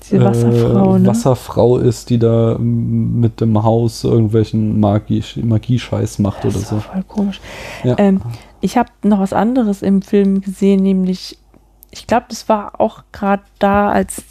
Diese 0.03 0.23
Wasserfrau, 0.23 0.97
äh, 0.97 0.99
ne? 1.01 1.09
Wasserfrau 1.09 1.79
ist, 1.79 2.11
die 2.11 2.19
da 2.19 2.57
mit 2.59 3.41
dem 3.41 3.63
Haus 3.63 4.05
irgendwelchen 4.05 4.79
Magie, 4.79 5.23
Magie-Scheiß 5.43 6.19
macht 6.21 6.45
Das 6.45 6.55
oder 6.57 6.65
so. 6.65 6.77
voll 6.81 7.03
komisch. 7.09 7.41
Ja. 7.83 7.97
Ähm, 7.99 8.21
ich 8.61 8.77
habe 8.77 8.91
noch 9.03 9.21
was 9.21 9.33
anderes 9.33 9.83
im 9.83 10.03
Film 10.03 10.41
gesehen, 10.41 10.83
nämlich, 10.83 11.39
ich 11.91 12.07
glaube, 12.07 12.27
das 12.29 12.49
war 12.49 12.81
auch 12.81 13.03
gerade 13.13 13.43
da, 13.59 13.89
als 13.91 14.23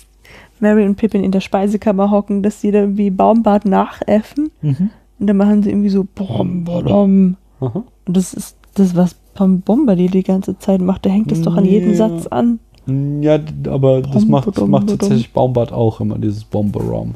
Mary 0.59 0.85
und 0.85 0.95
Pippin 0.95 1.23
in 1.23 1.31
der 1.31 1.41
Speisekammer 1.41 2.09
hocken, 2.11 2.41
dass 2.41 2.61
sie 2.61 2.71
da 2.71 2.79
irgendwie 2.79 3.09
Baumbart 3.09 3.65
nachäffen. 3.65 4.51
Mhm. 4.61 4.89
Und 5.19 5.27
dann 5.27 5.37
machen 5.37 5.63
sie 5.63 5.69
irgendwie 5.69 5.89
so 5.89 6.05
Bom, 6.15 6.63
Bom. 6.63 7.37
Und 7.59 7.77
das 8.05 8.33
ist 8.33 8.57
das, 8.75 8.95
was 8.95 9.15
Tom 9.35 9.61
Bombadil 9.61 10.11
die 10.11 10.23
ganze 10.23 10.57
Zeit 10.59 10.81
macht. 10.81 11.05
Der 11.05 11.11
hängt 11.11 11.31
das 11.31 11.41
doch 11.41 11.55
an 11.57 11.65
jeden 11.65 11.91
Ja. 11.91 11.95
Satz 11.97 12.27
an. 12.27 12.59
Ja, 12.87 13.37
d- 13.39 13.69
aber 13.69 14.01
das 14.01 14.25
macht, 14.25 14.55
macht 14.67 14.89
tatsächlich 14.89 15.33
Baumbart 15.33 15.71
auch 15.73 15.99
immer, 16.01 16.17
dieses 16.17 16.43
Bomberom. 16.43 17.15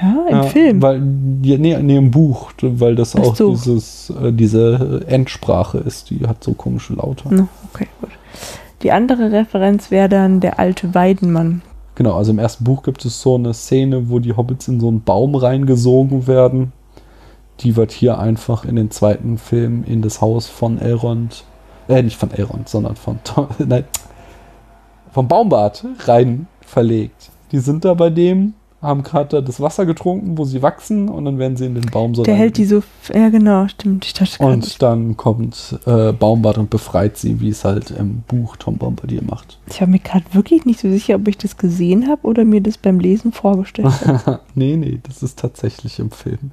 Ja, 0.00 0.26
im 0.28 0.36
ja, 0.36 0.42
Film. 0.44 0.82
Weil, 0.82 0.96
ja, 1.42 1.58
nee, 1.58 1.76
nee, 1.82 1.96
im 1.96 2.10
Buch, 2.10 2.52
weil 2.62 2.96
das 2.96 3.14
Ach 3.14 3.20
auch 3.20 3.36
so. 3.36 3.50
dieses, 3.50 4.10
äh, 4.10 4.32
diese 4.32 5.04
Endsprache 5.06 5.78
ist, 5.78 6.10
die 6.10 6.26
hat 6.26 6.42
so 6.42 6.54
komische 6.54 6.94
Laute. 6.94 7.24
Na, 7.30 7.48
okay, 7.72 7.86
gut. 8.00 8.10
Die 8.82 8.92
andere 8.92 9.30
Referenz 9.30 9.90
wäre 9.90 10.08
dann 10.08 10.40
der 10.40 10.58
alte 10.58 10.94
Weidenmann. 10.94 11.60
Genau, 11.96 12.14
also 12.16 12.30
im 12.32 12.38
ersten 12.38 12.64
Buch 12.64 12.82
gibt 12.82 13.04
es 13.04 13.20
so 13.20 13.34
eine 13.34 13.52
Szene, 13.52 14.08
wo 14.08 14.20
die 14.20 14.32
Hobbits 14.34 14.68
in 14.68 14.80
so 14.80 14.88
einen 14.88 15.02
Baum 15.02 15.34
reingesogen 15.34 16.26
werden. 16.26 16.72
Die 17.60 17.76
wird 17.76 17.92
hier 17.92 18.18
einfach 18.18 18.64
in 18.64 18.76
den 18.76 18.90
zweiten 18.90 19.36
Film 19.36 19.84
in 19.86 20.00
das 20.00 20.22
Haus 20.22 20.46
von 20.48 20.78
Elrond, 20.78 21.44
äh, 21.88 22.02
nicht 22.02 22.16
von 22.16 22.30
Elrond, 22.32 22.70
sondern 22.70 22.96
von, 22.96 23.18
Tom- 23.22 23.48
nein, 23.58 23.84
vom 25.12 25.28
Baumbart 25.28 25.84
rein 26.06 26.46
verlegt. 26.60 27.30
Die 27.52 27.58
sind 27.58 27.84
da 27.84 27.94
bei 27.94 28.10
dem 28.10 28.54
haben 28.82 29.02
gerade 29.02 29.42
das 29.42 29.60
Wasser 29.60 29.84
getrunken, 29.84 30.38
wo 30.38 30.44
sie 30.46 30.62
wachsen 30.62 31.10
und 31.10 31.26
dann 31.26 31.38
werden 31.38 31.54
sie 31.54 31.66
in 31.66 31.74
den 31.74 31.84
Baum 31.90 32.14
so 32.14 32.22
Der 32.22 32.34
hält 32.34 32.56
die 32.56 32.64
so, 32.64 32.82
ja 33.12 33.28
genau, 33.28 33.68
stimmt. 33.68 34.06
Ich 34.06 34.14
dachte 34.14 34.42
Und 34.42 34.80
dann 34.80 35.18
kommt 35.18 35.78
äh, 35.84 36.12
Baumbart 36.12 36.56
und 36.56 36.70
befreit 36.70 37.18
sie, 37.18 37.42
wie 37.42 37.50
es 37.50 37.62
halt 37.66 37.90
im 37.90 38.22
Buch 38.26 38.56
Tom 38.56 38.78
Bombadil 38.78 39.20
macht. 39.20 39.58
ich 39.68 39.82
war 39.82 39.86
mir 39.86 39.98
gerade 39.98 40.24
wirklich 40.32 40.64
nicht 40.64 40.80
so 40.80 40.88
sicher, 40.88 41.16
ob 41.16 41.28
ich 41.28 41.36
das 41.36 41.58
gesehen 41.58 42.08
habe 42.08 42.26
oder 42.26 42.46
mir 42.46 42.62
das 42.62 42.78
beim 42.78 43.00
Lesen 43.00 43.32
vorgestellt 43.32 43.92
habe. 44.06 44.40
nee, 44.54 44.76
nee, 44.76 44.98
das 45.06 45.22
ist 45.22 45.38
tatsächlich 45.38 45.98
im 45.98 46.10
Film. 46.10 46.50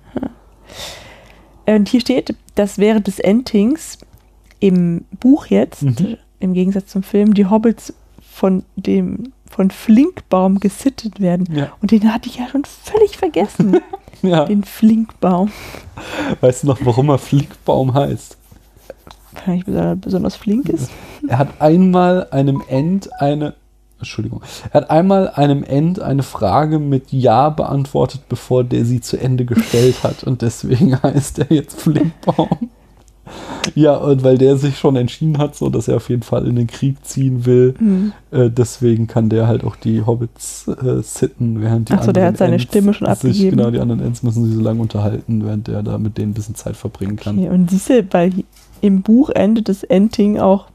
Und 1.66 1.88
hier 1.88 2.02
steht, 2.02 2.36
dass 2.56 2.78
während 2.78 3.08
des 3.08 3.20
Endings 3.20 4.00
im 4.60 5.06
Buch 5.20 5.46
jetzt, 5.46 5.84
Mhm. 5.84 6.18
im 6.42 6.54
Gegensatz 6.54 6.88
zum 6.88 7.04
Film, 7.04 7.34
die 7.34 7.46
Hobbits 7.46 7.94
von 8.38 8.64
dem 8.76 9.34
von 9.50 9.72
Flinkbaum 9.72 10.60
gesittet 10.60 11.20
werden. 11.20 11.48
Ja. 11.52 11.72
Und 11.82 11.90
den 11.90 12.14
hatte 12.14 12.30
ich 12.30 12.38
ja 12.38 12.48
schon 12.48 12.64
völlig 12.66 13.18
vergessen. 13.18 13.80
ja. 14.22 14.46
den 14.46 14.64
Flinkbaum. 14.64 15.52
Weißt 16.42 16.64
du 16.64 16.68
noch, 16.68 16.80
warum 16.84 17.10
er 17.10 17.18
Flinkbaum 17.18 17.96
heißt? 17.96 18.38
Wahrscheinlich 19.32 19.66
besonders, 19.66 19.98
besonders 20.00 20.36
flink 20.36 20.70
ist. 20.70 20.92
Er 21.28 21.40
hat 21.40 21.62
einmal 21.62 22.28
einem 22.30 22.62
End 22.68 23.10
eine. 23.20 23.56
Entschuldigung. 23.98 24.44
Er 24.72 24.82
hat 24.82 24.92
einmal 24.92 25.30
einem 25.30 25.64
End 25.64 26.00
eine 26.00 26.22
Frage 26.22 26.78
mit 26.78 27.12
Ja 27.12 27.50
beantwortet, 27.50 28.30
bevor 28.30 28.64
der 28.64 28.86
sie 28.86 29.02
zu 29.02 29.18
Ende 29.18 29.46
gestellt 29.46 30.04
hat. 30.04 30.24
Und 30.24 30.44
deswegen 30.44 31.02
heißt 31.02 31.40
er 31.40 31.48
jetzt 31.50 31.82
Flinkbaum. 31.82 32.70
Ja, 33.76 33.96
und 33.96 34.24
weil 34.24 34.38
der 34.38 34.58
sich 34.58 34.78
schon 34.78 34.96
entschieden 34.96 35.38
hat, 35.38 35.56
so 35.56 35.70
dass 35.70 35.88
er 35.88 35.98
auf 35.98 36.10
jeden 36.10 36.24
Fall 36.24 36.48
in 36.48 36.56
den 36.56 36.68
Krieg 36.68 37.04
ziehen 37.06 37.46
will, 37.46 37.76
Hm. 37.78 38.14
äh, 38.32 38.50
deswegen 38.50 39.08
kann 39.08 39.30
der 39.30 39.48
halt 39.48 39.64
auch 39.64 39.76
die 39.76 40.06
Hobbits 40.06 40.68
äh, 40.68 41.02
sitten, 41.02 41.62
während 41.62 41.90
die 41.90 41.94
Ach 41.94 42.04
so, 42.04 42.12
der 42.12 42.28
anderen 42.28 42.34
hat 42.34 42.38
seine 42.38 42.54
Ents 42.54 42.64
Stimme 42.64 42.94
schon 42.94 43.08
sich, 43.08 43.14
abgegeben. 43.14 43.58
Genau, 43.58 43.72
die 43.72 43.80
anderen 43.80 44.02
Ents 44.02 44.24
müssen 44.24 44.46
sich 44.46 44.56
so 44.56 44.62
lange 44.62 44.82
unterhalten, 44.82 45.46
während 45.46 45.68
der 45.68 45.84
da 45.84 45.98
mit 45.98 46.18
denen 46.18 46.32
ein 46.32 46.34
bisschen 46.34 46.56
Zeit 46.56 46.76
verbringen 46.76 47.16
kann. 47.18 47.38
Okay, 47.38 47.50
und 47.50 47.70
siehst 47.70 47.90
du, 47.90 48.06
weil 48.12 48.32
im 48.82 49.02
Buch 49.02 49.30
endet 49.30 49.70
das 49.70 49.84
Ending 49.84 50.40
auch 50.40 50.68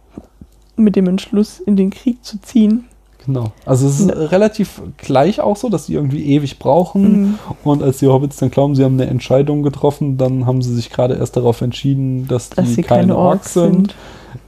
mit 0.76 0.96
dem 0.96 1.06
Entschluss, 1.06 1.60
in 1.60 1.76
den 1.76 1.90
Krieg 1.90 2.24
zu 2.24 2.40
ziehen. 2.40 2.84
Genau. 3.26 3.52
Also 3.66 3.86
es 3.86 4.00
ist 4.00 4.08
Ja. 4.10 4.16
relativ 4.16 4.82
gleich 4.96 5.40
auch 5.40 5.56
so, 5.56 5.68
dass 5.68 5.86
die 5.86 5.94
irgendwie 5.94 6.24
ewig 6.24 6.58
brauchen. 6.58 7.22
Mhm. 7.22 7.38
Und 7.62 7.82
als 7.82 7.98
die 7.98 8.08
Hobbits 8.08 8.36
dann 8.36 8.50
glauben, 8.50 8.74
sie 8.74 8.84
haben 8.84 8.94
eine 9.00 9.06
Entscheidung 9.08 9.62
getroffen, 9.62 10.18
dann 10.18 10.46
haben 10.46 10.60
sie 10.62 10.74
sich 10.74 10.90
gerade 10.90 11.14
erst 11.14 11.36
darauf 11.36 11.60
entschieden, 11.60 12.26
dass 12.26 12.50
die 12.50 12.56
Dass 12.56 12.74
sie 12.74 12.82
keine, 12.82 13.00
keine 13.02 13.16
Orks 13.16 13.32
Orks 13.36 13.52
sind. 13.54 13.74
sind. 13.74 13.94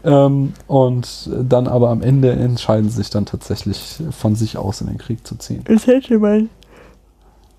Ähm, 0.02 0.52
und 0.66 1.30
dann 1.48 1.66
aber 1.68 1.90
am 1.90 2.02
Ende 2.02 2.32
entscheiden 2.32 2.88
sie 2.90 2.96
sich 2.96 3.10
dann 3.10 3.26
tatsächlich 3.26 4.02
von 4.10 4.34
sich 4.34 4.56
aus 4.56 4.80
in 4.80 4.88
den 4.88 4.98
Krieg 4.98 5.26
zu 5.26 5.36
ziehen. 5.36 5.62
Das 5.66 5.86
hätte 5.86 6.18
man 6.18 6.48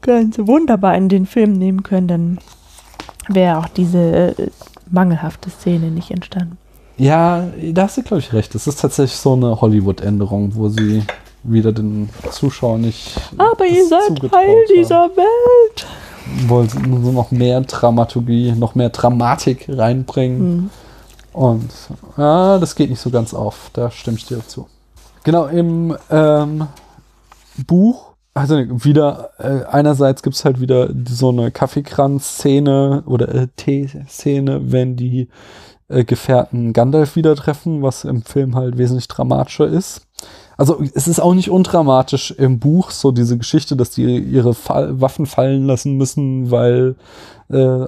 ganz 0.02 0.38
wunderbar 0.40 0.96
in 0.96 1.08
den 1.10 1.26
Film 1.26 1.54
nehmen 1.54 1.82
können, 1.84 2.08
dann 2.08 2.38
wäre 3.28 3.58
auch 3.60 3.68
diese 3.68 3.98
äh, 4.38 4.48
mangelhafte 4.92 5.50
Szene 5.50 5.90
nicht 5.92 6.12
entstanden. 6.12 6.58
Ja, 6.98 7.48
da 7.72 7.84
hast 7.84 7.98
du, 7.98 8.04
glaube 8.04 8.20
ich, 8.20 8.32
recht. 8.34 8.56
Es 8.56 8.68
ist 8.68 8.80
tatsächlich 8.80 9.20
so 9.20 9.34
eine 9.34 9.60
Hollywood-Änderung, 9.60 10.56
wo 10.56 10.70
sie 10.70 11.04
wieder 11.44 11.72
den 11.72 12.10
Zuschauer 12.32 12.78
nicht. 12.78 13.12
Aber 13.38 13.66
ihr 13.66 13.90
das 13.90 14.08
seid 14.08 14.32
Teil 14.32 14.66
dieser 14.76 15.10
Welt. 15.16 15.88
Wollen 16.48 16.70
sie 16.70 16.80
so 16.80 17.12
noch 17.12 17.32
mehr 17.32 17.62
Dramaturgie, 17.62 18.54
noch 18.54 18.76
mehr 18.76 18.90
Dramatik 18.90 19.68
reinbringen. 19.70 20.40
Hm. 20.40 20.70
Und 21.34 21.70
ja, 22.18 22.58
das 22.58 22.76
geht 22.76 22.90
nicht 22.90 23.02
so 23.02 23.10
ganz 23.10 23.34
auf. 23.34 23.70
Da 23.74 23.92
stimme 23.92 24.18
ich 24.18 24.26
dir 24.26 24.46
zu. 24.48 24.68
Genau, 25.24 25.46
im 25.48 25.96
ähm, 26.10 26.68
Buch, 27.68 28.14
also 28.34 28.56
wieder, 28.58 29.32
äh, 29.38 29.66
einerseits 29.70 30.24
gibt 30.24 30.36
es 30.36 30.46
halt 30.46 30.62
wieder 30.62 30.90
so 31.08 31.30
eine 31.30 31.52
Kaffeekranz-Szene 31.52 33.04
oder 33.06 33.34
äh, 33.34 33.48
Tee-Szene, 33.56 34.72
wenn 34.72 34.96
die 34.96 35.28
äh, 35.88 36.04
Gefährten 36.04 36.74
Gandalf 36.74 37.16
wieder 37.16 37.36
treffen, 37.36 37.82
was 37.82 38.04
im 38.04 38.24
Film 38.24 38.56
halt 38.56 38.78
wesentlich 38.78 39.08
dramatischer 39.08 39.68
ist. 39.68 40.02
Also 40.58 40.82
es 40.94 41.08
ist 41.08 41.20
auch 41.20 41.34
nicht 41.34 41.50
undramatisch 41.50 42.32
im 42.32 42.60
Buch, 42.60 42.92
so 42.92 43.12
diese 43.12 43.38
Geschichte, 43.38 43.76
dass 43.76 43.90
die 43.90 44.18
ihre 44.18 44.54
Fall 44.54 45.02
Waffen 45.02 45.26
fallen 45.26 45.66
lassen 45.66 45.98
müssen, 45.98 46.50
weil 46.50 46.96
äh, 47.50 47.86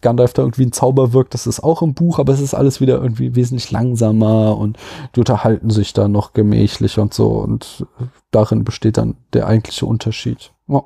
Gandalf 0.00 0.32
da 0.32 0.42
irgendwie 0.42 0.66
ein 0.66 0.72
Zauber 0.72 1.12
wirkt. 1.12 1.34
Das 1.34 1.46
ist 1.46 1.60
auch 1.60 1.82
im 1.82 1.94
Buch, 1.94 2.20
aber 2.20 2.32
es 2.32 2.40
ist 2.40 2.54
alles 2.54 2.80
wieder 2.80 3.02
irgendwie 3.02 3.34
wesentlich 3.34 3.70
langsamer 3.72 4.56
und 4.56 4.78
die 5.14 5.20
unterhalten 5.20 5.70
sich 5.70 5.92
da 5.92 6.06
noch 6.06 6.32
gemächlich 6.32 6.98
und 6.98 7.12
so. 7.12 7.30
Und 7.32 7.86
darin 8.30 8.64
besteht 8.64 8.96
dann 8.96 9.16
der 9.32 9.48
eigentliche 9.48 9.86
Unterschied. 9.86 10.52
Ja. 10.68 10.84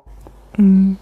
Mhm. 0.57 0.97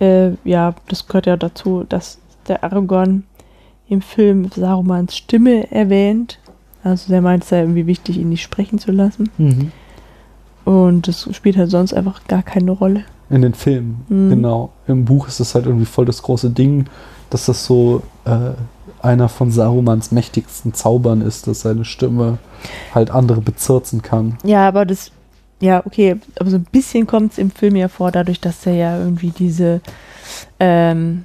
Äh, 0.00 0.32
ja, 0.44 0.74
das 0.88 1.06
gehört 1.06 1.26
ja 1.26 1.36
dazu, 1.36 1.84
dass 1.88 2.18
der 2.48 2.64
Aragorn 2.64 3.24
im 3.88 4.00
Film 4.02 4.50
Sarumans 4.54 5.16
Stimme 5.16 5.70
erwähnt. 5.70 6.38
Also 6.82 7.10
der 7.10 7.22
meint 7.22 7.44
es 7.44 7.50
ja 7.50 7.60
irgendwie 7.60 7.86
wichtig, 7.86 8.18
ihn 8.18 8.28
nicht 8.28 8.42
sprechen 8.42 8.78
zu 8.78 8.92
lassen. 8.92 9.72
Und 10.64 11.08
das 11.08 11.28
spielt 11.34 11.56
halt 11.56 11.70
sonst 11.70 11.92
einfach 11.94 12.26
gar 12.26 12.42
keine 12.42 12.70
Rolle. 12.70 13.04
In 13.30 13.42
den 13.42 13.54
Filmen, 13.54 14.04
Mhm. 14.08 14.30
genau. 14.30 14.70
Im 14.86 15.04
Buch 15.04 15.28
ist 15.28 15.40
das 15.40 15.54
halt 15.54 15.66
irgendwie 15.66 15.86
voll 15.86 16.04
das 16.04 16.22
große 16.22 16.50
Ding, 16.50 16.86
dass 17.30 17.46
das 17.46 17.64
so 17.64 18.02
äh, 18.26 18.52
einer 19.02 19.28
von 19.28 19.50
Sarumans 19.50 20.12
mächtigsten 20.12 20.72
Zaubern 20.74 21.20
ist, 21.20 21.46
dass 21.46 21.62
seine 21.62 21.84
Stimme 21.84 22.38
halt 22.94 23.10
andere 23.10 23.40
bezirzen 23.40 24.02
kann. 24.02 24.38
Ja, 24.44 24.68
aber 24.68 24.84
das, 24.86 25.10
ja, 25.60 25.84
okay, 25.86 26.16
aber 26.38 26.50
so 26.50 26.56
ein 26.56 26.66
bisschen 26.70 27.06
kommt 27.06 27.32
es 27.32 27.38
im 27.38 27.50
Film 27.50 27.76
ja 27.76 27.88
vor, 27.88 28.10
dadurch, 28.12 28.40
dass 28.40 28.66
er 28.66 28.74
ja 28.74 28.98
irgendwie 28.98 29.30
diese, 29.30 29.80
ähm, 30.60 31.24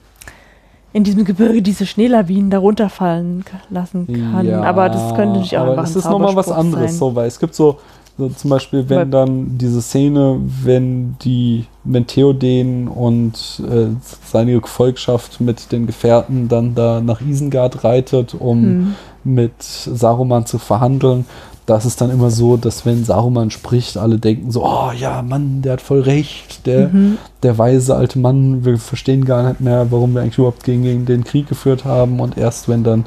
in 0.93 1.03
diesem 1.03 1.23
Gebirge 1.25 1.61
diese 1.61 1.85
Schneelawinen 1.85 2.49
da 2.49 2.57
runterfallen 2.57 3.45
k- 3.45 3.57
lassen 3.69 4.07
kann. 4.07 4.45
Ja, 4.45 4.63
aber 4.63 4.89
das 4.89 5.09
könnte 5.15 5.33
natürlich 5.33 5.57
auch 5.57 5.67
aber 5.67 5.83
es 5.83 5.95
ein 5.95 5.99
ist 5.99 6.05
nochmal 6.09 6.35
was 6.35 6.49
anderes, 6.51 6.91
sein. 6.91 6.99
so, 6.99 7.15
weil 7.15 7.27
es 7.27 7.39
gibt 7.39 7.53
so, 7.53 7.77
so 8.17 8.27
zum 8.29 8.49
Beispiel, 8.49 8.89
wenn 8.89 8.97
Weil- 8.97 9.05
dann 9.07 9.57
diese 9.57 9.81
Szene, 9.81 10.39
wenn 10.63 11.15
die, 11.21 11.65
wenn 11.83 12.07
Theoden 12.07 12.87
und 12.87 13.61
äh, 13.69 13.87
seine 14.25 14.59
Gefolgschaft 14.59 15.39
mit 15.39 15.71
den 15.71 15.85
Gefährten 15.85 16.47
dann 16.47 16.73
da 16.75 17.01
nach 17.01 17.21
Isengard 17.21 17.83
reitet, 17.83 18.33
um 18.33 18.63
Hm. 18.63 18.95
mit 19.23 19.61
Saruman 19.61 20.45
zu 20.45 20.57
verhandeln. 20.57 21.25
Da 21.69 21.77
ist 21.77 21.85
es 21.85 21.95
dann 21.95 22.09
immer 22.09 22.31
so, 22.31 22.57
dass 22.57 22.83
wenn 22.87 23.03
Saruman 23.05 23.51
spricht, 23.51 23.95
alle 23.95 24.17
denken 24.17 24.49
so, 24.49 24.65
oh 24.65 24.91
ja, 24.91 25.21
Mann, 25.21 25.61
der 25.61 25.73
hat 25.73 25.81
voll 25.81 26.01
recht, 26.01 26.65
der, 26.65 26.89
Mhm. 26.89 27.19
der 27.43 27.59
weise 27.59 27.95
alte 27.95 28.17
Mann, 28.17 28.65
wir 28.65 28.79
verstehen 28.79 29.23
gar 29.23 29.47
nicht 29.47 29.61
mehr, 29.61 29.91
warum 29.91 30.15
wir 30.15 30.21
eigentlich 30.21 30.39
überhaupt 30.39 30.63
gegen, 30.63 30.81
gegen 30.81 31.05
den 31.05 31.23
Krieg 31.23 31.47
geführt 31.47 31.85
haben. 31.85 32.19
Und 32.21 32.39
erst 32.39 32.69
wenn 32.69 32.83
dann 32.83 33.05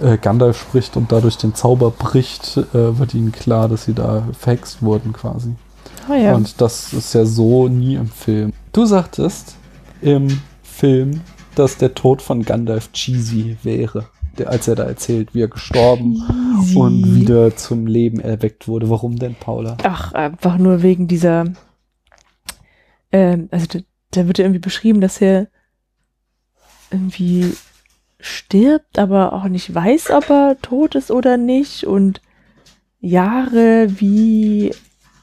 äh, 0.00 0.18
Gandalf 0.18 0.60
spricht 0.60 0.96
und 0.96 1.12
dadurch 1.12 1.36
den 1.36 1.54
Zauber 1.54 1.92
bricht, 1.92 2.56
äh, 2.56 2.98
wird 2.98 3.14
ihnen 3.14 3.30
klar, 3.30 3.68
dass 3.68 3.84
sie 3.84 3.94
da 3.94 4.24
verhext 4.36 4.82
wurden 4.82 5.12
quasi. 5.12 5.52
Ah, 6.08 6.16
ja. 6.16 6.34
Und 6.34 6.60
das 6.60 6.92
ist 6.92 7.14
ja 7.14 7.24
so 7.24 7.68
nie 7.68 7.94
im 7.94 8.08
Film. 8.08 8.52
Du 8.72 8.84
sagtest 8.84 9.54
im 10.00 10.26
Film, 10.64 11.20
dass 11.54 11.76
der 11.76 11.94
Tod 11.94 12.20
von 12.20 12.42
Gandalf 12.44 12.90
cheesy 12.90 13.56
wäre, 13.62 14.06
als 14.44 14.68
er 14.68 14.74
da 14.74 14.84
erzählt, 14.84 15.34
wie 15.34 15.42
er 15.42 15.48
gestorben 15.48 16.22
Easy. 16.60 16.76
und 16.76 17.14
wieder 17.14 17.56
zum 17.56 17.86
Leben 17.86 18.20
erweckt 18.20 18.68
wurde. 18.68 18.90
Warum 18.90 19.18
denn, 19.18 19.34
Paula? 19.34 19.76
Ach, 19.82 20.12
einfach 20.12 20.58
nur 20.58 20.82
wegen 20.82 21.08
dieser, 21.08 21.52
ähm, 23.10 23.48
also 23.50 23.66
da, 23.66 23.78
da 24.12 24.26
wird 24.26 24.38
ja 24.38 24.44
irgendwie 24.44 24.60
beschrieben, 24.60 25.00
dass 25.00 25.20
er 25.20 25.48
irgendwie 26.90 27.54
stirbt, 28.20 28.98
aber 28.98 29.32
auch 29.32 29.44
nicht 29.44 29.74
weiß, 29.74 30.10
ob 30.10 30.30
er 30.30 30.56
tot 30.60 30.94
ist 30.94 31.10
oder 31.10 31.36
nicht 31.36 31.86
und 31.86 32.20
Jahre 33.00 34.00
wie 34.00 34.72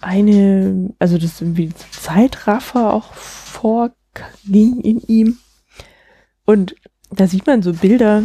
eine, 0.02 0.94
also 1.00 1.18
das 1.18 1.42
irgendwie 1.42 1.72
Zeitraffer 1.92 2.94
auch 2.94 3.14
vorging 3.14 4.82
in 4.82 5.02
ihm 5.08 5.38
und 6.46 6.76
da 7.12 7.28
sieht 7.28 7.48
man 7.48 7.62
so 7.62 7.74
Bilder, 7.74 8.24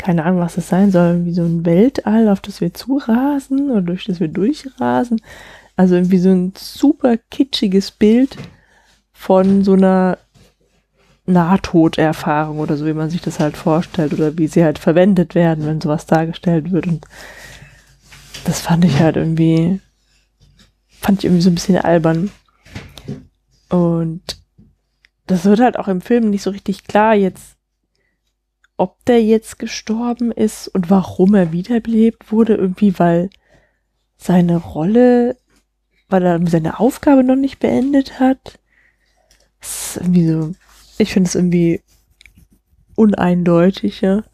keine 0.00 0.24
Ahnung, 0.24 0.40
was 0.40 0.54
das 0.54 0.68
sein 0.68 0.90
soll, 0.90 1.26
wie 1.26 1.34
so 1.34 1.42
ein 1.42 1.66
Weltall, 1.66 2.28
auf 2.30 2.40
das 2.40 2.62
wir 2.62 2.72
zurasen 2.72 3.70
oder 3.70 3.82
durch 3.82 4.06
das 4.06 4.18
wir 4.18 4.28
durchrasen. 4.28 5.20
Also 5.76 5.94
irgendwie 5.94 6.18
so 6.18 6.30
ein 6.30 6.54
super 6.56 7.18
kitschiges 7.18 7.90
Bild 7.90 8.36
von 9.12 9.62
so 9.62 9.74
einer 9.74 10.16
Nahtoderfahrung 11.26 12.58
oder 12.60 12.78
so, 12.78 12.86
wie 12.86 12.94
man 12.94 13.10
sich 13.10 13.20
das 13.20 13.40
halt 13.40 13.58
vorstellt 13.58 14.14
oder 14.14 14.38
wie 14.38 14.46
sie 14.46 14.64
halt 14.64 14.78
verwendet 14.78 15.34
werden, 15.34 15.66
wenn 15.66 15.82
sowas 15.82 16.06
dargestellt 16.06 16.72
wird. 16.72 16.86
Und 16.86 17.04
das 18.44 18.62
fand 18.62 18.86
ich 18.86 18.98
halt 19.00 19.16
irgendwie, 19.16 19.80
fand 20.88 21.18
ich 21.18 21.26
irgendwie 21.26 21.42
so 21.42 21.50
ein 21.50 21.54
bisschen 21.54 21.76
albern. 21.76 22.30
Und 23.68 24.22
das 25.26 25.44
wird 25.44 25.60
halt 25.60 25.78
auch 25.78 25.88
im 25.88 26.00
Film 26.00 26.30
nicht 26.30 26.42
so 26.42 26.50
richtig 26.50 26.84
klar 26.84 27.14
jetzt, 27.14 27.56
ob 28.80 29.04
der 29.04 29.22
jetzt 29.22 29.58
gestorben 29.58 30.32
ist 30.32 30.68
und 30.68 30.90
warum 30.90 31.34
er 31.34 31.52
wiederbelebt 31.52 32.32
wurde, 32.32 32.54
irgendwie, 32.54 32.98
weil 32.98 33.30
seine 34.16 34.56
Rolle 34.56 35.36
weil 36.12 36.24
er 36.26 36.40
seine 36.48 36.80
Aufgabe 36.80 37.22
noch 37.22 37.36
nicht 37.36 37.60
beendet 37.60 38.18
hat. 38.18 38.58
Das 39.60 39.94
ist 39.94 39.96
irgendwie 39.98 40.26
so, 40.26 40.52
ich 40.98 41.12
finde 41.12 41.28
es 41.28 41.36
irgendwie 41.36 41.82
uneindeutig, 42.96 44.00
ja. 44.00 44.24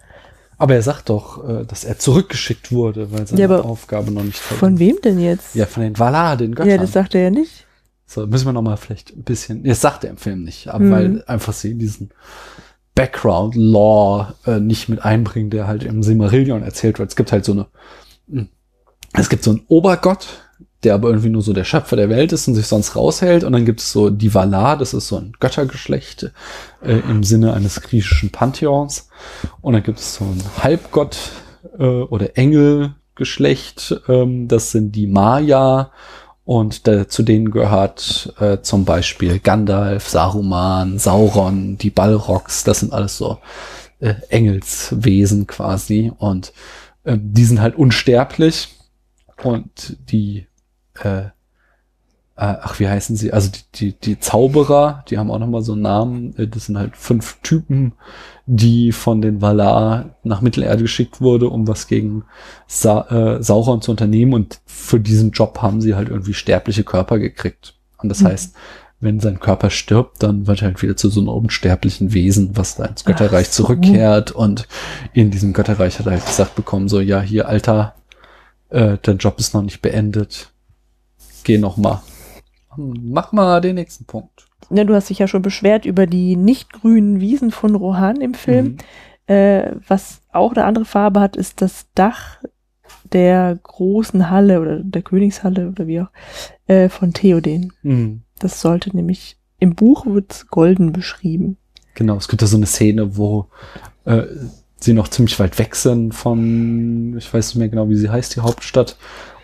Aber 0.58 0.74
er 0.74 0.82
sagt 0.82 1.10
doch, 1.10 1.46
äh, 1.46 1.64
dass 1.66 1.84
er 1.84 1.98
zurückgeschickt 1.98 2.72
wurde, 2.72 3.12
weil 3.12 3.26
seine 3.26 3.42
Ja, 3.42 3.60
Aufgabe 3.60 4.10
noch 4.10 4.24
nicht 4.24 4.38
Von 4.38 4.78
wem 4.78 4.96
denn 5.04 5.20
jetzt? 5.20 5.54
Ja, 5.54 5.66
von 5.66 5.82
den 5.82 5.98
Valar, 5.98 6.38
den 6.38 6.54
Göttern. 6.54 6.70
ja, 6.70 6.78
das 6.78 6.92
sagt 6.92 7.14
er 7.14 7.24
ja 7.24 7.30
nicht. 7.30 7.66
So, 8.06 8.26
müssen 8.26 8.46
wir 8.46 8.52
noch 8.54 8.62
mal 8.62 8.76
vielleicht 8.78 9.14
ein 9.14 9.24
bisschen, 9.24 9.62
das 9.64 9.80
sagt 9.82 10.04
er 10.04 10.10
im 10.10 10.16
Film 10.16 10.44
nicht, 10.44 10.68
aber 10.68 10.84
Mhm. 10.84 10.90
weil 10.90 11.24
einfach 11.26 11.52
sie 11.52 11.74
diesen 11.74 12.10
Background-Law 12.96 14.34
äh, 14.46 14.58
nicht 14.58 14.88
mit 14.88 15.04
einbringen, 15.04 15.50
der 15.50 15.68
halt 15.68 15.84
im 15.84 16.02
Silmarillion 16.02 16.64
erzählt 16.64 16.98
wird. 16.98 17.10
Es 17.10 17.16
gibt 17.16 17.30
halt 17.30 17.44
so 17.44 17.52
eine, 17.52 17.66
hm, 18.28 18.48
es 19.12 19.28
gibt 19.28 19.44
so 19.44 19.50
einen 19.50 19.62
Obergott, 19.68 20.26
der 20.82 20.94
aber 20.94 21.10
irgendwie 21.10 21.28
nur 21.28 21.42
so 21.42 21.52
der 21.52 21.64
Schöpfer 21.64 21.96
der 21.96 22.08
Welt 22.08 22.32
ist 22.32 22.48
und 22.48 22.54
sich 22.54 22.66
sonst 22.66 22.96
raushält. 22.96 23.44
Und 23.44 23.52
dann 23.52 23.66
gibt 23.66 23.80
es 23.80 23.92
so 23.92 24.10
die 24.10 24.34
Valar, 24.34 24.76
das 24.78 24.94
ist 24.94 25.08
so 25.08 25.16
ein 25.18 25.34
Göttergeschlecht 25.38 26.32
äh, 26.82 26.98
im 27.10 27.22
Sinne 27.22 27.52
eines 27.52 27.80
griechischen 27.82 28.30
Pantheons. 28.30 29.10
Und 29.60 29.74
dann 29.74 29.82
gibt 29.82 29.98
es 29.98 30.14
so 30.14 30.24
ein 30.24 30.42
Halbgott 30.62 31.18
äh, 31.78 31.84
oder 31.84 32.36
Engelgeschlecht, 32.38 34.00
ähm, 34.08 34.48
das 34.48 34.70
sind 34.70 34.92
die 34.92 35.06
Maya. 35.06 35.92
Und 36.46 36.86
äh, 36.86 37.08
zu 37.08 37.24
denen 37.24 37.50
gehört 37.50 38.32
äh, 38.38 38.58
zum 38.62 38.84
Beispiel 38.84 39.40
Gandalf, 39.40 40.08
Saruman, 40.08 40.96
Sauron, 40.96 41.76
die 41.76 41.90
Balrogs, 41.90 42.62
das 42.62 42.80
sind 42.80 42.92
alles 42.92 43.18
so 43.18 43.38
äh, 43.98 44.14
Engelswesen 44.28 45.48
quasi. 45.48 46.12
Und 46.16 46.52
äh, 47.02 47.18
die 47.20 47.44
sind 47.44 47.60
halt 47.60 47.74
unsterblich. 47.74 48.68
Und 49.42 49.96
die, 50.08 50.46
äh, 51.02 51.24
ach, 52.36 52.78
wie 52.80 52.88
heißen 52.88 53.16
sie? 53.16 53.32
Also 53.32 53.50
die, 53.50 53.62
die, 53.92 53.98
die 53.98 54.20
Zauberer, 54.20 55.04
die 55.08 55.16
haben 55.18 55.30
auch 55.30 55.38
nochmal 55.38 55.62
so 55.62 55.72
einen 55.72 55.82
Namen. 55.82 56.36
Äh, 56.36 56.46
Das 56.48 56.66
sind 56.66 56.76
halt 56.78 56.96
fünf 56.96 57.38
Typen, 57.42 57.92
die 58.46 58.92
von 58.92 59.22
den 59.22 59.40
Valar 59.40 60.16
nach 60.22 60.42
Mittelerde 60.42 60.82
geschickt 60.82 61.20
wurde, 61.20 61.48
um 61.48 61.66
was 61.66 61.86
gegen 61.88 62.24
Sa 62.66 63.06
äh, 63.38 63.42
Sauron 63.42 63.80
zu 63.82 63.90
unternehmen. 63.90 64.34
Und 64.34 64.60
für 64.66 65.00
diesen 65.00 65.30
Job 65.30 65.60
haben 65.62 65.80
sie 65.80 65.94
halt 65.94 66.08
irgendwie 66.10 66.34
sterbliche 66.34 66.84
Körper 66.84 67.18
gekriegt. 67.18 67.74
Und 67.98 68.10
das 68.10 68.20
Mhm. 68.20 68.26
heißt, 68.26 68.54
wenn 69.00 69.20
sein 69.20 69.40
Körper 69.40 69.68
stirbt, 69.70 70.22
dann 70.22 70.46
wird 70.46 70.62
er 70.62 70.68
halt 70.68 70.82
wieder 70.82 70.96
zu 70.96 71.08
so 71.10 71.20
einem 71.20 71.28
unsterblichen 71.28 72.12
Wesen, 72.14 72.56
was 72.56 72.76
da 72.76 72.84
ins 72.86 73.04
Götterreich 73.04 73.48
so. 73.48 73.64
zurückkehrt. 73.64 74.30
Und 74.32 74.68
in 75.12 75.30
diesem 75.30 75.52
Götterreich 75.52 75.98
hat 75.98 76.06
er 76.06 76.12
halt 76.12 76.26
gesagt 76.26 76.54
bekommen, 76.54 76.88
so, 76.88 77.00
ja, 77.00 77.20
hier, 77.20 77.48
Alter, 77.48 77.94
äh, 78.70 78.96
dein 79.02 79.18
Job 79.18 79.38
ist 79.38 79.54
noch 79.54 79.62
nicht 79.62 79.80
beendet. 79.82 80.50
Geh 81.44 81.58
noch 81.58 81.76
mal. 81.76 82.02
Mach 82.76 83.32
mal 83.32 83.60
den 83.60 83.76
nächsten 83.76 84.04
Punkt. 84.04 84.46
Ja, 84.70 84.84
du 84.84 84.94
hast 84.94 85.10
dich 85.10 85.18
ja 85.18 85.28
schon 85.28 85.42
beschwert 85.42 85.84
über 85.84 86.06
die 86.06 86.36
nicht 86.36 86.72
grünen 86.72 87.20
Wiesen 87.20 87.50
von 87.50 87.74
Rohan 87.74 88.20
im 88.20 88.34
Film. 88.34 88.76
Mhm. 89.28 89.34
Äh, 89.34 89.72
was 89.86 90.22
auch 90.32 90.52
eine 90.52 90.64
andere 90.64 90.84
Farbe 90.84 91.20
hat, 91.20 91.36
ist 91.36 91.60
das 91.60 91.86
Dach 91.94 92.38
der 93.12 93.58
großen 93.62 94.30
Halle 94.30 94.60
oder 94.60 94.80
der 94.82 95.02
Königshalle 95.02 95.68
oder 95.68 95.86
wie 95.86 96.00
auch 96.00 96.10
äh, 96.66 96.88
von 96.88 97.12
Theoden. 97.12 97.72
Mhm. 97.82 98.22
Das 98.38 98.60
sollte 98.60 98.94
nämlich 98.94 99.38
im 99.58 99.74
Buch 99.74 100.06
wird 100.06 100.46
golden 100.48 100.92
beschrieben. 100.92 101.56
Genau, 101.94 102.16
es 102.16 102.28
gibt 102.28 102.42
da 102.42 102.46
so 102.46 102.56
eine 102.56 102.66
Szene, 102.66 103.16
wo 103.16 103.46
äh, 104.04 104.24
sie 104.78 104.92
noch 104.92 105.08
ziemlich 105.08 105.38
weit 105.40 105.58
weg 105.58 105.74
sind 105.74 106.14
von, 106.14 107.16
ich 107.16 107.32
weiß 107.32 107.48
nicht 107.48 107.58
mehr 107.58 107.68
genau, 107.68 107.88
wie 107.88 107.96
sie 107.96 108.10
heißt, 108.10 108.36
die 108.36 108.40
Hauptstadt. 108.40 108.96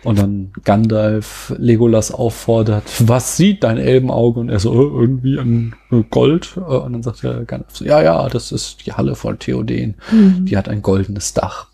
Und 0.03 0.19
dann 0.19 0.51
Gandalf 0.65 1.53
Legolas 1.57 2.11
auffordert, 2.11 2.83
was 2.99 3.37
sieht 3.37 3.63
dein 3.63 3.77
Elbenauge? 3.77 4.39
Und 4.41 4.49
er 4.49 4.59
so, 4.59 4.73
äh, 4.73 4.99
irgendwie 5.01 5.37
ein 5.37 5.75
äh, 5.91 6.03
Gold. 6.09 6.55
Äh, 6.57 6.59
Und 6.59 6.93
dann 6.93 7.03
sagt 7.03 7.23
er 7.23 7.45
Gandalf 7.45 7.75
so, 7.75 7.85
ja, 7.85 8.01
ja, 8.01 8.27
das 8.29 8.51
ist 8.51 8.85
die 8.85 8.91
Halle 8.93 9.15
von 9.15 9.39
Theoden. 9.39 9.95
Mhm. 10.11 10.45
Die 10.45 10.57
hat 10.57 10.67
ein 10.67 10.81
goldenes 10.81 11.33
Dach. 11.33 11.67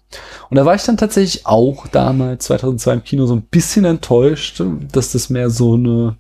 Und 0.50 0.58
da 0.58 0.66
war 0.66 0.74
ich 0.76 0.84
dann 0.84 0.98
tatsächlich 0.98 1.46
auch 1.46 1.88
damals, 1.88 2.46
2002 2.46 2.94
im 2.94 3.04
Kino, 3.04 3.26
so 3.28 3.36
ein 3.36 3.44
bisschen 3.44 3.86
enttäuscht, 3.86 4.62
dass 4.92 5.12
das 5.12 5.30
mehr 5.30 5.50
so 5.50 5.74
eine, 5.76 6.16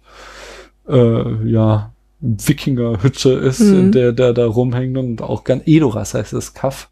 äh, 0.87 1.49
ja, 1.49 1.91
Wikinger-Hütte 2.21 3.31
ist, 3.31 3.61
Mhm. 3.61 3.79
in 3.79 3.91
der 3.91 4.11
der 4.11 4.33
da 4.33 4.45
rumhängt 4.45 4.97
und 4.97 5.21
auch 5.21 5.43
ganz 5.43 5.63
Edoras 5.65 6.13
heißt 6.13 6.33
das 6.33 6.53
Kaff, 6.53 6.89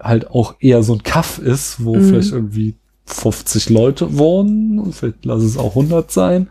halt 0.00 0.30
auch 0.30 0.54
eher 0.60 0.82
so 0.82 0.94
ein 0.94 1.02
Kaff 1.02 1.38
ist, 1.38 1.84
wo 1.84 1.94
Mhm. 1.96 2.04
vielleicht 2.08 2.32
irgendwie 2.32 2.74
50 3.06 3.70
Leute 3.70 4.16
wohnen 4.18 4.78
und 4.78 4.94
vielleicht 4.94 5.24
lass 5.24 5.42
es 5.42 5.58
auch 5.58 5.70
100 5.70 6.10
sein. 6.10 6.48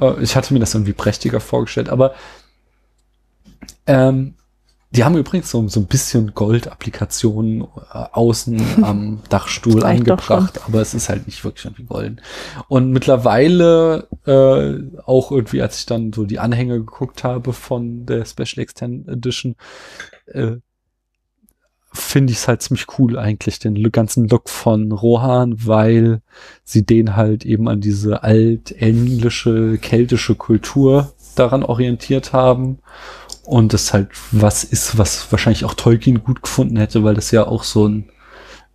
Äh, 0.00 0.22
ich 0.22 0.36
hatte 0.36 0.54
mir 0.54 0.60
das 0.60 0.74
irgendwie 0.74 0.92
prächtiger 0.92 1.40
vorgestellt, 1.40 1.88
aber 1.88 2.14
ähm, 3.86 4.34
die 4.90 5.04
haben 5.04 5.18
übrigens 5.18 5.50
so, 5.50 5.68
so 5.68 5.80
ein 5.80 5.86
bisschen 5.86 6.34
Gold-Applikationen 6.34 7.62
äh, 7.62 7.66
außen 8.12 8.82
am 8.84 9.20
Dachstuhl 9.28 9.84
angebracht, 9.84 10.60
aber 10.66 10.80
es 10.80 10.94
ist 10.94 11.10
halt 11.10 11.26
nicht 11.26 11.44
wirklich 11.44 11.66
irgendwie 11.66 11.84
golden. 11.84 12.20
Und 12.68 12.90
mittlerweile, 12.90 14.08
äh, 14.24 15.00
auch 15.04 15.30
irgendwie, 15.30 15.60
als 15.60 15.80
ich 15.80 15.86
dann 15.86 16.12
so 16.14 16.24
die 16.24 16.38
Anhänge 16.38 16.78
geguckt 16.78 17.22
habe 17.22 17.52
von 17.52 18.06
der 18.06 18.24
Special 18.24 18.62
Extended 18.62 19.08
Edition, 19.08 19.56
äh, 20.26 20.56
finde 21.98 22.32
ich 22.32 22.38
es 22.38 22.48
halt 22.48 22.62
ziemlich 22.62 22.86
cool 22.98 23.18
eigentlich, 23.18 23.58
den 23.58 23.90
ganzen 23.90 24.28
Look 24.28 24.48
von 24.48 24.92
Rohan, 24.92 25.66
weil 25.66 26.20
sie 26.64 26.84
den 26.84 27.16
halt 27.16 27.44
eben 27.44 27.68
an 27.68 27.80
diese 27.80 28.22
altenglische, 28.22 29.78
keltische 29.78 30.34
Kultur 30.34 31.12
daran 31.34 31.62
orientiert 31.62 32.32
haben. 32.32 32.78
Und 33.44 33.72
das 33.72 33.94
halt 33.94 34.10
was 34.30 34.62
ist, 34.64 34.98
was 34.98 35.32
wahrscheinlich 35.32 35.64
auch 35.64 35.74
Tolkien 35.74 36.22
gut 36.22 36.42
gefunden 36.42 36.76
hätte, 36.76 37.02
weil 37.02 37.14
das 37.14 37.30
ja 37.30 37.46
auch 37.46 37.64
so 37.64 37.88
ein, 37.88 38.10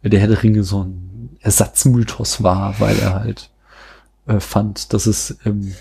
der 0.01 0.19
Herr 0.19 0.27
der 0.27 0.41
Ringe 0.41 0.63
so 0.63 0.83
ein 0.83 1.37
Ersatzmythos 1.41 2.41
war, 2.41 2.79
weil 2.79 2.97
er 2.97 3.13
halt 3.13 3.51
äh, 4.27 4.39
fand, 4.39 4.93
dass 4.93 5.05
es 5.05 5.37
ähm, 5.45 5.73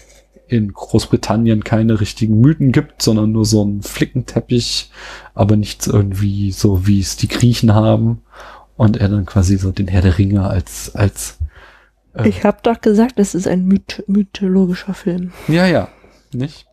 in 0.52 0.72
Großbritannien 0.72 1.64
keine 1.64 2.00
richtigen 2.00 2.40
Mythen 2.40 2.72
gibt, 2.72 3.02
sondern 3.02 3.32
nur 3.32 3.46
so 3.46 3.64
ein 3.64 3.82
Flickenteppich, 3.82 4.90
aber 5.34 5.56
nichts 5.56 5.86
irgendwie 5.86 6.52
so, 6.52 6.86
wie 6.86 7.00
es 7.00 7.16
die 7.16 7.28
Griechen 7.28 7.74
haben. 7.74 8.22
Und 8.76 8.96
er 8.98 9.08
dann 9.08 9.26
quasi 9.26 9.56
so 9.56 9.70
den 9.70 9.88
Herr 9.88 10.02
der 10.02 10.18
Ringe 10.18 10.46
als, 10.46 10.94
als 10.94 11.38
äh, 12.14 12.28
Ich 12.28 12.44
habe 12.44 12.58
doch 12.62 12.80
gesagt, 12.80 13.18
es 13.18 13.34
ist 13.34 13.46
ein 13.48 13.64
myth 13.64 14.02
mythologischer 14.06 14.94
Film. 14.94 15.32
ja, 15.48 15.66
ja, 15.66 15.88
nicht? 16.32 16.66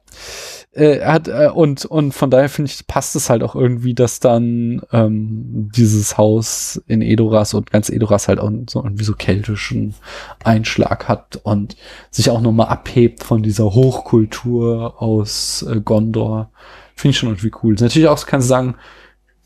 Äh, 0.79 1.03
hat, 1.03 1.27
äh, 1.27 1.49
und, 1.53 1.85
und 1.85 2.13
von 2.13 2.29
daher 2.29 2.47
finde 2.47 2.71
ich, 2.71 2.87
passt 2.87 3.15
es 3.15 3.29
halt 3.29 3.43
auch 3.43 3.53
irgendwie, 3.53 3.93
dass 3.93 4.21
dann 4.21 4.81
ähm, 4.93 5.69
dieses 5.75 6.17
Haus 6.17 6.81
in 6.87 7.01
Edoras 7.01 7.53
und 7.53 7.69
ganz 7.69 7.89
Edoras 7.89 8.29
halt 8.29 8.39
auch 8.39 8.49
so 8.69 8.81
irgendwie 8.81 9.03
so 9.03 9.13
keltischen 9.13 9.93
Einschlag 10.43 11.09
hat 11.09 11.41
und 11.43 11.75
sich 12.11 12.29
auch 12.29 12.39
nochmal 12.39 12.67
abhebt 12.67 13.25
von 13.25 13.43
dieser 13.43 13.65
Hochkultur 13.65 15.01
aus 15.01 15.65
äh, 15.69 15.81
Gondor. 15.81 16.49
Finde 16.95 17.11
ich 17.11 17.17
schon 17.17 17.29
irgendwie 17.29 17.51
cool. 17.61 17.75
Natürlich 17.77 18.07
auch 18.07 18.25
kannst 18.25 18.47
du 18.47 18.49
sagen, 18.49 18.75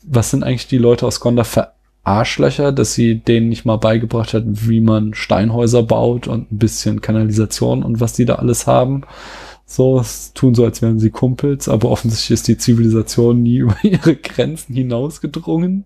was 0.06 0.30
sind 0.30 0.44
eigentlich 0.44 0.68
die 0.68 0.78
Leute 0.78 1.04
aus 1.04 1.18
Gondor 1.18 1.44
für 1.44 1.72
Arschlöcher, 2.04 2.70
dass 2.70 2.94
sie 2.94 3.18
denen 3.18 3.48
nicht 3.48 3.64
mal 3.64 3.78
beigebracht 3.78 4.34
hat, 4.34 4.44
wie 4.46 4.80
man 4.80 5.14
Steinhäuser 5.14 5.82
baut 5.82 6.28
und 6.28 6.52
ein 6.52 6.58
bisschen 6.58 7.00
Kanalisation 7.00 7.82
und 7.82 7.98
was 7.98 8.12
die 8.12 8.26
da 8.26 8.36
alles 8.36 8.66
haben. 8.66 9.02
So, 9.66 9.98
es 9.98 10.32
tun 10.34 10.54
so, 10.54 10.64
als 10.64 10.82
wären 10.82 10.98
sie 11.00 11.10
Kumpels, 11.10 11.68
aber 11.68 11.90
offensichtlich 11.90 12.30
ist 12.32 12.48
die 12.48 12.58
Zivilisation 12.58 13.42
nie 13.42 13.56
über 13.58 13.76
ihre 13.82 14.14
Grenzen 14.16 14.74
hinausgedrungen. 14.74 15.84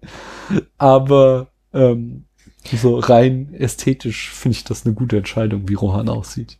Aber 0.78 1.48
ähm, 1.72 2.24
so 2.72 2.98
rein 2.98 3.55
ästhetisch 3.55 4.30
finde 4.30 4.56
ich 4.56 4.64
das 4.64 4.84
eine 4.84 4.94
gute 4.94 5.16
Entscheidung, 5.18 5.68
wie 5.68 5.74
Rohan 5.74 6.09
aussieht. 6.09 6.59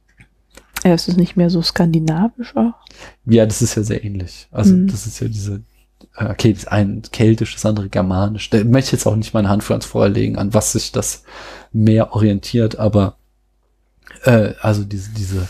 Ja, 0.85 0.93
es 0.93 1.09
ist 1.09 1.17
nicht 1.17 1.37
mehr 1.37 1.51
so 1.51 1.61
skandinavisch 1.61 2.55
auch. 2.57 2.75
Ja, 3.27 3.45
das 3.47 3.63
ist 3.63 3.75
ja 3.75 3.83
sehr 3.83 4.05
ähnlich. 4.05 4.47
Also 4.53 4.75
Mhm. 4.75 4.87
das 4.87 5.07
ist 5.07 5.19
ja 5.21 5.27
diese, 5.27 5.63
äh, 6.17 6.27
okay, 6.27 6.53
das 6.53 6.67
eine 6.69 7.03
keltisch, 7.11 7.55
das 7.55 7.67
andere 7.67 7.89
germanisch. 7.89 8.49
Da 8.51 8.63
möchte 8.63 8.89
ich 8.89 8.93
jetzt 8.93 9.07
auch 9.07 9.17
nicht 9.17 9.35
meine 9.35 9.49
Hand 9.49 9.65
für 9.65 9.75
uns 9.75 9.87
vorlegen, 9.87 10.39
an 10.39 10.55
was 10.55 10.73
sich 10.73 10.93
das 10.93 11.25
mehr 11.73 12.13
orientiert, 12.15 12.79
aber 12.79 13.17
äh, 14.23 14.53
also 14.61 14.85
diese, 14.85 15.11
diese 15.11 15.49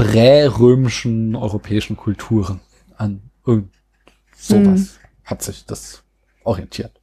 prä-römischen 0.00 1.36
europäischen 1.36 1.94
Kulturen 1.94 2.60
an 2.96 3.20
irgend 3.44 3.70
sowas 4.34 4.98
hat 5.24 5.42
sich 5.42 5.66
das 5.66 6.02
orientiert. 6.42 6.98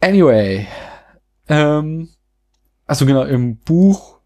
Anyway, 0.00 0.66
ähm, 1.46 2.08
also 2.86 3.06
genau, 3.06 3.22
im 3.22 3.58
Buch 3.58 4.18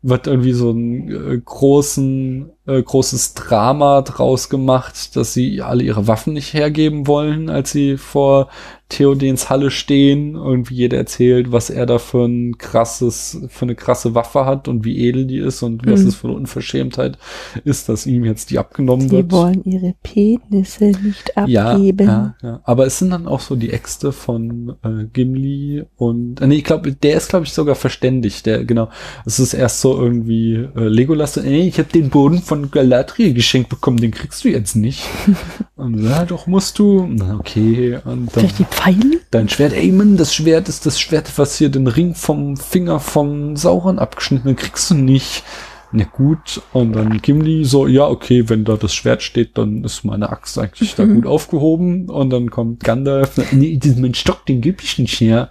wird 0.00 0.26
irgendwie 0.26 0.54
so 0.54 0.70
einen 0.70 1.10
äh, 1.10 1.38
großen 1.38 2.50
äh, 2.66 2.80
großes 2.82 3.34
Drama 3.34 4.02
draus 4.02 4.48
gemacht, 4.48 5.16
dass 5.16 5.34
sie 5.34 5.62
alle 5.62 5.82
ihre 5.82 6.06
Waffen 6.06 6.32
nicht 6.34 6.54
hergeben 6.54 7.06
wollen, 7.06 7.50
als 7.50 7.72
sie 7.72 7.96
vor 7.96 8.48
Theodens 8.88 9.48
Halle 9.48 9.70
stehen. 9.70 10.34
Irgendwie 10.34 10.74
jeder 10.74 10.98
erzählt, 10.98 11.50
was 11.50 11.70
er 11.70 11.86
da 11.86 11.98
für 11.98 12.24
ein 12.26 12.58
krasses, 12.58 13.40
für 13.48 13.64
eine 13.64 13.74
krasse 13.74 14.14
Waffe 14.14 14.44
hat 14.44 14.68
und 14.68 14.84
wie 14.84 15.08
edel 15.08 15.24
die 15.24 15.38
ist 15.38 15.62
und 15.62 15.86
was 15.86 16.02
Mhm. 16.02 16.08
es 16.08 16.14
für 16.14 16.28
eine 16.28 16.36
Unverschämtheit 16.36 17.16
ist, 17.64 17.88
dass 17.88 18.06
ihm 18.06 18.24
jetzt 18.24 18.50
die 18.50 18.58
abgenommen 18.58 19.06
Die 19.08 19.12
wird. 19.16 19.32
wollen 19.32 19.64
ihre 19.64 19.94
Penisse 20.02 20.92
nicht 21.02 21.32
Ja, 21.46 21.72
abgeben. 21.72 22.06
ja, 22.06 22.34
ja. 22.42 22.60
Aber 22.64 22.86
es 22.86 22.98
sind 22.98 23.10
dann 23.10 23.26
auch 23.26 23.40
so 23.40 23.56
die 23.56 23.70
Äxte 23.72 24.12
von 24.12 24.76
äh, 24.84 25.04
Gimli 25.12 25.84
und 25.96 26.40
äh, 26.42 26.46
nee, 26.46 26.56
ich 26.56 26.64
glaube, 26.64 26.92
der 26.92 27.16
ist 27.16 27.30
glaube 27.30 27.46
ich 27.46 27.52
sogar 27.54 27.74
verständigt. 27.74 28.44
Der 28.44 28.64
genau, 28.64 28.88
es 29.24 29.40
ist 29.40 29.54
erst 29.54 29.80
so 29.80 29.96
irgendwie 29.98 30.54
äh, 30.76 30.88
Legolas. 30.88 31.34
so, 31.34 31.40
Nee, 31.40 31.66
ich 31.66 31.78
habe 31.78 31.88
den 31.88 32.10
Boden 32.10 32.42
von 32.52 32.70
Galadriel 32.70 33.32
geschenkt 33.32 33.70
bekommen, 33.70 33.96
den 33.96 34.10
kriegst 34.10 34.44
du 34.44 34.50
jetzt 34.50 34.76
nicht. 34.76 35.02
und 35.76 36.02
ja, 36.04 36.26
doch 36.26 36.46
musst 36.46 36.78
du. 36.78 37.06
Na, 37.08 37.36
okay. 37.38 37.98
Und 38.04 38.26
dann 38.26 38.28
Vielleicht 38.28 38.58
die 38.58 38.64
Pfeile? 38.64 39.20
dein 39.30 39.48
Schwert, 39.48 39.72
Mann, 39.92 40.18
das 40.18 40.34
Schwert 40.34 40.68
ist 40.68 40.84
das 40.84 41.00
Schwert, 41.00 41.32
was 41.38 41.56
hier 41.56 41.70
den 41.70 41.86
Ring 41.86 42.14
vom 42.14 42.58
Finger 42.58 43.00
von 43.00 43.56
Sauron 43.56 43.98
abgeschnitten, 43.98 44.50
hat, 44.50 44.58
kriegst 44.58 44.90
du 44.90 44.94
nicht. 44.94 45.44
Na 45.92 46.04
gut, 46.04 46.60
und 46.74 46.92
dann 46.94 47.22
Gimli 47.22 47.64
so, 47.64 47.86
ja, 47.86 48.06
okay, 48.06 48.48
wenn 48.50 48.64
da 48.64 48.76
das 48.76 48.94
Schwert 48.94 49.22
steht, 49.22 49.56
dann 49.56 49.82
ist 49.84 50.04
meine 50.04 50.28
Axt 50.30 50.58
eigentlich 50.58 50.94
da 50.94 51.04
Mhm. 51.06 51.14
gut 51.22 51.26
aufgehoben. 51.26 52.10
Und 52.10 52.28
dann 52.30 52.50
kommt 52.50 52.84
Gandalf, 52.84 53.40
nee, 53.52 53.78
diesen 53.78 54.12
Stock, 54.14 54.44
den 54.44 54.60
geb 54.60 54.82
ich 54.82 54.98
nicht 54.98 55.18
her. 55.20 55.48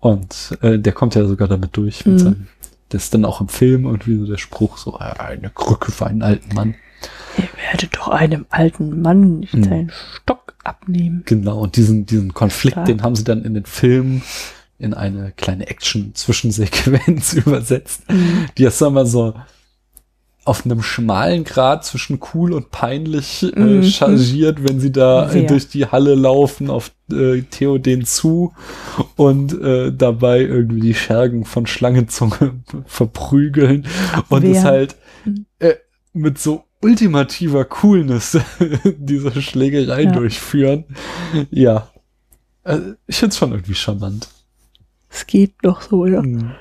Und 0.00 0.58
äh, 0.60 0.78
der 0.78 0.92
kommt 0.92 1.14
ja 1.14 1.24
sogar 1.26 1.48
damit 1.48 1.76
durch. 1.76 2.04
Mit 2.04 2.14
Mhm. 2.14 2.18
seinem, 2.18 2.46
das 2.90 3.04
ist 3.04 3.14
dann 3.14 3.24
auch 3.24 3.40
im 3.40 3.48
Film 3.48 3.84
irgendwie 3.84 4.16
so 4.18 4.26
der 4.26 4.38
Spruch, 4.38 4.78
so 4.78 4.98
äh, 4.98 5.18
eine 5.18 5.50
Krücke 5.50 5.92
für 5.92 6.06
einen 6.06 6.22
alten 6.22 6.54
Mann. 6.54 6.74
Ihr 7.36 7.48
werdet 7.70 7.96
doch 7.96 8.08
einem 8.08 8.46
alten 8.50 9.00
Mann 9.02 9.40
nicht 9.40 9.54
Mhm. 9.54 9.64
seinen 9.64 9.92
Stock 10.16 10.54
abnehmen. 10.64 11.22
Genau, 11.26 11.60
und 11.60 11.76
diesen, 11.76 12.06
diesen 12.06 12.34
Konflikt, 12.34 12.74
Stark. 12.74 12.86
den 12.86 13.02
haben 13.02 13.14
sie 13.14 13.24
dann 13.24 13.44
in 13.44 13.54
den 13.54 13.66
Film 13.66 14.22
in 14.78 14.94
eine 14.94 15.32
kleine 15.36 15.66
Action-Zwischensequenz 15.68 17.32
übersetzt, 17.34 18.02
die 18.56 18.64
ist 18.64 18.78
sagen 18.78 18.94
wir 18.94 19.06
so 19.06 19.34
auf 20.48 20.64
einem 20.64 20.82
schmalen 20.82 21.44
Grad 21.44 21.84
zwischen 21.84 22.20
cool 22.32 22.52
und 22.52 22.70
peinlich 22.70 23.42
äh, 23.54 23.60
Mhm. 23.60 23.82
chargiert, 23.84 24.66
wenn 24.66 24.80
sie 24.80 24.90
da 24.90 25.30
äh, 25.30 25.46
durch 25.46 25.68
die 25.68 25.86
Halle 25.86 26.14
laufen 26.14 26.70
auf 26.70 26.90
äh, 27.12 27.42
Theoden 27.42 28.04
zu 28.04 28.52
und 29.16 29.52
äh, 29.60 29.92
dabei 29.92 30.40
irgendwie 30.40 30.80
die 30.80 30.94
Schergen 30.94 31.44
von 31.44 31.66
Schlangenzunge 31.66 32.60
verprügeln 32.86 33.86
und 34.30 34.42
es 34.44 34.58
Abwehren. 34.58 34.64
halt 34.64 34.96
Mhm. 35.24 35.46
äh, 35.58 35.74
mit 36.12 36.38
so 36.38 36.64
ultimativer 36.80 37.64
Coolness 37.64 38.38
diese 38.84 39.42
Schlägerei 39.42 40.02
Ja. 40.04 40.12
durchführen. 40.12 40.84
Ja. 41.50 41.88
Äh, 42.64 42.78
ich 43.06 43.16
find's 43.16 43.36
schon 43.36 43.50
irgendwie 43.52 43.74
charmant. 43.74 44.28
Es 45.10 45.26
geht 45.26 45.54
doch 45.62 45.82
so, 45.82 46.06
ja. 46.06 46.22
Hm. 46.22 46.52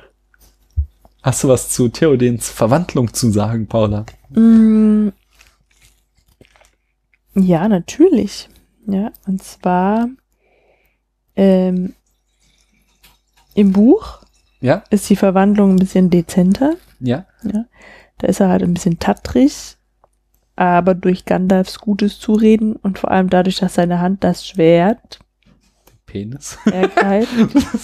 Hast 1.27 1.43
du 1.43 1.49
was 1.49 1.67
zu 1.67 1.89
Theodens 1.89 2.49
Verwandlung 2.49 3.13
zu 3.13 3.29
sagen, 3.31 3.67
Paula? 3.67 4.05
Mm, 4.29 5.09
Ja, 7.35 7.67
natürlich. 7.67 8.47
Ja, 8.85 9.11
und 9.25 9.43
zwar 9.43 10.07
ähm, 11.35 11.95
im 13.55 13.73
Buch 13.73 14.21
Ja? 14.61 14.85
ist 14.89 15.09
die 15.09 15.17
Verwandlung 15.17 15.71
ein 15.71 15.79
bisschen 15.79 16.09
dezenter. 16.09 16.75
Ja? 17.01 17.25
Da 18.19 18.27
ist 18.27 18.39
er 18.39 18.47
halt 18.47 18.63
ein 18.63 18.73
bisschen 18.73 18.97
tattrig, 18.97 19.75
aber 20.55 20.95
durch 20.95 21.25
Gandalfs 21.25 21.79
gutes 21.79 22.19
Zureden 22.21 22.77
und 22.77 22.99
vor 22.99 23.11
allem 23.11 23.29
dadurch, 23.29 23.57
dass 23.57 23.73
seine 23.73 23.99
Hand 23.99 24.23
das 24.23 24.47
Schwert 24.47 25.19
Penis. 26.07 26.57
ergreift, 26.65 27.29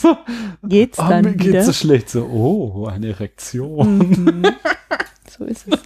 geht's 0.63 0.97
Oh, 0.99 1.05
dann 1.07 1.25
mir 1.25 1.33
wieder. 1.35 1.51
geht's 1.51 1.65
so 1.67 1.73
schlecht. 1.73 2.09
So, 2.09 2.23
oh, 2.25 2.87
eine 2.87 3.09
Erektion. 3.09 3.97
Mhm. 3.99 4.45
So 5.37 5.45
ist 5.45 5.67
es. 5.67 5.79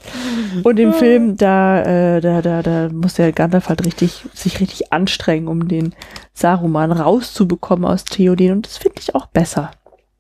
Und 0.64 0.78
im 0.80 0.94
Film, 0.94 1.38
da, 1.38 1.82
äh, 1.84 2.22
da, 2.22 2.42
da, 2.42 2.62
da 2.62 2.90
muss 2.90 3.14
der 3.16 3.32
Gandalf 3.32 3.70
halt 3.70 3.86
richtig, 3.86 4.26
sich 4.34 4.60
richtig 4.60 4.92
anstrengen, 4.94 5.48
um 5.48 5.68
den 5.68 5.94
Saruman 6.34 6.92
rauszubekommen 6.92 7.86
aus 7.86 8.04
Theoden. 8.06 8.52
Und 8.52 8.66
das 8.68 8.78
finde 8.78 8.98
ich 9.00 9.16
auch 9.16 9.28
besser. 9.28 9.72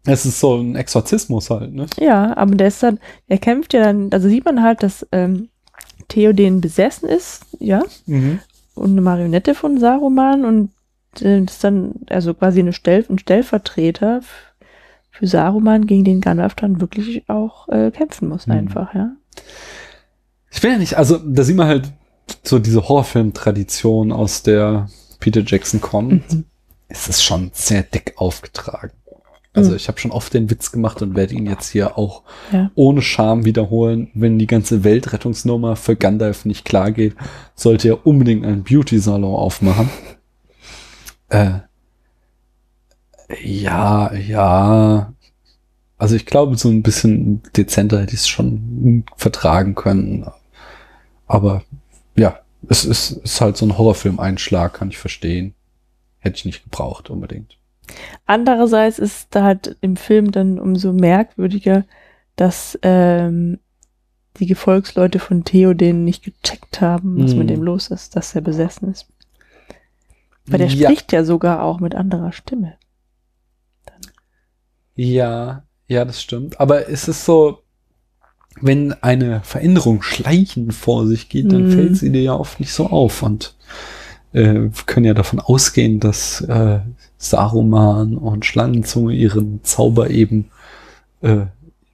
Es 0.05 0.25
ist 0.25 0.39
so 0.39 0.55
ein 0.55 0.75
Exorzismus 0.77 1.49
halt, 1.49 1.73
ne? 1.73 1.87
Ja, 1.99 2.35
aber 2.37 2.55
der 2.55 2.69
ist 2.69 2.81
dann, 2.81 2.99
er 3.27 3.37
kämpft 3.37 3.73
ja 3.73 3.83
dann, 3.83 4.09
also 4.13 4.29
sieht 4.29 4.45
man 4.45 4.63
halt, 4.63 4.81
dass 4.81 5.05
ähm, 5.11 5.49
Theoden 6.07 6.61
besessen 6.61 7.09
ist, 7.09 7.41
ja, 7.59 7.83
Mhm. 8.05 8.39
und 8.75 8.91
eine 8.91 9.01
Marionette 9.01 9.53
von 9.55 9.77
Saruman 9.77 10.45
und 10.45 10.69
das 11.21 11.53
ist 11.55 11.63
dann 11.63 11.93
also 12.09 12.33
quasi 12.33 12.59
eine 12.59 12.73
Stell 12.73 13.05
ein 13.09 13.19
Stellvertreter 13.19 14.21
für 15.11 15.27
Saruman, 15.27 15.87
gegen 15.87 16.03
den 16.03 16.21
Gandalf 16.21 16.55
dann 16.55 16.79
wirklich 16.81 17.27
auch 17.29 17.67
äh, 17.69 17.91
kämpfen 17.91 18.29
muss, 18.29 18.47
Mhm. 18.47 18.53
einfach, 18.53 18.93
ja. 18.93 19.11
Ich 20.51 20.61
will 20.63 20.71
ja 20.71 20.77
nicht, 20.77 20.95
also 20.97 21.17
da 21.17 21.43
sieht 21.43 21.55
man 21.55 21.67
halt 21.67 21.91
so 22.43 22.59
diese 22.59 22.87
Horrorfilm-Tradition, 22.87 24.11
aus 24.11 24.43
der 24.43 24.87
Peter 25.19 25.41
Jackson 25.45 25.81
kommt. 25.81 26.31
Mhm. 26.33 26.43
Es 26.87 27.07
ist 27.09 27.23
schon 27.23 27.49
sehr 27.53 27.83
dick 27.83 28.13
aufgetragen. 28.17 28.91
Also 29.53 29.71
Mhm. 29.71 29.77
ich 29.77 29.87
habe 29.87 29.99
schon 29.99 30.11
oft 30.11 30.33
den 30.33 30.49
Witz 30.51 30.71
gemacht 30.71 31.01
und 31.01 31.15
werde 31.15 31.33
ihn 31.33 31.47
jetzt 31.47 31.69
hier 31.71 31.97
auch 31.97 32.21
Ja. 32.51 32.69
ohne 32.75 33.01
Scham 33.01 33.43
wiederholen. 33.43 34.09
Wenn 34.13 34.37
die 34.39 34.45
ganze 34.47 34.83
Weltrettungsnummer 34.83 35.75
für 35.75 35.95
Gandalf 35.95 36.45
nicht 36.45 36.63
klar 36.63 36.91
geht, 36.91 37.15
sollte 37.55 37.87
er 37.89 38.05
unbedingt 38.05 38.45
einen 38.45 38.63
Beauty-Salon 38.63 39.33
aufmachen. 39.35 39.89
Äh, 41.29 41.59
ja, 43.43 44.13
ja. 44.13 45.13
Also 45.97 46.15
ich 46.15 46.25
glaube, 46.25 46.55
so 46.57 46.69
ein 46.69 46.83
bisschen 46.83 47.41
dezenter 47.55 47.99
hätte 48.01 48.13
ich 48.13 48.21
es 48.21 48.27
schon 48.27 49.03
vertragen 49.15 49.75
können. 49.75 50.25
Aber 51.25 51.63
ja, 52.15 52.39
es 52.69 52.85
ist, 52.85 53.11
ist 53.11 53.41
halt 53.41 53.57
so 53.57 53.65
ein 53.65 53.77
Horrorfilm-Einschlag, 53.77 54.73
kann 54.73 54.89
ich 54.89 54.97
verstehen. 54.97 55.53
Hätte 56.19 56.37
ich 56.37 56.45
nicht 56.45 56.63
gebraucht 56.63 57.09
unbedingt. 57.09 57.57
Andererseits 58.25 58.99
ist 58.99 59.27
da 59.31 59.43
halt 59.43 59.77
im 59.81 59.95
Film 59.95 60.31
dann 60.31 60.59
umso 60.59 60.93
merkwürdiger, 60.93 61.85
dass 62.35 62.77
ähm, 62.83 63.59
die 64.39 64.45
Gefolgsleute 64.45 65.19
von 65.19 65.43
Theoden 65.43 66.03
nicht 66.03 66.23
gecheckt 66.23 66.79
haben, 66.81 67.23
was 67.23 67.31
Mhm. 67.33 67.39
mit 67.39 67.49
dem 67.49 67.63
los 67.63 67.87
ist, 67.87 68.15
dass 68.15 68.35
er 68.35 68.41
besessen 68.41 68.91
ist. 68.91 69.07
Weil 70.47 70.59
der 70.59 70.67
Ja. 70.69 70.89
spricht 70.89 71.11
ja 71.13 71.23
sogar 71.23 71.61
auch 71.63 71.79
mit 71.79 71.93
anderer 71.95 72.31
Stimme. 72.31 72.73
Ja, 74.95 75.63
ja, 75.87 76.05
das 76.05 76.21
stimmt. 76.21 76.59
Aber 76.59 76.89
es 76.89 77.07
ist 77.07 77.25
so, 77.25 77.59
wenn 78.61 78.93
eine 79.03 79.41
Veränderung 79.41 80.01
schleichend 80.01 80.73
vor 80.73 81.05
sich 81.05 81.29
geht, 81.29 81.51
dann 81.51 81.65
Mhm. 81.67 81.71
fällt 81.71 81.97
sie 81.97 82.11
dir 82.11 82.21
ja 82.23 82.33
oft 82.33 82.59
nicht 82.59 82.73
so 82.73 82.87
auf. 82.87 83.21
Und 83.21 83.55
äh, 84.33 84.53
wir 84.53 84.71
können 84.85 85.05
ja 85.05 85.13
davon 85.13 85.39
ausgehen, 85.39 85.99
dass 85.99 86.41
äh, 86.41 86.79
Saruman 87.17 88.17
und 88.17 88.45
Schlangenzunge 88.45 89.13
ihren 89.13 89.63
Zauber 89.63 90.09
eben 90.09 90.49
äh, 91.21 91.45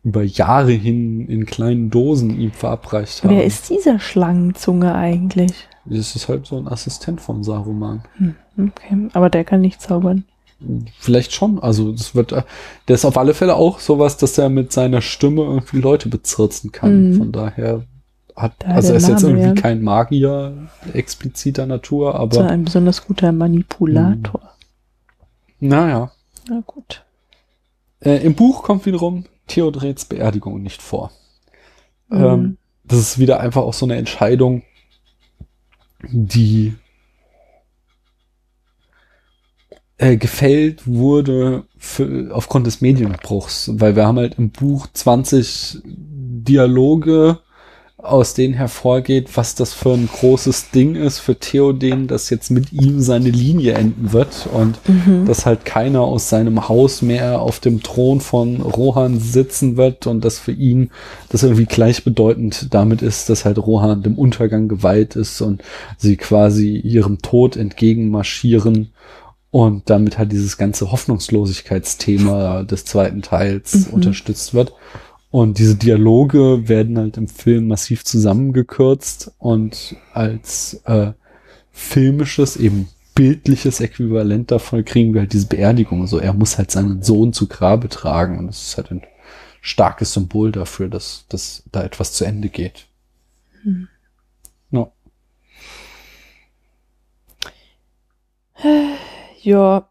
über 0.04 0.24
Jahre 0.24 0.72
hin 0.72 1.28
in 1.28 1.46
kleinen 1.46 1.90
Dosen 1.90 2.38
ihm 2.40 2.52
verabreicht 2.52 3.24
haben. 3.24 3.36
Wer 3.36 3.46
ist 3.46 3.70
dieser 3.70 4.00
Schlangenzunge 4.00 4.94
eigentlich? 4.96 5.54
Das 5.86 6.16
ist 6.16 6.30
halt 6.30 6.46
so 6.46 6.58
ein 6.58 6.68
Assistent 6.68 7.20
von 7.20 7.44
Saruman. 7.44 8.04
Hm, 8.18 8.36
okay, 8.58 9.10
aber 9.14 9.30
der 9.30 9.44
kann 9.44 9.62
nicht 9.62 9.82
zaubern. 9.82 10.26
Vielleicht 11.00 11.34
schon. 11.34 11.60
Also 11.60 11.92
das 11.92 12.16
wird, 12.16 12.32
äh, 12.32 12.44
der 12.88 12.96
ist 12.96 13.06
auf 13.06 13.18
alle 13.18 13.34
Fälle 13.34 13.56
auch 13.56 13.80
sowas, 13.80 14.18
dass 14.18 14.38
er 14.38 14.50
mit 14.50 14.72
seiner 14.72 15.02
Stimme 15.02 15.42
irgendwie 15.42 15.80
Leute 15.80 16.10
bezirzen 16.10 16.72
kann. 16.72 17.10
Mhm. 17.10 17.18
Von 17.18 17.32
daher 17.32 17.84
hat, 18.36 18.54
Daher 18.60 18.76
also 18.76 18.94
er 18.94 18.98
ist 18.98 19.08
jetzt 19.10 19.24
irgendwie 19.24 19.46
ja. 19.46 19.54
kein 19.54 19.82
Magier 19.82 20.70
expliziter 20.94 21.66
Natur, 21.66 22.16
aber 22.16 22.48
ein 22.48 22.64
besonders 22.64 23.06
guter 23.06 23.32
Manipulator. 23.32 24.42
naja. 25.60 26.12
Na 26.50 26.62
gut. 26.66 27.04
Äh, 28.00 28.18
Im 28.26 28.36
Buch 28.36 28.64
kommt 28.64 28.86
wiederum 28.86 29.26
Theodrets 29.48 30.06
Beerdigung 30.06 30.62
nicht 30.62 30.82
vor. 30.82 31.12
Mhm. 32.10 32.24
Ähm, 32.24 32.58
das 32.86 33.00
ist 33.00 33.20
wieder 33.20 33.40
einfach 33.40 33.62
auch 33.62 33.74
so 33.74 33.86
eine 33.86 33.96
Entscheidung, 33.96 34.64
die 36.10 36.74
äh, 39.98 40.18
gefällt 40.18 40.88
wurde 40.88 41.66
für, 41.78 42.30
aufgrund 42.34 42.68
des 42.68 42.82
Medienbruchs, 42.82 43.72
weil 43.74 43.96
wir 43.96 44.06
haben 44.06 44.18
halt 44.18 44.38
im 44.38 44.50
Buch 44.52 44.88
20 44.92 45.82
Dialoge 45.86 47.40
aus 48.04 48.34
denen 48.34 48.54
hervorgeht, 48.54 49.30
was 49.36 49.56
das 49.56 49.74
für 49.74 49.94
ein 49.94 50.08
großes 50.08 50.72
Ding 50.72 50.96
ist 50.96 51.20
für 51.20 51.40
Theoden, 51.40 52.08
dass 52.08 52.30
jetzt 52.30 52.52
mit 52.52 52.74
ihm 52.74 53.00
seine 53.00 53.30
Linie 53.30 53.74
enden 53.76 54.12
wird 54.12 54.48
und 54.52 54.80
dass 55.26 55.46
halt 55.46 55.64
keiner 55.64 56.02
aus 56.02 56.28
seinem 56.30 56.68
Haus 56.68 57.02
mehr 57.02 57.42
auf 57.42 57.60
dem 57.60 57.82
Thron 57.82 58.20
von 58.20 58.62
Rohan 58.62 59.20
sitzen 59.20 59.78
wird 59.78 60.06
und 60.06 60.26
dass 60.26 60.38
für 60.38 60.52
ihn 60.52 60.92
das 61.30 61.44
irgendwie 61.44 61.66
gleichbedeutend 61.66 62.74
damit 62.74 63.02
ist, 63.02 63.30
dass 63.30 63.46
halt 63.46 63.58
Rohan 63.58 64.04
dem 64.04 64.18
Untergang 64.18 64.68
geweiht 64.68 65.16
ist 65.16 65.40
und 65.42 65.64
sie 65.98 66.18
quasi 66.18 66.76
ihrem 66.76 67.22
Tod 67.22 67.56
entgegenmarschieren 67.56 68.92
und 69.50 69.90
damit 69.90 70.18
halt 70.18 70.32
dieses 70.32 70.58
ganze 70.58 70.92
Hoffnungslosigkeitsthema 70.92 72.64
des 72.64 72.86
zweiten 72.86 73.22
Teils 73.22 73.88
unterstützt 73.92 74.54
wird. 74.54 74.74
Und 75.34 75.58
diese 75.58 75.76
Dialoge 75.76 76.70
werden 76.70 76.96
halt 76.96 77.18
im 77.18 77.28
Film 77.28 77.68
massiv 77.68 78.06
zusammengekürzt 78.06 79.32
und 79.40 79.96
als 80.14 80.80
äh, 80.86 81.14
filmisches, 81.72 82.56
eben 82.56 82.88
bildliches 83.16 83.80
Äquivalent 83.80 84.52
davon 84.52 84.86
kriegen 84.86 85.16
wir 85.16 85.22
halt 85.22 85.34
diese 85.34 85.48
Beerdigung. 85.48 86.06
So, 86.06 86.20
er 86.20 86.34
muss 86.34 86.60
halt 86.60 86.70
seinen 86.70 87.02
Sohn 87.02 87.34
zu 87.34 87.48
Grabe 87.48 87.90
tragen 87.90 88.38
und 88.38 88.46
das 88.46 88.62
ist 88.62 88.78
halt 88.78 88.92
ein 88.92 89.02
starkes 89.60 90.14
Symbol 90.14 90.52
dafür, 90.52 90.88
dass, 90.88 91.26
dass 91.30 91.64
da 91.72 91.82
etwas 91.84 92.14
zu 92.14 92.26
Ende 92.26 92.50
geht. 92.50 92.86
Ja. 94.70 94.92
Ja, 99.42 99.90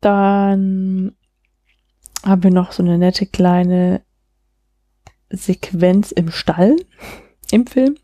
dann 0.00 1.14
haben 2.24 2.42
wir 2.42 2.50
noch 2.50 2.72
so 2.72 2.82
eine 2.82 2.98
nette 2.98 3.26
kleine 3.26 4.02
Sequenz 5.36 6.12
im 6.12 6.30
Stall 6.30 6.76
im 7.50 7.66
Film. 7.66 7.96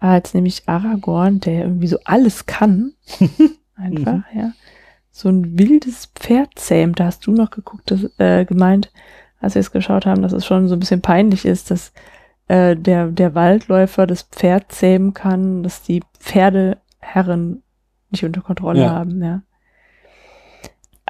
Als 0.00 0.32
nämlich 0.34 0.62
Aragorn, 0.68 1.40
der 1.40 1.64
irgendwie 1.64 1.88
so 1.88 1.98
alles 2.04 2.46
kann, 2.46 2.92
einfach, 3.74 4.22
ja, 4.34 4.52
so 5.10 5.28
ein 5.28 5.58
wildes 5.58 6.06
Pferd 6.14 6.50
zähmt. 6.56 7.00
Da 7.00 7.06
hast 7.06 7.26
du 7.26 7.32
noch 7.32 7.50
geguckt, 7.50 7.90
das, 7.90 8.08
äh, 8.18 8.44
gemeint, 8.44 8.92
als 9.40 9.54
wir 9.56 9.60
es 9.60 9.72
geschaut 9.72 10.06
haben, 10.06 10.22
dass 10.22 10.32
es 10.32 10.46
schon 10.46 10.68
so 10.68 10.76
ein 10.76 10.80
bisschen 10.80 11.00
peinlich 11.02 11.44
ist, 11.44 11.72
dass 11.72 11.92
äh, 12.46 12.76
der, 12.76 13.08
der 13.08 13.34
Waldläufer 13.34 14.06
das 14.06 14.22
Pferd 14.22 14.70
zähmen 14.70 15.14
kann, 15.14 15.64
dass 15.64 15.82
die 15.82 16.02
Pferdeherren 16.20 17.62
nicht 18.10 18.24
unter 18.24 18.40
Kontrolle 18.40 18.82
Ja. 18.82 18.90
haben, 18.90 19.22
ja. 19.22 19.42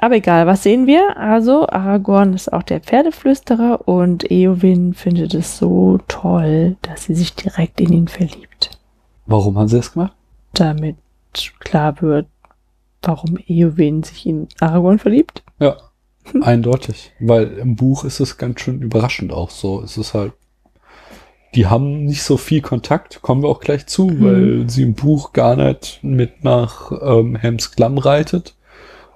Aber 0.01 0.15
egal, 0.15 0.47
was 0.47 0.63
sehen 0.63 0.87
wir? 0.87 1.17
Also, 1.17 1.67
Aragorn 1.67 2.33
ist 2.33 2.53
auch 2.53 2.63
der 2.63 2.79
Pferdeflüsterer 2.79 3.85
und 3.87 4.31
Eowyn 4.31 4.93
findet 4.93 5.33
es 5.33 5.57
so 5.57 5.99
toll, 6.07 6.77
dass 6.81 7.03
sie 7.03 7.15
sich 7.15 7.35
direkt 7.35 7.81
in 7.81 7.91
ihn 7.91 8.07
verliebt. 8.07 8.71
Warum 9.25 9.57
haben 9.57 9.67
sie 9.67 9.75
das 9.77 9.91
gemacht? 9.91 10.13
Damit 10.53 10.95
klar 11.59 12.01
wird, 12.01 12.27
warum 13.01 13.37
Eowyn 13.47 14.03
sich 14.03 14.25
in 14.25 14.47
Aragorn 14.61 14.99
verliebt. 14.99 15.43
Ja, 15.59 15.75
eindeutig. 16.41 17.11
Weil 17.19 17.47
im 17.57 17.75
Buch 17.75 18.05
ist 18.05 18.21
es 18.21 18.37
ganz 18.37 18.61
schön 18.61 18.81
überraschend 18.81 19.33
auch 19.33 19.49
so. 19.49 19.81
Es 19.81 19.97
ist 19.97 20.13
halt, 20.13 20.31
die 21.55 21.67
haben 21.67 22.05
nicht 22.05 22.23
so 22.23 22.37
viel 22.37 22.61
Kontakt, 22.61 23.21
kommen 23.21 23.41
wir 23.43 23.49
auch 23.49 23.59
gleich 23.59 23.85
zu, 23.87 24.05
Mhm. 24.07 24.23
weil 24.23 24.69
sie 24.69 24.83
im 24.83 24.93
Buch 24.93 25.33
gar 25.33 25.57
nicht 25.57 25.99
mit 26.03 26.43
nach 26.45 26.91
ähm, 27.01 27.35
Helms 27.35 27.71
Klamm 27.71 27.97
reitet. 27.97 28.55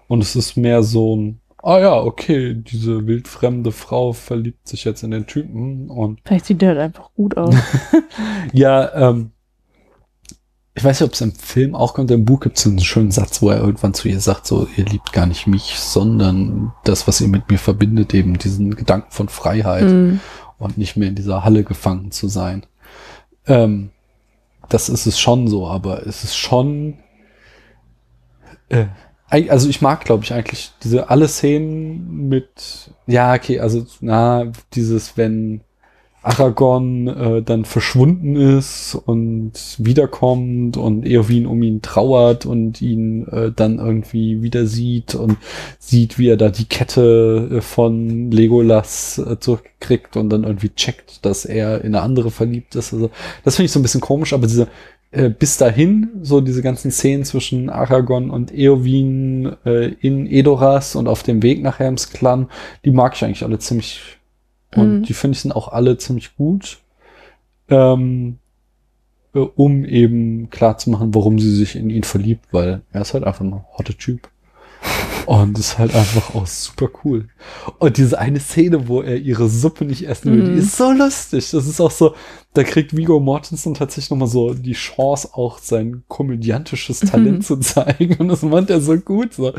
Und 0.07 0.21
es 0.21 0.35
ist 0.35 0.57
mehr 0.57 0.83
so 0.83 1.15
ein, 1.15 1.39
ah 1.61 1.79
ja, 1.79 1.95
okay, 1.95 2.53
diese 2.55 3.07
wildfremde 3.07 3.71
Frau 3.71 4.13
verliebt 4.13 4.67
sich 4.67 4.83
jetzt 4.83 5.03
in 5.03 5.11
den 5.11 5.25
Typen 5.27 5.89
und 5.89 6.19
Vielleicht 6.25 6.45
sieht 6.45 6.61
der 6.61 6.69
halt 6.69 6.79
einfach 6.79 7.09
gut 7.15 7.37
aus. 7.37 7.55
ja, 8.53 9.09
ähm, 9.09 9.31
ich 10.75 10.83
weiß 10.83 10.99
nicht, 10.99 11.07
ob 11.07 11.13
es 11.13 11.21
im 11.21 11.31
Film 11.33 11.75
auch 11.75 11.93
kommt. 11.93 12.09
Im 12.11 12.25
Buch 12.25 12.39
gibt 12.39 12.57
es 12.57 12.65
einen 12.65 12.79
schönen 12.79 13.11
Satz, 13.11 13.41
wo 13.41 13.49
er 13.49 13.59
irgendwann 13.59 13.93
zu 13.93 14.07
ihr 14.09 14.19
sagt, 14.19 14.47
so, 14.47 14.67
ihr 14.75 14.85
liebt 14.85 15.13
gar 15.13 15.27
nicht 15.27 15.45
mich, 15.45 15.79
sondern 15.79 16.73
das, 16.83 17.07
was 17.07 17.21
ihr 17.21 17.27
mit 17.27 17.49
mir 17.49 17.59
verbindet, 17.59 18.13
eben 18.13 18.37
diesen 18.39 18.75
Gedanken 18.75 19.11
von 19.11 19.29
Freiheit 19.29 19.83
Mhm. 19.85 20.19
und 20.57 20.77
nicht 20.77 20.97
mehr 20.97 21.09
in 21.09 21.15
dieser 21.15 21.43
Halle 21.43 21.63
gefangen 21.63 22.11
zu 22.11 22.27
sein. 22.27 22.65
Ähm, 23.45 23.91
das 24.69 24.89
ist 24.89 25.05
es 25.05 25.19
schon 25.19 25.47
so, 25.47 25.67
aber 25.67 26.07
es 26.07 26.23
ist 26.23 26.35
schon, 26.35 26.95
äh, 28.69 28.85
also 29.49 29.69
ich 29.69 29.81
mag, 29.81 30.05
glaube 30.05 30.23
ich, 30.23 30.33
eigentlich 30.33 30.71
diese 30.83 31.09
alle 31.09 31.27
Szenen 31.27 32.29
mit, 32.29 32.91
ja, 33.07 33.33
okay, 33.33 33.59
also 33.59 33.85
na, 33.99 34.51
dieses, 34.73 35.17
wenn 35.17 35.61
Aragorn 36.23 37.07
äh, 37.07 37.41
dann 37.41 37.65
verschwunden 37.65 38.37
ist 38.37 38.95
und 38.95 39.51
wiederkommt 39.77 40.77
und 40.77 41.05
Eowyn 41.05 41.45
um 41.45 41.61
ihn 41.61 41.81
trauert 41.81 42.45
und 42.45 42.81
ihn 42.81 43.27
äh, 43.27 43.51
dann 43.53 43.77
irgendwie 43.77 44.41
wieder 44.41 44.65
sieht 44.65 45.15
und 45.15 45.37
sieht, 45.79 46.17
wie 46.17 46.29
er 46.29 46.37
da 46.37 46.49
die 46.49 46.65
Kette 46.65 47.49
äh, 47.51 47.61
von 47.61 48.31
Legolas 48.31 49.17
äh, 49.17 49.37
zurückkriegt 49.37 50.15
und 50.15 50.29
dann 50.29 50.45
irgendwie 50.45 50.69
checkt, 50.69 51.25
dass 51.25 51.43
er 51.43 51.81
in 51.81 51.93
eine 51.93 52.01
andere 52.01 52.31
verliebt 52.31 52.75
ist. 52.75 52.93
Also 52.93 53.09
das 53.43 53.57
finde 53.57 53.65
ich 53.65 53.71
so 53.73 53.79
ein 53.79 53.83
bisschen 53.83 54.01
komisch, 54.01 54.31
aber 54.31 54.47
diese 54.47 54.69
äh, 55.13 55.29
bis 55.29 55.57
dahin, 55.57 56.09
so 56.21 56.41
diese 56.41 56.61
ganzen 56.61 56.91
Szenen 56.91 57.23
zwischen 57.23 57.69
Aragorn 57.69 58.29
und 58.29 58.51
Eowyn 58.53 59.55
äh, 59.65 59.89
in 60.01 60.27
Edoras 60.27 60.95
und 60.95 61.07
auf 61.07 61.23
dem 61.23 61.43
Weg 61.43 61.61
nach 61.61 61.79
Helms 61.79 62.09
Klamm, 62.09 62.49
die 62.83 62.91
mag 62.91 63.15
ich 63.15 63.23
eigentlich 63.23 63.43
alle 63.43 63.59
ziemlich 63.59 64.01
und 64.75 64.99
Mhm. 64.99 65.03
die 65.03 65.13
finde 65.13 65.35
ich 65.35 65.41
sind 65.41 65.51
auch 65.55 65.67
alle 65.67 65.97
ziemlich 65.97 66.35
gut, 66.35 66.79
ähm, 67.69 68.39
äh, 69.35 69.39
um 69.39 69.85
eben 69.85 70.49
klar 70.49 70.77
zu 70.79 70.89
machen, 70.89 71.13
warum 71.13 71.37
sie 71.37 71.55
sich 71.55 71.75
in 71.75 71.91
ihn 71.91 72.03
verliebt, 72.03 72.45
weil 72.51 72.81
er 72.91 73.01
ist 73.01 73.13
halt 73.13 73.23
einfach 73.23 73.41
ein 73.41 73.63
hotter 73.77 73.95
Typ. 73.97 74.29
Und 75.25 75.57
ist 75.59 75.77
halt 75.77 75.93
einfach 75.95 76.35
auch 76.35 76.47
super 76.47 76.89
cool. 77.03 77.27
Und 77.79 77.97
diese 77.97 78.19
eine 78.19 78.39
Szene, 78.39 78.87
wo 78.87 79.01
er 79.01 79.17
ihre 79.17 79.49
Suppe 79.49 79.85
nicht 79.85 80.07
essen 80.07 80.31
will, 80.33 80.43
Mhm. 80.43 80.53
die 80.55 80.59
ist 80.61 80.77
so 80.77 80.91
lustig. 80.91 81.51
Das 81.51 81.67
ist 81.67 81.79
auch 81.81 81.91
so, 81.91 82.15
da 82.53 82.63
kriegt 82.63 82.95
Vigo 82.95 83.19
Mortensen 83.19 83.73
tatsächlich 83.73 84.11
nochmal 84.11 84.27
so 84.27 84.53
die 84.53 84.73
Chance, 84.73 85.29
auch 85.33 85.57
sein 85.57 86.03
komödiantisches 86.07 86.99
Talent 86.99 87.37
Mhm. 87.39 87.41
zu 87.41 87.57
zeigen. 87.57 88.15
Und 88.17 88.27
das 88.27 88.43
meint 88.43 88.69
er 88.69 88.79
so 88.81 88.95
gut, 88.97 89.33
so. 89.33 89.53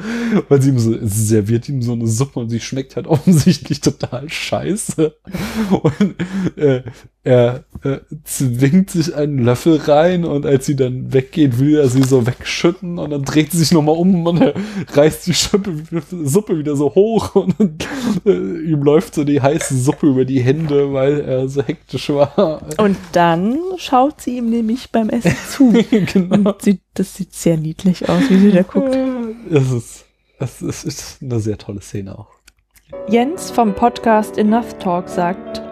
Weil 0.48 0.62
sie 0.62 0.70
ihm 0.70 0.78
so, 0.78 0.92
sie 1.00 1.24
serviert 1.26 1.68
ihm 1.68 1.82
so 1.82 1.92
eine 1.92 2.06
Suppe 2.06 2.40
und 2.40 2.50
sie 2.50 2.60
schmeckt 2.60 2.96
halt 2.96 3.06
offensichtlich 3.08 3.80
total 3.80 4.28
scheiße. 4.30 5.14
Und 5.70 6.14
äh, 6.56 6.82
er 7.24 7.64
äh, 7.82 7.98
zwingt 8.24 8.90
sich 8.90 9.14
einen 9.14 9.38
Löffel 9.38 9.76
rein 9.78 10.24
und 10.24 10.44
als 10.46 10.66
sie 10.66 10.76
dann 10.76 11.12
weggeht, 11.12 11.58
will 11.58 11.76
er 11.78 11.88
sie 11.88 12.02
so 12.02 12.26
wegschütten 12.26 12.98
und 12.98 13.10
dann 13.10 13.22
dreht 13.24 13.50
sie 13.50 13.58
sich 13.58 13.72
nochmal 13.72 13.96
um 13.96 14.26
und 14.26 14.40
er 14.42 14.54
reißt 14.92 15.26
die 15.26 15.32
Suppe, 15.32 15.53
Suppe 16.24 16.58
wieder 16.58 16.76
so 16.76 16.94
hoch 16.94 17.34
und 17.34 17.86
äh, 18.24 18.30
ihm 18.30 18.82
läuft 18.82 19.14
so 19.14 19.24
die 19.24 19.40
heiße 19.40 19.76
Suppe 19.76 20.06
über 20.06 20.24
die 20.24 20.40
Hände, 20.40 20.92
weil 20.92 21.20
er 21.20 21.48
so 21.48 21.62
hektisch 21.62 22.10
war. 22.10 22.62
Und 22.78 22.96
dann 23.12 23.58
schaut 23.76 24.20
sie 24.20 24.38
ihm 24.38 24.50
nämlich 24.50 24.90
beim 24.90 25.08
Essen 25.08 25.36
zu. 25.48 25.72
genau. 26.12 26.50
Und 26.50 26.62
sieht, 26.62 26.80
das 26.94 27.14
sieht 27.14 27.34
sehr 27.34 27.56
niedlich 27.56 28.08
aus, 28.08 28.22
wie 28.28 28.38
sie 28.38 28.52
da 28.52 28.62
guckt. 28.62 28.96
Es 29.50 29.70
ist, 29.70 30.04
es 30.38 30.62
ist, 30.62 30.84
ist 30.84 31.22
eine 31.22 31.40
sehr 31.40 31.58
tolle 31.58 31.80
Szene 31.80 32.18
auch. 32.18 32.28
Jens 33.08 33.50
vom 33.50 33.74
Podcast 33.74 34.38
Enough 34.38 34.78
Talk 34.78 35.08
sagt, 35.08 35.62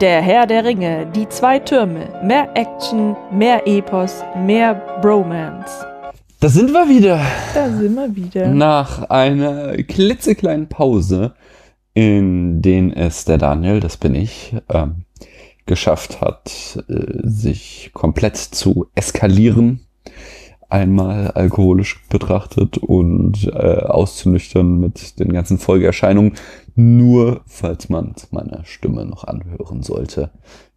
der 0.00 0.22
Herr 0.22 0.46
der 0.46 0.64
Ringe, 0.64 1.06
die 1.14 1.28
zwei 1.28 1.58
Türme, 1.58 2.08
mehr 2.22 2.48
Action, 2.54 3.16
mehr 3.32 3.66
Epos, 3.66 4.22
mehr 4.36 4.74
Bromance. 5.02 5.97
Da 6.40 6.48
sind 6.48 6.70
wir 6.70 6.88
wieder. 6.88 7.20
Da 7.52 7.68
sind 7.68 7.96
wir 7.96 8.14
wieder. 8.14 8.46
Nach 8.48 9.10
einer 9.10 9.76
klitzekleinen 9.78 10.68
Pause, 10.68 11.34
in 11.94 12.62
den 12.62 12.92
es 12.92 13.24
der 13.24 13.38
Daniel, 13.38 13.80
das 13.80 13.96
bin 13.96 14.14
ich, 14.14 14.54
ähm, 14.68 15.04
geschafft 15.66 16.20
hat, 16.20 16.84
äh, 16.88 17.28
sich 17.28 17.90
komplett 17.92 18.36
zu 18.36 18.86
eskalieren. 18.94 19.80
Einmal 20.68 21.32
alkoholisch 21.32 22.06
betrachtet 22.08 22.78
und 22.78 23.48
äh, 23.52 23.80
auszunüchtern 23.82 24.78
mit 24.78 25.18
den 25.18 25.32
ganzen 25.32 25.58
Folgeerscheinungen. 25.58 26.34
Nur, 26.76 27.40
falls 27.46 27.88
man 27.88 28.14
meine 28.30 28.60
Stimme 28.64 29.04
noch 29.06 29.24
anhören 29.24 29.82
sollte. 29.82 30.30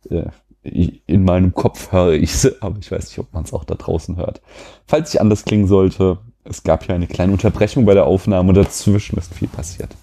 Äh, 0.09 0.23
in 0.63 1.23
meinem 1.23 1.53
Kopf 1.53 1.91
höre 1.91 2.13
ich 2.13 2.33
sie, 2.35 2.61
aber 2.61 2.77
ich 2.79 2.91
weiß 2.91 3.05
nicht, 3.05 3.19
ob 3.19 3.33
man 3.33 3.43
es 3.43 3.53
auch 3.53 3.63
da 3.63 3.75
draußen 3.75 4.15
hört. 4.17 4.41
Falls 4.85 5.13
ich 5.13 5.19
anders 5.21 5.43
klingen 5.43 5.67
sollte, 5.67 6.19
es 6.43 6.63
gab 6.63 6.87
ja 6.87 6.95
eine 6.95 7.07
kleine 7.07 7.31
Unterbrechung 7.33 7.85
bei 7.85 7.93
der 7.93 8.05
Aufnahme 8.05 8.53
dazwischen 8.53 9.17
ist 9.17 9.33
viel 9.33 9.47
passiert. 9.47 9.95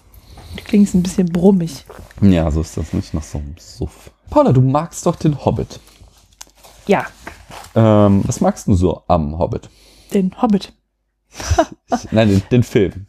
Du 0.55 0.63
klingst 0.63 0.95
ein 0.95 1.03
bisschen 1.03 1.27
brummig. 1.27 1.85
Ja, 2.21 2.49
so 2.51 2.61
ist 2.61 2.75
das 2.75 2.91
nicht 2.93 3.13
nach 3.13 3.23
so 3.23 3.37
einem 3.37 3.55
Suff. 3.57 4.11
Paula, 4.29 4.51
du 4.51 4.61
magst 4.61 5.05
doch 5.05 5.15
den 5.15 5.45
Hobbit. 5.45 5.79
Ja, 6.87 7.05
Ähm, 7.75 8.23
was 8.25 8.41
magst 8.41 8.67
du 8.67 8.73
so 8.73 9.03
am 9.07 9.37
Hobbit? 9.37 9.69
den 10.13 10.41
Hobbit. 10.41 10.73
Nein, 12.11 12.29
den, 12.29 12.41
den 12.51 12.63
Film. 12.63 13.05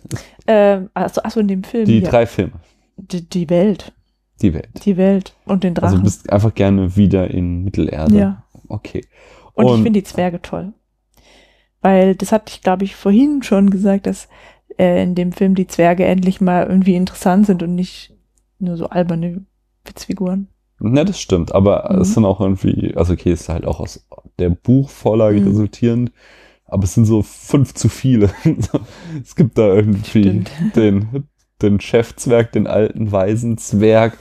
Ähm, 0.46 0.90
achso, 0.92 1.22
achso, 1.22 1.40
in 1.40 1.48
dem 1.48 1.64
Film. 1.64 1.86
Die 1.86 2.00
ja. 2.00 2.10
drei 2.10 2.26
Filme. 2.26 2.52
Die, 2.98 3.26
die 3.26 3.48
Welt. 3.48 3.92
Die 4.42 4.54
Welt. 4.54 4.68
Die 4.84 4.96
Welt 4.96 5.34
und 5.44 5.64
den 5.64 5.76
Also 5.76 5.80
Drachen. 5.86 5.98
du 5.98 6.04
bist 6.04 6.30
einfach 6.30 6.54
gerne 6.54 6.96
wieder 6.96 7.30
in 7.30 7.62
Mittelerde. 7.64 8.16
ja. 8.18 8.44
Okay. 8.68 9.04
Und, 9.54 9.66
ich 9.66 9.70
Und- 9.72 9.82
finde 9.82 10.00
die 10.00 10.04
Zwerge 10.04 10.40
toll. 10.42 10.72
Weil 11.82 12.14
das 12.14 12.30
hatte 12.32 12.52
ich, 12.54 12.62
glaube 12.62 12.84
ich, 12.84 12.94
vorhin 12.94 13.42
schon 13.42 13.70
gesagt, 13.70 14.06
dass 14.06 14.28
äh, 14.78 15.02
in 15.02 15.14
dem 15.14 15.32
Film 15.32 15.54
die 15.54 15.66
Zwerge 15.66 16.04
endlich 16.04 16.40
mal 16.40 16.66
irgendwie 16.66 16.94
interessant 16.94 17.46
sind 17.46 17.62
und 17.62 17.74
nicht 17.74 18.14
nur 18.58 18.76
so 18.76 18.86
alberne 18.88 19.44
Witzfiguren. 19.84 20.48
Ne, 20.78 21.04
das 21.04 21.20
stimmt, 21.20 21.52
aber 21.54 21.90
Mhm. 21.92 22.00
es 22.02 22.14
sind 22.14 22.24
auch 22.24 22.40
irgendwie, 22.40 22.94
also 22.96 23.12
okay, 23.14 23.32
ist 23.32 23.48
halt 23.48 23.66
auch 23.66 23.80
aus 23.80 24.06
der 24.38 24.50
Buchvorlage 24.50 25.40
Mhm. 25.40 25.48
resultierend, 25.48 26.12
aber 26.66 26.84
es 26.84 26.94
sind 26.94 27.04
so 27.06 27.22
fünf 27.22 27.74
zu 27.74 27.88
viele. 27.88 28.30
es 29.22 29.34
gibt 29.36 29.58
da 29.58 29.66
irgendwie 29.74 30.20
Stimmt. 30.44 30.50
den, 30.76 31.24
den 31.62 31.80
Chefzwerg, 31.80 32.52
den 32.52 32.66
alten 32.66 33.12
weisen 33.12 33.58
Zwerg, 33.58 34.16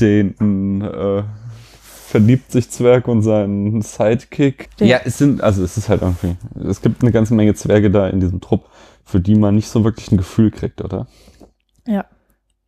den 0.00 0.80
äh, 0.82 1.22
verliebt 2.06 2.52
sich 2.52 2.70
Zwerg 2.70 3.06
und 3.08 3.22
seinen 3.22 3.82
Sidekick. 3.82 4.70
Ja, 4.80 5.00
es 5.04 5.18
sind, 5.18 5.42
also 5.42 5.62
es 5.62 5.76
ist 5.76 5.88
halt 5.88 6.02
irgendwie, 6.02 6.36
es 6.68 6.80
gibt 6.80 7.02
eine 7.02 7.12
ganze 7.12 7.34
Menge 7.34 7.54
Zwerge 7.54 7.90
da 7.90 8.08
in 8.08 8.20
diesem 8.20 8.40
Trupp, 8.40 8.66
für 9.04 9.20
die 9.20 9.34
man 9.34 9.54
nicht 9.56 9.68
so 9.68 9.84
wirklich 9.84 10.10
ein 10.12 10.16
Gefühl 10.16 10.50
kriegt, 10.50 10.82
oder? 10.82 11.06
Ja. 11.86 12.04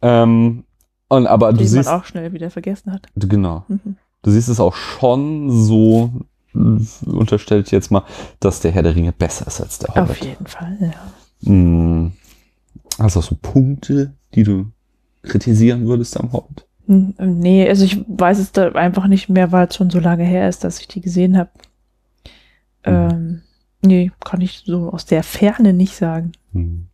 Ähm, 0.02 0.64
und 1.08 1.26
aber 1.26 1.52
du 1.52 1.58
Den 1.58 1.64
man 1.66 1.68
siehst, 1.68 1.88
auch 1.88 2.04
schnell 2.04 2.32
wieder 2.32 2.50
vergessen 2.50 2.92
hat. 2.92 3.06
genau, 3.16 3.64
Mhm. 3.68 3.96
du 4.22 4.30
siehst 4.30 4.48
es 4.48 4.60
auch 4.60 4.74
schon 4.74 5.50
so, 5.50 6.10
unterstelle 6.52 7.62
ich 7.62 7.70
jetzt 7.70 7.90
mal, 7.90 8.04
dass 8.40 8.60
der 8.60 8.72
Herr 8.72 8.82
der 8.82 8.94
Ringe 8.94 9.12
besser 9.12 9.46
ist 9.46 9.60
als 9.60 9.78
der 9.78 9.90
Auf 9.90 9.96
Hobbit. 10.08 10.24
jeden 10.24 10.46
Fall, 10.46 10.76
ja. 10.80 11.48
Hm. 11.50 12.12
Hast 12.98 13.16
du 13.16 13.20
auch 13.20 13.24
so 13.24 13.36
Punkte, 13.40 14.14
die 14.34 14.42
du 14.42 14.66
kritisieren 15.22 15.86
würdest 15.86 16.18
am 16.18 16.32
Hobbit? 16.32 16.66
Hm, 16.86 17.14
Nee, 17.18 17.68
also 17.68 17.84
ich 17.84 18.04
weiß 18.08 18.38
es 18.38 18.52
da 18.52 18.72
einfach 18.72 19.06
nicht 19.06 19.28
mehr, 19.28 19.52
weil 19.52 19.68
es 19.68 19.76
schon 19.76 19.90
so 19.90 20.00
lange 20.00 20.24
her 20.24 20.48
ist, 20.48 20.64
dass 20.64 20.80
ich 20.80 20.88
die 20.88 21.00
gesehen 21.00 21.36
habe. 21.36 21.50
Ähm, 22.84 23.42
nee, 23.82 24.10
kann 24.24 24.40
ich 24.40 24.62
so 24.64 24.90
aus 24.90 25.04
der 25.04 25.22
Ferne 25.22 25.72
nicht 25.72 25.94
sagen. 25.94 26.32
Hm. 26.52 26.86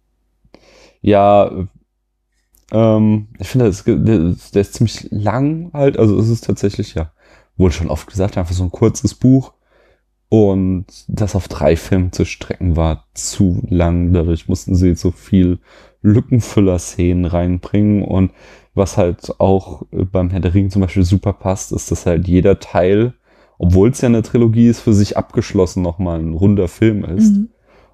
Ja, 1.00 1.46
äh, 1.46 1.66
ähm, 2.72 3.28
ich 3.38 3.48
finde, 3.48 3.70
der 3.70 4.60
ist 4.60 4.74
ziemlich 4.74 5.08
lang 5.10 5.70
halt. 5.72 5.98
Also 5.98 6.18
es 6.18 6.28
ist 6.28 6.44
tatsächlich, 6.44 6.94
ja, 6.94 7.12
wurde 7.56 7.74
schon 7.74 7.88
oft 7.88 8.08
gesagt, 8.08 8.36
einfach 8.36 8.54
so 8.54 8.64
ein 8.64 8.72
kurzes 8.72 9.14
Buch. 9.14 9.52
Und 10.28 10.86
das 11.06 11.36
auf 11.36 11.48
drei 11.48 11.76
Filme 11.76 12.10
zu 12.10 12.24
strecken 12.24 12.76
war 12.76 13.04
zu 13.14 13.62
lang. 13.68 14.12
Dadurch 14.12 14.48
mussten 14.48 14.74
sie 14.74 14.94
so 14.94 15.12
viel 15.12 15.58
Lückenfüller-Szenen 16.02 17.24
reinbringen. 17.26 18.02
Und 18.02 18.32
was 18.74 18.96
halt 18.96 19.40
auch 19.40 19.82
äh, 19.92 20.04
beim 20.04 20.30
Herr 20.30 20.40
der 20.40 20.54
Ringe 20.54 20.68
zum 20.68 20.82
Beispiel 20.82 21.04
super 21.04 21.32
passt, 21.32 21.72
ist, 21.72 21.90
dass 21.90 22.06
halt 22.06 22.26
jeder 22.26 22.58
Teil, 22.58 23.14
obwohl 23.58 23.90
es 23.90 24.00
ja 24.00 24.08
eine 24.08 24.22
Trilogie 24.22 24.68
ist, 24.68 24.80
für 24.80 24.92
sich 24.92 25.16
abgeschlossen 25.16 25.82
nochmal 25.82 26.18
ein 26.18 26.34
runder 26.34 26.68
Film 26.68 27.04
ist. 27.04 27.32
Mhm. 27.32 27.48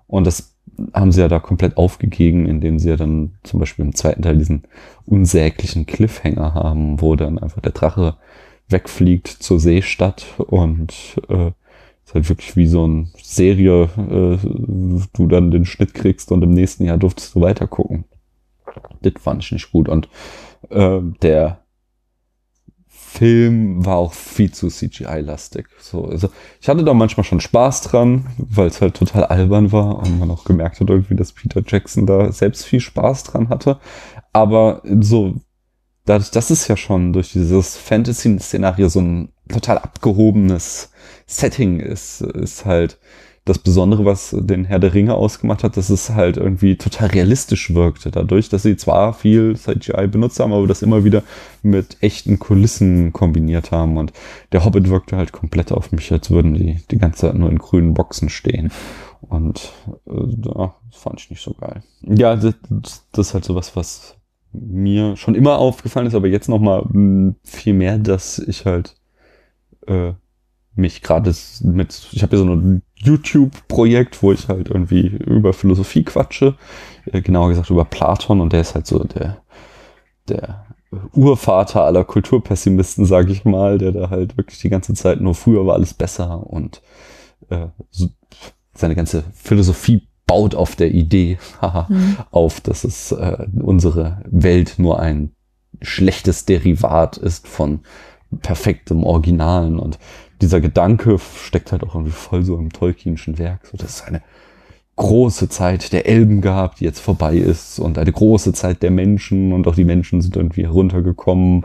Und 0.06 0.26
das 0.26 0.56
haben 0.94 1.12
sie 1.12 1.20
ja 1.20 1.28
da 1.28 1.38
komplett 1.38 1.76
aufgegeben, 1.76 2.46
indem 2.46 2.78
sie 2.78 2.88
ja 2.88 2.96
dann 2.96 3.32
zum 3.42 3.60
Beispiel 3.60 3.84
im 3.84 3.94
zweiten 3.94 4.22
Teil 4.22 4.38
diesen 4.38 4.62
unsäglichen 5.04 5.86
Cliffhanger 5.86 6.54
haben, 6.54 7.00
wo 7.00 7.14
dann 7.14 7.38
einfach 7.38 7.60
der 7.60 7.72
Drache 7.72 8.16
wegfliegt 8.68 9.28
zur 9.28 9.60
Seestadt 9.60 10.24
und 10.38 11.20
äh, 11.28 11.52
ist 12.12 12.14
halt 12.14 12.28
wirklich 12.28 12.56
wie 12.56 12.66
so 12.66 12.84
eine 12.84 13.06
Serie, 13.22 13.84
äh, 13.96 14.38
du 15.12 15.26
dann 15.26 15.50
den 15.50 15.64
Schnitt 15.64 15.94
kriegst 15.94 16.30
und 16.30 16.42
im 16.42 16.52
nächsten 16.52 16.84
Jahr 16.84 16.98
durftest 16.98 17.34
du 17.34 17.40
weiter 17.40 17.66
gucken. 17.66 18.04
Das 19.00 19.14
fand 19.18 19.42
ich 19.42 19.52
nicht 19.52 19.72
gut. 19.72 19.88
Und 19.88 20.08
äh, 20.68 21.00
der 21.22 21.64
Film 22.86 23.84
war 23.84 23.96
auch 23.96 24.12
viel 24.12 24.52
zu 24.52 24.68
CGI-lastig. 24.68 25.66
So, 25.80 26.04
also 26.04 26.28
ich 26.60 26.68
hatte 26.68 26.84
da 26.84 26.92
manchmal 26.92 27.24
schon 27.24 27.40
Spaß 27.40 27.82
dran, 27.82 28.26
weil 28.36 28.68
es 28.68 28.80
halt 28.80 28.94
total 28.94 29.24
albern 29.24 29.72
war 29.72 29.98
und 29.98 30.18
man 30.18 30.30
auch 30.30 30.44
gemerkt 30.44 30.80
hat 30.80 30.90
irgendwie, 30.90 31.16
dass 31.16 31.32
Peter 31.32 31.62
Jackson 31.66 32.06
da 32.06 32.30
selbst 32.30 32.64
viel 32.64 32.80
Spaß 32.80 33.24
dran 33.24 33.48
hatte. 33.48 33.78
Aber 34.32 34.82
so, 35.00 35.36
dadurch, 36.04 36.30
dass 36.30 36.50
es 36.50 36.68
ja 36.68 36.76
schon 36.76 37.12
durch 37.12 37.32
dieses 37.32 37.76
Fantasy-Szenario 37.76 38.88
so 38.88 39.00
ein 39.00 39.31
total 39.48 39.78
abgehobenes 39.78 40.90
Setting 41.26 41.80
ist, 41.80 42.20
ist 42.20 42.64
halt 42.64 42.98
das 43.44 43.58
Besondere, 43.58 44.04
was 44.04 44.36
den 44.38 44.64
Herr 44.64 44.78
der 44.78 44.94
Ringe 44.94 45.14
ausgemacht 45.14 45.64
hat, 45.64 45.76
dass 45.76 45.90
es 45.90 46.10
halt 46.10 46.36
irgendwie 46.36 46.76
total 46.76 47.08
realistisch 47.08 47.74
wirkte. 47.74 48.12
Dadurch, 48.12 48.48
dass 48.48 48.62
sie 48.62 48.76
zwar 48.76 49.14
viel 49.14 49.56
CGI 49.56 50.06
benutzt 50.06 50.38
haben, 50.38 50.52
aber 50.52 50.68
das 50.68 50.82
immer 50.82 51.02
wieder 51.02 51.24
mit 51.62 51.96
echten 52.00 52.38
Kulissen 52.38 53.12
kombiniert 53.12 53.72
haben. 53.72 53.96
Und 53.96 54.12
der 54.52 54.64
Hobbit 54.64 54.88
wirkte 54.88 55.16
halt 55.16 55.32
komplett 55.32 55.72
auf 55.72 55.90
mich, 55.90 56.12
als 56.12 56.30
würden 56.30 56.54
die 56.54 56.80
die 56.92 56.98
ganze 56.98 57.22
Zeit 57.22 57.34
nur 57.34 57.50
in 57.50 57.58
grünen 57.58 57.94
Boxen 57.94 58.28
stehen. 58.28 58.70
Und 59.22 59.72
äh, 60.06 60.36
das 60.36 60.70
fand 60.92 61.20
ich 61.20 61.30
nicht 61.30 61.42
so 61.42 61.54
geil. 61.54 61.82
Ja, 62.02 62.36
das, 62.36 62.54
das 63.10 63.28
ist 63.28 63.34
halt 63.34 63.44
sowas, 63.44 63.74
was 63.74 64.16
mir 64.52 65.16
schon 65.16 65.34
immer 65.34 65.58
aufgefallen 65.58 66.06
ist, 66.06 66.14
aber 66.14 66.28
jetzt 66.28 66.48
noch 66.48 66.60
mal 66.60 66.84
mh, 66.88 67.34
viel 67.42 67.74
mehr, 67.74 67.98
dass 67.98 68.38
ich 68.38 68.66
halt 68.66 68.94
äh, 69.86 70.12
mich 70.74 71.02
gerade 71.02 71.34
mit, 71.62 72.08
ich 72.12 72.22
habe 72.22 72.36
ja 72.36 72.42
so 72.42 72.50
ein 72.50 72.82
YouTube-Projekt, 72.96 74.22
wo 74.22 74.32
ich 74.32 74.48
halt 74.48 74.68
irgendwie 74.68 75.06
über 75.06 75.52
Philosophie 75.52 76.02
quatsche, 76.04 76.56
äh, 77.06 77.20
genauer 77.20 77.50
gesagt 77.50 77.70
über 77.70 77.84
Platon 77.84 78.40
und 78.40 78.52
der 78.52 78.62
ist 78.62 78.74
halt 78.74 78.86
so 78.86 79.04
der, 79.04 79.42
der 80.28 80.66
Urvater 81.14 81.84
aller 81.84 82.04
Kulturpessimisten, 82.04 83.06
sage 83.06 83.32
ich 83.32 83.44
mal, 83.44 83.78
der 83.78 83.92
da 83.92 84.10
halt 84.10 84.36
wirklich 84.36 84.60
die 84.60 84.68
ganze 84.70 84.94
Zeit 84.94 85.20
nur 85.20 85.34
früher 85.34 85.66
war 85.66 85.74
alles 85.74 85.94
besser 85.94 86.46
und 86.46 86.82
äh, 87.50 87.66
so, 87.90 88.08
seine 88.74 88.94
ganze 88.94 89.24
Philosophie 89.34 90.08
baut 90.26 90.54
auf 90.54 90.76
der 90.76 90.92
Idee 90.92 91.38
haha, 91.60 91.86
Mhm. 91.90 92.16
auf, 92.30 92.60
dass 92.60 92.84
es 92.84 93.12
äh, 93.12 93.46
unsere 93.60 94.22
Welt 94.30 94.74
nur 94.78 95.00
ein 95.00 95.32
schlechtes 95.80 96.44
Derivat 96.44 97.16
ist 97.16 97.48
von 97.48 97.80
perfektem 98.40 99.04
Originalen. 99.04 99.78
Und 99.78 99.98
dieser 100.40 100.60
Gedanke 100.60 101.18
steckt 101.18 101.72
halt 101.72 101.84
auch 101.84 101.94
irgendwie 101.94 102.12
voll 102.12 102.42
so 102.42 102.56
im 102.56 102.72
Tolkienschen 102.72 103.38
Werk, 103.38 103.66
so 103.66 103.76
dass 103.76 103.96
es 103.96 104.02
eine 104.02 104.22
große 104.96 105.48
Zeit 105.48 105.92
der 105.92 106.06
Elben 106.06 106.40
gab, 106.40 106.76
die 106.76 106.84
jetzt 106.84 107.00
vorbei 107.00 107.36
ist. 107.36 107.78
Und 107.78 107.98
eine 107.98 108.12
große 108.12 108.52
Zeit 108.52 108.82
der 108.82 108.90
Menschen. 108.90 109.52
Und 109.52 109.66
auch 109.66 109.74
die 109.74 109.84
Menschen 109.84 110.20
sind 110.20 110.36
irgendwie 110.36 110.64
heruntergekommen. 110.64 111.64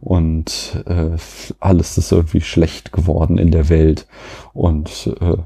Und 0.00 0.82
äh, 0.86 1.16
alles 1.60 1.98
ist 1.98 2.12
irgendwie 2.12 2.40
schlecht 2.40 2.92
geworden 2.92 3.38
in 3.38 3.50
der 3.50 3.68
Welt. 3.68 4.06
Und 4.52 5.14
äh, 5.20 5.36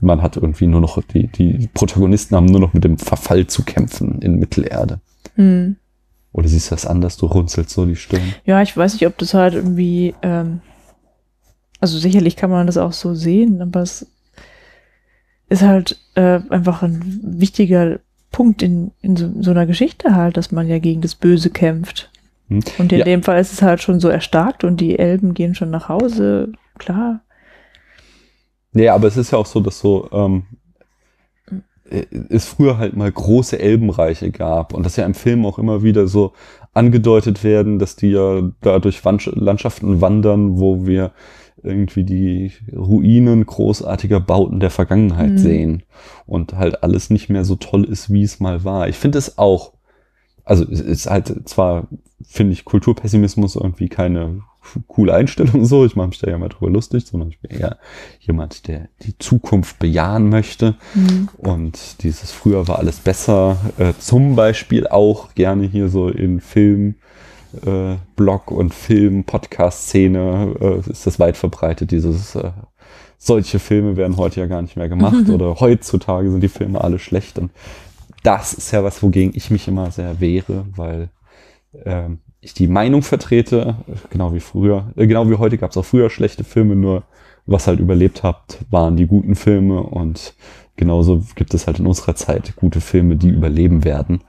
man 0.00 0.22
hat 0.22 0.36
irgendwie 0.36 0.66
nur 0.66 0.80
noch, 0.80 1.02
die, 1.02 1.26
die 1.26 1.68
Protagonisten 1.72 2.36
haben 2.36 2.46
nur 2.46 2.60
noch 2.60 2.72
mit 2.72 2.84
dem 2.84 2.98
Verfall 2.98 3.46
zu 3.46 3.62
kämpfen 3.62 4.20
in 4.22 4.38
Mittelerde. 4.38 5.00
Hm. 5.34 5.76
Oder 6.34 6.48
siehst 6.48 6.70
du 6.70 6.74
das 6.74 6.84
anders? 6.84 7.16
Du 7.16 7.26
runzelst 7.26 7.70
so 7.70 7.86
die 7.86 7.94
Stirn. 7.96 8.34
Ja, 8.44 8.60
ich 8.60 8.76
weiß 8.76 8.94
nicht, 8.94 9.06
ob 9.06 9.16
das 9.18 9.34
halt 9.34 9.54
irgendwie, 9.54 10.14
ähm, 10.20 10.60
also 11.80 11.96
sicherlich 11.96 12.34
kann 12.34 12.50
man 12.50 12.66
das 12.66 12.76
auch 12.76 12.92
so 12.92 13.14
sehen, 13.14 13.62
aber 13.62 13.80
es 13.82 14.06
ist 15.48 15.62
halt 15.62 15.98
äh, 16.16 16.40
einfach 16.50 16.82
ein 16.82 17.20
wichtiger 17.22 18.00
Punkt 18.32 18.62
in, 18.62 18.90
in 19.00 19.14
so, 19.16 19.30
so 19.40 19.52
einer 19.52 19.64
Geschichte 19.64 20.16
halt, 20.16 20.36
dass 20.36 20.50
man 20.50 20.66
ja 20.68 20.80
gegen 20.80 21.00
das 21.02 21.14
Böse 21.14 21.50
kämpft. 21.50 22.10
Hm. 22.48 22.60
Und 22.78 22.92
in 22.92 22.98
Ja. 22.98 23.04
dem 23.04 23.22
Fall 23.22 23.40
ist 23.40 23.52
es 23.52 23.62
halt 23.62 23.80
schon 23.80 24.00
so 24.00 24.08
erstarkt 24.08 24.64
und 24.64 24.80
die 24.80 24.98
Elben 24.98 25.34
gehen 25.34 25.54
schon 25.54 25.70
nach 25.70 25.88
Hause, 25.88 26.50
klar. 26.78 27.20
Nee, 28.72 28.88
aber 28.88 29.06
es 29.06 29.16
ist 29.16 29.30
ja 29.30 29.38
auch 29.38 29.46
so, 29.46 29.60
dass 29.60 29.78
so 29.78 30.08
ähm, 30.10 30.42
äh, 30.42 30.56
es 31.90 32.46
früher 32.46 32.78
halt 32.78 32.96
mal 32.96 33.10
große 33.12 33.58
Elbenreiche 33.58 34.30
gab 34.30 34.72
und 34.72 34.84
dass 34.84 34.96
ja 34.96 35.04
im 35.04 35.14
Film 35.14 35.44
auch 35.44 35.58
immer 35.58 35.82
wieder 35.82 36.06
so 36.06 36.32
angedeutet 36.72 37.44
werden, 37.44 37.78
dass 37.78 37.94
die 37.96 38.08
ja 38.10 38.50
da 38.62 38.78
durch 38.78 39.02
Landschaften 39.04 40.00
wandern, 40.00 40.58
wo 40.58 40.86
wir 40.86 41.12
irgendwie 41.62 42.04
die 42.04 42.52
Ruinen 42.74 43.46
großartiger 43.46 44.20
Bauten 44.20 44.60
der 44.60 44.70
Vergangenheit 44.70 45.32
Mhm. 45.32 45.38
sehen 45.38 45.82
und 46.26 46.54
halt 46.54 46.82
alles 46.82 47.10
nicht 47.10 47.30
mehr 47.30 47.44
so 47.44 47.54
toll 47.56 47.84
ist, 47.84 48.12
wie 48.12 48.22
es 48.22 48.40
mal 48.40 48.64
war. 48.64 48.88
Ich 48.88 48.96
finde 48.96 49.18
es 49.18 49.38
auch, 49.38 49.72
also 50.44 50.64
es 50.70 50.80
ist 50.80 51.08
halt 51.08 51.48
zwar, 51.48 51.88
finde 52.22 52.52
ich, 52.52 52.64
Kulturpessimismus 52.64 53.56
irgendwie 53.56 53.88
keine 53.88 54.42
coole 54.86 55.14
Einstellung 55.14 55.64
so, 55.64 55.84
ich 55.84 55.96
mache 55.96 56.08
mich 56.08 56.18
da 56.18 56.30
ja 56.30 56.38
mal 56.38 56.48
drüber 56.48 56.70
lustig, 56.70 57.06
sondern 57.06 57.30
ich 57.30 57.38
bin 57.40 57.50
eher 57.58 57.78
jemand, 58.20 58.68
der 58.68 58.88
die 59.02 59.16
Zukunft 59.18 59.78
bejahen 59.78 60.28
möchte. 60.28 60.74
Hm. 60.92 61.28
Und 61.36 62.02
dieses 62.02 62.32
früher 62.32 62.66
war 62.68 62.78
alles 62.78 63.00
besser. 63.00 63.56
Äh, 63.78 63.92
zum 63.98 64.36
Beispiel 64.36 64.86
auch 64.86 65.34
gerne 65.34 65.66
hier 65.66 65.88
so 65.88 66.08
in 66.08 66.40
Film, 66.40 66.96
äh, 67.64 67.96
Blog 68.16 68.50
und 68.50 68.74
Film, 68.74 69.24
Podcast-Szene 69.24 70.54
äh, 70.60 70.90
ist 70.90 71.06
das 71.06 71.18
weit 71.18 71.36
verbreitet. 71.36 71.90
Dieses 71.90 72.34
äh, 72.34 72.50
solche 73.18 73.58
Filme 73.58 73.96
werden 73.96 74.16
heute 74.16 74.40
ja 74.40 74.46
gar 74.46 74.62
nicht 74.62 74.76
mehr 74.76 74.88
gemacht 74.88 75.28
oder 75.30 75.60
heutzutage 75.60 76.30
sind 76.30 76.40
die 76.40 76.48
Filme 76.48 76.82
alle 76.82 76.98
schlecht. 76.98 77.38
Und 77.38 77.50
das 78.22 78.54
ist 78.54 78.70
ja 78.72 78.82
was, 78.82 79.02
wogegen 79.02 79.32
ich 79.34 79.50
mich 79.50 79.68
immer 79.68 79.90
sehr 79.90 80.20
wehre, 80.20 80.64
weil 80.76 81.10
ähm, 81.84 82.20
ich 82.44 82.54
die 82.54 82.68
Meinung 82.68 83.02
vertrete, 83.02 83.76
genau 84.10 84.34
wie 84.34 84.40
früher, 84.40 84.92
äh, 84.96 85.06
genau 85.06 85.28
wie 85.30 85.36
heute 85.36 85.58
gab 85.58 85.70
es 85.70 85.76
auch 85.76 85.84
früher 85.84 86.10
schlechte 86.10 86.44
Filme, 86.44 86.76
nur 86.76 87.04
was 87.46 87.66
halt 87.66 87.80
überlebt 87.80 88.22
habt, 88.22 88.58
waren 88.70 88.96
die 88.96 89.06
guten 89.06 89.34
Filme 89.34 89.82
und 89.82 90.34
genauso 90.76 91.22
gibt 91.34 91.54
es 91.54 91.66
halt 91.66 91.78
in 91.78 91.86
unserer 91.86 92.14
Zeit 92.14 92.56
gute 92.56 92.80
Filme, 92.80 93.16
die 93.16 93.28
überleben 93.28 93.84
werden. 93.84 94.22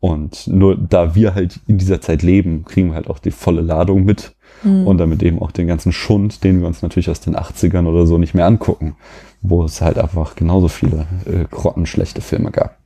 Und 0.00 0.48
nur 0.48 0.76
da 0.76 1.14
wir 1.14 1.34
halt 1.34 1.60
in 1.66 1.78
dieser 1.78 2.00
Zeit 2.00 2.22
leben, 2.22 2.64
kriegen 2.64 2.88
wir 2.88 2.96
halt 2.96 3.08
auch 3.08 3.20
die 3.20 3.30
volle 3.30 3.60
Ladung 3.62 4.04
mit 4.04 4.34
Mhm. 4.62 4.86
und 4.86 4.98
damit 4.98 5.22
eben 5.22 5.40
auch 5.40 5.50
den 5.50 5.66
ganzen 5.66 5.92
Schund, 5.92 6.44
den 6.44 6.60
wir 6.60 6.66
uns 6.66 6.82
natürlich 6.82 7.10
aus 7.10 7.20
den 7.20 7.36
80ern 7.36 7.86
oder 7.86 8.06
so 8.06 8.18
nicht 8.18 8.34
mehr 8.34 8.46
angucken, 8.46 8.96
wo 9.40 9.64
es 9.64 9.80
halt 9.80 9.98
einfach 9.98 10.36
genauso 10.36 10.68
viele 10.68 11.06
äh, 11.24 11.44
grottenschlechte 11.50 12.20
Filme 12.20 12.50
gab. 12.50 12.78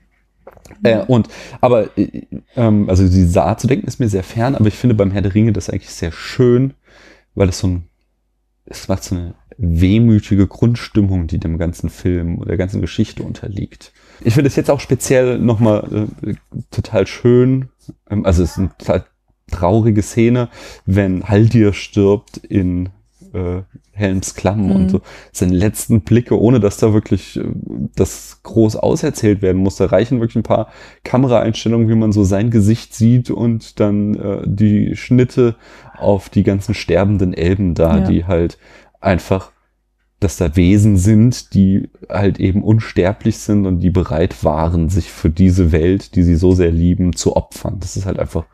Äh, 0.83 1.05
und, 1.07 1.29
aber, 1.61 1.97
äh, 1.99 2.23
ähm, 2.57 2.89
also 2.89 3.09
die 3.09 3.25
Saar 3.25 3.59
zu 3.59 3.67
denken 3.67 3.87
ist 3.87 4.01
mir 4.01 4.09
sehr 4.09 4.23
fern, 4.23 4.55
aber 4.55 4.67
ich 4.67 4.75
finde 4.75 4.95
beim 4.95 5.11
Herr 5.11 5.23
der 5.23 5.35
Ringe 5.35 5.53
das 5.53 5.71
eigentlich 5.71 5.91
sehr 5.91 6.13
schön, 6.13 6.75
weil 7.35 7.49
es 7.49 7.59
so 7.59 7.69
ein, 7.69 7.85
es 8.67 8.89
macht 8.89 9.05
so 9.05 9.15
eine 9.15 9.35
wehmütige 9.59 10.47
Grundstimmung, 10.47 11.27
die 11.27 11.39
dem 11.39 11.59
ganzen 11.59 11.89
Film, 11.89 12.45
der 12.47 12.57
ganzen 12.57 12.81
Geschichte 12.81 13.23
unterliegt. 13.23 13.93
Ich 14.23 14.35
finde 14.35 14.49
es 14.49 14.57
jetzt 14.57 14.71
auch 14.71 14.81
speziell 14.81 15.39
nochmal 15.39 16.09
äh, 16.23 16.35
total 16.71 17.07
schön, 17.07 17.69
ähm, 18.11 18.25
also 18.27 18.43
es 18.43 18.53
ist 18.53 18.59
eine 18.59 18.71
total 18.79 19.05
traurige 19.51 20.03
Szene, 20.03 20.49
wenn 20.85 21.25
Haldir 21.29 21.73
stirbt 21.73 22.39
in 22.39 22.91
äh, 23.35 23.63
Helms 23.93 24.35
Klamm 24.35 24.67
Mhm. 24.67 24.71
und 24.73 24.91
so 24.91 25.01
seine 25.33 25.55
letzten 25.55 26.03
Blicke, 26.03 26.39
ohne 26.41 26.61
dass 26.61 26.77
da 26.77 26.93
wirklich 26.93 27.37
äh, 27.39 27.45
das 27.95 28.41
groß 28.43 28.77
auserzählt 28.77 29.43
werden 29.43 29.63
muss. 29.63 29.77
Da 29.77 29.87
reichen 29.87 30.21
wirklich 30.21 30.37
ein 30.37 30.43
paar 30.43 30.69
Kameraeinstellungen, 31.05 31.89
wie 31.89 31.95
man 31.95 32.13
so 32.13 32.25
sein 32.25 32.51
Gesicht 32.51 32.95
sieht 32.95 33.31
und 33.31 33.81
dann 33.81 34.15
äh, 34.15 34.43
die 34.47 34.97
Schnitte 34.97 35.57
auf 35.97 36.29
die 36.29 36.43
ganzen 36.43 36.75
sterbenden 36.75 37.33
Elben 37.33 37.75
da, 37.75 37.99
Ja. 37.99 38.05
die 38.05 38.25
halt 38.27 38.59
einfach, 39.01 39.53
dass 40.21 40.37
da 40.37 40.57
Wesen 40.57 40.97
sind, 40.97 41.55
die 41.55 41.91
halt 42.09 42.41
eben 42.41 42.63
unsterblich 42.63 43.39
sind 43.39 43.67
und 43.67 43.81
die 43.81 43.91
bereit 43.91 44.45
waren, 44.45 44.89
sich 44.89 45.11
für 45.11 45.31
diese 45.31 45.73
Welt, 45.73 46.15
die 46.17 46.23
sie 46.23 46.37
so 46.37 46.53
sehr 46.53 46.71
lieben, 46.73 47.15
zu 47.15 47.37
opfern. 47.37 47.77
Das 47.81 47.97
ist 47.97 48.07
halt 48.07 48.19
einfach 48.19 48.45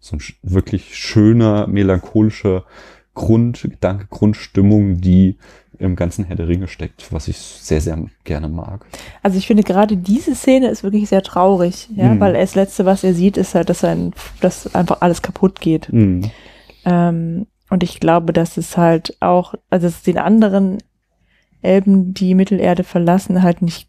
so 0.00 0.16
ein 0.16 0.22
wirklich 0.42 0.96
schöner, 0.96 1.66
melancholischer 1.66 2.64
Grundgedanke, 3.14 4.06
Grundstimmung, 4.10 5.00
die 5.00 5.36
im 5.78 5.96
ganzen 5.96 6.24
Herr 6.26 6.36
der 6.36 6.46
Ringe 6.48 6.68
steckt, 6.68 7.10
was 7.10 7.26
ich 7.26 7.38
sehr, 7.38 7.80
sehr 7.80 7.98
gerne 8.24 8.48
mag. 8.48 8.84
Also 9.22 9.38
ich 9.38 9.46
finde 9.46 9.62
gerade 9.62 9.96
diese 9.96 10.34
Szene 10.34 10.68
ist 10.68 10.82
wirklich 10.82 11.08
sehr 11.08 11.22
traurig, 11.22 11.88
ja, 11.96 12.08
Mhm. 12.14 12.20
weil 12.20 12.34
das 12.34 12.54
Letzte, 12.54 12.84
was 12.84 13.02
er 13.02 13.14
sieht, 13.14 13.38
ist 13.38 13.54
halt, 13.54 13.70
dass 13.70 13.82
ein, 13.82 14.12
dass 14.42 14.74
einfach 14.74 15.00
alles 15.00 15.22
kaputt 15.22 15.60
geht. 15.60 15.90
Mhm. 15.92 16.30
Ähm, 16.84 17.46
und 17.70 17.82
ich 17.82 17.98
glaube, 17.98 18.32
dass 18.34 18.56
es 18.58 18.76
halt 18.76 19.16
auch, 19.20 19.54
also 19.70 19.86
dass 19.86 19.96
es 19.96 20.02
den 20.02 20.18
anderen 20.18 20.78
Elben, 21.62 22.12
die 22.12 22.34
Mittelerde 22.34 22.84
verlassen, 22.84 23.42
halt 23.42 23.62
nicht, 23.62 23.88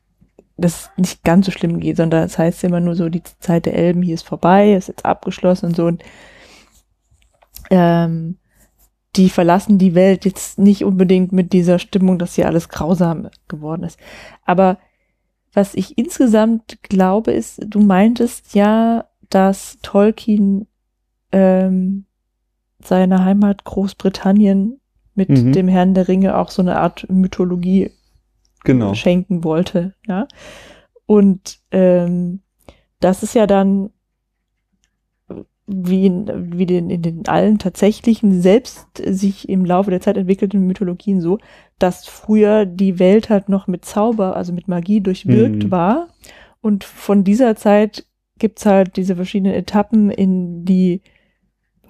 das 0.55 0.91
nicht 0.95 1.23
ganz 1.23 1.45
so 1.47 1.51
schlimm 1.51 1.79
geht, 1.79 1.97
sondern 1.97 2.23
es 2.23 2.37
heißt 2.37 2.63
immer 2.63 2.79
nur 2.79 2.95
so, 2.95 3.09
die 3.09 3.23
Zeit 3.39 3.65
der 3.65 3.73
Elben 3.75 4.01
hier 4.01 4.13
ist 4.13 4.25
vorbei, 4.27 4.73
ist 4.73 4.87
jetzt 4.87 5.05
abgeschlossen 5.05 5.67
und 5.67 5.75
so. 5.75 5.85
Und 5.87 6.03
ähm, 7.69 8.37
die 9.15 9.29
verlassen 9.29 9.77
die 9.77 9.93
Welt 9.95 10.25
jetzt 10.25 10.57
nicht 10.57 10.83
unbedingt 10.85 11.31
mit 11.31 11.51
dieser 11.53 11.79
Stimmung, 11.79 12.17
dass 12.17 12.35
hier 12.35 12.47
alles 12.47 12.69
grausam 12.69 13.29
geworden 13.47 13.83
ist. 13.83 13.99
Aber 14.45 14.77
was 15.53 15.75
ich 15.75 15.97
insgesamt 15.97 16.81
glaube, 16.83 17.31
ist, 17.31 17.61
du 17.65 17.81
meintest 17.81 18.55
ja, 18.55 19.05
dass 19.29 19.77
Tolkien 19.81 20.67
ähm, 21.33 22.05
seiner 22.83 23.25
Heimat 23.25 23.63
Großbritannien 23.65 24.79
mit 25.13 25.29
Mhm. 25.29 25.51
dem 25.51 25.67
Herrn 25.67 25.93
der 25.93 26.07
Ringe 26.07 26.37
auch 26.37 26.49
so 26.49 26.61
eine 26.61 26.77
Art 26.79 27.05
Mythologie 27.09 27.91
Genau. 28.63 28.93
schenken 28.93 29.43
wollte, 29.43 29.93
ja. 30.07 30.27
Und 31.05 31.59
ähm, 31.71 32.41
das 33.01 33.23
ist 33.23 33.35
ja 33.35 33.45
dann 33.47 33.89
wie 35.73 36.05
in, 36.05 36.57
wie 36.57 36.65
den, 36.65 36.89
in 36.89 37.01
den 37.01 37.27
allen 37.27 37.57
tatsächlichen 37.57 38.41
selbst 38.41 38.87
sich 39.05 39.47
im 39.49 39.65
Laufe 39.65 39.91
der 39.91 40.01
Zeit 40.01 40.17
entwickelten 40.17 40.65
Mythologien 40.67 41.21
so, 41.21 41.39
dass 41.79 42.05
früher 42.07 42.65
die 42.65 42.99
Welt 42.99 43.29
halt 43.29 43.49
noch 43.49 43.67
mit 43.67 43.85
Zauber, 43.85 44.35
also 44.35 44.53
mit 44.53 44.67
Magie 44.67 45.01
durchwirkt 45.01 45.65
Mhm. 45.65 45.71
war. 45.71 46.07
Und 46.61 46.83
von 46.83 47.23
dieser 47.23 47.55
Zeit 47.55 48.05
gibt's 48.37 48.65
halt 48.65 48.97
diese 48.97 49.15
verschiedenen 49.15 49.53
Etappen 49.53 50.09
in 50.11 50.65
die 50.65 51.01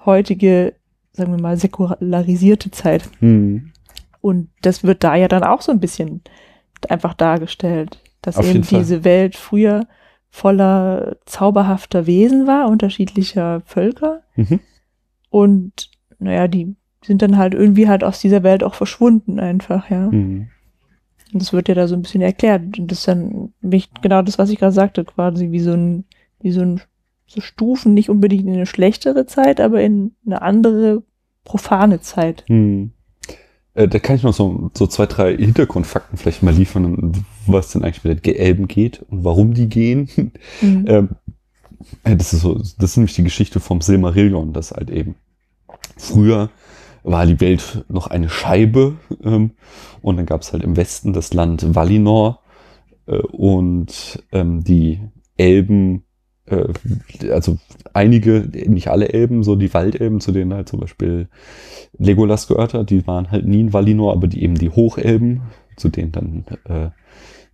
heutige, 0.05 0.73
sagen 1.11 1.35
wir 1.35 1.41
mal, 1.41 1.57
säkularisierte 1.57 2.71
Zeit. 2.71 3.09
Mhm. 3.19 3.71
Und 4.21 4.49
das 4.61 4.83
wird 4.83 5.03
da 5.03 5.15
ja 5.15 5.27
dann 5.27 5.43
auch 5.43 5.61
so 5.61 5.71
ein 5.71 5.79
bisschen 5.79 6.21
einfach 6.89 7.13
dargestellt, 7.13 7.99
dass 8.21 8.37
Auf 8.37 8.47
eben 8.47 8.63
Fall. 8.63 8.79
diese 8.79 9.03
Welt 9.03 9.35
früher 9.35 9.87
voller 10.31 11.17
zauberhafter 11.25 12.07
Wesen 12.07 12.47
war, 12.47 12.69
unterschiedlicher 12.69 13.61
Völker. 13.65 14.23
Mhm. 14.35 14.61
Und 15.29 15.91
naja, 16.19 16.47
die 16.47 16.75
sind 17.03 17.21
dann 17.21 17.37
halt 17.37 17.53
irgendwie 17.53 17.87
halt 17.87 18.03
aus 18.03 18.21
dieser 18.21 18.41
Welt 18.41 18.63
auch 18.63 18.73
verschwunden 18.73 19.39
einfach, 19.39 19.89
ja. 19.89 20.09
Mhm. 20.09 20.47
Und 21.33 21.41
das 21.41 21.53
wird 21.53 21.67
ja 21.67 21.75
da 21.75 21.87
so 21.87 21.95
ein 21.95 22.01
bisschen 22.01 22.21
erklärt. 22.21 22.79
Und 22.79 22.91
das 22.91 22.99
ist 22.99 23.07
dann 23.07 23.53
nicht 23.61 24.01
genau 24.01 24.21
das, 24.21 24.37
was 24.37 24.49
ich 24.49 24.59
gerade 24.59 24.73
sagte, 24.73 25.05
quasi 25.05 25.51
wie 25.51 25.59
so 25.59 25.73
ein, 25.73 26.05
wie 26.39 26.51
so 26.51 26.61
ein, 26.61 26.81
so 27.25 27.39
Stufen, 27.39 27.93
nicht 27.93 28.09
unbedingt 28.09 28.45
in 28.45 28.53
eine 28.53 28.65
schlechtere 28.65 29.25
Zeit, 29.25 29.61
aber 29.61 29.81
in 29.81 30.15
eine 30.25 30.41
andere 30.41 31.03
profane 31.43 32.01
Zeit. 32.01 32.43
Hm. 32.47 32.91
Äh, 33.73 33.87
da 33.87 33.99
kann 33.99 34.15
ich 34.15 34.23
noch 34.23 34.33
so, 34.33 34.69
so 34.73 34.87
zwei, 34.87 35.05
drei 35.05 35.35
Hintergrundfakten 35.35 36.17
vielleicht 36.17 36.43
mal 36.43 36.53
liefern, 36.53 37.23
was 37.45 37.71
denn 37.71 37.83
eigentlich 37.83 38.03
mit 38.03 38.25
den 38.25 38.35
Elben 38.35 38.67
geht 38.67 39.03
und 39.09 39.23
warum 39.23 39.53
die 39.53 39.67
gehen. 39.67 40.09
Mhm. 40.61 40.85
ähm, 40.87 41.09
äh, 42.03 42.15
das 42.15 42.33
ist 42.33 42.41
so, 42.41 42.55
das 42.55 42.91
ist 42.91 42.97
nämlich 42.97 43.15
die 43.15 43.23
Geschichte 43.23 43.59
vom 43.59 43.81
Silmarillion, 43.81 44.53
das 44.53 44.71
halt 44.71 44.89
eben 44.89 45.15
früher 45.97 46.49
war 47.03 47.25
die 47.25 47.39
Welt 47.39 47.85
noch 47.89 48.07
eine 48.07 48.29
Scheibe 48.29 48.97
ähm, 49.23 49.51
und 50.01 50.17
dann 50.17 50.25
gab 50.25 50.41
es 50.41 50.53
halt 50.53 50.63
im 50.63 50.77
Westen 50.77 51.13
das 51.13 51.33
Land 51.33 51.75
Valinor 51.75 52.41
äh, 53.07 53.17
und 53.17 54.23
ähm, 54.31 54.63
die 54.63 55.01
Elben, 55.37 56.03
äh, 56.51 57.31
also 57.31 57.57
einige, 57.93 58.47
nicht 58.67 58.89
alle 58.89 59.09
Elben, 59.09 59.43
so 59.43 59.55
die 59.55 59.73
Waldelben, 59.73 60.19
zu 60.19 60.31
denen 60.31 60.53
halt 60.53 60.69
zum 60.69 60.79
Beispiel 60.79 61.27
Legolas 61.97 62.47
gehört 62.47 62.73
hat, 62.73 62.89
die 62.89 63.05
waren 63.07 63.31
halt 63.31 63.45
nie 63.45 63.61
in 63.61 63.73
Valinor, 63.73 64.13
aber 64.13 64.27
die 64.27 64.43
eben 64.43 64.55
die 64.55 64.69
Hochelben, 64.69 65.41
zu 65.77 65.89
denen 65.89 66.11
dann 66.11 66.45
äh, 66.65 66.89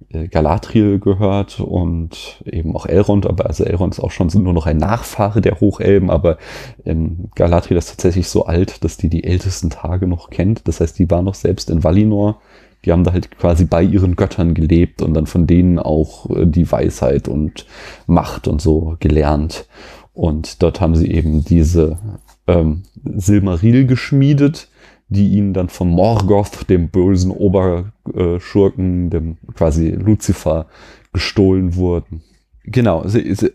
äh, 0.10 0.28
Galadriel 0.28 1.00
gehört 1.00 1.60
und 1.60 2.42
eben 2.46 2.76
auch 2.76 2.86
Elrond, 2.86 3.26
aber 3.26 3.48
also 3.48 3.64
Elrond 3.64 3.96
ist 3.96 4.00
auch 4.00 4.12
schon 4.12 4.30
nur 4.36 4.54
noch 4.54 4.68
ein 4.68 4.78
Nachfahre 4.78 5.42
der 5.42 5.60
Hochelben, 5.60 6.10
aber 6.10 6.38
ähm, 6.86 7.30
Galadriel 7.36 7.78
ist 7.78 7.90
tatsächlich 7.90 8.30
so 8.30 8.46
alt, 8.46 8.84
dass 8.84 8.98
die 8.98 9.10
die 9.10 9.24
ältesten 9.24 9.70
Tage 9.70 10.08
noch 10.08 10.30
kennt. 10.30 10.68
Das 10.68 10.80
heißt, 10.80 11.00
die 11.00 11.10
war 11.10 11.22
noch 11.22 11.36
selbst 11.36 11.70
in 11.70 11.84
Valinor. 11.84 12.40
Die 12.86 12.92
haben 12.92 13.04
da 13.04 13.14
halt 13.14 13.38
quasi 13.38 13.66
bei 13.66 13.84
ihren 13.84 14.16
Göttern 14.16 14.54
gelebt 14.54 15.02
und 15.02 15.14
dann 15.14 15.26
von 15.26 15.48
denen 15.48 15.80
auch 15.80 16.30
äh, 16.30 16.46
die 16.46 16.72
Weisheit 16.72 17.28
und 17.28 17.66
Macht 18.06 18.48
und 18.48 18.62
so 18.62 18.96
gelernt. 19.00 19.68
Und 20.14 20.64
dort 20.64 20.82
haben 20.82 20.96
sie 20.96 21.12
eben 21.12 21.44
diese 21.44 22.00
ähm, 22.48 22.84
Silmaril 23.04 23.86
geschmiedet, 23.86 24.70
die 25.10 25.30
ihnen 25.30 25.54
dann 25.54 25.70
von 25.70 25.90
Morgoth, 25.90 26.70
dem 26.70 26.90
bösen 26.90 27.32
Oberschurken, 27.32 29.10
dem 29.10 29.38
quasi 29.54 29.90
Lucifer, 29.90 30.68
gestohlen 31.14 31.76
wurden. 31.76 32.24
Genau, 32.64 33.06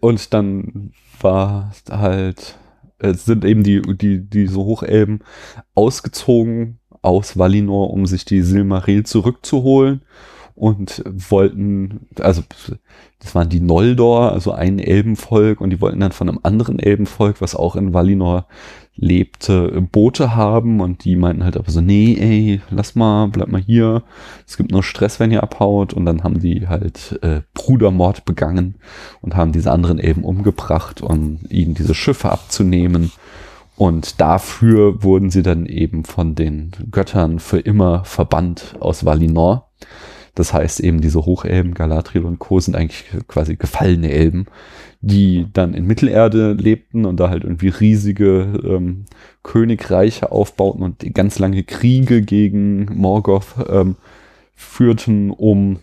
und 0.00 0.32
dann 0.32 0.92
war 1.20 1.72
halt, 1.90 2.56
sind 3.00 3.44
eben 3.44 3.62
die, 3.62 3.82
die, 3.82 4.20
diese 4.20 4.56
Hochelben 4.56 5.20
ausgezogen 5.74 6.78
aus 7.02 7.36
Valinor, 7.36 7.90
um 7.90 8.06
sich 8.06 8.24
die 8.24 8.42
Silmaril 8.42 9.04
zurückzuholen. 9.04 10.02
Und 10.54 11.02
wollten, 11.06 12.06
also 12.20 12.42
das 13.18 13.34
waren 13.34 13.48
die 13.48 13.60
Noldor, 13.60 14.32
also 14.32 14.52
ein 14.52 14.78
Elbenvolk 14.78 15.60
und 15.60 15.70
die 15.70 15.80
wollten 15.80 16.00
dann 16.00 16.12
von 16.12 16.28
einem 16.28 16.40
anderen 16.42 16.78
Elbenvolk, 16.78 17.40
was 17.40 17.56
auch 17.56 17.74
in 17.74 17.94
Valinor 17.94 18.46
lebte, 18.94 19.80
Boote 19.90 20.36
haben. 20.36 20.80
Und 20.80 21.04
die 21.04 21.16
meinten 21.16 21.44
halt 21.44 21.56
aber 21.56 21.70
so, 21.70 21.80
nee, 21.80 22.16
ey, 22.20 22.60
lass 22.70 22.94
mal, 22.94 23.28
bleib 23.28 23.48
mal 23.48 23.62
hier, 23.62 24.02
es 24.46 24.56
gibt 24.56 24.70
nur 24.70 24.82
Stress, 24.82 25.18
wenn 25.20 25.30
ihr 25.30 25.42
abhaut. 25.42 25.94
Und 25.94 26.04
dann 26.04 26.22
haben 26.22 26.40
die 26.40 26.68
halt 26.68 27.18
äh, 27.22 27.40
Brudermord 27.54 28.24
begangen 28.24 28.76
und 29.20 29.36
haben 29.36 29.52
diese 29.52 29.72
anderen 29.72 29.98
Elben 29.98 30.24
umgebracht, 30.24 31.00
um 31.00 31.38
ihnen 31.48 31.74
diese 31.74 31.94
Schiffe 31.94 32.30
abzunehmen 32.30 33.10
und 33.76 34.20
dafür 34.20 35.02
wurden 35.02 35.30
sie 35.30 35.42
dann 35.42 35.66
eben 35.66 36.04
von 36.04 36.34
den 36.34 36.72
Göttern 36.90 37.38
für 37.38 37.58
immer 37.58 38.04
verbannt 38.04 38.76
aus 38.80 39.04
Valinor. 39.04 39.70
Das 40.34 40.54
heißt 40.54 40.80
eben, 40.80 41.02
diese 41.02 41.26
Hochelben, 41.26 41.74
Galadriel 41.74 42.24
und 42.24 42.38
Co. 42.38 42.58
sind 42.58 42.74
eigentlich 42.74 43.04
quasi 43.28 43.56
gefallene 43.56 44.10
Elben, 44.10 44.46
die 45.02 45.46
dann 45.52 45.74
in 45.74 45.86
Mittelerde 45.86 46.52
lebten 46.52 47.04
und 47.04 47.18
da 47.18 47.28
halt 47.28 47.44
irgendwie 47.44 47.68
riesige 47.68 48.60
ähm, 48.64 49.04
Königreiche 49.42 50.32
aufbauten 50.32 50.82
und 50.82 51.14
ganz 51.14 51.38
lange 51.38 51.64
Kriege 51.64 52.22
gegen 52.22 52.86
Morgoth 52.94 53.56
ähm, 53.68 53.96
führten, 54.54 55.30
um 55.30 55.80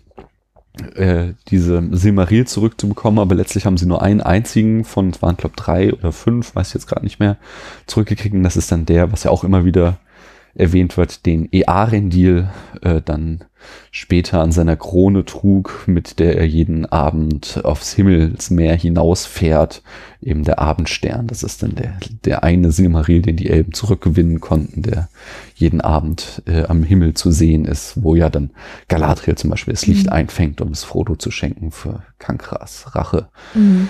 äh, 0.95 1.33
diese 1.49 1.83
Silmaril 1.91 2.45
zurückzubekommen, 2.47 3.19
aber 3.19 3.35
letztlich 3.35 3.65
haben 3.65 3.77
sie 3.77 3.85
nur 3.85 4.01
einen 4.01 4.21
einzigen 4.21 4.83
von, 4.83 5.09
es 5.09 5.21
waren 5.21 5.37
glaube 5.37 5.55
drei 5.55 5.93
oder 5.93 6.11
fünf, 6.11 6.55
weiß 6.55 6.69
ich 6.69 6.73
jetzt 6.73 6.87
gerade 6.87 7.03
nicht 7.03 7.19
mehr, 7.19 7.37
zurückgekriegt. 7.87 8.35
Und 8.35 8.43
das 8.43 8.57
ist 8.57 8.71
dann 8.71 8.85
der, 8.85 9.11
was 9.11 9.23
ja 9.23 9.31
auch 9.31 9.43
immer 9.43 9.65
wieder 9.65 9.97
erwähnt 10.55 10.97
wird, 10.97 11.25
den 11.25 11.47
Earendil 11.51 12.49
äh, 12.81 13.01
dann 13.03 13.45
später 13.91 14.41
an 14.41 14.51
seiner 14.51 14.75
Krone 14.75 15.25
trug, 15.25 15.83
mit 15.87 16.19
der 16.19 16.37
er 16.37 16.47
jeden 16.47 16.85
Abend 16.85 17.61
aufs 17.63 17.93
Himmelsmeer 17.93 18.75
hinausfährt, 18.75 19.83
eben 20.21 20.43
der 20.43 20.59
Abendstern. 20.59 21.27
Das 21.27 21.43
ist 21.43 21.63
dann 21.63 21.75
der, 21.75 21.97
der 22.25 22.43
eine 22.43 22.71
Silmaril, 22.71 23.21
den 23.21 23.35
die 23.35 23.49
Elben 23.49 23.73
zurückgewinnen 23.73 24.39
konnten, 24.39 24.81
der 24.81 25.09
jeden 25.55 25.81
Abend 25.81 26.41
äh, 26.45 26.63
am 26.63 26.83
Himmel 26.83 27.13
zu 27.13 27.31
sehen 27.31 27.65
ist, 27.65 28.01
wo 28.01 28.15
ja 28.15 28.29
dann 28.29 28.51
Galadriel 28.87 29.35
zum 29.35 29.49
Beispiel 29.49 29.73
das 29.73 29.87
Licht 29.87 30.07
mhm. 30.07 30.13
einfängt, 30.13 30.61
um 30.61 30.71
es 30.71 30.83
Frodo 30.83 31.15
zu 31.15 31.31
schenken 31.31 31.71
für 31.71 32.03
Kankras 32.17 32.95
Rache. 32.95 33.29
Mhm. 33.53 33.89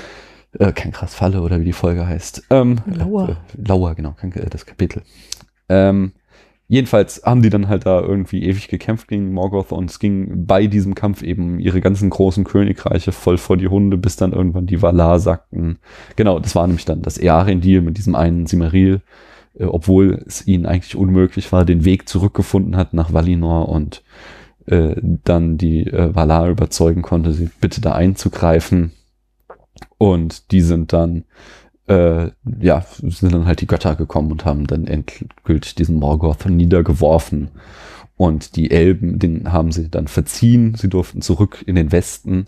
Äh, 0.58 0.72
Kankras 0.72 1.14
Falle 1.14 1.42
oder 1.42 1.60
wie 1.60 1.66
die 1.66 1.74
Folge 1.74 2.08
heißt. 2.08 2.44
Ähm, 2.50 2.78
Lauer. 2.88 3.30
Äh, 3.30 3.68
Lauer, 3.68 3.94
genau, 3.94 4.16
das 4.50 4.66
Kapitel. 4.66 5.04
Ähm, 5.68 6.14
Jedenfalls 6.72 7.24
haben 7.26 7.42
die 7.42 7.50
dann 7.50 7.68
halt 7.68 7.88
da 7.88 8.00
irgendwie 8.00 8.44
ewig 8.44 8.68
gekämpft 8.68 9.08
gegen 9.08 9.34
Morgoth 9.34 9.72
und 9.72 9.90
es 9.90 9.98
ging 9.98 10.46
bei 10.46 10.68
diesem 10.68 10.94
Kampf 10.94 11.24
eben 11.24 11.60
ihre 11.60 11.82
ganzen 11.82 12.12
großen 12.12 12.44
Königreiche 12.44 13.12
voll 13.12 13.40
vor 13.40 13.58
die 13.58 13.68
Hunde, 13.68 13.98
bis 13.98 14.18
dann 14.18 14.34
irgendwann 14.34 14.68
die 14.68 14.80
Valar 14.84 15.20
sagten. 15.20 15.80
Genau, 16.16 16.38
das 16.38 16.54
war 16.54 16.68
nämlich 16.68 16.86
dann 16.86 17.02
das 17.02 17.18
Earendil 17.18 17.82
mit 17.82 17.98
diesem 17.98 18.14
einen 18.14 18.46
Simaril, 18.46 19.02
äh, 19.56 19.64
obwohl 19.64 20.24
es 20.28 20.46
ihnen 20.46 20.68
eigentlich 20.68 20.96
unmöglich 20.96 21.52
war, 21.52 21.66
den 21.66 21.86
Weg 21.86 22.08
zurückgefunden 22.08 22.78
hat 22.78 22.94
nach 22.94 23.12
Valinor 23.12 23.68
und 23.68 24.04
äh, 24.68 24.96
dann 25.02 25.58
die 25.58 25.88
äh, 25.88 26.14
Valar 26.14 26.50
überzeugen 26.50 27.02
konnte, 27.02 27.34
sie 27.34 27.50
bitte 27.60 27.82
da 27.82 27.94
einzugreifen. 27.94 28.92
Und 29.98 30.52
die 30.52 30.62
sind 30.62 30.94
dann 30.94 31.24
äh, 31.90 32.32
ja, 32.62 32.86
sind 33.02 33.34
dann 33.34 33.46
halt 33.46 33.62
die 33.62 33.68
Götter 33.68 33.96
gekommen 33.96 34.32
und 34.32 34.46
haben 34.46 34.68
dann 34.68 34.86
endgültig 34.88 35.76
diesen 35.76 35.98
Morgoth 35.98 36.46
niedergeworfen. 36.46 37.50
Und 38.16 38.56
die 38.56 38.70
Elben, 38.70 39.18
den 39.18 39.52
haben 39.52 39.72
sie 39.72 39.90
dann 39.90 40.08
verziehen. 40.08 40.76
Sie 40.76 40.90
durften 40.90 41.22
zurück 41.22 41.64
in 41.66 41.76
den 41.76 41.92
Westen. 41.92 42.48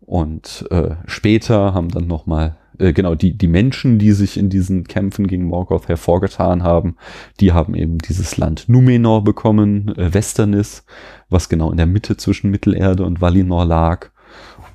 Und 0.00 0.66
äh, 0.70 0.94
später 1.06 1.74
haben 1.74 1.88
dann 1.88 2.06
nochmal, 2.06 2.56
äh, 2.78 2.92
genau, 2.92 3.14
die, 3.14 3.36
die 3.36 3.48
Menschen, 3.48 3.98
die 3.98 4.12
sich 4.12 4.38
in 4.38 4.48
diesen 4.48 4.84
Kämpfen 4.84 5.26
gegen 5.26 5.44
Morgoth 5.44 5.88
hervorgetan 5.88 6.62
haben, 6.62 6.96
die 7.38 7.52
haben 7.52 7.74
eben 7.74 7.98
dieses 7.98 8.36
Land 8.38 8.68
Numenor 8.68 9.24
bekommen, 9.24 9.94
äh, 9.96 10.14
Westernis, 10.14 10.84
was 11.28 11.48
genau 11.48 11.70
in 11.70 11.76
der 11.76 11.86
Mitte 11.86 12.16
zwischen 12.16 12.50
Mittelerde 12.50 13.04
und 13.04 13.20
Valinor 13.20 13.66
lag. 13.66 14.09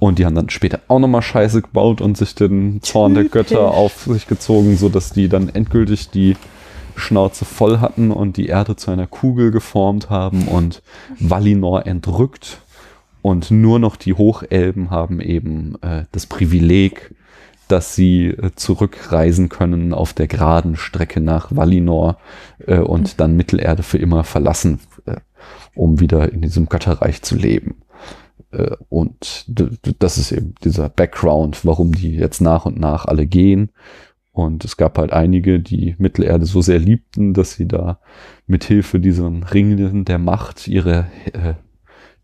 Und 0.06 0.19
die 0.19 0.25
haben 0.27 0.35
dann 0.35 0.51
später 0.51 0.82
auch 0.88 1.00
nochmal 1.00 1.24
Scheiße 1.24 1.64
gebaut 1.64 2.00
und 2.00 2.16
sich 2.16 2.35
den 2.35 2.80
Zorn 2.84 3.16
der 3.16 3.24
Götter 3.24 3.72
auf 3.72 4.03
sich 4.03 4.27
gezogen, 4.27 4.77
so 4.77 4.88
dass 4.88 5.09
die 5.14 5.30
dann 5.30 5.50
endgültig 5.50 6.11
die 6.11 6.38
Schnauze 6.95 7.43
voll 7.43 7.80
hatten 7.80 8.11
und 8.11 8.38
die 8.38 8.45
Erde 8.45 8.75
zu 8.75 8.92
einer 8.92 9.08
Kugel 9.08 9.50
geformt 9.50 10.11
haben 10.11 10.48
und 10.48 10.84
Valinor 11.19 11.88
entrückt. 11.88 12.61
Und 13.24 13.50
nur 13.50 13.80
noch 13.80 13.95
die 13.95 14.14
Hochelben 14.14 14.92
haben 14.92 15.22
eben 15.22 15.82
äh, 15.82 16.03
das 16.11 16.27
Privileg, 16.27 17.16
dass 17.67 17.95
sie 17.95 18.27
äh, 18.27 18.51
zurückreisen 18.56 19.50
können 19.50 19.92
auf 19.92 20.14
der 20.14 20.27
geraden 20.27 20.75
Strecke 20.75 21.19
nach 21.19 21.48
Valinor 21.50 22.19
äh, 22.67 22.77
und 22.77 23.19
dann 23.19 23.35
Mittelerde 23.35 23.82
für 23.82 23.98
immer 23.98 24.24
verlassen, 24.24 24.82
äh, 25.08 25.16
um 25.74 26.00
wieder 26.00 26.32
in 26.32 26.42
diesem 26.42 26.69
Götterreich 26.69 27.24
zu 27.24 27.35
leben. 27.35 27.77
Äh, 28.56 28.75
und 28.90 29.45
das 30.00 30.17
ist 30.17 30.32
eben 30.32 30.56
dieser 30.64 30.90
Background, 30.90 31.66
warum 31.66 31.93
die 31.93 32.16
jetzt 32.16 32.42
nach 32.42 32.66
und 32.66 32.80
nach 32.80 33.06
alle 33.06 33.27
gehen. 33.27 33.72
Und 34.32 34.66
es 34.66 34.75
gab 34.75 34.98
halt 34.98 35.14
einige, 35.14 35.59
die 35.59 35.95
Mittelerde 35.98 36.45
so 36.45 36.61
sehr 36.61 36.80
liebten, 36.80 37.34
dass 37.34 37.53
sie 37.53 37.67
da 37.67 38.00
mit 38.48 38.66
Hilfe 38.66 39.00
diesen 39.00 39.43
Ringen 39.43 40.03
der 40.03 40.19
Macht 40.19 40.67
ihre 40.67 41.08
äh, 41.32 41.53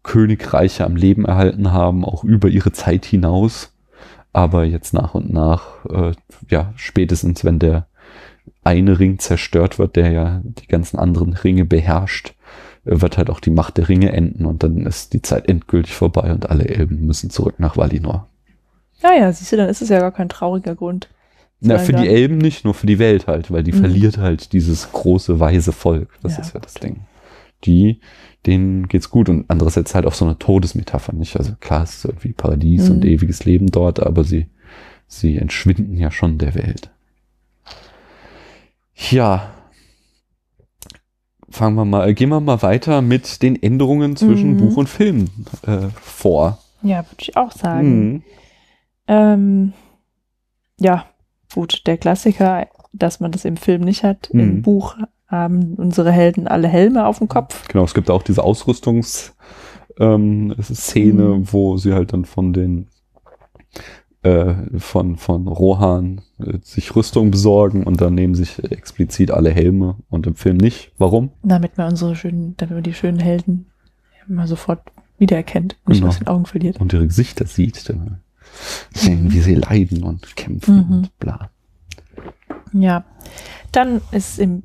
Königreiche 0.04 0.84
am 0.84 0.96
Leben 0.96 1.26
erhalten 1.26 1.72
haben, 1.72 2.04
auch 2.04 2.24
über 2.24 2.50
ihre 2.50 2.72
Zeit 2.74 3.06
hinaus. 3.06 3.74
Aber 4.34 4.66
jetzt 4.66 4.94
nach 4.94 5.14
und 5.14 5.32
nach, 5.32 5.86
äh, 5.86 6.12
ja, 6.50 6.74
spätestens 6.76 7.46
wenn 7.46 7.60
der 7.60 7.88
eine 8.64 9.00
Ring 9.00 9.20
zerstört 9.20 9.80
wird, 9.80 9.96
der 9.96 10.12
ja 10.12 10.42
die 10.44 10.68
ganzen 10.68 11.00
anderen 11.00 11.34
Ringe 11.34 11.66
beherrscht, 11.66 12.34
wird 12.84 13.18
halt 13.18 13.30
auch 13.30 13.40
die 13.40 13.52
Macht 13.52 13.78
der 13.78 13.90
Ringe 13.90 14.12
enden 14.12 14.46
und 14.46 14.64
dann 14.64 14.86
ist 14.86 15.14
die 15.14 15.22
Zeit 15.22 15.48
endgültig 15.48 15.94
vorbei 15.94 16.32
und 16.32 16.50
alle 16.50 16.68
Elben 16.68 17.06
müssen 17.06 17.30
zurück 17.30 17.60
nach 17.60 17.78
Valinor. 17.78 18.28
Ja, 19.02 19.14
ja, 19.14 19.32
siehst 19.32 19.52
du, 19.52 19.58
dann 19.58 19.70
ist 19.70 19.82
es 19.82 19.90
ja 19.90 20.00
gar 20.00 20.12
kein 20.12 20.30
trauriger 20.30 20.76
Grund. 20.76 21.10
Na, 21.60 21.78
für 21.78 21.94
die 21.94 22.08
Elben 22.08 22.40
nicht, 22.40 22.66
nur 22.66 22.74
für 22.74 22.88
die 22.88 22.98
Welt 22.98 23.28
halt, 23.28 23.52
weil 23.52 23.64
die 23.64 23.72
mhm. 23.72 23.82
verliert 23.82 24.18
halt 24.18 24.52
dieses 24.52 24.92
große, 24.92 25.40
weise 25.40 25.72
Volk. 25.72 26.10
Das 26.24 26.38
ja, 26.38 26.42
ist 26.42 26.54
ja 26.56 26.60
das 26.60 26.74
Ding. 26.74 27.02
Die, 27.66 28.00
denen 28.48 28.88
geht's 28.88 29.12
gut 29.12 29.30
und 29.30 29.46
andererseits 29.48 29.94
halt 29.94 30.08
auch 30.08 30.16
so 30.16 30.26
eine 30.26 30.40
Todesmetapher, 30.40 31.14
nicht? 31.14 31.38
Also 31.38 31.54
klar, 31.60 31.84
es 31.84 31.98
ist 31.98 32.06
irgendwie 32.06 32.34
Paradies 32.34 32.90
mhm. 32.90 32.96
und 32.96 33.06
ewiges 33.06 33.46
Leben 33.46 33.68
dort, 33.68 34.00
aber 34.00 34.24
sie, 34.24 34.48
sie 35.06 35.38
entschwinden 35.38 35.98
ja 35.98 36.10
schon 36.10 36.40
der 36.40 36.56
Welt. 36.56 36.90
Ja, 38.96 39.52
fangen 41.52 41.76
wir 41.76 41.86
mal, 41.86 42.14
gehen 42.14 42.30
wir 42.30 42.40
mal 42.40 42.62
weiter 42.62 43.02
mit 43.02 43.42
den 43.42 43.62
Änderungen 43.62 44.16
zwischen 44.16 44.54
mhm. 44.54 44.58
Buch 44.58 44.78
und 44.78 44.90
Film 44.90 45.30
äh, 45.66 45.90
vor. 46.02 46.60
Ja, 46.82 46.98
würde 46.98 47.18
ich 47.20 47.38
auch 47.38 47.52
sagen. 47.52 48.14
Mhm. 48.14 48.24
Ähm, 49.08 49.74
ja, 50.80 51.06
gut, 51.54 51.86
der 51.86 51.98
Klassiker, 51.98 52.68
dass 52.94 53.20
man 53.20 53.32
das 53.32 53.46
im 53.46 53.58
Film 53.58 53.82
nicht 53.82 54.04
hat. 54.04 54.30
Mhm. 54.34 54.40
Im 54.40 54.62
Buch 54.62 54.96
haben 55.28 55.76
unsere 55.76 56.12
Helden 56.12 56.48
alle 56.48 56.68
Helme 56.68 57.06
auf 57.06 57.20
dem 57.20 57.28
Kopf. 57.28 57.68
Genau, 57.68 57.84
es 57.86 57.94
gibt 57.94 58.10
auch 58.10 58.24
diese 58.24 58.44
Ausrüstungsszene, 58.44 59.34
ähm, 60.00 60.56
mhm. 60.58 61.54
wo 61.54 61.78
sie 61.78 61.94
halt 61.94 62.14
dann 62.14 62.26
von 62.26 62.54
den 62.54 62.88
äh, 64.24 64.54
von, 64.78 65.18
von 65.18 65.48
Rohan 65.48 66.22
äh, 66.40 66.60
sich 66.62 66.96
Rüstung 66.96 67.32
besorgen 67.32 67.84
und 67.84 68.02
dann 68.02 68.14
nehmen 68.14 68.36
sich 68.36 68.60
explizit 68.72 69.32
alle 69.32 69.52
Helme 69.52 69.96
und 70.10 70.28
im 70.28 70.36
Film 70.36 70.58
nicht. 70.58 70.92
Warum? 70.98 71.32
Damit 71.44 71.78
man 71.78 71.90
unsere 71.90 72.16
schönen, 72.16 72.56
damit 72.58 72.76
man 72.76 72.84
die 72.84 72.94
schönen 72.94 73.20
Helden 73.20 73.68
mal 74.28 74.48
sofort 74.48 74.82
wiedererkennt, 75.18 75.78
nicht 75.88 76.00
genau. 76.00 76.10
aus 76.10 76.20
den 76.20 76.28
Augen 76.28 76.46
verliert. 76.46 76.80
Und 76.80 76.94
ihre 76.94 77.08
Gesichter 77.08 77.46
sieht, 77.46 77.90
dann 77.90 78.22
sehen, 78.94 79.26
mhm. 79.26 79.34
wie 79.34 79.42
sie 79.42 79.56
leiden 79.56 80.04
und 80.04 80.36
kämpfen 80.36 80.76
mhm. 80.76 80.92
und 80.92 81.20
bla. 81.20 81.50
Ja. 82.74 83.04
Dann 83.72 84.02
ist 84.12 84.40
im 84.40 84.64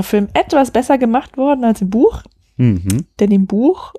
Film 0.00 0.28
etwas 0.34 0.70
besser 0.70 0.98
gemacht 0.98 1.36
worden 1.36 1.64
als 1.64 1.80
im 1.80 1.90
Buch. 1.90 2.22
Mhm. 2.56 3.06
Denn 3.20 3.30
im 3.30 3.46
Buch 3.46 3.94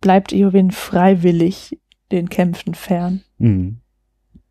bleibt 0.00 0.32
Eowyn 0.32 0.70
freiwillig 0.70 1.78
den 2.10 2.28
Kämpfen 2.28 2.74
fern. 2.74 3.22
Mhm. 3.38 3.78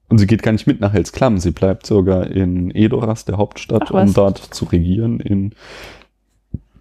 Und 0.09 0.19
sie 0.19 0.27
geht 0.27 0.41
gar 0.41 0.53
nicht 0.53 0.67
mit 0.67 0.79
nach 0.79 0.93
Helsklam, 0.93 1.37
sie 1.37 1.51
bleibt 1.51 1.85
sogar 1.85 2.27
in 2.27 2.71
Edoras, 2.73 3.25
der 3.25 3.37
Hauptstadt, 3.37 3.91
um 3.91 4.13
dort 4.13 4.37
zu 4.37 4.65
regieren 4.65 5.19
in 5.19 5.53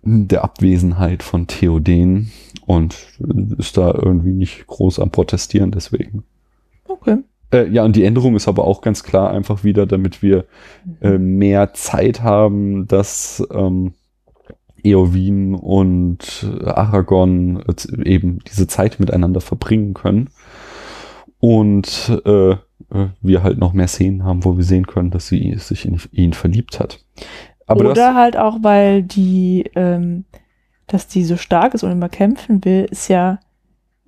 der 0.03 0.45
Abwesenheit 0.45 1.25
von 1.25 1.49
Theoden 1.49 2.31
und 2.67 2.95
ist 3.59 3.77
da 3.77 3.93
irgendwie 3.93 4.33
nicht 4.33 4.69
groß 4.69 5.01
am 5.01 5.11
Protestieren 5.11 5.73
deswegen. 5.73 6.23
Okay. 6.87 7.19
Äh, 7.53 7.69
ja, 7.69 7.85
und 7.85 7.97
die 7.97 8.05
Änderung 8.05 8.37
ist 8.37 8.47
aber 8.47 8.65
auch 8.65 8.81
ganz 8.81 9.03
klar 9.03 9.31
einfach 9.31 9.65
wieder, 9.65 9.87
damit 9.87 10.23
wir 10.23 10.45
äh, 11.01 11.19
mehr 11.19 11.75
Zeit 11.75 12.23
haben, 12.23 12.87
dass 12.87 13.43
ähm, 13.53 13.95
Eowyn 14.85 15.55
und 15.55 16.47
Aragorn 16.65 17.65
äh, 17.67 18.09
eben 18.09 18.39
diese 18.49 18.69
Zeit 18.69 19.01
miteinander 19.01 19.41
verbringen 19.41 19.95
können 19.95 20.29
und 21.47 22.21
äh, 22.25 22.51
äh, 22.51 22.57
wir 23.23 23.45
halt 23.45 23.59
noch 23.59 23.73
mehr 23.73 23.87
Szenen 23.87 24.25
haben, 24.25 24.45
wo 24.45 24.57
wir 24.57 24.65
sehen 24.65 24.89
können, 24.89 25.13
dass 25.13 25.29
sie 25.29 25.55
sich 25.59 25.87
in 25.87 26.01
ihn 26.11 26.33
verliebt 26.33 26.81
hat. 26.81 27.05
Aber 27.69 27.89
Oder 27.89 28.17
halt 28.17 28.37
auch, 28.37 28.59
weil 28.63 29.05
die, 29.05 29.71
ähm, 29.77 30.25
dass 30.89 31.07
die 31.07 31.23
so 31.25 31.37
stark 31.37 31.75
ist 31.75 31.85
und 31.85 31.93
immer 31.93 32.09
kämpfen 32.09 32.65
will, 32.65 32.89
ist 32.91 33.07
ja, 33.07 33.39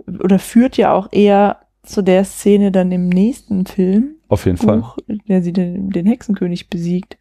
oder 0.04 0.40
führt 0.40 0.76
ja 0.76 0.92
auch 0.92 1.12
eher 1.12 1.58
zu 1.84 2.02
der 2.02 2.24
Szene 2.24 2.72
dann 2.72 2.90
im 2.90 3.08
nächsten 3.08 3.66
Film. 3.66 4.16
Auf 4.26 4.44
jeden 4.44 4.58
Buch, 4.58 4.96
Fall. 5.06 5.18
Der 5.28 5.40
sie 5.40 5.52
den, 5.52 5.90
den 5.90 6.06
Hexenkönig 6.06 6.68
besiegt. 6.68 7.18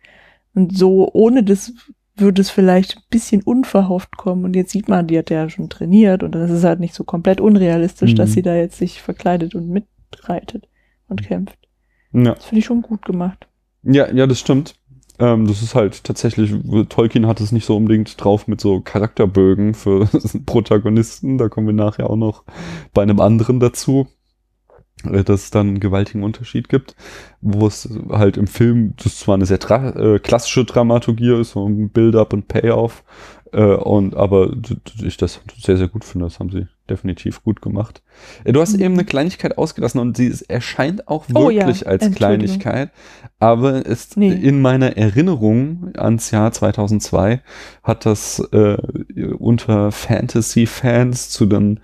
Und 0.56 0.76
so 0.76 1.12
ohne 1.14 1.44
das 1.44 1.74
würde 2.16 2.42
es 2.42 2.50
vielleicht 2.50 2.98
ein 2.98 3.04
bisschen 3.12 3.44
unverhofft 3.44 4.18
kommen. 4.18 4.46
Und 4.46 4.56
jetzt 4.56 4.72
sieht 4.72 4.90
man, 4.90 5.06
die 5.06 5.20
hat 5.20 5.30
ja 5.30 5.48
schon 5.48 5.70
trainiert 5.70 6.24
und 6.24 6.34
das 6.34 6.50
ist 6.50 6.64
halt 6.64 6.80
nicht 6.80 6.96
so 6.96 7.04
komplett 7.04 7.40
unrealistisch, 7.40 8.16
dass 8.16 8.32
Mhm. 8.32 8.34
sie 8.34 8.42
da 8.42 8.56
jetzt 8.56 8.80
sich 8.80 9.00
verkleidet 9.04 9.54
und 9.54 9.70
mitreitet 10.12 10.68
und 11.08 11.24
kämpft. 11.24 11.58
Ja. 12.14 12.34
Das 12.34 12.46
finde 12.46 12.60
ich 12.60 12.66
schon 12.66 12.82
gut 12.82 13.04
gemacht. 13.06 13.48
Ja, 13.84 14.12
ja, 14.12 14.28
das 14.28 14.40
stimmt. 14.40 14.76
Ähm, 15.20 15.48
das 15.48 15.62
ist 15.62 15.76
halt 15.76 16.04
tatsächlich, 16.04 16.54
Tolkien 16.90 17.26
hat 17.26 17.42
es 17.42 17.52
nicht 17.52 17.66
so 17.66 17.76
unbedingt 17.76 18.24
drauf 18.24 18.48
mit 18.48 18.62
so 18.62 18.82
Charakterbögen 18.82 19.74
für 19.74 20.06
Protagonisten. 20.46 21.38
Da 21.38 21.50
kommen 21.50 21.68
wir 21.68 21.74
nachher 21.74 22.10
auch 22.10 22.16
noch 22.16 22.44
bei 22.94 23.02
einem 23.02 23.20
anderen 23.20 23.60
dazu, 23.60 24.08
äh, 25.04 25.24
dass 25.24 25.46
es 25.46 25.52
dann 25.52 25.68
einen 25.68 25.80
gewaltigen 25.80 26.24
Unterschied 26.24 26.70
gibt, 26.70 26.96
wo 27.42 27.66
es 27.66 27.90
halt 28.10 28.38
im 28.38 28.48
Film, 28.48 28.94
das 28.98 29.08
ist 29.08 29.20
zwar 29.22 29.36
eine 29.36 29.46
sehr 29.46 29.58
dra 29.58 29.90
äh, 29.90 30.20
klassische 30.20 30.66
Dramaturgie 30.66 31.40
ist, 31.40 31.52
so 31.52 31.68
ein 31.68 31.90
Build-up 31.90 32.34
und 32.34 32.48
Payoff, 32.48 33.04
und 33.56 34.16
aber 34.16 34.52
ich 35.04 35.18
das 35.18 35.40
sehr, 35.62 35.78
sehr 35.78 35.88
gut 35.88 36.04
finde, 36.04 36.26
das 36.26 36.40
haben 36.40 36.50
sie 36.50 36.68
definitiv 36.90 37.44
gut 37.44 37.62
gemacht. 37.62 38.02
Äh, 38.44 38.54
Du 38.54 38.62
hast 38.62 38.76
Mhm. 38.76 38.82
eben 38.84 38.94
eine 38.96 39.06
Kleinigkeit 39.06 39.58
ausgelassen 39.58 40.00
und 40.00 40.18
sie 40.18 40.34
erscheint 40.48 41.08
auch 41.08 41.26
Oh 41.34 41.50
ja, 41.50 41.66
wirklich 41.68 41.88
als. 41.88 42.10
Kleinigkeit, 42.16 42.92
aber 43.40 43.86
ist 43.86 44.18
Nee. 44.18 44.32
in 44.32 44.62
meiner 44.62 44.98
Erinnerung 44.98 45.92
ans 45.98 46.32
Jahr 46.32 46.52
2002 46.52 47.42
hat 47.84 48.06
das 48.06 48.40
äh, 48.52 48.78
unter 49.38 49.92
Fantasy-Fans 49.92 51.30
zu 51.30 51.46
den 51.46 51.80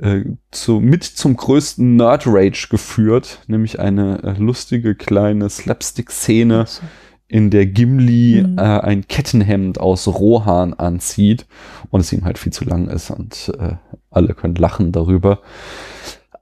äh, 0.00 0.24
zu, 0.50 0.80
mit 0.80 1.04
zum 1.04 1.36
größten 1.36 1.94
Nerd-Rage 1.96 2.66
geführt, 2.68 3.40
nämlich 3.46 3.78
eine 3.78 4.22
äh, 4.24 4.32
lustige 4.40 4.94
kleine 4.96 5.48
Slapstick-Szene, 5.48 6.60
Also, 6.60 6.82
in 7.28 7.50
der 7.50 7.66
Gimli 7.66 8.44
Mhm. 8.46 8.58
äh, 8.58 8.62
ein 8.62 9.08
Kettenhemd 9.08 9.80
aus 9.80 10.06
Rohan 10.06 10.74
anzieht 10.74 11.46
und 11.90 12.00
es 12.00 12.12
ihm 12.12 12.24
halt 12.24 12.38
viel 12.38 12.52
zu 12.52 12.64
lang 12.64 12.88
ist 12.88 13.10
und 13.10 13.52
äh, 13.58 13.74
alle 14.10 14.34
können 14.34 14.54
lachen 14.54 14.92
darüber. 14.92 15.40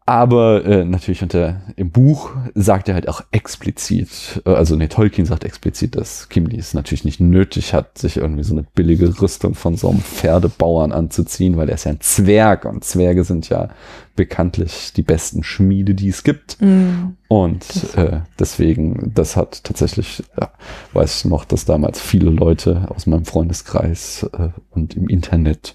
Aber 0.04 0.64
äh, 0.64 0.84
natürlich 0.84 1.22
unter, 1.22 1.62
im 1.76 1.90
Buch 1.92 2.30
sagt 2.54 2.88
er 2.88 2.94
halt 2.94 3.08
auch 3.08 3.22
explizit, 3.30 4.42
äh, 4.44 4.50
also 4.50 4.74
nee, 4.74 4.88
Tolkien 4.88 5.26
sagt 5.26 5.44
explizit, 5.44 5.94
dass 5.94 6.28
Gimli 6.28 6.58
es 6.58 6.74
natürlich 6.74 7.04
nicht 7.04 7.20
nötig 7.20 7.72
hat, 7.72 7.98
sich 7.98 8.16
irgendwie 8.16 8.42
so 8.42 8.52
eine 8.52 8.64
billige 8.74 9.20
Rüstung 9.22 9.54
von 9.54 9.76
so 9.76 9.88
einem 9.90 10.00
Pferdebauern 10.00 10.90
anzuziehen, 10.90 11.56
weil 11.56 11.68
er 11.68 11.76
ist 11.76 11.84
ja 11.84 11.92
ein 11.92 12.00
Zwerg 12.00 12.64
und 12.64 12.82
Zwerge 12.82 13.22
sind 13.22 13.48
ja 13.48 13.68
bekanntlich 14.14 14.92
die 14.94 15.02
besten 15.02 15.42
Schmiede, 15.42 15.94
die 15.94 16.08
es 16.08 16.22
gibt. 16.24 16.60
mh, 16.60 17.12
Und 17.28 17.64
äh, 17.96 18.20
deswegen, 18.38 19.12
das 19.14 19.36
hat 19.36 19.64
tatsächlich, 19.64 20.22
ja, 20.38 20.50
weiß 20.92 21.18
ich 21.18 21.24
noch, 21.30 21.44
dass 21.44 21.64
damals 21.64 22.00
viele 22.00 22.30
Leute 22.30 22.88
aus 22.94 23.06
meinem 23.06 23.24
Freundeskreis 23.24 24.28
äh, 24.38 24.48
und 24.70 24.94
im 24.96 25.08
Internet 25.08 25.74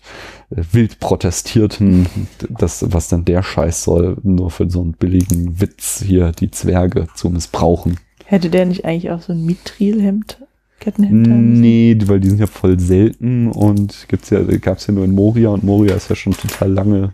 äh, 0.52 0.62
wild 0.72 1.00
protestierten, 1.00 2.08
dass, 2.50 2.86
was 2.92 3.08
dann 3.10 3.26
der 3.26 3.44
Scheiß 3.44 3.84
soll, 3.84 4.18
nur 4.24 4.52
für 4.52 4.70
so 4.70 4.82
einen 4.82 4.94
billigen 4.94 5.60
Witz 5.60 6.04
hier 6.06 6.32
die 6.32 6.52
Zwerge 6.52 7.08
zu 7.16 7.30
missbrauchen. 7.30 7.98
hätte 8.26 8.50
der 8.50 8.66
nicht 8.66 8.86
eigentlich 8.86 9.12
auch 9.12 9.22
so 9.22 9.34
ein 9.34 9.46
Mitrilhemd, 9.46 10.40
Kettenhemd? 10.80 11.28
Nee, 11.60 11.98
weil 12.06 12.20
die 12.20 12.30
sind 12.30 12.40
ja 12.40 12.46
voll 12.46 12.80
selten 12.80 13.50
und 13.52 14.06
gibt's 14.10 14.30
ja, 14.30 14.44
gab's 14.44 14.86
ja 14.86 14.94
nur 14.94 15.06
in 15.06 15.16
Moria 15.16 15.50
und 15.50 15.64
Moria 15.64 15.96
ist 15.96 16.10
ja 16.10 16.16
schon 16.16 16.34
total 16.34 16.72
lange 16.72 17.14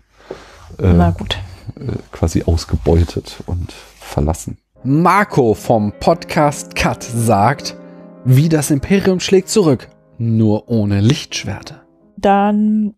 äh, 0.80 0.93
Na 0.93 1.11
gut. 1.11 1.38
äh, 1.80 1.92
quasi 2.11 2.43
ausgebeutet 2.43 3.43
und 3.45 3.72
verlassen. 3.72 4.58
Marco 4.84 5.53
vom 5.53 5.93
Podcast 6.00 6.76
Cut 6.76 7.03
sagt, 7.03 7.77
wie 8.26 8.50
das 8.50 8.69
Imperium 8.72 9.19
schlägt 9.19 9.50
zurück, 9.50 9.88
nur 10.18 10.69
ohne 10.69 11.00
Lichtschwerter. 11.02 11.84
Dann 12.18 12.93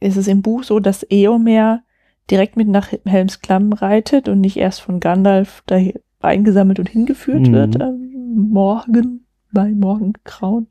ist 0.00 0.16
es 0.16 0.26
im 0.28 0.42
Buch 0.42 0.64
so, 0.64 0.80
dass 0.80 1.04
Eomer 1.10 1.82
direkt 2.30 2.56
mit 2.56 2.68
nach 2.68 2.92
Helms 3.04 3.40
Klamm 3.40 3.72
reitet 3.72 4.28
und 4.28 4.40
nicht 4.40 4.56
erst 4.56 4.80
von 4.80 5.00
Gandalf 5.00 5.62
da 5.66 5.78
eingesammelt 6.20 6.78
und 6.78 6.88
hingeführt 6.88 7.48
Mhm. 7.48 7.52
wird 7.52 7.80
am 7.82 8.10
Morgen, 8.50 9.26
bei 9.52 9.70
Morgengrauen. 9.70 10.68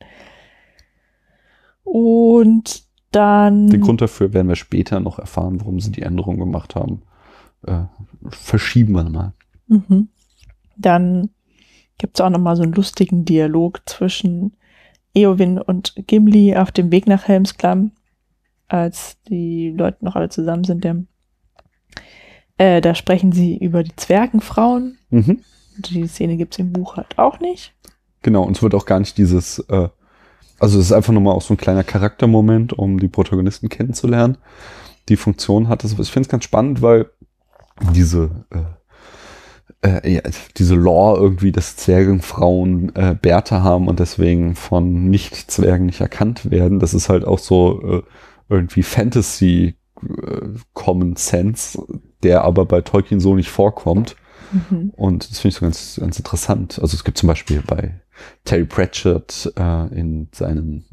Und 1.84 2.84
dann 3.16 3.70
Den 3.70 3.82
Grund 3.82 4.02
dafür 4.02 4.34
werden 4.34 4.48
wir 4.48 4.56
später 4.56 5.00
noch 5.00 5.20
erfahren, 5.20 5.60
warum 5.60 5.80
sie 5.80 5.92
die 5.92 6.02
Änderung 6.02 6.38
gemacht 6.38 6.76
haben. 6.76 7.02
Äh, 7.66 7.84
verschieben 8.30 8.94
wir 8.94 9.04
mal. 9.10 9.34
Mhm. 9.68 10.10
Dann 10.76 11.30
gibt 11.98 12.18
es 12.18 12.22
auch 12.22 12.30
nochmal 12.30 12.56
so 12.56 12.64
einen 12.64 12.74
lustigen 12.74 13.26
Dialog 13.26 13.82
zwischen 13.86 14.56
Eowyn 15.14 15.60
und 15.60 15.94
Gimli 16.08 16.56
auf 16.56 16.72
dem 16.72 16.92
Weg 16.92 17.08
nach 17.08 17.28
Helmsklamm, 17.28 17.92
als 18.68 19.22
die 19.30 19.70
Leute 19.70 20.04
noch 20.04 20.16
alle 20.16 20.30
zusammen 20.30 20.64
sind. 20.64 20.84
Der, 20.84 21.04
äh, 22.58 22.82
da 22.82 22.96
sprechen 22.96 23.32
sie 23.32 23.58
über 23.58 23.84
die 23.84 23.96
Zwergenfrauen. 23.96 24.98
Mhm. 25.10 25.40
Die 25.78 26.08
Szene 26.08 26.38
gibt 26.38 26.54
es 26.54 26.60
im 26.60 26.74
Buch 26.74 26.98
halt 26.98 27.18
auch 27.18 27.40
nicht. 27.40 27.74
Genau, 28.22 28.44
und 28.44 28.56
es 28.58 28.64
wird 28.64 28.76
auch 28.76 28.86
gar 28.86 29.00
nicht 29.00 29.18
dieses, 29.18 29.60
äh, 29.60 29.90
also 30.64 30.80
es 30.80 30.86
ist 30.86 30.92
einfach 30.94 31.12
nochmal 31.12 31.36
auch 31.36 31.42
so 31.42 31.54
ein 31.54 31.58
kleiner 31.58 31.84
Charaktermoment, 31.84 32.72
um 32.72 32.98
die 32.98 33.10
Protagonisten 33.10 33.68
kennenzulernen. 33.68 34.38
Die 35.10 35.18
Funktion 35.18 35.68
hat 35.68 35.84
es, 35.84 36.00
ich 36.00 36.10
finde 36.10 36.28
es 36.28 36.32
ganz 36.32 36.46
spannend, 36.46 36.82
weil 36.82 37.08
diese, 37.94 38.46
äh, 39.82 40.00
äh, 40.06 40.14
ja, 40.14 40.22
diese 40.56 40.76
Lore 40.76 41.20
irgendwie, 41.20 41.52
dass 41.52 41.76
Zwergenfrauen 41.76 42.96
äh, 42.96 43.14
Bärte 43.14 43.62
haben 43.62 43.90
und 43.90 44.00
deswegen 44.00 44.56
von 44.56 45.10
Nicht-Zwergen 45.10 45.86
nicht 45.86 46.00
erkannt 46.00 46.50
werden, 46.50 46.80
das 46.80 46.94
ist 46.94 47.10
halt 47.10 47.26
auch 47.26 47.40
so 47.40 47.82
äh, 47.82 48.04
irgendwie 48.48 48.84
Fantasy 48.84 49.76
äh, 50.02 50.48
der 52.24 52.46
aber 52.46 52.66
bei 52.66 52.80
Tolkien 52.80 53.20
so 53.20 53.36
nicht 53.36 53.50
vorkommt. 53.50 54.16
Mhm. 54.54 54.92
Und 54.96 55.30
das 55.30 55.40
finde 55.40 55.50
ich 55.50 55.56
so 55.60 55.66
ganz, 55.66 55.98
ganz 56.00 56.18
interessant. 56.18 56.80
Also 56.82 56.96
es 56.96 57.04
gibt 57.04 57.18
zum 57.18 57.28
Beispiel 57.28 57.62
bei 57.66 58.00
Terry 58.46 58.66
Pratchett 58.66 59.52
äh, 59.58 59.88
in 59.94 60.30
seinen 60.32 60.86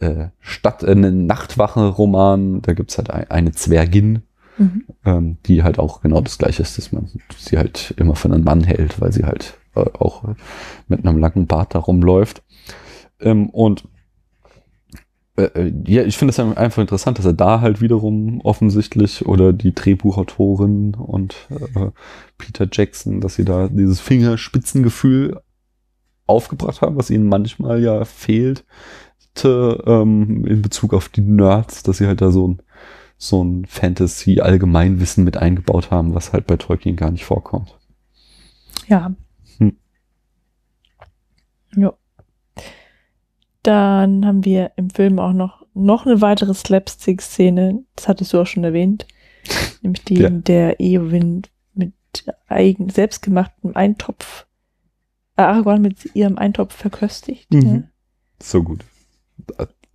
äh, 0.00 0.28
Stadt, 0.40 0.82
äh, 0.82 0.94
Nachtwache-Roman, 0.94 2.62
da 2.62 2.72
gibt's 2.72 2.98
halt 2.98 3.10
ein, 3.10 3.30
eine 3.30 3.52
Zwergin, 3.52 4.22
Mhm. 4.60 4.84
ähm, 5.04 5.36
die 5.46 5.62
halt 5.62 5.78
auch 5.78 6.00
genau 6.00 6.20
das 6.20 6.36
gleiche 6.36 6.62
ist, 6.62 6.78
dass 6.78 6.90
man 6.90 7.08
sie 7.36 7.58
halt 7.58 7.94
immer 7.96 8.16
für 8.16 8.28
einen 8.28 8.42
Mann 8.42 8.64
hält, 8.64 9.00
weil 9.00 9.12
sie 9.12 9.24
halt 9.24 9.56
äh, 9.76 9.80
auch 9.80 10.24
mit 10.88 11.06
einem 11.06 11.18
langen 11.18 11.46
Bart 11.46 11.76
da 11.76 11.78
rumläuft. 11.78 12.42
Ähm, 13.20 13.50
und 13.50 13.84
äh, 15.38 15.44
äh, 15.54 15.72
ja, 15.86 16.02
ich 16.02 16.18
finde 16.18 16.30
es 16.30 16.40
einfach 16.40 16.80
interessant, 16.82 17.18
dass 17.18 17.24
er 17.24 17.32
da 17.32 17.60
halt 17.60 17.80
wiederum 17.80 18.40
offensichtlich 18.42 19.26
oder 19.26 19.52
die 19.52 19.74
Drehbuchautorin 19.74 20.94
und 20.94 21.36
äh, 21.50 21.90
Peter 22.36 22.66
Jackson, 22.70 23.20
dass 23.20 23.36
sie 23.36 23.44
da 23.44 23.68
dieses 23.68 24.00
Fingerspitzengefühl 24.00 25.40
aufgebracht 26.26 26.82
haben, 26.82 26.96
was 26.96 27.10
ihnen 27.10 27.28
manchmal 27.28 27.82
ja 27.82 28.04
fehlt 28.04 28.64
ähm, 29.44 30.44
in 30.46 30.62
Bezug 30.62 30.92
auf 30.92 31.08
die 31.08 31.20
Nerds, 31.20 31.84
dass 31.84 31.98
sie 31.98 32.06
halt 32.06 32.20
da 32.20 32.30
so 32.30 32.48
ein 32.48 32.62
so 33.20 33.42
ein 33.42 33.66
Fantasy-Allgemeinwissen 33.66 35.24
mit 35.24 35.36
eingebaut 35.36 35.90
haben, 35.90 36.14
was 36.14 36.32
halt 36.32 36.46
bei 36.46 36.56
Tolkien 36.56 36.94
gar 36.94 37.10
nicht 37.10 37.24
vorkommt. 37.24 37.76
Ja. 38.86 38.98
Ja. 38.98 39.12
Dann 43.68 44.24
haben 44.24 44.46
wir 44.46 44.72
im 44.76 44.88
Film 44.88 45.18
auch 45.18 45.34
noch, 45.34 45.66
noch 45.74 46.06
eine 46.06 46.22
weitere 46.22 46.54
Slapstick-Szene. 46.54 47.84
Das 47.96 48.08
hattest 48.08 48.32
du 48.32 48.40
auch 48.40 48.46
schon 48.46 48.64
erwähnt. 48.64 49.06
Nämlich 49.82 50.04
die, 50.04 50.14
Ja. 50.20 50.28
in 50.28 50.42
der 50.44 50.80
Eowyn 50.80 51.42
mit 51.74 51.92
eigen, 52.46 52.88
selbstgemachtem 52.88 53.76
Eintopf, 53.76 54.46
äh, 55.36 55.42
Aragorn 55.42 55.82
mit 55.82 56.14
ihrem 56.16 56.38
Eintopf 56.38 56.74
verköstigt. 56.74 57.52
Mhm. 57.52 57.60
Ja. 57.74 57.82
So 58.42 58.62
gut. 58.62 58.84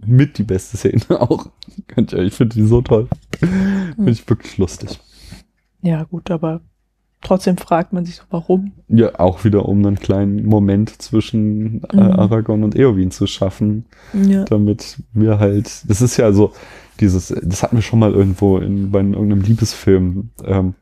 Mit 0.05 0.37
die 0.37 0.43
beste 0.43 0.77
Szene 0.77 1.01
auch. 1.21 1.47
Ich 1.97 2.33
finde 2.35 2.55
die 2.55 2.65
so 2.67 2.81
toll. 2.83 3.07
Finde 3.39 4.11
ich 4.11 4.29
wirklich 4.29 4.55
lustig. 4.59 4.99
ja, 5.81 6.03
gut, 6.03 6.29
aber 6.29 6.61
trotzdem 7.23 7.57
fragt 7.57 7.93
man 7.93 8.05
sich 8.05 8.15
so, 8.17 8.23
warum. 8.29 8.71
Ja, 8.87 9.19
auch 9.19 9.43
wieder 9.43 9.67
um 9.67 9.85
einen 9.85 9.99
kleinen 9.99 10.45
Moment 10.45 11.01
zwischen 11.01 11.83
äh, 11.85 11.95
Mhm. 11.95 11.99
Aragorn 12.01 12.63
und 12.63 12.75
Eowyn 12.75 13.11
zu 13.11 13.27
schaffen, 13.27 13.85
Ja. 14.13 14.43
damit 14.45 14.97
wir 15.13 15.39
halt, 15.39 15.89
das 15.89 16.01
ist 16.01 16.17
ja 16.17 16.31
so, 16.31 16.51
dieses, 16.99 17.33
das 17.41 17.63
hatten 17.63 17.77
wir 17.77 17.81
schon 17.81 17.99
mal 17.99 18.13
irgendwo 18.13 18.57
in, 18.59 18.91
bei 18.91 18.99
irgendeinem 18.99 19.41
Liebesfilm 19.41 20.29
ähm, 20.45 20.75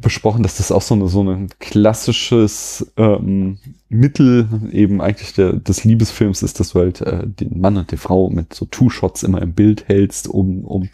besprochen, 0.00 0.42
dass 0.42 0.56
das 0.56 0.72
auch 0.72 0.82
so, 0.82 0.94
eine, 0.94 1.06
so 1.08 1.22
ein 1.22 1.48
klassisches 1.60 2.92
ähm, 2.96 3.58
Mittel 3.88 4.48
eben 4.72 5.00
eigentlich 5.00 5.32
der, 5.34 5.52
des 5.52 5.84
Liebesfilms 5.84 6.42
ist, 6.42 6.58
dass 6.58 6.70
du 6.70 6.80
halt 6.80 7.00
äh, 7.02 7.24
den 7.26 7.60
Mann 7.60 7.76
und 7.76 7.92
die 7.92 7.96
Frau 7.96 8.30
mit 8.30 8.52
so 8.52 8.64
Two-Shots 8.64 9.22
immer 9.22 9.40
im 9.40 9.52
Bild 9.52 9.86
hältst, 9.88 10.26
um, 10.28 10.64
um 10.64 10.88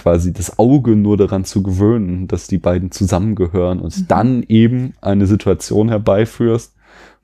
quasi 0.00 0.32
das 0.32 0.58
Auge 0.58 0.96
nur 0.96 1.16
daran 1.16 1.44
zu 1.44 1.62
gewöhnen, 1.62 2.26
dass 2.28 2.46
die 2.46 2.58
beiden 2.58 2.90
zusammengehören 2.90 3.80
und 3.80 3.96
Mhm. 3.96 4.04
dann 4.08 4.42
eben 4.48 4.94
eine 5.00 5.26
Situation 5.26 5.88
herbeiführst, 5.88 6.74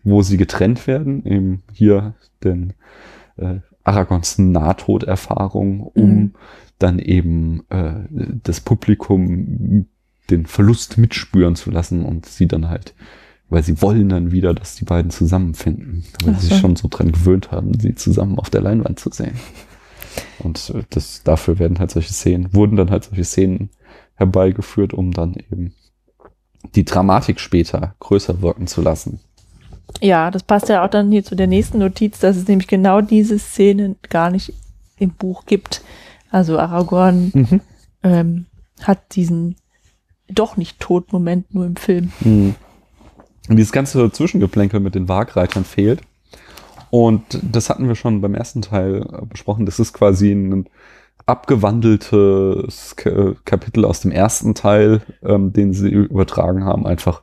wo 0.05 0.23
sie 0.23 0.37
getrennt 0.37 0.87
werden, 0.87 1.25
eben 1.25 1.63
hier 1.73 2.15
den 2.45 2.75
äh, 3.39 3.61
Aragons 3.85 4.39
Nahtoderfahrung, 4.39 5.81
um 5.81 6.11
Mhm. 6.17 6.33
dann 6.79 6.99
eben 6.99 7.63
äh, 7.71 7.95
das 8.43 8.61
Publikum 8.61 9.87
den 10.31 10.47
Verlust 10.47 10.99
mitspüren 10.99 11.55
zu 11.55 11.71
lassen 11.71 12.05
und 12.05 12.27
sie 12.27 12.47
dann 12.49 12.69
halt, 12.69 12.95
weil 13.49 13.63
sie 13.63 13.81
wollen 13.81 14.09
dann 14.09 14.33
wieder, 14.33 14.55
dass 14.55 14.75
die 14.75 14.85
beiden 14.85 15.11
zusammenfinden, 15.11 16.05
weil 16.25 16.35
Ach 16.35 16.41
sie 16.41 16.47
so. 16.49 16.53
sich 16.55 16.61
schon 16.61 16.77
so 16.77 16.89
dran 16.91 17.13
gewöhnt 17.13 17.53
haben, 17.53 17.79
sie 17.79 17.95
zusammen 17.95 18.39
auf 18.39 18.51
der 18.51 18.61
Leinwand 18.63 18.99
zu 18.99 19.11
sehen. 19.13 19.35
Und 20.39 20.71
äh, 20.75 20.83
das, 20.91 21.23
dafür 21.23 21.59
werden 21.59 21.79
halt 21.79 21.91
solche 21.91 22.13
Szenen, 22.13 22.53
wurden 22.55 22.77
dann 22.77 22.91
halt 22.91 23.05
solche 23.05 23.25
Szenen 23.25 23.71
herbeigeführt, 24.15 24.95
um 24.95 25.13
dann 25.13 25.35
eben 25.35 25.75
die 26.75 26.85
Dramatik 26.85 27.41
später 27.41 27.95
größer 28.01 28.43
wirken 28.43 28.67
zu 28.67 28.83
lassen. 28.83 29.21
Ja, 30.01 30.31
das 30.31 30.43
passt 30.43 30.69
ja 30.69 30.85
auch 30.85 30.91
dann 30.91 31.11
hier 31.11 31.25
zu 31.25 31.37
der 31.37 31.47
nächsten 31.47 31.79
Notiz, 31.79 32.19
dass 32.19 32.37
es 32.37 32.49
nämlich 32.49 32.67
genau 32.67 33.01
diese 33.01 33.39
Szenen 33.39 33.97
gar 34.09 34.31
nicht 34.31 34.53
im 34.99 35.11
Buch 35.11 35.47
gibt. 35.47 35.83
Also 36.31 36.59
Aragorn 36.59 37.61
ähm, 38.03 38.47
hat 38.83 39.15
diesen 39.15 39.57
doch 40.29 40.57
nicht 40.57 40.81
Tod-Moment 40.81 41.55
nur 41.55 41.67
im 41.67 41.77
Film. 41.77 42.13
Mhm. 42.21 42.55
Und 43.49 43.57
dieses 43.57 43.73
ganze 43.73 44.11
Zwischengeplänkel 44.11 44.81
mit 44.81 44.95
den 44.95 45.09
Wagreitern 45.09 45.65
fehlt. 45.65 46.03
Und 46.91 47.41
das 47.43 47.69
hatten 47.69 47.89
wir 47.89 47.95
schon 47.95 48.21
beim 48.21 48.35
ersten 48.35 48.63
Teil 48.63 49.03
äh, 49.03 49.27
besprochen. 49.27 49.67
Das 49.67 49.79
ist 49.79 49.93
quasi 49.93 50.33
ein 50.33 50.67
abgewandeltes 51.27 52.95
Ka- 52.97 53.35
Kapitel 53.45 53.85
aus 53.85 54.01
dem 54.01 54.13
ersten 54.13 54.55
Teil, 54.55 55.03
ähm, 55.23 55.53
den 55.53 55.73
sie 55.73 55.89
übertragen 55.91 56.65
haben, 56.65 56.87
einfach 56.87 57.23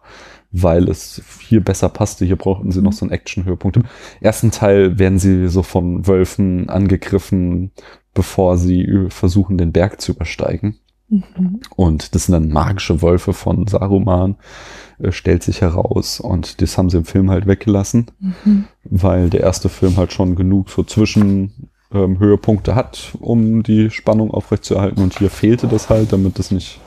weil 0.52 0.88
es 0.88 1.22
hier 1.40 1.64
besser 1.64 1.90
passte. 1.90 2.26
Hier 2.26 2.36
brauchten 2.36 2.72
sie 2.72 2.82
noch 2.82 2.94
so 2.94 3.06
einen 3.06 3.12
Action-Höhepunkt. 3.12 3.78
Im 3.78 3.86
ersten 4.22 4.52
Teil 4.52 5.00
werden 5.00 5.18
sie 5.18 5.48
so 5.48 5.64
von 5.64 6.06
Wölfen 6.06 6.70
angegriffen, 6.70 7.72
bevor 8.14 8.58
sie 8.58 9.08
versuchen, 9.10 9.58
den 9.58 9.72
Berg 9.72 10.00
zu 10.00 10.12
übersteigen. 10.12 10.78
Mhm. 11.10 11.62
Und 11.76 12.14
das 12.14 12.26
sind 12.26 12.34
dann 12.34 12.50
magische 12.50 13.02
Wölfe 13.02 13.34
von 13.34 13.66
Saruman, 13.66 14.36
stellt 15.12 15.44
sich 15.44 15.62
heraus. 15.62 16.20
Und 16.20 16.62
das 16.62 16.78
haben 16.78 16.90
sie 16.90 16.98
im 16.98 17.06
Film 17.06 17.30
halt 17.30 17.48
weggelassen, 17.48 18.08
Mhm. 18.20 18.66
weil 18.84 19.30
der 19.30 19.42
erste 19.42 19.70
Film 19.70 19.98
halt 19.98 20.14
schon 20.14 20.36
genug 20.36 20.70
so 20.70 20.84
Zwischenhöhepunkte 20.84 21.70
ähm, 21.94 22.20
Höhepunkte 22.20 22.76
hat, 22.76 23.14
um 23.20 23.64
die 23.64 23.90
Spannung 23.92 24.32
aufrechtzuerhalten. 24.32 25.02
Und 25.04 25.18
hier 25.18 25.30
fehlte 25.30 25.68
das 25.68 25.90
halt, 25.90 26.12
damit 26.14 26.40
das 26.40 26.52
nicht, 26.52 26.80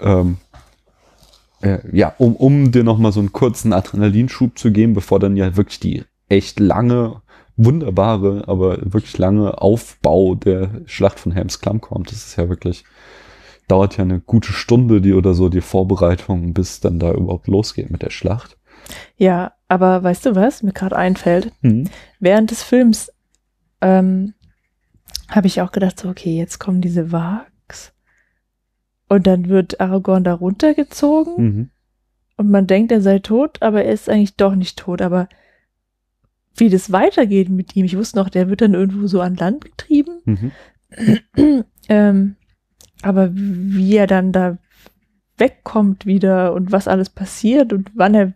ähm, 0.00 0.38
äh, 1.60 1.78
ja, 1.92 2.14
um, 2.18 2.36
um 2.36 2.70
dir 2.72 2.84
nochmal 2.84 3.12
so 3.12 3.20
einen 3.20 3.32
kurzen 3.32 3.72
Adrenalinschub 3.72 4.58
zu 4.58 4.70
geben, 4.72 4.94
bevor 4.94 5.18
dann 5.18 5.36
ja 5.36 5.56
wirklich 5.56 5.80
die 5.80 6.04
echt 6.28 6.60
lange, 6.60 7.22
wunderbare, 7.58 8.44
aber 8.48 8.78
wirklich 8.92 9.16
lange 9.16 9.62
Aufbau 9.62 10.34
der 10.34 10.82
Schlacht 10.84 11.18
von 11.18 11.32
Helms 11.32 11.60
Klamm 11.60 11.80
kommt. 11.80 12.10
Das 12.10 12.18
ist 12.18 12.36
ja 12.36 12.48
wirklich, 12.50 12.84
dauert 13.68 13.96
ja 13.96 14.04
eine 14.04 14.20
gute 14.20 14.52
Stunde 14.52 15.00
die 15.00 15.12
oder 15.14 15.34
so, 15.34 15.48
die 15.48 15.60
Vorbereitung, 15.60 16.52
bis 16.54 16.80
dann 16.80 16.98
da 16.98 17.12
überhaupt 17.12 17.48
losgeht 17.48 17.90
mit 17.90 18.02
der 18.02 18.10
Schlacht. 18.10 18.56
Ja, 19.16 19.52
aber 19.68 20.02
weißt 20.02 20.26
du 20.26 20.34
was, 20.36 20.62
mir 20.62 20.72
gerade 20.72 20.96
einfällt? 20.96 21.52
Während 22.20 22.50
des 22.52 22.62
Films 22.62 23.12
ähm, 23.80 24.34
habe 25.28 25.48
ich 25.48 25.60
auch 25.60 25.72
gedacht, 25.72 25.98
so, 25.98 26.08
okay, 26.08 26.36
jetzt 26.36 26.60
kommen 26.60 26.80
diese 26.80 27.10
Wags 27.10 27.92
und 29.08 29.26
dann 29.26 29.48
wird 29.48 29.80
Aragorn 29.80 30.22
da 30.24 30.34
runtergezogen 30.34 31.34
Mhm. 31.36 31.70
und 32.36 32.50
man 32.50 32.66
denkt, 32.68 32.92
er 32.92 33.00
sei 33.00 33.18
tot, 33.18 33.60
aber 33.60 33.84
er 33.84 33.92
ist 33.92 34.08
eigentlich 34.08 34.36
doch 34.36 34.54
nicht 34.54 34.78
tot. 34.78 35.02
Aber 35.02 35.28
wie 36.56 36.70
das 36.70 36.92
weitergeht 36.92 37.48
mit 37.48 37.74
ihm, 37.74 37.84
ich 37.84 37.96
wusste 37.96 38.18
noch, 38.18 38.28
der 38.28 38.48
wird 38.48 38.60
dann 38.60 38.74
irgendwo 38.74 39.08
so 39.08 39.20
an 39.20 39.34
Land 39.34 39.64
getrieben. 39.64 40.20
Mhm. 40.24 41.64
ähm, 41.88 42.35
aber 43.02 43.30
wie 43.32 43.96
er 43.96 44.06
dann 44.06 44.32
da 44.32 44.58
wegkommt 45.38 46.06
wieder 46.06 46.52
und 46.54 46.72
was 46.72 46.88
alles 46.88 47.10
passiert 47.10 47.72
und 47.72 47.90
wann 47.94 48.14
er 48.14 48.32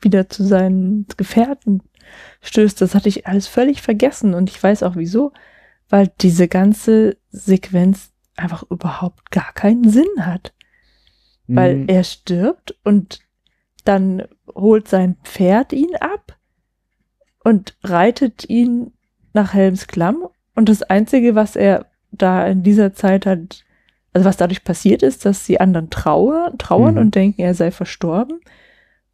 wieder 0.00 0.28
zu 0.28 0.44
seinen 0.44 1.06
Gefährten 1.16 1.82
stößt, 2.42 2.80
das 2.80 2.94
hatte 2.94 3.08
ich 3.08 3.26
alles 3.26 3.48
völlig 3.48 3.82
vergessen. 3.82 4.34
Und 4.34 4.48
ich 4.48 4.62
weiß 4.62 4.82
auch 4.84 4.96
wieso, 4.96 5.32
weil 5.88 6.10
diese 6.20 6.48
ganze 6.48 7.16
Sequenz 7.30 8.12
einfach 8.36 8.62
überhaupt 8.70 9.30
gar 9.30 9.52
keinen 9.52 9.90
Sinn 9.90 10.06
hat, 10.20 10.54
weil 11.48 11.74
Mhm. 11.76 11.88
er 11.88 12.04
stirbt 12.04 12.76
und 12.84 13.20
dann 13.84 14.22
holt 14.54 14.86
sein 14.86 15.16
Pferd 15.24 15.72
ihn 15.72 15.96
ab 15.96 16.36
und 17.42 17.76
reitet 17.82 18.48
ihn 18.48 18.92
nach 19.32 19.54
Helms 19.54 19.86
Klamm. 19.88 20.24
Und 20.54 20.68
das 20.68 20.82
einzige, 20.82 21.34
was 21.34 21.56
er 21.56 21.86
da 22.12 22.46
in 22.46 22.62
dieser 22.62 22.92
Zeit 22.92 23.26
hat, 23.26 23.64
also 24.12 24.24
was 24.28 24.36
dadurch 24.36 24.64
passiert 24.64 25.02
ist, 25.02 25.24
dass 25.24 25.44
die 25.44 25.60
anderen 25.60 25.90
trauer, 25.90 26.52
trauern 26.58 26.94
Mhm. 26.94 27.00
und 27.00 27.14
denken, 27.14 27.40
er 27.42 27.54
sei 27.54 27.70
verstorben. 27.70 28.40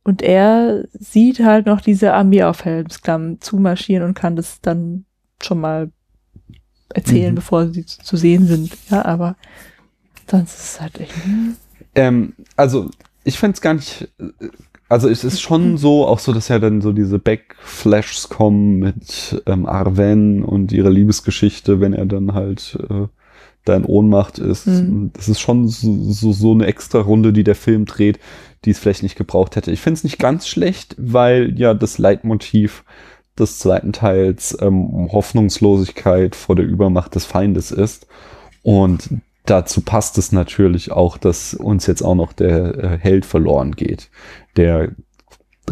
Und 0.03 0.21
er 0.23 0.85
sieht 0.93 1.41
halt 1.41 1.67
noch 1.67 1.81
diese 1.81 2.13
Armee 2.13 2.43
auf 2.43 2.65
Helmsklamm 2.65 3.41
zumarschieren 3.41 4.05
und 4.05 4.15
kann 4.15 4.37
das 4.37 4.61
dann 4.61 5.05
schon 5.43 5.61
mal 5.61 5.91
erzählen, 6.91 7.33
Mhm. 7.33 7.37
bevor 7.37 7.69
sie 7.69 7.87
zu, 7.87 7.99
zu 8.01 8.17
sehen 8.17 8.47
sind. 8.47 8.77
Ja, 8.91 9.05
aber 9.05 9.37
sonst 10.31 10.55
ist 10.55 10.65
es 10.75 10.81
halt 10.81 11.01
echt. 11.01 11.15
hm. 11.25 11.57
Ähm, 11.95 12.33
also, 12.57 12.91
ich 13.25 13.39
fände 13.39 13.55
es 13.55 13.61
gar 13.61 13.75
nicht. 13.75 14.09
äh, 14.19 14.49
Also, 14.91 15.09
es 15.09 15.25
ist 15.25 15.41
schon 15.41 15.79
so, 15.79 16.07
auch 16.07 16.19
so, 16.19 16.33
dass 16.33 16.49
ja 16.49 16.59
dann 16.59 16.83
so 16.83 16.93
diese 16.93 17.19
Backflashs 17.19 18.29
kommen 18.29 18.79
mit 18.79 19.43
ähm, 19.47 19.65
Arwen 19.67 20.45
und 20.45 20.71
ihrer 20.73 20.91
Liebesgeschichte, 20.91 21.81
wenn 21.81 21.95
er 21.95 22.05
dann 22.07 22.35
halt 22.35 22.79
äh, 22.91 23.07
da 23.65 23.77
in 23.77 23.85
Ohnmacht 23.85 24.39
ist. 24.39 24.67
Mhm. 24.67 25.11
Das 25.15 25.29
ist 25.29 25.41
schon 25.41 25.69
so, 25.69 26.13
so, 26.13 26.33
so 26.33 26.53
eine 26.53 26.67
extra 26.67 27.01
Runde, 27.01 27.33
die 27.33 27.45
der 27.45 27.55
Film 27.55 27.87
dreht, 27.87 28.19
die 28.65 28.71
es 28.71 28.79
vielleicht 28.79 29.03
nicht 29.03 29.17
gebraucht 29.17 29.57
hätte. 29.57 29.73
Ich 29.73 29.81
finde 29.81 29.99
es 29.99 30.05
nicht 30.05 30.19
ganz 30.19 30.47
schlecht, 30.49 30.95
weil 30.99 31.59
ja 31.59 31.75
das 31.75 31.99
Leitmotiv 31.99 32.85
des 33.39 33.59
zweiten 33.59 33.93
Teils 33.93 34.57
ähm, 34.61 35.09
Hoffnungslosigkeit 35.13 36.37
vor 36.37 36.57
der 36.57 36.67
Übermacht 36.67 37.15
des 37.15 37.25
Feindes 37.25 37.71
ist. 37.71 38.07
Und 38.63 39.11
dazu 39.45 39.81
passt 39.81 40.19
es 40.19 40.33
natürlich 40.33 40.93
auch, 40.93 41.19
dass 41.19 41.55
uns 41.55 41.87
jetzt 41.87 42.03
auch 42.03 42.15
noch 42.15 42.33
der 42.33 42.79
äh, 42.79 42.99
Held 42.99 43.27
verloren 43.27 43.73
geht. 43.73 44.11
Der 44.57 44.93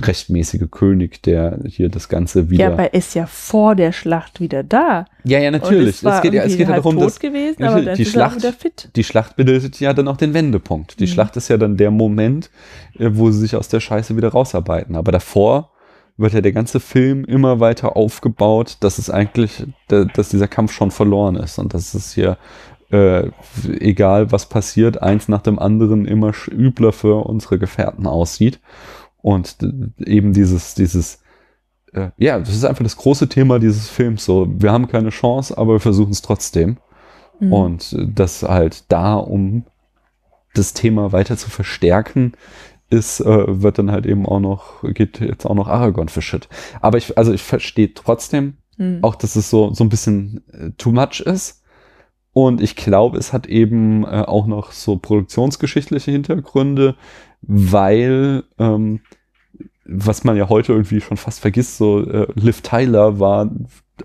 rechtmäßige 0.00 0.70
König, 0.70 1.22
der 1.22 1.58
hier 1.66 1.88
das 1.88 2.08
Ganze 2.08 2.48
wieder. 2.50 2.64
Ja, 2.64 2.72
aber 2.72 2.84
er 2.84 2.94
ist 2.94 3.14
ja 3.14 3.26
vor 3.26 3.74
der 3.74 3.92
Schlacht 3.92 4.40
wieder 4.40 4.62
da. 4.62 5.04
ja, 5.24 5.38
ja, 5.38 5.50
natürlich. 5.50 5.96
es, 5.96 6.02
Es 6.02 6.22
geht 6.22 6.32
ja, 6.34 6.42
es 6.44 6.56
geht 6.56 6.68
ja 6.68 6.76
darum, 6.76 6.98
dass 6.98 7.20
gewesen, 7.20 7.62
aber 7.64 7.80
die 7.80 7.86
dann 7.86 7.98
ist 7.98 8.10
Schlacht- 8.10 8.36
er 8.36 8.42
wieder 8.42 8.52
fit. 8.52 8.88
die 8.96 9.04
Schlacht 9.04 9.36
bedeutet 9.36 9.78
ja 9.80 9.92
dann 9.92 10.08
auch 10.08 10.16
den 10.16 10.32
Wendepunkt. 10.34 10.98
Die 11.00 11.04
Mhm. 11.04 11.08
Schlacht 11.08 11.36
ist 11.36 11.48
ja 11.48 11.56
dann 11.58 11.76
der 11.76 11.90
Moment, 11.90 12.50
äh, 12.98 13.10
wo 13.12 13.30
sie 13.30 13.40
sich 13.40 13.54
aus 13.56 13.68
der 13.68 13.80
Scheiße 13.80 14.16
wieder 14.16 14.28
rausarbeiten. 14.28 14.96
Aber 14.96 15.12
davor 15.12 15.70
wird 16.16 16.32
ja 16.34 16.40
der 16.40 16.52
ganze 16.52 16.78
Film 16.80 17.24
immer 17.24 17.60
weiter 17.60 17.96
aufgebaut, 17.96 18.76
dass 18.80 18.98
es 18.98 19.10
eigentlich, 19.10 19.64
da- 19.88 20.04
dass 20.04 20.28
dieser 20.30 20.48
Kampf 20.48 20.72
schon 20.72 20.90
verloren 20.90 21.36
ist 21.36 21.58
und 21.58 21.74
dass 21.74 21.94
es 21.94 22.12
hier 22.14 22.36
äh, 22.90 23.30
egal 23.80 24.30
was 24.32 24.50
passiert, 24.50 25.00
eins 25.00 25.26
nach 25.26 25.40
dem 25.40 25.58
anderen 25.58 26.04
immer 26.04 26.32
übler 26.50 26.92
für 26.92 27.24
unsere 27.26 27.58
Gefährten 27.58 28.06
aussieht. 28.06 28.60
Und 29.23 29.57
eben 30.05 30.33
dieses, 30.33 30.75
dieses, 30.75 31.23
äh, 31.92 32.10
ja, 32.17 32.39
das 32.39 32.51
ist 32.51 32.65
einfach 32.65 32.83
das 32.83 32.97
große 32.97 33.28
Thema 33.28 33.59
dieses 33.59 33.89
Films. 33.89 34.25
So, 34.25 34.49
wir 34.49 34.73
haben 34.73 34.89
keine 34.89 35.10
Chance, 35.10 35.57
aber 35.57 35.75
wir 35.75 35.81
versuchen 35.81 36.12
es 36.12 36.23
trotzdem. 36.23 36.78
Mhm. 37.41 37.52
Und 37.52 37.92
äh, 37.92 38.07
das 38.12 38.42
halt 38.42 38.91
da, 38.91 39.15
um 39.15 39.65
das 40.55 40.75
Thema 40.75 41.12
weiter 41.12 41.36
zu 41.36 41.49
verstärken, 41.49 42.33
ist, 42.91 43.20
äh, 43.20 43.62
wird 43.62 43.78
dann 43.78 43.91
halt 43.91 44.05
eben 44.05 44.26
auch 44.26 44.41
noch, 44.41 44.83
geht 44.83 45.20
jetzt 45.20 45.47
auch 45.47 45.55
noch 45.55 45.68
Aragorn 45.68 46.09
für 46.09 46.20
Shit. 46.20 46.49
Aber 46.81 46.99
ich, 46.99 47.17
also 47.17 47.33
ich 47.33 47.42
verstehe 47.42 47.94
trotzdem 47.94 48.59
Mhm. 48.83 48.99
auch, 49.02 49.15
dass 49.15 49.36
es 49.36 49.51
so, 49.51 49.73
so 49.73 49.84
ein 49.84 49.89
bisschen 49.89 50.42
äh, 50.52 50.70
too 50.76 50.92
much 50.92 51.20
ist. 51.20 51.62
Und 52.33 52.62
ich 52.62 52.76
glaube, 52.76 53.18
es 53.18 53.33
hat 53.33 53.47
eben 53.47 54.05
äh, 54.05 54.25
auch 54.26 54.47
noch 54.47 54.73
so 54.73 54.97
produktionsgeschichtliche 54.97 56.10
Hintergründe, 56.10 56.97
weil, 57.42 58.44
ähm, 58.58 59.00
was 59.84 60.24
man 60.24 60.36
ja 60.36 60.48
heute 60.48 60.72
irgendwie 60.72 61.00
schon 61.00 61.16
fast 61.16 61.40
vergisst, 61.40 61.76
so 61.76 62.00
äh, 62.00 62.26
Liv 62.34 62.62
Tyler 62.62 63.18
war 63.18 63.50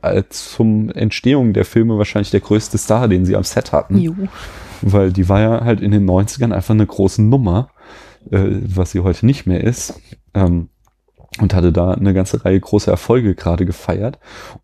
äh, 0.02 0.24
zum 0.30 0.90
Entstehung 0.90 1.54
der 1.54 1.66
Filme 1.66 1.98
wahrscheinlich 1.98 2.32
der 2.32 2.42
größte 2.42 2.78
Star, 2.78 3.08
den 3.08 3.26
sie 3.26 3.36
am 3.36 3.44
Set 3.44 3.72
hatten 3.72 3.98
Jo. 3.98 4.16
weil 4.82 5.12
die 5.12 5.30
war 5.30 5.40
ja 5.40 5.64
halt 5.64 5.82
in 5.82 5.92
den 5.92 6.10
90ern 6.10 6.52
einfach 6.52 6.74
eine 6.74 6.86
große 6.86 7.22
Nummer, 7.24 7.70
äh, 8.32 8.44
was 8.62 8.92
sie 8.92 9.02
heute 9.02 9.26
nicht 9.26 9.46
mehr 9.46 9.64
ist. 9.64 10.00
Ähm, 10.34 10.70
und 11.40 11.54
hatte 11.54 11.72
da 11.72 11.92
eine 11.92 12.14
ganze 12.16 12.44
Reihe 12.44 12.60
großer 12.60 12.90
Erfolge 12.90 13.36
gerade 13.36 13.66
gefeiert. 13.66 14.18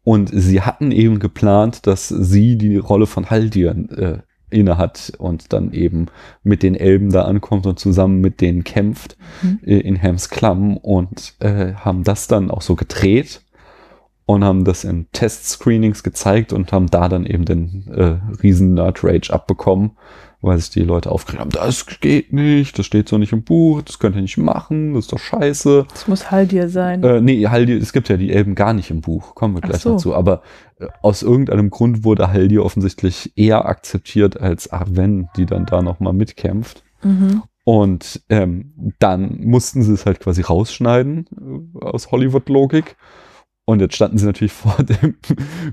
Und 0.04 0.32
sie 0.34 0.62
hatten 0.62 0.92
eben 0.92 1.20
geplant, 1.20 1.86
dass 1.86 2.08
sie 2.08 2.58
die 2.58 2.78
Rolle 2.78 3.06
von 3.06 3.30
Haldir 3.30 3.76
äh, 3.92 4.18
inne 4.54 4.78
hat 4.78 5.12
und 5.18 5.52
dann 5.52 5.74
eben 5.74 6.08
mit 6.44 6.64
den 6.64 6.76
Elben 6.76 7.12
da 7.12 7.24
ankommt 7.24 7.66
und 7.66 7.80
zusammen 7.80 8.22
mit 8.22 8.40
denen 8.42 8.64
kämpft 8.64 9.18
Mhm. 9.42 9.60
äh, 9.66 9.80
in 9.80 9.96
Helms 9.96 10.30
Klamm 10.30 10.78
und 10.78 11.34
äh, 11.40 11.74
haben 11.74 12.04
das 12.04 12.28
dann 12.28 12.52
auch 12.52 12.62
so 12.62 12.76
gedreht 12.76 13.42
und 14.26 14.44
haben 14.44 14.64
das 14.64 14.84
in 14.84 15.08
Test-Screenings 15.12 16.04
gezeigt 16.04 16.54
und 16.54 16.72
haben 16.72 16.88
da 16.88 17.10
dann 17.10 17.26
eben 17.26 17.46
den 17.46 17.88
äh, 17.94 18.20
riesen 18.42 18.74
Nerd-Rage 18.76 19.34
abbekommen, 19.34 19.92
weil 20.44 20.60
sich 20.60 20.70
die 20.70 20.82
Leute 20.82 21.10
aufgeregt 21.10 21.42
haben, 21.42 21.50
das 21.52 21.86
geht 21.86 22.34
nicht, 22.34 22.78
das 22.78 22.86
steht 22.86 23.08
so 23.08 23.18
nicht 23.18 23.32
im 23.32 23.44
Buch, 23.44 23.82
das 23.82 23.98
könnt 23.98 24.16
ihr 24.18 24.22
nicht 24.22 24.38
machen, 24.38 24.94
das 24.94 25.06
ist 25.06 25.14
doch 25.14 25.20
scheiße. 25.20 25.86
Das 25.90 26.08
muss 26.08 26.32
Haldir 26.32 26.70
sein. 26.70 27.02
Äh, 27.02 27.22
nee, 27.22 27.48
Haldir, 27.48 27.82
es 27.82 27.94
gibt 27.94 28.10
ja 28.10 28.18
die 28.18 28.32
Elben 28.32 28.54
gar 28.54 28.74
nicht 28.74 28.92
im 28.92 29.00
Buch, 29.00 29.36
kommen 29.36 29.56
wir 29.56 29.62
gleich 29.62 29.82
so. 29.82 29.94
noch 29.94 29.98
zu, 29.98 30.14
aber 30.14 30.44
äh, 30.80 30.88
aus 31.02 31.24
irgendeinem 31.24 31.70
Grund 31.70 32.04
wurde 32.04 32.32
Haldir 32.32 32.66
offensichtlich 32.66 33.32
eher 33.38 33.66
akzeptiert 33.66 34.40
als 34.40 34.72
Arwen, 34.72 35.30
die 35.38 35.46
dann 35.46 35.66
da 35.66 35.82
nochmal 35.82 36.14
mitkämpft. 36.14 36.84
mhm. 37.02 37.44
Und 37.66 38.22
ähm, 38.28 38.94
dann 39.00 39.40
mussten 39.40 39.84
sie 39.84 39.94
es 39.94 40.06
halt 40.06 40.20
quasi 40.20 40.42
rausschneiden 40.42 41.72
äh, 41.74 41.86
aus 41.86 42.12
Hollywood-Logik. 42.12 42.98
Und 43.66 43.80
jetzt 43.80 43.96
standen 43.96 44.18
sie 44.18 44.26
natürlich 44.26 44.54
vor 44.54 44.78
dem 44.84 45.16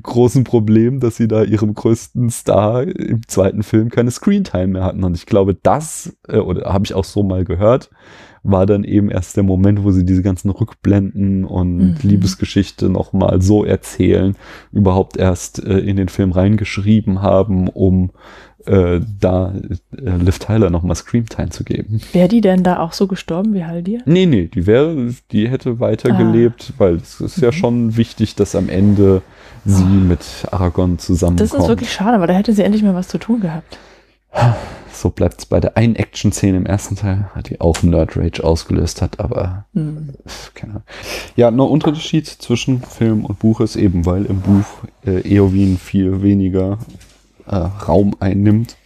großen 0.03 0.45
Problem, 0.45 1.01
dass 1.01 1.17
sie 1.17 1.29
da 1.29 1.43
ihrem 1.43 1.75
größten 1.75 2.31
Star 2.31 2.83
im 2.83 3.27
zweiten 3.27 3.63
Film 3.63 3.91
keine 3.91 4.11
Screentime 4.11 4.69
mehr 4.69 4.85
hatten. 4.85 5.05
Und 5.05 5.17
ich 5.17 5.27
glaube, 5.27 5.55
das, 5.55 6.17
äh, 6.29 6.39
oder 6.39 6.73
habe 6.73 6.85
ich 6.85 6.95
auch 6.95 7.05
so 7.05 7.23
mal 7.23 7.45
gehört, 7.45 7.91
war 8.43 8.65
dann 8.67 8.85
eben 8.85 9.11
erst 9.11 9.37
der 9.37 9.43
Moment, 9.45 9.85
wo 9.85 9.91
sie 9.91 10.05
diese 10.05 10.23
ganzen 10.23 10.51
Rückblenden 10.51 11.45
und 11.45 11.79
Mhm. 11.79 11.95
Liebesgeschichte 12.03 12.89
nochmal 12.89 13.43
so 13.43 13.65
erzählen, 13.65 14.35
überhaupt 14.73 15.17
erst 15.17 15.63
äh, 15.65 15.79
in 15.79 15.97
den 15.97 16.09
Film 16.09 16.33
reingeschrieben 16.33 17.21
haben, 17.23 17.69
um 17.69 18.11
äh, 18.67 19.01
da 19.21 19.55
äh, 19.97 20.17
Liv 20.19 20.39
Tyler 20.39 20.69
nochmal 20.69 20.95
Screamtime 20.95 21.49
zu 21.49 21.65
geben. 21.65 22.01
Wäre 22.13 22.29
die 22.29 22.43
denn 22.43 22.63
da 22.63 22.79
auch 22.81 22.93
so 22.93 23.07
gestorben 23.07 23.55
wie 23.55 23.65
Haldir? 23.65 24.03
Nee, 24.05 24.27
nee, 24.27 24.49
die 24.53 24.67
wäre, 24.67 25.15
die 25.33 25.49
hätte 25.49 25.81
weitergelebt, 25.81 26.75
weil 26.77 26.97
es 26.97 27.21
ist 27.23 27.39
ja 27.41 27.49
Mhm. 27.49 27.53
schon 27.53 27.97
wichtig, 27.97 28.35
dass 28.35 28.55
am 28.55 28.69
Ende 28.69 29.23
sie 29.65 29.83
mit 29.85 30.21
Aragorn 30.51 30.99
zusammenkommt. 30.99 31.53
Das 31.53 31.59
ist 31.59 31.69
wirklich 31.69 31.93
schade, 31.93 32.15
aber 32.17 32.27
da 32.27 32.35
hätte 32.35 32.53
sie 32.53 32.63
endlich 32.63 32.83
mal 32.83 32.95
was 32.95 33.09
zu 33.09 33.17
tun 33.19 33.41
gehabt. 33.41 33.79
So 34.93 35.11
bleibt 35.11 35.41
es 35.41 35.47
bei 35.47 35.61
der 35.61 35.77
einen 35.77 35.97
Action-Szene 35.97 36.57
im 36.59 36.67
ersten 36.67 36.97
Teil, 36.97 37.31
die 37.49 37.61
auch 37.61 37.83
Nerd 37.83 38.17
Rage 38.17 38.45
ausgelöst 38.45 39.03
hat, 39.03 39.21
aber 39.21 39.65
Hm. 39.75 40.11
pf, 40.27 40.55
keine 40.55 40.73
Ahnung. 40.73 40.85
Ja, 41.37 41.51
nur 41.51 41.71
Unterschied 41.71 42.27
zwischen 42.27 42.83
Film 42.83 43.25
und 43.25 43.39
Buch 43.39 43.61
ist 43.61 43.77
eben, 43.77 44.07
weil 44.07 44.27
im 44.27 44.41
Buch 44.41 44.67
äh, 45.07 45.21
Eowyn 45.21 45.79
viel 45.79 46.23
weniger 46.23 46.79
äh, 47.47 47.57
Raum 47.57 48.15
einnimmt 48.21 48.77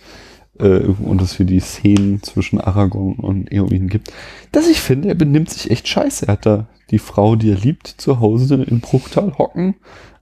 äh, 0.59 0.79
und 0.81 1.21
es 1.21 1.35
für 1.35 1.45
die 1.45 1.61
Szenen 1.61 2.23
zwischen 2.23 2.61
Aragorn 2.61 3.17
und 3.17 3.53
Eowyn 3.53 3.89
gibt, 3.89 4.13
dass 4.53 4.69
ich 4.69 4.81
finde, 4.81 5.09
er 5.09 5.15
benimmt 5.15 5.51
sich 5.51 5.71
echt 5.71 5.89
scheiße. 5.89 6.27
Er 6.27 6.33
hat 6.35 6.47
da 6.47 6.67
die 6.91 6.99
Frau, 6.99 7.35
die 7.37 7.51
er 7.51 7.57
liebt, 7.59 7.89
zu 7.89 8.21
Hause 8.21 8.63
in 8.63 8.81
Bruchtal 8.81 9.37
hocken, 9.39 9.75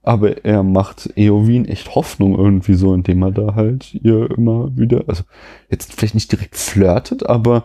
aber 0.03 0.45
er 0.45 0.63
macht 0.63 1.11
Eowyn 1.17 1.65
echt 1.65 1.95
Hoffnung 1.95 2.37
irgendwie 2.37 2.75
so, 2.75 2.95
indem 2.95 3.23
er 3.23 3.31
da 3.31 3.55
halt 3.55 3.95
ihr 3.95 4.31
immer 4.31 4.77
wieder, 4.77 5.05
also 5.07 5.23
jetzt 5.71 5.93
vielleicht 5.95 6.15
nicht 6.15 6.33
direkt 6.33 6.57
flirtet, 6.57 7.27
aber 7.27 7.65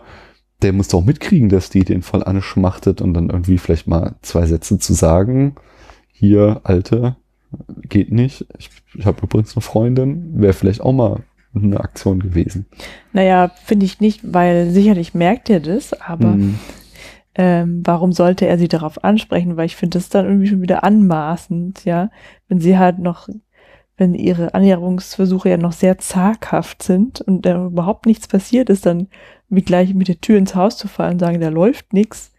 der 0.62 0.72
muss 0.72 0.88
doch 0.88 1.04
mitkriegen, 1.04 1.48
dass 1.48 1.70
die 1.70 1.84
den 1.84 2.02
voll 2.02 2.24
anschmachtet 2.24 3.00
und 3.00 3.14
dann 3.14 3.30
irgendwie 3.30 3.58
vielleicht 3.58 3.86
mal 3.86 4.16
zwei 4.22 4.46
Sätze 4.46 4.78
zu 4.78 4.92
sagen. 4.92 5.54
Hier, 6.12 6.60
Alte, 6.64 7.16
geht 7.88 8.10
nicht. 8.10 8.46
Ich, 8.58 8.70
ich 8.94 9.06
habe 9.06 9.22
übrigens 9.22 9.56
eine 9.56 9.62
Freundin. 9.62 10.40
Wäre 10.40 10.52
vielleicht 10.52 10.80
auch 10.80 10.92
mal 10.92 11.22
eine 11.54 11.80
Aktion 11.80 12.20
gewesen. 12.20 12.66
Naja, 13.12 13.52
finde 13.64 13.86
ich 13.86 14.00
nicht, 14.00 14.20
weil 14.24 14.70
sicherlich 14.70 15.14
merkt 15.14 15.48
er 15.48 15.60
das, 15.60 15.92
aber 16.00 16.32
Hm. 16.32 16.58
Ähm, 17.38 17.82
warum 17.84 18.10
sollte 18.10 18.48
er 18.48 18.58
sie 18.58 18.66
darauf 18.66 19.04
ansprechen? 19.04 19.56
Weil 19.56 19.66
ich 19.66 19.76
finde 19.76 19.98
das 19.98 20.08
dann 20.08 20.26
irgendwie 20.26 20.48
schon 20.48 20.60
wieder 20.60 20.82
anmaßend, 20.82 21.84
ja. 21.84 22.10
Wenn 22.48 22.60
sie 22.60 22.76
halt 22.76 22.98
noch, 22.98 23.28
wenn 23.96 24.14
ihre 24.14 24.54
Annäherungsversuche 24.54 25.50
ja 25.50 25.56
noch 25.56 25.72
sehr 25.72 25.98
zaghaft 25.98 26.82
sind 26.82 27.20
und 27.20 27.46
da 27.46 27.66
überhaupt 27.66 28.06
nichts 28.06 28.26
passiert 28.26 28.68
ist, 28.68 28.86
dann 28.86 29.06
wie 29.48 29.62
gleich 29.62 29.94
mit 29.94 30.08
der 30.08 30.20
Tür 30.20 30.36
ins 30.36 30.56
Haus 30.56 30.76
zu 30.76 30.88
fallen 30.88 31.12
und 31.12 31.18
sagen, 31.20 31.40
da 31.40 31.48
läuft 31.48 31.92
nichts. 31.92 32.32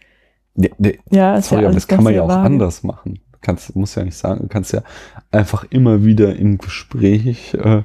Nee, 0.53 0.72
nee, 0.78 1.00
Ja, 1.10 1.36
ist 1.36 1.48
sorry, 1.48 1.61
ja 1.61 1.69
aber 1.69 1.76
das 1.76 1.88
kann 1.88 2.03
man 2.03 2.14
ja 2.14 2.24
auch 2.24 2.30
anders 2.30 2.84
machen. 2.84 3.19
Du 3.32 3.38
kannst, 3.40 3.74
musst 3.78 3.95
ja 3.95 4.03
nicht 4.03 4.18
sagen, 4.18 4.42
du 4.42 4.48
kannst 4.50 4.74
ja 4.74 4.84
einfach 5.32 5.64
immer 5.69 6.03
wieder 6.03 6.36
im 6.36 6.58
Gespräch 6.58 7.53
äh, 7.53 7.84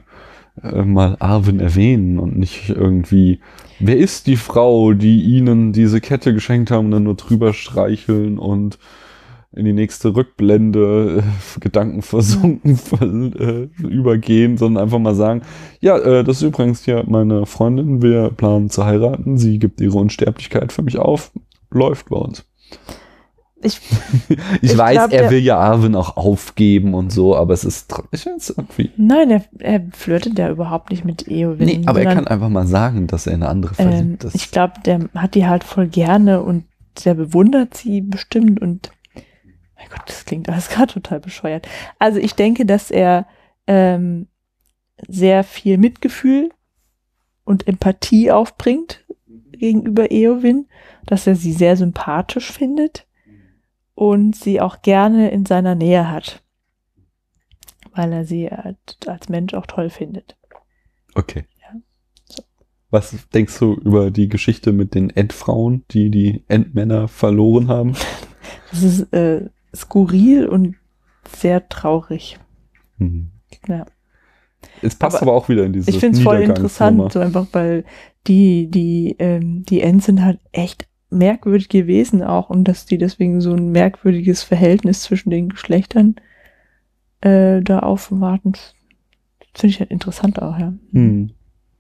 äh, 0.63 0.83
mal 0.83 1.17
Arwen 1.19 1.61
erwähnen 1.61 2.19
und 2.19 2.39
nicht 2.39 2.71
irgendwie, 2.71 3.41
wer 3.81 3.97
ist 3.97 4.27
die 4.27 4.37
Frau, 4.37 4.93
die 4.93 5.23
ihnen 5.23 5.73
diese 5.73 6.01
Kette 6.01 6.33
geschenkt 6.33 6.71
haben 6.71 6.87
und 6.87 6.91
dann 6.93 7.05
nur 7.05 7.17
drüber 7.17 7.53
streicheln 7.53 8.39
und 8.39 8.79
in 9.57 9.65
die 9.65 9.73
nächste 9.73 10.15
Rückblende 10.17 11.23
äh, 11.23 11.61
Gedanken 11.61 12.03
versunken 12.03 12.79
äh, 13.81 13.85
übergehen, 13.85 14.57
sondern 14.59 14.83
einfach 14.83 14.99
mal 14.99 15.15
sagen, 15.15 15.43
ja, 15.81 15.97
äh, 15.99 16.25
das 16.25 16.39
ist 16.39 16.43
übrigens 16.43 16.85
hier 16.85 17.05
meine 17.07 17.47
Freundin, 17.47 18.03
wir 18.03 18.31
planen 18.31 18.71
zu 18.71 18.85
heiraten, 18.85 19.39
sie 19.39 19.59
gibt 19.59 19.81
ihre 19.81 19.99
Unsterblichkeit 19.99 20.73
für 20.73 20.83
mich 20.83 20.99
auf, 20.99 21.33
läuft 21.71 22.09
bei 22.09 22.17
uns. 22.17 22.45
Ich, 23.65 23.81
Ich, 24.63 24.73
Ich 24.73 24.79
weiß, 24.79 24.97
glaub, 24.97 25.13
er 25.13 25.31
will 25.31 25.39
ja 25.39 25.59
Arwen 25.59 25.95
auch 25.95 26.17
aufgeben 26.17 26.95
und 26.95 27.11
so, 27.11 27.37
aber 27.37 27.55
es 27.55 27.65
ist 27.65 27.93
ich 28.13 28.27
irgendwie. 28.27 28.91
nein, 28.97 29.31
er, 29.31 29.45
er 29.59 29.83
flirtet 29.93 30.39
ja 30.39 30.51
überhaupt 30.51 30.91
nicht 30.91 31.05
mit 31.05 31.29
Eowyn. 31.29 31.67
Nee, 31.67 31.83
aber 31.87 32.01
er 32.01 32.05
sondern, 32.05 32.25
kann 32.25 32.27
einfach 32.29 32.49
mal 32.49 32.67
sagen, 32.67 33.07
dass 33.07 33.27
er 33.27 33.35
in 33.35 33.43
eine 33.43 33.51
andere 33.51 33.75
ähm, 33.79 33.91
verliebt 33.91 34.25
ist. 34.25 34.35
ich 34.35 34.51
glaube, 34.51 34.75
der 34.85 35.09
hat 35.15 35.35
die 35.35 35.47
halt 35.47 35.65
voll 35.65 35.89
gerne 35.89 36.43
und 36.43 36.65
der 37.05 37.15
bewundert 37.15 37.77
sie 37.77 38.01
bestimmt 38.01 38.61
und 38.61 38.91
mein 39.77 39.89
Gott, 39.91 40.03
das 40.07 40.25
klingt 40.25 40.49
alles 40.49 40.69
gerade 40.71 40.93
total 40.93 41.21
bescheuert. 41.21 41.69
Also 41.99 42.19
ich 42.19 42.35
denke, 42.35 42.67
dass 42.67 42.91
er 42.91 43.27
ähm, 43.67 44.29
sehr 45.09 45.45
viel 45.45 45.79
Mitgefühl 45.79 46.51
und 47.45 47.67
Empathie 47.67 48.31
aufbringt 48.31 49.05
gegenüber 49.53 50.11
Eowyn, 50.11 50.67
dass 51.07 51.27
er 51.27 51.37
sie 51.37 51.53
sehr 51.53 51.77
sympathisch 51.77 52.51
findet 52.51 53.07
und 53.95 54.37
sie 54.37 54.61
auch 54.61 54.83
gerne 54.83 55.31
in 55.31 55.47
seiner 55.47 55.75
Nähe 55.75 56.11
hat, 56.11 56.43
weil 57.95 58.13
er 58.13 58.25
sie 58.25 58.51
als 58.51 59.29
Mensch 59.29 59.55
auch 59.55 59.67
toll 59.67 59.91
findet. 59.91 60.37
okay. 61.15 61.47
Ja. 61.61 61.81
So. 62.27 62.43
Was 62.91 63.17
denkst 63.31 63.59
du 63.59 63.75
über 63.75 64.11
die 64.11 64.29
Geschichte 64.29 64.73
mit 64.73 64.95
den 64.95 65.11
Endfrauen, 65.11 65.85
die 65.91 66.11
die 66.11 66.45
Endmänner 66.49 67.09
verloren 67.09 67.69
haben? 67.69 67.95
Das 68.71 68.83
ist 68.83 69.13
äh, 69.13 69.49
skurril 69.75 70.47
und 70.47 70.75
sehr 71.29 71.69
traurig. 71.69 72.39
Hm. 72.99 73.31
Ja. 73.69 73.87
Es 74.83 74.97
passt 74.97 75.17
aber, 75.17 75.31
Aber 75.31 75.37
auch 75.37 75.49
wieder 75.49 75.65
in 75.65 75.73
dieses 75.73 75.89
Ich 75.89 75.99
finde 75.99 76.19
es 76.19 76.25
voll 76.25 76.41
interessant, 76.41 77.13
so 77.13 77.21
einfach, 77.21 77.47
weil 77.53 77.85
die, 78.27 78.69
die, 78.71 79.17
ähm, 79.19 79.65
die 79.65 79.81
Ents 79.81 80.07
sind 80.07 80.25
halt 80.25 80.41
echt 80.53 80.87
merkwürdige 81.15 81.87
Wesen 81.87 82.23
auch 82.23 82.51
und 82.51 82.65
dass 82.65 82.87
die 82.87 82.99
deswegen 82.99 83.41
so 83.41 83.53
ein 83.53 83.73
merkwürdiges 83.73 84.43
Verhältnis 84.43 85.03
zwischen 85.03 85.31
den 85.31 85.49
Geschlechtern 85.49 86.17
äh, 87.21 87.63
da 87.63 87.81
aufwarten, 87.81 88.53
finde 89.55 89.71
ich 89.73 89.81
halt 89.81 89.91
interessant 89.91 90.43
auch, 90.43 90.59
ja. 90.59 90.75
Hm. 90.93 91.31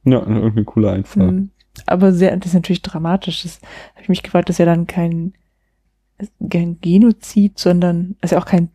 Ja, 0.05 0.27
irgendwie 0.27 0.65
cooler 0.65 0.93
Einfall. 0.93 1.33
Mhm. 1.33 1.51
Aber 1.87 2.13
sehr, 2.13 2.37
das 2.37 2.49
ist 2.49 2.55
natürlich 2.55 2.83
dramatisch. 2.83 3.43
Das 3.43 3.61
habe 3.93 4.03
ich 4.03 4.09
mich 4.09 4.23
gefragt, 4.23 4.49
das 4.49 4.55
ist 4.55 4.59
ja 4.59 4.67
dann 4.67 4.87
kein, 4.87 5.33
kein 6.49 6.81
Genozid, 6.81 7.59
sondern 7.59 8.17
ist 8.23 8.31
ja 8.31 8.39
auch 8.39 8.47
kein 8.47 8.69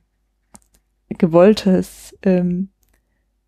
gewolltes 1.10 2.18
ähm, 2.24 2.70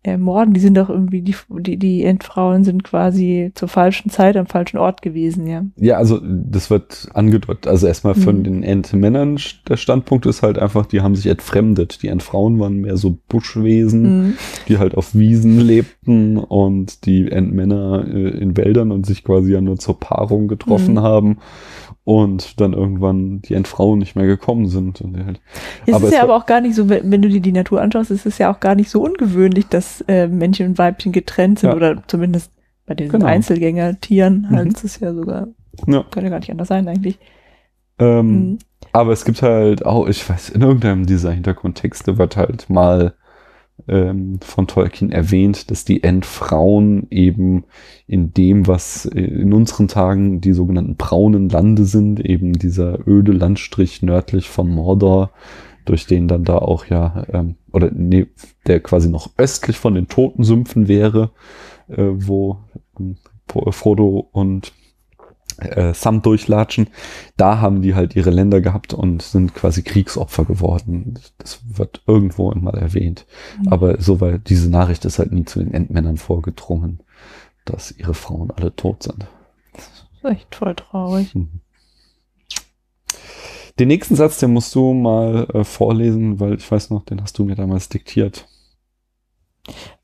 Ermorden. 0.04 0.52
Die 0.52 0.60
sind 0.60 0.76
doch 0.76 0.88
irgendwie, 0.90 1.22
die, 1.22 1.34
die, 1.48 1.76
die 1.76 2.02
Endfrauen 2.04 2.64
sind 2.64 2.82
quasi 2.82 3.52
zur 3.54 3.68
falschen 3.68 4.10
Zeit 4.10 4.36
am 4.36 4.46
falschen 4.46 4.78
Ort 4.78 5.00
gewesen, 5.02 5.46
ja. 5.46 5.64
Ja, 5.76 5.96
also 5.96 6.20
das 6.22 6.70
wird 6.70 7.08
angedeutet. 7.14 7.68
Also 7.68 7.86
erstmal 7.86 8.14
von 8.14 8.38
Mhm. 8.38 8.44
den 8.44 8.62
Endmännern, 8.64 9.38
der 9.68 9.76
Standpunkt 9.76 10.26
ist 10.26 10.42
halt 10.42 10.58
einfach, 10.58 10.86
die 10.86 11.00
haben 11.02 11.14
sich 11.14 11.26
entfremdet. 11.26 12.02
Die 12.02 12.08
Endfrauen 12.08 12.58
waren 12.58 12.78
mehr 12.80 12.96
so 12.96 13.16
Buschwesen. 13.28 14.02
Mhm. 14.02 14.32
die 14.68 14.78
halt 14.78 14.96
auf 14.96 15.14
Wiesen 15.14 15.60
lebten 15.60 16.36
und 16.36 17.06
die 17.06 17.30
Endmänner 17.30 18.04
äh, 18.08 18.28
in 18.38 18.56
Wäldern 18.56 18.90
und 18.92 19.06
sich 19.06 19.22
quasi 19.24 19.52
ja 19.52 19.60
nur 19.60 19.78
zur 19.78 19.98
Paarung 20.00 20.48
getroffen 20.48 20.94
Mhm. 20.94 21.00
haben 21.02 21.38
und 22.04 22.60
dann 22.60 22.72
irgendwann 22.72 23.42
die 23.42 23.54
Endfrauen 23.54 23.98
nicht 24.00 24.16
mehr 24.16 24.26
gekommen 24.26 24.66
sind. 24.66 25.00
Und 25.00 25.16
halt, 25.24 25.40
Es 25.86 25.94
Aber 25.94 26.04
ist 26.04 26.10
es 26.12 26.16
ja 26.18 26.22
aber 26.24 26.36
auch 26.36 26.46
gar 26.46 26.60
nicht 26.60 26.74
so, 26.74 26.88
wenn 26.88 27.10
wenn 27.10 27.22
du 27.22 27.28
dir 27.28 27.40
die 27.40 27.52
Natur 27.52 27.80
anschaust, 27.80 28.10
ist 28.10 28.26
es 28.26 28.38
ja 28.38 28.52
auch 28.52 28.60
gar 28.60 28.74
nicht 28.74 28.90
so 28.90 29.02
ungewöhnlich, 29.02 29.66
dass 29.68 29.91
äh, 30.02 30.26
Männchen 30.26 30.68
und 30.70 30.78
Weibchen 30.78 31.12
getrennt 31.12 31.58
sind 31.60 31.70
Ja. 31.70 31.76
oder 31.76 32.02
zumindest 32.06 32.50
bei 32.86 32.94
den 32.94 33.08
Genau. 33.10 33.26
Einzelgängertieren 33.26 34.50
halt 34.50 34.66
Mhm. 34.68 34.72
ist 34.74 34.84
es 34.84 35.00
ja 35.00 35.14
sogar, 35.14 35.48
ja, 35.86 36.04
kann 36.10 36.24
ja 36.24 36.30
gar 36.30 36.38
nicht 36.40 36.50
anders 36.50 36.68
sein 36.68 36.88
eigentlich. 36.88 37.18
ähm, 37.98 38.26
Mhm. 38.52 38.58
Aber 38.92 39.12
es 39.12 39.24
gibt 39.24 39.42
halt 39.42 39.86
auch, 39.86 40.06
ich 40.08 40.28
weiß, 40.28 40.50
in 40.50 40.62
irgendeinem 40.62 41.06
dieser 41.06 41.30
Hintergrundtexte 41.30 42.18
wird 42.18 42.36
halt 42.36 42.68
mal 42.68 43.14
ähm, 43.88 44.38
von 44.42 44.66
Tolkien 44.66 45.10
erwähnt, 45.10 45.70
dass 45.70 45.84
die 45.84 46.02
Endfrauen 46.04 47.06
eben 47.10 47.64
in 48.06 48.32
dem, 48.32 48.66
was 48.68 49.06
äh, 49.06 49.20
in 49.20 49.52
unseren 49.52 49.88
Tagen 49.88 50.40
die 50.40 50.52
sogenannten 50.52 50.96
braunen 50.96 51.48
Lande 51.48 51.84
sind, 51.84 52.20
eben 52.20 52.52
dieser 52.52 53.06
öde 53.08 53.32
Landstrich 53.32 54.02
nördlich 54.02 54.48
von 54.50 54.68
Mordor, 54.70 55.30
durch 55.84 56.06
den 56.06 56.28
dann 56.28 56.44
da 56.44 56.58
auch 56.58 56.86
ja, 56.86 57.24
ähm, 57.32 57.56
oder 57.72 57.90
nee, 57.90 58.26
der 58.66 58.80
quasi 58.80 59.08
noch 59.08 59.30
östlich 59.36 59.78
von 59.78 59.94
den 59.94 60.08
Totensümpfen 60.08 60.88
wäre, 60.88 61.30
äh, 61.88 61.96
wo 61.96 62.58
ähm, 62.98 63.16
Frodo 63.70 64.28
und 64.32 64.72
äh, 65.58 65.94
Sam 65.94 66.22
durchlatschen. 66.22 66.88
Da 67.36 67.60
haben 67.60 67.82
die 67.82 67.94
halt 67.94 68.16
ihre 68.16 68.30
Länder 68.30 68.60
gehabt 68.60 68.94
und 68.94 69.22
sind 69.22 69.54
quasi 69.54 69.82
Kriegsopfer 69.82 70.44
geworden. 70.44 71.18
Das 71.38 71.60
wird 71.66 72.02
irgendwo 72.06 72.52
mal 72.54 72.78
erwähnt. 72.78 73.26
Mhm. 73.60 73.68
Aber 73.68 74.00
so 74.00 74.20
weil 74.20 74.38
diese 74.38 74.70
Nachricht 74.70 75.04
ist 75.04 75.18
halt 75.18 75.32
nie 75.32 75.44
zu 75.44 75.58
den 75.58 75.74
Endmännern 75.74 76.16
vorgedrungen, 76.16 77.00
dass 77.64 77.92
ihre 77.92 78.14
Frauen 78.14 78.50
alle 78.50 78.74
tot 78.74 79.02
sind. 79.02 79.26
Das 79.74 79.84
ist 79.84 80.24
echt 80.24 80.54
voll 80.54 80.74
traurig. 80.74 81.34
Mhm. 81.34 81.60
Den 83.78 83.88
nächsten 83.88 84.16
Satz, 84.16 84.38
den 84.38 84.52
musst 84.52 84.74
du 84.74 84.92
mal 84.92 85.46
äh, 85.54 85.64
vorlesen, 85.64 86.40
weil 86.40 86.54
ich 86.54 86.70
weiß 86.70 86.90
noch, 86.90 87.04
den 87.04 87.22
hast 87.22 87.38
du 87.38 87.44
mir 87.44 87.54
damals 87.54 87.88
diktiert. 87.88 88.46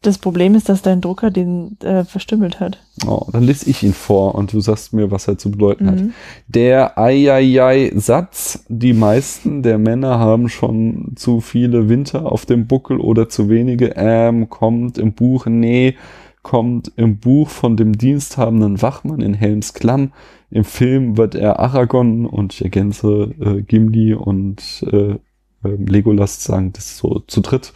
Das 0.02 0.18
Problem 0.18 0.54
ist, 0.54 0.68
dass 0.68 0.82
dein 0.82 1.00
Drucker 1.00 1.32
den 1.32 1.76
äh, 1.80 2.04
verstümmelt 2.04 2.60
hat. 2.60 2.78
Oh, 3.04 3.26
dann 3.32 3.42
lese 3.42 3.68
ich 3.68 3.82
ihn 3.82 3.92
vor 3.92 4.36
und 4.36 4.52
du 4.52 4.60
sagst 4.60 4.92
mir, 4.92 5.10
was 5.10 5.26
er 5.26 5.36
zu 5.36 5.50
bedeuten 5.50 5.90
hat. 5.90 6.00
Mhm. 6.00 6.12
Der 6.46 6.96
Eieiei-Satz, 6.96 8.64
die 8.68 8.92
meisten 8.92 9.64
der 9.64 9.78
Männer 9.78 10.20
haben 10.20 10.48
schon 10.48 11.14
zu 11.16 11.40
viele 11.40 11.88
Winter 11.88 12.30
auf 12.30 12.46
dem 12.46 12.68
Buckel 12.68 13.00
oder 13.00 13.28
zu 13.28 13.48
wenige, 13.48 13.94
ähm, 13.96 14.48
kommt 14.48 14.96
im 14.96 15.14
Buch, 15.14 15.46
nee, 15.46 15.96
kommt 16.42 16.92
im 16.96 17.18
Buch 17.18 17.48
von 17.48 17.76
dem 17.76 17.96
diensthabenden 17.96 18.80
Wachmann 18.82 19.20
in 19.20 19.34
Helms 19.34 19.74
Klamm. 19.74 20.12
Im 20.50 20.64
Film 20.64 21.16
wird 21.16 21.34
er 21.34 21.58
Aragorn 21.58 22.26
und 22.26 22.54
ich 22.54 22.62
ergänze 22.62 23.34
äh, 23.40 23.62
Gimli 23.62 24.14
und 24.14 24.84
äh, 24.90 25.16
äh, 25.64 25.74
Legolas 25.76 26.42
sagen, 26.42 26.72
das 26.72 26.86
ist 26.86 26.98
so 26.98 27.20
zu 27.26 27.40
dritt 27.40 27.72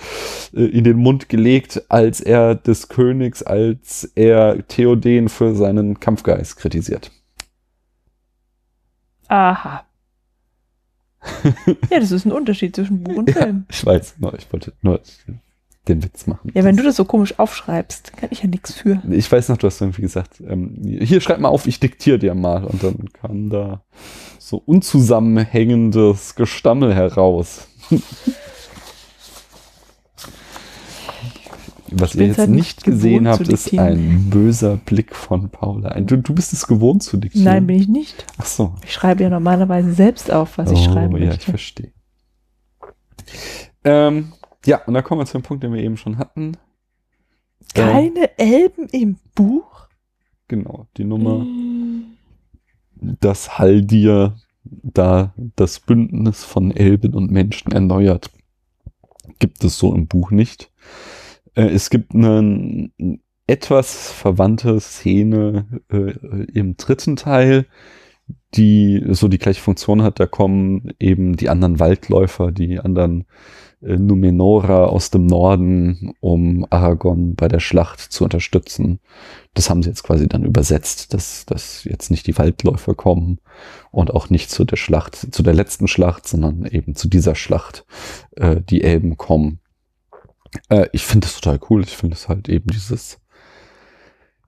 äh, 0.54 0.64
in 0.64 0.84
den 0.84 0.98
Mund 0.98 1.28
gelegt, 1.28 1.82
als 1.88 2.20
er 2.20 2.54
des 2.54 2.88
Königs, 2.88 3.42
als 3.42 4.04
er 4.14 4.66
Theoden 4.68 5.28
für 5.28 5.54
seinen 5.54 5.98
Kampfgeist 6.00 6.56
kritisiert. 6.56 7.10
Aha. 9.28 9.84
ja, 11.90 12.00
das 12.00 12.10
ist 12.10 12.24
ein 12.24 12.32
Unterschied 12.32 12.74
zwischen 12.74 13.02
Buch 13.02 13.16
und 13.16 13.28
Ja, 13.30 13.42
Film. 13.42 13.64
ich 13.70 13.84
weiß, 13.84 14.16
nur, 14.18 14.34
ich 14.34 14.52
wollte 14.52 14.72
nur 14.82 15.00
den 15.88 16.02
Witz 16.04 16.26
machen. 16.26 16.50
Ja, 16.54 16.62
wenn 16.64 16.76
du 16.76 16.82
das 16.82 16.96
so 16.96 17.04
komisch 17.04 17.38
aufschreibst, 17.38 18.16
kann 18.16 18.28
ich 18.30 18.42
ja 18.42 18.48
nichts 18.48 18.72
für. 18.72 19.02
Ich 19.10 19.30
weiß 19.30 19.48
noch, 19.48 19.56
du 19.56 19.66
hast 19.66 19.80
irgendwie 19.80 20.02
gesagt, 20.02 20.40
ähm, 20.40 20.76
hier 20.82 21.20
schreib 21.20 21.40
mal 21.40 21.48
auf, 21.48 21.66
ich 21.66 21.80
diktiere 21.80 22.18
dir 22.18 22.34
mal. 22.34 22.64
Und 22.64 22.82
dann 22.82 23.08
kam 23.12 23.50
da 23.50 23.82
so 24.38 24.62
unzusammenhängendes 24.64 26.34
Gestammel 26.36 26.94
heraus. 26.94 27.66
Was 31.94 32.14
ihr 32.14 32.28
jetzt 32.28 32.38
halt 32.38 32.50
nicht 32.50 32.84
gesehen 32.84 33.28
habt, 33.28 33.48
ist 33.48 33.76
ein 33.78 34.30
böser 34.30 34.76
Blick 34.76 35.14
von 35.14 35.50
Paula. 35.50 36.00
Du, 36.00 36.16
du 36.16 36.34
bist 36.34 36.52
es 36.54 36.66
gewohnt 36.66 37.02
zu 37.02 37.18
diktieren. 37.18 37.44
Nein, 37.44 37.66
bin 37.66 37.76
ich 37.76 37.88
nicht. 37.88 38.24
Ach 38.38 38.46
so. 38.46 38.74
Ich 38.84 38.92
schreibe 38.94 39.22
ja 39.22 39.28
normalerweise 39.28 39.92
selbst 39.92 40.32
auf, 40.32 40.56
was 40.56 40.70
ich 40.70 40.78
oh, 40.78 40.92
schreiben 40.92 41.12
ja, 41.16 41.24
ich 41.24 41.28
möchte. 41.28 41.50
verstehe. 41.50 41.92
Ähm, 43.84 44.32
ja, 44.66 44.84
und 44.84 44.94
dann 44.94 45.04
kommen 45.04 45.20
wir 45.20 45.26
zu 45.26 45.38
dem 45.38 45.42
Punkt, 45.42 45.62
den 45.62 45.72
wir 45.72 45.82
eben 45.82 45.96
schon 45.96 46.18
hatten. 46.18 46.56
Keine 47.74 48.38
Elben 48.38 48.88
im 48.88 49.18
Buch? 49.34 49.72
genau, 50.52 50.86
die 50.98 51.04
Nummer. 51.04 51.40
Hm. 51.40 52.18
dass 53.00 53.58
Haldir 53.58 54.36
da 54.64 55.34
das 55.56 55.80
Bündnis 55.80 56.44
von 56.44 56.70
Elben 56.70 57.14
und 57.14 57.30
Menschen 57.30 57.72
erneuert. 57.72 58.30
Gibt 59.38 59.64
es 59.64 59.78
so 59.78 59.94
im 59.94 60.06
Buch 60.06 60.30
nicht. 60.30 60.70
Äh, 61.54 61.68
es 61.68 61.90
gibt 61.90 62.14
eine 62.14 62.90
etwas 63.46 64.12
verwandte 64.12 64.78
Szene 64.78 65.82
äh, 65.90 66.12
im 66.52 66.76
dritten 66.76 67.16
Teil, 67.16 67.66
die 68.54 69.02
so 69.08 69.28
die 69.28 69.38
gleiche 69.38 69.62
Funktion 69.62 70.02
hat. 70.02 70.20
Da 70.20 70.26
kommen 70.26 70.92
eben 71.00 71.34
die 71.34 71.48
anderen 71.48 71.80
Waldläufer, 71.80 72.52
die 72.52 72.78
anderen 72.78 73.24
Numenora 73.82 74.84
aus 74.84 75.10
dem 75.10 75.26
Norden, 75.26 76.14
um 76.20 76.64
Aragorn 76.70 77.34
bei 77.34 77.48
der 77.48 77.58
Schlacht 77.58 78.00
zu 78.00 78.24
unterstützen. 78.24 79.00
Das 79.54 79.68
haben 79.68 79.82
sie 79.82 79.88
jetzt 79.88 80.04
quasi 80.04 80.28
dann 80.28 80.44
übersetzt, 80.44 81.12
dass, 81.12 81.44
dass 81.46 81.84
jetzt 81.84 82.10
nicht 82.10 82.26
die 82.26 82.38
Waldläufer 82.38 82.94
kommen 82.94 83.40
und 83.90 84.12
auch 84.12 84.30
nicht 84.30 84.50
zu 84.50 84.64
der 84.64 84.76
Schlacht, 84.76 85.34
zu 85.34 85.42
der 85.42 85.54
letzten 85.54 85.88
Schlacht, 85.88 86.28
sondern 86.28 86.64
eben 86.66 86.94
zu 86.94 87.08
dieser 87.08 87.34
Schlacht 87.34 87.84
äh, 88.36 88.60
die 88.60 88.82
Elben 88.82 89.16
kommen. 89.16 89.58
Äh, 90.68 90.86
ich 90.92 91.04
finde 91.04 91.26
das 91.26 91.40
total 91.40 91.58
cool. 91.68 91.82
Ich 91.82 91.96
finde 91.96 92.14
es 92.14 92.28
halt 92.28 92.48
eben 92.48 92.68
dieses, 92.68 93.20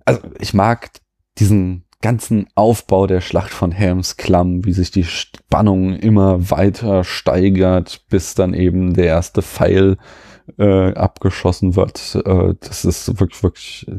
also 0.04 0.20
ich 0.38 0.54
mag 0.54 0.90
diesen 1.38 1.84
ganzen 2.04 2.48
Aufbau 2.54 3.06
der 3.06 3.22
Schlacht 3.22 3.48
von 3.48 3.72
Helms 3.72 4.18
Klamm, 4.18 4.66
wie 4.66 4.74
sich 4.74 4.90
die 4.90 5.04
Spannung 5.04 5.94
immer 5.94 6.50
weiter 6.50 7.02
steigert, 7.02 8.04
bis 8.10 8.34
dann 8.34 8.52
eben 8.52 8.92
der 8.92 9.06
erste 9.06 9.40
Pfeil 9.40 9.96
äh, 10.58 10.92
abgeschossen 10.92 11.76
wird. 11.76 12.22
Äh, 12.26 12.56
das 12.60 12.84
ist 12.84 13.18
wirklich, 13.18 13.42
wirklich 13.42 13.90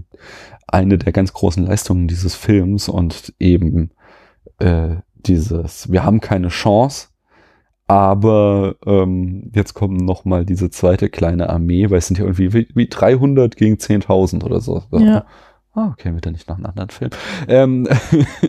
eine 0.68 1.00
der 1.00 1.14
ganz 1.14 1.34
großen 1.34 1.66
Leistungen 1.66 2.08
dieses 2.08 2.36
Films 2.36 2.90
und 2.90 3.34
eben 3.40 3.90
äh, 4.60 4.98
dieses, 5.16 5.92
wir 5.92 6.04
haben 6.04 6.22
keine 6.22 6.50
Chance, 6.50 7.08
aber 7.88 8.76
ähm, 8.86 9.52
jetzt 9.56 9.74
kommen 9.74 9.98
noch 9.98 10.26
mal 10.26 10.46
diese 10.46 10.70
zweite 10.70 11.10
kleine 11.10 11.50
Armee, 11.50 11.90
weil 11.90 11.98
es 11.98 12.06
sind 12.06 12.20
ja 12.20 12.26
irgendwie 12.26 12.54
wie, 12.54 12.68
wie 12.76 12.88
300 12.88 13.58
gegen 13.58 13.78
10.000 13.78 14.44
oder 14.44 14.62
so. 14.62 14.84
Ja. 14.92 15.26
Ah, 15.76 15.90
okay, 15.92 16.16
wieder 16.16 16.32
nicht 16.32 16.48
nach 16.48 16.56
einem 16.56 16.68
anderen 16.68 16.90
Film. 16.90 17.12
Ähm, 17.50 17.86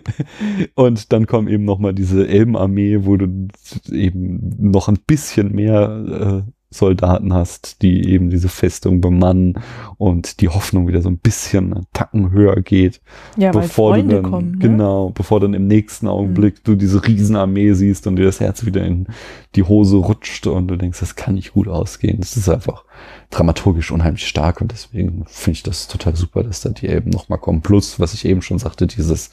und 0.76 1.12
dann 1.12 1.26
kommen 1.26 1.48
eben 1.48 1.64
noch 1.64 1.80
mal 1.80 1.92
diese 1.92 2.28
Elbenarmee, 2.28 3.05
wo 3.05 3.16
du 3.16 3.48
eben 3.90 4.55
noch 4.58 4.86
ein 4.88 4.98
bisschen 5.05 5.52
mehr 5.52 6.44
äh, 6.46 6.50
Soldaten 6.70 7.32
hast, 7.32 7.82
die 7.82 8.08
eben 8.10 8.28
diese 8.28 8.48
Festung 8.48 9.00
bemannen 9.00 9.58
und 9.98 10.40
die 10.40 10.48
Hoffnung 10.48 10.88
wieder 10.88 11.00
so 11.00 11.08
ein 11.08 11.18
bisschen 11.18 11.72
einen 11.72 11.86
Tacken 11.92 12.32
höher 12.32 12.60
geht 12.60 13.00
Ja, 13.36 13.52
bevor 13.52 13.96
du 13.96 14.02
dann, 14.02 14.22
kommen. 14.24 14.50
Ne? 14.52 14.58
genau, 14.58 15.10
bevor 15.10 15.38
dann 15.38 15.54
im 15.54 15.68
nächsten 15.68 16.08
Augenblick 16.08 16.64
du 16.64 16.74
diese 16.74 17.06
Riesenarmee 17.06 17.72
siehst 17.72 18.06
und 18.06 18.16
dir 18.16 18.24
das 18.24 18.40
Herz 18.40 18.66
wieder 18.66 18.84
in 18.84 19.06
die 19.54 19.62
Hose 19.62 19.96
rutscht 19.96 20.46
und 20.48 20.68
du 20.68 20.76
denkst, 20.76 20.98
das 21.00 21.14
kann 21.14 21.36
nicht 21.36 21.52
gut 21.52 21.68
ausgehen. 21.68 22.18
Das 22.18 22.36
ist 22.36 22.48
einfach 22.48 22.84
dramaturgisch 23.30 23.92
unheimlich 23.92 24.26
stark 24.26 24.60
und 24.60 24.72
deswegen 24.72 25.24
finde 25.26 25.56
ich 25.56 25.62
das 25.62 25.86
total 25.86 26.16
super, 26.16 26.42
dass 26.42 26.62
da 26.62 26.70
die 26.70 26.88
Elben 26.88 27.10
nochmal 27.10 27.38
kommen. 27.38 27.62
Plus, 27.62 28.00
was 28.00 28.12
ich 28.12 28.24
eben 28.24 28.42
schon 28.42 28.58
sagte, 28.58 28.86
dieses, 28.86 29.30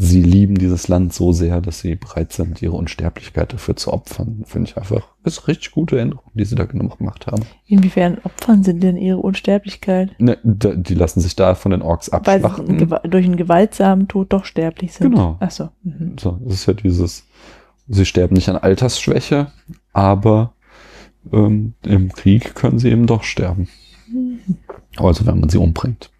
sie 0.00 0.22
lieben 0.22 0.54
dieses 0.54 0.86
Land 0.86 1.12
so 1.12 1.32
sehr, 1.32 1.60
dass 1.60 1.80
sie 1.80 1.96
bereit 1.96 2.32
sind, 2.32 2.62
ihre 2.62 2.76
Unsterblichkeit 2.76 3.52
dafür 3.52 3.74
zu 3.74 3.92
opfern. 3.92 4.44
Finde 4.46 4.70
ich 4.70 4.76
einfach, 4.76 5.02
das 5.24 5.38
ist 5.38 5.48
richtig 5.48 5.72
gute 5.72 5.98
Änderung, 5.98 6.30
die 6.34 6.44
sie 6.44 6.54
da 6.54 6.64
gemacht 6.64 7.26
haben. 7.26 7.44
Inwiefern 7.66 8.18
opfern 8.22 8.62
sie 8.62 8.78
denn 8.78 8.96
ihre 8.96 9.18
Unsterblichkeit? 9.18 10.10
Ne, 10.20 10.38
die 10.44 10.94
lassen 10.94 11.20
sich 11.20 11.34
da 11.34 11.56
von 11.56 11.72
den 11.72 11.82
Orks 11.82 12.12
Weil 12.12 12.40
sie 12.40 12.46
abschlachten. 12.46 13.10
durch 13.10 13.24
einen 13.26 13.36
gewaltsamen 13.36 14.06
Tod 14.06 14.32
doch 14.32 14.44
sterblich 14.44 14.92
sind. 14.92 15.10
Genau. 15.10 15.36
Ach 15.40 15.50
so. 15.50 15.70
Mhm. 15.82 16.16
So, 16.18 16.38
das 16.44 16.54
ist 16.54 16.66
ja 16.66 16.74
dieses, 16.74 17.26
sie 17.88 18.06
sterben 18.06 18.36
nicht 18.36 18.48
an 18.48 18.56
Altersschwäche, 18.56 19.50
aber 19.92 20.54
ähm, 21.32 21.74
im 21.82 22.12
Krieg 22.12 22.54
können 22.54 22.78
sie 22.78 22.90
eben 22.90 23.08
doch 23.08 23.24
sterben. 23.24 23.68
Also 24.96 25.26
wenn 25.26 25.40
man 25.40 25.48
sie 25.48 25.58
umbringt. 25.58 26.10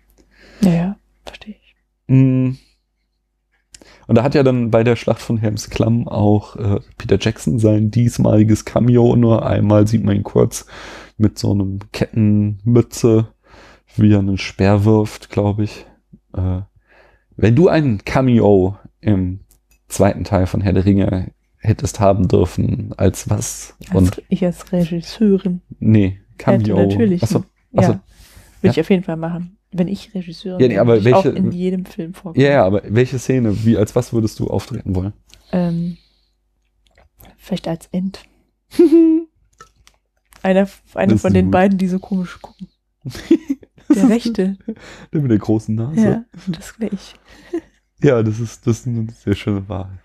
Ja, 0.63 0.73
ja, 0.75 0.97
verstehe 1.25 1.55
ich. 1.55 1.77
Mm. 2.09 2.57
Und 4.09 4.17
da 4.17 4.23
hat 4.23 4.35
ja 4.35 4.43
dann 4.43 4.71
bei 4.71 4.85
der 4.85 4.97
Schlacht 4.97 5.21
von 5.21 5.37
Helms 5.37 5.69
Klamm 5.69 6.09
auch 6.09 6.57
äh, 6.57 6.81
Peter 6.97 7.19
Jackson 7.21 7.59
sein 7.59 7.91
diesmaliges 7.91 8.65
Cameo. 8.65 9.15
Nur 9.17 9.47
einmal 9.47 9.87
sieht 9.87 10.03
man 10.03 10.17
ihn 10.17 10.23
kurz 10.23 10.67
mit 11.19 11.39
so 11.39 11.53
einem 11.53 11.81
Kettenmütze, 11.93 13.29
wie 13.97 14.15
er 14.15 14.21
einen 14.21 14.39
Speer 14.39 14.87
wirft, 14.87 15.29
glaube 15.29 15.65
ich. 15.65 15.85
Äh, 16.35 16.63
wenn 17.37 17.55
du 17.55 17.69
ein 17.69 18.03
Cameo 18.03 18.79
im 19.03 19.41
zweiten 19.89 20.25
Teil 20.25 20.47
von 20.47 20.63
Herr 20.63 20.73
der 20.73 20.87
Ringe 20.87 21.33
hättest 21.59 22.01
haben 22.01 22.29
dürfen, 22.29 22.95
als 22.97 23.29
was? 23.29 23.77
Und 23.93 24.17
Als, 24.17 24.23
ich 24.31 24.43
als 24.43 24.73
Regisseurin. 24.73 25.61
nee, 25.81 26.19
Cameo. 26.39 26.79
Hätte 26.79 26.89
natürlich. 26.89 27.23
Achso, 27.23 27.45
ja, 27.73 27.81
achso. 27.81 27.93
würde 28.63 28.73
ich 28.73 28.81
auf 28.81 28.89
jeden 28.89 29.05
Fall 29.05 29.17
machen. 29.17 29.58
Wenn 29.71 29.89
ich 29.89 30.15
Regisseurin 30.15 30.61
Ja, 30.61 30.69
nee, 30.69 30.79
aber 30.79 30.97
ich 30.97 31.13
auch 31.13 31.25
welche- 31.25 31.37
in 31.39 31.53
jedem 31.53 31.85
Film 31.85 32.15
vorkommen. 32.15 32.43
Ja, 32.43 32.51
ja, 32.51 32.65
aber 32.65 32.83
welche 32.87 33.19
Szene, 33.19 33.65
wie, 33.65 33.77
als 33.77 33.95
was 33.95 34.13
würdest 34.13 34.39
du 34.41 34.47
auftreten 34.49 34.95
wollen? 34.95 35.13
Ähm, 35.53 35.99
vielleicht 37.37 37.69
als 37.69 37.87
End. 37.93 38.23
einer 40.43 40.69
einer 40.95 41.13
Das 41.13 41.21
von 41.23 41.35
den 41.35 41.47
gut. 41.47 41.53
beiden, 41.53 41.79
die 41.79 41.89
so 41.89 41.99
komisch 41.99 42.39
gucken. 42.41 42.69
Der 43.95 44.09
rechte. 44.11 44.59
Der 45.13 45.21
mit 45.23 45.31
der 45.31 45.39
großen 45.39 45.75
Nase. 45.75 46.01
Ja, 46.01 46.25
das 46.49 46.79
wäre 46.79 46.95
ich. 46.95 47.15
Ja, 48.03 48.23
das 48.23 48.39
ist, 48.39 48.67
das 48.67 48.81
ist 48.81 48.87
eine 48.87 49.07
sehr 49.11 49.35
schöne 49.35 49.67
Wahl. 49.69 50.03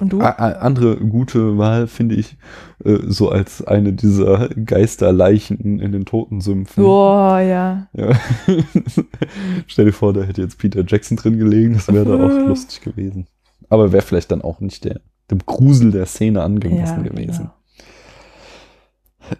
Und 0.00 0.12
du? 0.12 0.20
Andere 0.20 0.96
gute 0.96 1.56
Wahl 1.56 1.86
finde 1.86 2.16
ich 2.16 2.36
äh, 2.84 2.98
so 3.06 3.30
als 3.30 3.66
eine 3.66 3.92
dieser 3.92 4.48
Geisterleichen 4.50 5.80
in 5.80 5.92
den 5.92 6.04
Totensümpfen. 6.04 6.84
Boah, 6.84 7.40
ja. 7.40 7.88
Ja. 7.94 8.10
Stell 9.66 9.86
dir 9.86 9.92
vor, 9.92 10.12
da 10.12 10.22
hätte 10.22 10.42
jetzt 10.42 10.58
Peter 10.58 10.84
Jackson 10.86 11.16
drin 11.16 11.38
gelegen, 11.38 11.74
das 11.74 11.88
wäre 11.88 12.04
da 12.04 12.14
auch 12.26 12.46
lustig 12.48 12.82
gewesen. 12.82 13.26
Aber 13.68 13.92
wäre 13.92 14.02
vielleicht 14.02 14.30
dann 14.30 14.42
auch 14.42 14.60
nicht 14.60 14.84
der, 14.84 15.00
dem 15.30 15.38
Grusel 15.46 15.90
der 15.92 16.06
Szene 16.06 16.42
angemessen 16.42 17.04
ja, 17.04 17.10
gewesen. 17.10 17.50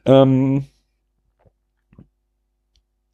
genau. 0.07 0.23
Ähm, 0.23 0.65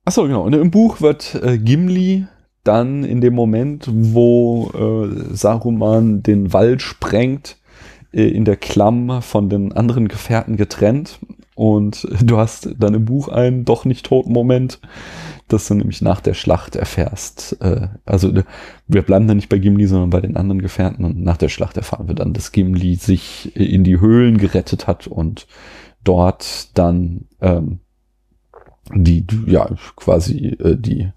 achso, 0.05 0.23
genau. 0.23 0.43
Und 0.45 0.55
im 0.55 0.71
Buch 0.71 1.01
wird 1.01 1.35
äh, 1.43 1.59
Gimli 1.59 2.27
dann 2.65 3.05
in 3.05 3.21
dem 3.21 3.35
Moment, 3.35 3.89
wo 3.91 4.71
äh, 4.75 5.35
Saruman 5.35 6.23
den 6.23 6.53
Wald 6.53 6.83
sprengt, 6.83 7.59
äh, 8.13 8.29
in 8.29 8.45
der 8.45 8.57
Klamm 8.57 9.23
von 9.23 9.49
den 9.49 9.73
anderen 9.73 10.09
Gefährten 10.09 10.57
getrennt. 10.57 11.19
Und 11.55 12.07
du 12.23 12.39
hast 12.39 12.71
dann 12.79 12.95
im 12.95 13.05
Buch 13.05 13.29
einen 13.29 13.65
doch 13.65 13.85
nicht 13.85 14.07
toten 14.07 14.33
Moment, 14.33 14.81
dass 15.49 15.69
du 15.69 15.75
nämlich 15.75 16.01
nach 16.01 16.21
der 16.21 16.35
Schlacht 16.35 16.77
erfährst. 16.77 17.61
Äh, 17.61 17.89
also 18.05 18.31
äh, 18.31 18.45
wir 18.87 19.03
bleiben 19.03 19.27
dann 19.27 19.37
nicht 19.37 19.49
bei 19.49 19.59
Gimli, 19.59 19.87
sondern 19.87 20.11
bei 20.11 20.21
den 20.21 20.37
anderen 20.37 20.63
Gefährten. 20.63 21.05
Und 21.05 21.21
nach 21.23 21.37
der 21.37 21.49
Schlacht 21.49 21.77
erfahren 21.77 22.09
wir 22.09 22.15
dann, 22.15 22.33
dass 22.33 22.53
Gimli 22.53 22.95
sich 22.95 23.53
äh, 23.57 23.65
in 23.65 23.85
die 23.85 24.01
Höhlen 24.01 24.39
gerettet 24.39 24.87
hat 24.87 25.07
und 25.07 25.47
dort 26.05 26.77
dann 26.79 27.27
ähm, 27.41 27.81
die, 28.95 29.27
ja, 29.47 29.69
quasi 29.97 30.57
äh, 30.59 30.77
die 30.77 31.11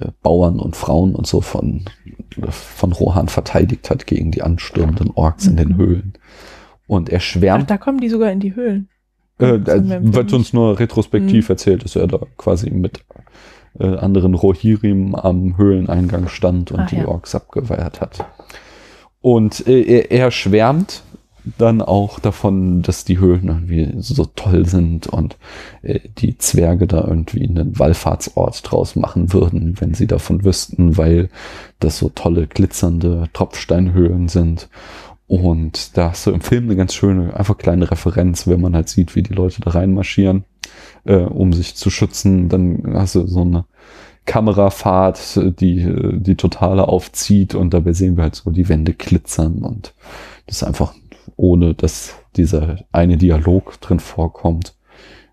äh, 0.00 0.08
Bauern 0.22 0.58
und 0.60 0.76
Frauen 0.76 1.14
und 1.14 1.26
so 1.26 1.40
von, 1.40 1.84
von 2.50 2.92
Rohan 2.92 3.28
verteidigt 3.28 3.90
hat 3.90 4.06
gegen 4.06 4.30
die 4.30 4.42
anstürmenden 4.42 5.10
Orks 5.14 5.46
in 5.46 5.56
den 5.56 5.70
Mhm. 5.70 5.76
Höhlen. 5.76 6.12
Und 6.86 7.08
er 7.08 7.18
Ach, 7.18 7.22
schwärmt, 7.22 7.70
da 7.70 7.78
kommen 7.78 7.98
die 8.00 8.08
sogar 8.08 8.30
in 8.30 8.40
die 8.40 8.54
Höhlen. 8.54 8.88
äh, 9.38 9.58
da 9.58 9.74
wird 10.14 10.32
uns 10.32 10.52
nur 10.52 10.78
retrospektiv 10.78 11.48
Mhm. 11.48 11.52
erzählt, 11.52 11.84
dass 11.84 11.96
er 11.96 12.06
da 12.06 12.20
quasi 12.38 12.70
mit 12.70 13.04
äh, 13.78 13.96
anderen 13.96 14.34
Rohirrim 14.34 15.14
am 15.14 15.58
Höhleneingang 15.58 16.28
stand 16.28 16.72
und 16.72 16.80
Ach 16.80 16.88
die 16.88 16.96
ja. 16.96 17.08
Orks 17.08 17.34
abgewehrt 17.34 18.00
hat. 18.00 18.24
Und 19.20 19.66
äh, 19.66 19.82
er, 19.82 20.10
er 20.10 20.30
schwärmt 20.30 21.02
dann 21.58 21.80
auch 21.80 22.18
davon, 22.18 22.82
dass 22.82 23.04
die 23.04 23.18
Höhlen 23.18 23.48
irgendwie 23.48 23.94
so 23.98 24.24
toll 24.24 24.66
sind 24.66 25.06
und 25.06 25.36
äh, 25.82 26.00
die 26.18 26.38
Zwerge 26.38 26.86
da 26.86 27.06
irgendwie 27.06 27.48
einen 27.48 27.78
Wallfahrtsort 27.78 28.70
draus 28.70 28.96
machen 28.96 29.32
würden, 29.32 29.80
wenn 29.80 29.94
sie 29.94 30.06
davon 30.06 30.44
wüssten, 30.44 30.96
weil 30.96 31.28
das 31.78 31.98
so 31.98 32.10
tolle, 32.14 32.46
glitzernde 32.46 33.28
Tropfsteinhöhlen 33.32 34.28
sind. 34.28 34.68
Und 35.28 35.96
da 35.96 36.10
hast 36.10 36.26
du 36.26 36.32
im 36.32 36.40
Film 36.40 36.64
eine 36.64 36.76
ganz 36.76 36.94
schöne, 36.94 37.34
einfach 37.36 37.58
kleine 37.58 37.90
Referenz, 37.90 38.46
wenn 38.46 38.60
man 38.60 38.74
halt 38.74 38.88
sieht, 38.88 39.16
wie 39.16 39.22
die 39.22 39.34
Leute 39.34 39.60
da 39.60 39.70
reinmarschieren, 39.70 40.44
äh, 41.04 41.16
um 41.16 41.52
sich 41.52 41.76
zu 41.76 41.90
schützen. 41.90 42.48
Dann 42.48 42.94
hast 42.94 43.14
du 43.14 43.26
so 43.26 43.42
eine 43.42 43.64
Kamerafahrt, 44.24 45.40
die 45.60 46.18
die 46.18 46.34
totale 46.34 46.88
aufzieht 46.88 47.54
und 47.54 47.72
dabei 47.72 47.92
sehen 47.92 48.16
wir 48.16 48.24
halt 48.24 48.34
so 48.34 48.50
die 48.50 48.68
Wände 48.68 48.92
glitzern 48.92 49.62
und 49.62 49.94
das 50.46 50.56
ist 50.56 50.62
einfach 50.64 50.94
ohne, 51.36 51.74
dass 51.74 52.14
dieser 52.36 52.78
eine 52.92 53.16
Dialog 53.16 53.80
drin 53.80 54.00
vorkommt, 54.00 54.74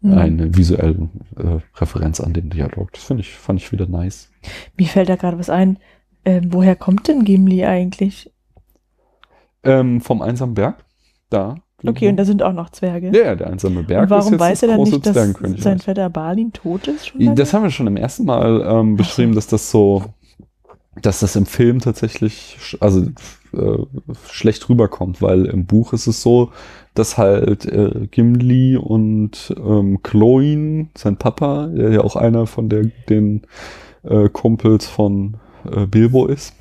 Mhm. 0.04 0.18
eine 0.18 0.58
visuelle 0.58 1.08
äh, 1.38 1.60
Referenz 1.78 2.20
an 2.20 2.34
den 2.34 2.50
Dialog. 2.50 2.92
Das 2.92 3.06
finde 3.06 3.22
ich, 3.22 3.32
fand 3.32 3.62
ich 3.62 3.72
wieder 3.72 3.88
nice. 3.88 4.30
Mir 4.78 4.88
fällt 4.88 5.08
da 5.08 5.16
gerade 5.16 5.40
was 5.40 5.50
ein. 5.50 5.80
Ähm, 6.26 6.50
woher 6.52 6.76
kommt 6.76 7.08
denn 7.08 7.24
Gimli 7.24 7.64
eigentlich? 7.64 8.30
Ähm, 9.64 10.02
vom 10.02 10.22
einsamen 10.22 10.56
Berg, 10.56 10.84
da. 11.30 11.56
Okay, 11.86 12.10
und 12.10 12.18
da 12.18 12.26
sind 12.26 12.44
auch 12.44 12.52
noch 12.52 12.70
Zwerge. 12.72 13.12
ja, 13.18 13.36
der 13.36 13.48
einsame 13.48 13.84
Berg 13.84 14.04
und 14.04 14.10
warum 14.10 14.38
weiß 14.40 14.64
er 14.64 14.70
dann 14.70 14.84
nicht, 14.84 15.06
dass 15.06 15.16
sein 15.64 15.80
Vetter 15.80 16.10
Balin 16.10 16.52
tot 16.52 16.88
ist? 16.88 17.14
Das 17.36 17.54
haben 17.54 17.64
wir 17.64 17.72
schon 17.72 17.88
im 17.88 17.96
ersten 17.98 18.26
Mal 18.26 18.62
ähm, 18.66 18.96
beschrieben, 18.98 19.36
dass 19.36 19.48
das 19.48 19.72
so, 19.72 20.04
dass 21.02 21.22
das 21.22 21.38
im 21.38 21.46
Film 21.46 21.80
tatsächlich, 21.80 22.58
also 22.82 23.08
äh, 23.54 23.78
schlecht 24.30 24.68
rüberkommt, 24.70 25.22
weil 25.22 25.46
im 25.46 25.66
Buch 25.66 25.94
ist 25.94 26.08
es 26.08 26.22
so, 26.22 26.52
dass 26.94 27.18
halt 27.18 27.66
äh, 27.66 28.08
Gimli 28.12 28.78
und 28.78 29.54
ähm, 29.58 30.02
Chloin, 30.04 30.90
sein 30.96 31.18
Papa, 31.18 31.68
der 31.68 31.92
ja 31.92 32.02
auch 32.02 32.16
einer 32.16 32.46
von 32.48 32.70
der, 32.70 32.86
den 33.10 33.42
äh, 34.04 34.30
Kumpels 34.30 34.86
von 34.86 35.36
äh, 35.72 35.86
Bilbo 35.88 36.28
ist, 36.28 36.54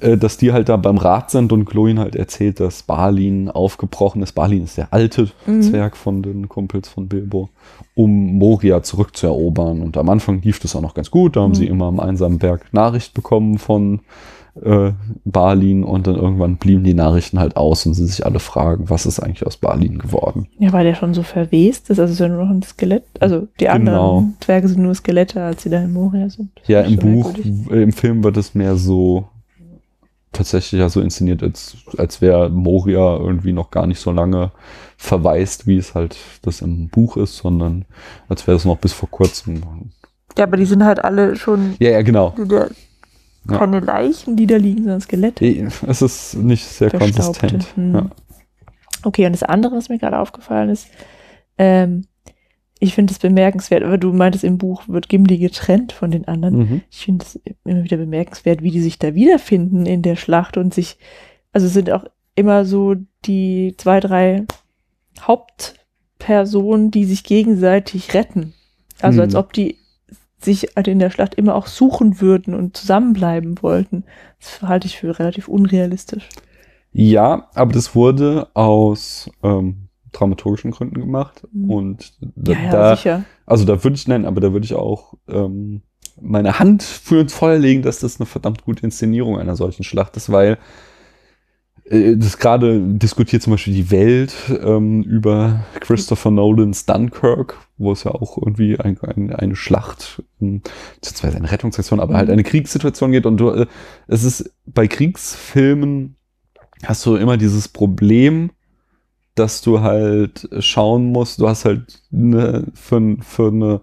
äh, 0.00 0.16
dass 0.16 0.36
die 0.36 0.52
halt 0.52 0.68
da 0.68 0.76
beim 0.76 0.98
Rat 0.98 1.30
sind 1.30 1.52
und 1.52 1.64
Chloin 1.64 1.98
halt 1.98 2.14
erzählt, 2.16 2.60
dass 2.60 2.82
Balin 2.82 3.48
aufgebrochen 3.50 4.22
ist. 4.22 4.32
Balin 4.32 4.64
ist 4.64 4.76
der 4.76 4.92
alte 4.92 5.30
Mhm. 5.46 5.62
Zwerg 5.62 5.96
von 5.96 6.22
den 6.22 6.48
Kumpels 6.48 6.88
von 6.88 7.08
Bilbo, 7.08 7.48
um 7.94 8.38
Moria 8.38 8.82
zurückzuerobern. 8.82 9.80
Und 9.82 9.96
am 9.96 10.08
Anfang 10.08 10.42
lief 10.42 10.58
das 10.60 10.76
auch 10.76 10.80
noch 10.82 10.94
ganz 10.94 11.10
gut. 11.10 11.36
Da 11.36 11.42
haben 11.42 11.50
Mhm. 11.50 11.54
sie 11.56 11.66
immer 11.66 11.86
am 11.86 11.98
einsamen 12.00 12.38
Berg 12.38 12.72
Nachricht 12.72 13.14
bekommen 13.14 13.58
von 13.58 14.00
äh, 14.62 14.92
Balin 15.24 15.82
und 15.84 16.06
dann 16.06 16.14
irgendwann 16.16 16.56
blieben 16.56 16.84
die 16.84 16.94
Nachrichten 16.94 17.38
halt 17.40 17.56
aus 17.56 17.86
und 17.86 17.94
sie 17.94 18.06
sich 18.06 18.24
alle 18.24 18.38
fragen, 18.38 18.88
was 18.88 19.06
ist 19.06 19.20
eigentlich 19.20 19.46
aus 19.46 19.56
Balin 19.56 19.98
geworden? 19.98 20.48
Ja, 20.58 20.72
weil 20.72 20.84
der 20.84 20.94
schon 20.94 21.14
so 21.14 21.22
verwest 21.22 21.90
ist, 21.90 21.98
also 21.98 22.12
ist 22.12 22.18
ja 22.20 22.28
nur 22.28 22.44
noch 22.44 22.50
ein 22.50 22.62
Skelett. 22.62 23.04
Also 23.20 23.48
die 23.60 23.68
anderen 23.68 23.96
Genau. 23.98 24.24
Zwerge 24.40 24.68
sind 24.68 24.82
nur 24.82 24.94
Skelette, 24.94 25.42
als 25.42 25.62
sie 25.64 25.70
da 25.70 25.82
in 25.82 25.92
Moria 25.92 26.28
sind. 26.30 26.50
Ja, 26.66 26.82
Das 26.82 26.90
im 26.90 26.94
ist 26.94 27.02
schon 27.02 27.12
Buch, 27.12 27.32
merkwürdig. 27.34 27.82
im 27.82 27.92
Film 27.92 28.24
wird 28.24 28.36
es 28.36 28.54
mehr 28.54 28.76
so 28.76 29.28
tatsächlich 30.32 30.80
ja 30.80 30.88
so 30.88 31.00
inszeniert, 31.00 31.42
als, 31.42 31.76
als 31.96 32.20
wäre 32.20 32.48
Moria 32.50 33.16
irgendwie 33.18 33.52
noch 33.52 33.70
gar 33.70 33.86
nicht 33.86 34.00
so 34.00 34.10
lange 34.10 34.50
verwaist, 34.96 35.66
wie 35.66 35.76
es 35.76 35.94
halt 35.94 36.16
das 36.42 36.60
im 36.60 36.88
Buch 36.88 37.16
ist, 37.16 37.36
sondern 37.36 37.84
als 38.28 38.46
wäre 38.46 38.56
es 38.56 38.64
noch 38.64 38.78
bis 38.78 38.92
vor 38.92 39.08
kurzem. 39.10 39.62
Ja, 40.36 40.44
aber 40.44 40.56
die 40.56 40.64
sind 40.64 40.84
halt 40.84 41.04
alle 41.04 41.36
schon 41.36 41.76
Ja, 41.78 41.90
ja, 41.90 42.02
genau. 42.02 42.34
wieder 42.36 42.68
Ja. 43.50 43.58
keine 43.58 43.80
Leichen, 43.80 44.36
die 44.36 44.46
da 44.46 44.56
liegen, 44.56 44.84
sondern 44.84 45.00
Skelette. 45.00 45.44
Es 45.86 46.00
ist 46.02 46.34
nicht 46.34 46.64
sehr 46.66 46.90
Verstaubte. 46.90 47.48
konsistent. 47.48 47.76
Hm. 47.76 47.94
Ja. 47.94 48.10
Okay, 49.02 49.26
und 49.26 49.32
das 49.32 49.42
andere, 49.42 49.76
was 49.76 49.88
mir 49.90 49.98
gerade 49.98 50.18
aufgefallen 50.18 50.70
ist, 50.70 50.88
ähm, 51.58 52.06
ich 52.80 52.94
finde 52.94 53.12
es 53.12 53.18
bemerkenswert, 53.18 53.82
aber 53.82 53.98
du 53.98 54.12
meintest, 54.12 54.44
im 54.44 54.58
Buch 54.58 54.82
wird 54.88 55.08
Gimli 55.08 55.38
getrennt 55.38 55.92
von 55.92 56.10
den 56.10 56.26
anderen. 56.26 56.56
Mhm. 56.58 56.80
Ich 56.90 57.04
finde 57.04 57.24
es 57.24 57.40
immer 57.64 57.84
wieder 57.84 57.96
bemerkenswert, 57.98 58.62
wie 58.62 58.70
die 58.70 58.80
sich 58.80 58.98
da 58.98 59.14
wiederfinden 59.14 59.86
in 59.86 60.02
der 60.02 60.16
Schlacht 60.16 60.56
und 60.56 60.72
sich, 60.74 60.96
also 61.52 61.66
es 61.66 61.72
sind 61.74 61.90
auch 61.90 62.04
immer 62.34 62.64
so 62.64 62.96
die 63.26 63.74
zwei, 63.76 64.00
drei 64.00 64.44
Hauptpersonen, 65.20 66.90
die 66.90 67.04
sich 67.04 67.24
gegenseitig 67.24 68.14
retten. 68.14 68.54
Also 69.00 69.18
Hm. 69.18 69.24
als 69.24 69.34
ob 69.34 69.52
die 69.52 69.78
sich 70.44 70.68
halt 70.76 70.88
in 70.88 70.98
der 70.98 71.10
Schlacht 71.10 71.34
immer 71.34 71.54
auch 71.54 71.66
suchen 71.66 72.20
würden 72.20 72.54
und 72.54 72.76
zusammenbleiben 72.76 73.62
wollten. 73.62 74.04
Das 74.40 74.62
halte 74.62 74.86
ich 74.86 74.98
für 74.98 75.18
relativ 75.18 75.48
unrealistisch. 75.48 76.28
Ja, 76.92 77.48
aber 77.54 77.72
das 77.72 77.94
wurde 77.94 78.48
aus 78.54 79.28
ähm, 79.42 79.88
dramaturgischen 80.12 80.70
Gründen 80.70 81.00
gemacht. 81.00 81.42
Mhm. 81.52 81.70
Und 81.70 82.12
da, 82.20 82.52
Ja, 82.52 82.58
ja, 82.62 82.70
da 82.70 82.96
sicher. 82.96 83.24
also 83.46 83.64
da 83.64 83.82
würde 83.82 83.96
ich 83.96 84.06
nennen, 84.06 84.26
aber 84.26 84.40
da 84.40 84.52
würde 84.52 84.64
ich 84.64 84.74
auch 84.74 85.14
ähm, 85.28 85.82
meine 86.20 86.58
Hand 86.60 86.82
für 86.84 87.20
ins 87.20 87.34
Feuer 87.34 87.58
legen, 87.58 87.82
dass 87.82 87.98
das 87.98 88.20
eine 88.20 88.26
verdammt 88.26 88.64
gute 88.64 88.84
Inszenierung 88.84 89.38
einer 89.38 89.56
solchen 89.56 89.82
Schlacht 89.82 90.16
ist, 90.16 90.30
weil 90.30 90.58
das 91.90 92.38
gerade 92.38 92.80
diskutiert 92.80 93.42
zum 93.42 93.52
Beispiel 93.52 93.74
die 93.74 93.90
Welt 93.90 94.34
ähm, 94.62 95.02
über 95.02 95.66
Christopher 95.80 96.30
Nolans 96.30 96.86
Dunkirk, 96.86 97.58
wo 97.76 97.92
es 97.92 98.04
ja 98.04 98.12
auch 98.12 98.38
irgendwie 98.38 98.78
ein, 98.78 98.98
ein, 99.00 99.34
eine 99.34 99.54
Schlacht, 99.54 100.22
ähm, 100.40 100.62
beziehungsweise 100.94 101.36
eine 101.36 101.50
Rettungsaktion, 101.50 102.00
aber 102.00 102.14
halt 102.16 102.30
eine 102.30 102.42
Kriegssituation 102.42 103.12
geht. 103.12 103.26
Und 103.26 103.36
du, 103.36 103.50
äh, 103.50 103.66
es 104.06 104.24
ist 104.24 104.50
bei 104.64 104.86
Kriegsfilmen 104.86 106.16
hast 106.84 107.04
du 107.04 107.16
immer 107.16 107.36
dieses 107.36 107.68
Problem, 107.68 108.50
dass 109.34 109.60
du 109.60 109.80
halt 109.80 110.48
schauen 110.60 111.12
musst, 111.12 111.40
du 111.40 111.48
hast 111.48 111.66
halt 111.66 112.02
eine, 112.12 112.66
für, 112.72 113.16
für 113.20 113.48
eine 113.48 113.80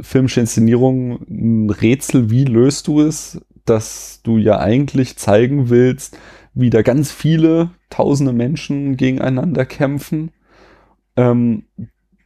filmische 0.00 0.40
Inszenierung 0.40 1.20
ein 1.28 1.70
Rätsel, 1.70 2.30
wie 2.30 2.44
löst 2.44 2.86
du 2.86 3.00
es, 3.00 3.40
dass 3.64 4.20
du 4.22 4.38
ja 4.38 4.58
eigentlich 4.58 5.16
zeigen 5.16 5.70
willst, 5.70 6.16
wie 6.56 6.70
da 6.70 6.82
ganz 6.82 7.12
viele 7.12 7.70
tausende 7.90 8.32
Menschen 8.32 8.96
gegeneinander 8.96 9.66
kämpfen, 9.66 10.30
ähm, 11.16 11.64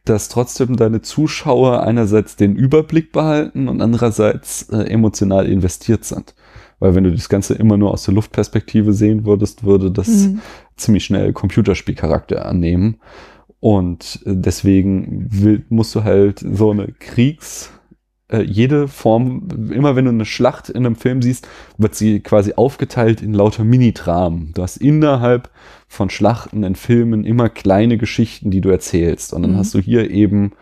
dass 0.05 0.29
trotzdem 0.29 0.77
deine 0.77 1.01
Zuschauer 1.01 1.83
einerseits 1.83 2.37
den 2.37 2.55
Überblick 2.55 3.11
behalten 3.11 3.67
und 3.67 3.81
andererseits 3.81 4.63
äh, 4.69 4.83
emotional 4.85 5.45
investiert 5.47 6.05
sind. 6.05 6.33
Weil 6.79 6.95
wenn 6.95 7.03
du 7.03 7.11
das 7.11 7.29
Ganze 7.29 7.53
immer 7.53 7.77
nur 7.77 7.91
aus 7.91 8.05
der 8.05 8.15
Luftperspektive 8.15 8.93
sehen 8.93 9.25
würdest, 9.25 9.63
würde 9.63 9.91
das 9.91 10.07
Mhm. 10.07 10.41
ziemlich 10.77 11.05
schnell 11.05 11.33
Computerspielcharakter 11.33 12.45
annehmen. 12.45 12.99
Und 13.59 14.21
äh, 14.25 14.31
deswegen 14.33 15.27
will, 15.29 15.65
musst 15.69 15.93
du 15.93 16.03
halt 16.03 16.39
so 16.39 16.71
eine 16.71 16.93
äh, 18.31 18.41
jede 18.41 18.87
Form, 18.87 19.47
immer 19.71 19.95
wenn 19.95 20.05
du 20.05 20.11
eine 20.11 20.25
Schlacht 20.25 20.69
in 20.69 20.85
einem 20.85 20.95
Film 20.95 21.21
siehst, 21.21 21.47
wird 21.77 21.95
sie 21.95 22.19
quasi 22.21 22.53
aufgeteilt 22.55 23.21
in 23.21 23.33
lauter 23.33 23.63
Mini-Dramen. 23.63 24.51
Du 24.53 24.61
hast 24.63 24.77
innerhalb 24.77 25.49
von 25.87 26.09
Schlachten 26.09 26.63
in 26.63 26.75
Filmen 26.75 27.25
immer 27.25 27.49
kleine 27.49 27.97
Geschichten, 27.97 28.51
die 28.51 28.61
du 28.61 28.69
erzählst. 28.69 29.33
Und 29.33 29.41
dann 29.43 29.51
Mhm. 29.53 29.57
hast 29.57 29.73
du 29.73 29.79
hier 29.79 30.09
eben 30.09 30.53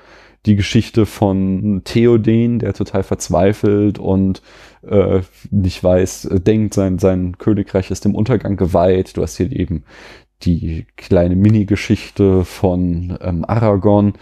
die 0.46 0.56
Geschichte 0.56 1.06
von 1.06 1.82
Theoden, 1.84 2.60
der 2.60 2.74
total 2.74 3.04
verzweifelt 3.04 4.00
und 4.00 4.42
äh, 4.88 5.20
nicht 5.52 5.84
weiß, 5.84 6.30
denkt, 6.46 6.74
sein, 6.74 6.98
sein 6.98 7.38
Königreich 7.38 7.92
ist 7.92 8.06
dem 8.06 8.16
Untergang 8.16 8.56
geweiht. 8.56 9.18
Du 9.18 9.22
hast 9.22 9.36
hier 9.36 9.52
eben 9.52 9.84
die 10.44 10.86
kleine 10.96 11.36
Mini-Geschichte 11.36 12.46
von 12.46 13.18
ähm, 13.22 13.44
Aragorn, 13.46 14.14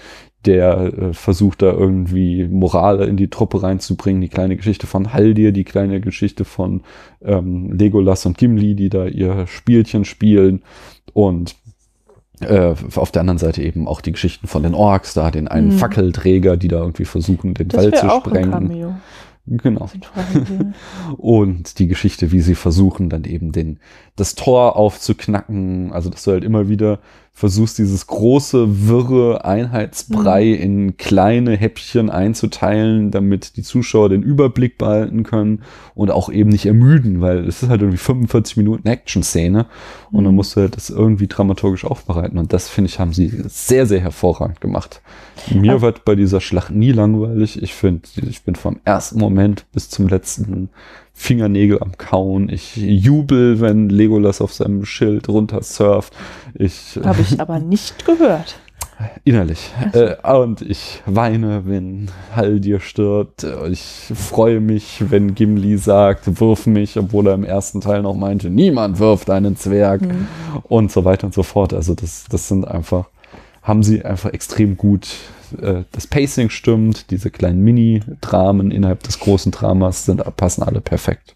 der 0.47 0.79
äh, 0.79 1.13
versucht 1.13 1.61
da 1.61 1.71
irgendwie 1.71 2.47
Moral 2.47 3.01
in 3.01 3.17
die 3.17 3.29
Truppe 3.29 3.61
reinzubringen. 3.61 4.21
Die 4.21 4.29
kleine 4.29 4.55
Geschichte 4.55 4.87
von 4.87 5.13
Haldir, 5.13 5.51
die 5.51 5.65
kleine 5.65 5.99
Geschichte 5.99 6.45
von 6.45 6.81
ähm, 7.21 7.73
Legolas 7.73 8.25
und 8.25 8.37
Gimli, 8.37 8.75
die 8.75 8.89
da 8.89 9.05
ihr 9.05 9.45
Spielchen 9.45 10.05
spielen. 10.05 10.63
Und 11.13 11.55
äh, 12.39 12.73
auf 12.95 13.11
der 13.11 13.21
anderen 13.21 13.39
Seite 13.39 13.61
eben 13.61 13.87
auch 13.87 14.01
die 14.01 14.11
Geschichten 14.13 14.47
von 14.47 14.63
den 14.63 14.73
Orks, 14.73 15.13
da 15.13 15.31
den 15.31 15.47
einen 15.47 15.69
Mhm. 15.69 15.77
Fackelträger, 15.79 16.55
die 16.55 16.67
da 16.69 16.79
irgendwie 16.79 17.05
versuchen, 17.05 17.53
den 17.53 17.67
Das 17.67 17.83
Wald 17.83 17.97
zu 17.97 18.09
auch 18.09 18.25
ein 18.25 18.29
sprengen. 18.29 18.51
Cameo. 18.51 18.95
Genau. 19.47 19.89
Und 21.17 21.79
die 21.79 21.87
Geschichte, 21.87 22.31
wie 22.31 22.41
sie 22.41 22.55
versuchen, 22.55 23.09
dann 23.09 23.23
eben 23.23 23.53
den, 23.53 23.79
das 24.17 24.35
Tor 24.35 24.75
aufzuknacken. 24.75 25.93
Also, 25.93 26.09
dass 26.09 26.23
du 26.23 26.31
halt 26.31 26.43
immer 26.43 26.67
wieder 26.67 26.99
versuchst, 27.37 27.77
dieses 27.77 28.07
große, 28.07 28.87
wirre 28.87 29.45
Einheitsbrei 29.45 30.47
in 30.53 30.97
kleine 30.97 31.55
Häppchen 31.55 32.09
einzuteilen, 32.09 33.11
damit 33.11 33.57
die 33.57 33.61
Zuschauer 33.61 34.09
den 34.09 34.23
Überblick 34.23 34.79
behalten 34.79 35.21
können 35.21 35.61
und 35.93 36.09
auch 36.09 36.29
eben 36.31 36.49
nicht 36.49 36.65
ermüden, 36.65 37.21
weil 37.21 37.47
es 37.47 37.61
ist 37.61 37.69
halt 37.69 37.81
irgendwie 37.81 37.99
45 37.99 38.57
Minuten 38.57 38.87
Action-Szene 38.87 39.67
und 40.11 40.23
dann 40.23 40.33
Mhm. 40.33 40.35
musst 40.37 40.55
du 40.55 40.61
halt 40.61 40.75
das 40.75 40.89
irgendwie 40.89 41.27
dramaturgisch 41.27 41.85
aufbereiten. 41.85 42.39
Und 42.39 42.53
das, 42.53 42.69
finde 42.69 42.89
ich, 42.89 42.97
haben 42.99 43.13
sie 43.13 43.31
sehr, 43.47 43.85
sehr 43.85 43.99
hervorragend 43.99 44.59
gemacht. 44.59 45.01
Mir 45.53 45.73
Aber- 45.73 45.81
wird 45.83 46.05
bei 46.05 46.15
dieser 46.15 46.41
Schlacht 46.41 46.71
nie 46.71 46.91
langweilig. 46.91 47.61
Ich 47.61 47.75
finde, 47.75 48.01
ich 48.27 48.41
bin 48.41 48.55
vom 48.55 48.79
ersten 48.83 49.19
Moment 49.19 49.65
bis 49.73 49.89
zum 49.91 50.07
letzten 50.07 50.69
Fingernägel 51.19 51.81
am 51.81 51.97
Kauen. 51.97 52.47
Ich 52.47 52.75
jubel, 52.77 53.59
wenn 53.59 53.89
Legolas 53.89 54.39
auf 54.39 54.53
seinem 54.53 54.85
Schild 54.85 55.27
runter 55.29 55.63
surft. 55.63 56.13
Ich 56.53 56.97
Habe 57.03 57.21
ich 57.21 57.41
aber 57.41 57.59
nicht 57.59 58.05
gehört. 58.05 58.59
innerlich. 59.23 59.71
So. 59.93 59.99
Äh, 59.99 60.37
und 60.37 60.61
ich 60.61 61.01
weine, 61.07 61.63
wenn 61.65 62.09
Haldir 62.35 62.79
stirbt. 62.79 63.45
Ich 63.69 64.11
freue 64.13 64.59
mich, 64.59 65.03
wenn 65.09 65.33
Gimli 65.33 65.77
sagt, 65.79 66.39
wirf 66.39 66.67
mich, 66.67 66.97
obwohl 66.99 67.27
er 67.27 67.33
im 67.33 67.43
ersten 67.43 67.81
Teil 67.81 68.03
noch 68.03 68.15
meinte, 68.15 68.49
niemand 68.51 68.99
wirft 68.99 69.29
einen 69.31 69.55
Zwerg 69.57 70.01
Mhm. 70.03 70.27
und 70.63 70.91
so 70.91 71.03
weiter 71.03 71.25
und 71.27 71.33
so 71.33 71.41
fort. 71.43 71.73
Also 71.73 71.95
das, 71.95 72.25
das 72.29 72.47
sind 72.47 72.67
einfach, 72.67 73.05
haben 73.63 73.81
sie 73.81 74.05
einfach 74.05 74.31
extrem 74.33 74.77
gut, 74.77 75.07
äh, 75.53 75.83
das 75.91 76.07
Pacing 76.07 76.49
stimmt, 76.49 77.11
diese 77.11 77.31
kleinen 77.31 77.61
Mini-Dramen 77.63 78.71
innerhalb 78.71 79.03
des 79.03 79.19
großen 79.19 79.51
Dramas 79.51 80.05
sind, 80.05 80.23
passen 80.35 80.63
alle 80.63 80.81
perfekt. 80.81 81.35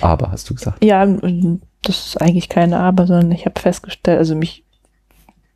Aber 0.00 0.30
hast 0.30 0.48
du 0.50 0.54
gesagt? 0.54 0.84
Ja, 0.84 1.06
das 1.06 2.06
ist 2.06 2.20
eigentlich 2.20 2.48
keine 2.48 2.78
Aber, 2.78 3.06
sondern 3.06 3.32
ich 3.32 3.46
habe 3.46 3.58
festgestellt, 3.60 4.18
also 4.18 4.34
mich 4.34 4.64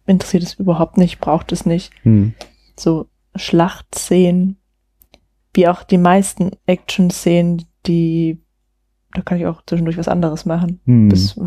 interessiert 0.06 0.42
es 0.42 0.54
überhaupt 0.54 0.96
nicht, 0.96 1.20
braucht 1.20 1.52
es 1.52 1.66
nicht. 1.66 1.92
Hm. 2.02 2.34
So 2.78 3.06
Schlachtszenen, 3.36 4.56
wie 5.54 5.68
auch 5.68 5.82
die 5.82 5.98
meisten 5.98 6.50
Action-Szenen, 6.66 7.64
die, 7.86 8.40
da 9.14 9.22
kann 9.22 9.38
ich 9.38 9.46
auch 9.46 9.62
zwischendurch 9.66 9.98
was 9.98 10.08
anderes 10.08 10.46
machen. 10.46 10.80
Hm. 10.86 11.08
bis 11.08 11.38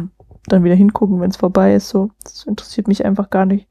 dann 0.47 0.63
wieder 0.63 0.75
hingucken, 0.75 1.19
wenn 1.19 1.31
es 1.31 1.37
vorbei 1.37 1.73
ist. 1.73 1.89
So, 1.89 2.11
das 2.23 2.43
interessiert 2.45 2.87
mich 2.87 3.03
einfach 3.03 3.29
gar 3.29 3.45
nicht. 3.45 3.67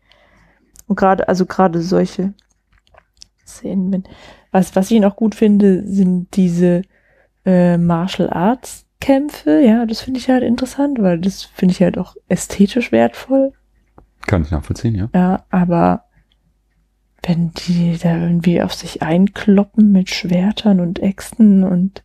Und 0.86 0.96
gerade, 0.96 1.28
also 1.28 1.46
gerade 1.46 1.80
solche 1.80 2.34
Szenen, 3.46 3.92
wenn, 3.92 4.04
was, 4.50 4.76
was 4.76 4.90
ich 4.90 5.00
noch 5.00 5.16
gut 5.16 5.34
finde, 5.34 5.86
sind 5.86 6.34
diese 6.36 6.82
äh, 7.44 7.76
Martial 7.76 8.30
Arts 8.30 8.86
Kämpfe. 9.00 9.60
Ja, 9.60 9.84
das 9.84 10.00
finde 10.00 10.18
ich 10.18 10.30
halt 10.30 10.42
interessant, 10.42 10.98
weil 11.00 11.18
das 11.18 11.42
finde 11.42 11.72
ich 11.72 11.82
halt 11.82 11.98
auch 11.98 12.16
ästhetisch 12.28 12.90
wertvoll. 12.90 13.52
Kann 14.26 14.42
ich 14.42 14.50
nachvollziehen, 14.50 14.94
ja. 14.94 15.08
Ja, 15.14 15.44
aber 15.50 16.04
wenn 17.22 17.52
die 17.52 17.98
da 18.02 18.16
irgendwie 18.16 18.62
auf 18.62 18.72
sich 18.74 19.02
einkloppen 19.02 19.92
mit 19.92 20.10
Schwertern 20.10 20.80
und 20.80 21.00
Äxten 21.00 21.64
und 21.64 22.02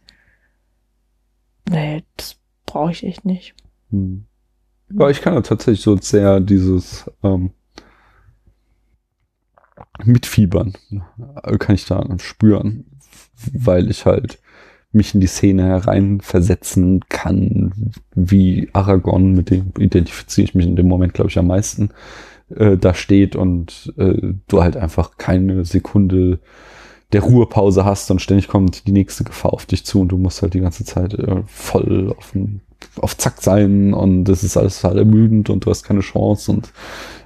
nee, 1.70 2.04
das 2.18 2.38
brauche 2.66 2.92
ich 2.92 3.06
echt 3.06 3.26
nicht. 3.26 3.56
Hm. 3.92 4.26
Aber 4.94 5.10
ich 5.12 5.22
kann 5.22 5.34
ja 5.34 5.42
tatsächlich 5.42 5.82
so 5.82 5.98
sehr 5.98 6.40
dieses 6.40 7.10
ähm, 7.24 7.52
Mitfiebern, 10.06 10.74
kann 11.60 11.76
ich 11.76 11.86
da 11.86 12.06
spüren, 12.20 12.86
weil 13.54 13.90
ich 13.90 14.06
halt 14.06 14.40
mich 14.92 15.14
in 15.14 15.22
die 15.22 15.28
Szene 15.28 15.66
hereinversetzen 15.66 17.02
kann, 17.10 17.94
wie 18.16 18.70
Aragorn, 18.74 19.34
mit 19.34 19.52
dem 19.52 19.72
identifiziere 19.78 20.46
ich 20.46 20.56
mich 20.56 20.66
in 20.66 20.76
dem 20.76 20.88
Moment, 20.88 21.14
glaube 21.14 21.30
ich, 21.30 21.38
am 21.38 21.48
meisten, 21.48 21.92
äh, 22.56 22.78
da 22.78 22.94
steht 22.94 23.36
und 23.36 23.94
äh, 23.98 24.34
du 24.48 24.64
halt 24.64 24.78
einfach 24.78 25.18
keine 25.18 25.64
Sekunde 25.66 26.40
der 27.12 27.22
Ruhepause 27.22 27.86
hast 27.86 28.10
und 28.12 28.22
ständig 28.22 28.48
kommt 28.48 28.88
die 28.88 28.92
nächste 28.92 29.24
Gefahr 29.24 29.54
auf 29.54 29.66
dich 29.66 29.86
zu 29.86 30.02
und 30.02 30.10
du 30.10 30.18
musst 30.18 30.42
halt 30.42 30.54
die 30.54 30.60
ganze 30.60 30.86
Zeit 30.86 31.14
äh, 31.14 31.44
voll 31.46 32.14
auf, 32.18 32.32
den, 32.32 32.62
auf 33.00 33.18
Zack 33.18 33.42
sein 33.42 33.94
und 33.94 34.24
das 34.26 34.44
ist 34.44 34.58
alles 34.58 34.82
total 34.82 35.00
ermüdend 35.00 35.50
und 35.50 35.66
du 35.66 35.70
hast 35.70 35.84
keine 35.84 36.00
Chance 36.02 36.52
und 36.52 36.72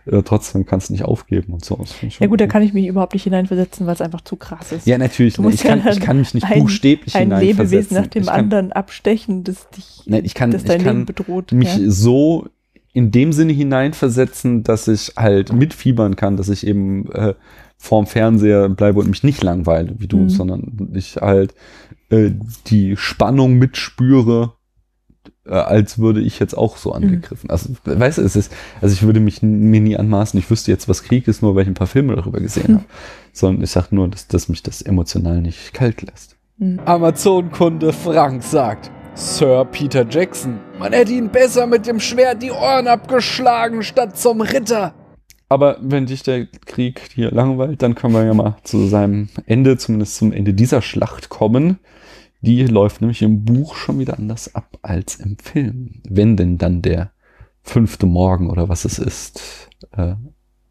äh, 0.06 0.22
trotzdem 0.24 0.66
kannst 0.66 0.90
du 0.90 0.94
nicht 0.94 1.06
aufgeben 1.06 1.54
und 1.54 1.64
so. 1.64 1.80
Ich 2.02 2.20
Ja 2.20 2.28
gut, 2.28 2.42
da 2.42 2.48
kann 2.48 2.62
ich 2.64 2.74
mich 2.74 2.88
überhaupt 2.88 3.14
nicht 3.14 3.24
hineinversetzen, 3.24 3.86
weil 3.86 3.94
es 3.94 4.02
einfach 4.02 4.22
zu 4.22 4.36
krass 4.36 4.72
ist. 4.72 4.86
Ja, 4.88 4.98
natürlich. 4.98 5.38
Ne, 5.40 5.50
ich, 5.52 5.64
kann, 5.64 5.82
ja 5.86 5.92
ich 5.92 6.00
kann 6.02 6.18
mich 6.18 6.34
nicht 6.34 6.46
ein- 6.46 6.60
buchstäblich 6.60 7.16
ein 7.16 7.24
hineinversetzen. 7.24 7.70
Lebewesen 7.72 7.98
nach 7.98 8.08
dem 8.08 8.22
ich 8.24 8.28
kann 8.28 8.40
anderen 8.40 8.72
abstechen, 8.74 9.44
das 9.44 9.70
dich, 9.70 10.02
Nein, 10.06 10.26
ich 10.26 10.34
kann- 10.34 10.52
das 10.52 10.64
ich 10.64 10.68
dein 10.68 10.84
kann 10.84 10.96
Leben 10.98 11.06
bedroht. 11.06 11.52
mich 11.54 11.78
ja. 11.78 11.90
so 11.90 12.48
in 12.92 13.12
dem 13.12 13.32
Sinne 13.34 13.54
hineinversetzen, 13.54 14.64
dass 14.64 14.88
ich 14.88 15.14
halt 15.18 15.54
mitfiebern 15.54 16.16
kann, 16.16 16.38
dass 16.38 16.50
ich 16.50 16.68
eben 16.68 17.10
äh, 17.12 17.34
vorm 17.78 18.06
Fernseher 18.08 18.70
bleibe 18.70 19.00
und 19.00 19.10
mich 19.10 19.24
nicht 19.24 19.42
langweile 19.44 19.96
wie 20.00 20.08
du, 20.08 20.18
Mhm. 20.18 20.30
sondern 20.30 20.90
ich 20.94 21.16
halt 21.18 21.54
äh, 22.10 22.32
die 22.68 22.96
Spannung 22.98 23.54
mitspüre, 23.58 24.54
äh, 25.46 25.52
als 25.54 26.00
würde 26.00 26.22
ich 26.22 26.40
jetzt 26.40 26.58
auch 26.58 26.76
Mhm. 26.76 26.80
so 26.80 26.92
angegriffen. 26.94 27.50
Also, 27.50 27.70
weißt 27.86 28.18
du, 28.18 28.22
es 28.22 28.36
ist, 28.36 28.52
also 28.82 28.94
ich 28.94 29.04
würde 29.04 29.20
mich 29.20 29.42
mir 29.42 29.82
nie 29.82 29.98
anmaßen, 29.98 30.40
ich 30.40 30.50
wüsste 30.50 30.72
jetzt, 30.72 30.88
was 30.88 31.04
Krieg 31.04 31.28
ist, 31.28 31.42
nur 31.42 31.56
weil 31.56 31.64
ich 31.64 31.68
ein 31.68 31.74
paar 31.74 31.88
Filme 31.88 32.16
darüber 32.16 32.40
gesehen 32.40 32.72
Mhm. 32.72 32.76
habe. 32.76 32.86
Sondern 33.34 33.64
ich 33.64 33.72
sage 33.72 33.88
nur, 33.92 34.08
dass, 34.08 34.28
dass 34.28 34.48
mich 34.50 34.64
das 34.64 34.82
emotional 34.82 35.42
nicht 35.42 35.74
kalt 35.74 36.02
lässt. 36.02 36.36
Mhm. 36.58 36.80
Amazon-Kunde 36.86 37.94
Frank 37.94 38.44
sagt, 38.44 38.92
Sir 39.16 39.66
Peter 39.66 40.06
Jackson, 40.10 40.60
man 40.80 40.94
hätte 40.94 41.14
ihn 41.14 41.30
besser 41.30 41.68
mit 41.68 41.86
dem 41.86 42.00
Schwert 42.00 42.42
die 42.42 42.52
Ohren 42.52 42.88
abgeschlagen 42.88 43.84
statt 43.84 44.18
zum 44.18 44.42
Ritter. 44.42 44.94
Aber 45.50 45.78
wenn 45.82 46.08
dich 46.08 46.24
der 46.24 46.48
Krieg 46.66 47.10
hier 47.14 47.30
langweilt, 47.30 47.84
dann 47.84 47.94
können 47.94 48.14
wir 48.14 48.24
ja 48.24 48.34
mal 48.34 48.58
zu 48.64 48.88
seinem 48.88 49.30
Ende, 49.46 49.78
zumindest 49.78 50.16
zum 50.16 50.32
Ende 50.32 50.54
dieser 50.56 50.82
Schlacht 50.82 51.30
kommen. 51.30 51.78
Die 52.44 52.66
läuft 52.66 53.00
nämlich 53.00 53.22
im 53.22 53.46
Buch 53.46 53.76
schon 53.76 54.00
wieder 54.00 54.20
anders 54.20 54.54
ab 54.54 54.78
als 54.82 55.16
im 55.16 55.38
Film. 55.38 56.02
Wenn 56.08 56.36
denn 56.36 56.58
dann 56.58 56.82
der 56.82 57.12
fünfte 57.62 58.06
Morgen 58.06 58.50
oder 58.50 58.68
was 58.68 58.84
es 58.84 59.00
ist, 59.00 59.70
äh, 59.92 60.16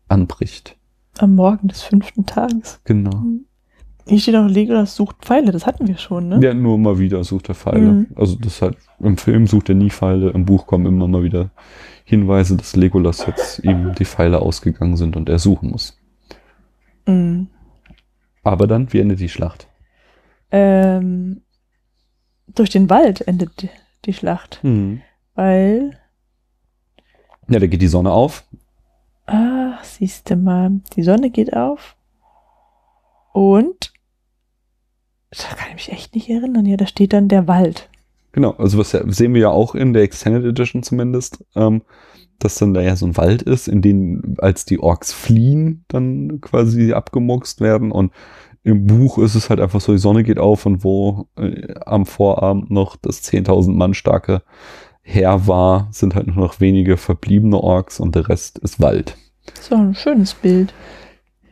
anbricht. 0.07 0.77
Am 1.17 1.35
Morgen 1.35 1.69
des 1.69 1.83
fünften 1.83 2.27
Tages. 2.27 2.79
Genau. 2.85 3.25
Hier 4.07 4.19
steht 4.19 4.37
auch, 4.37 4.49
Legolas 4.49 4.97
sucht 4.97 5.17
Pfeile, 5.23 5.51
das 5.51 5.65
hatten 5.65 5.89
wir 5.89 5.97
schon, 5.97 6.29
ne? 6.29 6.41
Ja, 6.43 6.53
nur 6.53 6.77
mal 6.77 6.99
wieder 6.99 7.25
sucht 7.25 7.49
er 7.49 7.55
Pfeile. 7.55 7.93
Mhm. 7.93 8.07
Also 8.17 8.37
das 8.37 8.61
halt, 8.61 8.77
im 8.99 9.17
Film 9.17 9.47
sucht 9.47 9.71
er 9.71 9.75
nie 9.75 9.91
Pfeile, 9.91 10.31
im 10.31 10.45
Buch 10.45 10.67
kommen 10.67 10.85
immer 10.85 11.09
mal 11.09 11.23
wieder 11.23 11.53
Hinweise, 12.05 12.57
dass 12.57 12.77
Legolas 12.77 13.25
jetzt 13.27 13.61
ihm 13.65 13.95
die 13.95 14.05
Pfeile 14.05 14.41
ausgegangen 14.41 14.99
sind 14.99 15.17
und 15.17 15.31
er 15.31 15.39
suchen 15.39 15.71
muss. 15.71 15.99
Mhm. 17.07 17.47
Aber 18.43 18.67
dann, 18.67 18.93
wie 18.93 19.01
endet 19.01 19.21
die 19.21 19.31
Schlacht? 19.31 19.69
Ähm, 20.51 21.41
durch 22.49 22.71
den 22.71 22.91
Wald 22.91 23.27
endet 23.27 23.69
die, 24.05 24.13
Schlacht, 24.13 24.61
Mhm. 24.63 25.01
weil, 25.35 25.99
Ja, 27.49 27.59
da 27.59 27.67
geht 27.67 27.83
die 27.83 27.89
Sonne 27.89 28.11
auf. 28.13 28.45
ach, 29.27 29.83
siehst 29.85 30.29
du 30.31 30.37
mal, 30.37 30.81
die 30.97 31.03
Sonne 31.03 31.31
geht 31.31 31.55
auf 31.55 31.97
und 33.33 33.93
da 35.31 35.55
kann 35.57 35.69
ich 35.69 35.75
mich 35.75 35.93
echt 35.93 36.15
nicht 36.15 36.29
erinnern. 36.29 36.67
Ja, 36.67 36.77
da 36.77 36.87
steht 36.87 37.13
dann 37.15 37.29
der 37.29 37.47
Wald. 37.49 37.89
Genau, 38.33 38.53
also 38.53 38.79
was 38.79 38.91
sehen 38.91 39.35
wir 39.35 39.43
ja 39.43 39.51
auch 39.51 39.75
in 39.75 39.93
der 39.93 40.03
Extended 40.03 40.45
Edition 40.45 40.83
zumindest, 40.83 41.45
ähm, 41.55 41.83
dass 42.39 42.57
dann 42.57 42.75
da 42.75 42.81
ja 42.83 42.97
so 42.97 43.07
ein 43.07 43.17
Wald 43.17 43.43
ist, 43.43 43.69
in 43.69 43.83
den, 43.83 44.37
als 44.39 44.65
die 44.65 44.79
Orks 44.81 45.13
fliehen, 45.13 45.85
dann 45.89 46.41
quasi 46.41 46.93
abgemuckst 46.93 47.61
werden 47.61 47.93
und 47.93 48.13
Im 48.65 48.87
Buch 48.87 49.19
ist 49.19 49.35
es 49.35 49.51
halt 49.51 49.61
einfach 49.61 49.81
so, 49.81 49.93
die 49.93 49.99
Sonne 49.99 50.23
geht 50.23 50.39
auf 50.39 50.67
und 50.67 50.85
wo 50.85 51.27
äh, 51.37 51.75
am 51.85 52.07
Vorabend 52.07 52.71
noch 52.71 52.97
das 52.97 53.23
10.000 53.23 53.73
Mann 53.73 53.95
starke 53.95 54.43
Heer 55.03 55.49
war, 55.49 55.89
sind 55.91 56.15
halt 56.15 56.29
nur 56.29 56.37
noch 56.37 56.61
wenige 56.61 56.97
verbliebene 56.97 57.59
Orks 57.59 57.99
und 57.99 58.15
der 58.15 58.29
Rest 58.29 58.59
ist 58.59 58.81
Wald. 58.81 59.17
So 59.61 59.75
ein 59.75 59.95
schönes 59.95 60.35
Bild. 60.35 60.73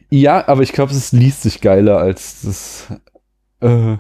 Ja, 0.09 0.47
aber 0.49 0.63
ich 0.63 0.73
glaube, 0.73 0.93
es 0.93 1.13
liest 1.13 1.43
sich 1.43 1.61
geiler, 1.61 1.99
als 1.99 2.43
das, 2.43 2.87
äh, 3.61 3.97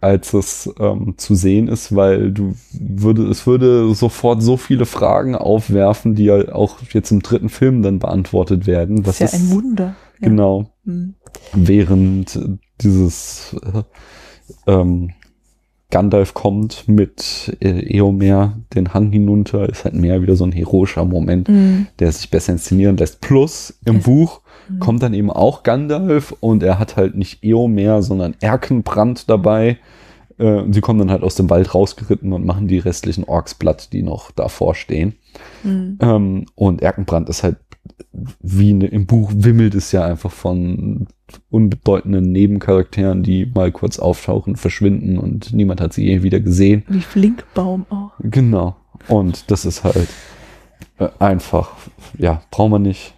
als 0.00 0.32
es 0.32 0.72
ähm, 0.78 1.14
zu 1.16 1.34
sehen 1.34 1.68
ist, 1.68 1.94
weil 1.94 2.32
du 2.32 2.54
würde, 2.72 3.28
es 3.28 3.46
würde 3.46 3.94
sofort 3.94 4.42
so 4.42 4.56
viele 4.56 4.86
Fragen 4.86 5.34
aufwerfen, 5.34 6.14
die 6.14 6.24
ja 6.24 6.52
auch 6.54 6.78
jetzt 6.90 7.10
im 7.10 7.22
dritten 7.22 7.48
Film 7.48 7.82
dann 7.82 7.98
beantwortet 7.98 8.66
werden. 8.66 9.02
Das 9.02 9.20
ist 9.20 9.32
ja 9.32 9.38
ein 9.38 9.50
Wunder. 9.50 9.94
Ja. 10.20 10.28
Genau. 10.28 10.70
Während 11.52 12.38
dieses 12.80 13.54
äh, 13.74 13.82
ähm, 14.70 15.10
Gandalf 15.90 16.34
kommt 16.34 16.88
mit 16.88 17.56
äh, 17.60 17.96
Eomer 17.96 18.58
den 18.74 18.92
Hang 18.94 19.12
hinunter, 19.12 19.68
ist 19.68 19.84
halt 19.84 19.94
mehr 19.94 20.22
wieder 20.22 20.34
so 20.34 20.44
ein 20.44 20.52
heroischer 20.52 21.04
Moment, 21.04 21.48
Mhm. 21.48 21.86
der 22.00 22.10
sich 22.10 22.30
besser 22.30 22.52
inszenieren 22.52 22.96
lässt. 22.96 23.20
Plus 23.20 23.78
im 23.84 23.96
Es- 23.98 24.04
Buch 24.04 24.40
Mhm. 24.68 24.78
kommt 24.80 25.02
dann 25.02 25.14
eben 25.14 25.30
auch 25.30 25.62
Gandalf 25.62 26.34
und 26.40 26.62
er 26.62 26.78
hat 26.78 26.96
halt 26.96 27.14
nicht 27.16 27.44
Eomer, 27.44 28.02
sondern 28.02 28.34
Erkenbrand 28.40 29.28
dabei. 29.30 29.78
Äh, 30.38 30.62
sie 30.70 30.80
kommen 30.80 30.98
dann 30.98 31.10
halt 31.12 31.22
aus 31.22 31.36
dem 31.36 31.48
Wald 31.48 31.74
rausgeritten 31.76 32.32
und 32.32 32.44
machen 32.44 32.66
die 32.66 32.78
restlichen 32.78 33.22
Orks 33.24 33.54
platt, 33.54 33.92
die 33.92 34.02
noch 34.02 34.32
davor 34.32 34.74
stehen. 34.74 35.14
Mhm. 35.62 35.98
Ähm, 36.00 36.46
und 36.56 36.82
Erkenbrand 36.82 37.28
ist 37.28 37.44
halt 37.44 37.56
wie 38.40 38.72
ne, 38.74 38.86
im 38.86 39.06
Buch 39.06 39.32
wimmelt 39.34 39.74
es 39.74 39.92
ja 39.92 40.04
einfach 40.04 40.30
von 40.30 41.06
unbedeutenden 41.50 42.30
Nebencharakteren, 42.32 43.22
die 43.22 43.46
mal 43.46 43.72
kurz 43.72 43.98
auftauchen, 43.98 44.56
verschwinden 44.56 45.18
und 45.18 45.52
niemand 45.52 45.80
hat 45.80 45.92
sie 45.92 46.04
je 46.04 46.22
wieder 46.22 46.40
gesehen. 46.40 46.84
Wie 46.88 47.00
Flinkbaum 47.00 47.86
auch. 47.90 48.12
Genau. 48.20 48.76
Und 49.08 49.50
das 49.50 49.64
ist 49.64 49.84
halt 49.84 50.08
äh, 50.98 51.08
einfach, 51.18 51.72
ja, 52.18 52.42
brauchen 52.50 52.72
wir 52.72 52.78
nicht. 52.78 53.14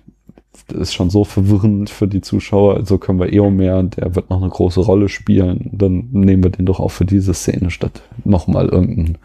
Das 0.69 0.89
ist 0.89 0.95
schon 0.95 1.11
so 1.11 1.23
verwirrend 1.23 1.91
für 1.91 2.09
die 2.09 2.23
Zuschauer. 2.23 2.75
Also 2.75 2.99
können 2.99 3.21
wir 3.21 3.33
Eomer, 3.33 3.85
der 3.85 4.17
wird 4.17 4.31
noch 4.31 4.41
eine 4.41 4.51
große 4.51 4.81
Rolle 4.81 5.09
spielen. 5.09 5.71
Dann 5.73 6.09
nehmen 6.11 6.43
wir 6.43 6.51
den 6.51 6.67
doch 6.67 6.81
auch 6.81 6.89
für 6.89 7.05
diese 7.05 7.35
Szene 7.35 7.71
statt 7.71 8.03
nochmal 8.25 8.69
irgendeinen 8.69 9.19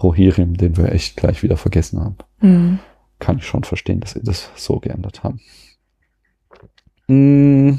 Rohirrim, 0.00 0.56
den 0.56 0.76
wir 0.76 0.92
echt 0.92 1.16
gleich 1.16 1.42
wieder 1.42 1.56
vergessen 1.56 2.00
haben 2.00 2.16
Mhm. 2.40 2.78
Kann 3.24 3.38
ich 3.38 3.46
schon 3.46 3.64
verstehen, 3.64 4.00
dass 4.00 4.12
sie 4.12 4.22
das 4.22 4.50
so 4.54 4.78
geändert 4.78 5.22
haben. 5.24 5.40
Mm, 7.08 7.78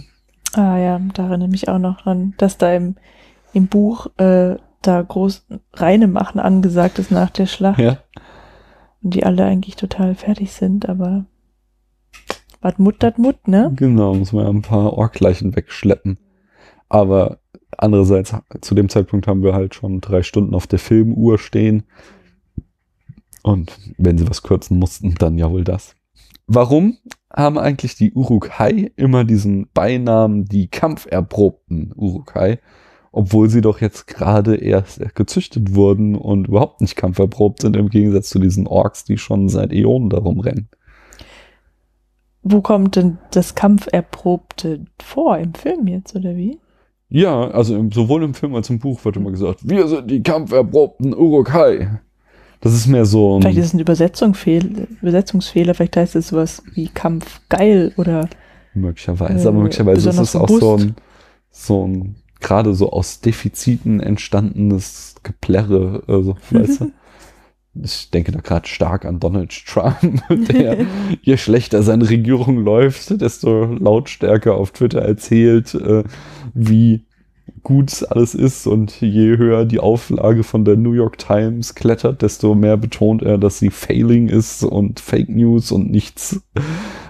Ah 0.56 0.78
ja, 0.78 1.00
da 1.14 1.28
erinnere 1.28 1.48
ich 1.48 1.52
mich 1.52 1.70
auch 1.70 1.80
noch 1.80 2.02
dran, 2.02 2.34
dass 2.38 2.58
da 2.58 2.74
im, 2.74 2.96
im 3.54 3.68
Buch 3.68 4.08
äh, 4.18 4.56
da 4.82 5.02
groß 5.02 5.48
reine 5.74 6.08
machen 6.08 6.40
angesagt 6.40 6.98
ist 6.98 7.12
nach 7.12 7.30
der 7.30 7.46
Schlacht. 7.46 7.80
ja, 7.80 7.98
Und 9.04 9.14
die 9.14 9.26
alle 9.26 9.44
eigentlich 9.44 9.76
total 9.76 10.16
fertig 10.16 10.54
sind, 10.54 10.88
aber 10.88 11.26
wat 12.62 12.80
Mut, 12.80 12.96
dat 13.00 13.18
Mut, 13.18 13.48
ne? 13.48 13.72
genau, 13.76 14.14
muss 14.14 14.32
man 14.32 14.46
ja 14.46 14.50
ein 14.50 14.62
paar 14.62 14.94
Orkleichen 14.94 15.56
wegschleppen. 15.56 16.18
Aber 16.88 17.40
andererseits, 17.78 18.34
zu 18.62 18.76
dem 18.76 18.88
Zeitpunkt 18.88 19.28
haben 19.28 19.44
wir 19.44 19.54
halt 19.54 19.76
schon 19.76 20.00
drei 20.00 20.24
Stunden 20.24 20.56
auf 20.56 20.68
der 20.68 20.80
Filmuhr 20.80 21.38
stehen. 21.38 21.84
Und 23.46 23.78
wenn 24.00 24.18
sie 24.18 24.28
was 24.28 24.42
kürzen 24.42 24.80
mussten, 24.80 25.14
dann 25.20 25.38
ja 25.38 25.52
wohl 25.52 25.64
das. 25.64 25.96
Warum 26.48 26.98
haben 27.32 27.60
eigentlich 27.60 27.94
die 27.94 28.12
Urukai 28.12 28.92
immer 28.96 29.24
diesen 29.24 29.68
Beinamen 29.72 30.46
die 30.46 30.68
kampferprobten 30.68 31.94
Urukai, 31.96 32.58
obwohl 33.12 33.52
sie 33.52 33.62
doch 33.62 33.82
jetzt 33.82 34.08
gerade 34.08 34.56
erst 34.56 35.14
gezüchtet 35.14 35.76
wurden 35.76 36.16
und 36.16 36.48
überhaupt 36.48 36.82
nicht 36.82 36.96
kampferprobt 36.96 37.62
sind, 37.62 37.76
im 37.76 37.90
Gegensatz 37.90 38.30
zu 38.30 38.40
diesen 38.40 38.66
Orks, 38.66 39.04
die 39.04 39.20
schon 39.20 39.48
seit 39.48 39.72
Äonen 39.72 40.10
darum 40.10 40.40
rennen? 40.40 40.68
Wo 42.42 42.62
kommt 42.62 42.96
denn 42.96 43.20
das 43.30 43.54
Kampferprobte 43.54 44.86
vor? 45.00 45.38
Im 45.38 45.54
Film 45.54 45.86
jetzt, 45.86 46.16
oder 46.16 46.36
wie? 46.36 46.60
Ja, 47.10 47.52
also 47.52 47.76
im, 47.76 47.92
sowohl 47.92 48.24
im 48.24 48.34
Film 48.34 48.56
als 48.56 48.72
im 48.72 48.80
Buch 48.80 49.06
wird 49.06 49.18
immer 49.18 49.30
gesagt, 49.30 49.70
wir 49.70 49.88
sind 49.88 50.10
die 50.10 50.24
kampferprobten 50.24 51.14
Urukai. 51.14 52.00
Das 52.62 52.74
ist 52.74 52.88
mehr 52.88 53.06
so 53.06 53.40
Vielleicht 53.40 53.58
ein, 53.58 53.62
ist 53.62 53.68
es 53.68 53.74
ein 53.74 53.80
Übersetzung 53.80 54.34
fehl, 54.34 54.88
Übersetzungsfehler, 55.02 55.74
vielleicht 55.74 55.98
heißt 55.98 56.16
es 56.16 56.30
sowas 56.30 56.64
wie 56.74 56.88
Kampf 56.88 57.42
geil 57.50 57.94
oder 57.98 58.30
möglicherweise, 58.74 59.46
äh, 59.46 59.48
aber 59.48 59.60
möglicherweise 59.60 60.10
ist 60.10 60.20
es 60.20 60.36
auch 60.36 60.48
so 60.48 60.72
robust. 60.72 60.86
ein, 60.86 60.96
so 61.52 61.88
ein 61.88 62.16
gerade 62.40 62.74
so 62.74 62.92
aus 62.92 63.22
Defiziten 63.22 64.00
entstandenes 64.00 65.16
Geplärre, 65.24 66.04
also, 66.08 66.38
weißt 66.52 66.82
du? 66.82 66.92
Ich 67.84 68.10
denke 68.10 68.32
da 68.32 68.40
gerade 68.40 68.68
stark 68.68 69.04
an 69.04 69.20
Donald 69.20 69.52
Trump, 69.66 70.24
der 70.30 70.86
je 71.22 71.38
schlechter 71.38 71.84
seine 71.84 72.10
Regierung 72.10 72.64
läuft, 72.64 73.20
desto 73.20 73.66
lautstärker 73.66 74.56
auf 74.56 74.72
Twitter 74.72 75.02
erzählt, 75.02 75.74
äh, 75.76 76.04
wie 76.54 77.06
gut 77.64 78.06
alles 78.10 78.36
ist 78.36 78.68
und 78.68 79.02
je 79.02 79.38
höher 79.38 79.66
die 79.66 79.80
Auflage 79.80 80.44
von 80.44 80.66
der 80.66 80.78
New 80.78 80.94
York 80.94 81.18
Times 81.18 81.76
klettert, 81.76 82.22
desto 82.22 82.56
mehr 82.56 82.78
betont 82.78 83.24
er, 83.24 83.38
dass 83.38 83.60
sie 83.60 83.70
failing 83.70 84.30
ist 84.30 84.64
und 84.64 85.00
Fake 85.00 85.30
News 85.30 85.72
und 85.72 85.90
nichts 85.90 86.42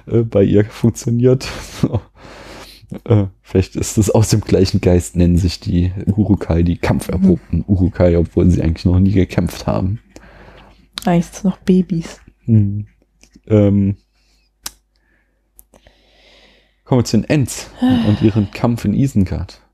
äh, 0.08 0.22
bei 0.24 0.44
ihr 0.44 0.66
funktioniert. 0.66 1.48
äh, 3.06 3.26
vielleicht 3.42 3.76
ist 3.76 3.98
es 3.98 4.10
aus 4.10 4.30
dem 4.30 4.42
gleichen 4.42 4.82
Geist, 4.82 5.16
nennen 5.16 5.38
sich 5.38 5.60
die 5.60 5.92
Urukai 6.06 6.64
die 6.64 6.78
kampferprobten 6.78 7.64
Urukai, 7.68 8.18
obwohl 8.18 8.50
sie 8.50 8.62
eigentlich 8.62 8.86
noch 8.86 9.00
nie 9.00 9.12
gekämpft 9.12 9.68
haben. 9.68 10.00
eigentlich 11.06 11.26
sind 11.26 11.46
noch 11.46 11.58
Babys. 11.58 12.22
Hm. 12.46 12.88
Ähm, 13.48 13.98
kommen 16.86 17.02
wir 17.02 17.06
zu 17.06 17.18
den 17.18 17.30
Ents 17.30 17.70
und 18.08 18.22
ihren 18.22 18.52
Kampf 18.52 18.86
in 18.86 18.94
Isengard. 18.94 19.65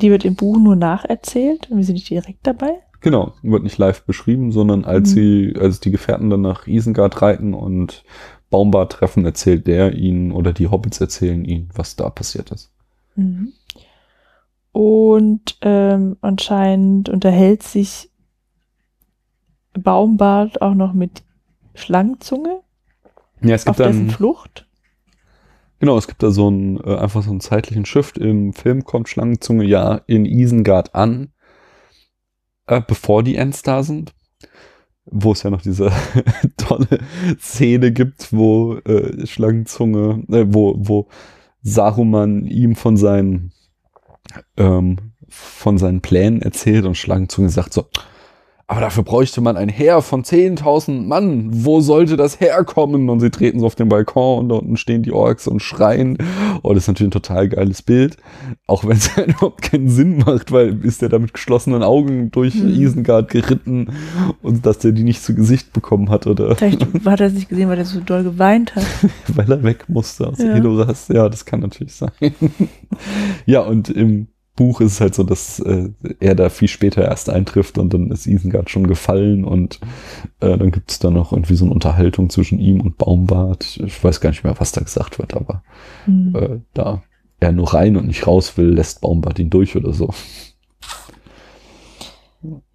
Die 0.00 0.10
wird 0.10 0.24
im 0.24 0.34
Buch 0.34 0.58
nur 0.58 0.76
nacherzählt 0.76 1.70
und 1.70 1.76
wir 1.76 1.84
sind 1.84 1.94
nicht 1.94 2.08
direkt 2.10 2.46
dabei. 2.46 2.80
Genau, 3.00 3.32
wird 3.42 3.62
nicht 3.62 3.78
live 3.78 4.04
beschrieben, 4.04 4.52
sondern 4.52 4.84
als 4.84 5.10
Mhm. 5.10 5.14
sie, 5.14 5.54
als 5.58 5.80
die 5.80 5.90
Gefährten 5.90 6.28
dann 6.30 6.42
nach 6.42 6.66
Isengard 6.66 7.22
reiten 7.22 7.54
und 7.54 8.04
Baumbart 8.50 8.92
treffen, 8.92 9.24
erzählt 9.24 9.66
der 9.66 9.94
ihnen 9.94 10.32
oder 10.32 10.52
die 10.52 10.68
Hobbits 10.68 11.00
erzählen 11.00 11.44
ihnen, 11.44 11.68
was 11.74 11.96
da 11.96 12.10
passiert 12.10 12.50
ist. 12.50 12.72
Mhm. 13.14 13.52
Und 14.72 15.56
ähm, 15.62 16.16
anscheinend 16.20 17.08
unterhält 17.08 17.62
sich 17.62 18.10
Baumbart 19.72 20.62
auch 20.62 20.74
noch 20.74 20.92
mit 20.92 21.22
Schlangenzunge 21.74 22.60
Ja, 23.42 23.54
es 23.54 23.66
auf 23.66 23.76
gibt 23.76 23.88
dessen 23.88 24.08
dann, 24.08 24.16
Flucht. 24.16 24.66
Genau, 25.80 25.98
es 25.98 26.06
gibt 26.06 26.22
da 26.22 26.30
so 26.30 26.46
einen, 26.46 26.78
äh, 26.78 26.96
einfach 26.96 27.22
so 27.22 27.30
einen 27.30 27.40
zeitlichen 27.40 27.84
Shift. 27.84 28.16
Im 28.18 28.52
Film 28.52 28.84
kommt 28.84 29.08
Schlangenzunge 29.08 29.64
ja 29.64 30.00
in 30.06 30.24
Isengard 30.24 30.94
an, 30.94 31.32
äh, 32.66 32.80
bevor 32.86 33.24
die 33.24 33.36
Ents 33.36 33.62
da 33.62 33.82
sind. 33.82 34.14
Wo 35.06 35.32
es 35.32 35.42
ja 35.42 35.50
noch 35.50 35.62
diese 35.62 35.90
tolle 36.56 37.00
Szene 37.40 37.90
gibt, 37.90 38.32
wo 38.32 38.76
äh, 38.76 39.26
Schlangenzunge, 39.26 40.24
äh, 40.28 40.44
wo, 40.46 40.76
wo 40.78 41.08
Saruman 41.62 42.46
ihm 42.46 42.76
von 42.76 42.96
seinen 42.96 43.52
ähm, 44.56 45.10
von 45.28 45.78
seinen 45.78 46.00
Plänen 46.00 46.42
erzählt 46.42 46.84
und 46.84 46.96
Schlangenzunge 46.96 47.48
sagt 47.48 47.72
so, 47.72 47.86
aber 48.70 48.82
dafür 48.82 49.02
bräuchte 49.02 49.40
man 49.40 49.56
ein 49.56 49.68
Heer 49.68 50.00
von 50.00 50.22
10.000 50.22 51.04
Mann. 51.04 51.48
Wo 51.50 51.80
sollte 51.80 52.16
das 52.16 52.38
herkommen? 52.38 53.10
Und 53.10 53.18
sie 53.18 53.30
treten 53.30 53.58
so 53.58 53.66
auf 53.66 53.74
den 53.74 53.88
Balkon 53.88 54.38
und 54.38 54.48
da 54.48 54.54
unten 54.54 54.76
stehen 54.76 55.02
die 55.02 55.10
Orks 55.10 55.48
und 55.48 55.60
schreien. 55.60 56.16
Oh, 56.62 56.72
das 56.72 56.84
ist 56.84 56.86
natürlich 56.88 57.08
ein 57.08 57.20
total 57.20 57.48
geiles 57.48 57.82
Bild. 57.82 58.16
Auch 58.68 58.84
wenn 58.84 58.96
es 58.96 59.10
überhaupt 59.16 59.62
keinen 59.62 59.88
Sinn 59.88 60.18
macht, 60.18 60.52
weil 60.52 60.84
ist 60.84 61.02
der 61.02 61.08
da 61.08 61.18
mit 61.18 61.34
geschlossenen 61.34 61.82
Augen 61.82 62.30
durch 62.30 62.54
Mhm. 62.54 62.68
Isengard 62.68 63.28
geritten 63.32 63.88
und 64.40 64.64
dass 64.64 64.78
der 64.78 64.92
die 64.92 65.02
nicht 65.02 65.24
zu 65.24 65.34
Gesicht 65.34 65.72
bekommen 65.72 66.08
hat 66.08 66.28
oder 66.28 66.54
Vielleicht 66.54 66.86
hat 67.04 67.20
er 67.20 67.26
es 67.26 67.32
nicht 67.32 67.48
gesehen, 67.48 67.68
weil 67.68 67.78
er 67.78 67.84
so 67.84 67.98
doll 67.98 68.22
geweint 68.22 68.76
hat. 68.76 68.84
weil 69.34 69.50
er 69.50 69.64
weg 69.64 69.86
musste 69.88 70.28
aus 70.28 70.38
Ja. 70.38 70.54
Edoras. 70.54 71.08
Ja, 71.08 71.28
das 71.28 71.44
kann 71.44 71.58
natürlich 71.58 71.94
sein. 71.94 72.12
ja, 73.46 73.62
und 73.62 73.88
im 73.88 74.28
Buch 74.60 74.82
ist 74.82 74.92
es 74.92 75.00
halt 75.00 75.14
so, 75.14 75.22
dass 75.22 75.58
äh, 75.60 75.88
er 76.20 76.34
da 76.34 76.50
viel 76.50 76.68
später 76.68 77.00
erst 77.02 77.30
eintrifft 77.30 77.78
und 77.78 77.94
dann 77.94 78.10
ist 78.10 78.26
Isengard 78.26 78.68
schon 78.68 78.86
gefallen 78.86 79.42
und 79.42 79.80
äh, 80.40 80.58
dann 80.58 80.70
gibt 80.70 80.90
es 80.90 80.98
da 80.98 81.10
noch 81.10 81.32
irgendwie 81.32 81.54
so 81.54 81.64
eine 81.64 81.72
Unterhaltung 81.72 82.28
zwischen 82.28 82.58
ihm 82.58 82.82
und 82.82 82.98
Baumbart. 82.98 83.78
Ich 83.82 84.04
weiß 84.04 84.20
gar 84.20 84.28
nicht 84.28 84.44
mehr, 84.44 84.60
was 84.60 84.72
da 84.72 84.82
gesagt 84.82 85.18
wird, 85.18 85.32
aber 85.34 85.62
Mhm. 86.06 86.36
äh, 86.36 86.60
da 86.74 87.02
er 87.40 87.52
nur 87.52 87.72
rein 87.72 87.96
und 87.96 88.06
nicht 88.06 88.26
raus 88.26 88.58
will, 88.58 88.68
lässt 88.68 89.00
Baumbart 89.00 89.38
ihn 89.38 89.48
durch 89.48 89.74
oder 89.76 89.94
so. 89.94 90.10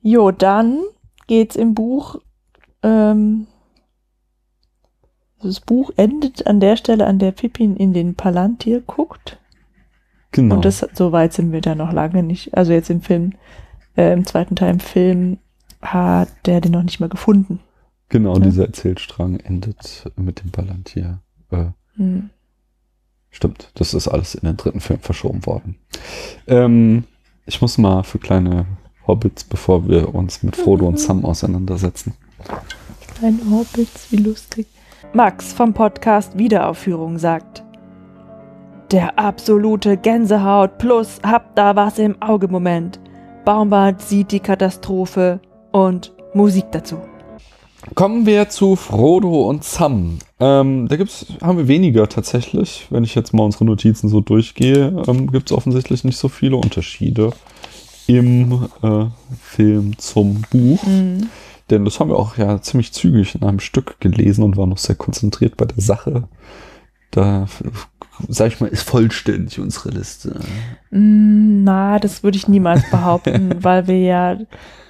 Jo, 0.01 0.31
dann 0.31 0.79
geht's 1.27 1.55
im 1.55 1.75
Buch. 1.75 2.19
Ähm, 2.81 3.45
das 5.43 5.59
Buch 5.59 5.91
endet 5.97 6.47
an 6.47 6.59
der 6.59 6.77
Stelle, 6.77 7.05
an 7.05 7.19
der 7.19 7.31
Pippin 7.31 7.75
in 7.75 7.93
den 7.93 8.15
Palantir 8.15 8.81
guckt. 8.81 9.37
Genau. 10.35 10.55
Und 10.55 10.65
das, 10.65 10.85
so 10.93 11.11
weit 11.13 11.31
sind 11.33 11.51
wir 11.53 11.61
da 11.61 11.75
noch 11.75 11.93
lange 11.93 12.21
nicht. 12.21 12.55
Also 12.57 12.73
jetzt 12.73 12.89
im 12.89 13.01
Film, 13.01 13.33
äh, 13.95 14.11
im 14.13 14.25
zweiten 14.25 14.55
Teil 14.57 14.71
im 14.71 14.79
Film 14.81 15.37
hat 15.81 16.27
der 16.45 16.59
den 16.61 16.73
noch 16.73 16.83
nicht 16.83 16.99
mal 16.99 17.09
gefunden. 17.09 17.59
genau, 18.09 18.33
Ja. 18.35 18.39
dieser 18.43 18.65
Erzählstrang 18.65 19.39
endet 19.39 20.11
mit 20.17 20.43
dem 20.43 20.51
Palantir. 20.51 21.19
Äh, 21.51 21.65
Hm. 21.95 22.29
Stimmt, 23.31 23.71
das 23.75 23.93
ist 23.93 24.07
alles 24.07 24.35
in 24.35 24.45
den 24.47 24.57
dritten 24.57 24.79
Film 24.81 24.99
verschoben 24.99 25.45
worden. 25.45 25.75
Ähm, 26.47 27.03
ich 27.45 27.61
muss 27.61 27.77
mal 27.77 28.03
für 28.03 28.17
kleine 28.19 28.65
Hobbits, 29.07 29.43
bevor 29.45 29.87
wir 29.87 30.13
uns 30.15 30.41
mit 30.43 30.55
Frodo 30.55 30.87
und 30.87 30.99
Sam 30.99 31.23
auseinandersetzen. 31.25 32.13
Ein 33.21 33.39
Hobbits, 33.51 34.11
wie 34.11 34.17
lustig. 34.17 34.67
Max 35.13 35.53
vom 35.53 35.73
Podcast 35.73 36.37
Wiederaufführung 36.37 37.17
sagt: 37.19 37.63
Der 38.91 39.17
absolute 39.17 39.97
Gänsehaut 39.97 40.77
plus 40.77 41.19
habt 41.23 41.57
da 41.57 41.75
was 41.75 41.97
im 41.97 42.21
Auge 42.21 42.47
Moment. 42.47 42.99
Baumbart 43.43 44.01
sieht 44.01 44.31
die 44.31 44.39
Katastrophe 44.39 45.39
und 45.71 46.13
Musik 46.35 46.65
dazu. 46.71 46.97
Kommen 47.95 48.25
wir 48.25 48.49
zu 48.49 48.75
Frodo 48.75 49.47
und 49.49 49.63
Sam. 49.63 50.19
Ähm, 50.39 50.87
da 50.87 50.97
gibt's, 50.97 51.25
haben 51.41 51.57
wir 51.57 51.67
weniger 51.67 52.07
tatsächlich. 52.09 52.87
Wenn 52.89 53.03
ich 53.03 53.15
jetzt 53.15 53.33
mal 53.33 53.43
unsere 53.43 53.65
Notizen 53.65 54.07
so 54.07 54.21
durchgehe, 54.21 55.03
ähm, 55.07 55.31
gibt 55.31 55.49
es 55.49 55.57
offensichtlich 55.57 56.03
nicht 56.03 56.17
so 56.17 56.27
viele 56.27 56.57
Unterschiede 56.57 57.31
im 58.07 58.67
äh, 58.83 59.05
Film 59.41 59.97
zum 59.97 60.43
Buch. 60.51 60.83
Mhm. 60.83 61.29
Denn 61.69 61.85
das 61.85 61.99
haben 61.99 62.09
wir 62.09 62.17
auch 62.17 62.37
ja 62.37 62.61
ziemlich 62.61 62.91
zügig 62.91 63.35
in 63.35 63.43
einem 63.43 63.59
Stück 63.59 63.99
gelesen 63.99 64.43
und 64.43 64.57
waren 64.57 64.69
noch 64.69 64.77
sehr 64.77 64.95
konzentriert 64.95 65.57
bei 65.57 65.65
der 65.65 65.81
Sache. 65.81 66.27
Da, 67.11 67.47
sag 68.27 68.47
ich 68.47 68.59
mal, 68.59 68.67
ist 68.67 68.87
vollständig 68.89 69.59
unsere 69.59 69.89
Liste. 69.89 70.39
Mm, 70.91 71.63
Na, 71.63 71.99
das 71.99 72.23
würde 72.23 72.37
ich 72.37 72.47
niemals 72.47 72.89
behaupten, 72.91 73.63
weil 73.63 73.87
wir 73.87 73.99
ja 73.99 74.37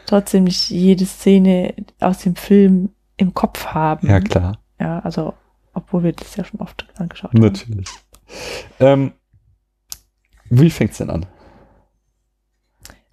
trotzdem 0.06 0.44
nicht 0.46 0.70
jede 0.70 1.06
Szene 1.06 1.74
aus 2.00 2.20
dem 2.20 2.36
Film 2.36 2.90
im 3.18 3.34
Kopf 3.34 3.68
haben. 3.68 4.08
Ja, 4.08 4.20
klar. 4.20 4.60
Ja, 4.80 5.00
also, 5.00 5.34
obwohl 5.74 6.04
wir 6.04 6.14
das 6.14 6.36
ja 6.36 6.44
schon 6.44 6.60
oft 6.60 6.86
angeschaut 6.98 7.32
haben. 7.34 7.42
Natürlich. 7.42 7.88
Ähm, 8.80 9.14
wie 10.50 10.70
fängt's 10.70 10.98
denn 10.98 11.10
an? 11.10 11.26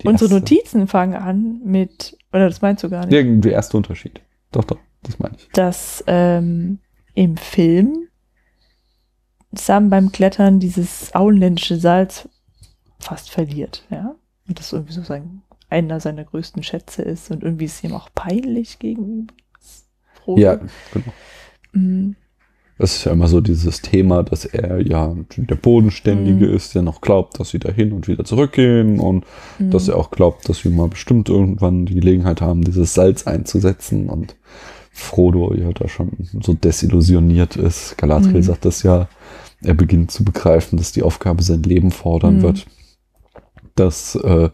Die 0.03 0.09
Unsere 0.09 0.31
erste- 0.35 0.41
Notizen 0.55 0.89
fangen 0.89 1.15
an 1.15 1.61
mit, 1.65 2.17
oder 2.33 2.49
das 2.49 2.61
meinst 2.61 2.83
du 2.83 2.91
gar 2.91 3.01
nicht, 3.07 3.13
Der, 3.13 3.23
der 3.25 3.53
erste 3.53 3.77
Unterschied. 3.77 4.21
Doch, 4.51 4.65
doch, 4.65 4.79
das 5.03 5.19
meine 5.19 5.37
ich. 5.37 5.49
dass 5.53 6.03
ähm, 6.07 6.79
im 7.15 7.37
Film 7.37 8.09
Sam 9.55 9.91
beim 9.91 10.13
Klettern 10.13 10.61
dieses 10.61 11.15
auenländische 11.15 11.77
Salz 11.79 12.29
fast 12.99 13.31
verliert, 13.31 13.85
ja. 13.91 14.15
Und 14.49 14.59
das 14.59 14.73
irgendwie 14.73 14.93
so 14.95 15.03
sein, 15.03 15.43
einer 15.71 16.01
seiner 16.01 16.25
größten 16.25 16.63
Schätze 16.63 17.03
ist 17.03 17.31
und 17.31 17.43
irgendwie 17.43 17.65
ist 17.67 17.83
ihm 17.85 17.95
auch 17.95 18.09
peinlich 18.15 18.79
gegenüber. 18.79 19.33
Frodo. 20.25 20.41
Ja, 20.41 20.57
genau. 20.93 21.13
Mhm. 21.73 22.17
Das 22.79 22.97
ist 22.97 23.05
ja 23.05 23.13
immer 23.13 23.29
so 23.29 23.41
dieses 23.41 23.81
Thema, 23.83 24.23
dass 24.25 24.45
er 24.45 24.81
ja 24.81 25.15
der 25.37 25.55
Bodenständige 25.55 26.49
Mhm. 26.49 26.55
ist, 26.55 26.75
der 26.75 26.83
noch 26.83 27.01
glaubt, 27.01 27.39
dass 27.39 27.51
sie 27.51 27.59
da 27.61 27.71
hin 27.71 27.93
und 27.93 28.09
wieder 28.09 28.25
zurückgehen 28.25 28.99
und 28.99 29.25
Mhm. 29.59 29.71
dass 29.71 29.89
er 29.89 29.97
auch 29.97 30.11
glaubt, 30.11 30.49
dass 30.49 30.65
wir 30.65 30.71
mal 30.73 30.89
bestimmt 30.89 31.29
irgendwann 31.29 31.87
die 31.87 31.95
Gelegenheit 31.95 32.41
haben, 32.41 32.63
dieses 32.63 32.95
Salz 32.95 33.27
einzusetzen 33.27 34.09
und 34.09 34.35
Frodo 34.91 35.55
ja 35.55 35.71
da 35.73 35.89
schon 35.89 36.11
so 36.43 36.55
desillusioniert 36.55 37.57
ist. 37.57 37.97
Galadriel 37.99 38.39
Mhm. 38.39 38.43
sagt 38.43 38.65
das 38.65 38.83
ja, 38.83 39.09
er 39.65 39.75
beginnt 39.75 40.11
zu 40.11 40.25
begreifen, 40.25 40.77
dass 40.79 40.93
die 40.93 41.03
Aufgabe 41.03 41.43
sein 41.43 41.63
Leben 41.63 41.91
fordern 41.91 42.39
Mhm. 42.39 42.43
wird. 42.43 42.67
Das, 43.75 44.15
äh, 44.17 44.51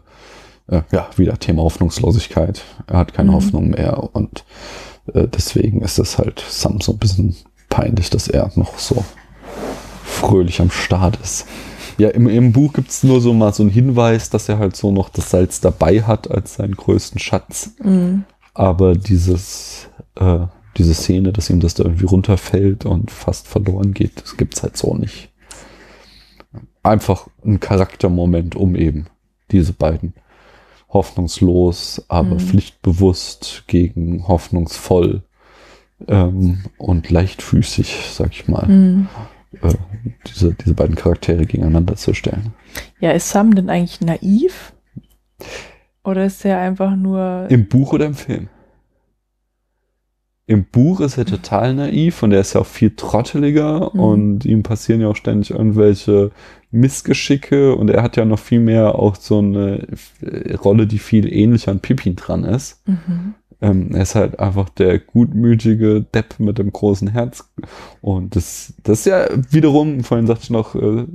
äh, 0.67 0.81
ja, 0.91 1.09
wieder 1.17 1.37
Thema 1.39 1.63
Hoffnungslosigkeit. 1.63 2.61
Er 2.87 2.99
hat 2.99 3.13
keine 3.13 3.31
Mhm. 3.31 3.35
Hoffnung 3.35 3.69
mehr 3.71 4.15
und 4.15 4.45
äh, 5.13 5.27
deswegen 5.27 5.81
ist 5.81 5.99
es 5.99 6.17
halt 6.17 6.43
Sam 6.47 6.79
so 6.81 6.91
ein 6.93 6.97
bisschen 6.99 7.35
peinlich, 7.69 8.09
dass 8.09 8.27
er 8.27 8.51
noch 8.55 8.77
so 8.79 9.03
fröhlich 10.03 10.61
am 10.61 10.71
Start 10.71 11.17
ist. 11.23 11.45
Ja, 11.97 12.09
im, 12.09 12.27
im 12.29 12.51
Buch 12.53 12.73
gibt 12.73 12.91
es 12.91 13.03
nur 13.03 13.19
so 13.19 13.33
mal 13.33 13.53
so 13.53 13.63
einen 13.63 13.71
Hinweis, 13.71 14.29
dass 14.29 14.47
er 14.47 14.57
halt 14.57 14.75
so 14.75 14.91
noch 14.91 15.09
das 15.09 15.29
Salz 15.31 15.59
dabei 15.59 16.01
hat 16.03 16.31
als 16.31 16.55
seinen 16.55 16.75
größten 16.75 17.19
Schatz. 17.19 17.71
Mhm. 17.83 18.23
Aber 18.53 18.95
dieses, 18.95 19.87
äh, 20.15 20.39
diese 20.77 20.93
Szene, 20.93 21.33
dass 21.33 21.49
ihm 21.49 21.59
das 21.59 21.73
da 21.73 21.83
irgendwie 21.83 22.05
runterfällt 22.05 22.85
und 22.85 23.11
fast 23.11 23.47
verloren 23.47 23.93
geht, 23.93 24.21
das 24.21 24.37
gibt's 24.37 24.63
halt 24.63 24.77
so 24.77 24.95
nicht. 24.95 25.29
Einfach 26.83 27.27
ein 27.45 27.59
Charaktermoment, 27.59 28.55
um 28.55 28.75
eben 28.75 29.07
diese 29.51 29.73
beiden 29.73 30.13
hoffnungslos, 30.91 32.03
aber 32.07 32.35
Mhm. 32.35 32.39
pflichtbewusst 32.39 33.63
gegen 33.67 34.27
hoffnungsvoll 34.27 35.23
ähm, 36.07 36.63
und 36.77 37.09
leichtfüßig, 37.09 38.07
sag 38.11 38.31
ich 38.31 38.47
mal, 38.47 38.67
Mhm. 38.67 39.07
äh, 39.61 39.73
diese, 40.27 40.53
diese 40.53 40.73
beiden 40.73 40.95
Charaktere 40.95 41.45
gegeneinander 41.45 41.95
zu 41.95 42.13
stellen. 42.13 42.53
Ja, 42.99 43.11
ist 43.11 43.29
Sam 43.29 43.53
denn 43.53 43.69
eigentlich 43.69 44.01
naiv? 44.01 44.73
Oder 46.03 46.25
ist 46.25 46.43
er 46.45 46.59
einfach 46.59 46.95
nur. 46.95 47.47
Im 47.49 47.67
Buch 47.67 47.93
oder 47.93 48.05
im 48.05 48.15
Film? 48.15 48.47
Im 50.49 50.63
Buch 50.63 50.99
ist 50.99 51.19
er 51.19 51.25
total 51.25 51.75
naiv 51.75 52.23
und 52.23 52.31
er 52.31 52.39
ist 52.41 52.53
ja 52.53 52.61
auch 52.61 52.65
viel 52.65 52.91
trotteliger 52.95 53.91
Mhm. 53.93 53.99
und 53.99 54.45
ihm 54.45 54.63
passieren 54.63 54.99
ja 54.99 55.07
auch 55.07 55.15
ständig 55.15 55.51
irgendwelche 55.51 56.31
Missgeschicke 56.71 57.75
und 57.75 57.89
er 57.91 58.01
hat 58.01 58.17
ja 58.17 58.25
noch 58.25 58.39
viel 58.39 58.59
mehr 58.59 58.95
auch 58.95 59.15
so 59.15 59.37
eine 59.37 59.85
äh, 60.21 60.55
Rolle, 60.55 60.87
die 60.87 60.97
viel 60.97 61.31
ähnlicher 61.31 61.69
an 61.71 61.81
Pippin 61.81 62.15
dran 62.15 62.45
ist. 62.45 62.81
Mhm. 62.87 63.35
Ähm, 63.61 63.89
er 63.93 64.01
ist 64.03 64.15
halt 64.15 64.39
einfach 64.39 64.69
der 64.69 64.97
gutmütige 64.97 66.01
Depp 66.01 66.39
mit 66.39 66.57
dem 66.57 66.71
großen 66.71 67.09
Herz. 67.09 67.47
Und 68.01 68.35
das, 68.35 68.73
das 68.83 68.99
ist 69.01 69.05
ja 69.05 69.25
wiederum, 69.51 70.03
vorhin 70.03 70.25
sagte 70.27 70.43
ich 70.45 70.49
noch, 70.49 70.73
äh, 70.75 71.05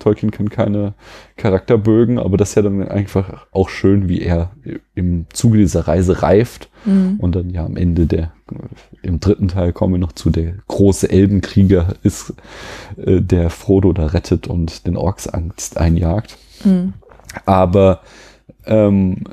Tolkien 0.00 0.32
kann 0.32 0.50
keine 0.50 0.94
Charakterbögen, 1.36 2.18
aber 2.18 2.36
das 2.36 2.50
ist 2.50 2.54
ja 2.56 2.62
dann 2.62 2.86
einfach 2.88 3.46
auch 3.52 3.68
schön, 3.68 4.08
wie 4.08 4.20
er 4.20 4.50
im 4.94 5.26
Zuge 5.32 5.58
dieser 5.58 5.88
Reise 5.88 6.22
reift 6.22 6.68
Mhm. 6.84 7.16
und 7.18 7.34
dann 7.36 7.50
ja 7.50 7.64
am 7.64 7.76
Ende 7.76 8.06
der, 8.06 8.32
im 9.02 9.20
dritten 9.20 9.48
Teil 9.48 9.72
kommen 9.72 9.94
wir 9.94 9.98
noch 9.98 10.12
zu, 10.12 10.30
der 10.30 10.54
große 10.68 11.10
Elbenkrieger 11.10 11.94
ist, 12.02 12.34
äh, 12.96 13.20
der 13.20 13.50
Frodo 13.50 13.92
da 13.92 14.06
rettet 14.06 14.46
und 14.46 14.86
den 14.86 14.96
Orks 14.96 15.26
Angst 15.26 15.78
einjagt. 15.78 16.36
Mhm. 16.64 16.94
Aber 17.44 18.00
ähm, 18.66 19.24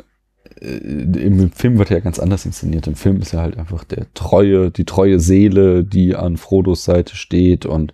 äh, 0.63 0.77
im 0.77 1.51
Film 1.51 1.77
wird 1.77 1.91
er 1.91 1.97
ja 1.97 2.03
ganz 2.03 2.19
anders 2.19 2.45
inszeniert. 2.45 2.87
Im 2.87 2.95
Film 2.95 3.21
ist 3.21 3.33
er 3.33 3.41
halt 3.41 3.57
einfach 3.57 3.83
der 3.83 4.11
treue, 4.13 4.71
die 4.71 4.85
treue 4.85 5.19
Seele, 5.19 5.83
die 5.83 6.15
an 6.15 6.37
Frodos 6.37 6.83
Seite 6.83 7.15
steht 7.15 7.65
und 7.65 7.93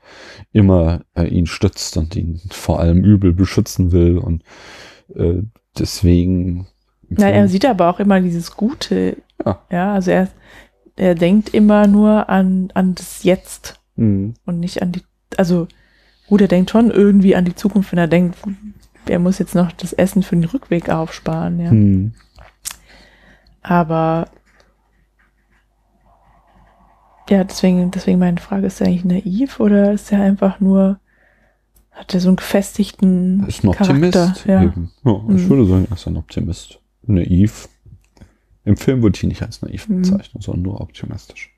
immer 0.52 1.02
äh, 1.16 1.26
ihn 1.26 1.48
stützt 1.48 1.98
und 1.98 2.16
ihn 2.16 2.42
vor 2.50 2.80
allem 2.80 3.04
übel 3.04 3.34
beschützen 3.34 3.92
will. 3.92 4.18
Und 4.18 4.44
äh, 5.16 5.42
deswegen. 5.78 6.68
Ja, 7.10 7.28
er 7.28 7.48
sieht 7.48 7.66
aber 7.66 7.90
auch 7.90 8.00
immer 8.00 8.22
dieses 8.22 8.56
Gute. 8.56 9.18
Ja. 9.44 9.62
Ja, 9.72 9.94
also 9.94 10.12
er, 10.12 10.28
er 11.00 11.16
denkt 11.16 11.50
immer 11.54 11.88
nur 11.88 12.30
an, 12.30 12.70
an 12.76 12.94
das 12.96 13.24
Jetzt 13.24 13.80
Mhm. 13.96 14.36
und 14.46 14.60
nicht 14.60 14.82
an 14.82 14.92
die. 14.92 15.02
Also, 15.38 15.68
gut, 16.28 16.42
er 16.42 16.48
denkt 16.48 16.70
schon 16.72 16.92
irgendwie 16.92 17.36
an 17.36 17.46
die 17.46 17.56
Zukunft, 17.56 17.92
wenn 17.92 18.00
er 18.00 18.08
denkt, 18.08 18.38
er 19.08 19.20
muss 19.20 19.40
jetzt 19.40 19.56
noch 19.56 19.72
das 19.72 19.94
Essen 19.94 20.24
für 20.24 20.36
den 20.36 20.46
Rückweg 20.46 20.90
aufsparen, 20.90 21.60
ja. 21.60 21.72
Mhm. 21.72 22.14
Aber. 23.62 24.28
Ja, 27.30 27.44
deswegen, 27.44 27.92
deswegen 27.92 28.18
meine 28.20 28.40
Frage, 28.40 28.66
ist 28.68 28.82
er 28.82 28.88
eigentlich 28.88 29.06
naiv 29.06 29.60
oder 29.60 29.94
ist 29.94 30.12
er 30.12 30.22
einfach 30.22 30.60
nur. 30.60 31.00
Hat 31.92 32.14
er 32.14 32.22
so 32.22 32.30
einen 32.30 32.38
gefestigten 32.38 33.46
Ist 33.46 33.64
ein 33.64 33.72
Charakter? 33.74 34.24
Optimist. 34.24 34.46
Ja. 34.46 34.64
Eben. 34.64 34.90
Ja, 35.04 35.12
ich 35.16 35.22
Mhm. 35.44 35.50
würde 35.50 35.66
sagen, 35.66 35.88
er 35.90 35.96
ist 35.96 36.08
ein 36.08 36.16
Optimist. 36.18 36.80
Naiv. 37.04 37.68
Im 38.66 38.78
Film 38.78 39.02
ich 39.18 39.24
ihn 39.24 39.30
nicht 39.30 39.42
als 39.42 39.62
naiv 39.62 39.88
Mhm. 39.90 40.02
bezeichnen, 40.02 40.42
sondern 40.42 40.64
nur 40.64 40.82
optimistisch. 40.82 41.52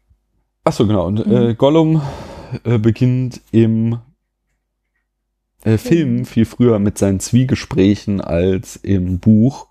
Achso, 0.63 0.85
genau. 0.88 1.07
Und 1.07 1.25
Mhm. 1.25 1.33
äh, 1.33 1.53
Gollum 1.55 2.01
äh, 2.63 2.77
beginnt 2.77 3.41
im 3.51 3.97
äh, 5.63 5.77
Film 5.77 6.25
viel 6.25 6.45
früher 6.45 6.80
mit 6.80 6.97
seinen 6.97 7.19
Zwiegesprächen 7.19 8.19
als 8.21 8.75
im 8.77 9.19
Buch. 9.19 9.67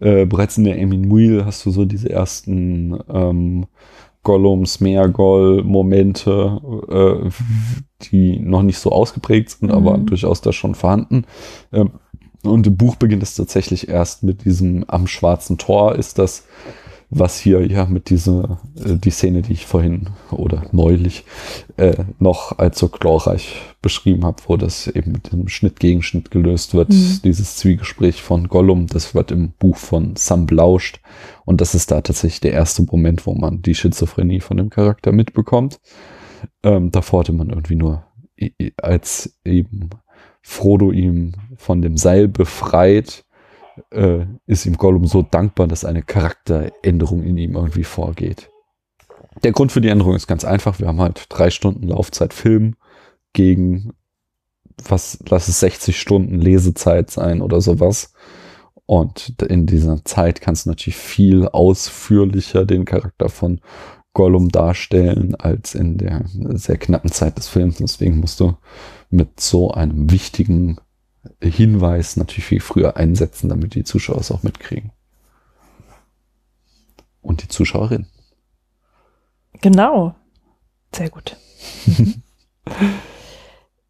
Äh, 0.00 0.26
bereits 0.26 0.58
in 0.58 0.64
der 0.64 0.78
Emin 0.78 1.08
Muil 1.08 1.44
hast 1.44 1.64
du 1.66 1.70
so 1.70 1.84
diese 1.84 2.10
ersten 2.10 2.98
ähm, 3.08 3.66
Gollums, 4.22 4.80
Meergoll-Momente, 4.80 6.60
äh, 6.88 7.30
die 8.10 8.38
noch 8.38 8.62
nicht 8.62 8.78
so 8.78 8.92
ausgeprägt 8.92 9.50
sind, 9.50 9.68
Mhm. 9.70 9.74
aber 9.74 9.98
durchaus 9.98 10.40
da 10.40 10.52
schon 10.52 10.74
vorhanden. 10.74 11.24
Ähm, 11.72 11.90
und 12.42 12.66
im 12.66 12.76
Buch 12.76 12.96
beginnt 12.96 13.22
es 13.22 13.34
tatsächlich 13.34 13.88
erst 13.88 14.22
mit 14.22 14.44
diesem 14.44 14.84
am 14.88 15.06
schwarzen 15.06 15.58
Tor 15.58 15.94
ist 15.96 16.18
das 16.18 16.44
was 17.14 17.38
hier 17.38 17.66
ja 17.70 17.84
mit 17.84 18.08
dieser, 18.08 18.58
äh, 18.82 18.96
die 18.96 19.10
Szene, 19.10 19.42
die 19.42 19.52
ich 19.52 19.66
vorhin 19.66 20.08
oder 20.30 20.64
neulich 20.72 21.24
äh, 21.76 22.04
noch 22.18 22.58
als 22.58 22.78
so 22.78 22.88
glorreich 22.88 23.60
beschrieben 23.82 24.24
habe, 24.24 24.42
wo 24.46 24.56
das 24.56 24.86
eben 24.86 25.12
mit 25.12 25.30
dem 25.30 25.46
Schnitt-Gegenschnitt 25.46 26.30
gelöst 26.30 26.72
wird, 26.72 26.88
Mhm. 26.88 27.20
dieses 27.22 27.56
Zwiegespräch 27.56 28.22
von 28.22 28.48
Gollum, 28.48 28.86
das 28.86 29.14
wird 29.14 29.30
im 29.30 29.52
Buch 29.58 29.76
von 29.76 30.16
Sam 30.16 30.46
belauscht 30.46 31.00
und 31.44 31.60
das 31.60 31.74
ist 31.74 31.90
da 31.90 32.00
tatsächlich 32.00 32.40
der 32.40 32.52
erste 32.52 32.82
Moment, 32.82 33.26
wo 33.26 33.34
man 33.34 33.60
die 33.60 33.74
Schizophrenie 33.74 34.40
von 34.40 34.56
dem 34.56 34.70
Charakter 34.70 35.12
mitbekommt. 35.12 35.80
Ähm, 36.62 36.90
davor 36.92 37.20
hatte 37.20 37.32
man 37.34 37.50
irgendwie 37.50 37.76
nur, 37.76 38.04
als 38.78 39.38
eben 39.44 39.90
Frodo 40.42 40.90
ihm 40.90 41.32
von 41.56 41.82
dem 41.82 41.96
Seil 41.96 42.28
befreit, 42.28 43.24
äh, 43.90 44.26
ist 44.46 44.66
ihm 44.66 44.76
Gollum 44.76 45.06
so 45.06 45.22
dankbar, 45.22 45.66
dass 45.66 45.84
eine 45.84 46.02
Charakteränderung 46.02 47.22
in 47.22 47.36
ihm 47.36 47.54
irgendwie 47.54 47.84
vorgeht. 47.84 48.50
Der 49.42 49.52
Grund 49.52 49.72
für 49.72 49.80
die 49.80 49.88
Änderung 49.88 50.14
ist 50.14 50.26
ganz 50.26 50.44
einfach. 50.44 50.78
Wir 50.78 50.88
haben 50.88 51.00
halt 51.00 51.26
drei 51.28 51.50
Stunden 51.50 51.88
Laufzeit 51.88 52.34
Film 52.34 52.76
gegen, 53.32 53.94
was, 54.84 55.18
lass 55.28 55.48
es 55.48 55.60
60 55.60 55.98
Stunden 55.98 56.40
Lesezeit 56.40 57.10
sein 57.10 57.40
oder 57.40 57.60
sowas. 57.60 58.12
Und 58.84 59.40
in 59.42 59.66
dieser 59.66 60.04
Zeit 60.04 60.40
kannst 60.40 60.66
du 60.66 60.70
natürlich 60.70 60.96
viel 60.96 61.48
ausführlicher 61.48 62.66
den 62.66 62.84
Charakter 62.84 63.28
von 63.28 63.60
Gollum 64.12 64.50
darstellen 64.50 65.34
als 65.34 65.74
in 65.74 65.96
der 65.96 66.24
sehr 66.26 66.76
knappen 66.76 67.10
Zeit 67.10 67.38
des 67.38 67.48
Films. 67.48 67.78
Deswegen 67.78 68.18
musst 68.20 68.40
du 68.40 68.54
mit 69.12 69.40
so 69.40 69.70
einem 69.70 70.10
wichtigen 70.10 70.78
Hinweis 71.40 72.16
natürlich 72.16 72.44
viel 72.44 72.60
früher 72.60 72.96
einsetzen, 72.96 73.48
damit 73.48 73.74
die 73.74 73.84
Zuschauer 73.84 74.18
es 74.18 74.32
auch 74.32 74.42
mitkriegen. 74.42 74.90
Und 77.20 77.42
die 77.42 77.48
Zuschauerin. 77.48 78.06
Genau. 79.60 80.14
Sehr 80.94 81.10
gut. 81.10 81.36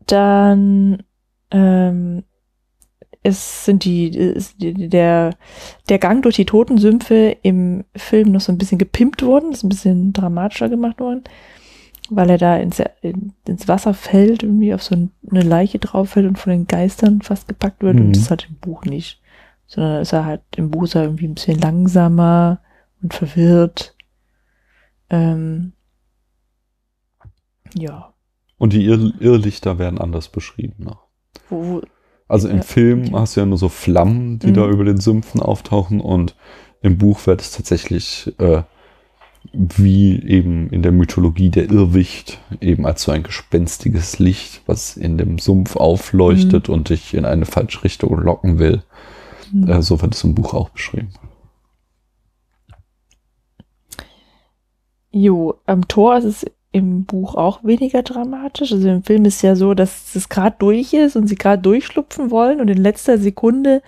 Dann 0.07 1.03
ähm, 1.51 2.25
es 3.23 3.65
sind 3.65 3.85
die, 3.85 4.09
ist 4.09 4.57
der, 4.59 5.37
der 5.89 5.99
Gang 5.99 6.23
durch 6.23 6.37
die 6.37 6.45
Totensümpfe 6.45 7.37
im 7.43 7.85
Film 7.95 8.33
noch 8.33 8.41
so 8.41 8.53
ein 8.53 8.59
bisschen 8.59 8.79
gepimpt 8.79 9.23
worden, 9.23 9.53
ist 9.53 9.63
ein 9.63 9.69
bisschen 9.69 10.13
dramatischer 10.13 10.69
gemacht 10.69 10.99
worden, 10.99 11.23
weil 12.17 12.31
er 12.31 12.39
da 12.39 12.57
ins, 12.57 12.81
in, 13.01 13.33
ins 13.47 13.69
Wasser 13.69 13.95
fällt, 13.95 14.43
irgendwie 14.43 14.75
auf 14.75 14.83
so 14.83 14.95
ein- 14.95 15.11
eine 15.31 15.43
Leiche 15.43 15.79
drauf 15.79 16.11
fällt 16.11 16.27
und 16.27 16.39
von 16.39 16.51
den 16.53 16.67
Geistern 16.67 17.23
fast 17.23 17.49
gepackt 17.49 17.83
wird. 17.83 17.97
Mhm. 17.97 18.07
Und 18.07 18.17
das 18.17 18.31
hat 18.31 18.47
im 18.49 18.57
Buch 18.57 18.85
nicht. 18.85 19.21
Sondern 19.67 20.03
ist 20.03 20.13
er 20.13 20.25
halt, 20.25 20.43
im 20.57 20.71
Buch 20.71 20.85
ist 20.85 20.95
er 20.95 21.05
irgendwie 21.05 21.27
ein 21.29 21.35
bisschen 21.35 21.59
langsamer 21.61 22.61
und 23.03 23.15
verwirrt. 23.15 23.97
Ähm, 25.11 25.73
ja. 27.75 28.13
Und 28.59 28.73
die 28.73 28.85
Irr 28.85 29.13
Irrlichter 29.21 29.79
werden 29.79 29.99
anders 29.99 30.29
beschrieben 30.29 30.85
noch. 30.85 31.07
Wo, 31.49 31.65
wo, 31.65 31.83
Also 32.29 32.49
im 32.49 32.59
Ja, 32.59 32.63
Film 32.63 33.01
okay. 33.07 33.13
hast 33.15 33.37
du 33.37 33.41
ja 33.41 33.47
nur 33.47 33.59
so 33.59 33.69
Flammen, 33.69 34.39
die 34.39 34.49
Mhm. 34.49 34.55
da 34.55 34.69
über 34.69 34.85
den 34.85 34.99
Sümpfen 34.99 35.41
auftauchen 35.41 36.01
und 36.01 36.37
im 36.81 36.99
Buch 36.99 37.27
wird 37.27 37.41
es 37.41 37.53
tatsächlich 37.53 38.33
äh, 38.39 38.63
wie 39.53 40.23
eben 40.23 40.71
in 40.71 40.83
der 40.83 40.93
Mythologie 40.93 41.51
der 41.51 41.71
Irrwicht 41.71 42.39
eben 42.61 42.87
als 42.87 43.03
so 43.03 43.13
ein 43.13 43.23
gespenstiges 43.23 44.19
Licht, 44.19 44.63
was 44.67 44.97
in 44.97 45.19
dem 45.19 45.39
Sumpf 45.39 45.77
aufleuchtet 45.77 46.69
und 46.69 46.89
dich 46.89 47.15
in 47.15 47.25
eine 47.25 47.45
falsche 47.45 47.85
Richtung 47.85 48.19
locken 48.19 48.59
will. 48.59 48.83
hm. 49.51 49.69
Äh, 49.69 49.83
so 49.83 50.01
wird 50.01 50.15
es 50.15 50.25
im 50.25 50.35
Buch 50.35 50.55
auch 50.55 50.71
beschrieben. 50.71 51.13
Jo, 55.11 55.57
am 55.67 55.87
Tor 55.89 56.17
ist 56.17 56.25
es 56.25 56.47
im 56.73 57.05
Buch 57.05 57.35
auch 57.35 57.63
weniger 57.63 58.03
dramatisch. 58.03 58.73
Also 58.73 58.89
im 58.89 59.03
Film 59.03 59.27
ist 59.27 59.43
ja 59.43 59.57
so, 59.57 59.75
dass 59.75 60.15
es 60.15 60.31
gerade 60.31 60.57
durch 60.59 60.95
ist 60.95 61.17
und 61.17 61.27
sie 61.27 61.35
gerade 61.35 61.61
durchschlupfen 61.61 62.31
wollen 62.31 62.61
und 62.61 62.69
in 62.69 62.79
letzter 62.79 63.19
Sekunde 63.19 63.83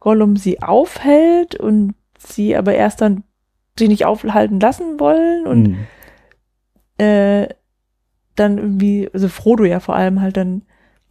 Gollum 0.00 0.36
sie 0.36 0.62
aufhält 0.62 1.54
und 1.54 1.94
sie 2.18 2.54
aber 2.54 2.74
erst 2.74 3.00
dann 3.00 3.24
sie 3.78 3.88
nicht 3.88 4.04
aufhalten 4.06 4.60
lassen 4.60 4.98
wollen 4.98 5.46
und 5.46 5.62
Mhm. 5.68 5.76
äh, 6.98 7.48
dann 8.34 8.58
irgendwie, 8.58 9.08
also 9.12 9.28
Frodo 9.28 9.64
ja 9.64 9.80
vor 9.80 9.96
allem 9.96 10.20
halt 10.20 10.36
dann 10.36 10.62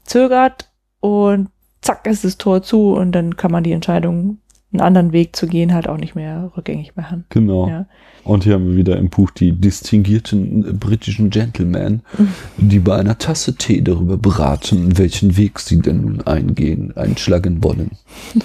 zögert 0.04 0.72
und 1.00 1.50
zack 1.82 2.06
ist 2.08 2.24
das 2.24 2.38
Tor 2.38 2.62
zu 2.64 2.94
und 2.94 3.12
dann 3.14 3.36
kann 3.38 3.52
man 3.52 3.64
die 3.64 3.72
Entscheidung, 3.72 4.38
einen 4.74 4.82
anderen 4.82 5.12
Weg 5.14 5.36
zu 5.36 5.48
gehen, 5.48 5.74
halt 5.74 5.88
auch 5.88 5.98
nicht 5.98 6.16
mehr 6.16 6.52
rückgängig 6.58 6.96
machen. 6.96 7.26
Genau. 7.30 7.70
Ja. 7.70 7.86
Und 8.24 8.44
hier 8.44 8.56
haben 8.56 8.68
wir 8.70 8.76
wieder 8.76 8.98
im 8.98 9.10
Buch 9.10 9.30
die 9.32 9.54
distinguierten 9.54 10.68
äh, 10.68 10.74
britischen 10.74 11.30
Gentlemen, 11.30 12.02
die 12.58 12.80
bei 12.80 12.98
einer 12.98 13.18
Tasse 13.18 13.56
Tee 13.56 13.82
darüber 13.82 14.18
beraten, 14.18 14.98
welchen 14.98 15.38
Weg 15.38 15.60
sie 15.60 15.80
denn 15.80 16.02
nun 16.02 16.22
eingehen, 16.28 16.96
einschlagen 16.98 17.64
wollen. 17.64 17.92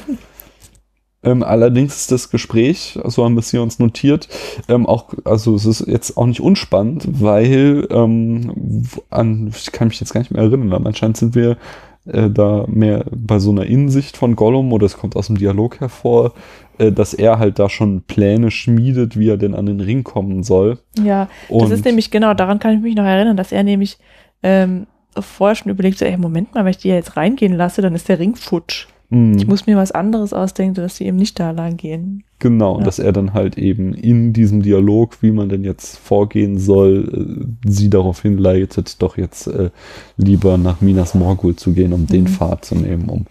ähm, 1.23 1.42
allerdings 1.42 1.97
ist 1.97 2.12
das 2.12 2.31
Gespräch, 2.31 2.99
so 3.05 3.24
haben 3.24 3.34
wir 3.34 3.40
es 3.40 3.50
hier 3.50 3.62
uns 3.62 3.78
notiert, 3.78 4.28
ähm, 4.68 4.86
auch, 4.86 5.12
also 5.24 5.55
es 5.55 5.66
ist 5.66 5.86
jetzt 5.86 6.16
auch 6.16 6.26
nicht 6.26 6.40
unspannend, 6.40 7.07
weil 7.20 7.86
ähm, 7.90 8.84
an, 9.10 9.52
ich 9.55 9.70
kann 9.73 9.89
mich 9.89 10.00
jetzt 10.00 10.15
gar 10.15 10.20
nicht 10.20 10.31
mehr 10.31 10.42
erinnern, 10.42 10.73
aber 10.73 10.86
anscheinend 10.86 11.18
sind 11.18 11.34
wir 11.34 11.58
äh, 12.07 12.31
da 12.31 12.65
mehr 12.66 13.05
bei 13.10 13.39
so 13.39 13.50
einer 13.50 13.66
Insicht 13.66 14.16
von 14.16 14.34
Gollum 14.34 14.73
oder 14.73 14.86
es 14.86 14.97
kommt 14.97 15.16
aus 15.16 15.26
dem 15.26 15.36
Dialog 15.36 15.81
hervor, 15.81 16.32
äh, 16.78 16.90
dass 16.90 17.12
er 17.12 17.39
halt 17.39 17.58
da 17.58 17.68
schon 17.68 18.02
Pläne 18.02 18.50
schmiedet, 18.50 19.18
wie 19.18 19.28
er 19.28 19.36
denn 19.36 19.55
an 19.55 19.66
den 19.66 19.81
Ring 19.81 20.05
kommen 20.05 20.42
soll. 20.42 20.78
Ja, 20.99 21.28
Und 21.49 21.65
das 21.65 21.70
ist 21.70 21.84
nämlich 21.84 22.10
genau, 22.10 22.32
daran 22.32 22.58
kann 22.58 22.74
ich 22.74 22.81
mich 22.81 22.94
noch 22.94 23.05
erinnern, 23.05 23.36
dass 23.36 23.52
er 23.52 23.62
nämlich 23.62 23.99
ähm, 24.42 24.86
vorher 25.18 25.55
schon 25.55 25.70
überlegt, 25.70 25.99
so, 25.99 26.07
ey, 26.07 26.16
Moment 26.16 26.55
mal, 26.55 26.65
wenn 26.65 26.70
ich 26.70 26.78
die 26.78 26.89
jetzt 26.89 27.18
reingehen 27.18 27.52
lasse, 27.55 27.82
dann 27.82 27.94
ist 27.94 28.08
der 28.08 28.18
Ring 28.18 28.34
futsch. 28.34 28.86
Mh, 29.11 29.37
Ich 29.37 29.47
muss 29.47 29.67
mir 29.67 29.77
was 29.77 29.93
anderes 29.93 30.33
ausdenken, 30.33 30.75
dass 30.77 30.97
die 30.97 31.07
eben 31.07 31.17
nicht 31.19 31.39
da 31.39 31.51
lang 31.51 31.77
gehen. 31.77 32.25
genau, 32.39 32.79
Ja. 32.79 32.85
dass 32.85 32.99
er 32.99 33.13
dann 33.13 33.35
halt 33.35 33.59
eben 33.59 33.93
in 33.95 34.33
diesem 34.33 34.63
Dialog, 34.63 35.23
wie 35.23 35.31
man 35.33 35.49
denn 35.49 35.63
jetzt 35.65 35.99
vorgehen 35.99 36.59
soll, 36.59 37.47
äh, 37.65 37.69
sie 37.71 37.91
darauf 37.91 38.23
hinleitet, 38.23 39.03
doch 39.03 39.17
jetzt 39.19 39.47
äh, 39.47 39.71
lieber 40.17 40.57
nach 40.59 40.81
Minas 40.81 41.15
Morgul 41.15 41.55
zu 41.57 41.73
gehen, 41.75 41.93
um 41.93 42.07
den 42.07 42.25
Mhm. 42.25 42.29
Pfad 42.29 42.65
zu 42.65 42.75
nehmen, 42.77 43.09
um 43.11 43.27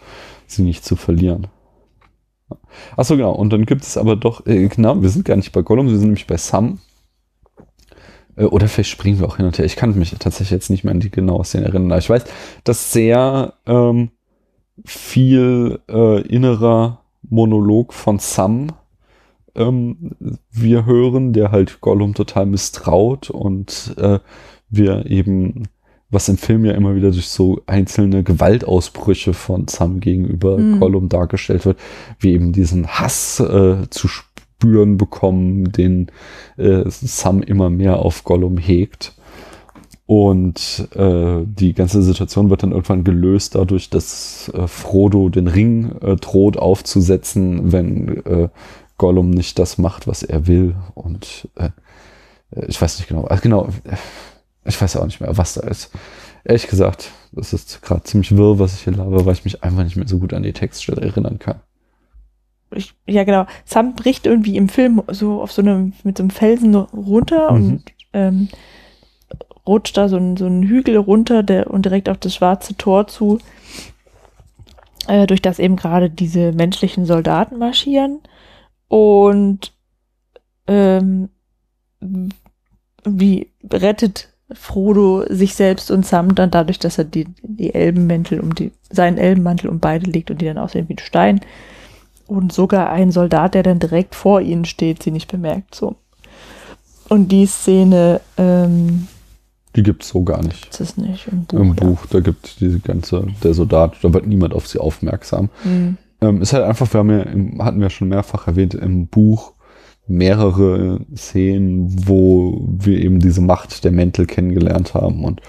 sie 0.48 0.62
nicht 0.64 0.86
zu 0.86 0.96
verlieren. 0.96 1.48
Achso, 2.98 3.16
genau. 3.16 3.34
Und 3.34 3.52
dann 3.54 3.66
gibt 3.66 3.84
es 3.84 3.98
aber 3.98 4.16
doch, 4.16 4.46
äh, 4.48 4.68
genau, 4.68 5.02
wir 5.02 5.10
sind 5.10 5.26
gar 5.26 5.36
nicht 5.36 5.52
bei 5.52 5.62
Gollum, 5.62 5.88
wir 5.88 5.94
sind 5.96 6.06
nämlich 6.08 6.28
bei 6.28 6.38
Sam. 6.38 6.80
Äh, 8.36 8.46
Oder 8.46 8.68
vielleicht 8.68 8.90
springen 8.90 9.20
wir 9.20 9.28
auch 9.28 9.38
hin 9.38 9.46
und 9.46 9.58
her. 9.58 9.66
Ich 9.66 9.76
kann 9.76 9.98
mich 9.98 10.12
tatsächlich 10.18 10.52
jetzt 10.52 10.70
nicht 10.70 10.84
mehr 10.84 10.94
an 10.94 11.00
die 11.00 11.12
genaue 11.12 11.44
Szene 11.46 11.66
erinnern. 11.66 11.92
Aber 11.92 12.00
ich 12.00 12.10
weiß, 12.10 12.24
dass 12.64 12.92
sehr 12.92 13.54
ähm, 13.68 14.10
viel 14.86 15.80
äh, 15.90 16.22
innerer 16.22 17.02
Monolog 17.24 17.94
von 17.94 18.20
Sam 18.20 18.72
ähm, 19.56 19.98
wir 20.52 20.86
hören, 20.86 21.34
der 21.34 21.52
halt 21.52 21.82
Gollum 21.82 22.14
total 22.14 22.46
misstraut 22.46 23.30
und 23.30 23.94
äh, 23.98 24.20
wir 24.70 25.06
eben, 25.08 25.68
was 26.10 26.30
im 26.30 26.38
Film 26.38 26.66
ja 26.66 26.74
immer 26.74 26.96
wieder 26.96 27.12
durch 27.12 27.28
so 27.28 27.62
einzelne 27.68 28.24
Gewaltausbrüche 28.24 29.34
von 29.34 29.68
Sam 29.68 30.00
gegenüber 30.00 30.58
Mhm. 30.58 30.80
Gollum 30.80 31.10
dargestellt 31.10 31.66
wird, 31.66 31.78
wie 32.20 32.34
eben 32.34 32.54
diesen 32.54 32.88
Hass 32.88 33.40
äh, 33.40 33.90
zu 33.90 34.08
spüren 34.08 34.98
bekommen, 34.98 35.72
den 35.72 36.08
äh, 36.58 36.84
Sam 36.88 37.42
immer 37.42 37.70
mehr 37.70 38.00
auf 38.00 38.24
Gollum 38.24 38.58
hegt. 38.58 39.16
Und 40.10 40.88
äh, 40.96 41.44
die 41.46 41.76
ganze 41.76 42.02
Situation 42.02 42.50
wird 42.50 42.64
dann 42.64 42.72
irgendwann 42.72 43.04
gelöst 43.04 43.54
dadurch, 43.54 43.92
dass 43.92 44.50
äh, 44.56 44.66
Frodo 44.68 45.30
den 45.30 45.46
Ring 45.48 45.92
äh, 46.02 46.16
droht 46.16 46.58
aufzusetzen, 46.58 47.72
wenn 47.72 48.26
äh, 48.26 48.50
Gollum 48.98 49.30
nicht 49.30 49.60
das 49.60 49.78
macht, 49.78 50.08
was 50.08 50.24
er 50.24 50.48
will. 50.48 50.76
Und 50.96 51.48
äh, 51.58 51.70
äh, 52.56 52.66
ich 52.66 52.82
weiß 52.82 52.98
nicht 52.98 53.08
genau, 53.08 53.26
also 53.26 53.44
genau, 53.44 53.70
ich 54.66 54.82
weiß 54.82 54.96
auch 54.98 55.06
nicht 55.06 55.22
mehr, 55.22 55.38
was 55.38 55.54
da 55.54 55.62
ist. 55.62 55.92
Ehrlich 56.44 56.66
gesagt, 56.68 57.12
das 57.32 57.54
ist 57.54 57.84
gerade 57.84 58.02
ziemlich 58.02 58.36
wirr, 58.36 58.58
was 58.58 58.74
ich 58.74 58.86
hier 58.86 58.94
laber, 58.94 59.28
weil 59.28 59.34
ich 59.34 59.46
mich 59.46 59.64
einfach 59.64 59.84
nicht 59.84 59.96
mehr 59.96 60.08
so 60.08 60.18
gut 60.18 60.34
an 60.34 60.42
die 60.42 60.54
Textstelle 60.54 61.04
erinnern 61.04 61.38
kann. 61.38 61.60
Ich, 62.74 62.96
ja, 63.06 63.26
genau. 63.26 63.46
Sam 63.64 63.94
bricht 63.94 64.26
irgendwie 64.26 64.58
im 64.58 64.70
Film 64.70 65.04
so 65.12 65.40
auf 65.40 65.52
so 65.52 65.62
einem, 65.62 65.94
mit 66.04 66.18
so 66.18 66.24
einem 66.24 66.32
Felsen 66.32 66.74
runter 66.74 67.52
Mhm. 67.52 67.58
und 67.58 67.84
ähm, 68.14 68.48
rutscht 69.70 69.96
da 69.96 70.10
so 70.10 70.18
einen, 70.18 70.36
so 70.36 70.46
einen 70.46 70.64
Hügel 70.64 70.98
runter 70.98 71.44
der, 71.44 71.72
und 71.72 71.86
direkt 71.86 72.10
auf 72.10 72.18
das 72.18 72.36
schwarze 72.36 72.76
Tor 72.76 73.08
zu, 73.08 73.40
äh, 75.08 75.26
durch 75.28 75.42
das 75.42 75.60
eben 75.60 75.76
gerade 75.78 76.10
diese 76.10 76.52
menschlichen 76.52 77.06
Soldaten 77.06 77.58
marschieren. 77.58 78.20
Und 78.90 79.72
ähm, 80.68 81.30
wie 83.06 83.52
rettet 83.72 84.30
Frodo 84.52 85.26
sich 85.30 85.54
selbst 85.56 85.92
und 85.92 86.06
Sam 86.06 86.34
dann 86.34 86.52
dadurch, 86.52 86.80
dass 86.80 86.98
er 86.98 87.04
die, 87.04 87.28
die 87.44 87.74
Elbenmäntel 87.74 88.40
um 88.40 88.56
die, 88.56 88.72
seinen 88.90 89.18
Elbenmantel 89.18 89.70
um 89.70 89.80
beide 89.80 90.10
legt 90.10 90.32
und 90.32 90.42
die 90.42 90.46
dann 90.46 90.58
aussehen 90.58 90.90
wie 90.90 90.96
ein 90.96 91.00
Stein. 91.00 91.42
und 92.30 92.54
sogar 92.54 92.92
ein 92.92 93.12
Soldat, 93.12 93.56
der 93.56 93.64
dann 93.64 93.80
direkt 93.80 94.14
vor 94.16 94.40
ihnen 94.42 94.66
steht, 94.66 95.02
sie 95.02 95.12
nicht 95.12 95.32
bemerkt. 95.32 95.74
So. 95.74 95.96
Und 97.10 97.32
die 97.32 97.48
Szene, 97.48 98.22
ähm, 98.38 99.08
Die 99.76 99.84
gibt's 99.84 100.10
so 100.10 100.24
gar 100.24 100.44
nicht. 100.44 100.68
ist 100.70 100.80
es 100.80 100.98
nicht 100.98 101.28
im 101.28 101.46
Buch. 101.46 101.60
Im 101.60 101.68
ja. 101.68 101.74
Buch, 101.74 102.06
da 102.08 102.20
gibt 102.22 102.60
diese 102.60 102.80
ganze, 102.80 103.28
der 103.44 103.54
Soldat, 103.54 103.98
da 104.02 104.14
wird 104.14 104.26
niemand 104.26 104.54
auf 104.54 104.68
sie 104.68 104.80
aufmerksam. 104.80 105.50
Hm. 105.64 105.98
Ähm, 106.22 106.42
ist 106.42 106.54
halt 106.54 106.66
einfach, 106.66 106.92
wir 106.94 107.00
haben 107.00 107.10
ja, 107.12 107.22
im, 107.22 107.64
hatten 107.64 107.80
wir 107.80 107.90
schon 107.90 108.10
mehrfach 108.10 108.48
erwähnt, 108.48 108.74
im 108.74 109.08
Buch 109.08 109.54
mehrere 110.08 111.02
Szenen, 111.16 112.08
wo 112.08 112.66
wir 112.68 112.98
eben 112.98 113.20
diese 113.20 113.42
Macht 113.42 113.84
der 113.84 113.92
Mäntel 113.92 114.26
kennengelernt 114.26 114.96
haben 114.96 115.24
und 115.24 115.42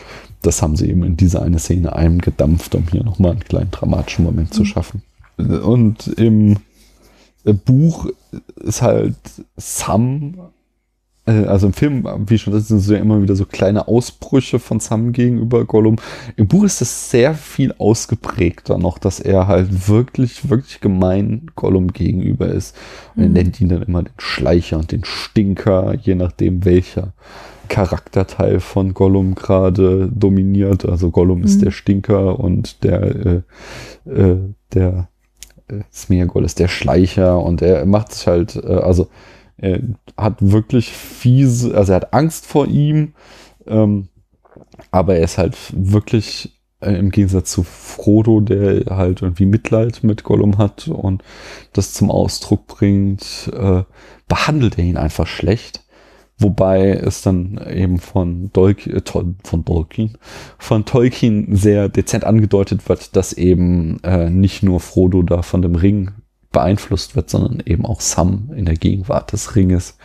das 0.42 0.62
haben 0.62 0.76
sie 0.76 0.89
eben 0.89 1.02
in 1.02 1.16
diese 1.16 1.42
eine 1.42 1.58
Szene 1.58 1.94
eingedampft, 1.94 2.74
um 2.74 2.84
hier 2.90 3.02
nochmal 3.02 3.32
einen 3.32 3.44
kleinen 3.44 3.70
dramatischen 3.70 4.24
Moment 4.24 4.55
zu 4.55 4.65
schaffen. 4.65 5.02
Und 5.36 6.08
im 6.08 6.58
Buch 7.65 8.07
ist 8.57 8.82
halt 8.82 9.16
Sam, 9.57 10.34
also 11.47 11.67
im 11.68 11.73
Film, 11.73 12.07
wie 12.26 12.39
schon, 12.39 12.52
das 12.52 12.68
sind 12.68 12.81
so 12.81 12.92
ja 12.94 13.00
immer 13.00 13.23
wieder 13.23 13.36
so 13.36 13.44
kleine 13.47 13.89
Ausbrüche 13.89 14.59
von 14.59 14.81
Sam 14.81 15.12
gegenüber 15.12 15.65
Gollum. 15.65 15.97
Im 16.36 16.47
Buch 16.47 16.65
ist 16.65 16.81
es 16.83 17.10
sehr 17.10 17.34
viel 17.34 17.75
ausgeprägter 17.78 18.78
noch, 18.78 18.99
dass 18.99 19.20
er 19.20 19.47
halt 19.47 19.89
wirklich, 19.89 20.49
wirklich 20.50 20.81
gemein 20.81 21.47
Gollum 21.57 21.92
gegenüber 21.92 22.49
ist. 22.49 22.76
Und 23.17 23.23
er 23.23 23.28
Mhm. 23.28 23.34
nennt 23.34 23.60
ihn 23.60 23.68
dann 23.68 23.83
immer 23.83 24.02
den 24.02 24.12
Schleicher 24.18 24.78
und 24.78 24.92
den 24.92 25.05
Stinker, 25.05 25.94
je 25.94 26.15
nachdem 26.15 26.65
welcher 26.65 27.12
Charakterteil 27.68 28.59
von 28.60 28.94
Gollum 28.94 29.34
gerade 29.36 30.09
dominiert. 30.12 30.84
Also 30.84 31.10
Gollum 31.10 31.44
ist 31.44 31.57
Mhm. 31.60 31.65
der 31.65 31.70
Stinker 31.70 32.41
und 32.41 32.83
der, 32.83 33.02
äh, 33.02 33.41
äh, 34.10 34.36
der 34.75 35.09
äh, 35.68 35.75
Smeagol 35.92 36.44
ist 36.44 36.59
der 36.59 36.67
Schleicher 36.68 37.41
und 37.41 37.62
er 37.62 37.86
macht 37.86 38.12
sich 38.12 38.26
halt, 38.26 38.57
äh, 38.57 38.67
also 38.75 39.07
er 39.60 39.80
hat 40.16 40.36
wirklich 40.40 40.90
fiese, 40.90 41.76
also 41.76 41.92
er 41.92 41.97
hat 41.97 42.14
Angst 42.14 42.47
vor 42.47 42.66
ihm, 42.66 43.14
ähm, 43.66 44.08
aber 44.90 45.16
er 45.16 45.24
ist 45.24 45.39
halt 45.39 45.56
wirklich 45.72 46.60
äh, 46.80 46.94
im 46.94 47.10
Gegensatz 47.10 47.50
zu 47.52 47.62
Frodo, 47.62 48.40
der 48.40 48.84
halt 48.97 49.22
irgendwie 49.22 49.47
Mitleid 49.47 50.02
mit 50.02 50.24
Gollum 50.24 50.58
hat 50.58 50.89
und 50.89 51.22
das 51.72 51.92
zum 51.92 52.10
Ausdruck 52.10 52.66
bringt, 52.66 53.50
äh, 53.55 53.82
behandelt 54.28 54.78
er 54.78 54.84
ihn 54.84 54.97
einfach 54.97 55.26
schlecht. 55.26 55.84
Wobei 56.39 56.92
es 56.92 57.20
dann 57.20 57.60
eben 57.70 57.98
von, 57.98 58.50
Dolk, 58.55 58.86
äh, 58.86 59.02
von 59.44 59.64
Tolkien, 59.64 60.16
von 60.58 60.86
Tolkien 60.86 61.55
sehr 61.55 61.90
dezent 61.90 62.24
angedeutet 62.24 62.89
wird, 62.89 63.14
dass 63.14 63.34
eben 63.34 64.02
äh, 64.02 64.30
nicht 64.30 64.62
nur 64.62 64.80
Frodo 64.80 65.22
da 65.22 65.42
von 65.42 65.60
dem 65.60 65.74
Ring 65.74 66.12
beeinflusst 66.52 67.16
wird, 67.16 67.30
sondern 67.30 67.62
eben 67.64 67.86
auch 67.86 68.00
Sam 68.00 68.50
in 68.54 68.64
der 68.64 68.76
Gegenwart 68.76 69.32
des 69.32 69.56
Ringes. 69.56 69.96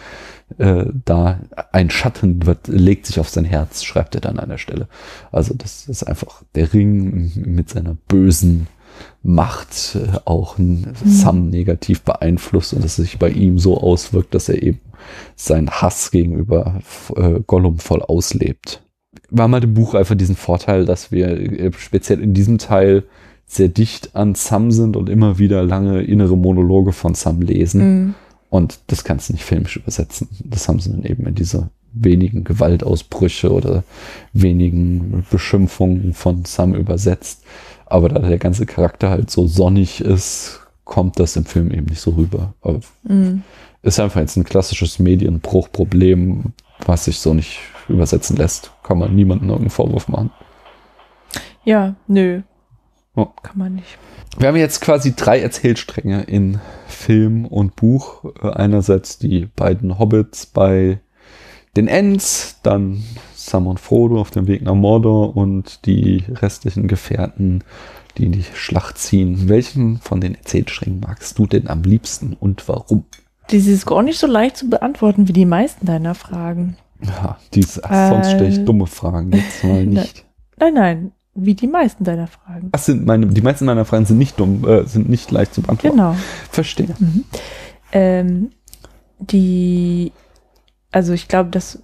Äh, 0.60 0.86
da 1.06 1.40
ein 1.72 1.90
Schatten 1.90 2.46
wird, 2.46 2.68
legt 2.68 3.08
sich 3.08 3.20
auf 3.20 3.30
sein 3.30 3.46
Herz, 3.46 3.84
schreibt 3.84 4.14
er 4.14 4.22
dann 4.22 4.38
an 4.38 4.50
der 4.50 4.60
Stelle. 4.60 4.88
Also 5.32 5.56
das 5.56 5.88
ist 5.88 6.04
einfach 6.04 6.44
der 6.54 6.72
Ring 6.72 7.32
mit 7.36 7.70
seiner 7.70 7.96
bösen 8.08 8.68
Macht 9.24 9.96
äh, 9.96 10.20
auch 10.26 10.60
ein 10.60 10.94
Sam 11.04 11.50
negativ 11.50 12.04
beeinflusst 12.04 12.74
und 12.74 12.84
dass 12.84 13.00
es 13.00 13.06
sich 13.06 13.20
bei 13.20 13.30
ihm 13.30 13.58
so 13.58 13.82
auswirkt, 13.82 14.36
dass 14.36 14.50
er 14.50 14.62
eben 14.62 14.82
seinen 15.36 15.70
Hass 15.70 16.12
gegenüber 16.12 16.80
äh, 17.16 17.40
Gollum 17.46 17.80
voll 17.80 18.04
auslebt. 18.04 18.84
Haben 19.36 19.54
halt 19.54 19.64
im 19.64 19.74
Buch 19.74 19.96
einfach 19.96 20.16
diesen 20.16 20.36
Vorteil, 20.36 20.86
dass 20.86 21.12
wir 21.12 21.28
äh, 21.30 21.72
speziell 21.74 22.22
in 22.22 22.34
diesem 22.34 22.60
Teil 22.60 23.04
sehr 23.48 23.68
dicht 23.68 24.16
an 24.16 24.36
Sam 24.36 24.72
sind 24.72 24.98
und 24.98 25.10
immer 25.10 25.38
wieder 25.38 25.64
lange 25.64 26.02
innere 26.02 26.38
Monologe 26.38 26.92
von 26.92 27.14
Sam 27.14 27.42
lesen. 27.42 27.82
Hm. 27.82 28.14
Und 28.50 28.80
das 28.88 29.04
kannst 29.04 29.30
du 29.30 29.34
nicht 29.34 29.44
filmisch 29.44 29.78
übersetzen. 29.78 30.30
Das 30.44 30.68
haben 30.68 30.80
sie 30.80 30.92
dann 30.92 31.04
eben 31.04 31.26
in 31.28 31.36
diese 31.36 31.70
wenigen 31.94 32.44
Gewaltausbrüche 32.44 33.52
oder 33.52 33.84
wenigen 34.34 35.26
Beschimpfungen 35.30 36.14
von 36.14 36.46
Sam 36.46 36.74
übersetzt. 36.74 37.44
Aber 37.86 38.10
da 38.10 38.20
der 38.20 38.38
ganze 38.38 38.66
Charakter 38.66 39.10
halt 39.10 39.30
so 39.30 39.48
sonnig 39.48 40.02
ist, 40.02 40.62
kommt 40.84 41.20
das 41.20 41.36
im 41.36 41.46
Film 41.46 41.72
eben 41.72 41.88
nicht 41.88 42.02
so 42.02 42.12
rüber. 42.12 42.54
Aber 42.62 42.80
Hm. 43.08 43.44
ist 43.82 44.00
einfach 44.00 44.20
jetzt 44.22 44.36
ein 44.38 44.44
klassisches 44.44 45.00
Medienbruchproblem, 45.00 46.54
was 46.86 47.06
sich 47.06 47.20
so 47.20 47.34
nicht 47.34 47.60
übersetzen 47.88 48.38
lässt. 48.38 48.72
Kann 48.84 49.00
man 49.00 49.16
niemandem 49.16 49.50
irgendeinen 49.50 49.70
Vorwurf 49.70 50.08
machen. 50.08 50.32
Ja, 51.64 51.96
nö. 52.08 52.42
Ja. 53.16 53.28
Kann 53.44 53.58
man 53.58 53.76
nicht. 53.76 53.98
Wir 54.38 54.50
haben 54.50 54.58
jetzt 54.58 54.82
quasi 54.82 55.16
drei 55.16 55.40
Erzählstränge 55.40 56.24
in 56.24 56.60
Film 56.88 57.46
und 57.46 57.76
Buch. 57.76 58.26
Äh, 58.42 58.50
Einerseits 58.50 59.18
die 59.18 59.48
beiden 59.56 59.98
Hobbits 59.98 60.46
bei 60.46 61.00
den 61.78 61.88
Ents, 61.88 62.60
dann 62.64 63.04
Sam 63.34 63.68
und 63.68 63.80
Frodo 63.80 64.20
auf 64.20 64.32
dem 64.32 64.48
Weg 64.48 64.62
nach 64.62 64.76
Mordor 64.76 65.36
und 65.36 65.86
die 65.86 66.24
restlichen 66.30 66.88
Gefährten, 66.88 67.64
die 68.18 68.26
in 68.26 68.32
die 68.32 68.46
Schlacht 68.54 68.98
ziehen. 68.98 69.50
Welchen 69.50 69.98
von 69.98 70.22
den 70.22 70.36
Erzählsträngen 70.36 71.02
magst 71.02 71.38
du 71.38 71.46
denn 71.46 71.68
am 71.68 71.84
liebsten 71.84 72.34
und 72.34 72.68
warum? 72.68 73.06
Das 73.50 73.68
ist 73.68 73.86
gar 73.86 74.02
nicht 74.04 74.18
so 74.20 74.26
leicht 74.28 74.58
zu 74.58 74.70
beantworten 74.70 75.28
wie 75.28 75.34
die 75.34 75.46
meisten 75.46 75.86
deiner 75.86 76.16
Fragen. 76.16 76.78
Ja, 77.02 77.38
diese, 77.54 77.84
ach, 77.84 78.10
sonst 78.10 78.32
stelle 78.32 78.48
ich 78.48 78.60
Äh, 78.60 78.64
dumme 78.64 78.88
Fragen 78.88 79.32
jetzt 79.34 79.64
mal 79.64 79.86
nicht. 79.86 80.26
Nein, 80.58 80.74
nein, 80.74 81.12
wie 81.36 81.54
die 81.54 81.68
meisten 81.68 82.04
deiner 82.06 82.28
Fragen. 82.28 82.70
Das 82.72 82.86
sind 82.86 83.06
meine, 83.06 83.28
die 83.28 83.42
meisten 83.42 83.66
meiner 83.66 83.86
Fragen 83.86 84.06
sind 84.06 84.18
nicht 84.18 84.40
dumm, 84.40 84.66
äh, 84.68 84.86
sind 84.86 85.10
nicht 85.10 85.30
leicht 85.32 85.54
zu 85.54 85.62
beantworten. 85.62 85.98
Genau. 85.98 86.16
Verstehe. 86.50 86.88
Ähm, 87.92 88.52
die, 89.20 90.12
also 90.92 91.14
ich 91.14 91.28
glaube, 91.28 91.50
dass 91.50 91.82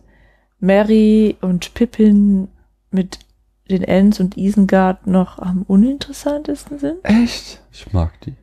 Mary 0.60 1.36
und 1.42 1.74
Pippin 1.74 2.48
mit 2.92 3.20
den 3.70 3.84
Ents 3.84 4.20
und 4.20 4.38
Isengard 4.38 5.08
noch 5.08 5.40
am 5.40 5.64
uninteressantesten 5.64 6.78
sind. 6.80 6.98
Echt? 7.04 7.62
Ich 7.72 7.92
mag 7.94 8.12
die. 8.22 8.36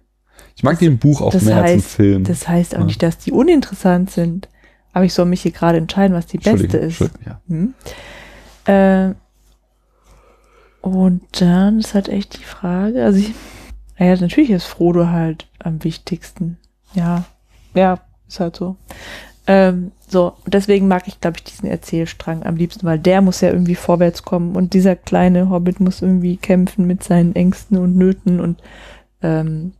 Ich 0.56 0.62
mag 0.62 0.78
die 0.78 0.86
im 0.86 0.98
Buch 0.98 1.20
auch 1.20 1.32
das 1.32 1.42
mehr 1.44 1.62
als 1.62 1.72
im 1.72 1.78
heißt- 1.80 1.82
Film. 1.84 2.24
Das 2.24 2.48
heißt 2.48 2.74
auch 2.74 2.80
Ja. 2.80 2.84
nicht, 2.86 3.02
dass 3.02 3.18
die 3.18 3.32
uninteressant 3.32 4.10
sind. 4.10 4.48
Aber 4.92 5.04
ich 5.04 5.12
soll 5.14 5.26
mich 5.26 5.42
hier 5.42 5.52
gerade 5.52 5.78
entscheiden, 5.78 6.14
was 6.16 6.26
die 6.26 6.38
beste 6.38 6.76
ist. 6.78 7.00
Ja. 7.24 7.40
Hm. 7.46 7.74
Äh, 8.64 9.14
und 10.80 11.22
dann 11.40 11.80
ist 11.80 11.94
halt 11.94 12.08
echt 12.08 12.38
die 12.38 12.44
Frage, 12.44 13.04
also 13.04 13.18
ich, 13.18 13.34
naja, 13.98 14.16
natürlich 14.20 14.50
ist 14.50 14.66
Frodo 14.66 15.08
halt 15.08 15.48
am 15.58 15.82
wichtigsten. 15.82 16.58
Ja, 16.94 17.24
ja, 17.74 18.00
ist 18.28 18.40
halt 18.40 18.56
so. 18.56 18.76
Ähm, 19.46 19.92
so, 20.06 20.34
deswegen 20.46 20.88
mag 20.88 21.08
ich, 21.08 21.20
glaube 21.20 21.38
ich, 21.38 21.44
diesen 21.44 21.68
Erzählstrang 21.68 22.44
am 22.44 22.56
liebsten, 22.56 22.86
weil 22.86 22.98
der 22.98 23.22
muss 23.22 23.40
ja 23.40 23.50
irgendwie 23.50 23.74
vorwärts 23.74 24.22
kommen 24.22 24.56
und 24.56 24.74
dieser 24.74 24.94
kleine 24.94 25.50
Hobbit 25.50 25.80
muss 25.80 26.02
irgendwie 26.02 26.36
kämpfen 26.36 26.86
mit 26.86 27.02
seinen 27.02 27.34
Ängsten 27.34 27.78
und 27.78 27.96
Nöten 27.96 28.40
und, 28.40 28.62
ähm, 29.22 29.72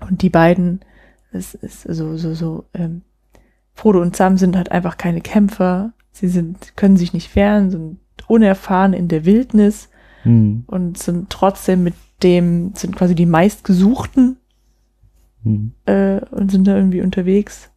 und 0.00 0.22
die 0.22 0.30
beiden, 0.30 0.80
es 1.32 1.54
ist 1.54 1.82
so, 1.82 2.16
so, 2.16 2.34
so, 2.34 2.64
ähm, 2.74 3.02
Frodo 3.74 4.00
und 4.00 4.14
Sam 4.14 4.38
sind 4.38 4.56
halt 4.56 4.70
einfach 4.70 4.96
keine 4.96 5.20
Kämpfer. 5.20 5.92
Sie 6.12 6.28
sind, 6.28 6.76
können 6.76 6.96
sich 6.96 7.12
nicht 7.12 7.34
wehren, 7.34 7.70
sind 7.70 7.98
unerfahren 8.28 8.92
in 8.92 9.08
der 9.08 9.24
Wildnis 9.24 9.88
Hm. 10.24 10.64
und 10.66 10.98
sind 10.98 11.30
trotzdem 11.30 11.84
mit 11.84 11.94
dem, 12.22 12.72
sind 12.74 12.96
quasi 12.96 13.14
die 13.14 13.26
meistgesuchten 13.26 14.36
Hm. 15.44 15.72
äh, 15.84 16.20
und 16.30 16.50
sind 16.50 16.66
da 16.66 16.76
irgendwie 16.76 17.02
unterwegs. 17.02 17.70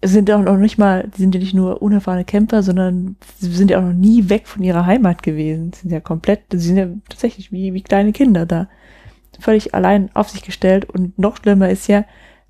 Es 0.00 0.12
sind 0.12 0.30
auch 0.30 0.40
noch 0.40 0.56
nicht 0.56 0.78
mal, 0.78 1.10
die 1.14 1.20
sind 1.20 1.34
ja 1.34 1.40
nicht 1.40 1.52
nur 1.52 1.82
unerfahrene 1.82 2.24
Kämpfer, 2.24 2.62
sondern 2.62 3.16
sie 3.36 3.52
sind 3.52 3.70
ja 3.70 3.78
auch 3.78 3.84
noch 3.84 3.92
nie 3.92 4.30
weg 4.30 4.46
von 4.46 4.62
ihrer 4.62 4.86
Heimat 4.86 5.22
gewesen. 5.22 5.72
Sie 5.74 5.82
sind 5.82 5.90
ja 5.92 6.00
komplett, 6.00 6.44
sie 6.50 6.58
sind 6.58 6.76
ja 6.78 6.88
tatsächlich 7.08 7.52
wie, 7.52 7.74
wie 7.74 7.82
kleine 7.82 8.12
Kinder 8.12 8.46
da. 8.46 8.68
Völlig 9.38 9.74
allein 9.74 10.10
auf 10.14 10.30
sich 10.30 10.42
gestellt 10.42 10.86
und 10.88 11.18
noch 11.18 11.36
schlimmer 11.36 11.68
ist 11.68 11.86
ja, 11.88 12.04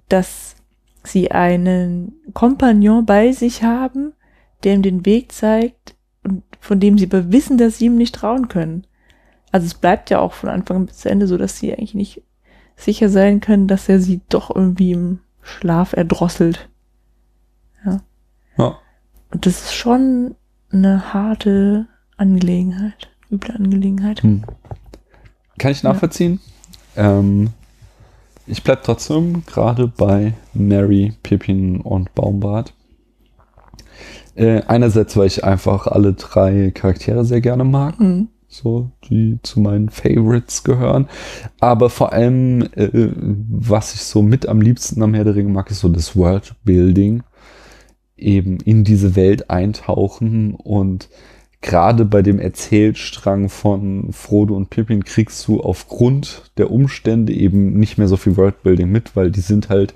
dass 0.08 0.56
sie 1.02 1.30
einen 1.30 2.12
Kompagnon 2.34 3.06
bei 3.06 3.32
sich 3.32 3.62
haben, 3.62 4.12
der 4.62 4.74
ihm 4.74 4.82
den 4.82 5.06
Weg 5.06 5.32
zeigt 5.32 5.96
und 6.24 6.42
von 6.60 6.80
dem 6.80 6.98
sie 6.98 7.06
aber 7.06 7.32
wissen, 7.32 7.58
dass 7.58 7.78
sie 7.78 7.86
ihm 7.86 7.96
nicht 7.96 8.14
trauen 8.14 8.48
können. 8.48 8.86
Also 9.52 9.66
es 9.66 9.74
bleibt 9.74 10.10
ja 10.10 10.20
auch 10.20 10.32
von 10.32 10.48
Anfang 10.48 10.86
bis 10.86 11.04
Ende 11.04 11.26
so, 11.26 11.36
dass 11.36 11.58
sie 11.58 11.72
eigentlich 11.72 11.94
nicht 11.94 12.22
sicher 12.76 13.08
sein 13.08 13.40
können, 13.40 13.66
dass 13.66 13.88
er 13.88 14.00
sie 14.00 14.20
doch 14.28 14.54
irgendwie 14.54 14.92
im 14.92 15.20
Schlaf 15.42 15.92
erdrosselt. 15.92 16.68
Ja. 17.84 18.78
Und 19.30 19.46
das 19.46 19.64
ist 19.64 19.74
schon 19.74 20.34
eine 20.72 21.12
harte 21.12 21.86
Angelegenheit, 22.16 23.10
üble 23.30 23.54
Angelegenheit. 23.54 24.22
Hm. 24.22 24.44
Kann 25.58 25.72
ich 25.72 25.82
nachvollziehen. 25.82 26.40
Ähm, 26.96 27.50
ich 28.46 28.62
bleib 28.62 28.82
trotzdem 28.82 29.44
gerade 29.46 29.86
bei 29.86 30.34
Mary, 30.54 31.14
Pippin 31.22 31.80
und 31.80 32.14
Baumbart. 32.14 32.74
Äh, 34.34 34.62
einerseits, 34.66 35.16
weil 35.16 35.26
ich 35.26 35.44
einfach 35.44 35.86
alle 35.86 36.14
drei 36.14 36.70
Charaktere 36.70 37.24
sehr 37.24 37.40
gerne 37.40 37.64
mag. 37.64 37.98
Mhm. 38.00 38.28
so, 38.48 38.90
die 39.08 39.38
zu 39.42 39.60
meinen 39.60 39.90
Favorites 39.90 40.64
gehören. 40.64 41.08
Aber 41.60 41.88
vor 41.88 42.12
allem, 42.12 42.62
äh, 42.74 43.10
was 43.48 43.94
ich 43.94 44.02
so 44.02 44.22
mit 44.22 44.48
am 44.48 44.60
liebsten 44.60 45.02
am 45.02 45.14
Herr 45.14 45.24
der 45.24 45.36
Ringe 45.36 45.50
mag, 45.50 45.70
ist 45.70 45.80
so 45.80 45.88
das 45.88 46.16
Worldbuilding. 46.16 47.22
Eben 48.16 48.58
in 48.58 48.84
diese 48.84 49.16
Welt 49.16 49.50
eintauchen 49.50 50.54
und 50.54 51.08
gerade 51.60 52.04
bei 52.04 52.22
dem 52.22 52.38
Erzählstrang 52.38 53.48
von 53.48 54.12
Frodo 54.12 54.56
und 54.56 54.70
Pippin 54.70 55.04
kriegst 55.04 55.46
du 55.46 55.60
aufgrund 55.60 56.50
der 56.58 56.70
Umstände 56.70 57.32
eben 57.32 57.78
nicht 57.78 57.98
mehr 57.98 58.08
so 58.08 58.16
viel 58.16 58.36
Worldbuilding 58.36 58.90
mit, 58.90 59.16
weil 59.16 59.30
die 59.30 59.40
sind 59.40 59.68
halt 59.68 59.94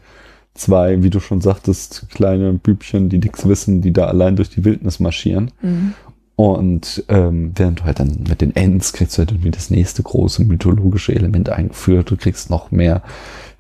zwei, 0.55 1.03
wie 1.03 1.11
du 1.11 1.21
schon 1.21 1.41
sagtest, 1.41 2.07
kleine 2.11 2.53
Bübchen, 2.53 3.09
die 3.09 3.19
nichts 3.19 3.47
wissen, 3.49 3.81
die 3.81 3.93
da 3.93 4.07
allein 4.07 4.37
durch 4.37 4.51
die 4.51 4.65
Wildnis 4.65 5.01
marschieren. 5.01 5.51
Mhm. 5.63 5.95
Und 6.37 7.05
ähm, 7.09 7.53
während 7.55 7.81
du 7.81 7.85
halt 7.85 8.01
dann 8.01 8.25
mit 8.29 8.41
den 8.41 8.57
Ents 8.57 8.93
kriegst 8.93 9.17
du 9.17 9.21
halt 9.21 9.31
irgendwie 9.31 9.53
das 9.53 9.71
nächste 9.71 10.03
große 10.03 10.45
mythologische 10.45 11.15
Element 11.15 11.49
eingeführt. 11.49 12.11
Du 12.11 12.17
kriegst 12.17 12.51
noch 12.51 12.73
mehr 12.73 13.03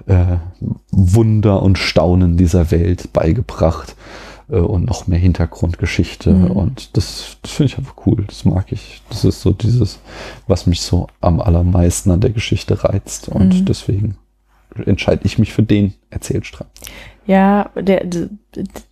äh, 0.06 0.36
Wunder 0.90 1.62
und 1.62 1.78
Staunen 1.78 2.36
dieser 2.36 2.72
Welt 2.72 3.12
beigebracht 3.12 3.94
äh, 4.48 4.56
und 4.56 4.86
noch 4.86 5.06
mehr 5.06 5.20
Hintergrundgeschichte. 5.20 6.32
Mhm. 6.32 6.50
Und 6.50 6.96
das, 6.96 7.36
das 7.42 7.52
finde 7.52 7.72
ich 7.72 7.78
einfach 7.78 7.94
cool. 8.06 8.24
Das 8.26 8.44
mag 8.44 8.72
ich. 8.72 9.02
Das 9.08 9.24
ist 9.24 9.40
so 9.40 9.52
dieses, 9.52 10.00
was 10.48 10.66
mich 10.66 10.80
so 10.80 11.06
am 11.20 11.40
allermeisten 11.40 12.10
an 12.10 12.20
der 12.20 12.30
Geschichte 12.30 12.82
reizt. 12.82 13.28
Und 13.28 13.60
Mhm. 13.60 13.64
deswegen 13.66 14.16
entscheide 14.86 15.22
ich 15.24 15.38
mich 15.38 15.52
für 15.52 15.62
den 15.62 15.94
Erzählstrang. 16.10 16.68
Ja, 17.26 17.70
der, 17.74 18.04
der, 18.04 18.28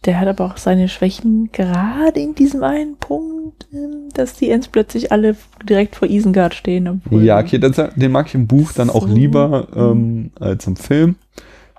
der 0.07 0.19
hat 0.21 0.27
aber 0.29 0.47
auch 0.47 0.57
seine 0.57 0.89
Schwächen, 0.89 1.51
gerade 1.53 2.19
in 2.21 2.35
diesem 2.35 2.63
einen 2.63 2.97
Punkt, 2.97 3.67
ähm, 3.75 4.09
dass 4.15 4.35
die 4.35 4.49
Ents 4.51 4.69
plötzlich 4.69 5.13
alle 5.13 5.37
direkt 5.69 5.97
vor 5.97 6.09
Isengard 6.09 6.55
stehen. 6.55 6.89
obwohl- 6.89 7.23
Ja, 7.25 7.39
okay, 7.39 7.59
das, 7.59 7.77
den 7.95 8.11
mag 8.13 8.29
ich 8.29 8.35
im 8.35 8.47
Buch 8.47 8.73
dann 8.73 8.89
auch 8.89 9.07
So. 9.07 9.15
lieber 9.15 9.69
ähm, 9.77 10.31
als 10.41 10.67
im 10.67 10.77
Film, 10.77 11.17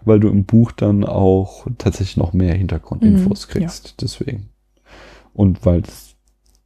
weil 0.05 0.19
du 0.19 0.29
im 0.29 0.43
Buch 0.45 0.71
dann 0.71 1.03
auch 1.05 1.65
tatsächlich 1.79 2.17
noch 2.17 2.33
mehr 2.33 2.53
Hintergrundinfos 2.53 3.47
Mhm, 3.47 3.51
kriegst. 3.51 3.95
Deswegen. 4.01 4.49
Und 5.33 5.65
weil 5.65 5.81
es 5.81 6.15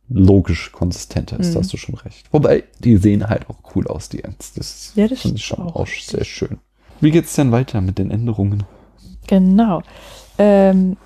logisch 0.10 0.72
konsistenter 0.74 1.40
ist, 1.40 1.54
Mhm. 1.56 1.60
hast 1.60 1.72
du 1.72 1.78
schon 1.78 1.96
recht. 1.96 2.28
Wobei, 2.34 2.64
die 2.80 2.98
sehen 2.98 3.30
halt 3.30 3.50
auch 3.50 3.60
cool 3.76 3.88
aus, 3.88 4.10
die 4.10 4.22
Ents. 4.24 4.54
Das 4.54 4.92
Ja, 4.96 5.08
das 5.08 5.22
finde 5.22 5.38
ich 5.38 5.46
schon 5.46 5.60
auch, 5.60 5.76
auch. 5.78 5.88
sehr 5.88 6.26
schön. 6.26 6.58
Wie 7.02 7.12
geht's 7.12 7.36
denn 7.36 7.52
weiter 7.52 7.82
mit 7.82 7.98
den 7.98 8.12
Änderungen? 8.12 8.64
Genau. 9.28 9.82
Ähm, 10.38 10.98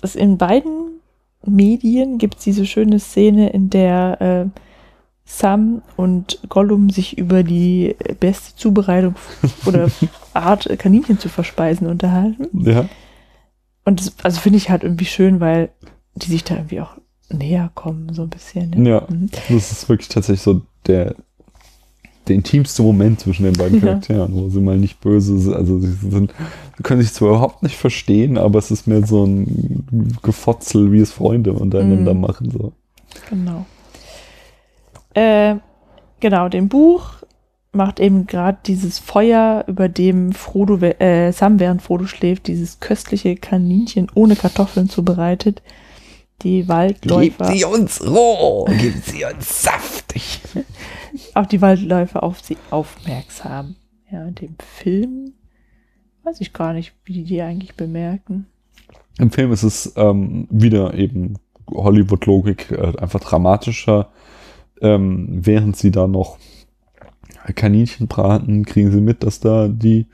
das 0.00 0.14
in 0.14 0.38
beiden 0.38 1.00
Medien 1.44 2.18
gibt 2.18 2.38
es 2.38 2.44
diese 2.44 2.66
schöne 2.66 2.98
Szene, 2.98 3.50
in 3.50 3.70
der 3.70 4.20
äh, 4.20 4.60
Sam 5.24 5.82
und 5.96 6.38
Gollum 6.48 6.90
sich 6.90 7.18
über 7.18 7.42
die 7.42 7.96
beste 8.20 8.56
Zubereitung 8.56 9.16
oder 9.66 9.88
Art, 10.34 10.66
äh, 10.66 10.76
Kaninchen 10.76 11.18
zu 11.18 11.28
verspeisen 11.28 11.86
unterhalten. 11.86 12.48
Ja. 12.64 12.88
Und 13.84 14.00
das, 14.00 14.14
also 14.22 14.40
finde 14.40 14.58
ich 14.58 14.70
halt 14.70 14.82
irgendwie 14.82 15.04
schön, 15.04 15.40
weil 15.40 15.70
die 16.14 16.28
sich 16.28 16.44
da 16.44 16.56
irgendwie 16.56 16.80
auch 16.80 16.96
näher 17.28 17.70
kommen, 17.74 18.12
so 18.14 18.22
ein 18.22 18.30
bisschen. 18.30 18.70
Ne? 18.70 18.88
Ja. 18.88 19.02
Mhm. 19.08 19.30
Das 19.48 19.72
ist 19.72 19.88
wirklich 19.88 20.08
tatsächlich 20.08 20.42
so 20.42 20.62
der, 20.86 21.14
der 22.28 22.36
intimste 22.36 22.82
Moment 22.82 23.20
zwischen 23.20 23.44
den 23.44 23.52
beiden 23.54 23.78
Ja. 23.80 23.86
Charakteren, 23.86 24.34
wo 24.34 24.48
sie 24.48 24.60
mal 24.60 24.76
nicht 24.78 25.00
böse 25.00 25.38
sind. 25.38 25.54
Also 25.54 25.78
sie 25.78 25.92
sind, 25.92 26.32
sie 26.76 26.82
können 26.82 27.02
sich 27.02 27.12
zwar 27.12 27.28
überhaupt 27.30 27.62
nicht 27.62 27.76
verstehen, 27.76 28.38
aber 28.38 28.58
es 28.58 28.70
ist 28.70 28.86
mehr 28.86 29.06
so 29.06 29.24
ein 29.24 30.16
Gefotzel, 30.22 30.92
wie 30.92 31.00
es 31.00 31.12
Freunde 31.12 31.52
untereinander 31.52 32.14
Mhm. 32.14 32.20
machen. 32.20 32.50
So. 32.50 32.72
Genau. 33.30 33.64
Äh, 35.14 35.56
genau, 36.20 36.48
dem 36.48 36.68
Buch 36.68 37.10
macht 37.72 38.00
eben 38.00 38.26
gerade 38.26 38.58
dieses 38.66 38.98
Feuer, 38.98 39.64
über 39.66 39.88
dem 39.88 40.32
Frodo, 40.32 40.76
äh, 40.78 41.30
Sam 41.32 41.60
während 41.60 41.82
Frodo 41.82 42.06
schläft, 42.06 42.46
dieses 42.46 42.80
köstliche 42.80 43.36
Kaninchen 43.36 44.08
ohne 44.14 44.34
Kartoffeln 44.36 44.88
zubereitet. 44.88 45.62
Die 46.42 46.68
Waldläufer, 46.68 47.48
uns 47.70 48.02
roh, 48.06 48.66
gib 48.78 48.94
sie 49.04 49.24
uns 49.24 49.62
saftig. 49.62 50.40
auch 51.34 51.46
die 51.46 51.60
Waldläufer 51.62 52.22
auf 52.22 52.40
sie 52.40 52.56
aufmerksam. 52.70 53.76
Ja, 54.10 54.24
in 54.26 54.34
dem 54.34 54.54
Film 54.58 55.32
weiß 56.24 56.40
ich 56.40 56.52
gar 56.52 56.72
nicht, 56.72 56.92
wie 57.04 57.12
die 57.12 57.24
die 57.24 57.40
eigentlich 57.42 57.74
bemerken. 57.76 58.46
Im 59.18 59.30
Film 59.30 59.52
ist 59.52 59.62
es 59.62 59.92
ähm, 59.96 60.46
wieder 60.50 60.94
eben 60.94 61.34
Hollywood-Logik, 61.70 62.70
äh, 62.70 62.92
einfach 62.98 63.20
dramatischer. 63.20 64.08
Ähm, 64.80 65.26
während 65.30 65.76
sie 65.76 65.90
da 65.90 66.06
noch 66.06 66.36
Kaninchen 67.54 68.08
braten, 68.08 68.64
kriegen 68.64 68.90
sie 68.90 69.00
mit, 69.00 69.22
dass 69.22 69.40
da 69.40 69.68
die 69.68 70.06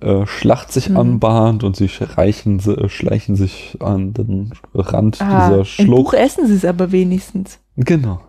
äh, 0.00 0.26
Schlacht 0.26 0.72
sich 0.72 0.90
Mhm. 0.90 0.96
anbahnt 0.96 1.64
und 1.64 1.74
sie 1.76 1.88
reichen, 2.00 2.58
äh, 2.60 2.88
schleichen 2.88 3.34
sich 3.36 3.78
an 3.80 4.12
den 4.12 4.52
Rand 4.74 5.20
Ah, 5.20 5.40
dieser 5.64 5.82
Im 5.82 5.90
Buch 5.90 6.10
Schlucht. 6.10 6.14
essen 6.14 6.46
sie 6.46 6.54
es 6.54 6.64
aber 6.64 6.92
wenigstens. 6.92 7.58
Genau. 7.76 8.20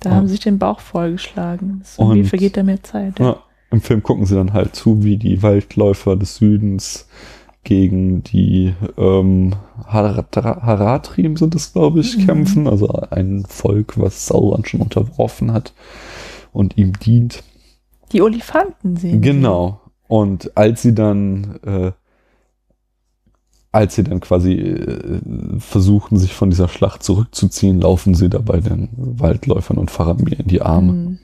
Da 0.00 0.10
haben 0.10 0.26
sie 0.26 0.32
sich 0.32 0.40
den 0.44 0.58
Bauch 0.58 0.80
vollgeschlagen. 0.80 1.82
Irgendwie 1.98 2.20
Und- 2.20 2.26
vergeht 2.26 2.56
da 2.56 2.62
mehr 2.62 2.82
Zeit. 2.82 3.18
Ja, 3.18 3.36
Im 3.70 3.80
Film 3.80 4.02
gucken 4.02 4.26
sie 4.26 4.34
dann 4.36 4.52
halt 4.52 4.74
zu, 4.76 5.02
wie 5.02 5.16
die 5.16 5.42
Waldläufer 5.42 6.16
des 6.16 6.36
Südens 6.36 7.08
gegen 7.64 8.22
die 8.22 8.74
ähm, 8.96 9.54
Haratrim 9.86 11.36
sind 11.36 11.54
es, 11.54 11.72
glaube 11.72 12.00
ich, 12.00 12.16
Mhm. 12.16 12.26
kämpfen. 12.26 12.68
Also 12.68 12.88
ein 13.10 13.44
Volk, 13.48 13.98
was 13.98 14.26
Sauron 14.26 14.64
schon 14.64 14.80
unterworfen 14.80 15.52
hat 15.52 15.72
und 16.52 16.76
ihm 16.78 16.92
dient. 16.98 17.42
Die 18.12 18.22
Olifanten 18.22 18.96
sehen. 18.96 19.20
Genau. 19.20 19.80
Und 20.08 20.56
als 20.56 20.82
sie 20.82 20.94
dann, 20.94 21.58
äh, 21.66 21.90
als 23.76 23.94
sie 23.94 24.04
dann 24.04 24.20
quasi 24.20 24.54
äh, 24.54 25.20
versuchen, 25.58 26.18
sich 26.18 26.34
von 26.34 26.50
dieser 26.50 26.68
Schlacht 26.68 27.02
zurückzuziehen, 27.02 27.80
laufen 27.80 28.14
sie 28.14 28.28
dabei 28.28 28.60
den 28.60 28.88
Waldläufern 28.96 29.78
und 29.78 29.90
Faramir 29.90 30.40
in 30.40 30.46
die. 30.46 30.62
Arme. 30.62 30.92
Mhm. 30.92 31.18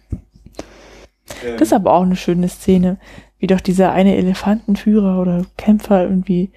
Das 1.42 1.62
ist 1.62 1.72
aber 1.72 1.94
auch 1.94 2.02
eine 2.02 2.16
schöne 2.16 2.48
Szene, 2.48 2.98
wie 3.38 3.46
doch 3.46 3.60
dieser 3.60 3.92
eine 3.92 4.16
Elefantenführer 4.16 5.20
oder 5.20 5.46
Kämpfer 5.56 6.04
irgendwie 6.04 6.50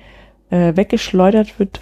äh, 0.49 0.75
weggeschleudert 0.75 1.59
wird 1.59 1.81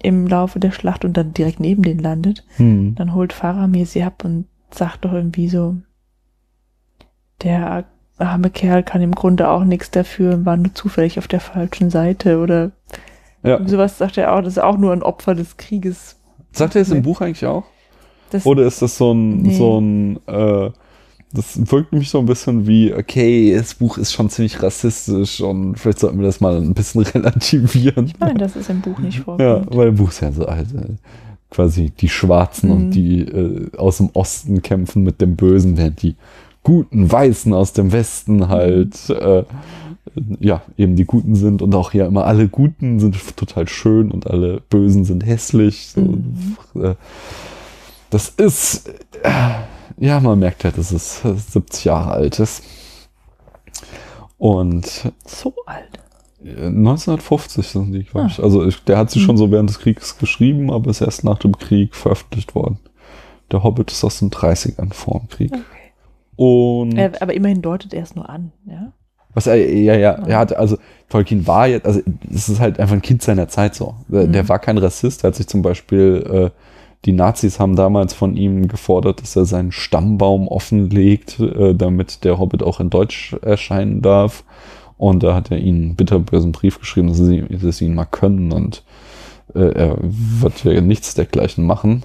im 0.00 0.26
Laufe 0.26 0.60
der 0.60 0.70
Schlacht 0.70 1.04
und 1.04 1.16
dann 1.16 1.34
direkt 1.34 1.60
neben 1.60 1.82
den 1.82 1.98
landet. 1.98 2.44
Hm. 2.56 2.94
Dann 2.94 3.14
holt 3.14 3.32
Faramir 3.32 3.86
sie 3.86 4.02
ab 4.04 4.24
und 4.24 4.46
sagt 4.70 5.04
doch 5.04 5.12
irgendwie 5.12 5.48
so, 5.48 5.76
der 7.42 7.84
arme 8.18 8.50
Kerl 8.50 8.82
kann 8.82 9.02
im 9.02 9.14
Grunde 9.14 9.48
auch 9.48 9.64
nichts 9.64 9.90
dafür 9.90 10.34
und 10.34 10.46
war 10.46 10.56
nur 10.56 10.74
zufällig 10.74 11.18
auf 11.18 11.28
der 11.28 11.40
falschen 11.40 11.90
Seite 11.90 12.38
oder 12.38 12.72
Ja. 13.42 13.60
sowas 13.66 13.98
sagt 13.98 14.18
er 14.18 14.34
auch, 14.34 14.40
das 14.42 14.54
ist 14.54 14.62
auch 14.62 14.78
nur 14.78 14.92
ein 14.92 15.02
Opfer 15.02 15.34
des 15.34 15.56
Krieges. 15.56 16.16
Sagt 16.52 16.74
er 16.76 16.82
es 16.82 16.90
im. 16.90 17.02
Buch 17.02 17.20
eigentlich 17.20 17.46
auch? 17.46 17.64
Das, 18.30 18.44
Oder 18.46 18.64
ist 18.64 18.82
das 18.82 18.96
so 18.98 19.12
ein, 19.12 19.42
Nee. 19.42 19.54
so 19.56 19.78
ein, 19.80 20.18
äh, 20.26 20.70
das 21.32 21.70
wirkt 21.70 21.92
mich 21.92 22.10
so 22.10 22.18
ein 22.18 22.26
bisschen 22.26 22.66
wie, 22.66 22.92
okay, 22.92 23.54
das 23.54 23.74
Buch 23.74 23.96
ist 23.98 24.12
schon 24.12 24.28
ziemlich 24.30 24.62
rassistisch 24.62 25.40
und 25.40 25.76
vielleicht 25.78 26.00
sollten 26.00 26.18
wir 26.18 26.26
das 26.26 26.40
mal 26.40 26.56
ein 26.56 26.74
bisschen 26.74 27.02
relativieren. 27.14 28.06
ich 28.06 28.18
meine, 28.18 28.38
das 28.38 28.56
ist 28.56 28.70
im 28.70 28.80
Buch 28.80 28.98
nicht 28.98 29.18
ja, 29.18 29.24
vorkommt. 29.24 29.76
weil 29.76 29.88
im 29.88 29.94
Buch 29.96 30.08
ist 30.10 30.20
ja 30.20 30.32
so 30.32 30.46
halt, 30.46 30.74
äh, 30.74 30.94
quasi 31.50 31.90
die 31.90 32.08
Schwarzen 32.08 32.68
Mhm. 32.70 32.76
und 32.76 32.90
die 32.90 33.20
äh, 33.20 33.76
aus 33.76 33.98
dem 33.98 34.10
Osten 34.14 34.62
kämpfen 34.62 35.02
mit 35.04 35.20
dem 35.20 35.36
Bösen, 35.36 35.76
während 35.78 36.02
die 36.02 36.16
guten 36.62 37.10
Weißen 37.10 37.52
aus 37.54 37.72
dem 37.72 37.92
Westen 37.92 38.48
halt, 38.48 39.08
äh, 39.08 39.44
ja, 40.40 40.62
eben 40.76 40.96
die 40.96 41.04
Guten 41.04 41.34
sind 41.34 41.62
und 41.62 41.74
auch 41.74 41.92
ja 41.94 42.06
immer 42.06 42.24
alle 42.26 42.48
Guten 42.48 42.98
sind 43.00 43.16
total 43.36 43.68
schön 43.68 44.10
und 44.10 44.26
alle 44.28 44.60
Bösen 44.70 45.04
sind 45.04 45.24
hässlich. 45.26 45.92
Mhm. 45.96 46.56
äh, 46.74 46.94
das 48.10 48.28
ist, 48.30 48.88
äh, 49.22 49.30
ja, 49.98 50.20
man 50.20 50.38
merkt 50.38 50.64
halt, 50.64 50.78
dass 50.78 50.92
es 50.92 51.20
70 51.22 51.84
Jahre 51.84 52.12
alt 52.12 52.38
ist. 52.40 52.62
Und 54.38 54.86
So 55.26 55.54
alt. 55.66 55.98
äh, 56.44 56.66
1950 56.66 57.66
sind 57.66 57.92
die, 57.92 58.04
glaube 58.04 58.26
Ah. 58.26 58.28
ich. 58.30 58.42
Also 58.42 58.64
ich, 58.64 58.82
der 58.84 58.98
hat 58.98 59.10
sie 59.10 59.20
schon 59.20 59.36
so 59.36 59.50
während 59.50 59.68
des 59.70 59.78
Krieges 59.80 60.18
geschrieben, 60.18 60.70
aber 60.72 60.90
ist 60.90 61.00
erst 61.00 61.24
nach 61.24 61.38
dem 61.38 61.56
Krieg 61.58 61.94
veröffentlicht 61.94 62.54
worden. 62.54 62.78
Der 63.50 63.62
Hobbit 63.64 63.90
ist 63.90 64.04
aus 64.04 64.18
den 64.20 64.30
30ern 64.30 64.92
vor 64.92 65.20
dem 65.20 65.28
Krieg. 65.28 65.52
Okay. 65.52 65.62
Und 66.36 66.96
Äh, 66.96 67.12
aber 67.20 67.34
immerhin 67.34 67.62
deutet 67.62 67.92
er 67.94 68.02
es 68.04 68.14
nur 68.14 68.28
an, 68.28 68.52
ja? 68.66 68.92
Was 69.38 69.46
er, 69.46 69.56
ja, 69.56 69.94
ja, 69.94 70.10
er 70.26 70.38
hatte, 70.38 70.58
also 70.58 70.76
Tolkien 71.08 71.46
war 71.46 71.68
jetzt, 71.68 71.86
also 71.86 72.00
es 72.34 72.48
ist 72.48 72.58
halt 72.60 72.80
einfach 72.80 72.94
ein 72.96 73.02
Kind 73.02 73.22
seiner 73.22 73.46
Zeit 73.48 73.74
so. 73.76 73.94
Der, 74.08 74.26
Mhm. 74.26 74.32
der 74.32 74.48
war 74.48 74.58
kein 74.58 74.76
Rassist, 74.78 75.22
hat 75.24 75.36
sich 75.36 75.46
zum 75.46 75.62
Beispiel, 75.62 76.24
äh, 76.30 76.50
die 77.04 77.12
Nazis 77.12 77.60
haben 77.60 77.76
damals 77.76 78.12
von 78.12 78.36
ihm 78.36 78.66
gefordert, 78.66 79.22
dass 79.22 79.36
er 79.36 79.44
seinen 79.44 79.70
Stammbaum 79.70 80.48
offenlegt, 80.48 81.38
äh, 81.38 81.72
damit 81.74 82.24
der 82.24 82.38
Hobbit 82.40 82.62
auch 82.64 82.80
in 82.80 82.90
Deutsch 82.90 83.36
erscheinen 83.42 84.02
darf. 84.02 84.42
Und 84.96 85.22
da 85.22 85.34
hat 85.36 85.52
er 85.52 85.58
ihnen 85.58 85.82
einen 85.84 85.94
bitterbösen 85.94 86.50
Brief 86.50 86.80
geschrieben, 86.80 87.06
dass 87.08 87.18
sie, 87.18 87.44
dass 87.48 87.76
sie 87.78 87.84
ihn 87.86 87.94
mal 87.94 88.04
können 88.04 88.50
und 88.50 88.82
äh, 89.54 89.60
er 89.72 89.96
wird 90.00 90.64
ja 90.64 90.80
nichts 90.80 91.14
dergleichen 91.14 91.64
machen. 91.64 92.02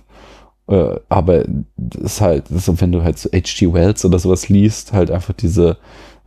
Äh, 0.67 0.97
aber 1.09 1.43
das 1.75 2.01
ist 2.03 2.21
halt, 2.21 2.47
so, 2.49 2.79
wenn 2.79 2.91
du 2.91 3.01
halt 3.03 3.17
so 3.17 3.29
H.G. 3.33 3.73
Wells 3.73 4.05
oder 4.05 4.19
sowas 4.19 4.47
liest, 4.47 4.93
halt 4.93 5.09
einfach 5.09 5.33
diese 5.33 5.77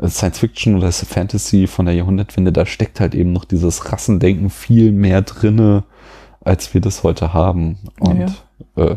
Science 0.05 0.39
Fiction 0.39 0.77
oder 0.77 0.93
Fantasy 0.93 1.67
von 1.67 1.87
der 1.87 1.95
Jahrhundertwende, 1.95 2.53
da 2.53 2.67
steckt 2.67 3.01
halt 3.01 3.15
eben 3.15 3.33
noch 3.33 3.45
dieses 3.45 3.91
Rassendenken 3.91 4.51
viel 4.51 4.93
mehr 4.93 5.23
drinne, 5.23 5.85
als 6.41 6.75
wir 6.75 6.81
das 6.81 7.03
heute 7.03 7.33
haben. 7.33 7.79
Und 7.99 8.43
Äh, 8.77 8.97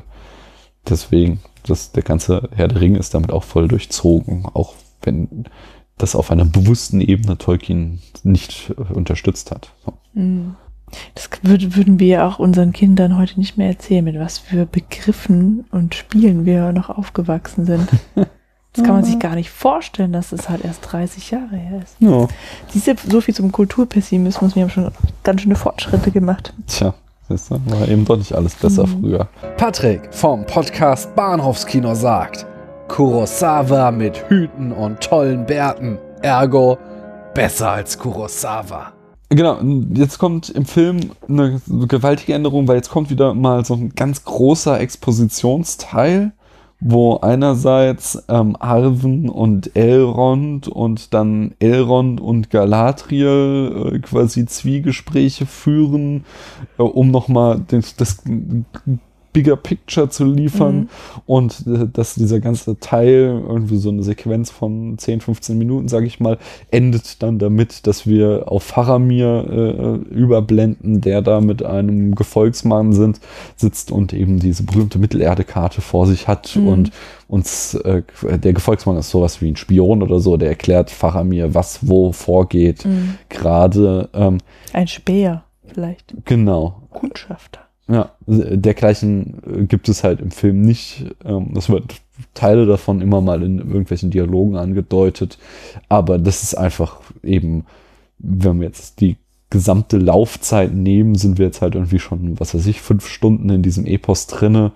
deswegen, 0.87 1.39
das, 1.63 1.91
der 1.91 2.03
ganze 2.03 2.49
Herr 2.53 2.67
der 2.67 2.81
Ringe 2.81 2.99
ist 2.99 3.13
damit 3.13 3.31
auch 3.31 3.43
voll 3.43 3.67
durchzogen, 3.67 4.45
auch 4.45 4.73
wenn 5.01 5.45
das 5.97 6.15
auf 6.15 6.31
einer 6.31 6.45
bewussten 6.45 7.01
Ebene 7.01 7.37
Tolkien 7.37 8.01
nicht 8.23 8.73
äh, 8.77 8.93
unterstützt 8.93 9.51
hat. 9.51 9.73
So. 9.85 9.93
Hm. 10.13 10.55
Das 11.13 11.29
würd, 11.43 11.75
würden 11.75 11.99
wir 11.99 12.07
ja 12.07 12.27
auch 12.27 12.39
unseren 12.39 12.73
Kindern 12.73 13.15
heute 13.17 13.39
nicht 13.39 13.57
mehr 13.57 13.67
erzählen, 13.67 14.03
mit 14.03 14.17
was 14.17 14.39
für 14.39 14.65
Begriffen 14.65 15.65
und 15.69 15.93
Spielen 15.93 16.45
wir 16.45 16.71
noch 16.71 16.89
aufgewachsen 16.89 17.65
sind. 17.65 17.87
Das 18.73 18.85
kann 18.85 18.93
man 18.95 19.03
sich 19.03 19.17
gar 19.19 19.35
nicht 19.35 19.49
vorstellen, 19.49 20.13
dass 20.13 20.31
es 20.31 20.47
halt 20.47 20.63
erst 20.63 20.81
30 20.91 21.31
Jahre 21.31 21.55
her 21.55 21.81
ist. 21.83 21.95
Ja. 21.99 22.27
Siehst 22.69 22.87
du, 22.87 22.93
so 23.09 23.19
viel 23.19 23.33
zum 23.33 23.51
Kulturpessimismus. 23.51 24.55
Wir 24.55 24.63
haben 24.63 24.69
schon 24.69 24.91
ganz 25.23 25.41
schöne 25.41 25.55
Fortschritte 25.55 26.11
gemacht. 26.11 26.53
Tja, 26.67 26.93
das 27.29 27.49
war 27.49 27.87
eben 27.87 28.05
doch 28.05 28.17
nicht 28.17 28.33
alles 28.33 28.53
besser 28.55 28.85
Mhm. 28.85 29.01
früher. 29.01 29.27
Patrick 29.57 30.13
vom 30.13 30.45
Podcast 30.45 31.15
Bahnhofskino 31.15 31.95
sagt, 31.95 32.45
Kurosawa 32.87 33.91
mit 33.91 34.29
Hüten 34.29 34.71
und 34.71 34.99
tollen 35.01 35.45
Bärten. 35.45 35.97
Ergo 36.21 36.77
besser 37.33 37.71
als 37.71 37.97
Kurosawa. 37.97 38.91
Genau, 39.29 39.57
jetzt 39.93 40.17
kommt 40.17 40.49
im 40.49 40.65
Film 40.65 41.11
eine 41.27 41.61
gewaltige 41.87 42.33
Änderung, 42.33 42.67
weil 42.67 42.77
jetzt 42.77 42.89
kommt 42.89 43.09
wieder 43.09 43.33
mal 43.33 43.63
so 43.63 43.75
ein 43.75 43.89
ganz 43.95 44.23
großer 44.25 44.79
Expositionsteil, 44.79 46.31
wo 46.79 47.17
einerseits 47.17 48.23
ähm, 48.29 48.55
Arwen 48.59 49.27
und 49.27 49.75
Elrond 49.75 50.67
und 50.67 51.13
dann 51.13 51.53
Elrond 51.59 52.21
und 52.21 52.49
Galadriel 52.49 53.91
äh, 53.93 53.99
quasi 53.99 54.45
Zwiegespräche 54.45 55.45
führen, 55.45 56.25
äh, 56.77 56.83
um 56.83 57.11
nochmal 57.11 57.61
das, 57.67 57.95
das 57.97 58.23
Bigger 59.31 59.55
Picture 59.55 60.09
zu 60.09 60.25
liefern 60.25 60.75
Mhm. 60.77 60.87
und 61.27 61.67
äh, 61.67 61.87
dass 61.91 62.15
dieser 62.15 62.39
ganze 62.39 62.79
Teil 62.79 63.41
irgendwie 63.47 63.77
so 63.77 63.89
eine 63.89 64.01
Sequenz 64.03 64.49
von 64.49 64.97
10, 64.97 65.21
15 65.21 65.57
Minuten, 65.57 65.87
sage 65.87 66.07
ich 66.07 66.19
mal, 66.19 66.37
endet 66.71 67.21
dann 67.21 67.37
damit, 67.39 67.85
dass 67.87 68.07
wir 68.07 68.43
auf 68.47 68.63
Faramir 68.63 69.45
äh, 70.09 70.13
überblenden, 70.13 71.01
der 71.01 71.21
da 71.21 71.41
mit 71.41 71.63
einem 71.63 72.15
Gefolgsmann 72.15 72.93
sind, 72.93 73.19
sitzt 73.55 73.91
und 73.91 74.13
eben 74.13 74.39
diese 74.39 74.63
berühmte 74.63 74.99
Mittelerde-Karte 74.99 75.81
vor 75.81 76.07
sich 76.07 76.27
hat 76.27 76.55
Mhm. 76.55 76.67
und 76.67 76.91
uns, 77.27 77.75
äh, 77.75 78.01
der 78.23 78.53
Gefolgsmann 78.53 78.97
ist 78.97 79.11
sowas 79.11 79.41
wie 79.41 79.49
ein 79.51 79.55
Spion 79.55 80.01
oder 80.01 80.19
so, 80.19 80.37
der 80.37 80.49
erklärt 80.49 80.89
Faramir, 80.89 81.53
was 81.53 81.87
wo 81.87 82.11
vorgeht. 82.11 82.85
Mhm. 82.85 83.15
Gerade, 83.29 84.09
ähm, 84.13 84.39
Ein 84.73 84.87
Speer 84.87 85.43
vielleicht. 85.67 86.13
genau, 86.25 86.81
Kundschafter. 86.89 87.61
Ja, 87.89 88.11
dergleichen 88.27 89.41
äh, 89.45 89.63
gibt 89.65 89.89
es 89.89 90.03
halt 90.03 90.21
im 90.21 90.31
Film 90.31 90.61
nicht. 90.61 91.05
Ähm, 91.25 91.51
das 91.53 91.69
wird 91.69 92.01
Teile 92.33 92.65
davon 92.65 93.01
immer 93.01 93.21
mal 93.21 93.41
in 93.43 93.57
irgendwelchen 93.59 94.11
Dialogen 94.11 94.55
angedeutet. 94.55 95.37
Aber 95.87 96.19
das 96.19 96.43
ist 96.43 96.55
einfach 96.55 97.01
eben, 97.23 97.65
wenn 98.19 98.59
wir 98.59 98.67
jetzt 98.67 99.01
die 99.01 99.17
gesamte 99.49 99.97
Laufzeit 99.97 100.73
nehmen, 100.73 101.15
sind 101.15 101.39
wir 101.39 101.47
jetzt 101.47 101.61
halt 101.61 101.73
irgendwie 101.73 101.99
schon, 101.99 102.39
was 102.39 102.53
weiß 102.53 102.67
ich, 102.67 102.81
fünf 102.81 103.07
Stunden 103.07 103.49
in 103.49 103.63
diesem 103.63 103.85
Epos 103.87 104.27
drinne. 104.27 104.71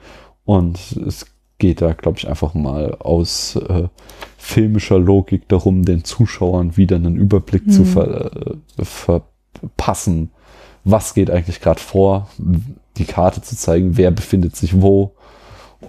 Und 0.45 0.79
es 1.05 1.27
geht 1.59 1.81
da, 1.81 1.93
glaube 1.93 2.17
ich, 2.17 2.27
einfach 2.27 2.55
mal 2.55 2.95
aus 2.95 3.55
äh, 3.55 3.87
filmischer 4.37 4.97
Logik 4.97 5.47
darum, 5.47 5.85
den 5.85 6.03
Zuschauern 6.03 6.75
wieder 6.75 6.95
einen 6.95 7.15
Überblick 7.15 7.71
zu 7.71 7.81
Mhm. 7.81 7.85
ver, 7.85 8.31
äh, 8.35 8.83
verpassen, 8.83 10.31
was 10.83 11.13
geht 11.13 11.29
eigentlich 11.29 11.61
gerade 11.61 11.79
vor, 11.79 12.29
die 12.97 13.05
Karte 13.05 13.41
zu 13.41 13.55
zeigen, 13.55 13.97
wer 13.97 14.11
befindet 14.11 14.55
sich 14.55 14.81
wo 14.81 15.13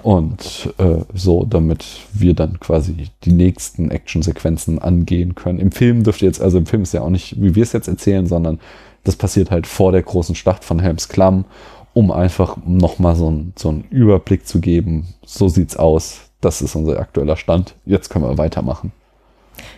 und 0.03 0.75
äh, 0.79 1.05
so, 1.15 1.45
damit 1.45 1.85
wir 2.13 2.35
dann 2.35 2.59
quasi 2.61 3.09
die 3.25 3.33
nächsten 3.33 3.91
Actionsequenzen 3.91 4.79
angehen 4.79 5.35
können. 5.35 5.59
Im 5.59 5.73
Film 5.73 6.03
dürfte 6.03 6.27
jetzt, 6.27 6.41
also 6.41 6.59
im 6.59 6.67
Film 6.67 6.83
ist 6.83 6.95
ja 6.95 7.03
auch 7.03 7.11
nicht, 7.11 7.41
wie 7.41 7.55
wir 7.55 7.63
es 7.63 7.73
jetzt 7.73 7.89
erzählen, 7.89 8.27
sondern 8.27 8.59
das 9.05 9.17
passiert 9.17 9.51
halt 9.51 9.67
vor 9.67 9.93
der 9.93 10.03
großen 10.03 10.35
Schlacht 10.35 10.65
von 10.65 10.79
Helms 10.81 11.09
Klamm, 11.09 11.45
um 11.93 12.11
einfach 12.11 12.57
nochmal 12.67 13.15
so, 13.15 13.45
so 13.57 13.69
einen 13.69 13.85
Überblick 13.91 14.47
zu 14.47 14.61
geben. 14.61 15.07
So 15.25 15.49
sieht's 15.49 15.77
aus. 15.77 16.23
Das 16.41 16.61
ist 16.61 16.75
unser 16.75 16.99
aktueller 16.99 17.37
Stand. 17.37 17.75
Jetzt 17.87 18.11
können 18.11 18.25
wir 18.25 18.37
weitermachen. 18.37 18.93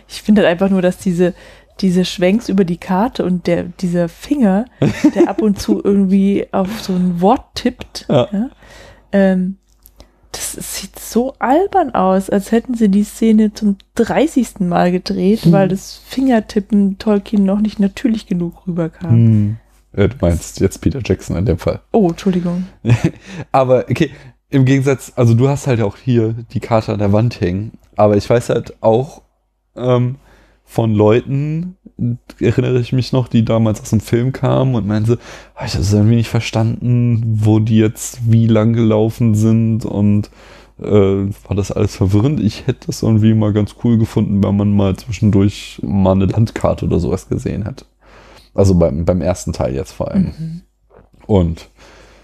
Ich 0.09 0.21
finde 0.21 0.41
halt 0.41 0.51
einfach 0.51 0.69
nur, 0.69 0.81
dass 0.81 0.97
diese, 0.97 1.33
diese 1.81 2.05
Schwenks 2.05 2.49
über 2.49 2.65
die 2.65 2.77
Karte 2.77 3.23
und 3.25 3.47
der, 3.47 3.63
dieser 3.63 4.09
Finger, 4.09 4.65
der 5.15 5.29
ab 5.29 5.41
und 5.41 5.59
zu 5.59 5.81
irgendwie 5.83 6.47
auf 6.51 6.81
so 6.81 6.93
ein 6.93 7.21
Wort 7.21 7.43
tippt, 7.55 8.05
Ja. 8.09 8.27
ja, 8.31 8.49
ähm, 9.11 9.57
das 10.31 10.51
sieht 10.53 10.99
so 10.99 11.33
albern 11.39 11.95
aus, 11.95 12.29
als 12.29 12.51
hätten 12.51 12.75
sie 12.75 12.89
die 12.89 13.03
Szene 13.03 13.53
zum 13.53 13.77
30. 13.95 14.59
Mal 14.59 14.91
gedreht, 14.91 15.45
Hm. 15.45 15.51
weil 15.51 15.67
das 15.67 15.99
Fingertippen 16.05 16.97
Tolkien 16.99 17.43
noch 17.43 17.59
nicht 17.59 17.79
natürlich 17.79 18.27
genug 18.27 18.67
rüberkam. 18.67 19.09
Hm. 19.11 19.57
Äh, 19.93 20.09
Du 20.09 20.15
meinst 20.21 20.59
jetzt 20.59 20.79
Peter 20.81 20.99
Jackson 21.03 21.37
in 21.37 21.45
dem 21.45 21.57
Fall. 21.57 21.79
Oh, 21.91 22.09
Entschuldigung. 22.09 22.67
Aber 23.51 23.85
okay, 23.89 24.11
im 24.49 24.65
Gegensatz, 24.65 25.11
also 25.15 25.33
du 25.33 25.47
hast 25.49 25.65
halt 25.67 25.81
auch 25.81 25.97
hier 25.97 26.35
die 26.53 26.59
Karte 26.59 26.93
an 26.93 26.99
der 26.99 27.13
Wand 27.13 27.41
hängen. 27.41 27.71
Aber 27.95 28.15
ich 28.15 28.29
weiß 28.29 28.49
halt 28.49 28.75
auch 28.81 29.21
ähm, 29.75 30.15
von 30.67 30.93
Leuten, 30.93 31.77
erinnere 32.39 32.79
ich 32.79 32.91
mich 32.91 33.13
noch, 33.13 33.29
die 33.29 33.45
damals 33.45 33.81
aus 33.81 33.89
dem 33.89 34.01
Film 34.01 34.33
kamen 34.33 34.75
und 34.75 34.85
meinten, 34.85 35.07
so, 35.07 35.17
"Ah, 35.55 35.65
ich 35.65 35.73
habe 35.73 35.81
es 35.81 35.93
irgendwie 35.93 36.17
nicht 36.17 36.29
verstanden, 36.29 37.23
wo 37.25 37.59
die 37.59 37.77
jetzt 37.77 38.19
wie 38.29 38.47
lang 38.47 38.73
gelaufen 38.73 39.33
sind 39.33 39.85
und 39.85 40.29
äh, 40.79 40.85
war 40.85 41.55
das 41.55 41.71
alles 41.71 41.95
verwirrend. 41.95 42.39
Ich 42.39 42.67
hätte 42.67 42.87
das 42.87 43.01
irgendwie 43.01 43.33
mal 43.33 43.53
ganz 43.53 43.75
cool 43.83 43.97
gefunden, 43.97 44.43
wenn 44.43 44.57
man 44.57 44.75
mal 44.75 44.95
zwischendurch 44.95 45.79
mal 45.83 46.11
eine 46.11 46.25
Landkarte 46.25 46.85
oder 46.85 46.99
sowas 46.99 47.29
gesehen 47.29 47.63
hätte. 47.65 47.85
Also 48.53 48.75
beim, 48.75 49.05
beim 49.05 49.21
ersten 49.21 49.53
Teil 49.53 49.73
jetzt 49.73 49.93
vor 49.93 50.11
allem. 50.11 50.33
Mhm. 50.37 50.61
Und 51.25 51.69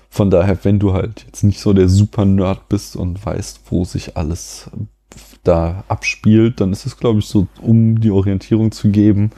von 0.09 0.29
daher, 0.29 0.63
wenn 0.63 0.77
du 0.77 0.93
halt 0.93 1.23
jetzt 1.25 1.43
nicht 1.43 1.59
so 1.59 1.73
der 1.73 1.89
Super-Nerd 1.89 2.69
bist 2.69 2.95
und 2.95 3.25
weißt, 3.25 3.61
wo 3.71 3.85
sich 3.85 4.17
alles 4.17 4.69
da 5.43 5.83
abspielt, 5.87 6.61
dann 6.61 6.71
ist 6.71 6.85
es, 6.85 6.97
glaube 6.97 7.19
ich, 7.19 7.25
so, 7.25 7.47
um 7.61 7.99
die 7.99 8.11
Orientierung 8.11 8.71
zu 8.71 8.89
geben, 8.89 9.31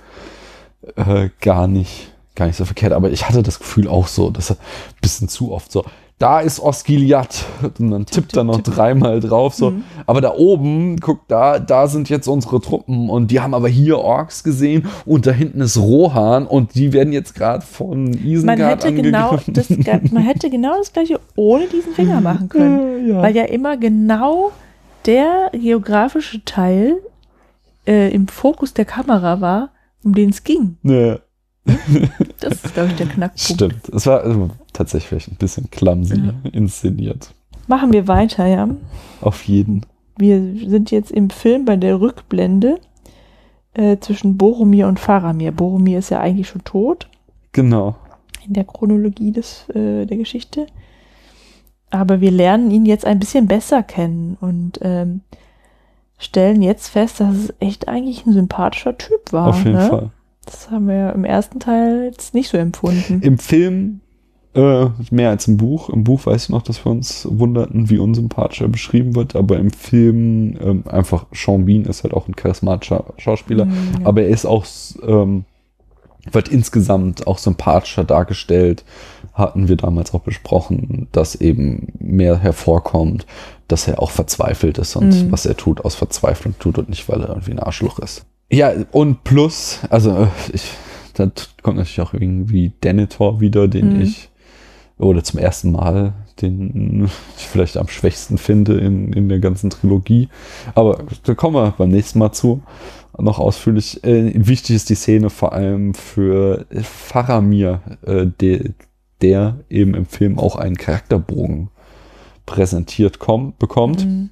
äh, 0.95 1.29
gar 1.41 1.67
nicht, 1.67 2.11
gar 2.35 2.47
nicht 2.47 2.57
so 2.57 2.65
verkehrt. 2.65 2.93
Aber 2.93 3.11
ich 3.11 3.27
hatte 3.27 3.43
das 3.43 3.59
Gefühl 3.59 3.87
auch 3.87 4.07
so, 4.07 4.29
dass 4.29 4.51
er 4.51 4.57
ein 4.57 5.01
bisschen 5.01 5.29
zu 5.29 5.51
oft 5.51 5.71
so, 5.71 5.83
da 6.17 6.39
ist 6.39 6.61
Osgiliath. 6.61 7.45
Und 7.79 7.91
dann 7.91 8.05
tippt 8.05 8.37
er 8.37 8.43
noch 8.43 8.61
tipp. 8.61 8.73
dreimal 8.73 9.19
drauf. 9.19 9.53
So. 9.53 9.71
Mhm. 9.71 9.83
Aber 10.05 10.21
da 10.21 10.33
oben, 10.33 10.99
guck, 10.99 11.27
da, 11.27 11.59
da 11.59 11.87
sind 11.87 12.09
jetzt 12.09 12.27
unsere 12.27 12.61
Truppen 12.61 13.09
und 13.09 13.31
die 13.31 13.41
haben 13.41 13.53
aber 13.53 13.67
hier 13.67 13.99
Orks 13.99 14.43
gesehen 14.43 14.87
und 15.05 15.27
da 15.27 15.31
hinten 15.31 15.61
ist 15.61 15.77
Rohan 15.77 16.47
und 16.47 16.75
die 16.75 16.93
werden 16.93 17.11
jetzt 17.11 17.35
gerade 17.35 17.65
von 17.65 18.05
Man 18.05 18.23
Isengard 18.23 18.85
hätte, 18.85 18.93
genau 18.93 19.37
das, 19.47 19.69
man 20.11 20.23
hätte 20.23 20.49
genau 20.49 20.77
das 20.77 20.93
gleiche 20.93 21.19
ohne 21.35 21.67
diesen 21.67 21.93
Finger 21.93 22.21
machen 22.21 22.47
können. 22.47 23.09
Ja. 23.09 23.21
Weil 23.21 23.35
ja 23.35 23.43
immer 23.43 23.75
genau 23.75 24.51
der 25.05 25.51
geografische 25.53 26.43
Teil 26.45 26.97
äh, 27.87 28.11
im 28.13 28.27
Fokus 28.27 28.73
der 28.73 28.85
Kamera 28.85 29.41
war, 29.41 29.69
um 30.03 30.13
den 30.13 30.29
es 30.29 30.43
ging. 30.43 30.77
Ja, 30.83 31.19
Das 32.39 32.63
ist, 32.63 32.73
glaube 32.73 32.89
ich, 32.89 32.95
der 32.95 33.07
Knackpunkt. 33.07 33.39
stimmt. 33.39 33.89
Es 33.89 34.05
war 34.05 34.21
also, 34.21 34.49
tatsächlich 34.73 35.27
ein 35.27 35.35
bisschen 35.35 35.69
clumsy 35.71 36.15
Ja. 36.17 36.33
inszeniert. 36.51 37.33
Machen 37.67 37.91
wir 37.93 38.07
weiter, 38.07 38.45
ja. 38.45 38.67
Auf 39.21 39.43
jeden. 39.43 39.81
Wir 40.17 40.39
sind 40.69 40.91
jetzt 40.91 41.11
im 41.11 41.29
Film 41.31 41.65
bei 41.65 41.75
der 41.75 41.99
Rückblende 41.99 42.79
äh, 43.73 43.97
zwischen 43.99 44.37
Boromir 44.37 44.87
und 44.87 44.99
Faramir. 44.99 45.51
Boromir 45.51 45.99
ist 45.99 46.09
ja 46.11 46.19
eigentlich 46.19 46.47
schon 46.47 46.63
tot 46.63 47.07
Genau. 47.51 47.95
in 48.45 48.53
der 48.53 48.63
Chronologie 48.65 49.31
des, 49.31 49.67
äh, 49.69 50.05
der 50.05 50.17
Geschichte. 50.17 50.67
Aber 51.99 52.21
wir 52.21 52.31
lernen 52.31 52.71
ihn 52.71 52.85
jetzt 52.85 53.05
ein 53.05 53.19
bisschen 53.19 53.47
besser 53.47 53.83
kennen 53.83 54.37
und 54.39 54.79
ähm, 54.81 55.21
stellen 56.17 56.61
jetzt 56.61 56.89
fest, 56.89 57.19
dass 57.19 57.35
es 57.35 57.53
echt 57.59 57.87
eigentlich 57.87 58.25
ein 58.25 58.33
sympathischer 58.33 58.97
Typ 58.97 59.31
war. 59.31 59.47
Auf 59.47 59.57
jeden 59.59 59.73
ne? 59.73 59.87
Fall. 59.87 60.09
Das 60.45 60.69
haben 60.69 60.87
wir 60.87 61.13
im 61.13 61.25
ersten 61.25 61.59
Teil 61.59 62.03
jetzt 62.05 62.33
nicht 62.33 62.49
so 62.49 62.57
empfunden. 62.57 63.21
Im 63.21 63.39
Film 63.39 64.01
äh, 64.53 64.85
mehr 65.11 65.31
als 65.31 65.47
im 65.47 65.57
Buch. 65.57 65.89
Im 65.89 66.03
Buch 66.03 66.25
weiß 66.25 66.45
ich 66.45 66.49
noch, 66.49 66.61
dass 66.61 66.85
wir 66.85 66.91
uns 66.91 67.27
wunderten, 67.29 67.89
wie 67.89 67.97
unsympathisch 67.97 68.61
er 68.61 68.67
beschrieben 68.67 69.15
wird, 69.15 69.35
aber 69.35 69.57
im 69.57 69.71
Film 69.71 70.57
ähm, 70.61 70.83
einfach 70.87 71.25
Sean 71.33 71.65
Bean 71.65 71.83
ist 71.85 72.03
halt 72.03 72.13
auch 72.13 72.27
ein 72.27 72.35
charismatischer 72.35 73.05
Schauspieler, 73.17 73.65
Mhm, 73.65 73.71
ja. 73.99 74.07
aber 74.07 74.21
er 74.21 74.29
ist 74.29 74.45
auch 74.45 74.65
ähm, 75.05 75.45
wird 76.31 76.47
insgesamt 76.47 77.27
auch 77.27 77.37
sympathischer 77.37 78.03
dargestellt 78.03 78.83
hatten 79.35 79.67
wir 79.67 79.75
damals 79.75 80.13
auch 80.13 80.21
besprochen, 80.21 81.07
dass 81.11 81.35
eben 81.35 81.89
mehr 81.99 82.37
hervorkommt, 82.39 83.25
dass 83.67 83.87
er 83.87 84.01
auch 84.01 84.09
verzweifelt 84.11 84.77
ist 84.79 84.95
und 84.95 85.09
Mhm. 85.09 85.31
was 85.31 85.45
er 85.45 85.55
tut 85.57 85.85
aus 85.85 85.93
Verzweiflung 85.95 86.55
tut 86.57 86.77
und 86.79 86.89
nicht, 86.89 87.07
weil 87.09 87.21
er 87.21 87.29
irgendwie 87.29 87.51
ein 87.51 87.59
Arschloch 87.59 87.99
ist. 87.99 88.25
Ja, 88.51 88.71
und 88.91 89.23
plus, 89.23 89.79
also 89.89 90.11
äh, 90.11 90.27
ich, 90.53 90.71
da 91.15 91.29
kommt 91.61 91.77
natürlich 91.77 92.01
auch 92.01 92.13
irgendwie 92.13 92.71
Denethor 92.83 93.39
wieder, 93.41 93.67
den 93.67 93.95
Mhm. 93.95 94.01
ich, 94.01 94.29
oder 94.97 95.23
zum 95.23 95.39
ersten 95.39 95.71
Mal, 95.73 96.13
den 96.41 97.09
ich 97.37 97.47
vielleicht 97.47 97.75
am 97.77 97.87
schwächsten 97.89 98.37
finde 98.37 98.77
in, 98.77 99.11
in 99.13 99.27
der 99.29 99.39
ganzen 99.39 99.69
Trilogie. 99.69 100.29
Aber 100.75 100.99
da 101.23 101.33
kommen 101.33 101.55
wir 101.55 101.73
beim 101.77 101.89
nächsten 101.89 102.19
Mal 102.19 102.31
zu, 102.31 102.61
noch 103.17 103.39
ausführlich. 103.39 104.03
Äh, 104.05 104.31
wichtig 104.35 104.75
ist 104.75 104.89
die 104.89 104.95
Szene 104.95 105.29
vor 105.29 105.51
allem 105.53 105.93
für 105.93 106.65
Faramir, 106.83 107.81
äh, 108.05 108.27
der, 108.39 108.59
der 109.21 109.59
eben 109.69 109.93
im 109.93 110.05
Film 110.05 110.39
auch 110.39 110.55
einen 110.55 110.77
Charakterbogen 110.77 111.69
präsentiert 112.45 113.19
kommt, 113.19 113.59
bekommt. 113.59 114.05
Mhm. 114.05 114.29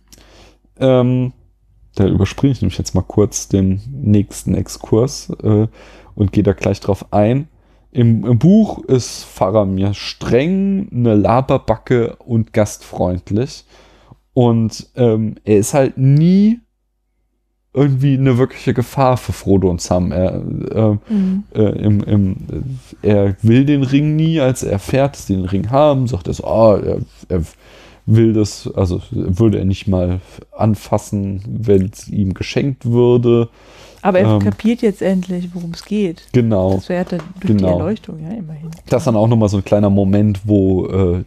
Ähm, 0.80 1.34
da 1.96 2.08
überspringe 2.08 2.54
ich 2.54 2.62
nämlich 2.62 2.78
jetzt 2.78 2.96
mal 2.96 3.04
kurz 3.04 3.48
den 3.48 3.82
nächsten 3.92 4.56
Exkurs 4.56 5.30
äh, 5.44 5.68
und 6.16 6.32
gehe 6.32 6.44
da 6.44 6.54
gleich 6.54 6.80
drauf 6.80 7.12
ein. 7.12 7.48
Im, 7.92 8.26
Im 8.26 8.40
Buch 8.40 8.84
ist 8.86 9.24
Faramir 9.24 9.94
streng, 9.94 10.90
eine 10.92 11.14
Laberbacke 11.14 12.16
und 12.16 12.52
gastfreundlich. 12.52 13.66
Und 14.34 14.90
ähm, 14.96 15.36
er 15.44 15.58
ist 15.58 15.76
halt 15.76 15.98
nie 15.98 16.60
irgendwie 17.74 18.14
eine 18.14 18.38
wirkliche 18.38 18.74
Gefahr 18.74 19.18
für 19.18 19.34
Frodo 19.34 19.70
und 19.70 19.82
Sam. 19.82 20.12
Er, 20.12 20.36
äh, 20.36 20.98
Mhm. 21.12 21.44
äh, 21.56 21.62
im, 21.84 22.04
im, 22.04 22.36
er 23.02 23.36
will 23.42 23.66
den 23.66 23.84
Ring 23.84 24.16
nie, 24.16 24.40
als 24.40 24.64
er 24.64 24.74
erfährt, 24.74 25.16
dass 25.16 25.26
die 25.26 25.36
den 25.36 25.46
Ring 25.46 25.72
haben, 25.72 26.08
sagt 26.08 26.28
er 26.28 26.34
so, 26.36 26.46
ah, 26.46 26.78
er, 26.80 26.98
er 27.30 27.42
will 28.06 28.34
das, 28.34 28.70
also 28.76 29.02
würde 29.12 29.60
er 29.60 29.66
nicht 29.66 29.88
mal 29.88 30.20
anfassen, 30.52 31.42
wenn 31.48 31.90
es 31.92 32.08
ihm 32.10 32.34
geschenkt 32.34 32.86
würde. 32.86 33.50
Aber 34.04 34.20
er 34.20 34.28
Ähm. 34.36 34.40
kapiert 34.40 34.82
jetzt 34.84 35.02
endlich, 35.02 35.50
worum 35.54 35.72
es 35.72 35.84
geht. 35.86 36.28
Genau. 36.34 36.76
Das 36.76 36.90
wäre 36.90 37.06
durch 37.06 37.22
die 37.42 37.48
Genau. 37.48 37.80
Erleuchtung, 37.80 38.20
ja, 38.22 38.30
immerhin. 38.38 38.70
Das 38.90 39.02
ist 39.02 39.08
dann 39.08 39.16
auch 39.16 39.28
nochmal 39.28 39.50
so 39.50 39.58
ein 39.58 39.64
kleiner 39.66 39.90
Moment, 39.90 40.42
wo 40.44 40.86
äh, 40.88 41.18
äh, 41.20 41.24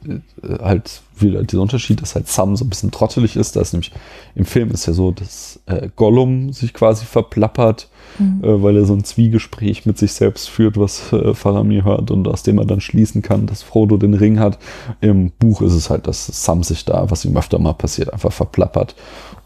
halt 0.62 1.00
wieder 1.18 1.42
dieser 1.42 1.62
Unterschied, 1.62 2.02
dass 2.02 2.14
halt 2.14 2.28
Sam 2.28 2.54
so 2.56 2.64
ein 2.64 2.68
bisschen 2.68 2.90
trottelig 2.90 3.34
ist. 3.36 3.56
Da 3.56 3.62
ist 3.62 3.72
nämlich 3.72 3.90
im 4.34 4.44
Film 4.44 4.70
ist 4.70 4.84
ja 4.86 4.92
so, 4.92 5.10
dass 5.10 5.58
äh, 5.66 5.88
Gollum 5.96 6.52
sich 6.52 6.74
quasi 6.74 7.06
verplappert, 7.06 7.88
Mhm. 8.18 8.44
äh, 8.44 8.62
weil 8.62 8.76
er 8.76 8.84
so 8.84 8.94
ein 8.94 9.04
Zwiegespräch 9.04 9.84
mit 9.86 9.98
sich 9.98 10.12
selbst 10.12 10.48
führt, 10.48 10.78
was 10.78 11.12
äh, 11.12 11.34
Faramir 11.34 11.84
hört 11.84 12.10
und 12.10 12.28
aus 12.28 12.42
dem 12.42 12.58
er 12.58 12.64
dann 12.66 12.80
schließen 12.80 13.20
kann, 13.22 13.46
dass 13.46 13.62
Frodo 13.62 13.96
den 13.96 14.14
Ring 14.14 14.38
hat. 14.38 14.58
Im 15.00 15.32
Buch 15.38 15.60
ist 15.62 15.72
es 15.72 15.90
halt, 15.90 16.06
dass 16.06 16.26
Sam 16.26 16.62
sich 16.62 16.84
da, 16.84 17.10
was 17.10 17.24
ihm 17.24 17.36
öfter 17.36 17.58
mal 17.58 17.72
passiert, 17.74 18.12
einfach 18.12 18.32
verplappert 18.32 18.94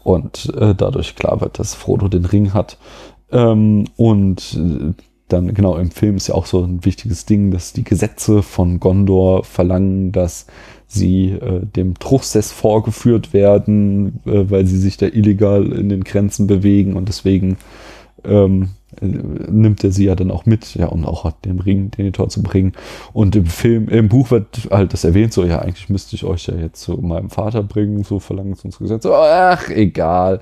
und 0.03 0.53
äh, 0.57 0.73
dadurch 0.75 1.15
klar 1.15 1.41
wird, 1.41 1.57
dass 1.59 1.73
Frodo 1.73 2.07
den 2.07 2.25
Ring 2.25 2.53
hat. 2.53 2.77
Ähm, 3.31 3.85
und 3.95 4.57
äh, 4.57 4.93
dann, 5.27 5.53
genau, 5.53 5.77
im 5.77 5.91
Film 5.91 6.17
ist 6.17 6.27
ja 6.27 6.35
auch 6.35 6.45
so 6.45 6.63
ein 6.63 6.83
wichtiges 6.83 7.25
Ding, 7.25 7.51
dass 7.51 7.73
die 7.73 7.83
Gesetze 7.83 8.43
von 8.43 8.79
Gondor 8.79 9.43
verlangen, 9.43 10.11
dass 10.11 10.45
sie 10.87 11.29
äh, 11.29 11.65
dem 11.65 11.97
Truchsess 11.97 12.51
vorgeführt 12.51 13.33
werden, 13.33 14.19
äh, 14.25 14.49
weil 14.49 14.65
sie 14.65 14.77
sich 14.77 14.97
da 14.97 15.05
illegal 15.05 15.71
in 15.71 15.87
den 15.87 16.03
Grenzen 16.03 16.47
bewegen 16.47 16.97
und 16.97 17.07
deswegen 17.07 17.55
ähm, 18.25 18.71
äh, 18.99 19.05
nimmt 19.05 19.83
er 19.85 19.91
sie 19.91 20.05
ja 20.05 20.15
dann 20.15 20.31
auch 20.31 20.45
mit, 20.45 20.75
ja, 20.75 20.87
um 20.87 21.05
auch 21.05 21.31
den 21.31 21.59
Ring, 21.59 21.91
den 21.91 22.11
Tor 22.11 22.27
zu 22.27 22.43
bringen. 22.43 22.73
Und 23.13 23.35
im 23.37 23.45
Film, 23.45 23.87
im 23.87 24.09
Buch 24.09 24.31
wird 24.31 24.67
halt 24.69 24.91
das 24.91 25.05
erwähnt, 25.05 25.31
so, 25.31 25.45
ja, 25.45 25.59
eigentlich 25.59 25.89
müsste 25.89 26.17
ich 26.17 26.25
euch 26.25 26.47
ja 26.47 26.55
jetzt 26.55 26.81
zu 26.81 26.97
meinem 26.97 27.29
Vater 27.29 27.63
bringen, 27.63 28.03
so 28.03 28.19
verlangen 28.19 28.51
es 28.51 28.65
unsere 28.65 28.83
Gesetze. 28.83 29.15
Ach, 29.15 29.69
egal. 29.69 30.41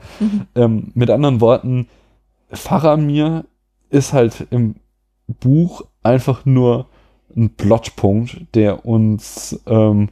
Ähm, 0.56 0.92
mit 0.96 1.12
anderen 1.12 1.42
Worten, 1.42 1.88
Faramir 2.52 3.46
ist 3.90 4.14
halt 4.14 4.48
im 4.50 4.76
Buch 5.28 5.84
einfach 6.04 6.46
nur 6.46 6.88
ein 7.36 7.52
Plotpunkt, 7.52 8.46
der 8.56 8.86
uns 8.86 9.60
ähm, 9.68 10.10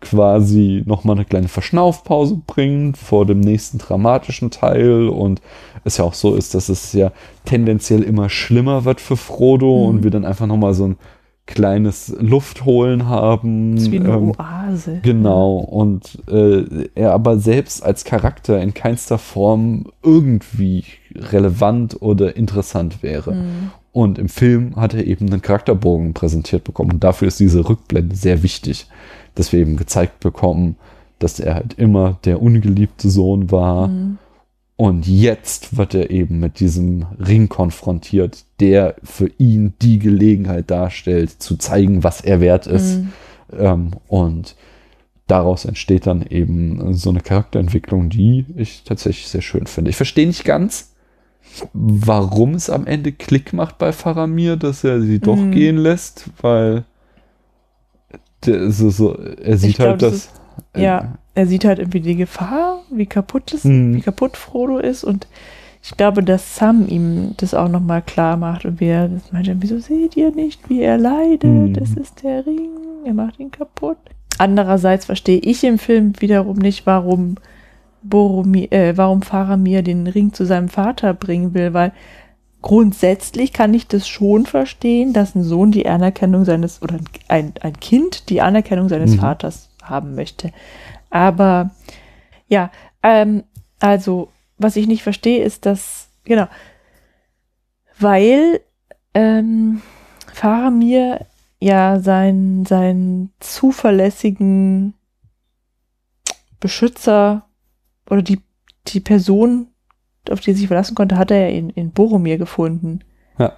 quasi 0.00 0.82
nochmal 0.86 1.16
eine 1.16 1.24
kleine 1.24 1.48
Verschnaufpause 1.48 2.40
bringt 2.46 2.96
vor 2.96 3.26
dem 3.26 3.40
nächsten 3.40 3.78
dramatischen 3.78 4.50
Teil 4.50 5.08
und 5.08 5.42
es 5.84 5.96
ja 5.96 6.04
auch 6.04 6.14
so 6.14 6.34
ist, 6.36 6.54
dass 6.54 6.68
es 6.68 6.92
ja 6.92 7.10
tendenziell 7.44 8.02
immer 8.02 8.28
schlimmer 8.28 8.84
wird 8.84 9.00
für 9.00 9.16
Frodo 9.16 9.66
Mhm. 9.82 9.88
und 9.88 10.02
wir 10.04 10.10
dann 10.10 10.24
einfach 10.24 10.46
nochmal 10.46 10.74
so 10.74 10.84
ein 10.86 10.96
kleines 11.48 12.14
Luftholen 12.20 13.08
haben. 13.08 13.74
Das 13.74 13.84
ist 13.84 13.90
wie 13.90 13.98
eine 13.98 14.10
ähm, 14.10 14.32
Oase. 14.38 15.00
Genau, 15.02 15.56
und 15.56 16.18
äh, 16.30 16.88
er 16.94 17.12
aber 17.12 17.38
selbst 17.38 17.82
als 17.82 18.04
Charakter 18.04 18.60
in 18.60 18.74
keinster 18.74 19.18
Form 19.18 19.86
irgendwie 20.02 20.84
relevant 21.16 22.00
oder 22.00 22.36
interessant 22.36 23.02
wäre. 23.02 23.34
Mhm. 23.34 23.70
Und 23.92 24.18
im 24.18 24.28
Film 24.28 24.76
hat 24.76 24.92
er 24.94 25.06
eben 25.06 25.26
einen 25.26 25.42
Charakterbogen 25.42 26.12
präsentiert 26.12 26.64
bekommen. 26.64 26.92
Und 26.92 27.02
dafür 27.02 27.28
ist 27.28 27.40
diese 27.40 27.66
Rückblende 27.66 28.14
sehr 28.14 28.42
wichtig, 28.42 28.86
dass 29.34 29.50
wir 29.50 29.60
eben 29.60 29.76
gezeigt 29.76 30.20
bekommen, 30.20 30.76
dass 31.18 31.40
er 31.40 31.54
halt 31.54 31.74
immer 31.78 32.18
der 32.24 32.42
ungeliebte 32.42 33.08
Sohn 33.08 33.50
war. 33.50 33.88
Mhm. 33.88 34.18
Und 34.80 35.08
jetzt 35.08 35.76
wird 35.76 35.92
er 35.94 36.10
eben 36.10 36.38
mit 36.38 36.60
diesem 36.60 37.04
Ring 37.18 37.48
konfrontiert, 37.48 38.44
der 38.60 38.94
für 39.02 39.28
ihn 39.36 39.74
die 39.82 39.98
Gelegenheit 39.98 40.70
darstellt, 40.70 41.30
zu 41.42 41.56
zeigen, 41.56 42.04
was 42.04 42.20
er 42.20 42.40
wert 42.40 42.68
ist. 42.68 42.98
Mhm. 42.98 43.12
Ähm, 43.58 43.90
und 44.06 44.54
daraus 45.26 45.64
entsteht 45.64 46.06
dann 46.06 46.22
eben 46.22 46.94
so 46.94 47.10
eine 47.10 47.20
Charakterentwicklung, 47.20 48.08
die 48.08 48.46
ich 48.56 48.84
tatsächlich 48.84 49.26
sehr 49.26 49.42
schön 49.42 49.66
finde. 49.66 49.90
Ich 49.90 49.96
verstehe 49.96 50.28
nicht 50.28 50.44
ganz, 50.44 50.94
warum 51.72 52.54
es 52.54 52.70
am 52.70 52.86
Ende 52.86 53.10
Klick 53.10 53.52
macht 53.52 53.78
bei 53.78 53.90
Faramir, 53.92 54.56
dass 54.56 54.84
er 54.84 55.00
sie 55.00 55.18
doch 55.18 55.46
Mhm. 55.46 55.50
gehen 55.50 55.76
lässt, 55.76 56.30
weil 56.40 56.84
der, 58.46 58.70
so, 58.70 58.90
so, 58.90 59.14
er 59.16 59.58
sieht 59.58 59.76
glaub, 59.76 59.88
halt, 59.88 60.02
das 60.02 60.12
dass. 60.22 60.26
äh, 60.26 60.47
Ja, 60.76 61.14
er 61.34 61.46
sieht 61.46 61.64
halt 61.64 61.78
irgendwie 61.78 62.00
die 62.00 62.16
Gefahr, 62.16 62.80
wie 62.90 63.06
kaputt 63.06 63.52
es, 63.54 63.64
Mhm. 63.64 63.94
wie 63.96 64.00
kaputt 64.00 64.36
Frodo 64.36 64.78
ist 64.78 65.04
und 65.04 65.26
ich 65.82 65.96
glaube, 65.96 66.22
dass 66.24 66.56
Sam 66.56 66.86
ihm 66.88 67.34
das 67.36 67.54
auch 67.54 67.68
nochmal 67.68 68.02
klar 68.02 68.36
macht 68.36 68.64
und 68.64 68.80
wie 68.80 68.86
er 68.88 69.08
das 69.08 69.32
meint, 69.32 69.48
wieso 69.60 69.78
seht 69.78 70.16
ihr 70.16 70.32
nicht, 70.32 70.68
wie 70.68 70.82
er 70.82 70.98
leidet? 70.98 71.44
Mhm. 71.44 71.72
Das 71.74 71.90
ist 71.90 72.22
der 72.24 72.44
Ring, 72.44 72.70
er 73.04 73.14
macht 73.14 73.38
ihn 73.38 73.50
kaputt. 73.52 73.96
Andererseits 74.38 75.04
verstehe 75.06 75.38
ich 75.38 75.62
im 75.64 75.78
Film 75.78 76.12
wiederum 76.20 76.58
nicht, 76.58 76.84
warum 76.86 77.36
Boromir, 78.02 78.72
äh, 78.72 78.96
warum 78.96 79.22
Faramir 79.22 79.82
den 79.82 80.06
Ring 80.06 80.32
zu 80.32 80.44
seinem 80.44 80.68
Vater 80.68 81.14
bringen 81.14 81.54
will, 81.54 81.74
weil 81.74 81.92
grundsätzlich 82.62 83.52
kann 83.52 83.72
ich 83.74 83.86
das 83.86 84.08
schon 84.08 84.46
verstehen, 84.46 85.12
dass 85.12 85.34
ein 85.34 85.42
Sohn 85.44 85.70
die 85.70 85.86
Anerkennung 85.88 86.44
seines, 86.44 86.82
oder 86.82 86.98
ein, 87.28 87.52
ein 87.60 87.78
Kind 87.78 88.28
die 88.30 88.40
Anerkennung 88.40 88.88
seines 88.88 89.12
Mhm. 89.12 89.18
Vaters 89.20 89.67
haben 89.88 90.14
möchte. 90.14 90.52
Aber 91.10 91.70
ja, 92.48 92.70
ähm, 93.02 93.44
also 93.80 94.30
was 94.58 94.76
ich 94.76 94.86
nicht 94.86 95.02
verstehe, 95.02 95.44
ist, 95.44 95.66
dass, 95.66 96.08
genau, 96.24 96.46
weil 97.98 98.60
ähm, 99.14 99.82
Faramir 100.32 101.26
ja 101.60 102.00
seinen, 102.00 102.64
seinen 102.66 103.32
zuverlässigen 103.40 104.94
Beschützer 106.60 107.46
oder 108.08 108.22
die, 108.22 108.40
die 108.88 109.00
Person, 109.00 109.68
auf 110.30 110.40
die 110.40 110.50
er 110.50 110.56
sich 110.56 110.66
verlassen 110.68 110.94
konnte, 110.94 111.18
hat 111.18 111.30
er 111.30 111.48
ja 111.48 111.56
in, 111.56 111.70
in 111.70 111.92
Boromir 111.92 112.38
gefunden. 112.38 113.00
Ja. 113.38 113.56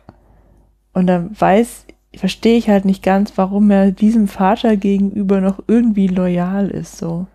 Und 0.93 1.07
dann 1.07 1.39
weiß, 1.39 1.87
verstehe 2.15 2.57
ich 2.57 2.69
halt 2.69 2.85
nicht 2.85 3.03
ganz, 3.03 3.33
warum 3.37 3.71
er 3.71 3.93
diesem 3.93 4.29
Vater 4.29 4.77
gegenüber 4.77 5.41
noch 5.41 5.61
irgendwie 5.67 6.09
loyal 6.09 6.69
ist, 6.69 6.99
so. 6.99 7.27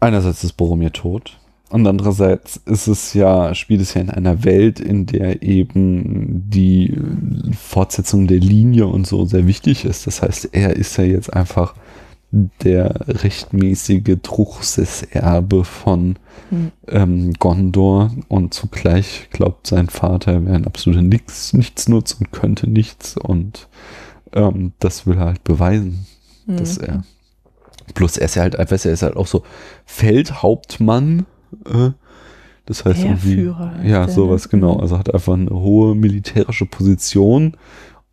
Einerseits 0.00 0.44
ist 0.44 0.54
Boromir 0.54 0.92
tot 0.92 1.38
und 1.70 1.86
andererseits 1.86 2.60
ist 2.66 2.86
es 2.86 3.14
ja, 3.14 3.54
spielt 3.54 3.80
es 3.80 3.94
ja 3.94 4.00
in 4.00 4.10
einer 4.10 4.44
Welt, 4.44 4.80
in 4.80 5.06
der 5.06 5.42
eben 5.42 6.50
die 6.50 6.96
Fortsetzung 7.56 8.26
der 8.26 8.40
Linie 8.40 8.86
und 8.86 9.06
so 9.06 9.24
sehr 9.24 9.46
wichtig 9.46 9.84
ist. 9.84 10.06
Das 10.06 10.22
heißt, 10.22 10.50
er 10.52 10.76
ist 10.76 10.98
ja 10.98 11.04
jetzt 11.04 11.32
einfach 11.32 11.74
der 12.32 12.94
rechtmäßige 13.08 14.18
Truchsess-Erbe 14.22 15.64
von 15.64 16.16
Hm. 16.52 16.72
ähm, 16.88 17.32
Gondor 17.38 18.10
und 18.28 18.52
zugleich 18.52 19.28
glaubt 19.30 19.66
sein 19.66 19.88
Vater, 19.88 20.32
er 20.32 20.44
wäre 20.44 20.54
ein 20.54 20.66
absoluter 20.66 21.00
Nix, 21.00 21.54
Nichtsnutz 21.54 22.12
und 22.12 22.30
könnte 22.30 22.68
nichts 22.68 23.16
und 23.16 23.68
ähm, 24.34 24.72
das 24.78 25.06
will 25.06 25.16
er 25.16 25.26
halt 25.26 25.44
beweisen 25.44 26.06
Hm. 26.46 26.56
dass 26.56 26.76
er. 26.78 27.04
Plus 27.94 28.16
er 28.16 28.24
ist 28.26 28.34
ja 28.36 28.42
halt 28.42 28.56
einfach, 28.58 28.84
er 28.84 28.92
ist 28.92 29.02
halt 29.02 29.16
auch 29.16 29.26
so 29.26 29.42
Feldhauptmann. 29.86 31.26
Äh, 31.66 31.90
das 32.66 32.84
heißt 32.84 33.00
irgendwie. 33.04 33.36
Heerführer 33.36 33.70
heißt 33.76 33.84
Ja, 33.88 34.04
der, 34.06 34.14
sowas 34.14 34.44
ne? 34.44 34.50
genau. 34.52 34.74
Mhm. 34.76 34.80
Also 34.80 34.98
hat 34.98 35.12
einfach 35.12 35.34
eine 35.34 35.50
hohe 35.50 35.94
militärische 35.94 36.66
Position 36.66 37.56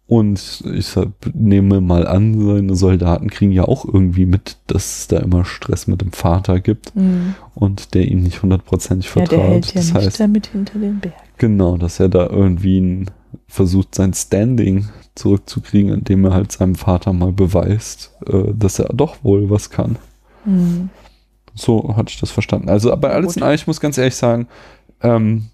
Und 0.08 0.64
ich 0.74 0.96
nehme 1.36 1.82
mal 1.82 2.08
an, 2.08 2.34
seine 2.44 2.76
Soldaten 2.76 3.30
kriegen 3.30 3.52
ja 3.52 3.66
auch 3.66 3.86
irgendwie 3.86 4.26
mit, 4.26 4.58
dass 4.66 5.02
es 5.02 5.08
da 5.08 5.18
immer 5.20 5.46
Stress 5.46 5.86
mit 5.86 6.02
dem 6.02 6.12
Vater 6.12 6.60
gibt 6.60 6.96
Mhm. 6.96 7.36
und 7.54 7.94
der 7.94 8.08
ihm 8.08 8.24
nicht 8.24 8.42
hundertprozentig 8.42 9.06
Ja, 9.08 9.12
vertraut. 9.12 9.32
der 9.40 9.48
hält 9.50 9.66
ja 9.68 9.72
das 9.76 9.94
nicht 9.94 10.06
heißt, 10.08 10.20
damit 10.20 10.48
hinter 10.48 10.80
den 10.80 11.00
Berg. 11.00 11.14
genau, 11.38 11.78
dass 11.78 12.00
er 12.00 12.10
da 12.10 12.28
irgendwie 12.28 13.06
versucht, 13.48 13.94
sein 13.94 14.14
Standing 14.16 14.88
zurückzukriegen, 15.20 15.94
indem 15.94 16.26
er 16.26 16.34
halt 16.34 16.52
seinem 16.52 16.76
Vater 16.76 17.14
mal 17.14 17.32
beweist, 17.32 18.12
äh, 18.26 18.54
dass 18.54 18.80
er 18.80 18.90
doch 18.94 19.24
wohl 19.24 19.50
was 19.50 19.70
kann. 19.70 19.98
Mhm. 20.46 20.90
So 21.54 21.96
hatte 21.96 22.12
ich 22.12 22.20
das 22.20 22.32
verstanden. 22.32 22.70
Also, 22.70 22.92
aber 22.92 23.12
alles 23.12 23.36
in 23.36 23.44
allem, 23.44 23.56
ich 23.56 23.68
muss 23.68 23.80
ganz 23.80 23.98
ehrlich 23.98 24.16
sagen, 24.16 24.48
ähm, 25.02 25.50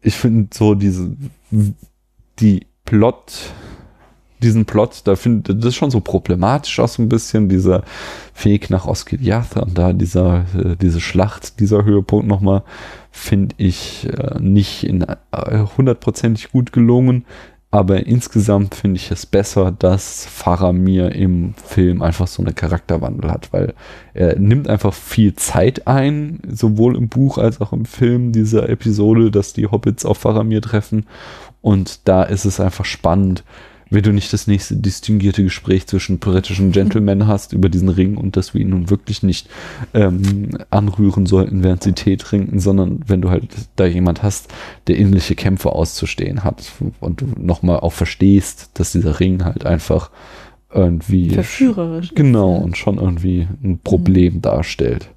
ich 0.00 0.14
finde 0.14 0.48
so 0.52 0.74
diese, 0.74 1.16
die 2.38 2.66
Plot, 2.84 3.52
diesen 4.42 4.64
Plot, 4.64 5.02
da 5.04 5.14
finde 5.14 5.54
das 5.54 5.66
ist 5.66 5.76
schon 5.76 5.90
so 5.90 6.00
problematisch 6.00 6.80
auch 6.80 6.88
so 6.88 7.00
ein 7.02 7.08
bisschen, 7.08 7.48
dieser 7.48 7.84
Weg 8.42 8.70
nach 8.70 8.86
Osgiliath 8.86 9.56
und 9.56 9.78
da 9.78 9.92
dieser, 9.92 10.44
äh, 10.56 10.76
diese 10.76 11.00
Schlacht, 11.00 11.60
dieser 11.60 11.84
Höhepunkt 11.84 12.26
nochmal, 12.26 12.62
finde 13.12 13.54
ich 13.58 14.08
äh, 14.08 14.38
nicht 14.40 14.84
in 14.84 15.02
äh, 15.02 15.64
hundertprozentig 15.76 16.50
gut 16.50 16.72
gelungen. 16.72 17.24
Aber 17.74 18.06
insgesamt 18.06 18.74
finde 18.74 18.98
ich 18.98 19.10
es 19.10 19.24
besser, 19.24 19.72
dass 19.72 20.26
Faramir 20.26 21.12
im 21.12 21.54
Film 21.54 22.02
einfach 22.02 22.26
so 22.26 22.42
eine 22.42 22.52
Charakterwandel 22.52 23.30
hat, 23.30 23.50
weil 23.54 23.72
er 24.12 24.38
nimmt 24.38 24.68
einfach 24.68 24.92
viel 24.92 25.34
Zeit 25.36 25.86
ein, 25.86 26.38
sowohl 26.46 26.96
im 26.98 27.08
Buch 27.08 27.38
als 27.38 27.62
auch 27.62 27.72
im 27.72 27.86
Film 27.86 28.30
dieser 28.30 28.68
Episode, 28.68 29.30
dass 29.30 29.54
die 29.54 29.68
Hobbits 29.68 30.04
auf 30.04 30.18
Faramir 30.18 30.60
treffen. 30.60 31.06
Und 31.62 32.06
da 32.06 32.24
ist 32.24 32.44
es 32.44 32.60
einfach 32.60 32.84
spannend, 32.84 33.42
wenn 33.92 34.02
du 34.02 34.12
nicht 34.12 34.32
das 34.32 34.46
nächste 34.46 34.76
distinguierte 34.76 35.44
Gespräch 35.44 35.86
zwischen 35.86 36.18
britischen 36.18 36.72
Gentlemen 36.72 37.26
hast 37.26 37.52
über 37.52 37.68
diesen 37.68 37.88
Ring 37.88 38.16
und 38.16 38.36
dass 38.36 38.54
wir 38.54 38.60
ihn 38.60 38.70
nun 38.70 38.90
wirklich 38.90 39.22
nicht 39.22 39.48
ähm, 39.92 40.58
anrühren 40.70 41.26
sollten, 41.26 41.62
während 41.62 41.82
sie 41.82 41.92
Tee 41.92 42.16
trinken, 42.16 42.58
sondern 42.58 43.00
wenn 43.06 43.20
du 43.20 43.30
halt 43.30 43.48
da 43.76 43.84
jemand 43.84 44.22
hast, 44.22 44.52
der 44.86 44.98
ähnliche 44.98 45.34
Kämpfe 45.34 45.70
auszustehen 45.72 46.42
hat 46.42 46.72
und 47.00 47.20
du 47.20 47.26
nochmal 47.38 47.80
auch 47.80 47.92
verstehst, 47.92 48.70
dass 48.74 48.92
dieser 48.92 49.20
Ring 49.20 49.44
halt 49.44 49.66
einfach 49.66 50.10
irgendwie 50.72 51.30
Verführerisch. 51.30 52.14
genau 52.14 52.54
und 52.54 52.78
schon 52.78 52.96
irgendwie 52.96 53.46
ein 53.62 53.78
Problem 53.78 54.40
darstellt. 54.40 55.10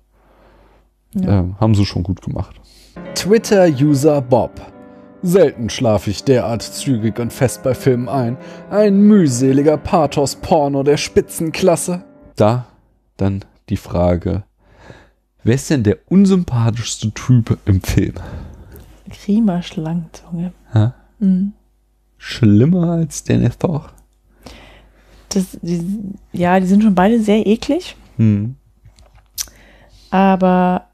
Ja. 1.14 1.40
Ähm, 1.40 1.56
haben 1.60 1.76
sie 1.76 1.86
schon 1.86 2.04
gut 2.04 2.22
gemacht. 2.22 2.60
Twitter-User 3.16 4.22
Bob. 4.22 4.75
Selten 5.26 5.72
schlafe 5.72 6.12
ich 6.12 6.24
derart 6.24 6.62
zügig 6.62 7.18
und 7.20 7.34
fest 7.34 7.64
bei 7.64 7.74
Filmen 7.74 8.08
ein. 8.10 8.38
Ein 8.70 9.02
mühseliger 9.02 9.76
Pathos-Porno 9.78 10.84
der 10.84 10.98
Spitzenklasse. 10.98 12.04
Da 12.36 12.68
dann 13.18 13.44
die 13.70 13.78
Frage, 13.78 14.44
wer 15.44 15.56
ist 15.56 15.70
denn 15.72 15.82
der 15.84 15.98
unsympathischste 16.10 17.12
Typ 17.12 17.58
im 17.66 17.82
Film? 17.82 18.14
Grima 19.10 19.64
Schlangenzunge. 19.64 20.54
Hä? 20.72 20.90
Mhm. 21.18 21.54
Schlimmer 22.18 22.92
als 22.92 23.24
Denethor? 23.24 23.90
Das, 25.30 25.58
die, 25.62 25.84
ja, 26.34 26.60
die 26.60 26.68
sind 26.68 26.84
schon 26.84 26.96
beide 26.96 27.20
sehr 27.20 27.46
eklig, 27.48 27.96
Hm. 28.18 28.56
aber 30.10 30.88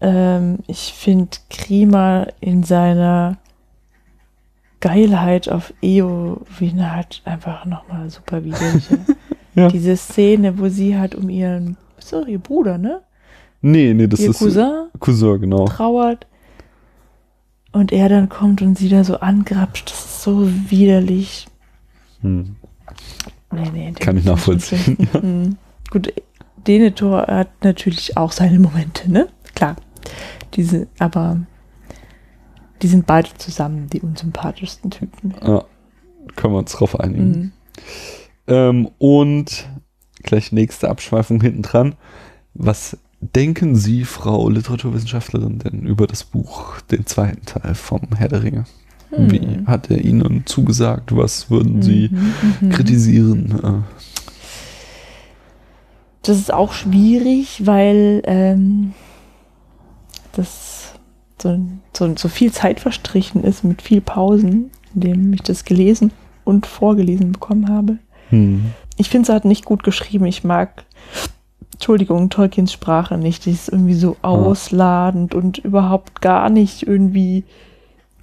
ähm, 0.00 0.58
ich 0.66 0.94
finde 0.96 1.36
Grima 1.50 2.26
in 2.40 2.64
seiner 2.64 3.36
Geilheit 4.84 5.48
auf 5.48 5.72
Eowyn 5.80 6.92
halt 6.92 7.22
einfach 7.24 7.64
nochmal 7.64 8.10
super 8.10 8.44
widerlich. 8.44 8.84
Ja. 9.54 9.68
Diese 9.72 9.96
Szene, 9.96 10.58
wo 10.58 10.68
sie 10.68 10.98
halt 10.98 11.14
um 11.14 11.30
ihren, 11.30 11.78
ist 11.96 12.12
doch 12.12 12.26
ihr 12.26 12.38
Bruder, 12.38 12.76
ne? 12.76 13.00
Nee, 13.62 13.94
nee, 13.94 14.06
das 14.06 14.20
ihr 14.20 14.28
ist 14.28 14.40
Cousin 14.40 14.88
Cousin, 15.00 15.40
genau. 15.40 15.64
trauert 15.64 16.26
und 17.72 17.92
er 17.92 18.10
dann 18.10 18.28
kommt 18.28 18.60
und 18.60 18.76
sie 18.76 18.90
da 18.90 19.04
so 19.04 19.20
angrapscht. 19.20 19.90
Das 19.90 20.04
ist 20.04 20.22
so 20.22 20.50
widerlich. 20.68 21.46
Hm. 22.20 22.56
Nee, 23.52 23.70
nee, 23.72 23.92
Kann 23.92 24.18
ich 24.18 24.24
nachvollziehen, 24.26 24.98
finden. 24.98 25.08
Hm. 25.12 25.56
Gut, 25.90 26.12
Denethor 26.66 27.26
hat 27.26 27.48
natürlich 27.64 28.18
auch 28.18 28.32
seine 28.32 28.58
Momente, 28.58 29.10
ne? 29.10 29.28
Klar. 29.54 29.76
Diese, 30.52 30.88
aber 30.98 31.38
die 32.84 32.88
sind 32.88 33.06
beide 33.06 33.30
zusammen 33.38 33.88
die 33.90 34.02
unsympathischsten 34.02 34.90
Typen. 34.90 35.32
Ja, 35.42 35.64
können 36.36 36.52
wir 36.52 36.58
uns 36.58 36.72
drauf 36.72 37.00
einigen. 37.00 37.30
Mhm. 37.30 37.52
Ähm, 38.46 38.90
und 38.98 39.66
gleich 40.22 40.52
nächste 40.52 40.90
Abschweifung 40.90 41.40
hinten 41.40 41.62
dran. 41.62 41.94
Was 42.52 42.98
denken 43.20 43.74
Sie, 43.74 44.04
Frau 44.04 44.50
Literaturwissenschaftlerin, 44.50 45.60
denn 45.60 45.86
über 45.86 46.06
das 46.06 46.24
Buch, 46.24 46.78
den 46.82 47.06
zweiten 47.06 47.46
Teil 47.46 47.74
vom 47.74 48.02
Herr 48.16 48.28
der 48.28 48.42
Ringe? 48.42 48.64
Hm. 49.08 49.30
Wie 49.30 49.66
hat 49.66 49.90
er 49.90 50.04
Ihnen 50.04 50.42
zugesagt? 50.44 51.16
Was 51.16 51.48
würden 51.50 51.80
Sie 51.80 52.10
Mhm, 52.12 52.34
mhm. 52.60 52.68
kritisieren? 52.68 53.60
Äh, 53.64 53.94
Das 56.22 56.36
ist 56.38 56.52
auch 56.52 56.74
schwierig, 56.74 57.62
weil 57.66 58.20
ähm, 58.26 58.92
das 60.32 60.83
so, 61.44 61.60
so, 61.96 62.16
so 62.16 62.28
viel 62.28 62.50
Zeit 62.52 62.80
verstrichen 62.80 63.44
ist 63.44 63.62
mit 63.62 63.82
viel 63.82 64.00
Pausen, 64.00 64.70
in 64.94 65.00
dem 65.00 65.32
ich 65.32 65.42
das 65.42 65.64
gelesen 65.64 66.10
und 66.44 66.66
vorgelesen 66.66 67.32
bekommen 67.32 67.68
habe. 67.68 67.98
hm. 68.30 68.72
Ich 68.96 69.10
finde 69.10 69.24
es 69.24 69.28
halt 69.32 69.44
nicht 69.44 69.64
gut 69.64 69.82
geschrieben. 69.82 70.24
Ich 70.26 70.44
mag, 70.44 70.84
Entschuldigung, 71.72 72.30
Tolkiens 72.30 72.72
Sprache 72.72 73.18
nicht. 73.18 73.44
Die 73.44 73.50
ist 73.50 73.68
irgendwie 73.68 73.94
so 73.94 74.16
ausladend 74.22 75.34
und 75.34 75.58
überhaupt 75.58 76.20
gar 76.20 76.48
nicht 76.48 76.86
irgendwie 76.86 77.42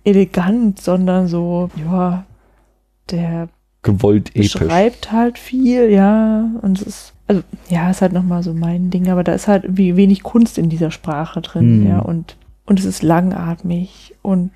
elegant, 0.05 0.81
sondern 0.81 1.27
so, 1.27 1.69
ja, 1.75 2.23
der 3.09 3.49
Gewollt 3.83 4.29
episch. 4.29 4.53
beschreibt 4.53 5.11
halt 5.11 5.37
viel, 5.37 5.89
ja, 5.91 6.49
und 6.61 6.79
es 6.79 6.87
ist, 6.87 7.13
also, 7.27 7.41
ja, 7.67 7.89
ist 7.89 8.01
halt 8.01 8.13
nochmal 8.13 8.43
so 8.43 8.53
mein 8.53 8.91
Ding, 8.91 9.09
aber 9.09 9.23
da 9.23 9.33
ist 9.33 9.47
halt 9.49 9.63
irgendwie 9.65 9.97
wenig 9.97 10.23
Kunst 10.23 10.57
in 10.57 10.69
dieser 10.69 10.91
Sprache 10.91 11.41
drin, 11.41 11.83
Hm. 11.83 11.87
ja, 11.89 11.99
und, 11.99 12.37
und 12.65 12.79
es 12.79 12.85
ist 12.85 13.03
langatmig 13.03 14.15
und 14.21 14.51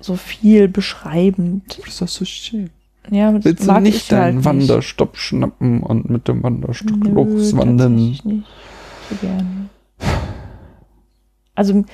so 0.00 0.16
viel 0.16 0.68
beschreibend. 0.68 1.78
Ist 1.86 2.00
das 2.00 2.14
so 2.14 2.24
schön? 2.24 2.70
Ja, 3.10 3.32
das 3.32 3.44
Willst 3.44 3.66
du 3.66 3.80
nicht 3.80 3.96
ich 3.96 4.12
halt 4.12 4.20
deinen 4.22 4.36
nicht. 4.36 4.44
Wanderstopp 4.44 5.16
schnappen 5.16 5.82
und 5.82 6.08
mit 6.10 6.28
dem 6.28 6.42
Wanderstock 6.42 6.96
Nö, 6.98 7.10
loswandern? 7.10 7.96
tatsächlich 7.96 8.24
nicht 8.24 8.46
so 9.10 9.16
gerne. 9.26 9.68
Also 11.54 11.84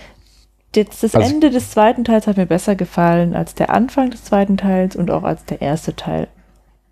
jetzt 0.75 1.03
das 1.03 1.15
Also- 1.15 1.33
Ende 1.35 1.51
des 1.51 1.71
zweiten 1.71 2.05
Teils 2.05 2.27
hat 2.27 2.37
mir 2.37 2.47
besser 2.47 2.77
gefallen 2.77 3.35
als 3.35 3.55
der 3.55 3.71
Anfang 3.71 4.11
des 4.11 4.25
zweiten 4.25 4.57
Teils 4.57 4.95
und 4.95 5.11
auch 5.11 5.23
als 5.23 5.45
der 5.45 5.63
erste 5.63 5.97
Teil. 5.97 6.29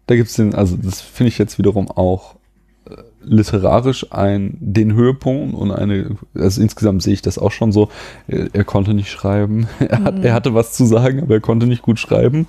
Da 0.07 0.17
gibt 0.17 0.29
es 0.29 0.37
den, 0.37 0.55
also 0.55 0.77
das 0.77 1.01
finde 1.01 1.29
ich 1.29 1.39
jetzt 1.39 1.59
wiederum 1.59 1.91
auch 1.91 2.37
literarisch 3.27 4.13
ein, 4.13 4.57
den 4.61 4.95
Höhepunkt 4.95 5.55
und 5.55 5.71
eine, 5.71 6.17
also 6.35 6.61
insgesamt 6.61 7.03
sehe 7.03 7.15
ich 7.15 7.23
das 7.23 7.39
auch 7.39 7.53
schon 7.53 7.73
so, 7.73 7.89
er, 8.27 8.65
konnte 8.65 8.95
nicht 8.95 9.11
schreiben, 9.11 9.67
er, 9.81 10.05
hat, 10.05 10.17
Mhm. 10.17 10.23
er 10.25 10.35
hatte 10.35 10.55
was 10.55 10.73
zu 10.73 10.85
sagen, 10.87 11.23
aber 11.23 11.35
er 11.35 11.41
konnte 11.41 11.67
nicht 11.67 11.83
gut 11.83 11.99
schreiben. 11.99 12.47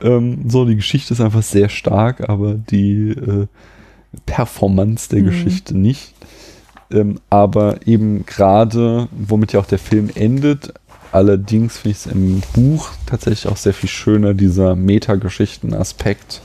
Ähm, 0.00 0.48
so, 0.48 0.64
die 0.64 0.76
Geschichte 0.76 1.14
ist 1.14 1.20
einfach 1.20 1.42
sehr 1.42 1.68
stark, 1.68 2.28
aber 2.28 2.54
die 2.54 3.10
äh, 3.10 3.46
Performance 4.26 5.08
der 5.08 5.20
Mhm. 5.20 5.26
Geschichte 5.26 5.76
nicht. 5.76 6.12
Ähm, 6.90 7.18
aber 7.30 7.86
eben 7.86 8.26
gerade, 8.26 9.08
womit 9.12 9.52
ja 9.52 9.60
auch 9.60 9.66
der 9.66 9.78
Film 9.78 10.10
endet, 10.14 10.74
allerdings 11.10 11.78
finde 11.78 11.90
ich 11.92 12.06
es 12.06 12.12
im 12.12 12.42
Buch 12.54 12.90
tatsächlich 13.06 13.50
auch 13.50 13.56
sehr 13.56 13.72
viel 13.74 13.88
schöner, 13.88 14.34
dieser 14.34 14.76
Metageschichten-Aspekt. 14.76 16.40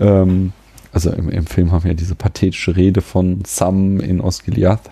Ähm, 0.00 0.52
also 0.92 1.10
im, 1.10 1.28
im 1.28 1.46
Film 1.46 1.72
haben 1.72 1.84
wir 1.84 1.92
ja 1.92 1.96
diese 1.96 2.14
pathetische 2.14 2.76
Rede 2.76 3.00
von 3.00 3.42
Sam 3.44 4.00
in 4.00 4.20
Osgiliath 4.20 4.90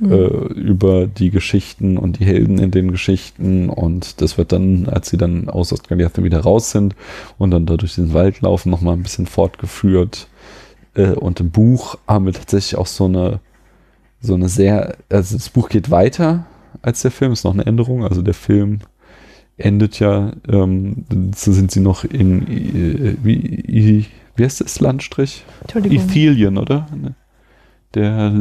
Mhm. 0.00 0.12
äh, 0.12 0.26
über 0.54 1.06
die 1.06 1.30
Geschichten 1.30 1.98
und 1.98 2.18
die 2.18 2.24
Helden 2.24 2.58
in 2.58 2.70
den 2.70 2.90
Geschichten 2.90 3.68
und 3.68 4.20
das 4.22 4.38
wird 4.38 4.52
dann, 4.52 4.88
als 4.88 5.10
sie 5.10 5.18
dann 5.18 5.48
aus 5.48 5.72
Osgiliath 5.72 6.22
wieder 6.22 6.40
raus 6.40 6.70
sind 6.70 6.96
und 7.38 7.50
dann 7.50 7.66
da 7.66 7.76
durch 7.76 7.96
den 7.96 8.14
Wald 8.14 8.40
laufen, 8.40 8.70
nochmal 8.70 8.94
ein 8.94 9.02
bisschen 9.02 9.26
fortgeführt. 9.26 10.28
Äh, 10.94 11.10
und 11.12 11.40
im 11.40 11.50
Buch 11.50 11.98
haben 12.08 12.26
wir 12.26 12.32
tatsächlich 12.32 12.76
auch 12.76 12.86
so 12.86 13.04
eine 13.04 13.40
so 14.22 14.34
eine 14.34 14.48
sehr, 14.50 14.96
also 15.08 15.36
das 15.36 15.48
Buch 15.48 15.68
geht 15.70 15.90
weiter 15.90 16.46
als 16.82 17.02
der 17.02 17.10
Film, 17.10 17.32
ist 17.32 17.44
noch 17.44 17.54
eine 17.54 17.66
Änderung, 17.66 18.04
also 18.04 18.22
der 18.22 18.34
Film 18.34 18.80
endet 19.56 19.98
ja, 19.98 20.32
ähm, 20.48 21.04
so 21.36 21.52
sind 21.52 21.70
sie 21.70 21.80
noch 21.80 22.04
in, 22.04 22.46
äh, 22.46 23.16
wie, 23.22 24.06
wie 24.40 24.44
heißt 24.44 24.62
das 24.62 24.80
Landstrich? 24.80 25.44
Ithilien, 25.74 26.56
oder? 26.56 26.86
Der, 27.92 28.32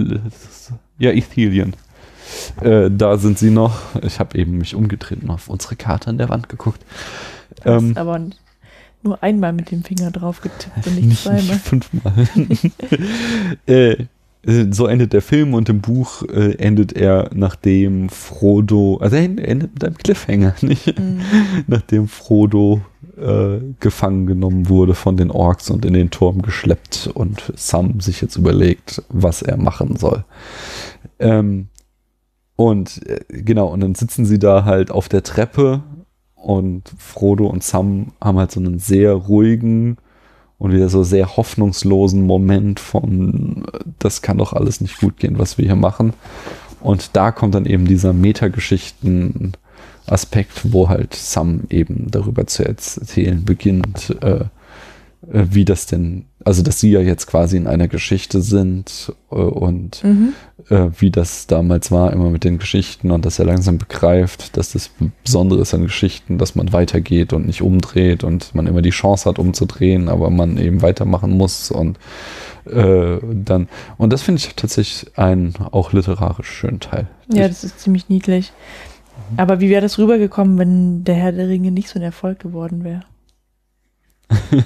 ja, 0.98 1.12
Ithilien. 1.12 1.76
Äh, 2.62 2.90
da 2.90 3.18
sind 3.18 3.38
sie 3.38 3.50
noch, 3.50 3.82
ich 4.02 4.20
habe 4.20 4.38
eben 4.38 4.58
mich 4.58 4.76
umgedreht 4.76 5.24
und 5.24 5.30
auf 5.30 5.50
unsere 5.50 5.76
Karte 5.76 6.10
an 6.10 6.18
der 6.18 6.30
Wand 6.30 6.48
geguckt. 6.48 6.82
Das 7.64 7.84
Ähm, 7.84 7.92
ist 7.92 7.98
aber 7.98 8.22
nur 9.04 9.22
einmal 9.22 9.52
mit 9.52 9.72
dem 9.72 9.84
Finger 9.84 10.10
drauf 10.12 10.40
getippt 10.40 10.88
und 10.88 11.06
nicht, 11.06 11.22
zweimal. 11.22 11.60
fünfmal. 11.60 12.28
äh, 13.66 14.06
so 14.72 14.88
endet 14.88 15.12
der 15.12 15.22
Film 15.22 15.54
und 15.54 15.68
im 15.68 15.82
Buch 15.82 16.24
äh, 16.24 16.54
endet 16.60 16.94
er, 16.94 17.30
nachdem 17.34 18.08
Frodo, 18.08 19.00
also 19.02 19.18
er 19.18 19.24
endet 19.24 19.74
mit 19.74 19.84
einem 19.84 19.98
Cliffhanger, 19.98 20.56
nicht? 20.62 20.98
Mhm. 20.98 21.20
Nachdem 21.68 22.08
Frodo 22.08 22.82
äh, 23.20 23.60
gefangen 23.80 24.26
genommen 24.26 24.70
wurde 24.70 24.96
von 24.96 25.18
den 25.18 25.32
Orks 25.32 25.70
und 25.70 25.86
in 25.86 25.94
den 25.94 26.10
Turm 26.10 26.42
geschleppt 26.42 27.10
und 27.14 27.52
Sam 27.56 28.00
sich 28.00 28.22
jetzt 28.22 28.36
überlegt, 28.36 29.04
was 29.10 29.42
er 29.42 29.58
machen 29.58 29.96
soll. 29.96 30.24
Ähm, 31.20 31.68
und 32.56 33.06
äh, 33.08 33.20
genau, 33.30 33.68
und 33.68 33.82
dann 33.82 33.96
sitzen 33.96 34.26
sie 34.26 34.40
da 34.40 34.66
halt 34.66 34.92
auf 34.92 35.10
der 35.10 35.24
Treppe 35.24 35.82
und 36.36 36.94
Frodo 36.98 37.48
und 37.48 37.64
Sam 37.64 38.14
haben 38.22 38.38
halt 38.38 38.52
so 38.52 38.60
einen 38.60 38.80
sehr 38.80 39.14
ruhigen 39.14 39.98
und 40.58 40.74
wieder 40.74 40.90
so 40.90 41.04
sehr 41.04 41.38
hoffnungslosen 41.38 42.26
Moment 42.26 42.80
von, 42.80 43.66
äh, 43.74 43.80
das 44.00 44.22
kann 44.22 44.38
doch 44.38 44.54
alles 44.54 44.82
nicht 44.82 45.00
gut 45.00 45.18
gehen, 45.18 45.40
was 45.40 45.58
wir 45.58 45.66
hier 45.66 45.76
machen. 45.76 46.14
Und 46.82 47.16
da 47.16 47.32
kommt 47.32 47.56
dann 47.56 47.66
eben 47.66 47.86
dieser 47.86 48.14
Metageschichten-Aspekt, 50.10 50.74
wo 50.74 50.90
halt 50.90 51.14
Sam 51.14 51.62
eben 51.70 52.08
darüber 52.12 52.48
zu 52.48 52.66
erzählen 52.66 53.44
beginnt, 53.46 54.16
äh, 54.22 54.46
äh, 55.32 55.46
wie 55.52 55.66
das 55.66 55.86
denn, 55.86 56.26
also 56.46 56.64
dass 56.64 56.80
sie 56.80 56.92
ja 56.92 57.02
jetzt 57.02 57.28
quasi 57.28 57.58
in 57.58 57.68
einer 57.68 57.88
Geschichte 57.88 58.42
sind 58.42 59.14
äh, 59.32 59.36
und 59.36 60.04
Mhm. 60.04 60.34
äh, 60.70 60.88
wie 60.98 61.12
das 61.12 61.46
damals 61.48 61.92
war, 61.92 62.14
immer 62.14 62.30
mit 62.30 62.44
den 62.44 62.58
Geschichten 62.58 63.12
und 63.12 63.26
dass 63.26 63.38
er 63.40 63.46
langsam 63.46 63.78
begreift, 63.78 64.56
dass 64.58 64.72
das 64.72 64.90
Besondere 65.24 65.62
ist 65.62 65.74
an 65.74 65.84
Geschichten, 65.84 66.38
dass 66.38 66.56
man 66.56 66.72
weitergeht 66.74 67.34
und 67.34 67.46
nicht 67.46 67.62
umdreht 67.62 68.24
und 68.24 68.56
man 68.56 68.66
immer 68.68 68.82
die 68.82 68.90
Chance 68.92 69.28
hat 69.30 69.40
umzudrehen, 69.40 70.08
aber 70.10 70.30
man 70.30 70.58
eben 70.58 70.82
weitermachen 70.82 71.32
muss 71.32 71.70
und 71.72 71.98
äh, 72.66 73.18
dann, 73.22 73.68
und 73.98 74.14
das 74.14 74.22
finde 74.22 74.40
ich 74.40 74.56
tatsächlich 74.56 75.18
einen 75.18 75.54
auch 75.72 75.92
literarisch 75.92 76.50
schönen 76.50 76.80
Teil. 76.80 77.08
Ja, 77.32 77.44
Ich- 77.44 77.50
das 77.50 77.64
ist 77.64 77.80
ziemlich 77.82 78.10
niedlich. 78.10 78.54
Aber 79.38 79.60
wie 79.60 79.70
wäre 79.70 79.82
das 79.82 79.98
rübergekommen, 79.98 80.58
wenn 80.58 81.04
der 81.04 81.16
Herr 81.16 81.32
der 81.32 81.48
Ringe 81.48 81.72
nicht 81.72 81.90
so 81.90 82.00
ein 82.00 82.04
Erfolg 82.04 82.40
geworden 82.40 82.84
wäre? 82.84 83.02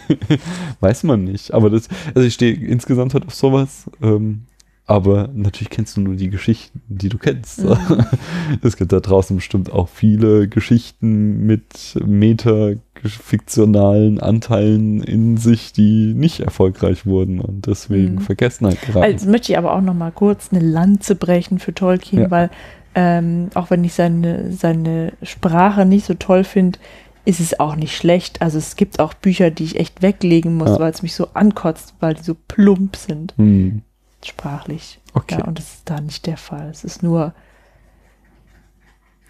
Weiß 0.79 1.03
man 1.03 1.23
nicht. 1.23 1.53
Aber 1.53 1.69
das, 1.69 1.87
also 2.13 2.27
ich 2.27 2.33
stehe 2.33 2.53
insgesamt 2.55 3.13
halt 3.13 3.25
auf 3.25 3.35
sowas. 3.35 3.89
Ähm, 4.01 4.43
aber 4.85 5.29
natürlich 5.33 5.69
kennst 5.69 5.95
du 5.95 6.01
nur 6.01 6.15
die 6.15 6.29
Geschichten, 6.29 6.81
die 6.89 7.07
du 7.07 7.17
kennst. 7.17 7.63
Mhm. 7.63 8.05
Es 8.61 8.75
gibt 8.75 8.91
da 8.91 8.99
draußen 8.99 9.37
bestimmt 9.37 9.71
auch 9.71 9.87
viele 9.87 10.49
Geschichten 10.49 11.45
mit 11.45 11.97
metafiktionalen 12.05 14.19
Anteilen 14.19 15.01
in 15.01 15.37
sich, 15.37 15.71
die 15.71 16.13
nicht 16.13 16.41
erfolgreich 16.41 17.05
wurden 17.05 17.39
und 17.39 17.65
deswegen 17.67 18.15
Mhm. 18.15 18.19
Vergessenheit 18.19 18.81
geraten. 18.81 19.05
Also 19.05 19.29
möchte 19.29 19.53
ich 19.53 19.57
aber 19.57 19.73
auch 19.73 19.79
noch 19.81 19.93
mal 19.93 20.11
kurz 20.11 20.49
eine 20.51 20.59
Lanze 20.61 21.15
brechen 21.15 21.59
für 21.59 21.73
Tolkien, 21.73 22.23
Ja. 22.23 22.31
weil 22.31 22.49
ähm, 22.95 23.49
auch 23.55 23.69
wenn 23.69 23.83
ich 23.83 23.93
seine, 23.93 24.51
seine 24.51 25.13
Sprache 25.23 25.85
nicht 25.85 26.05
so 26.05 26.13
toll 26.13 26.43
finde, 26.43 26.79
ist 27.25 27.39
es 27.39 27.59
auch 27.59 27.75
nicht 27.75 27.95
schlecht. 27.95 28.41
Also 28.41 28.57
es 28.57 28.75
gibt 28.75 28.99
auch 28.99 29.13
Bücher, 29.13 29.49
die 29.51 29.63
ich 29.63 29.79
echt 29.79 30.01
weglegen 30.01 30.55
muss, 30.55 30.69
Ja. 30.71 30.79
weil 30.79 30.91
es 30.91 31.01
mich 31.03 31.15
so 31.15 31.29
ankotzt, 31.33 31.95
weil 31.99 32.13
die 32.15 32.23
so 32.23 32.35
plump 32.47 32.95
sind, 32.97 33.33
Hm, 33.37 33.81
sprachlich. 34.23 34.99
okay. 35.13 35.37
Ja, 35.39 35.45
und 35.45 35.57
das 35.57 35.73
ist 35.75 35.89
da 35.89 36.01
nicht 36.01 36.25
der 36.25 36.37
Fall. 36.37 36.69
Es 36.69 36.83
ist 36.83 37.01
nur 37.03 37.33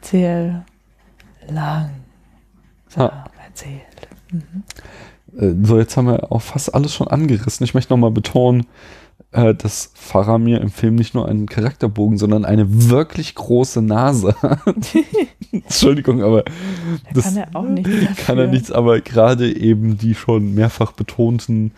sehr 0.02 0.66
lang 1.50 1.90
Ah. 2.96 3.26
erzählt. 3.48 3.82
Mhm. 4.32 4.64
Äh, 5.40 5.66
So, 5.66 5.80
jetzt 5.80 5.98
haben 5.98 6.08
wir 6.08 6.32
auch 6.32 6.42
fast 6.42 6.74
alles 6.76 6.94
schon 6.94 7.08
angerissen. 7.08 7.64
Ich 7.64 7.74
möchte 7.74 7.92
nochmal 7.94 8.12
betonen, 8.12 8.66
äh, 9.32 9.56
dass 9.56 9.92
Faramir 9.96 10.62
im 10.62 10.70
Film 10.70 10.96
nicht 10.96 11.14
nur 11.16 11.28
einen 11.28 11.48
Charakterbogen, 11.48 12.18
sondern 12.18 12.46
eine 12.46 12.90
wirklich 12.90 13.34
große 13.36 13.82
Nase 13.82 14.36
hat. 14.42 14.64
Entschuldigung, 15.52 16.22
aber 16.24 16.44
Da 16.44 16.52
das 17.14 17.26
kann 17.26 17.38
er 17.38 17.48
auch 17.56 17.66
dafür. 17.76 18.08
kann 18.26 18.38
er 18.38 18.48
nichts, 18.48 18.72
aber 18.72 19.02
gerade 19.02 19.52
eben 19.56 19.98
die 19.98 20.16
schon 20.16 20.54
mehrfach 20.54 20.92
betonten 20.94 21.72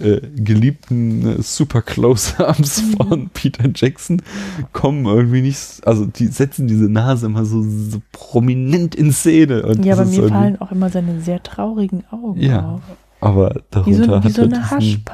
äh, 0.00 0.20
geliebten 0.36 1.38
äh, 1.38 1.42
Super 1.42 1.82
Close-Ups 1.82 2.82
Mhm. 2.82 2.92
von 2.96 3.30
Peter 3.32 3.68
Jackson 3.74 4.22
kommen 4.72 5.04
irgendwie 5.06 5.42
nicht, 5.42 5.86
also 5.86 6.04
die 6.06 6.26
setzen 6.26 6.66
diese 6.66 6.84
Nase 6.90 7.26
immer 7.26 7.44
so, 7.44 7.62
so 7.62 8.00
prominent 8.12 8.94
in 8.94 9.12
Szene. 9.12 9.62
Und 9.64 9.84
Ja, 9.84 9.94
aber 9.94 10.04
mir 10.06 10.28
fallen 10.28 10.60
auch 10.60 10.72
immer 10.72 10.88
seine 10.90 11.20
sehr 11.20 11.42
traurigen 11.42 12.04
Augen 12.10 12.40
Ja, 12.40 12.74
auf. 12.74 12.80
aber 13.20 13.60
darunter 13.70 13.90
Wie 13.90 13.94
so, 13.94 14.24
wie 14.24 14.30
so 14.30 14.42
eine 14.42 14.50
diesen- 14.50 15.04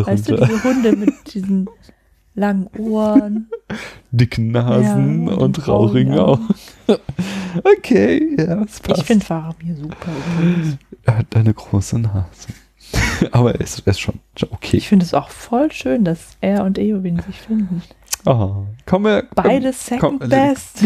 Haschpapi. 0.00 0.12
Weißt 0.12 0.28
darunter 0.30 0.46
du, 0.46 0.52
diese 0.52 0.64
Hunde 0.64 0.96
mit 0.96 1.34
diesen 1.34 1.68
langen 2.34 2.68
Ohren. 2.78 3.48
dicken 4.10 4.52
Nasen 4.52 5.26
Ja, 5.26 5.32
und 5.34 5.38
und 5.38 5.52
traurigen 5.56 6.18
Augen. 6.18 6.48
okay, 7.78 8.36
ja, 8.38 8.56
das 8.56 8.80
passt. 8.80 9.00
Ich 9.00 9.06
finde 9.06 9.24
Faramir 9.24 9.76
super. 9.76 10.10
übrigens. 10.38 10.76
er 11.04 11.18
hat 11.18 11.36
eine 11.36 11.52
große 11.52 11.98
Nase. 11.98 12.48
aber 13.32 13.54
er 13.54 13.60
ist, 13.60 13.82
er 13.84 13.90
ist 13.90 14.00
schon, 14.00 14.20
okay. 14.50 14.76
Ich 14.76 14.88
finde 14.88 15.04
es 15.04 15.14
auch 15.14 15.30
voll 15.30 15.72
schön, 15.72 16.04
dass 16.04 16.36
er 16.40 16.64
und 16.64 16.78
Eowyn 16.78 17.20
sich 17.20 17.40
finden. 17.40 17.82
Ah, 18.24 18.62
kommen 18.86 19.04
wir. 19.06 19.24
Beide 19.34 19.72
second 19.72 20.20
komm, 20.20 20.28
best. 20.28 20.84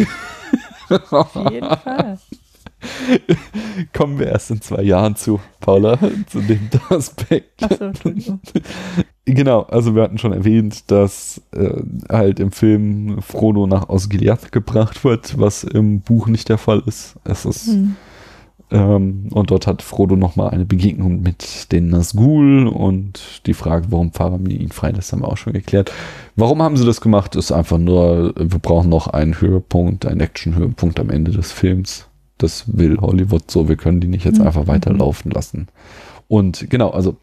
Auf 1.11 1.35
jeden 1.51 1.69
Fall. 1.69 2.19
Kommen 3.92 4.18
wir 4.18 4.28
erst 4.28 4.50
in 4.50 4.60
zwei 4.60 4.83
Jahren 4.83 5.17
zu, 5.17 5.41
Paula, 5.60 5.99
zu 6.26 6.41
dem 6.41 6.68
Aspekt. 6.89 7.62
Achso, 7.62 7.84
Entschuldigung. 7.84 8.41
Genau, 9.26 9.62
also 9.62 9.94
wir 9.94 10.02
hatten 10.02 10.18
schon 10.18 10.33
erwähnt, 10.33 10.91
dass 10.91 11.41
äh, 11.52 11.83
halt 12.09 12.41
im 12.41 12.50
Film 12.50 13.23
Frodo 13.23 13.67
nach 13.68 13.89
Osgiliath 13.89 14.50
gebracht 14.50 15.05
wird, 15.05 15.39
was 15.39 15.62
im 15.62 16.00
Buch 16.00 16.26
nicht 16.26 16.49
der 16.49 16.59
Fall 16.59 16.83
ist. 16.86 17.15
Es 17.23 17.44
ist 17.44 17.67
Hm. 17.67 17.97
ähm, 18.70 19.28
und 19.33 19.50
dort 19.50 19.67
hat 19.68 19.83
Frodo 19.83 20.17
nochmal 20.17 20.50
eine 20.50 20.65
Begegnung 20.65 21.23
mit 21.23 21.70
den 21.73 21.89
Nazgul 21.91 22.67
und 22.67 23.42
die 23.47 23.55
Frage, 23.55 23.86
warum 23.91 24.12
Faramir 24.12 24.60
ihn 24.60 24.73
freilässt, 24.73 25.12
haben 25.12 25.23
wir 25.23 25.28
auch 25.28 25.36
schon 25.36 25.52
geklärt. 25.52 25.92
Warum 26.36 26.62
haben 26.62 26.76
sie 26.76 26.86
das 26.86 27.00
gemacht? 27.00 27.36
Ist 27.36 27.52
einfach 27.52 27.78
nur, 27.78 28.34
wir 28.36 28.59
brauchen 28.59 28.89
noch 28.89 29.07
einen 29.09 29.41
Höhepunkt, 29.41 30.07
einen 30.07 30.20
Action-Höhepunkt 30.20 30.99
am 30.99 31.10
Ende 31.10 31.31
des 31.33 31.52
Films. 31.52 32.07
Das 32.43 32.65
will 32.67 32.99
Hollywood 32.99 33.51
so, 33.51 33.69
wir 33.69 33.77
können 33.77 34.01
die 34.01 34.09
nicht 34.09 34.25
jetzt 34.25 34.39
Mhm. 34.39 34.47
einfach 34.47 34.67
weiterlaufen 34.67 35.31
lassen. 35.31 35.69
Und 36.28 36.69
genau, 36.70 36.91
also 36.91 37.17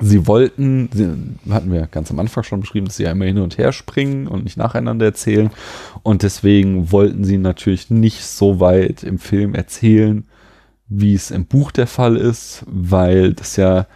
sie 0.00 0.26
wollten, 0.26 0.88
sie, 0.92 1.08
hatten 1.50 1.72
wir 1.72 1.86
ganz 1.86 2.10
am 2.10 2.18
Anfang 2.20 2.44
schon 2.44 2.60
beschrieben, 2.60 2.86
dass 2.86 2.96
sie 2.96 3.04
ja 3.04 3.10
immer 3.10 3.24
hin 3.24 3.38
und 3.38 3.58
her 3.58 3.72
springen 3.72 4.28
und 4.28 4.44
nicht 4.44 4.56
nacheinander 4.56 5.06
erzählen. 5.06 5.50
Und 6.02 6.22
deswegen 6.22 6.92
wollten 6.92 7.24
sie 7.24 7.38
natürlich 7.38 7.90
nicht 7.90 8.24
so 8.24 8.60
weit 8.60 9.02
im 9.02 9.18
Film 9.18 9.54
erzählen, 9.54 10.24
wie 10.88 11.14
es 11.14 11.30
im 11.30 11.46
Buch 11.46 11.72
der 11.72 11.86
Fall 11.86 12.16
ist, 12.16 12.64
weil 12.66 13.34
das 13.34 13.56
ja 13.56 13.86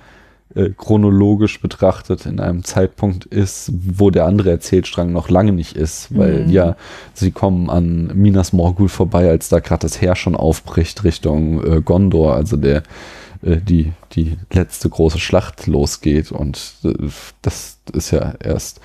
äh, 0.54 0.70
chronologisch 0.76 1.60
betrachtet 1.60 2.26
in 2.26 2.40
einem 2.40 2.62
Zeitpunkt 2.64 3.24
ist, 3.24 3.72
wo 3.72 4.10
der 4.10 4.26
andere 4.26 4.50
Erzählstrang 4.50 5.12
noch 5.12 5.30
lange 5.30 5.52
nicht 5.52 5.76
ist, 5.76 6.16
weil 6.16 6.44
Mhm. 6.44 6.50
ja, 6.50 6.76
sie 7.14 7.30
kommen 7.30 7.70
an 7.70 8.10
Minas 8.14 8.52
Morgul 8.52 8.88
vorbei, 8.88 9.30
als 9.30 9.48
da 9.48 9.60
gerade 9.60 9.82
das 9.82 10.00
Heer 10.00 10.14
schon 10.14 10.36
aufbricht 10.36 11.04
Richtung 11.04 11.64
äh, 11.64 11.80
Gondor, 11.80 12.34
also 12.34 12.56
der 12.56 12.82
äh, 13.42 13.56
die, 13.56 13.92
die 14.12 14.36
letzte 14.52 14.88
große 14.88 15.18
Schlacht 15.18 15.66
losgeht 15.66 16.32
und 16.32 16.74
äh, 16.84 16.92
das 17.40 17.78
ist 17.92 18.10
ja 18.10 18.34
erst 18.38 18.80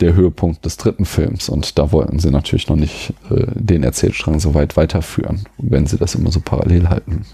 der 0.00 0.14
Höhepunkt 0.14 0.64
des 0.64 0.78
dritten 0.78 1.04
Films 1.04 1.48
und 1.50 1.78
da 1.78 1.92
wollten 1.92 2.18
sie 2.18 2.30
natürlich 2.30 2.68
noch 2.68 2.76
nicht 2.76 3.12
den 3.28 3.82
Erzählstrang 3.82 4.40
so 4.40 4.54
weit 4.54 4.78
weiterführen, 4.78 5.44
wenn 5.58 5.86
sie 5.86 5.98
das 5.98 6.14
immer 6.14 6.32
so 6.32 6.40
parallel 6.40 6.88
halten. 6.88 7.26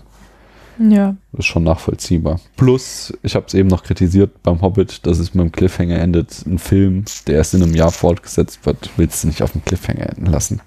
Ja. 0.78 1.16
Das 1.32 1.40
ist 1.40 1.46
schon 1.46 1.64
nachvollziehbar. 1.64 2.38
Plus, 2.56 3.12
ich 3.22 3.34
habe 3.34 3.46
es 3.46 3.54
eben 3.54 3.68
noch 3.68 3.82
kritisiert 3.82 4.42
beim 4.42 4.60
Hobbit, 4.60 5.06
dass 5.06 5.18
es 5.18 5.32
mit 5.34 5.44
dem 5.44 5.52
Cliffhanger 5.52 5.98
endet. 5.98 6.44
Ein 6.46 6.58
Film, 6.58 7.04
der 7.26 7.36
erst 7.36 7.54
in 7.54 7.62
einem 7.62 7.74
Jahr 7.74 7.90
fortgesetzt 7.92 8.64
wird, 8.66 8.90
willst 8.96 9.22
du 9.24 9.28
nicht 9.28 9.42
auf 9.42 9.52
dem 9.52 9.64
Cliffhanger 9.64 10.08
enden 10.10 10.26
lassen. 10.26 10.60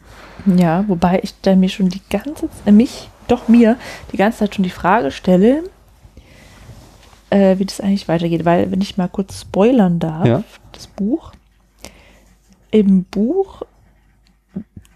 Ja, 0.57 0.83
wobei 0.87 1.19
ich 1.21 1.33
dann 1.41 1.59
mir 1.59 1.69
schon 1.69 1.89
die 1.89 2.01
ganze 2.09 2.33
Zeit, 2.47 2.49
äh, 2.65 2.71
mich, 2.71 3.09
doch 3.27 3.47
mir, 3.47 3.77
die 4.11 4.17
ganze 4.17 4.39
Zeit 4.39 4.55
schon 4.55 4.63
die 4.63 4.69
Frage 4.69 5.11
stelle, 5.11 5.63
äh, 7.29 7.59
wie 7.59 7.65
das 7.65 7.79
eigentlich 7.81 8.07
weitergeht. 8.07 8.45
Weil, 8.45 8.71
wenn 8.71 8.81
ich 8.81 8.97
mal 8.97 9.09
kurz 9.09 9.41
spoilern 9.41 9.99
darf, 9.99 10.25
Ja. 10.25 10.43
das 10.71 10.87
Buch, 10.87 11.33
im 12.71 13.03
Buch 13.03 13.61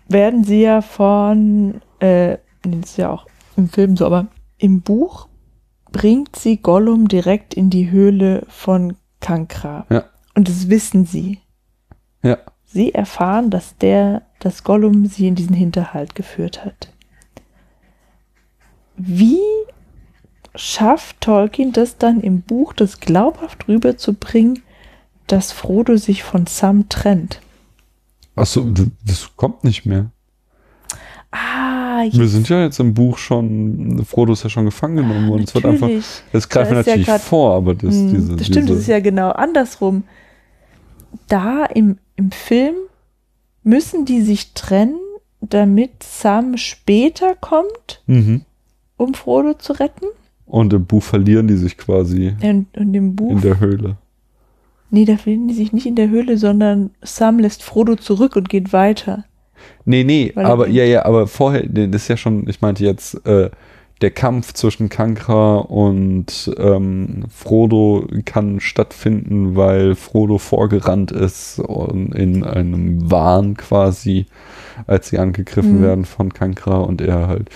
werden 0.07 0.43
sie 0.43 0.61
ja 0.61 0.81
von, 0.81 1.81
äh, 1.99 2.37
das 2.63 2.91
ist 2.91 2.97
ja 2.97 3.09
auch 3.11 3.25
im 3.57 3.69
Film 3.69 3.97
so, 3.97 4.05
aber 4.05 4.27
im 4.63 4.81
Buch 4.81 5.27
bringt 5.91 6.37
sie 6.37 6.57
Gollum 6.57 7.09
direkt 7.09 7.53
in 7.53 7.69
die 7.69 7.91
Höhle 7.91 8.45
von 8.47 8.95
Kankra. 9.19 9.85
Ja. 9.89 10.05
Und 10.35 10.47
das 10.47 10.69
wissen 10.69 11.05
sie. 11.05 11.39
Ja. 12.21 12.37
Sie 12.63 12.93
erfahren, 12.93 13.49
dass 13.49 13.77
der, 13.77 14.21
dass 14.39 14.63
Gollum 14.63 15.05
sie 15.05 15.27
in 15.27 15.35
diesen 15.35 15.53
Hinterhalt 15.53 16.15
geführt 16.15 16.63
hat. 16.63 16.93
Wie 18.95 19.41
schafft 20.55 21.19
Tolkien 21.19 21.73
das 21.73 21.97
dann 21.97 22.21
im 22.21 22.41
Buch, 22.41 22.71
das 22.71 23.01
glaubhaft 23.01 23.67
rüberzubringen, 23.67 24.63
dass 25.27 25.51
Frodo 25.51 25.97
sich 25.97 26.23
von 26.23 26.47
Sam 26.47 26.87
trennt. 26.87 27.41
Achso, 28.35 28.71
das 29.05 29.35
kommt 29.35 29.65
nicht 29.65 29.85
mehr. 29.85 30.11
Ah, 31.31 31.82
Wir 32.11 32.27
sind 32.27 32.49
ja 32.49 32.63
jetzt 32.63 32.79
im 32.79 32.93
Buch 32.93 33.17
schon, 33.17 34.03
Frodo 34.05 34.33
ist 34.33 34.43
ja 34.43 34.49
schon 34.49 34.65
gefangen 34.65 34.95
genommen 34.97 35.29
worden. 35.29 35.43
Es 35.43 35.53
wird 35.55 35.65
einfach, 35.65 35.81
natürlich. 35.87 36.05
das 36.31 36.49
greifen 36.49 36.71
wir 36.73 36.79
ist 36.81 36.85
ja 36.87 36.91
natürlich 36.93 37.07
grad- 37.07 37.21
vor, 37.21 37.53
aber 37.55 37.75
das, 37.75 37.93
Hm, 37.95 38.13
diese, 38.13 38.35
das 38.35 38.45
stimmt, 38.47 38.65
diese, 38.67 38.73
das 38.75 38.81
ist 38.83 38.87
ja 38.87 38.99
genau 38.99 39.29
andersrum. 39.31 40.03
Da 41.27 41.65
im, 41.65 41.97
im 42.15 42.31
Film 42.31 42.75
müssen 43.63 44.05
die 44.05 44.21
sich 44.21 44.53
trennen, 44.53 44.99
damit 45.41 46.03
Sam 46.03 46.57
später 46.57 47.35
kommt, 47.35 48.01
mhm. 48.07 48.41
um 48.97 49.13
Frodo 49.13 49.53
zu 49.55 49.73
retten. 49.73 50.05
Und 50.45 50.73
im 50.73 50.85
Buch 50.85 51.03
verlieren 51.03 51.47
die 51.47 51.55
sich 51.57 51.77
quasi 51.77 52.33
Und, 52.41 52.67
und 52.77 52.93
im 52.93 53.15
Buch. 53.15 53.31
in 53.31 53.41
der 53.41 53.59
Höhle. 53.59 53.97
nee, 54.91 55.05
da 55.05 55.17
finden 55.17 55.47
die 55.47 55.53
sich 55.53 55.73
nicht 55.73 55.85
in 55.85 55.95
der 55.95 56.09
Höhle, 56.09 56.37
sondern 56.37 56.91
Sam 57.01 57.39
lässt 57.39 57.63
Frodo 57.63 57.95
zurück 57.95 58.35
und 58.35 58.49
geht 58.49 58.71
weiter. 58.73 59.25
Nee, 59.85 60.03
nee, 60.03 60.31
Weil 60.35 60.45
er 60.45 60.51
aber 60.51 60.67
ja, 60.69 60.83
ja, 60.83 61.05
aber 61.05 61.27
vorher, 61.27 61.63
nee, 61.69 61.87
das 61.87 62.03
ist 62.03 62.07
ja 62.07 62.17
schon, 62.17 62.47
ich 62.47 62.61
meinte 62.61 62.83
jetzt, 62.83 63.25
äh, 63.27 63.49
der 64.01 64.11
Kampf 64.11 64.53
zwischen 64.53 64.89
Kankra 64.89 65.57
und 65.59 66.51
ähm, 66.57 67.23
Frodo 67.29 68.05
kann 68.25 68.59
stattfinden, 68.59 69.55
weil 69.55 69.95
Frodo 69.95 70.39
vorgerannt 70.39 71.11
ist 71.11 71.59
und 71.59 72.13
in 72.13 72.43
einem 72.43 73.09
Wahn 73.09 73.55
quasi, 73.55 74.25
als 74.87 75.07
sie 75.09 75.19
angegriffen 75.19 75.79
Mhm. 75.79 75.83
werden 75.83 76.05
von 76.05 76.33
Kankra 76.33 76.79
und 76.79 76.99
er 76.99 77.27
halt 77.27 77.49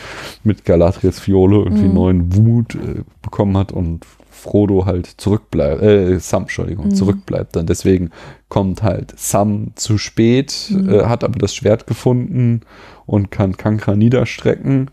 mit 0.46 0.64
Galadriels 0.64 1.20
Fiole 1.20 1.58
irgendwie 1.58 1.88
Mhm. 1.90 1.94
neuen 1.94 2.36
Wut 2.36 2.76
äh, 2.76 3.02
bekommen 3.22 3.58
hat 3.58 3.74
und 3.74 4.06
Frodo 4.38 4.86
halt 4.86 5.08
zurückbleibt, 5.18 5.82
äh, 5.82 6.20
Sam, 6.20 6.44
Entschuldigung, 6.44 6.86
Mhm. 6.88 6.96
zurückbleibt. 6.96 7.56
Dann 7.56 7.66
deswegen 7.66 8.12
kommt 8.50 8.84
halt 8.84 9.14
Sam 9.18 9.72
zu 9.76 9.98
spät, 9.98 10.68
Mhm. 10.72 10.90
äh, 10.90 11.04
hat 11.06 11.24
aber 11.24 11.40
das 11.40 11.54
Schwert 11.56 11.88
gefunden 11.88 12.62
und 13.06 13.32
kann 13.32 13.58
Kankra 13.58 13.96
niederstrecken, 13.96 14.90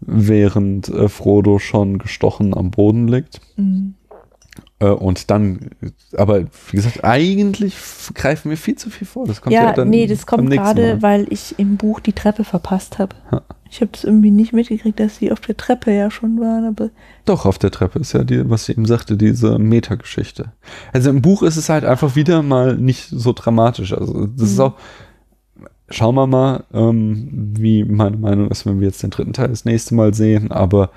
während 0.00 0.88
äh, 0.88 1.08
Frodo 1.08 1.58
schon 1.58 1.98
gestochen 1.98 2.54
am 2.56 2.70
Boden 2.70 3.08
liegt. 3.08 3.40
Mhm. 3.56 3.94
Äh, 4.80 4.86
und 4.88 5.30
dann, 5.30 5.70
aber 6.16 6.42
wie 6.42 6.76
gesagt, 6.76 7.04
eigentlich 7.04 7.74
greifen 8.14 8.50
wir 8.50 8.56
viel 8.56 8.76
zu 8.76 8.90
viel 8.90 9.06
vor. 9.06 9.26
Das 9.26 9.40
kommt 9.40 9.52
ja, 9.54 9.64
Ja, 9.64 9.72
dann 9.72 9.88
nee, 9.90 10.06
das 10.06 10.26
kommt 10.26 10.50
gerade, 10.50 11.00
weil 11.02 11.26
ich 11.30 11.58
im 11.58 11.76
Buch 11.76 12.00
die 12.00 12.12
Treppe 12.12 12.44
verpasst 12.44 12.98
habe. 12.98 13.14
Ich 13.74 13.80
habe 13.80 13.90
das 13.90 14.04
irgendwie 14.04 14.30
nicht 14.30 14.52
mitgekriegt, 14.52 15.00
dass 15.00 15.16
sie 15.16 15.32
auf 15.32 15.40
der 15.40 15.56
Treppe 15.56 15.92
ja 15.92 16.08
schon 16.08 16.38
waren, 16.38 16.64
aber 16.64 16.90
Doch, 17.24 17.44
auf 17.44 17.58
der 17.58 17.72
Treppe 17.72 17.98
ist 17.98 18.12
ja 18.12 18.22
die, 18.22 18.48
was 18.48 18.66
sie 18.66 18.72
eben 18.72 18.86
sagte, 18.86 19.16
diese 19.16 19.58
Metageschichte. 19.58 20.52
Also 20.92 21.10
im 21.10 21.22
Buch 21.22 21.42
ist 21.42 21.56
es 21.56 21.68
halt 21.68 21.84
einfach 21.84 22.14
wieder 22.14 22.44
mal 22.44 22.76
nicht 22.76 23.08
so 23.10 23.32
dramatisch. 23.32 23.92
Also 23.92 24.28
das 24.28 24.50
ist 24.52 24.58
Mhm. 24.58 24.64
auch, 24.64 24.72
schauen 25.88 26.14
wir 26.14 26.28
mal, 26.28 26.62
ähm, 26.72 27.28
wie 27.58 27.82
meine 27.82 28.16
Meinung 28.16 28.48
ist, 28.48 28.64
wenn 28.64 28.78
wir 28.78 28.86
jetzt 28.86 29.02
den 29.02 29.10
dritten 29.10 29.32
Teil 29.32 29.48
das 29.48 29.64
nächste 29.64 29.96
Mal 29.96 30.14
sehen, 30.14 30.52
aber 30.52 30.90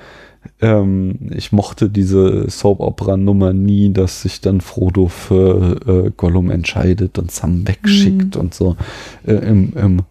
ähm, 0.62 1.32
ich 1.32 1.52
mochte 1.52 1.90
diese 1.90 2.48
Soap-Opera-Nummer 2.48 3.54
nie, 3.54 3.92
dass 3.92 4.22
sich 4.22 4.40
dann 4.40 4.62
Frodo 4.62 5.08
für 5.08 5.80
äh, 6.06 6.12
Gollum 6.16 6.52
entscheidet 6.52 7.18
und 7.18 7.32
Sam 7.32 7.68
wegschickt 7.68 8.36
und 8.36 8.54
so. 8.54 8.78
Äh, 9.26 9.34
im, 9.34 9.74
Im 9.74 10.02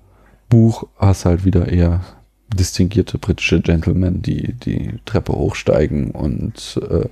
Buch 0.49 0.89
hast 0.99 1.27
halt 1.27 1.45
wieder 1.45 1.69
eher 1.69 2.01
distinguierte 2.55 3.19
britische 3.19 3.61
Gentlemen, 3.61 4.23
die 4.23 4.53
die 4.53 4.95
Treppe 5.05 5.33
hochsteigen 5.33 6.11
und 6.13 6.81
äh, 6.91 7.07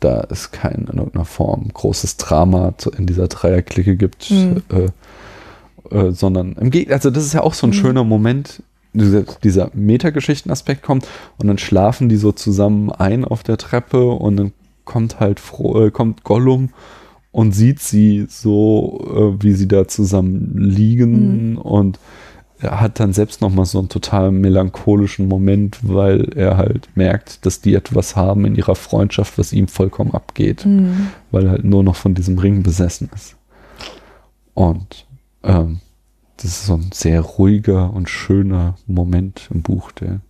da 0.00 0.26
es 0.30 0.50
kein 0.50 0.86
in 0.90 0.98
irgendeiner 0.98 1.24
Form 1.24 1.68
großes 1.72 2.16
Drama 2.16 2.72
in 2.96 3.06
dieser 3.06 3.28
Dreierklicke 3.28 3.96
gibt, 3.96 4.30
Mhm. 4.30 4.62
äh, 4.70 5.96
äh, 5.96 6.12
sondern 6.12 6.52
im 6.54 6.70
Gegenteil, 6.70 6.94
also 6.96 7.10
das 7.10 7.24
ist 7.24 7.32
ja 7.34 7.42
auch 7.42 7.54
so 7.54 7.66
ein 7.66 7.70
Mhm. 7.70 7.74
schöner 7.74 8.04
Moment, 8.04 8.62
dieser, 8.94 9.22
dieser 9.44 9.70
Metageschichten-Aspekt 9.74 10.82
kommt 10.82 11.06
und 11.36 11.46
dann 11.46 11.58
schlafen 11.58 12.08
die 12.08 12.16
so 12.16 12.32
zusammen 12.32 12.90
ein 12.90 13.24
auf 13.24 13.42
der 13.42 13.58
Treppe 13.58 14.06
und 14.10 14.36
dann 14.36 14.52
kommt 14.84 15.20
halt 15.20 15.38
Fro 15.40 15.84
äh, 15.86 15.90
kommt 15.90 16.24
Gollum 16.24 16.70
und 17.30 17.52
sieht 17.52 17.80
sie 17.80 18.26
so, 18.28 19.36
äh, 19.38 19.42
wie 19.44 19.52
sie 19.52 19.68
da 19.68 19.86
zusammen 19.86 20.54
liegen 20.56 21.58
und 21.58 21.98
er 22.60 22.80
hat 22.80 23.00
dann 23.00 23.12
selbst 23.12 23.40
noch 23.40 23.50
mal 23.50 23.64
so 23.64 23.78
einen 23.78 23.88
total 23.88 24.30
melancholischen 24.30 25.28
Moment, 25.28 25.78
weil 25.82 26.32
er 26.36 26.56
halt 26.56 26.88
merkt, 26.94 27.44
dass 27.46 27.60
die 27.60 27.74
etwas 27.74 28.16
haben 28.16 28.44
in 28.44 28.56
ihrer 28.56 28.74
Freundschaft, 28.74 29.38
was 29.38 29.52
ihm 29.52 29.68
vollkommen 29.68 30.12
abgeht, 30.12 30.66
mhm. 30.66 31.08
weil 31.30 31.46
er 31.46 31.50
halt 31.52 31.64
nur 31.64 31.84
noch 31.84 31.96
von 31.96 32.14
diesem 32.14 32.38
Ring 32.38 32.62
besessen 32.62 33.10
ist. 33.14 33.36
Und 34.54 35.06
ähm, 35.44 35.80
das 36.36 36.46
ist 36.46 36.66
so 36.66 36.74
ein 36.74 36.90
sehr 36.92 37.20
ruhiger 37.20 37.92
und 37.92 38.08
schöner 38.08 38.76
Moment 38.86 39.48
im 39.52 39.62
Buch, 39.62 39.92
der 39.92 40.20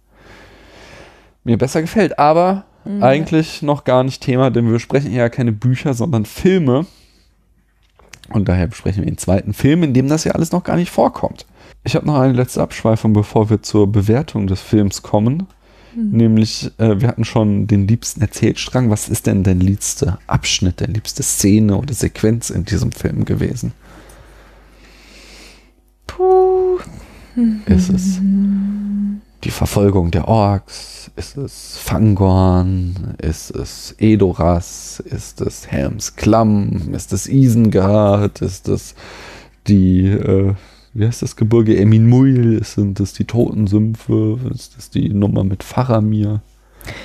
mir 1.44 1.56
besser 1.56 1.80
gefällt. 1.80 2.18
Aber 2.18 2.64
Mhm. 2.88 3.02
eigentlich 3.02 3.62
noch 3.62 3.84
gar 3.84 4.02
nicht 4.02 4.22
Thema, 4.22 4.50
denn 4.50 4.64
wir 4.64 4.72
besprechen 4.72 5.12
ja 5.12 5.28
keine 5.28 5.52
Bücher, 5.52 5.92
sondern 5.92 6.24
Filme. 6.24 6.86
Und 8.30 8.48
daher 8.48 8.66
besprechen 8.66 9.02
wir 9.02 9.10
den 9.10 9.18
zweiten 9.18 9.52
Film, 9.52 9.82
in 9.82 9.92
dem 9.92 10.08
das 10.08 10.24
ja 10.24 10.32
alles 10.32 10.52
noch 10.52 10.64
gar 10.64 10.76
nicht 10.76 10.90
vorkommt. 10.90 11.46
Ich 11.84 11.94
habe 11.94 12.06
noch 12.06 12.18
eine 12.18 12.32
letzte 12.32 12.62
Abschweifung, 12.62 13.12
bevor 13.12 13.50
wir 13.50 13.62
zur 13.62 13.90
Bewertung 13.90 14.46
des 14.46 14.60
Films 14.60 15.02
kommen. 15.02 15.46
Mhm. 15.94 16.10
Nämlich, 16.10 16.70
äh, 16.78 17.00
wir 17.00 17.08
hatten 17.08 17.24
schon 17.24 17.66
den 17.66 17.88
liebsten 17.88 18.20
Erzählstrang. 18.20 18.90
Was 18.90 19.08
ist 19.08 19.26
denn 19.26 19.42
dein 19.42 19.60
liebster 19.60 20.18
Abschnitt, 20.26 20.80
deine 20.80 20.92
liebste 20.94 21.22
Szene 21.22 21.76
oder 21.76 21.94
Sequenz 21.94 22.50
in 22.50 22.64
diesem 22.64 22.92
Film 22.92 23.24
gewesen? 23.24 23.72
Puh. 26.06 26.78
Ist 27.66 27.90
es 27.90 28.20
die 29.44 29.50
Verfolgung 29.50 30.10
der 30.10 30.26
Orks? 30.26 31.10
Ist 31.14 31.36
es 31.36 31.76
Fangorn? 31.78 33.14
Ist 33.22 33.50
es 33.50 33.94
Edoras? 33.98 35.00
Ist 35.00 35.40
es 35.40 35.68
Helms 35.68 36.16
Klamm? 36.16 36.92
Ist 36.94 37.12
es 37.12 37.28
Isengard? 37.28 38.42
Ist 38.42 38.68
es 38.68 38.94
die, 39.68 40.06
äh, 40.06 40.54
wie 40.98 41.06
heißt 41.06 41.22
das 41.22 41.36
Gebirge 41.36 41.76
Eminmuil? 41.76 42.62
Sind 42.64 42.98
es 43.00 43.12
die 43.12 43.24
Totensümpfe? 43.24 44.38
Ist 44.52 44.76
es 44.76 44.90
die 44.90 45.08
Nummer 45.10 45.44
mit 45.44 45.62
Faramir? 45.62 46.42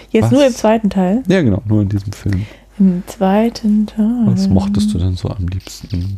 Jetzt 0.10 0.26
Was? 0.26 0.32
nur 0.32 0.46
im 0.46 0.54
zweiten 0.54 0.90
Teil. 0.90 1.24
Ja, 1.28 1.42
genau, 1.42 1.62
nur 1.66 1.82
in 1.82 1.90
diesem 1.90 2.12
Film. 2.12 2.46
Im 2.80 3.04
zweiten 3.06 3.86
Teil. 3.86 4.26
Was 4.26 4.50
mochtest 4.50 4.94
du 4.94 4.98
denn 4.98 5.16
so 5.16 5.30
am 5.30 5.48
liebsten? 5.48 6.18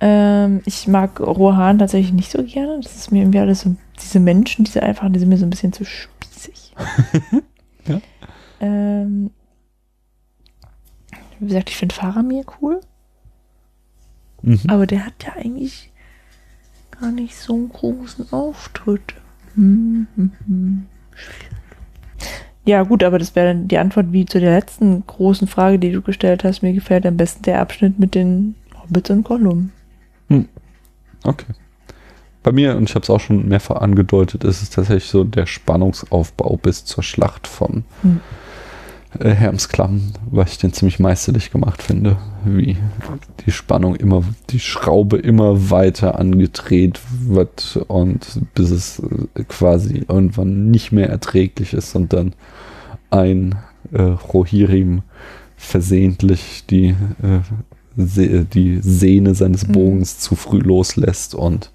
Ähm, 0.00 0.60
ich 0.64 0.88
mag 0.88 1.20
Rohan 1.20 1.78
tatsächlich 1.78 2.12
nicht 2.12 2.30
so 2.30 2.42
gerne. 2.42 2.80
Das 2.82 2.96
ist 2.96 3.12
mir 3.12 3.20
irgendwie 3.20 3.38
alles 3.38 3.60
so, 3.60 3.76
diese 4.02 4.20
Menschen, 4.20 4.64
diese 4.64 4.82
einfach, 4.82 5.10
die 5.10 5.18
sind 5.20 5.28
mir 5.28 5.38
so 5.38 5.46
ein 5.46 5.50
bisschen 5.50 5.72
zu 5.72 5.84
spießig. 5.84 6.74
Ja. 7.88 8.00
Ähm, 8.58 9.30
wie 11.38 11.46
gesagt, 11.46 11.70
ich 11.70 11.76
finde 11.76 11.94
Faramir 11.94 12.44
cool, 12.60 12.80
Mhm. 14.46 14.60
aber 14.68 14.86
der 14.86 15.04
hat 15.04 15.24
ja 15.24 15.32
eigentlich 15.36 15.90
gar 16.98 17.10
nicht 17.10 17.36
so 17.36 17.54
einen 17.54 17.68
großen 17.68 18.32
Auftritt. 18.32 19.14
Hm, 19.54 20.06
hm, 20.14 20.32
hm. 20.46 20.86
Schwierig. 21.14 21.56
Ja, 22.64 22.82
gut, 22.82 23.04
aber 23.04 23.18
das 23.18 23.36
wäre 23.36 23.48
dann 23.48 23.68
die 23.68 23.78
Antwort 23.78 24.12
wie 24.12 24.26
zu 24.26 24.40
der 24.40 24.52
letzten 24.52 25.06
großen 25.06 25.46
Frage, 25.46 25.78
die 25.78 25.92
du 25.92 26.02
gestellt 26.02 26.42
hast. 26.42 26.62
Mir 26.62 26.72
gefällt 26.72 27.06
am 27.06 27.16
besten 27.16 27.42
der 27.42 27.60
Abschnitt 27.60 27.98
mit 27.98 28.14
den 28.14 28.56
Hobbits 28.82 29.10
und 29.10 29.22
Gollum. 29.22 29.70
Okay. 31.22 31.52
Bei 32.42 32.52
mir, 32.52 32.76
und 32.76 32.88
ich 32.88 32.94
habe 32.94 33.02
es 33.02 33.10
auch 33.10 33.20
schon 33.20 33.48
mehrfach 33.48 33.76
angedeutet, 33.76 34.44
ist 34.44 34.62
es 34.62 34.70
tatsächlich 34.70 35.10
so 35.10 35.24
der 35.24 35.46
Spannungsaufbau 35.46 36.56
bis 36.56 36.84
zur 36.84 37.02
Schlacht 37.02 37.46
von 37.46 37.84
Hm. 38.02 38.20
Äh, 39.20 39.30
Hermsklamm, 39.30 40.12
weil 40.30 40.46
ich 40.46 40.58
den 40.58 40.72
ziemlich 40.72 40.98
meisterlich 40.98 41.50
gemacht 41.50 41.82
finde, 41.82 42.16
wie 42.44 42.76
die 43.44 43.52
Spannung 43.52 43.96
immer, 43.96 44.22
die 44.50 44.60
Schraube 44.60 45.18
immer 45.18 45.70
weiter 45.70 46.18
angedreht 46.18 47.00
wird 47.26 47.78
und 47.88 48.40
bis 48.54 48.70
es 48.70 49.00
äh, 49.34 49.44
quasi 49.44 50.04
irgendwann 50.08 50.70
nicht 50.70 50.92
mehr 50.92 51.08
erträglich 51.08 51.72
ist 51.72 51.94
und 51.94 52.12
dann 52.12 52.34
ein 53.10 53.56
äh, 53.92 54.02
Rohirrim 54.02 55.02
versehentlich 55.56 56.64
die, 56.68 56.88
äh, 57.22 57.40
Se 57.96 58.44
die 58.44 58.80
Sehne 58.82 59.34
seines 59.34 59.66
Mhm. 59.66 59.72
Bogens 59.72 60.18
zu 60.18 60.34
früh 60.34 60.58
loslässt 60.58 61.34
und 61.34 61.70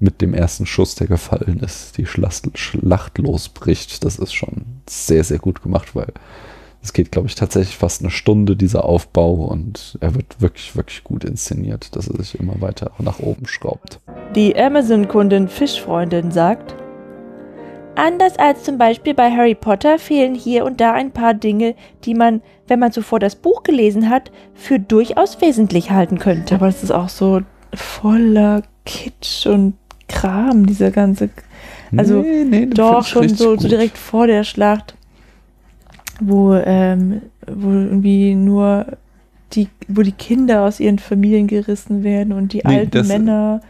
mit 0.00 0.20
dem 0.20 0.34
ersten 0.34 0.66
Schuss, 0.66 0.96
der 0.96 1.06
gefallen 1.06 1.60
ist, 1.60 1.96
die 1.96 2.06
Schlacht, 2.06 2.58
Schlacht 2.58 3.18
losbricht. 3.18 4.04
Das 4.04 4.18
ist 4.18 4.32
schon 4.34 4.64
sehr, 4.88 5.22
sehr 5.22 5.38
gut 5.38 5.62
gemacht, 5.62 5.94
weil 5.94 6.12
es 6.82 6.92
geht, 6.92 7.12
glaube 7.12 7.28
ich, 7.28 7.34
tatsächlich 7.34 7.76
fast 7.76 8.02
eine 8.02 8.10
Stunde, 8.10 8.56
dieser 8.56 8.84
Aufbau, 8.84 9.34
und 9.34 9.96
er 10.00 10.14
wird 10.14 10.40
wirklich, 10.40 10.74
wirklich 10.76 11.04
gut 11.04 11.24
inszeniert, 11.24 11.94
dass 11.94 12.08
er 12.08 12.16
sich 12.16 12.38
immer 12.38 12.60
weiter 12.60 12.90
nach 12.98 13.20
oben 13.20 13.46
schraubt. 13.46 14.00
Die 14.34 14.56
Amazon-Kundin 14.56 15.48
Fischfreundin 15.48 16.32
sagt, 16.32 16.74
Anders 17.94 18.38
als 18.38 18.62
zum 18.62 18.78
Beispiel 18.78 19.12
bei 19.12 19.30
Harry 19.30 19.54
Potter 19.54 19.98
fehlen 19.98 20.34
hier 20.34 20.64
und 20.64 20.80
da 20.80 20.92
ein 20.92 21.10
paar 21.10 21.34
Dinge, 21.34 21.74
die 22.04 22.14
man, 22.14 22.40
wenn 22.66 22.78
man 22.78 22.90
zuvor 22.90 23.20
das 23.20 23.36
Buch 23.36 23.64
gelesen 23.64 24.08
hat, 24.08 24.32
für 24.54 24.78
durchaus 24.78 25.40
wesentlich 25.42 25.90
halten 25.90 26.18
könnte. 26.18 26.54
Aber 26.54 26.68
es 26.68 26.82
ist 26.82 26.90
auch 26.90 27.10
so 27.10 27.42
voller 27.74 28.62
Kitsch 28.86 29.46
und 29.46 29.74
Kram, 30.08 30.66
dieser 30.66 30.90
ganze. 30.90 31.28
Also 31.94 32.22
Nee, 32.22 32.44
nee, 32.44 32.66
doch 32.66 33.04
schon 33.04 33.28
so, 33.28 33.58
so 33.58 33.68
direkt 33.68 33.98
vor 33.98 34.26
der 34.26 34.44
Schlacht, 34.44 34.94
wo, 36.28 36.54
ähm, 36.54 37.22
wo 37.46 37.70
irgendwie 37.70 38.34
nur 38.34 38.86
die, 39.52 39.68
wo 39.88 40.02
die 40.02 40.12
Kinder 40.12 40.62
aus 40.62 40.80
ihren 40.80 40.98
Familien 40.98 41.46
gerissen 41.46 42.02
werden 42.04 42.32
und 42.32 42.52
die 42.52 42.62
Nee, 42.64 42.76
alten 42.78 43.06
Männer 43.06 43.60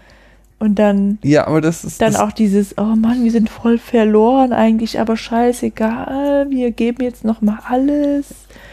und 0.58 0.78
dann 0.78 1.18
Ja, 1.24 1.48
aber 1.48 1.60
das 1.60 1.84
ist. 1.84 2.00
dann 2.00 2.12
das, 2.12 2.20
auch 2.20 2.31
dieses, 2.31 2.78
oh 2.78 2.94
Mann, 2.94 3.24
wir 3.24 3.32
sind 3.32 3.50
voll 3.50 3.78
verloren 3.78 4.52
eigentlich, 4.52 5.00
aber 5.00 5.16
scheißegal, 5.16 6.50
wir 6.50 6.70
geben 6.70 7.02
jetzt 7.02 7.24
noch 7.24 7.42
mal 7.42 7.58
alles. 7.68 8.26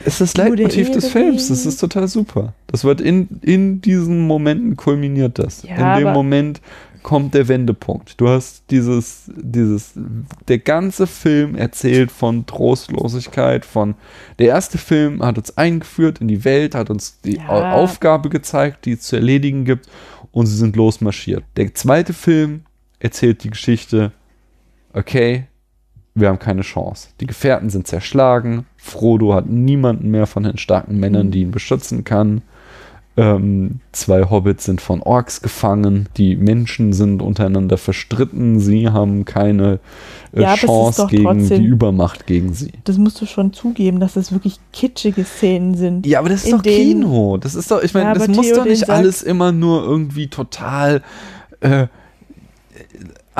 ist 0.05 0.21
das 0.21 0.37
Leitmotiv 0.37 0.91
des. 0.91 1.07
Films. 1.07 1.47
Das 1.47 1.65
ist 1.65 1.77
total 1.79 2.07
super. 2.07 2.53
Das 2.67 2.83
wird 2.83 3.01
in, 3.01 3.27
in 3.41 3.81
diesen 3.81 4.27
Momenten 4.27 4.77
kulminiert 4.77 5.39
das. 5.39 5.63
Ja, 5.63 5.97
in 5.97 6.03
dem 6.05 6.13
Moment 6.13 6.61
kommt 7.03 7.33
der 7.33 7.47
Wendepunkt. 7.47 8.19
Du 8.19 8.27
hast 8.27 8.63
dieses, 8.69 9.31
dieses, 9.35 9.93
der 10.47 10.59
ganze 10.59 11.07
Film 11.07 11.55
erzählt 11.55 12.11
von 12.11 12.45
Trostlosigkeit, 12.45 13.65
von, 13.65 13.95
der 14.39 14.47
erste 14.47 14.77
Film 14.77 15.23
hat 15.23 15.37
uns 15.37 15.57
eingeführt 15.57 16.19
in 16.21 16.27
die 16.27 16.43
Welt, 16.45 16.75
hat 16.75 16.89
uns 16.89 17.21
die 17.21 17.37
Ja. 17.37 17.47
Au- 17.49 17.83
Aufgabe 17.83 18.29
gezeigt, 18.29 18.85
die 18.85 18.93
es 18.93 19.01
zu 19.01 19.15
erledigen 19.15 19.65
gibt 19.65 19.87
und 20.31 20.45
sie 20.45 20.55
sind 20.57 20.75
losmarschiert. 20.75 21.43
Der 21.57 21.73
zweite 21.73 22.13
Film 22.13 22.61
erzählt 22.99 23.43
die 23.43 23.49
Geschichte, 23.49 24.11
okay, 24.93 25.45
wir 26.15 26.27
haben 26.27 26.39
keine 26.39 26.61
Chance. 26.63 27.09
Die 27.21 27.27
Gefährten 27.27 27.69
sind 27.69 27.87
zerschlagen. 27.87 28.65
Frodo 28.75 29.33
hat 29.33 29.47
niemanden 29.47 30.11
mehr 30.11 30.27
von 30.27 30.43
den 30.43 30.57
starken 30.57 30.99
Männern, 30.99 31.31
die 31.31 31.41
ihn 31.41 31.51
beschützen 31.51 32.03
kann. 32.03 32.41
Ähm, 33.19 33.79
zwei 33.91 34.29
Hobbits 34.29 34.65
sind 34.65 34.79
von 34.81 35.01
Orks 35.01 35.41
gefangen. 35.41 36.07
Die 36.17 36.35
Menschen 36.35 36.93
sind 36.93 37.21
untereinander 37.21 37.77
verstritten. 37.77 38.59
Sie 38.59 38.87
haben 38.89 39.25
keine 39.25 39.79
äh, 40.33 40.41
Ja, 40.43 40.55
Chance 40.55 41.01
doch 41.03 41.09
gegen 41.09 41.23
trotzdem- 41.23 41.61
die 41.61 41.67
Übermacht 41.67 42.27
gegen 42.27 42.53
sie. 42.53 42.71
Das 42.85 42.97
musst 42.97 43.19
du 43.21 43.25
schon 43.25 43.51
zugeben, 43.51 43.99
dass 43.99 44.13
das 44.13 44.31
wirklich 44.31 44.57
kitschige 44.71 45.23
Szenen 45.25 45.75
sind. 45.75 46.05
Ja, 46.05 46.19
aber 46.19 46.29
das 46.29 46.43
ist 46.45 46.53
doch 46.53 46.61
Kino. 46.63 47.37
Das 47.37 47.55
ist 47.55 47.69
doch, 47.71 47.81
ich 47.83 47.93
meine, 47.93 48.07
Ja, 48.07 48.13
das 48.13 48.27
muss 48.27 48.37
doch 48.37 48.43
Theoden 48.53 48.69
nicht 48.69 48.79
sagt- 48.79 48.91
alles 48.91 49.21
immer 49.23 49.51
nur 49.51 49.83
irgendwie 49.83 50.27
total 50.27 51.01
äh, 51.61 51.87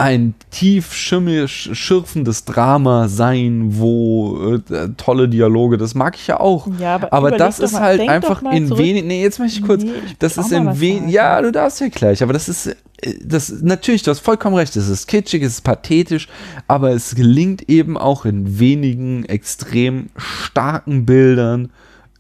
ein 0.02 0.34
tief 0.52 0.94
schürfendes 0.94 2.46
Drama 2.46 3.08
sein, 3.08 3.68
wo 3.78 4.56
äh, 4.70 4.90
tolle 4.98 5.30
Dialoge, 5.30 5.78
das 5.78 5.96
mag 5.96 6.16
ich 6.16 6.28
ja 6.28 6.40
auch. 6.40 6.68
Ja, 6.80 6.96
aber 6.96 7.14
Aber 7.14 7.32
das 7.32 7.60
ist 7.60 7.74
mal- 7.74 7.82
halt 7.82 8.02
einfach 8.02 8.42
in 8.52 8.78
wenig. 8.78 9.04
Nee, 9.06 9.22
jetzt 9.22 9.40
möchte 9.40 9.60
ich 9.60 9.66
kurz. 9.66 9.84
Nee, 9.84 9.92
ich 10.06 10.18
das 10.18 10.38
ist 10.38 10.52
in 10.52 10.80
wenig. 10.80 11.12
Ja, 11.14 11.42
du 11.42 11.52
darfst 11.52 11.80
ja 11.82 11.88
gleich, 11.90 12.22
aber 12.24 12.34
das 12.34 12.50
ist. 12.50 12.68
äh, 12.68 12.76
Das, 13.24 13.50
natürlich, 13.62 14.04
du 14.04 14.12
hast 14.12 14.20
vollkommen 14.20 14.56
recht, 14.56 14.76
es 14.76 14.90
ist 14.90 15.08
kitschig, 15.08 15.42
es 15.44 15.54
ist 15.54 15.62
pathetisch, 15.64 16.28
aber 16.68 16.92
es 16.92 17.16
gelingt 17.16 17.70
eben 17.70 17.98
auch 17.98 18.26
in 18.26 18.60
wenigen 18.60 19.24
extrem 19.26 20.10
starken 20.18 21.06
Bildern, 21.06 21.70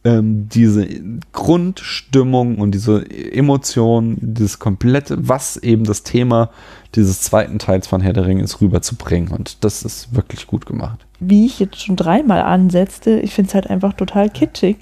ähm, 0.03 0.47
diese 0.49 0.87
Grundstimmung 1.33 2.57
und 2.57 2.71
diese 2.71 3.05
Emotion, 3.09 4.17
dieses 4.21 4.59
komplette, 4.59 5.27
was 5.27 5.57
eben 5.57 5.83
das 5.83 6.03
Thema 6.03 6.49
dieses 6.95 7.21
zweiten 7.21 7.59
Teils 7.59 7.87
von 7.87 8.01
Herr 8.01 8.13
der 8.13 8.25
Ringe 8.25 8.43
ist, 8.43 8.61
rüberzubringen. 8.61 9.31
Und 9.31 9.63
das 9.63 9.83
ist 9.83 10.15
wirklich 10.15 10.47
gut 10.47 10.65
gemacht. 10.65 11.05
wie 11.19 11.45
ich 11.45 11.59
jetzt 11.59 11.83
schon 11.83 11.95
dreimal 11.95 12.41
ansetzte, 12.41 13.19
ich 13.19 13.33
finde 13.33 13.49
es 13.49 13.55
halt 13.55 13.69
einfach 13.69 13.93
total 13.93 14.29
kitschig, 14.29 14.77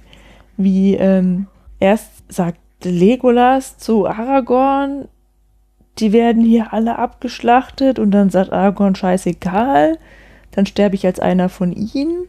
wie 0.55 0.95
ähm, 0.95 1.47
erst 1.79 2.11
sagt 2.29 2.59
Legolas 2.83 3.77
zu 3.77 4.07
Aragorn, 4.07 5.07
die 5.99 6.13
werden 6.13 6.43
hier 6.45 6.73
alle 6.73 6.99
abgeschlachtet 6.99 7.97
und 7.97 8.11
dann 8.11 8.29
sagt 8.29 8.51
Aragorn, 8.53 8.95
scheißegal, 8.95 9.97
dann 10.51 10.65
sterbe 10.65 10.95
ich 10.95 11.05
als 11.05 11.19
einer 11.19 11.49
von 11.49 11.73
ihnen. 11.73 12.27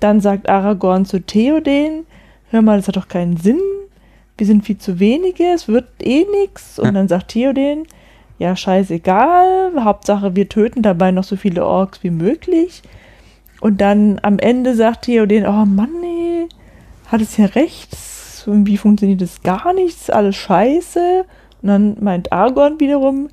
Dann 0.00 0.20
sagt 0.20 0.48
Aragorn 0.48 1.04
zu 1.04 1.20
Theoden, 1.20 2.06
hör 2.50 2.62
mal, 2.62 2.76
das 2.76 2.88
hat 2.88 2.96
doch 2.96 3.08
keinen 3.08 3.36
Sinn, 3.36 3.60
wir 4.36 4.46
sind 4.46 4.64
viel 4.64 4.78
zu 4.78 4.98
wenige, 4.98 5.44
es 5.54 5.68
wird 5.68 5.86
eh 6.02 6.24
nix. 6.40 6.78
Und 6.78 6.94
dann 6.94 7.08
sagt 7.08 7.28
Theoden, 7.28 7.86
ja, 8.38 8.56
scheißegal, 8.56 9.72
Hauptsache 9.84 10.34
wir 10.34 10.48
töten 10.48 10.80
dabei 10.82 11.10
noch 11.10 11.24
so 11.24 11.36
viele 11.36 11.66
Orks 11.66 12.02
wie 12.02 12.10
möglich. 12.10 12.82
Und 13.60 13.82
dann 13.82 14.18
am 14.22 14.38
Ende 14.38 14.74
sagt 14.74 15.02
Theoden, 15.04 15.46
oh 15.46 15.66
Mann, 15.66 15.90
nee, 16.00 16.48
hat 17.08 17.20
es 17.20 17.36
ja 17.36 17.44
recht, 17.46 17.90
irgendwie 18.46 18.78
funktioniert 18.78 19.20
das 19.20 19.42
gar 19.42 19.74
nicht, 19.74 19.96
ist 19.96 20.12
alles 20.12 20.36
scheiße. 20.36 21.26
Und 21.60 21.68
dann 21.68 21.96
meint 22.00 22.32
Argon 22.32 22.80
wiederum, 22.80 23.28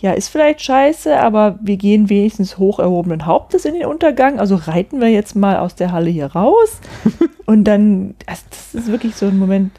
ja, 0.00 0.12
ist 0.12 0.28
vielleicht 0.28 0.62
scheiße, 0.62 1.18
aber 1.18 1.58
wir 1.60 1.76
gehen 1.76 2.08
wenigstens 2.08 2.56
hoch 2.56 2.78
erhobenen 2.78 3.26
Hauptes 3.26 3.66
in 3.66 3.74
den 3.74 3.84
Untergang, 3.84 4.40
also 4.40 4.54
reiten 4.54 5.00
wir 5.00 5.08
jetzt 5.08 5.36
mal 5.36 5.58
aus 5.58 5.74
der 5.74 5.92
Halle 5.92 6.08
hier 6.08 6.26
raus. 6.26 6.80
Und 7.46 7.64
dann, 7.64 8.14
also 8.26 8.42
das 8.48 8.74
ist 8.74 8.90
wirklich 8.90 9.14
so 9.14 9.26
ein 9.26 9.38
Moment, 9.38 9.72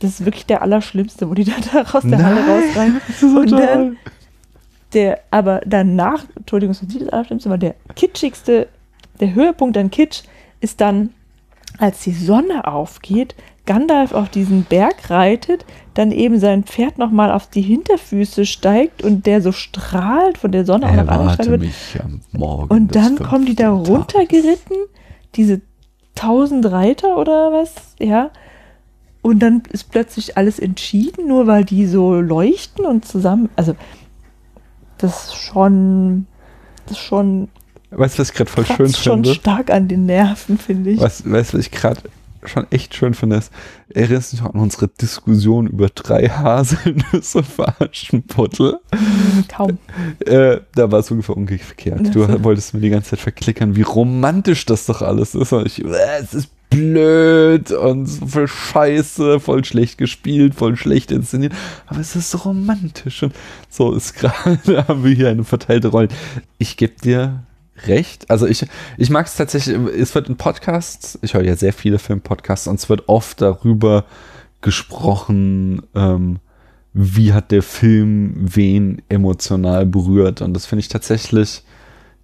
das 0.00 0.20
ist 0.20 0.24
wirklich 0.24 0.46
der 0.46 0.62
Allerschlimmste, 0.62 1.28
wo 1.28 1.34
die 1.34 1.44
da, 1.44 1.52
da 1.72 1.82
aus 1.82 2.02
der 2.02 2.24
Halle 2.24 2.40
rausreiten. 2.46 3.00
Und 3.36 3.52
dann, 3.52 3.96
der, 4.94 5.20
aber 5.30 5.60
danach, 5.66 6.24
Entschuldigung, 6.34 6.72
das 6.72 6.82
ist 6.82 6.88
nicht 6.88 7.02
das 7.02 7.08
Allerschlimmste, 7.10 7.48
aber 7.50 7.58
der 7.58 7.74
kitschigste, 7.94 8.68
der 9.20 9.34
Höhepunkt 9.34 9.76
an 9.76 9.90
Kitsch 9.90 10.22
ist 10.60 10.80
dann, 10.80 11.10
als 11.78 12.00
die 12.00 12.12
Sonne 12.12 12.66
aufgeht, 12.66 13.34
Gandalf 13.72 14.12
auf 14.12 14.28
diesen 14.28 14.64
Berg 14.64 15.08
reitet, 15.08 15.64
dann 15.94 16.12
eben 16.12 16.38
sein 16.38 16.64
Pferd 16.64 16.98
nochmal 16.98 17.32
auf 17.32 17.46
die 17.46 17.62
Hinterfüße 17.62 18.44
steigt 18.44 19.02
und 19.02 19.24
der 19.24 19.40
so 19.40 19.50
strahlt 19.50 20.36
von 20.36 20.52
der 20.52 20.66
Sonne 20.66 20.88
auch 20.88 20.94
noch 20.94 21.08
angestrahlt 21.08 21.48
wird. 21.48 21.72
am 22.02 22.20
Morgen. 22.32 22.70
Und 22.70 22.94
dann 22.94 23.16
kommen 23.16 23.46
die 23.46 23.54
da 23.54 23.70
runtergeritten, 23.70 24.76
diese 25.36 25.62
tausend 26.14 26.70
Reiter 26.70 27.16
oder 27.16 27.50
was, 27.52 27.72
ja. 27.98 28.30
Und 29.22 29.38
dann 29.38 29.62
ist 29.70 29.90
plötzlich 29.90 30.36
alles 30.36 30.58
entschieden, 30.58 31.28
nur 31.28 31.46
weil 31.46 31.64
die 31.64 31.86
so 31.86 32.12
leuchten 32.20 32.84
und 32.84 33.06
zusammen. 33.06 33.48
Also, 33.56 33.74
das 34.98 35.28
ist 35.28 35.36
schon, 35.36 36.26
das 36.84 36.98
ist 36.98 37.04
schon, 37.04 37.48
Weißt 37.90 38.18
du, 38.18 38.20
was 38.20 38.28
ich 38.30 38.34
gerade 38.34 38.50
voll 38.50 38.66
schön 38.66 38.76
kratzt 38.76 39.02
schon 39.02 39.24
finde? 39.24 39.34
stark 39.34 39.70
an 39.70 39.88
den 39.88 40.04
Nerven, 40.04 40.58
finde 40.58 40.90
ich. 40.90 41.00
Was, 41.00 41.24
weißt 41.24 41.54
du, 41.54 41.58
was 41.58 41.66
ich 41.66 41.70
gerade 41.70 42.00
schon 42.44 42.66
echt 42.70 42.94
schön 42.94 43.14
finde? 43.14 43.36
Ist, 43.36 43.52
erinnerst 43.90 44.32
du 44.32 44.36
dich 44.36 44.46
an 44.46 44.60
unsere 44.60 44.88
Diskussion 44.88 45.66
über 45.66 45.88
drei 45.88 46.28
Haselnüsse 46.28 47.42
Aschenputtel? 47.78 48.78
Kaum. 49.48 49.78
Äh, 50.24 50.60
da 50.74 50.90
war 50.90 51.00
es 51.00 51.10
ungefähr 51.10 51.36
umgekehrt. 51.36 52.14
Du 52.14 52.44
wolltest 52.44 52.74
mir 52.74 52.80
die 52.80 52.90
ganze 52.90 53.10
Zeit 53.10 53.20
verklickern, 53.20 53.76
wie 53.76 53.82
romantisch 53.82 54.66
das 54.66 54.86
doch 54.86 55.02
alles 55.02 55.34
ist. 55.34 55.52
Und 55.52 55.66
ich, 55.66 55.84
äh, 55.84 56.18
es 56.20 56.34
ist 56.34 56.50
blöd 56.72 57.70
und 57.70 58.06
so 58.06 58.26
voll 58.26 58.48
scheiße, 58.48 59.40
voll 59.40 59.64
schlecht 59.64 59.98
gespielt, 59.98 60.54
voll 60.54 60.76
schlecht 60.76 61.10
inszeniert. 61.10 61.52
Aber 61.86 62.00
es 62.00 62.16
ist 62.16 62.30
so 62.30 62.38
romantisch. 62.38 63.22
Und 63.22 63.34
so 63.68 63.92
ist 63.92 64.14
gerade, 64.18 64.88
haben 64.88 65.04
wir 65.04 65.12
hier 65.12 65.28
eine 65.28 65.44
verteilte 65.44 65.88
Rolle. 65.88 66.08
Ich 66.58 66.76
gebe 66.76 66.94
dir 67.02 67.44
recht. 67.86 68.30
Also 68.30 68.46
ich, 68.46 68.66
ich 68.96 69.10
mag 69.10 69.26
es 69.26 69.36
tatsächlich, 69.36 69.76
es 69.76 70.14
wird 70.14 70.28
in 70.28 70.36
Podcasts, 70.36 71.18
ich 71.22 71.34
höre 71.34 71.44
ja 71.44 71.56
sehr 71.56 71.72
viele 71.72 71.98
Filmpodcasts 71.98 72.68
und 72.68 72.78
es 72.78 72.88
wird 72.88 73.08
oft 73.08 73.40
darüber 73.40 74.04
gesprochen, 74.60 75.82
ähm, 75.94 76.38
wie 76.94 77.32
hat 77.32 77.50
der 77.50 77.62
Film 77.62 78.34
wen 78.36 79.02
emotional 79.08 79.86
berührt. 79.86 80.42
Und 80.42 80.54
das 80.54 80.66
finde 80.66 80.80
ich 80.80 80.88
tatsächlich 80.88 81.62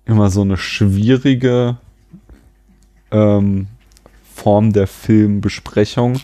immer 0.05 0.31
so 0.31 0.43
eine 0.43 0.57
schwierige 0.57 1.79
ähm, 3.11 3.67
Form 4.35 4.73
der 4.73 4.87
Filmbesprechung, 4.87 6.21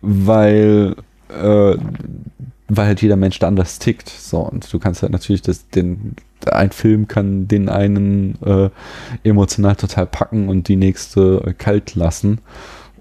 weil, 0.00 0.96
äh, 1.30 1.76
weil 2.68 2.86
halt 2.86 3.02
jeder 3.02 3.16
Mensch 3.16 3.38
da 3.38 3.48
anders 3.48 3.78
tickt. 3.78 4.08
So, 4.08 4.40
und 4.40 4.72
du 4.72 4.78
kannst 4.78 5.02
halt 5.02 5.12
natürlich 5.12 5.42
das, 5.42 5.68
den, 5.68 6.16
ein 6.50 6.70
Film 6.70 7.08
kann 7.08 7.48
den 7.48 7.68
einen 7.68 8.40
äh, 8.42 8.70
emotional 9.24 9.76
total 9.76 10.06
packen 10.06 10.48
und 10.48 10.68
die 10.68 10.76
nächste 10.76 11.42
äh, 11.46 11.52
kalt 11.54 11.94
lassen. 11.94 12.40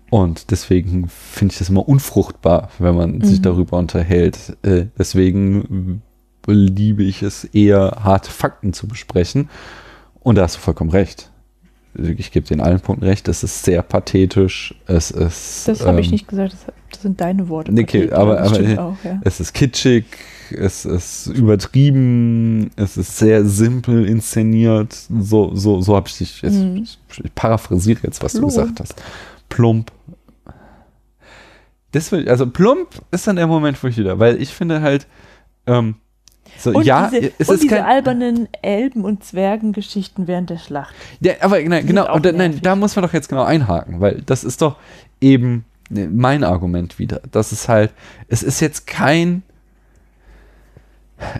Und 0.10 0.52
deswegen 0.52 1.08
finde 1.10 1.54
ich 1.54 1.60
das 1.60 1.70
immer 1.70 1.88
unfruchtbar, 1.88 2.70
wenn 2.80 2.96
man 2.96 3.22
sich 3.22 3.40
Mhm. 3.40 3.44
darüber 3.44 3.78
unterhält. 3.78 4.56
Äh, 4.64 4.86
deswegen 4.98 6.02
äh, 6.48 6.52
liebe 6.52 7.04
ich 7.04 7.22
es 7.24 7.44
eher, 7.44 7.98
harte 8.04 8.32
Fakten 8.32 8.72
zu 8.74 8.88
besprechen. 8.88 9.50
Und 10.22 10.36
da 10.36 10.44
hast 10.44 10.56
du 10.56 10.60
vollkommen 10.60 10.92
recht. 10.92 11.32
ich 11.98 12.32
gebe 12.32 12.46
den 12.46 12.60
allen 12.62 12.80
Punkten 12.82 13.06
recht, 13.06 13.28
es 13.30 13.44
ist 13.44 13.64
sehr 13.64 13.82
pathetisch, 13.82 14.76
es 14.86 15.12
ist. 15.12 15.68
Das 15.68 15.86
habe 15.86 16.02
ich 16.02 16.08
ähm, 16.08 16.12
nicht 16.12 16.28
gesagt, 16.28 16.52
das, 16.54 16.66
das 16.92 17.02
sind 17.02 17.22
deine 17.22 17.48
Worte. 17.48 17.72
Okay, 17.72 18.12
aber- 18.12 18.42
aber- 18.42 18.84
auch, 18.84 18.98
ja. 19.04 19.20
Es 19.24 19.40
ist 19.40 19.54
kitschig, 19.54 20.06
es 20.52 20.86
ist 20.86 21.28
übertrieben, 21.28 22.72
es 22.76 22.98
ist 22.98 23.18
sehr 23.18 23.46
simpel 23.46 24.08
inszeniert. 24.08 24.94
So, 25.20 25.56
so, 25.56 25.82
so 25.82 25.96
habe 25.96 26.08
ich 26.08 26.18
dich 26.18 26.42
Mhm. 26.44 26.84
ich 26.84 27.00
paraphrasiere 27.36 28.00
jetzt, 28.04 28.22
was 28.24 28.34
du 28.34 28.40
Plump. 28.40 28.54
gesagt 28.54 28.80
hast. 28.80 29.02
Plump. 29.50 29.92
Das 31.92 32.12
will, 32.12 32.28
also 32.28 32.46
plump 32.48 32.90
ist 33.12 33.26
dann 33.28 33.38
der 33.38 33.48
Moment, 33.48 33.82
wo 33.82 33.88
ich 33.88 33.98
wieder, 33.98 34.20
weil 34.20 34.42
ich 34.42 34.50
finde 34.50 34.82
halt, 34.82 35.08
ähm, 35.66 35.96
so, 36.58 36.72
Und 36.72 36.86
ja, 36.86 37.10
diese, 37.10 37.32
es 37.38 37.50
und 37.50 37.56
ist 37.56 37.64
diese 37.64 37.76
kein, 37.76 37.86
albernen 37.86 38.48
Elben- 38.62 39.04
und 39.04 39.24
Zwergengeschichten 39.24 40.28
während 40.28 40.50
der 40.50 40.58
Schlacht. 40.58 40.94
Ja, 41.20 41.34
aber 41.42 41.60
nein, 41.62 41.80
sind 41.82 41.88
genau, 41.88 42.14
und 42.14 42.26
da, 42.26 42.32
nein, 42.32 42.60
da 42.62 42.76
muss 42.76 42.96
man 42.96 43.04
doch 43.04 43.14
jetzt 43.14 43.28
genau 43.30 43.44
einhaken, 43.44 44.00
weil 44.00 44.22
das 44.26 44.44
ist 44.44 44.62
doch 44.62 44.78
eben 45.22 45.66
mein 45.90 46.44
Argument 46.44 46.98
wieder. 47.00 47.22
Das 47.32 47.52
ist 47.52 47.68
halt, 47.70 47.92
es 48.28 48.42
ist 48.44 48.60
jetzt 48.60 48.88
kein, 48.88 49.44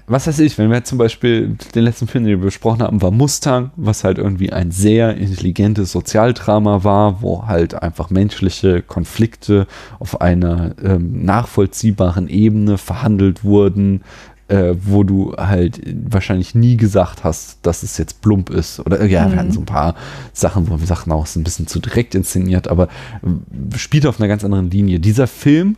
was 0.08 0.26
weiß 0.28 0.40
ich, 0.40 0.58
wenn 0.58 0.72
wir 0.72 0.84
zum 0.84 0.98
Beispiel 0.98 1.58
den 1.76 1.84
letzten 1.84 2.08
Film, 2.08 2.24
den 2.24 2.40
wir 2.40 2.46
besprochen 2.46 2.82
haben, 2.82 3.02
war 3.02 3.12
Mustang, 3.12 3.72
was 3.76 4.04
halt 4.04 4.18
irgendwie 4.18 4.52
ein 4.54 4.72
sehr 4.72 5.18
intelligentes 5.18 5.92
Sozialdrama 5.92 6.84
war, 6.84 7.22
wo 7.22 7.46
halt 7.48 7.82
einfach 7.82 8.10
menschliche 8.10 8.82
Konflikte 8.82 9.68
auf 10.00 10.22
einer 10.22 10.76
ähm, 10.84 11.26
nachvollziehbaren 11.26 12.30
Ebene 12.30 12.78
verhandelt 12.78 13.44
wurden, 13.44 14.02
äh, 14.48 14.76
wo 14.80 15.04
du 15.04 15.34
halt 15.38 15.82
wahrscheinlich 16.10 16.56
nie 16.56 16.78
gesagt 16.78 17.24
hast, 17.24 17.58
dass 17.64 17.84
es 17.84 17.98
jetzt 17.98 18.22
plump 18.22 18.52
ist. 18.52 18.80
Oder 18.80 19.04
ja, 19.06 19.26
wir 19.26 19.34
Mhm. 19.34 19.40
hatten 19.40 19.52
so 19.52 19.60
ein 19.62 19.66
paar 19.66 19.96
Sachen, 20.34 20.70
wo 20.70 20.80
wir 20.80 20.86
sagten, 20.88 21.12
auch 21.12 21.24
es 21.24 21.32
ist 21.32 21.36
ein 21.38 21.44
bisschen 21.44 21.68
zu 21.68 21.80
direkt 21.80 22.16
inszeniert, 22.16 22.68
aber 22.70 22.88
äh, 23.24 23.78
spielt 23.78 24.06
auf 24.06 24.20
einer 24.20 24.28
ganz 24.30 24.44
anderen 24.46 24.70
Linie. 24.72 25.00
Dieser 25.00 25.28
Film 25.28 25.76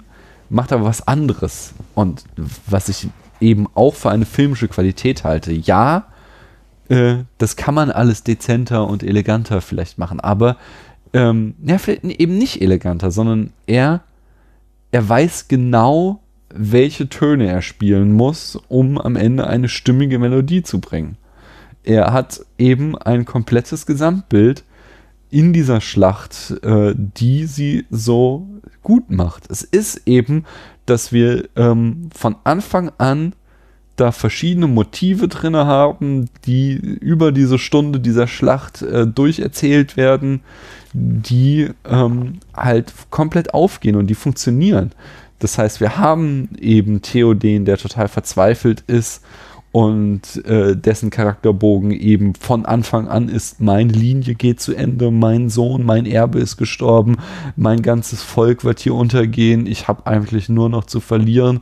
macht 0.50 0.72
aber 0.72 0.84
was 0.86 1.08
anderes. 1.08 1.74
Und 1.96 2.24
was 2.68 2.90
ich 2.90 3.08
eben 3.42 3.68
auch 3.76 3.96
für 3.96 4.10
eine 4.10 4.26
filmische 4.26 4.68
Qualität 4.68 5.24
halte. 5.24 5.52
Ja, 5.52 6.08
äh, 6.90 7.18
das 7.38 7.56
kann 7.56 7.76
man 7.76 7.92
alles 7.92 8.24
dezenter 8.24 8.88
und 8.88 9.04
eleganter 9.04 9.62
vielleicht 9.62 9.98
machen, 9.98 10.20
aber 10.20 10.58
ähm, 11.14 11.56
ja, 11.64 11.78
vielleicht 11.78 12.04
eben 12.04 12.38
nicht 12.38 12.62
eleganter, 12.62 13.12
sondern 13.12 13.52
er, 13.66 14.02
er 14.92 15.08
weiß 15.08 15.48
genau, 15.48 16.22
welche 16.54 17.10
Töne 17.10 17.48
er 17.48 17.62
spielen 17.62 18.14
muss, 18.14 18.58
um 18.68 18.98
am 18.98 19.16
Ende 19.16 19.48
eine 19.48 19.70
stimmige 19.70 20.20
Melodie 20.20 20.64
zu 20.64 20.80
bringen. 20.80 21.18
Er 21.84 22.14
hat 22.14 22.46
eben 22.58 22.98
ein 22.98 23.26
komplettes 23.26 23.86
Gesamtbild 23.86 24.64
in 25.30 25.54
dieser 25.54 25.82
Schlacht, 25.82 26.52
äh, 26.64 26.94
die 26.96 27.46
sie 27.46 27.86
so 27.90 28.48
gut 28.82 29.10
macht. 29.10 29.50
Es 29.50 29.62
ist 29.62 30.02
eben, 30.06 30.46
dass 30.88 31.12
wir 31.12 31.48
ähm, 31.56 32.10
von 32.16 32.36
Anfang 32.44 32.92
an 32.98 33.34
da 33.98 34.12
verschiedene 34.12 34.68
Motive 34.68 35.28
drin 35.28 35.56
haben, 35.56 36.30
die 36.46 36.74
über 36.74 37.32
diese 37.32 37.58
Stunde 37.58 38.00
dieser 38.00 38.28
Schlacht 38.28 38.82
äh, 38.84 39.08
durcherzählt 39.08 39.98
werden, 39.98 40.42
die 40.94 41.70
ähm, 41.86 42.40
halt 42.56 42.94
komplett 43.10 43.54
aufgehen 43.54 43.96
und 43.96 44.08
die 44.08 44.16
funktionieren. 44.16 44.92
Das 45.40 45.58
heißt, 45.58 45.82
wir 45.82 45.98
haben 45.98 46.50
eben 46.60 47.02
Theoden, 47.02 47.66
der 47.66 47.78
total 47.78 48.08
verzweifelt 48.08 48.84
ist 48.88 49.24
und 49.72 50.44
äh, 50.46 50.76
dessen 50.76 51.10
Charakterbogen 51.10 51.92
eben 51.92 52.34
von 52.36 52.66
Anfang 52.66 53.08
an 53.08 53.30
ist, 53.30 53.60
meine 53.62 53.92
Linie 53.92 54.36
geht 54.36 54.60
zu 54.60 54.74
Ende, 54.74 55.12
mein 55.12 55.50
Sohn, 55.50 55.86
mein 55.86 56.06
Erbe 56.06 56.40
ist 56.40 56.58
gestorben, 56.58 57.18
mein 57.56 57.82
ganzes 57.82 58.24
Volk 58.24 58.64
wird 58.64 58.80
hier 58.80 58.96
untergehen, 58.96 59.68
ich 59.68 59.88
habe 59.88 60.08
eigentlich 60.08 60.50
nur 60.50 60.70
noch 60.70 60.86
zu 60.86 61.00
verlieren. 61.00 61.62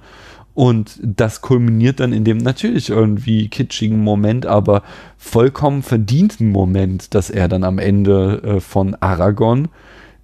Und 0.53 1.01
das 1.03 1.42
kulminiert 1.42 2.00
dann 2.00 2.14
in 2.14 2.24
dem 2.24 2.38
natürlich 2.38 2.90
irgendwie 2.90 3.50
kitschigen 3.50 4.01
Moment, 4.01 4.45
aber 4.45 4.84
vollkommen 5.17 5.84
verdienten 5.84 6.50
Moment, 6.50 7.14
dass 7.14 7.30
er 7.30 7.50
dann 7.50 7.66
am 7.66 7.77
Ende 7.77 8.42
äh, 8.42 8.59
von 8.61 8.95
Aragorn 9.01 9.67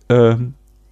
äh, 0.08 0.36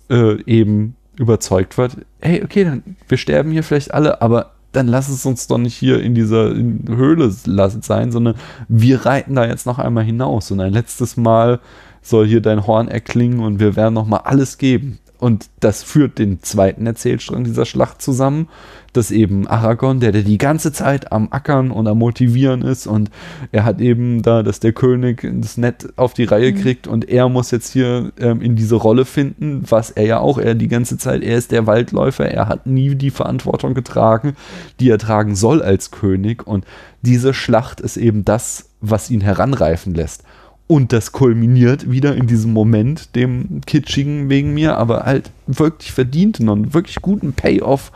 äh, 0.10 0.44
eben 0.44 0.96
überzeugt 1.16 1.78
wird, 1.78 1.98
hey, 2.20 2.44
okay, 2.44 2.66
dann 2.66 2.84
wir 3.08 3.18
sterben 3.18 3.52
hier 3.52 3.64
vielleicht 3.64 3.94
alle, 3.94 4.22
aber 4.22 4.52
dann 4.72 4.88
lass 4.88 5.10
es 5.10 5.26
uns 5.26 5.48
doch 5.48 5.58
nicht 5.58 5.76
hier 5.76 6.02
in 6.02 6.16
dieser 6.16 6.54
Höhle 6.54 7.32
sein, 7.32 8.12
sondern 8.12 8.36
wir 8.68 9.06
reiten 9.06 9.36
da 9.36 9.46
jetzt 9.46 9.66
noch 9.66 9.80
einmal 9.80 10.04
hinaus 10.04 10.52
und 10.52 10.60
ein 10.60 10.74
letztes 10.74 11.18
Mal 11.18 11.60
soll 12.02 12.28
hier 12.28 12.42
dein 12.42 12.66
Horn 12.66 12.88
erklingen 12.88 13.40
und 13.40 13.60
wir 13.60 13.76
werden 13.76 13.94
noch 13.94 14.08
mal 14.08 14.18
alles 14.18 14.58
geben. 14.58 15.00
Und 15.20 15.50
das 15.60 15.84
führt 15.84 16.18
den 16.18 16.42
zweiten 16.42 16.86
Erzählstrang 16.88 17.44
dieser 17.44 17.66
Schlacht 17.66 18.02
zusammen, 18.02 18.48
dass 18.94 19.12
eben 19.12 19.48
Aragorn, 19.48 20.00
der, 20.00 20.14
der 20.14 20.24
die 20.24 20.38
ganze 20.38 20.72
Zeit 20.72 21.12
am 21.12 21.28
Ackern 21.32 21.72
und 21.72 21.88
am 21.88 22.00
Motivieren 22.00 22.62
ist 22.62 22.88
und 22.88 23.12
er 23.52 23.66
hat 23.66 23.82
eben 23.82 24.22
da, 24.22 24.44
dass 24.44 24.62
der 24.62 24.74
König 24.74 25.28
das 25.42 25.58
nett 25.58 25.90
auf 25.98 26.14
die 26.14 26.24
Reihe 26.24 26.54
kriegt 26.54 26.88
und 26.88 27.08
er 27.10 27.30
muss 27.30 27.52
jetzt 27.52 27.74
hier 27.74 28.12
ähm, 28.20 28.42
in 28.42 28.56
diese 28.56 28.76
Rolle 28.76 29.06
finden, 29.06 29.64
was 29.70 29.92
er 29.92 30.06
ja 30.06 30.20
auch, 30.20 30.38
er 30.38 30.56
die 30.56 30.70
ganze 30.70 30.98
Zeit, 30.98 31.22
er 31.22 31.38
ist 31.38 31.52
der 31.52 31.68
Waldläufer, 31.68 32.26
er 32.26 32.48
hat 32.48 32.66
nie 32.66 32.96
die 32.96 33.12
Verantwortung 33.12 33.74
getragen, 33.74 34.36
die 34.80 34.90
er 34.90 34.98
tragen 34.98 35.36
soll 35.36 35.62
als 35.62 35.92
König 35.92 36.48
und 36.48 36.66
diese 37.02 37.34
Schlacht 37.34 37.82
ist 37.82 37.98
eben 37.98 38.26
das, 38.26 38.70
was 38.82 39.10
ihn 39.10 39.22
heranreifen 39.22 39.94
lässt. 39.94 40.24
Und 40.72 40.94
das 40.94 41.12
kulminiert 41.12 41.90
wieder 41.90 42.16
in 42.16 42.28
diesem 42.28 42.54
Moment, 42.54 43.16
dem 43.16 43.62
kitschigen 43.66 44.30
wegen 44.30 44.54
mir, 44.54 44.78
aber 44.78 45.04
halt 45.04 45.32
wirklich 45.48 45.92
verdienten 45.92 46.48
und 46.48 46.76
wirklich 46.76 46.98
guten 46.98 47.34
Payoff, 47.34 47.92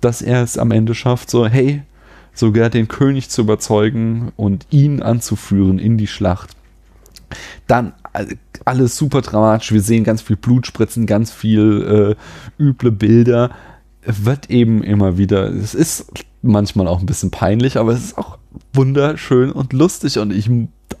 dass 0.00 0.22
er 0.22 0.42
es 0.42 0.56
am 0.56 0.70
Ende 0.70 0.94
schafft, 0.94 1.28
so, 1.28 1.46
hey, 1.46 1.82
sogar 2.32 2.70
den 2.70 2.88
König 2.88 3.28
zu 3.28 3.42
überzeugen 3.42 4.32
und 4.36 4.66
ihn 4.70 5.02
anzuführen 5.02 5.78
in 5.78 5.98
die 5.98 6.06
Schlacht. 6.06 6.56
Dann 7.66 7.92
alles 8.64 8.96
super 8.96 9.20
dramatisch, 9.20 9.72
wir 9.72 9.82
sehen 9.82 10.02
ganz 10.02 10.22
viel 10.22 10.36
Blutspritzen, 10.36 11.04
ganz 11.04 11.30
viel 11.30 12.16
äh, 12.58 12.62
üble 12.62 12.90
Bilder. 12.90 13.50
Wird 14.02 14.48
eben 14.48 14.82
immer 14.82 15.18
wieder, 15.18 15.50
es 15.50 15.74
ist 15.74 16.10
manchmal 16.40 16.88
auch 16.88 17.00
ein 17.00 17.06
bisschen 17.06 17.30
peinlich, 17.30 17.76
aber 17.76 17.92
es 17.92 18.02
ist 18.02 18.16
auch 18.16 18.38
wunderschön 18.72 19.52
und 19.52 19.72
lustig 19.72 20.18
und 20.18 20.32
ich 20.32 20.50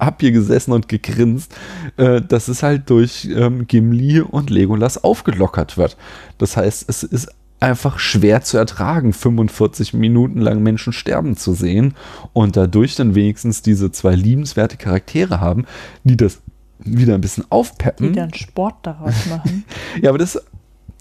hab 0.00 0.20
hier 0.20 0.32
gesessen 0.32 0.72
und 0.72 0.88
gegrinst, 0.88 1.54
äh, 1.96 2.20
dass 2.20 2.48
es 2.48 2.62
halt 2.62 2.90
durch 2.90 3.28
ähm, 3.34 3.66
Gimli 3.66 4.20
und 4.20 4.50
Legolas 4.50 5.02
aufgelockert 5.02 5.76
wird. 5.76 5.96
Das 6.38 6.56
heißt, 6.56 6.86
es 6.88 7.02
ist 7.02 7.28
einfach 7.60 7.98
schwer 7.98 8.42
zu 8.42 8.58
ertragen, 8.58 9.12
45 9.12 9.94
Minuten 9.94 10.40
lang 10.40 10.62
Menschen 10.62 10.92
sterben 10.92 11.36
zu 11.36 11.54
sehen 11.54 11.94
und 12.32 12.56
dadurch 12.56 12.96
dann 12.96 13.14
wenigstens 13.14 13.62
diese 13.62 13.90
zwei 13.90 14.14
liebenswerte 14.14 14.76
Charaktere 14.76 15.40
haben, 15.40 15.64
die 16.02 16.16
das 16.16 16.40
wieder 16.78 17.14
ein 17.14 17.20
bisschen 17.20 17.44
Die 17.44 17.50
aufpeppen. 17.52 18.12
dann 18.12 18.34
Sport 18.34 18.76
daraus 18.82 19.26
machen. 19.30 19.64
Ja, 20.02 20.10
aber 20.10 20.18
das 20.18 20.42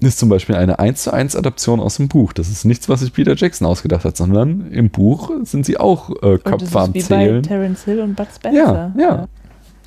ist 0.02 0.20
zum 0.20 0.30
Beispiel 0.30 0.56
eine 0.56 0.80
1 0.80 1.04
zu 1.04 1.14
1 1.14 1.36
Adaption 1.36 1.80
aus 1.80 1.98
dem 1.98 2.08
Buch. 2.10 2.34
Das 2.34 2.50
ist 2.50 2.66
nichts, 2.66 2.90
was 2.90 3.00
sich 3.02 3.14
Peter 3.14 3.36
Jackson 3.36 3.68
ausgedacht 3.68 4.04
hat, 4.06 4.18
sondern 4.18 4.70
im 4.72 4.90
Buch 4.90 5.32
sind 5.44 5.66
sie 5.66 5.78
auch 5.78 6.10
äh, 6.22 6.40
Und 6.44 6.62
das 6.62 6.74
Köpfe 6.74 6.80
am 6.80 6.94
wie 6.94 7.00
bei 7.02 7.06
Zählen. 7.26 7.44
Terence 7.44 7.84
Hill 7.86 8.00
und 8.02 8.16
Bud 8.16 8.28
Ja, 8.28 8.36
Spencer. 8.36 8.92
ja. 8.98 9.28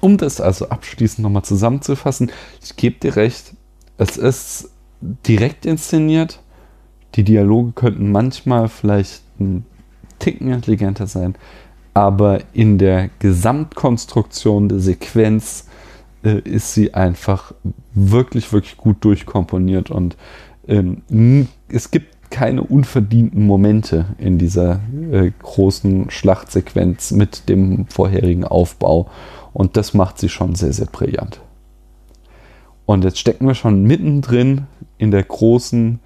Um 0.01 0.17
das 0.19 0.41
also 0.41 0.69
abschließend 0.69 1.21
nochmal 1.21 1.43
zusammenzufassen, 1.45 2.31
ich 2.63 2.77
gebe 2.77 2.99
dir 3.01 3.17
recht, 3.17 3.55
es 3.99 4.17
ist 4.17 4.71
direkt 5.01 5.67
inszeniert. 5.67 6.41
Die 7.15 7.25
Dialoge 7.25 7.73
könnten 7.73 8.13
manchmal 8.13 8.69
vielleicht 8.69 9.23
ein 9.41 9.65
Ticken 10.19 10.53
intelligenter 10.53 11.07
sein, 11.07 11.35
aber 11.95 12.41
in 12.53 12.79
der 12.79 13.09
Gesamtkonstruktion 13.19 14.69
der 14.69 14.81
Sequenz 14.81 15.66
äh, 16.27 16.41
ist 16.41 16.75
sie 16.75 16.93
einfach 16.93 17.55
wirklich, 17.95 18.53
wirklich 18.53 18.77
gut 18.77 19.05
durchkomponiert 19.05 19.91
und 19.91 20.17
ähm, 20.67 21.47
es 21.69 21.93
gibt 21.93 22.31
keine 22.31 22.65
unverdienten 22.65 23.47
Momente 23.47 24.07
in 24.19 24.37
dieser 24.37 24.81
äh, 25.13 25.31
großen 25.41 26.11
Schlachtsequenz 26.11 27.13
mit 27.13 27.49
dem 27.49 27.87
vorherigen 27.87 28.45
Aufbau 28.45 29.09
und 29.53 29.77
das 29.77 29.95
macht 29.95 30.19
sie 30.19 30.29
schon 30.29 30.57
sehr, 30.57 30.73
sehr 30.73 30.87
brillant. 30.87 31.41
Und 32.87 33.05
jetzt 33.05 33.19
stecken 33.19 33.47
wir 33.47 33.55
schon 33.55 33.85
mittendrin 33.85 34.67
in 34.99 35.13
der 35.13 35.23
großen, 35.23 36.01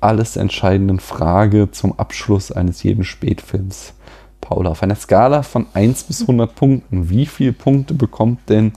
alles 0.00 0.36
entscheidenden 0.36 1.00
Frage 1.00 1.70
zum 1.70 1.98
Abschluss 1.98 2.52
eines 2.52 2.82
jeden 2.82 3.04
Spätfilms. 3.04 3.94
Paula, 4.40 4.70
auf 4.70 4.82
einer 4.82 4.96
Skala 4.96 5.42
von 5.42 5.66
1 5.72 6.04
bis 6.04 6.22
100 6.22 6.54
Punkten, 6.54 7.08
wie 7.08 7.26
viele 7.26 7.52
Punkte 7.52 7.94
bekommt 7.94 8.40
denn 8.48 8.72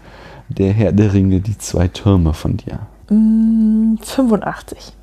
der 0.50 0.74
Herr 0.74 0.92
der 0.92 1.14
Ringe 1.14 1.40
die 1.40 1.58
zwei 1.58 1.88
Türme 1.88 2.34
von 2.34 2.58
dir? 2.58 2.80
Mm, 3.10 3.98
85. 4.02 4.94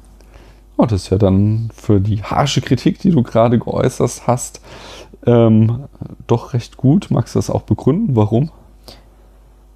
Oh, 0.76 0.86
das 0.86 1.04
ist 1.04 1.10
ja 1.10 1.18
dann 1.18 1.70
für 1.74 2.00
die 2.00 2.22
harsche 2.22 2.60
Kritik, 2.60 2.98
die 2.98 3.10
du 3.10 3.22
gerade 3.22 3.58
geäußert 3.58 4.22
hast, 4.26 4.60
ähm, 5.26 5.84
doch 6.26 6.54
recht 6.54 6.76
gut. 6.76 7.08
Magst 7.10 7.34
du 7.34 7.38
das 7.38 7.50
auch 7.50 7.62
begründen? 7.62 8.16
Warum? 8.16 8.50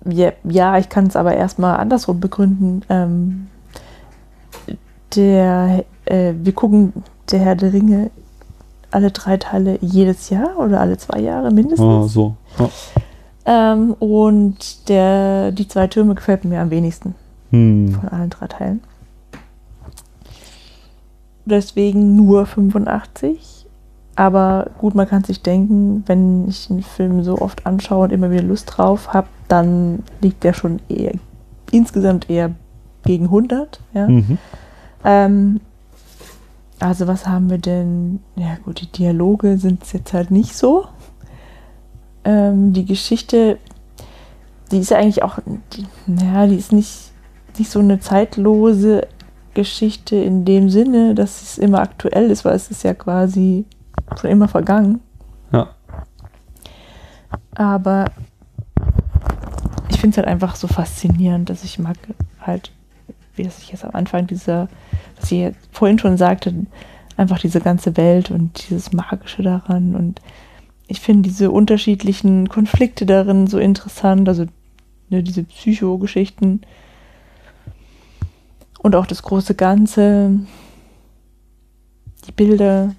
ja, 0.09 0.33
ja, 0.45 0.79
ich 0.79 0.89
kann 0.89 1.07
es 1.07 1.17
aber 1.17 1.35
erstmal 1.35 1.79
andersrum 1.79 2.21
begründen. 2.21 2.83
Ähm, 2.89 3.49
der, 5.15 5.85
äh, 6.05 6.33
wir 6.37 6.53
gucken 6.53 6.93
der 7.31 7.41
Herr 7.41 7.57
der 7.57 7.73
Ringe 7.73 8.11
alle 8.91 9.11
drei 9.11 9.37
Teile 9.37 9.79
jedes 9.81 10.31
Jahr 10.31 10.59
oder 10.59 10.81
alle 10.81 10.97
zwei 10.97 11.21
Jahre 11.21 11.51
mindestens. 11.51 11.87
Ah, 11.87 12.09
so. 12.09 12.37
Ja. 12.59 12.69
Ähm, 13.47 13.95
und 13.99 14.89
der, 14.89 15.53
die 15.53 15.69
zwei 15.69 15.87
Türme 15.87 16.15
gefällt 16.15 16.45
mir 16.45 16.61
am 16.61 16.71
wenigsten 16.71 17.15
Hm. 17.51 17.93
von 17.93 18.09
allen 18.09 18.31
drei 18.31 18.49
Teilen. 18.49 18.81
Deswegen 21.45 22.17
nur 22.17 22.45
85. 22.47 23.67
Aber 24.17 24.71
gut, 24.79 24.95
man 24.95 25.07
kann 25.09 25.23
sich 25.23 25.43
denken, 25.43 26.03
wenn 26.07 26.49
ich 26.49 26.69
einen 26.71 26.83
Film 26.83 27.23
so 27.23 27.39
oft 27.39 27.67
anschaue 27.67 28.05
und 28.05 28.13
immer 28.13 28.31
wieder 28.31 28.43
Lust 28.43 28.73
drauf 28.77 29.13
habe, 29.13 29.29
dann 29.47 30.03
liegt 30.21 30.43
der 30.43 30.55
schon 30.55 30.81
eher 30.89 31.13
insgesamt 31.71 32.29
eher 32.31 32.53
gegen 33.05 33.27
100. 33.27 33.81
Ja? 33.93 34.09
Mhm. 34.09 34.39
Ähm, 35.05 35.61
also 36.81 37.07
was 37.07 37.27
haben 37.27 37.51
wir 37.51 37.59
denn? 37.59 38.21
Ja 38.37 38.57
gut, 38.65 38.81
die 38.81 38.91
Dialoge 38.91 39.59
sind 39.59 39.93
jetzt 39.93 40.13
halt 40.13 40.31
nicht 40.31 40.57
so. 40.57 40.87
Ähm, 42.27 42.73
die 42.73 42.85
Geschichte, 42.85 43.57
die 44.73 44.79
ist 44.79 44.91
ja 44.91 44.99
eigentlich 44.99 45.23
auch, 45.23 45.39
die, 45.73 45.87
naja, 46.07 46.49
die 46.49 46.57
ist 46.57 46.73
nicht, 46.73 47.13
nicht 47.57 47.71
so 47.71 47.79
eine 47.79 48.01
zeitlose 48.01 49.07
Geschichte 49.55 50.17
in 50.17 50.45
dem 50.45 50.69
Sinne, 50.69 51.15
dass 51.15 51.41
es 51.41 51.57
immer 51.57 51.79
aktuell 51.79 52.33
ist, 52.33 52.45
weil 52.45 52.57
es 52.57 52.69
ist 52.69 52.83
ja 52.83 52.95
quasi 52.95 53.65
schon 54.21 54.31
immer 54.31 54.49
vergangen. 54.49 55.01
Ja. 55.53 55.69
Aber 57.55 58.07
ich 59.89 60.01
finde 60.01 60.15
es 60.15 60.17
halt 60.19 60.27
einfach 60.27 60.57
so 60.57 60.67
faszinierend, 60.67 61.49
dass 61.49 61.63
ich 61.63 61.79
mag 61.79 61.97
halt, 62.41 62.73
wie 63.37 63.45
das 63.45 63.61
ich 63.61 63.71
jetzt 63.71 63.85
am 63.85 63.93
Anfang 63.95 64.27
dieser, 64.27 64.69
was 65.21 65.31
ich 65.31 65.39
jetzt 65.39 65.69
vorhin 65.71 66.01
schon 66.01 66.17
sagte, 66.17 66.53
einfach 67.17 67.39
diese 67.39 67.61
ganze 67.61 67.97
Welt 67.97 68.33
und 68.33 68.69
dieses 68.69 68.93
Magische 68.93 69.45
daran. 69.45 69.95
Und 69.95 70.21
ich 70.89 71.01
finde 71.01 71.29
diese 71.29 71.51
unterschiedlichen 71.51 72.49
Konflikte 72.49 73.07
darin 73.07 73.47
so 73.47 73.59
interessant, 73.59 74.29
also 74.29 74.47
ne, 75.09 75.23
diese 75.23 75.43
Psychogeschichten 75.43 76.63
und 78.83 78.95
auch 78.95 79.07
das 79.07 79.23
große 79.23 79.55
Ganze, 79.55 80.39
die 82.27 82.33
Bilder, 82.33 82.95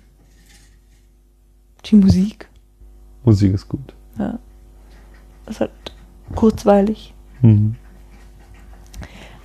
die 1.85 1.95
Musik. 1.95 2.49
Musik 3.23 3.53
ist 3.53 3.69
gut. 3.69 3.93
Ja. 4.17 4.39
Das 5.45 5.55
ist 5.55 5.61
halt 5.61 5.71
kurzweilig. 6.35 7.13
Mhm. 7.41 7.75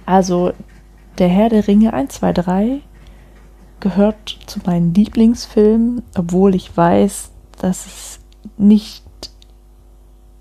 Also, 0.05 0.53
der 1.19 1.29
Herr 1.29 1.49
der 1.49 1.69
Ringe 1.69 1.93
1, 1.93 2.15
2, 2.15 2.33
3 2.33 2.81
gehört 3.79 4.39
zu 4.47 4.61
meinen 4.65 4.95
Lieblingsfilmen, 4.95 6.03
obwohl 6.17 6.55
ich 6.55 6.77
weiß, 6.77 7.31
dass 7.59 7.87
es 7.87 8.12
nicht 8.57 9.05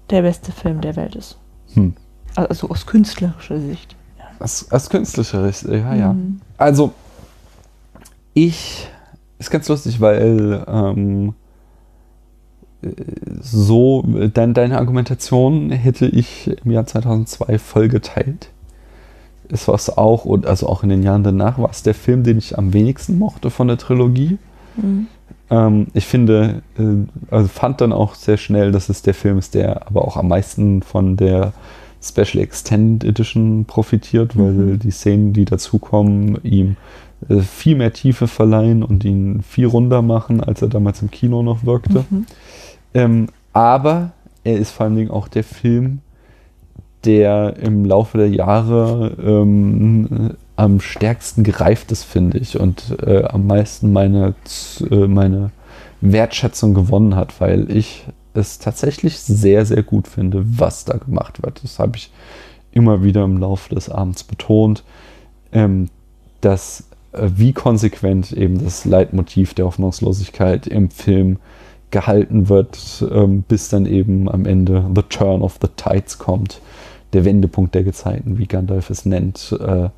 der 0.09 0.21
beste 0.21 0.51
Film 0.51 0.81
der 0.81 0.95
Welt 0.95 1.15
ist. 1.15 1.37
Hm. 1.73 1.93
Also 2.35 2.69
aus 2.69 2.85
künstlerischer 2.85 3.59
Sicht. 3.59 3.95
Als, 4.39 4.71
als 4.71 4.89
künstlerische 4.89 5.43
Richt- 5.43 5.63
ja, 5.65 5.93
ja. 5.95 6.13
Mhm. 6.13 6.41
Also, 6.57 6.93
ich, 8.33 8.87
ist 9.39 9.51
ganz 9.51 9.67
lustig, 9.69 9.99
weil 10.01 10.63
ähm, 10.67 11.33
äh, 12.81 12.89
so, 13.41 14.03
dein, 14.33 14.53
deine 14.53 14.77
Argumentation 14.77 15.71
hätte 15.71 16.07
ich 16.07 16.49
im 16.63 16.71
Jahr 16.71 16.85
2002 16.85 17.59
voll 17.59 17.87
geteilt. 17.89 18.49
Es 19.49 19.67
war 19.67 19.75
es 19.75 19.89
auch, 19.95 20.23
und 20.25 20.45
also 20.45 20.67
auch 20.67 20.83
in 20.83 20.89
den 20.89 21.03
Jahren 21.03 21.23
danach, 21.23 21.57
war 21.59 21.69
es 21.69 21.83
der 21.83 21.93
Film, 21.93 22.23
den 22.23 22.37
ich 22.37 22.57
am 22.57 22.73
wenigsten 22.73 23.19
mochte 23.19 23.49
von 23.49 23.67
der 23.67 23.77
Trilogie. 23.77 24.37
Mhm. 24.77 25.07
Ähm, 25.51 25.87
ich 25.93 26.05
finde, 26.07 26.63
äh, 26.79 26.83
also 27.29 27.47
fand 27.47 27.81
dann 27.81 27.93
auch 27.93 28.15
sehr 28.15 28.37
schnell, 28.37 28.71
dass 28.71 28.89
es 28.89 29.03
der 29.03 29.13
Film 29.13 29.37
ist, 29.37 29.53
der 29.53 29.85
aber 29.87 30.05
auch 30.05 30.17
am 30.17 30.29
meisten 30.29 30.81
von 30.81 31.17
der 31.17 31.53
Special 32.01 32.41
Extended 32.43 33.07
Edition 33.07 33.65
profitiert, 33.65 34.35
weil 34.37 34.53
Mhm. 34.53 34.79
die 34.79 34.89
Szenen, 34.91 35.33
die 35.33 35.45
dazukommen, 35.45 36.39
ihm 36.43 36.77
äh, 37.29 37.41
viel 37.41 37.75
mehr 37.75 37.93
Tiefe 37.93 38.27
verleihen 38.27 38.81
und 38.81 39.03
ihn 39.05 39.43
viel 39.43 39.67
runder 39.67 40.01
machen, 40.01 40.41
als 40.41 40.63
er 40.63 40.69
damals 40.69 41.03
im 41.03 41.11
Kino 41.11 41.43
noch 41.43 41.63
wirkte. 41.65 42.05
Mhm. 42.09 42.25
Ähm, 42.95 43.27
aber 43.53 44.13
er 44.43 44.57
ist 44.57 44.71
vor 44.71 44.85
allen 44.85 44.95
Dingen 44.95 45.11
auch 45.11 45.27
der 45.27 45.43
Film, 45.43 45.99
der 47.05 47.57
im 47.57 47.85
Laufe 47.85 48.17
der 48.17 48.29
Jahre 48.29 49.15
ähm, 49.23 50.31
am 50.55 50.79
stärksten 50.79 51.43
gereift 51.43 51.91
ist, 51.91 52.03
finde 52.03 52.37
ich, 52.37 52.59
und 52.59 52.97
äh, 53.01 53.23
am 53.23 53.47
meisten 53.47 53.91
meine, 53.91 54.35
äh, 54.89 55.07
meine 55.07 55.51
Wertschätzung 56.01 56.73
gewonnen 56.73 57.15
hat, 57.15 57.39
weil 57.39 57.71
ich 57.71 58.05
es 58.33 58.59
tatsächlich 58.59 59.19
sehr, 59.19 59.65
sehr 59.65 59.83
gut 59.83 60.07
finde, 60.07 60.43
was 60.45 60.85
da 60.85 60.97
gemacht 60.97 61.43
wird. 61.43 61.63
Das 61.63 61.79
habe 61.79 61.97
ich 61.97 62.11
immer 62.71 63.03
wieder 63.03 63.23
im 63.23 63.37
Laufe 63.37 63.73
des 63.73 63.89
Abends 63.89 64.23
betont, 64.23 64.83
ähm, 65.51 65.89
dass 66.41 66.85
äh, 67.11 67.29
wie 67.35 67.53
konsequent 67.53 68.31
eben 68.31 68.63
das 68.63 68.85
Leitmotiv 68.85 69.53
der 69.53 69.65
Hoffnungslosigkeit 69.65 70.67
im 70.67 70.89
Film 70.89 71.37
gehalten 71.91 72.47
wird, 72.47 73.05
ähm, 73.11 73.43
bis 73.47 73.69
dann 73.69 73.85
eben 73.85 74.29
am 74.29 74.45
Ende 74.45 74.89
The 74.95 75.03
Turn 75.03 75.41
of 75.41 75.59
the 75.61 75.67
Tides 75.75 76.17
kommt, 76.17 76.61
der 77.13 77.25
Wendepunkt 77.25 77.75
der 77.75 77.83
Gezeiten, 77.83 78.37
wie 78.37 78.47
Gandalf 78.47 78.89
es 78.89 79.05
nennt, 79.05 79.57
äh, 79.59 79.89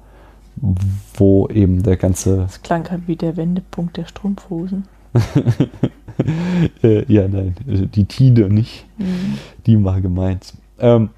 wo 1.16 1.48
eben 1.48 1.84
der 1.84 1.98
ganze 1.98 2.38
Das 2.38 2.62
klang 2.62 2.90
halt 2.90 3.08
wie 3.08 3.16
der 3.16 3.38
Wendepunkt 3.38 3.98
der 3.98 4.06
Strumpfhosen. 4.06 4.86
äh, 6.84 7.12
ja, 7.12 7.28
nein, 7.28 7.56
äh, 7.68 7.88
die 7.88 8.06
Tide 8.06 8.50
nicht, 8.50 8.86
Mhm. 8.98 9.38
die 9.66 9.84
war 9.84 10.02
gemeint. 10.02 10.54
Ähm, 10.80 11.10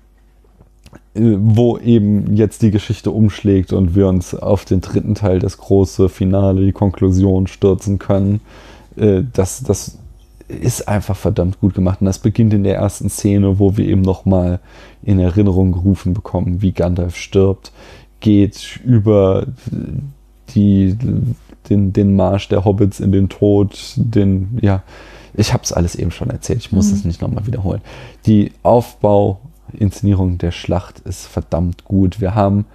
äh, 1.16 1.38
wo 1.38 1.78
eben 1.78 2.36
jetzt 2.36 2.62
die 2.62 2.72
Geschichte 2.72 3.12
umschlägt 3.12 3.72
und 3.74 3.96
wir 3.96 4.08
uns 4.08 4.36
auf 4.36 4.66
den 4.66 4.82
dritten 4.82 5.16
Teil, 5.16 5.40
das 5.40 5.58
große 5.58 6.10
Finale, 6.10 6.66
die 6.66 6.74
Konklusion 6.74 7.48
stürzen 7.48 8.00
können. 8.00 8.42
Äh, 8.98 9.24
das, 9.34 9.64
das 9.64 9.98
ist 10.48 10.88
einfach 10.88 11.16
verdammt 11.16 11.60
gut 11.60 11.74
gemacht. 11.74 12.02
Und 12.02 12.06
das 12.06 12.20
beginnt 12.20 12.54
in 12.54 12.64
der 12.64 12.76
ersten 12.76 13.10
Szene, 13.10 13.60
wo 13.60 13.78
wir 13.78 13.88
eben 13.88 14.02
nochmal 14.02 14.60
in 15.04 15.20
Erinnerung 15.20 15.72
gerufen 15.72 16.14
bekommen, 16.14 16.62
wie 16.62 16.72
Gandalf 16.72 17.16
stirbt, 17.16 17.72
geht 18.26 18.80
über 18.84 19.46
die, 20.56 20.98
den, 21.70 21.94
den 21.94 22.16
Marsch 22.16 22.48
der 22.50 22.66
Hobbits 22.66 23.00
in 23.00 23.12
den 23.12 23.30
Tod, 23.30 23.94
den, 23.98 24.58
ja, 24.62 24.82
ich 25.36 25.54
habe 25.54 25.64
es 25.64 25.72
alles 25.72 25.96
eben 25.96 26.10
schon 26.10 26.32
erzählt, 26.32 26.60
ich 26.60 26.72
muss 26.72 26.88
Mhm. 26.90 26.94
es 26.96 27.06
nicht 27.06 27.22
nochmal 27.22 27.46
wiederholen. 27.46 27.82
Die 28.26 28.52
Aufbau-Inszenierung 28.64 30.40
der 30.40 30.50
Schlacht 30.52 31.02
ist 31.02 31.28
verdammt 31.28 31.86
gut. 31.86 32.20
Wir 32.20 32.34
haben, 32.34 32.66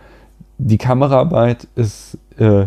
die 0.59 0.79
Kameraarbeit 0.79 1.67
ist 1.75 2.17
äh, 2.39 2.67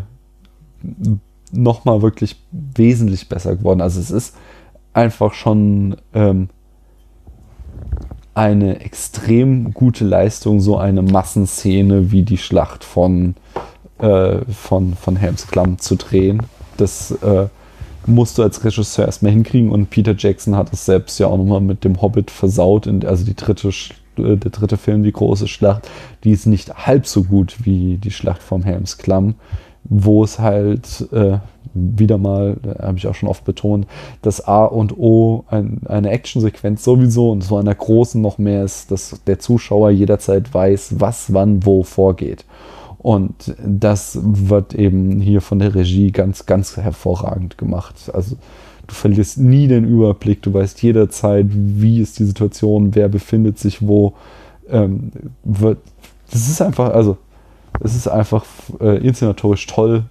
nochmal 1.53 2.01
wirklich 2.01 2.35
wesentlich 2.51 3.29
besser 3.29 3.55
geworden. 3.55 3.79
Also 3.79 4.01
es 4.01 4.11
ist 4.11 4.35
einfach 4.91 5.33
schon 5.33 5.95
ähm, 6.13 6.49
eine 8.35 8.79
extrem 8.79 9.73
gute 9.73 10.05
Leistung, 10.05 10.59
so 10.59 10.77
eine 10.77 11.01
Massenszene 11.01 12.11
wie 12.11 12.23
die 12.23 12.37
Schlacht 12.37 12.83
von, 12.83 13.35
äh, 13.99 14.39
von, 14.45 14.95
von 14.95 15.15
Helms 15.15 15.47
Klamm 15.47 15.79
zu 15.79 15.95
drehen. 15.95 16.41
Das 16.77 17.11
äh, 17.11 17.47
musst 18.05 18.37
du 18.37 18.43
als 18.43 18.63
Regisseur 18.63 19.05
erstmal 19.05 19.31
hinkriegen 19.31 19.71
und 19.71 19.89
Peter 19.89 20.15
Jackson 20.17 20.55
hat 20.55 20.73
es 20.73 20.85
selbst 20.85 21.19
ja 21.19 21.27
auch 21.27 21.37
nochmal 21.37 21.61
mit 21.61 21.83
dem 21.83 22.01
Hobbit 22.01 22.31
versaut. 22.31 22.87
In, 22.87 23.05
also 23.05 23.23
die 23.23 23.35
dritte, 23.35 23.69
äh, 23.69 24.35
der 24.37 24.51
dritte 24.51 24.77
Film, 24.77 25.03
die 25.03 25.11
große 25.11 25.47
Schlacht, 25.47 25.89
die 26.23 26.31
ist 26.31 26.47
nicht 26.47 26.73
halb 26.87 27.05
so 27.05 27.23
gut 27.23 27.57
wie 27.63 27.97
die 27.97 28.11
Schlacht 28.11 28.41
vom 28.41 28.63
Helms 28.63 28.97
Klamm, 28.97 29.35
wo 29.83 30.23
es 30.23 30.39
halt 30.39 31.07
äh, 31.11 31.37
wieder 31.73 32.17
mal, 32.17 32.57
habe 32.79 32.97
ich 32.97 33.07
auch 33.07 33.15
schon 33.15 33.29
oft 33.29 33.45
betont, 33.45 33.87
das 34.21 34.47
A 34.47 34.65
und 34.65 34.97
O 34.97 35.43
ein, 35.47 35.81
eine 35.85 36.09
Actionsequenz 36.11 36.83
sowieso 36.83 37.31
und 37.31 37.43
so 37.43 37.57
einer 37.57 37.73
großen 37.73 38.21
noch 38.21 38.37
mehr 38.37 38.63
ist, 38.63 38.91
dass 38.91 39.21
der 39.25 39.39
Zuschauer 39.39 39.91
jederzeit 39.91 40.53
weiß, 40.53 40.95
was 40.99 41.33
wann 41.33 41.65
wo 41.65 41.83
vorgeht. 41.83 42.45
Und 42.99 43.53
das 43.65 44.17
wird 44.21 44.73
eben 44.75 45.19
hier 45.19 45.41
von 45.41 45.59
der 45.59 45.75
Regie 45.75 46.11
ganz, 46.11 46.45
ganz 46.45 46.77
hervorragend 46.77 47.57
gemacht. 47.57 47.95
Also 48.13 48.37
du 48.87 48.93
verlierst 48.93 49.37
nie 49.39 49.67
den 49.67 49.83
Überblick, 49.83 50.41
du 50.41 50.53
weißt 50.53 50.81
jederzeit, 50.81 51.47
wie 51.49 51.99
ist 51.99 52.19
die 52.19 52.25
Situation, 52.25 52.95
wer 52.95 53.09
befindet 53.09 53.59
sich 53.59 53.85
wo. 53.85 54.13
Ähm, 54.69 55.11
wird, 55.43 55.79
das 56.31 56.47
ist 56.47 56.61
einfach, 56.61 56.93
also 56.93 57.17
es 57.81 57.95
ist 57.95 58.07
einfach 58.07 58.45
äh, 58.79 59.05
inszenatorisch 59.05 59.67
toll. 59.67 60.05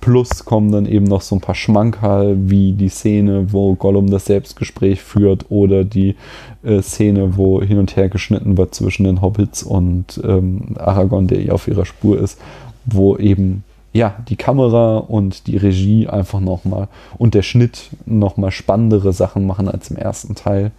Plus 0.00 0.44
kommen 0.44 0.70
dann 0.70 0.86
eben 0.86 1.06
noch 1.06 1.22
so 1.22 1.36
ein 1.36 1.40
paar 1.40 1.54
Schmankerl, 1.54 2.36
wie 2.50 2.72
die 2.72 2.88
Szene, 2.88 3.52
wo 3.52 3.74
Gollum 3.74 4.10
das 4.10 4.26
Selbstgespräch 4.26 5.02
führt 5.02 5.46
oder 5.50 5.84
die 5.84 6.14
äh, 6.62 6.80
Szene, 6.82 7.36
wo 7.36 7.60
hin 7.60 7.78
und 7.78 7.96
her 7.96 8.08
geschnitten 8.08 8.56
wird 8.56 8.74
zwischen 8.74 9.04
den 9.04 9.20
Hobbits 9.20 9.62
und 9.62 10.20
ähm, 10.24 10.76
Aragorn, 10.78 11.26
der 11.26 11.40
eh 11.40 11.50
auf 11.50 11.66
ihrer 11.66 11.84
Spur 11.84 12.18
ist, 12.20 12.40
wo 12.86 13.16
eben 13.16 13.64
ja, 13.92 14.14
die 14.28 14.36
Kamera 14.36 14.98
und 14.98 15.46
die 15.46 15.56
Regie 15.56 16.06
einfach 16.06 16.40
nochmal 16.40 16.88
und 17.16 17.34
der 17.34 17.42
Schnitt 17.42 17.90
nochmal 18.06 18.50
spannendere 18.50 19.12
Sachen 19.12 19.46
machen 19.46 19.68
als 19.68 19.90
im 19.90 19.96
ersten 19.96 20.34
Teil. 20.34 20.70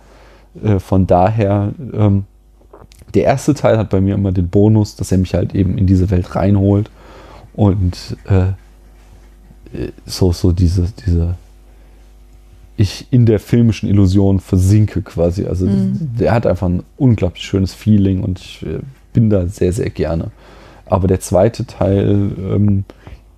Äh, 0.63 0.79
von 0.79 1.07
daher, 1.07 1.73
ähm, 1.93 2.25
der 3.13 3.23
erste 3.23 3.53
Teil 3.53 3.77
hat 3.77 3.89
bei 3.89 3.99
mir 3.99 4.15
immer 4.15 4.31
den 4.31 4.49
Bonus, 4.49 4.95
dass 4.95 5.11
er 5.11 5.17
mich 5.17 5.33
halt 5.33 5.55
eben 5.55 5.77
in 5.77 5.87
diese 5.87 6.09
Welt 6.11 6.35
reinholt 6.35 6.89
und 7.53 8.17
äh, 8.25 8.53
so, 10.05 10.31
so 10.31 10.51
diese, 10.51 10.87
diese, 11.05 11.35
ich 12.77 13.07
in 13.11 13.25
der 13.25 13.39
filmischen 13.39 13.89
Illusion 13.89 14.39
versinke 14.39 15.01
quasi. 15.01 15.45
Also 15.45 15.65
Mhm. 15.65 16.11
der 16.19 16.31
hat 16.33 16.47
einfach 16.47 16.67
ein 16.67 16.83
unglaublich 16.97 17.43
schönes 17.43 17.73
Feeling 17.73 18.23
und 18.23 18.39
ich 18.39 18.63
äh, 18.63 18.79
bin 19.13 19.29
da 19.29 19.47
sehr, 19.47 19.73
sehr 19.73 19.89
gerne. 19.89 20.31
Aber 20.85 21.07
der 21.07 21.19
zweite 21.19 21.65
Teil 21.65 22.31
ähm, 22.39 22.83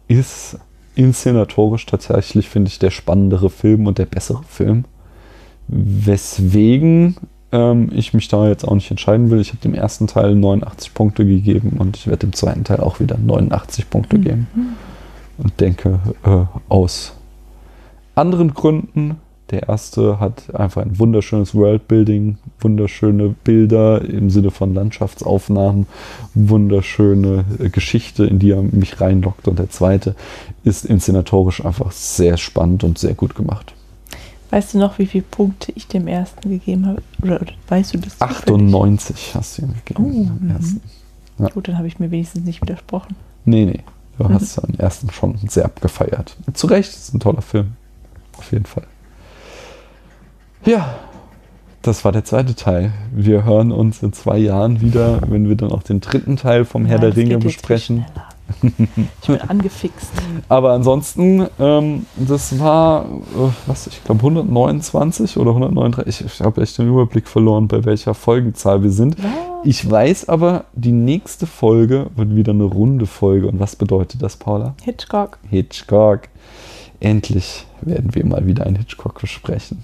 ist 0.07 0.57
inszenatorisch 0.95 1.85
tatsächlich, 1.85 2.49
finde 2.49 2.69
ich, 2.69 2.79
der 2.79 2.91
spannendere 2.91 3.49
Film 3.49 3.87
und 3.87 3.97
der 3.97 4.05
bessere 4.05 4.43
Film. 4.47 4.85
Weswegen 5.67 7.15
ähm, 7.51 7.89
ich 7.93 8.13
mich 8.13 8.27
da 8.27 8.47
jetzt 8.47 8.65
auch 8.67 8.75
nicht 8.75 8.91
entscheiden 8.91 9.29
will. 9.29 9.39
Ich 9.39 9.49
habe 9.49 9.61
dem 9.61 9.73
ersten 9.73 10.07
Teil 10.07 10.35
89 10.35 10.93
Punkte 10.93 11.25
gegeben 11.25 11.77
und 11.79 11.97
ich 11.97 12.07
werde 12.07 12.27
dem 12.27 12.33
zweiten 12.33 12.63
Teil 12.63 12.79
auch 12.79 12.99
wieder 12.99 13.17
89 13.17 13.89
Punkte 13.89 14.19
geben. 14.19 14.47
Und 15.41 15.59
denke, 15.59 15.99
äh, 16.23 16.45
aus 16.69 17.13
anderen 18.15 18.53
Gründen. 18.53 19.17
Der 19.49 19.67
erste 19.67 20.19
hat 20.21 20.55
einfach 20.55 20.81
ein 20.81 20.97
wunderschönes 20.97 21.53
Worldbuilding, 21.53 22.37
wunderschöne 22.61 23.35
Bilder 23.43 24.01
im 24.01 24.29
Sinne 24.29 24.49
von 24.49 24.73
Landschaftsaufnahmen, 24.73 25.87
wunderschöne 26.33 27.43
äh, 27.59 27.69
Geschichte, 27.69 28.25
in 28.25 28.39
die 28.39 28.51
er 28.51 28.61
mich 28.61 29.01
reinlockt. 29.01 29.49
Und 29.49 29.59
der 29.59 29.69
zweite 29.69 30.15
ist 30.63 30.85
inszenatorisch 30.85 31.65
einfach 31.65 31.91
sehr 31.91 32.37
spannend 32.37 32.85
und 32.85 32.97
sehr 32.97 33.13
gut 33.13 33.35
gemacht. 33.35 33.73
Weißt 34.51 34.73
du 34.73 34.79
noch, 34.79 34.99
wie 34.99 35.05
viele 35.05 35.23
Punkte 35.23 35.73
ich 35.75 35.87
dem 35.87 36.07
ersten 36.07 36.49
gegeben 36.49 36.85
habe? 36.85 37.01
Oder, 37.21 37.41
oder 37.41 37.53
weißt 37.67 37.93
du 37.93 37.97
das? 37.97 38.19
zufällig? 38.19 38.47
98 38.47 39.31
hast 39.35 39.57
du 39.57 39.63
ihm 39.63 39.73
gegeben. 39.85 40.05
Oh, 40.05 40.43
mhm. 40.43 40.51
ersten. 40.51 40.81
Gut, 41.53 41.67
dann 41.67 41.77
habe 41.77 41.87
ich 41.87 41.99
mir 41.99 42.11
wenigstens 42.11 42.45
nicht 42.45 42.61
widersprochen. 42.61 43.15
Nee, 43.45 43.65
nee. 43.65 43.79
Du 44.23 44.29
Mhm. 44.29 44.33
hast 44.35 44.57
den 44.67 44.79
ersten 44.79 45.11
schon 45.11 45.37
sehr 45.47 45.65
abgefeiert. 45.65 46.35
Zu 46.53 46.67
Recht, 46.67 46.89
ist 46.89 47.13
ein 47.13 47.19
toller 47.19 47.41
Film. 47.41 47.73
Auf 48.37 48.51
jeden 48.51 48.65
Fall. 48.65 48.83
Ja, 50.65 50.95
das 51.81 52.05
war 52.05 52.11
der 52.11 52.23
zweite 52.23 52.55
Teil. 52.55 52.91
Wir 53.11 53.43
hören 53.43 53.71
uns 53.71 54.03
in 54.03 54.13
zwei 54.13 54.37
Jahren 54.37 54.81
wieder, 54.81 55.19
wenn 55.27 55.49
wir 55.49 55.55
dann 55.55 55.71
auch 55.71 55.83
den 55.83 55.99
dritten 56.01 56.37
Teil 56.37 56.65
vom 56.65 56.85
Herr 56.85 56.99
Nein, 56.99 57.09
der 57.11 57.17
Ringe 57.17 57.37
besprechen. 57.39 58.05
schneller. 58.11 58.27
Ich 59.21 59.27
bin 59.27 59.41
angefixt. 59.41 60.11
Aber 60.49 60.73
ansonsten, 60.73 61.47
ähm, 61.59 62.05
das 62.15 62.59
war, 62.59 63.05
äh, 63.05 63.49
was, 63.67 63.87
ich 63.87 64.03
glaube 64.03 64.19
129 64.19 65.37
oder 65.37 65.51
139. 65.51 66.25
Ich, 66.25 66.33
ich 66.33 66.41
habe 66.41 66.61
echt 66.61 66.77
den 66.77 66.89
Überblick 66.89 67.27
verloren, 67.27 67.67
bei 67.67 67.85
welcher 67.85 68.13
Folgenzahl 68.13 68.83
wir 68.83 68.91
sind. 68.91 69.15
Ich 69.63 69.89
weiß 69.89 70.29
aber, 70.29 70.65
die 70.73 70.91
nächste 70.91 71.45
Folge 71.45 72.07
wird 72.15 72.35
wieder 72.35 72.51
eine 72.51 72.63
runde 72.63 73.05
Folge. 73.05 73.47
Und 73.47 73.59
was 73.59 73.75
bedeutet 73.75 74.21
das, 74.21 74.37
Paula? 74.37 74.75
Hitchcock. 74.83 75.37
Hitchcock. 75.49 76.21
Endlich 76.99 77.65
werden 77.81 78.13
wir 78.13 78.25
mal 78.25 78.45
wieder 78.45 78.65
einen 78.65 78.75
Hitchcock 78.75 79.19
besprechen. 79.21 79.83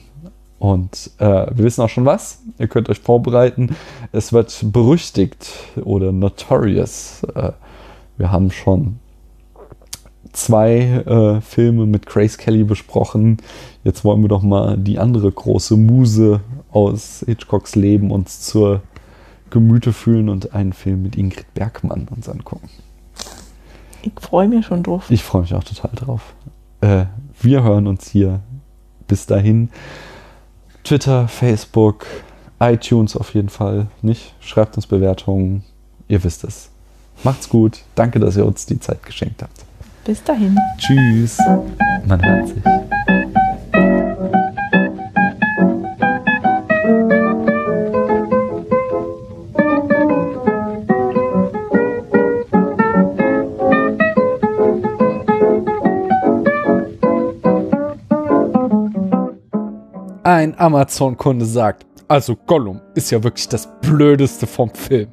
Und 0.59 1.11
äh, 1.19 1.25
wir 1.25 1.65
wissen 1.65 1.81
auch 1.81 1.89
schon 1.89 2.05
was. 2.05 2.39
Ihr 2.57 2.67
könnt 2.67 2.89
euch 2.89 2.99
vorbereiten. 2.99 3.75
Es 4.11 4.33
wird 4.33 4.59
berüchtigt 4.71 5.49
oder 5.83 6.11
notorious. 6.11 7.23
Äh, 7.35 7.51
wir 8.17 8.31
haben 8.31 8.51
schon 8.51 8.99
zwei 10.33 10.79
äh, 10.79 11.41
Filme 11.41 11.85
mit 11.85 12.05
Grace 12.05 12.37
Kelly 12.37 12.63
besprochen. 12.63 13.37
Jetzt 13.83 14.03
wollen 14.03 14.21
wir 14.21 14.29
doch 14.29 14.43
mal 14.43 14.77
die 14.77 14.99
andere 14.99 15.31
große 15.31 15.75
Muse 15.77 16.41
aus 16.71 17.23
Hitchcocks 17.25 17.75
Leben 17.75 18.11
uns 18.11 18.41
zur 18.41 18.81
Gemüte 19.49 19.93
fühlen 19.93 20.29
und 20.29 20.53
einen 20.53 20.73
Film 20.73 21.03
mit 21.03 21.15
Ingrid 21.15 21.53
Bergmann 21.53 22.07
uns 22.13 22.27
angucken. 22.29 22.69
Ich 24.03 24.13
freue 24.19 24.47
mich 24.47 24.65
schon 24.65 24.83
drauf. 24.83 25.09
Ich 25.09 25.23
freue 25.23 25.41
mich 25.41 25.53
auch 25.53 25.63
total 25.63 25.91
drauf. 25.95 26.33
Äh, 26.81 27.05
wir 27.41 27.63
hören 27.63 27.87
uns 27.87 28.09
hier. 28.09 28.41
Bis 29.07 29.25
dahin. 29.25 29.69
Twitter, 30.83 31.27
Facebook, 31.27 32.05
iTunes 32.59 33.15
auf 33.15 33.33
jeden 33.33 33.49
Fall. 33.49 33.87
Nicht? 34.01 34.35
Schreibt 34.39 34.75
uns 34.75 34.87
Bewertungen. 34.87 35.63
Ihr 36.07 36.23
wisst 36.23 36.43
es. 36.43 36.69
Macht's 37.23 37.49
gut. 37.49 37.79
Danke, 37.95 38.19
dass 38.19 38.37
ihr 38.37 38.45
uns 38.45 38.65
die 38.65 38.79
Zeit 38.79 39.03
geschenkt 39.03 39.41
habt. 39.41 39.65
Bis 40.05 40.23
dahin. 40.23 40.57
Tschüss. 40.77 41.37
Man 42.05 42.23
hört 42.23 42.47
sich. 42.47 42.63
Ein 60.23 60.59
Amazon-Kunde 60.59 61.45
sagt, 61.45 61.85
also 62.07 62.35
Gollum 62.35 62.81
ist 62.95 63.11
ja 63.11 63.23
wirklich 63.23 63.47
das 63.47 63.67
Blödeste 63.81 64.45
vom 64.45 64.69
Film. 64.69 65.07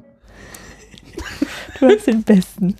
Du 1.79 1.87
hast 1.87 2.07
den 2.07 2.23
besten. 2.23 2.75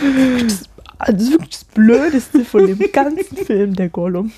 Das, 0.00 0.68
das 0.98 1.22
ist 1.22 1.30
wirklich 1.32 1.50
das 1.50 1.64
Blödeste 1.64 2.44
von 2.44 2.66
dem 2.66 2.92
ganzen 2.92 3.36
Film, 3.36 3.74
der 3.74 3.88
Gollum. 3.88 4.32